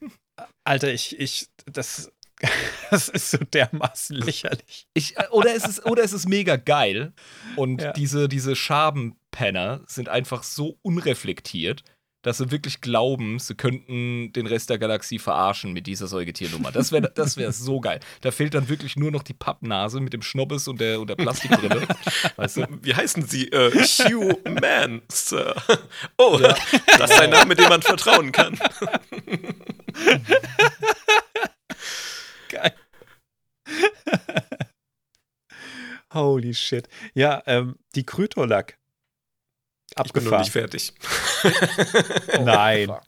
Alter, 0.64 0.92
ich, 0.92 1.18
ich, 1.20 1.48
das, 1.66 2.12
das 2.92 3.10
ist 3.10 3.32
so 3.32 3.38
dermaßen 3.38 4.16
lächerlich. 4.16 4.88
Ich, 4.94 5.18
äh, 5.18 5.28
oder, 5.32 5.56
es 5.56 5.68
ist, 5.68 5.86
oder 5.86 6.04
es 6.04 6.14
ist 6.14 6.28
mega 6.28 6.56
geil. 6.56 7.14
Und 7.56 7.82
Ja. 7.82 7.94
diese, 7.94 8.28
diese 8.30 8.56
Schabenpenner 8.56 9.82
sind 9.88 10.10
einfach 10.10 10.44
so 10.44 10.78
unreflektiert, 10.82 11.84
dass 12.24 12.38
sie 12.38 12.52
wirklich 12.52 12.82
glauben, 12.82 13.40
sie 13.40 13.56
könnten 13.56 14.32
den 14.34 14.46
Rest 14.46 14.70
der 14.70 14.78
Galaxie 14.78 15.18
verarschen 15.18 15.74
mit 15.74 15.88
dieser 15.88 16.06
Säugetiernummer. 16.06 16.72
Das 16.72 16.92
wäre 16.92 17.12
das 17.16 17.36
wär 17.36 17.52
so 17.52 17.80
geil. 17.80 18.00
Da 18.22 18.30
fehlt 18.30 18.54
dann 18.54 18.70
wirklich 18.70 18.96
nur 18.96 19.10
noch 19.10 19.24
die 19.24 19.34
Pappnase 19.34 20.00
mit 20.00 20.14
dem 20.14 20.22
Schnobbes 20.22 20.68
und 20.68 20.80
der, 20.80 21.02
und 21.02 21.10
der 21.10 21.16
Plastikbrille. 21.16 21.88
weißt 22.36 22.58
du? 22.58 22.68
Wie 22.84 22.94
heißen 22.94 23.26
Sie? 23.26 23.48
Äh, 23.52 23.72
Hugh 23.72 24.38
Man, 24.62 25.02
Sir. 25.12 25.56
Oh, 26.20 26.38
Ja. 26.40 26.56
das 27.00 27.10
ist 27.10 27.20
ein 27.22 27.32
Name, 27.32 27.56
dem 27.56 27.70
man 27.70 27.82
vertrauen 27.82 28.32
kann. 28.32 28.60
Geil. 32.52 32.76
Holy 36.14 36.54
shit. 36.54 36.88
Ja, 37.14 37.42
ähm, 37.46 37.76
die 37.96 38.06
Krytolak. 38.06 38.78
Ich 40.06 40.14
bin 40.14 40.24
noch 40.24 40.32
Abgefahren. 40.34 40.42
nicht 40.42 40.52
fertig. 40.52 40.94
Nein. 42.46 42.92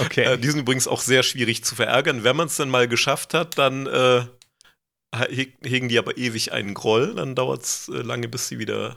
Okay. 0.00 0.22
Äh, 0.24 0.38
die 0.38 0.48
sind 0.48 0.60
übrigens 0.60 0.88
auch 0.88 1.02
sehr 1.02 1.22
schwierig 1.22 1.62
zu 1.62 1.74
verärgern. 1.74 2.24
Wenn 2.24 2.36
man 2.36 2.46
es 2.46 2.56
dann 2.56 2.70
mal 2.70 2.88
geschafft 2.88 3.34
hat, 3.34 3.58
dann 3.58 3.86
äh, 3.86 4.24
he- 5.28 5.52
hegen 5.62 5.90
die 5.90 5.98
aber 5.98 6.16
ewig 6.16 6.52
einen 6.52 6.72
Groll. 6.72 7.14
Dann 7.16 7.34
dauert 7.34 7.64
es 7.64 7.88
äh, 7.90 7.96
lange, 8.00 8.28
bis 8.28 8.48
sie 8.48 8.58
wieder 8.58 8.96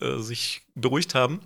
äh, 0.00 0.18
sich 0.18 0.62
beruhigt 0.76 1.16
haben. 1.16 1.40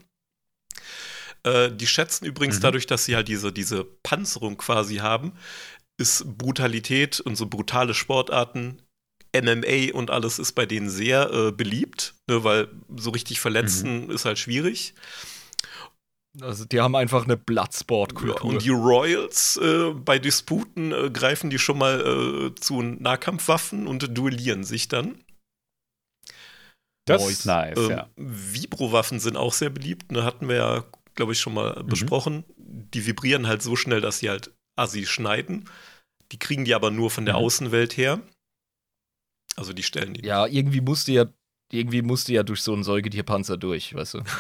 Äh, 1.43 1.71
die 1.73 1.87
schätzen 1.87 2.27
übrigens 2.27 2.59
Mhm. 2.59 2.63
dadurch, 2.65 2.87
dass 2.87 3.07
sie 3.07 3.17
halt 3.17 3.29
diese, 3.29 3.51
diese 3.51 3.83
Panzerung 4.03 4.59
quasi 4.59 4.97
haben, 4.97 5.33
ist 6.01 6.39
Brutalität 6.39 7.21
und 7.21 7.37
so 7.37 7.47
brutale 7.47 7.95
Sportarten, 7.95 8.83
MMA 9.35 9.95
und 9.95 10.11
alles 10.11 10.39
ist 10.39 10.53
bei 10.53 10.67
denen 10.67 10.91
sehr 10.91 11.31
äh, 11.33 11.53
beliebt, 11.53 12.15
ne, 12.29 12.43
weil 12.43 12.69
so 12.97 13.11
richtig 13.11 13.39
verletzen 13.39 14.11
ist 14.11 14.25
halt 14.25 14.39
schwierig. 14.39 14.95
Also, 16.41 16.65
die 16.65 16.81
haben 16.81 16.95
einfach 16.95 17.25
eine 17.25 17.37
Bloodsport-Kultur. 17.37 18.45
und 18.45 18.63
die 18.63 18.71
Royals 18.71 19.57
äh, 19.57 19.91
bei 19.93 20.19
Disputen 20.19 20.93
äh, 20.93 21.11
greifen 21.11 21.51
die 21.51 21.59
schon 21.59 21.79
mal 21.79 22.01
äh, 22.01 22.55
zu 22.55 22.83
Nahkampfwaffen 22.83 23.87
und 23.89 24.17
duellieren 24.17 24.63
sich 24.65 24.89
dann. 24.89 25.25
das 27.05 27.29
ist 27.29 27.47
nice, 27.47 27.79
Ähm, 27.79 27.91
ja. 27.91 28.11
Vibrowaffen 28.17 29.19
sind 29.19 29.37
auch 29.37 29.53
sehr 29.53 29.71
beliebt. 29.71 30.13
Ne, 30.13 30.23
hatten 30.23 30.49
wir 30.49 30.57
ja, 30.57 30.85
glaube 31.17 31.33
ich, 31.33 31.41
schon 31.41 31.55
mal 31.55 31.83
besprochen. 31.83 32.45
Die 32.57 33.07
vibrieren 33.07 33.49
halt 33.49 33.63
so 33.63 33.75
schnell, 33.75 34.01
dass 34.01 34.21
sie 34.21 34.31
halt 34.31 34.53
assi 34.77 35.07
schneiden. 35.07 35.69
Die 36.33 36.39
kriegen 36.39 36.65
die 36.65 36.75
aber 36.75 36.91
nur 36.91 37.11
von 37.11 37.25
der 37.25 37.35
Mhm. 37.35 37.41
Außenwelt 37.41 37.97
her. 37.97 38.21
Also 39.57 39.73
die 39.73 39.83
stellen 39.83 40.15
die. 40.15 40.25
ja, 40.25 40.47
irgendwie 40.47 40.81
musste 40.81 41.13
ja, 41.13 41.27
irgendwie 41.73 42.03
musste 42.03 42.33
ja 42.33 42.43
durch 42.43 42.63
so 42.63 42.73
einen 42.73 42.85
Säugetierpanzer 42.85 43.57
durch, 43.57 43.95
weißt 43.95 44.15
du? 44.15 44.23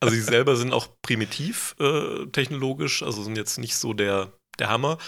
Also 0.00 0.14
sie 0.14 0.20
selber 0.20 0.56
sind 0.56 0.72
auch 0.72 0.88
primitiv 1.02 1.74
äh, 1.80 2.26
technologisch, 2.26 3.02
also 3.02 3.22
sind 3.22 3.36
jetzt 3.36 3.58
nicht 3.58 3.76
so 3.76 3.92
der, 3.92 4.32
der 4.58 4.68
Hammer. 4.68 4.98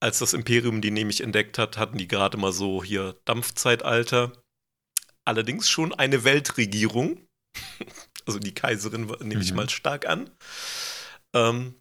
Als 0.00 0.18
das 0.18 0.32
Imperium 0.34 0.80
die 0.80 0.90
nämlich 0.90 1.20
entdeckt 1.22 1.58
hat, 1.58 1.76
hatten 1.78 1.98
die 1.98 2.08
gerade 2.08 2.36
mal 2.38 2.52
so 2.52 2.82
hier 2.84 3.16
Dampfzeitalter. 3.24 4.32
Allerdings 5.24 5.68
schon 5.68 5.92
eine 5.94 6.24
Weltregierung. 6.24 7.26
Also 8.26 8.38
die 8.40 8.52
Kaiserin 8.52 9.06
nehme 9.22 9.40
ich 9.42 9.52
Mhm. 9.52 9.56
mal 9.56 9.70
stark 9.70 10.06
an. 10.06 10.28
Ähm, 11.34 11.76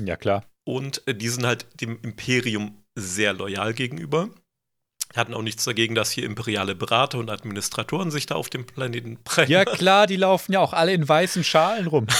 Ja, 0.00 0.16
klar. 0.16 0.44
Und 0.66 1.06
äh, 1.06 1.14
die 1.14 1.28
sind 1.28 1.46
halt 1.46 1.66
dem 1.80 1.98
Imperium 2.02 2.82
sehr 2.94 3.32
loyal 3.32 3.72
gegenüber. 3.72 4.30
Hatten 5.14 5.34
auch 5.34 5.42
nichts 5.42 5.64
dagegen, 5.64 5.94
dass 5.94 6.10
hier 6.10 6.24
imperiale 6.24 6.74
Berater 6.74 7.18
und 7.18 7.30
Administratoren 7.30 8.10
sich 8.10 8.26
da 8.26 8.34
auf 8.34 8.50
dem 8.50 8.66
Planeten 8.66 9.18
brennen. 9.22 9.50
Ja, 9.50 9.64
klar, 9.64 10.06
die 10.06 10.16
laufen 10.16 10.52
ja 10.52 10.60
auch 10.60 10.72
alle 10.72 10.92
in 10.92 11.08
weißen 11.08 11.44
Schalen 11.44 11.86
rum. 11.86 12.06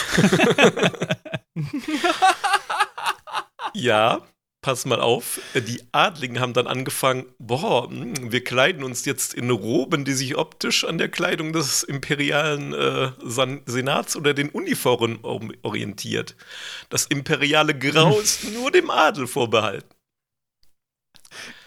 Ja, 3.76 4.22
pass 4.66 4.84
mal 4.84 5.00
auf. 5.00 5.40
Die 5.54 5.80
Adligen 5.92 6.40
haben 6.40 6.52
dann 6.52 6.66
angefangen, 6.66 7.26
boah, 7.38 7.88
hm, 7.88 8.32
wir 8.32 8.42
kleiden 8.42 8.82
uns 8.82 9.04
jetzt 9.04 9.32
in 9.32 9.48
Roben, 9.48 10.04
die 10.04 10.12
sich 10.12 10.36
optisch 10.36 10.82
an 10.82 10.98
der 10.98 11.08
Kleidung 11.08 11.52
des 11.52 11.84
imperialen 11.84 12.74
äh, 12.74 13.12
Senats 13.22 14.16
oder 14.16 14.34
den 14.34 14.48
Uniformen 14.48 15.20
orientiert. 15.22 16.34
Das 16.88 17.06
imperiale 17.06 17.78
Grau 17.78 18.18
ist 18.20 18.52
nur 18.52 18.72
dem 18.72 18.90
Adel 18.90 19.28
vorbehalten. 19.28 19.88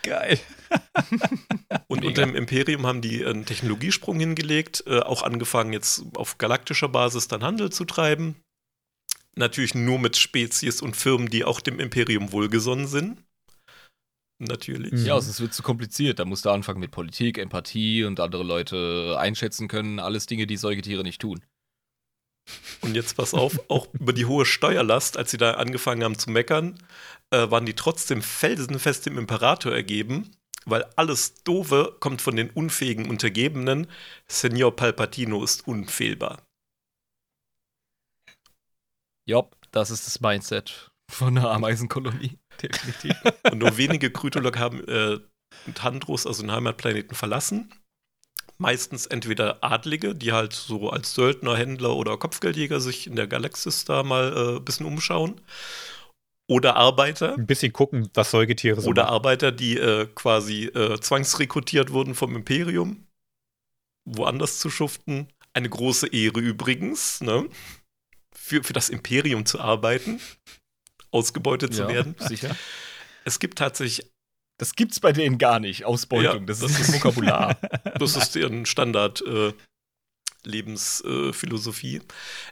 Geil. 0.04 0.38
Und 1.88 2.02
Mega. 2.02 2.10
unter 2.10 2.26
dem 2.26 2.36
Imperium 2.36 2.86
haben 2.86 3.00
die 3.00 3.26
einen 3.26 3.46
Technologiesprung 3.46 4.20
hingelegt, 4.20 4.84
äh, 4.88 5.00
auch 5.00 5.24
angefangen 5.24 5.72
jetzt 5.72 6.04
auf 6.16 6.38
galaktischer 6.38 6.90
Basis 6.90 7.30
dann 7.30 7.44
Handel 7.44 7.72
zu 7.72 7.86
treiben. 7.86 8.36
Natürlich 9.40 9.74
nur 9.74 10.00
mit 10.00 10.18
Spezies 10.18 10.82
und 10.82 10.98
Firmen, 10.98 11.30
die 11.30 11.46
auch 11.46 11.62
dem 11.62 11.80
Imperium 11.80 12.34
wohlgesonnen 12.34 12.88
sind. 12.88 13.24
Natürlich. 14.38 14.92
Mhm. 14.92 15.06
Ja, 15.06 15.14
also 15.14 15.32
es 15.32 15.40
wird 15.40 15.54
zu 15.54 15.64
kompliziert. 15.64 16.20
Da 16.20 16.26
musst 16.26 16.44
du 16.44 16.50
anfangen 16.50 16.82
mit 16.82 16.92
Politik, 16.92 17.38
Empathie 17.38 18.04
und 18.04 18.20
andere 18.20 18.44
Leute 18.44 19.16
einschätzen 19.18 19.70
können. 19.70 20.00
Alles 20.00 20.26
Dinge, 20.26 20.46
die 20.46 20.58
Säugetiere 20.58 21.04
nicht 21.04 21.22
tun. 21.22 21.42
Und 22.82 22.96
jetzt 22.96 23.16
pass 23.16 23.34
auf, 23.34 23.62
auch 23.70 23.88
über 23.94 24.12
die 24.12 24.26
hohe 24.26 24.46
Steuerlast, 24.46 25.16
als 25.16 25.32
sie 25.32 25.38
da 25.38 25.52
angefangen 25.52 26.04
haben 26.04 26.20
zu 26.20 26.32
meckern, 26.32 26.78
äh, 27.32 27.50
waren 27.50 27.66
die 27.66 27.76
trotzdem 27.76 28.22
felsenfest 28.22 29.06
dem 29.06 29.18
Imperator 29.18 29.72
ergeben, 29.72 30.32
weil 30.66 30.84
alles 30.98 31.44
Doofe 31.46 31.96
kommt 32.02 32.22
von 32.22 32.36
den 32.36 32.50
unfähigen 32.50 33.10
Untergebenen. 33.10 33.88
Senior 34.28 34.76
Palpatino 34.76 35.42
ist 35.46 35.66
unfehlbar. 35.66 36.49
Jopp, 39.30 39.56
das 39.72 39.92
ist 39.92 40.08
das 40.08 40.22
Mindset 40.22 40.92
von 41.10 41.38
einer 41.38 41.52
Ameisenkolonie. 41.52 42.38
Definitiv. 42.62 43.16
Und 43.52 43.60
nur 43.60 43.78
wenige 43.78 44.12
Krytolog 44.12 44.58
haben 44.58 44.86
äh, 44.88 45.20
Tandros, 45.74 46.26
also 46.26 46.42
den 46.42 46.52
Heimatplaneten, 46.52 47.16
verlassen. 47.16 47.74
Meistens 48.58 49.06
entweder 49.06 49.64
Adlige, 49.64 50.16
die 50.16 50.34
halt 50.34 50.54
so 50.54 50.90
als 50.90 51.14
Söldner, 51.14 51.56
Händler 51.56 51.96
oder 51.96 52.18
Kopfgeldjäger 52.18 52.82
sich 52.82 53.08
in 53.08 53.16
der 53.16 53.28
Galaxis 53.28 53.86
da 53.86 54.04
mal 54.04 54.36
ein 54.36 54.58
äh, 54.58 54.60
bisschen 54.60 54.86
umschauen. 54.86 55.40
Oder 56.48 56.76
Arbeiter. 56.76 57.36
Ein 57.36 57.46
bisschen 57.46 57.72
gucken, 57.72 58.10
was 58.16 58.32
Säugetiere 58.32 58.82
so 58.82 58.90
Oder 58.90 59.04
machen. 59.04 59.14
Arbeiter, 59.14 59.52
die 59.52 59.78
äh, 59.78 60.08
quasi 60.08 60.66
äh, 60.66 61.00
zwangsrekrutiert 61.00 61.92
wurden 61.92 62.16
vom 62.16 62.36
Imperium, 62.36 63.06
woanders 64.04 64.58
zu 64.58 64.72
schuften. 64.72 65.28
Eine 65.54 65.70
große 65.70 66.08
Ehre 66.08 66.40
übrigens, 66.40 67.22
ne? 67.22 67.48
Für, 68.50 68.64
für 68.64 68.74
das 68.74 68.90
Imperium 68.90 69.46
zu 69.46 69.60
arbeiten, 69.60 70.20
ausgebeutet 71.12 71.74
zu 71.76 71.84
Ja, 71.84 71.88
werden. 71.90 72.16
Sicher. 72.18 72.56
Es 73.26 73.38
gibt 73.40 73.60
tatsächlich, 73.60 74.10
Das 74.58 74.74
gibt's 74.76 75.00
bei 75.00 75.12
denen 75.12 75.38
gar 75.38 75.60
nicht. 75.60 75.86
Ausbeutung. 75.86 76.40
Ja, 76.42 76.46
das, 76.46 76.60
das 76.60 76.80
ist 76.80 76.92
Vokabular. 76.94 77.56
das 78.00 78.16
ist 78.16 78.34
deren 78.34 78.66
Standard 78.66 79.22
äh, 79.22 79.54
Lebensphilosophie. 80.44 82.02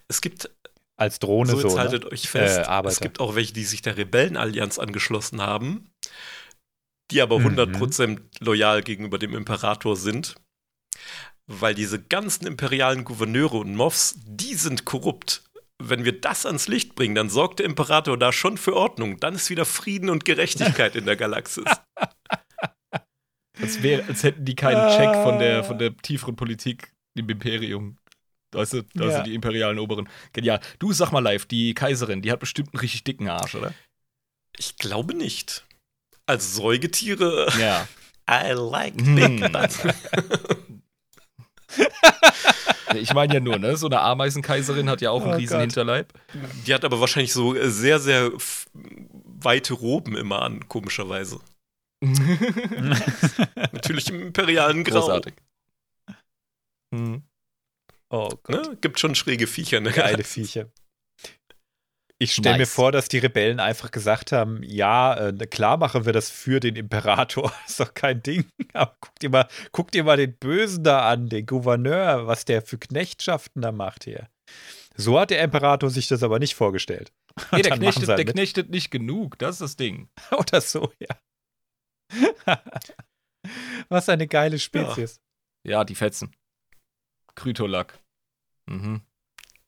es 0.07 0.21
gibt, 0.21 0.49
Als 0.97 1.19
Drohne 1.19 1.51
so 1.51 1.57
so. 1.59 1.67
jetzt 1.67 1.75
ne? 1.75 1.79
haltet 1.81 2.05
euch 2.05 2.29
fest, 2.29 2.59
Äh, 2.67 2.87
es 2.87 2.99
gibt 2.99 3.19
auch 3.19 3.35
welche, 3.35 3.53
die 3.53 3.63
sich 3.63 3.81
der 3.81 3.97
Rebellenallianz 3.97 4.77
angeschlossen 4.79 5.41
haben, 5.41 5.89
die 7.11 7.21
aber 7.21 7.39
Mhm. 7.39 7.59
100% 7.59 8.19
loyal 8.39 8.83
gegenüber 8.83 9.17
dem 9.17 9.33
Imperator 9.33 9.95
sind. 9.95 10.35
Weil 11.49 11.75
diese 11.75 12.01
ganzen 12.03 12.45
imperialen 12.45 13.05
Gouverneure 13.05 13.55
und 13.57 13.73
Moffs, 13.75 14.15
die 14.25 14.53
sind 14.55 14.83
korrupt. 14.83 15.43
Wenn 15.81 16.05
wir 16.05 16.19
das 16.19 16.45
ans 16.45 16.67
Licht 16.67 16.95
bringen, 16.95 17.13
dann 17.15 17.29
sorgt 17.29 17.59
der 17.59 17.65
Imperator 17.67 18.17
da 18.17 18.31
schon 18.33 18.57
für 18.57 18.75
Ordnung. 18.75 19.19
Dann 19.19 19.35
ist 19.35 19.49
wieder 19.49 19.65
Frieden 19.65 20.09
und 20.09 20.25
Gerechtigkeit 20.25 20.95
in 20.95 21.05
der 21.05 21.15
Galaxis. 21.15 21.65
Als, 23.59 23.81
wär, 23.81 24.07
als 24.07 24.21
hätten 24.21 24.45
die 24.45 24.53
keinen 24.53 24.87
Check 24.95 25.15
von 25.23 25.39
der, 25.39 25.63
von 25.63 25.79
der 25.79 25.97
tieferen 25.97 26.35
Politik 26.35 26.93
im 27.15 27.27
Imperium. 27.27 27.97
Weißt 28.53 28.73
du, 28.73 28.83
da 28.93 29.05
Ja. 29.05 29.11
sind 29.15 29.25
die 29.25 29.33
imperialen 29.33 29.79
Oberen. 29.79 30.07
Genial. 30.31 30.59
Du 30.77 30.93
sag 30.93 31.11
mal 31.11 31.21
live, 31.21 31.47
die 31.47 31.73
Kaiserin, 31.73 32.21
die 32.21 32.31
hat 32.31 32.39
bestimmt 32.39 32.69
einen 32.73 32.79
richtig 32.81 33.03
dicken 33.05 33.27
Arsch, 33.29 33.55
oder? 33.55 33.73
Ich 34.57 34.77
glaube 34.77 35.15
nicht. 35.15 35.65
Als 36.27 36.53
Säugetiere, 36.53 37.51
Ja. 37.59 37.87
I 38.29 38.51
like 38.51 38.93
Hm. 39.01 39.15
big 39.15 39.51
butts. 39.51 39.79
ich 42.95 43.13
meine 43.13 43.35
ja 43.35 43.39
nur, 43.39 43.57
ne? 43.59 43.77
So 43.77 43.87
eine 43.87 43.99
Ameisenkaiserin 44.01 44.89
hat 44.89 45.01
ja 45.01 45.11
auch 45.11 45.23
einen 45.23 45.33
Oh 45.33 45.37
riesen 45.37 45.53
Gott. 45.53 45.61
Hinterleib. 45.61 46.13
Die 46.65 46.73
hat 46.73 46.85
aber 46.85 46.99
wahrscheinlich 46.99 47.33
so 47.33 47.55
äh, 47.55 47.69
sehr, 47.69 47.99
sehr 47.99 48.31
weite 48.73 49.73
Roben 49.73 50.15
immer 50.15 50.41
an, 50.41 50.67
komischerweise. 50.67 51.39
Natürlich 53.71 54.09
im 54.09 54.21
imperialen 54.21 54.83
Grau. 54.83 55.01
Großartig. 55.01 55.33
Hm. 56.93 57.23
oh 58.09 58.29
Gott. 58.43 58.49
Ne? 58.49 58.77
Gibt 58.79 58.99
schon 58.99 59.15
schräge 59.15 59.47
Viecher, 59.47 59.79
ne? 59.79 59.91
Geile 59.91 60.23
Viecher. 60.23 60.67
Ich 62.19 62.33
stelle 62.33 62.57
mir 62.57 62.65
vor, 62.65 62.91
dass 62.91 63.09
die 63.09 63.19
Rebellen 63.19 63.59
einfach 63.59 63.91
gesagt 63.91 64.31
haben, 64.31 64.63
ja, 64.63 65.15
äh, 65.15 65.33
klar 65.45 65.77
machen 65.77 66.05
wir 66.05 66.13
das 66.13 66.31
für 66.31 66.59
den 66.59 66.75
Imperator. 66.75 67.53
Ist 67.67 67.79
doch 67.79 67.93
kein 67.93 68.23
Ding. 68.23 68.45
Aber 68.73 68.95
guckt 68.99 69.23
ihr 69.23 69.29
mal, 69.29 69.47
guckt 69.71 69.93
ihr 69.93 70.03
mal 70.03 70.17
den 70.17 70.35
Bösen 70.35 70.83
da 70.83 71.07
an, 71.07 71.29
den 71.29 71.45
Gouverneur, 71.45 72.25
was 72.25 72.45
der 72.45 72.63
für 72.63 72.79
Knechtschaften 72.79 73.61
da 73.61 73.71
macht 73.71 74.05
hier. 74.05 74.29
So 74.95 75.19
hat 75.19 75.29
der 75.29 75.43
Imperator 75.43 75.91
sich 75.91 76.07
das 76.07 76.23
aber 76.23 76.39
nicht 76.39 76.55
vorgestellt. 76.55 77.13
Nee, 77.51 77.61
der 77.61 77.69
dann 77.69 77.79
machen 77.79 77.81
knechtet, 77.81 78.05
sie 78.05 78.09
halt 78.09 78.17
der 78.17 78.33
knechtet 78.33 78.69
nicht 78.71 78.89
genug, 78.89 79.37
das 79.37 79.55
ist 79.55 79.61
das 79.61 79.75
Ding. 79.75 80.09
Oder 80.31 80.59
so, 80.59 80.91
ja. 80.97 82.63
was 83.89 84.09
eine 84.09 84.25
geile 84.25 84.57
Spezies. 84.57 85.21
Ja, 85.63 85.83
die 85.83 85.93
Fetzen. 85.93 86.35
Krytolak. 87.35 87.99
Mhm. 88.65 89.01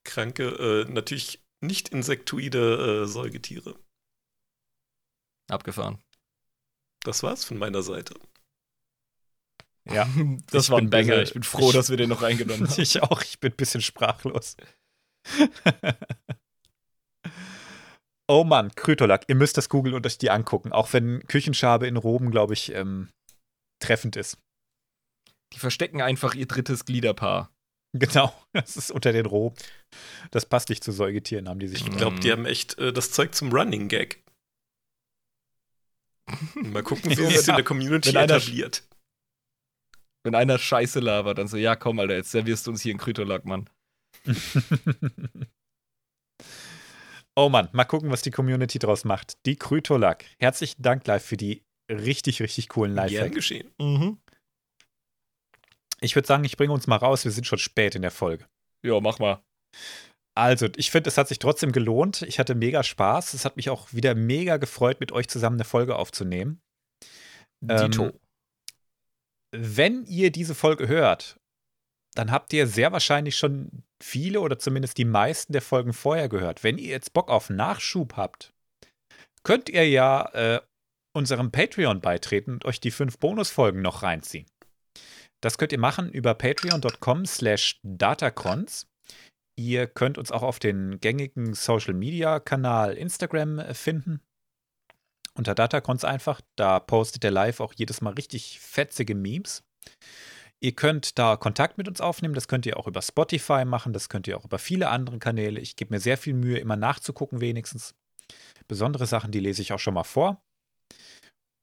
Kranke, 0.04 0.46
äh, 0.88 0.92
natürlich 0.92 1.44
nicht 1.62 1.90
insektoide 1.90 3.04
äh, 3.04 3.08
Säugetiere. 3.08 3.78
Abgefahren. 5.50 6.02
Das 7.04 7.24
war's 7.24 7.44
von 7.46 7.58
meiner 7.58 7.82
Seite. 7.82 8.14
Ja. 9.86 10.08
Das 10.52 10.66
Ich 10.66 10.70
war 10.70 10.78
bin 10.80 10.88
ein 10.88 10.90
Banger. 10.90 11.22
Ich 11.22 11.34
bin 11.34 11.44
froh, 11.44 11.70
Ich- 11.70 11.76
dass 11.76 11.90
wir 11.90 11.98
den 11.98 12.10
noch 12.10 12.22
reingenommen 12.22 12.68
haben. 12.70 12.82
Ich 12.82 13.02
auch, 13.02 13.22
ich 13.22 13.40
bin 13.40 13.52
ein 13.54 13.58
bisschen 13.58 13.82
sprachlos. 13.82 14.56
oh 18.28 18.44
Mann, 18.44 18.72
Krytolak, 18.76 19.26
ihr 19.28 19.36
müsst 19.36 19.58
das 19.58 19.70
googeln 19.70 19.96
und 19.96 20.06
euch 20.06 20.18
die 20.18 20.30
angucken, 20.30 20.72
auch 20.72 20.94
wenn 20.94 21.26
Küchenschabe 21.28 21.88
in 21.88 21.98
Roben, 21.98 22.32
glaube 22.32 22.54
ich, 22.54 22.72
ähm, 22.74 23.10
treffend 23.80 24.16
ist. 24.16 24.38
Die 25.54 25.60
verstecken 25.60 26.02
einfach 26.02 26.36
ihr 26.36 26.46
drittes 26.48 26.86
Gliederpaar. 26.86 27.52
Genau, 27.94 28.32
das 28.54 28.78
ist 28.78 28.92
unter 28.92 29.12
den 29.12 29.26
Roben. 29.26 29.56
Das 30.32 30.46
passt 30.46 30.70
nicht 30.70 30.84
zu 30.84 30.92
Säugetieren, 30.92 31.50
haben 31.50 31.60
die 31.60 31.68
sich 31.68 31.82
Ich 31.88 31.98
glaube, 31.98 32.20
die 32.20 32.32
haben 32.32 32.46
echt 32.46 32.78
äh, 32.78 32.94
das 32.94 33.12
Zeug 33.12 33.34
zum 33.34 33.52
Running 33.52 33.88
Gag. 33.88 34.24
Mal 36.56 36.84
gucken, 36.84 37.10
wie 37.18 37.22
Ja. 37.24 37.30
sie 37.30 37.36
es 37.36 37.48
in 37.48 37.56
der 37.56 37.64
Community 37.66 38.10
Wenn 38.10 38.18
einer- 38.18 38.36
etabliert. 38.36 38.84
Wenn 40.24 40.36
einer 40.36 40.60
Scheiße 40.60 41.00
labert, 41.00 41.38
dann 41.40 41.48
so, 41.48 41.58
ja 41.58 41.76
komm, 41.76 41.98
Alter, 42.00 42.16
jetzt 42.16 42.30
servierst 42.32 42.68
du 42.68 42.72
uns 42.72 42.82
hier 42.82 42.92
einen 42.92 43.00
Krytolak, 43.00 43.46
Mann. 43.46 43.70
oh 47.36 47.50
Mann, 47.50 47.70
mal 47.72 47.86
gucken, 47.86 48.12
was 48.12 48.22
die 48.22 48.32
Community 48.32 48.80
draus 48.80 49.06
macht. 49.06 49.38
Die 49.46 49.56
Krytolak. 49.56 50.26
Herzlichen 50.40 50.82
Dank 50.82 51.08
live 51.08 51.24
für 51.26 51.38
die 51.38 51.64
richtig, 51.90 52.42
richtig 52.42 52.70
coolen 52.70 52.94
Gern 52.96 53.08
Lifehacks. 53.08 53.34
geschehen. 53.36 53.72
Mhm. 53.80 54.20
Ich 56.02 56.16
würde 56.16 56.28
sagen, 56.28 56.44
ich 56.44 56.58
bringe 56.58 56.74
uns 56.74 56.88
mal 56.88 56.98
raus. 56.98 57.26
Wir 57.26 57.32
sind 57.32 57.46
schon 57.46 57.60
spät 57.60 57.96
in 57.96 58.02
der 58.02 58.12
Folge. 58.12 58.46
Ja, 58.84 59.00
mach 59.00 59.20
mal. 59.20 59.42
Also, 60.36 60.68
ich 60.78 60.92
finde, 60.92 61.10
es 61.10 61.18
hat 61.18 61.28
sich 61.28 61.40
trotzdem 61.40 61.72
gelohnt. 61.72 62.22
Ich 62.22 62.40
hatte 62.40 62.56
mega 62.56 62.84
Spaß. 62.84 63.34
Es 63.34 63.44
hat 63.44 63.58
mich 63.58 63.70
auch 63.70 63.92
wieder 63.94 64.16
mega 64.16 64.58
gefreut, 64.58 65.00
mit 65.00 65.12
euch 65.12 65.28
zusammen 65.28 65.58
eine 65.58 65.66
Folge 65.66 65.96
aufzunehmen. 65.96 66.62
Ähm, 67.68 67.92
Dito. 67.92 68.12
Wenn 69.52 70.06
ihr 70.06 70.32
diese 70.32 70.56
Folge 70.56 70.88
hört, 70.88 71.40
dann 72.16 72.32
habt 72.32 72.54
ihr 72.54 72.68
sehr 72.68 72.92
wahrscheinlich 72.92 73.38
schon 73.38 73.84
viele 74.02 74.42
oder 74.42 74.60
zumindest 74.60 74.98
die 74.98 75.06
meisten 75.06 75.54
der 75.54 75.62
Folgen 75.62 75.94
vorher 75.94 76.30
gehört. 76.30 76.64
Wenn 76.64 76.78
ihr 76.78 76.90
jetzt 76.90 77.14
Bock 77.14 77.30
auf 77.30 77.50
Nachschub 77.50 78.16
habt, 78.16 78.54
könnt 79.44 79.70
ihr 79.70 79.88
ja 79.88 80.30
äh, 80.34 80.62
unserem 81.14 81.52
Patreon 81.52 82.02
beitreten 82.02 82.54
und 82.54 82.66
euch 82.66 82.80
die 82.80 82.92
fünf 82.92 83.18
Bonusfolgen 83.18 83.82
noch 83.82 84.04
reinziehen. 84.04 84.46
Das 85.42 85.58
könnt 85.58 85.72
ihr 85.72 85.80
machen 85.80 86.12
über 86.12 86.34
patreon.com 86.34 87.26
slash 87.26 87.80
datacrons. 87.84 88.88
Ihr 89.58 89.88
könnt 89.88 90.18
uns 90.18 90.32
auch 90.32 90.42
auf 90.42 90.60
den 90.60 91.00
gängigen 91.00 91.54
Social-Media-Kanal 91.54 92.96
Instagram 92.96 93.74
finden. 93.74 94.22
Unter 95.34 95.56
Datacrons 95.56 96.04
einfach. 96.04 96.42
Da 96.56 96.80
postet 96.80 97.24
der 97.24 97.32
live 97.32 97.60
auch 97.60 97.74
jedes 97.76 98.02
Mal 98.02 98.14
richtig 98.14 98.60
fetzige 98.60 99.16
Memes. 99.16 99.64
Ihr 100.62 100.74
könnt 100.74 101.18
da 101.18 101.38
Kontakt 101.38 101.78
mit 101.78 101.88
uns 101.88 102.02
aufnehmen. 102.02 102.34
Das 102.34 102.48
könnt 102.48 102.66
ihr 102.66 102.78
auch 102.78 102.88
über 102.88 103.02
Spotify 103.02 103.64
machen. 103.64 103.94
Das 103.94 104.10
könnt 104.10 104.28
ihr 104.28 104.38
auch 104.38 104.46
über 104.46 104.60
viele 104.60 104.90
andere 104.90 105.20
Kanäle. 105.20 105.60
Ich 105.60 105.76
gebe 105.76 105.94
mir 105.94 106.00
sehr 106.00 106.18
viel 106.18 106.34
Mühe, 106.34 106.58
immer 106.58 106.76
nachzugucken, 106.76 107.40
wenigstens. 107.40 107.96
Besondere 108.68 109.08
Sachen, 109.08 109.32
die 109.32 109.40
lese 109.40 109.62
ich 109.62 109.74
auch 109.74 109.80
schon 109.80 109.94
mal 109.94 110.04
vor. 110.04 110.42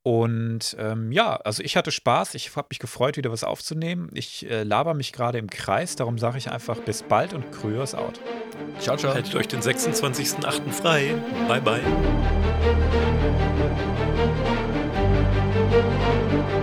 Und 0.06 0.76
ähm, 0.78 1.10
ja, 1.10 1.34
also 1.34 1.64
ich 1.64 1.76
hatte 1.76 1.90
Spaß. 1.90 2.36
Ich 2.36 2.54
habe 2.54 2.68
mich 2.70 2.78
gefreut, 2.78 3.16
wieder 3.16 3.32
was 3.32 3.42
aufzunehmen. 3.42 4.08
Ich 4.14 4.48
äh, 4.48 4.62
laber 4.62 4.94
mich 4.94 5.12
gerade 5.12 5.36
im 5.38 5.50
Kreis. 5.50 5.96
Darum 5.96 6.16
sage 6.16 6.38
ich 6.38 6.48
einfach 6.48 6.78
bis 6.78 7.02
bald 7.02 7.34
und 7.34 7.50
Kryos 7.50 7.92
out. 7.92 8.20
Ciao, 8.78 8.96
ciao. 8.96 9.12
Haltet 9.12 9.34
euch 9.34 9.48
den 9.48 9.60
26.08. 9.60 10.70
frei. 10.70 11.12
Bye, 11.48 11.60
bye. 11.60 11.80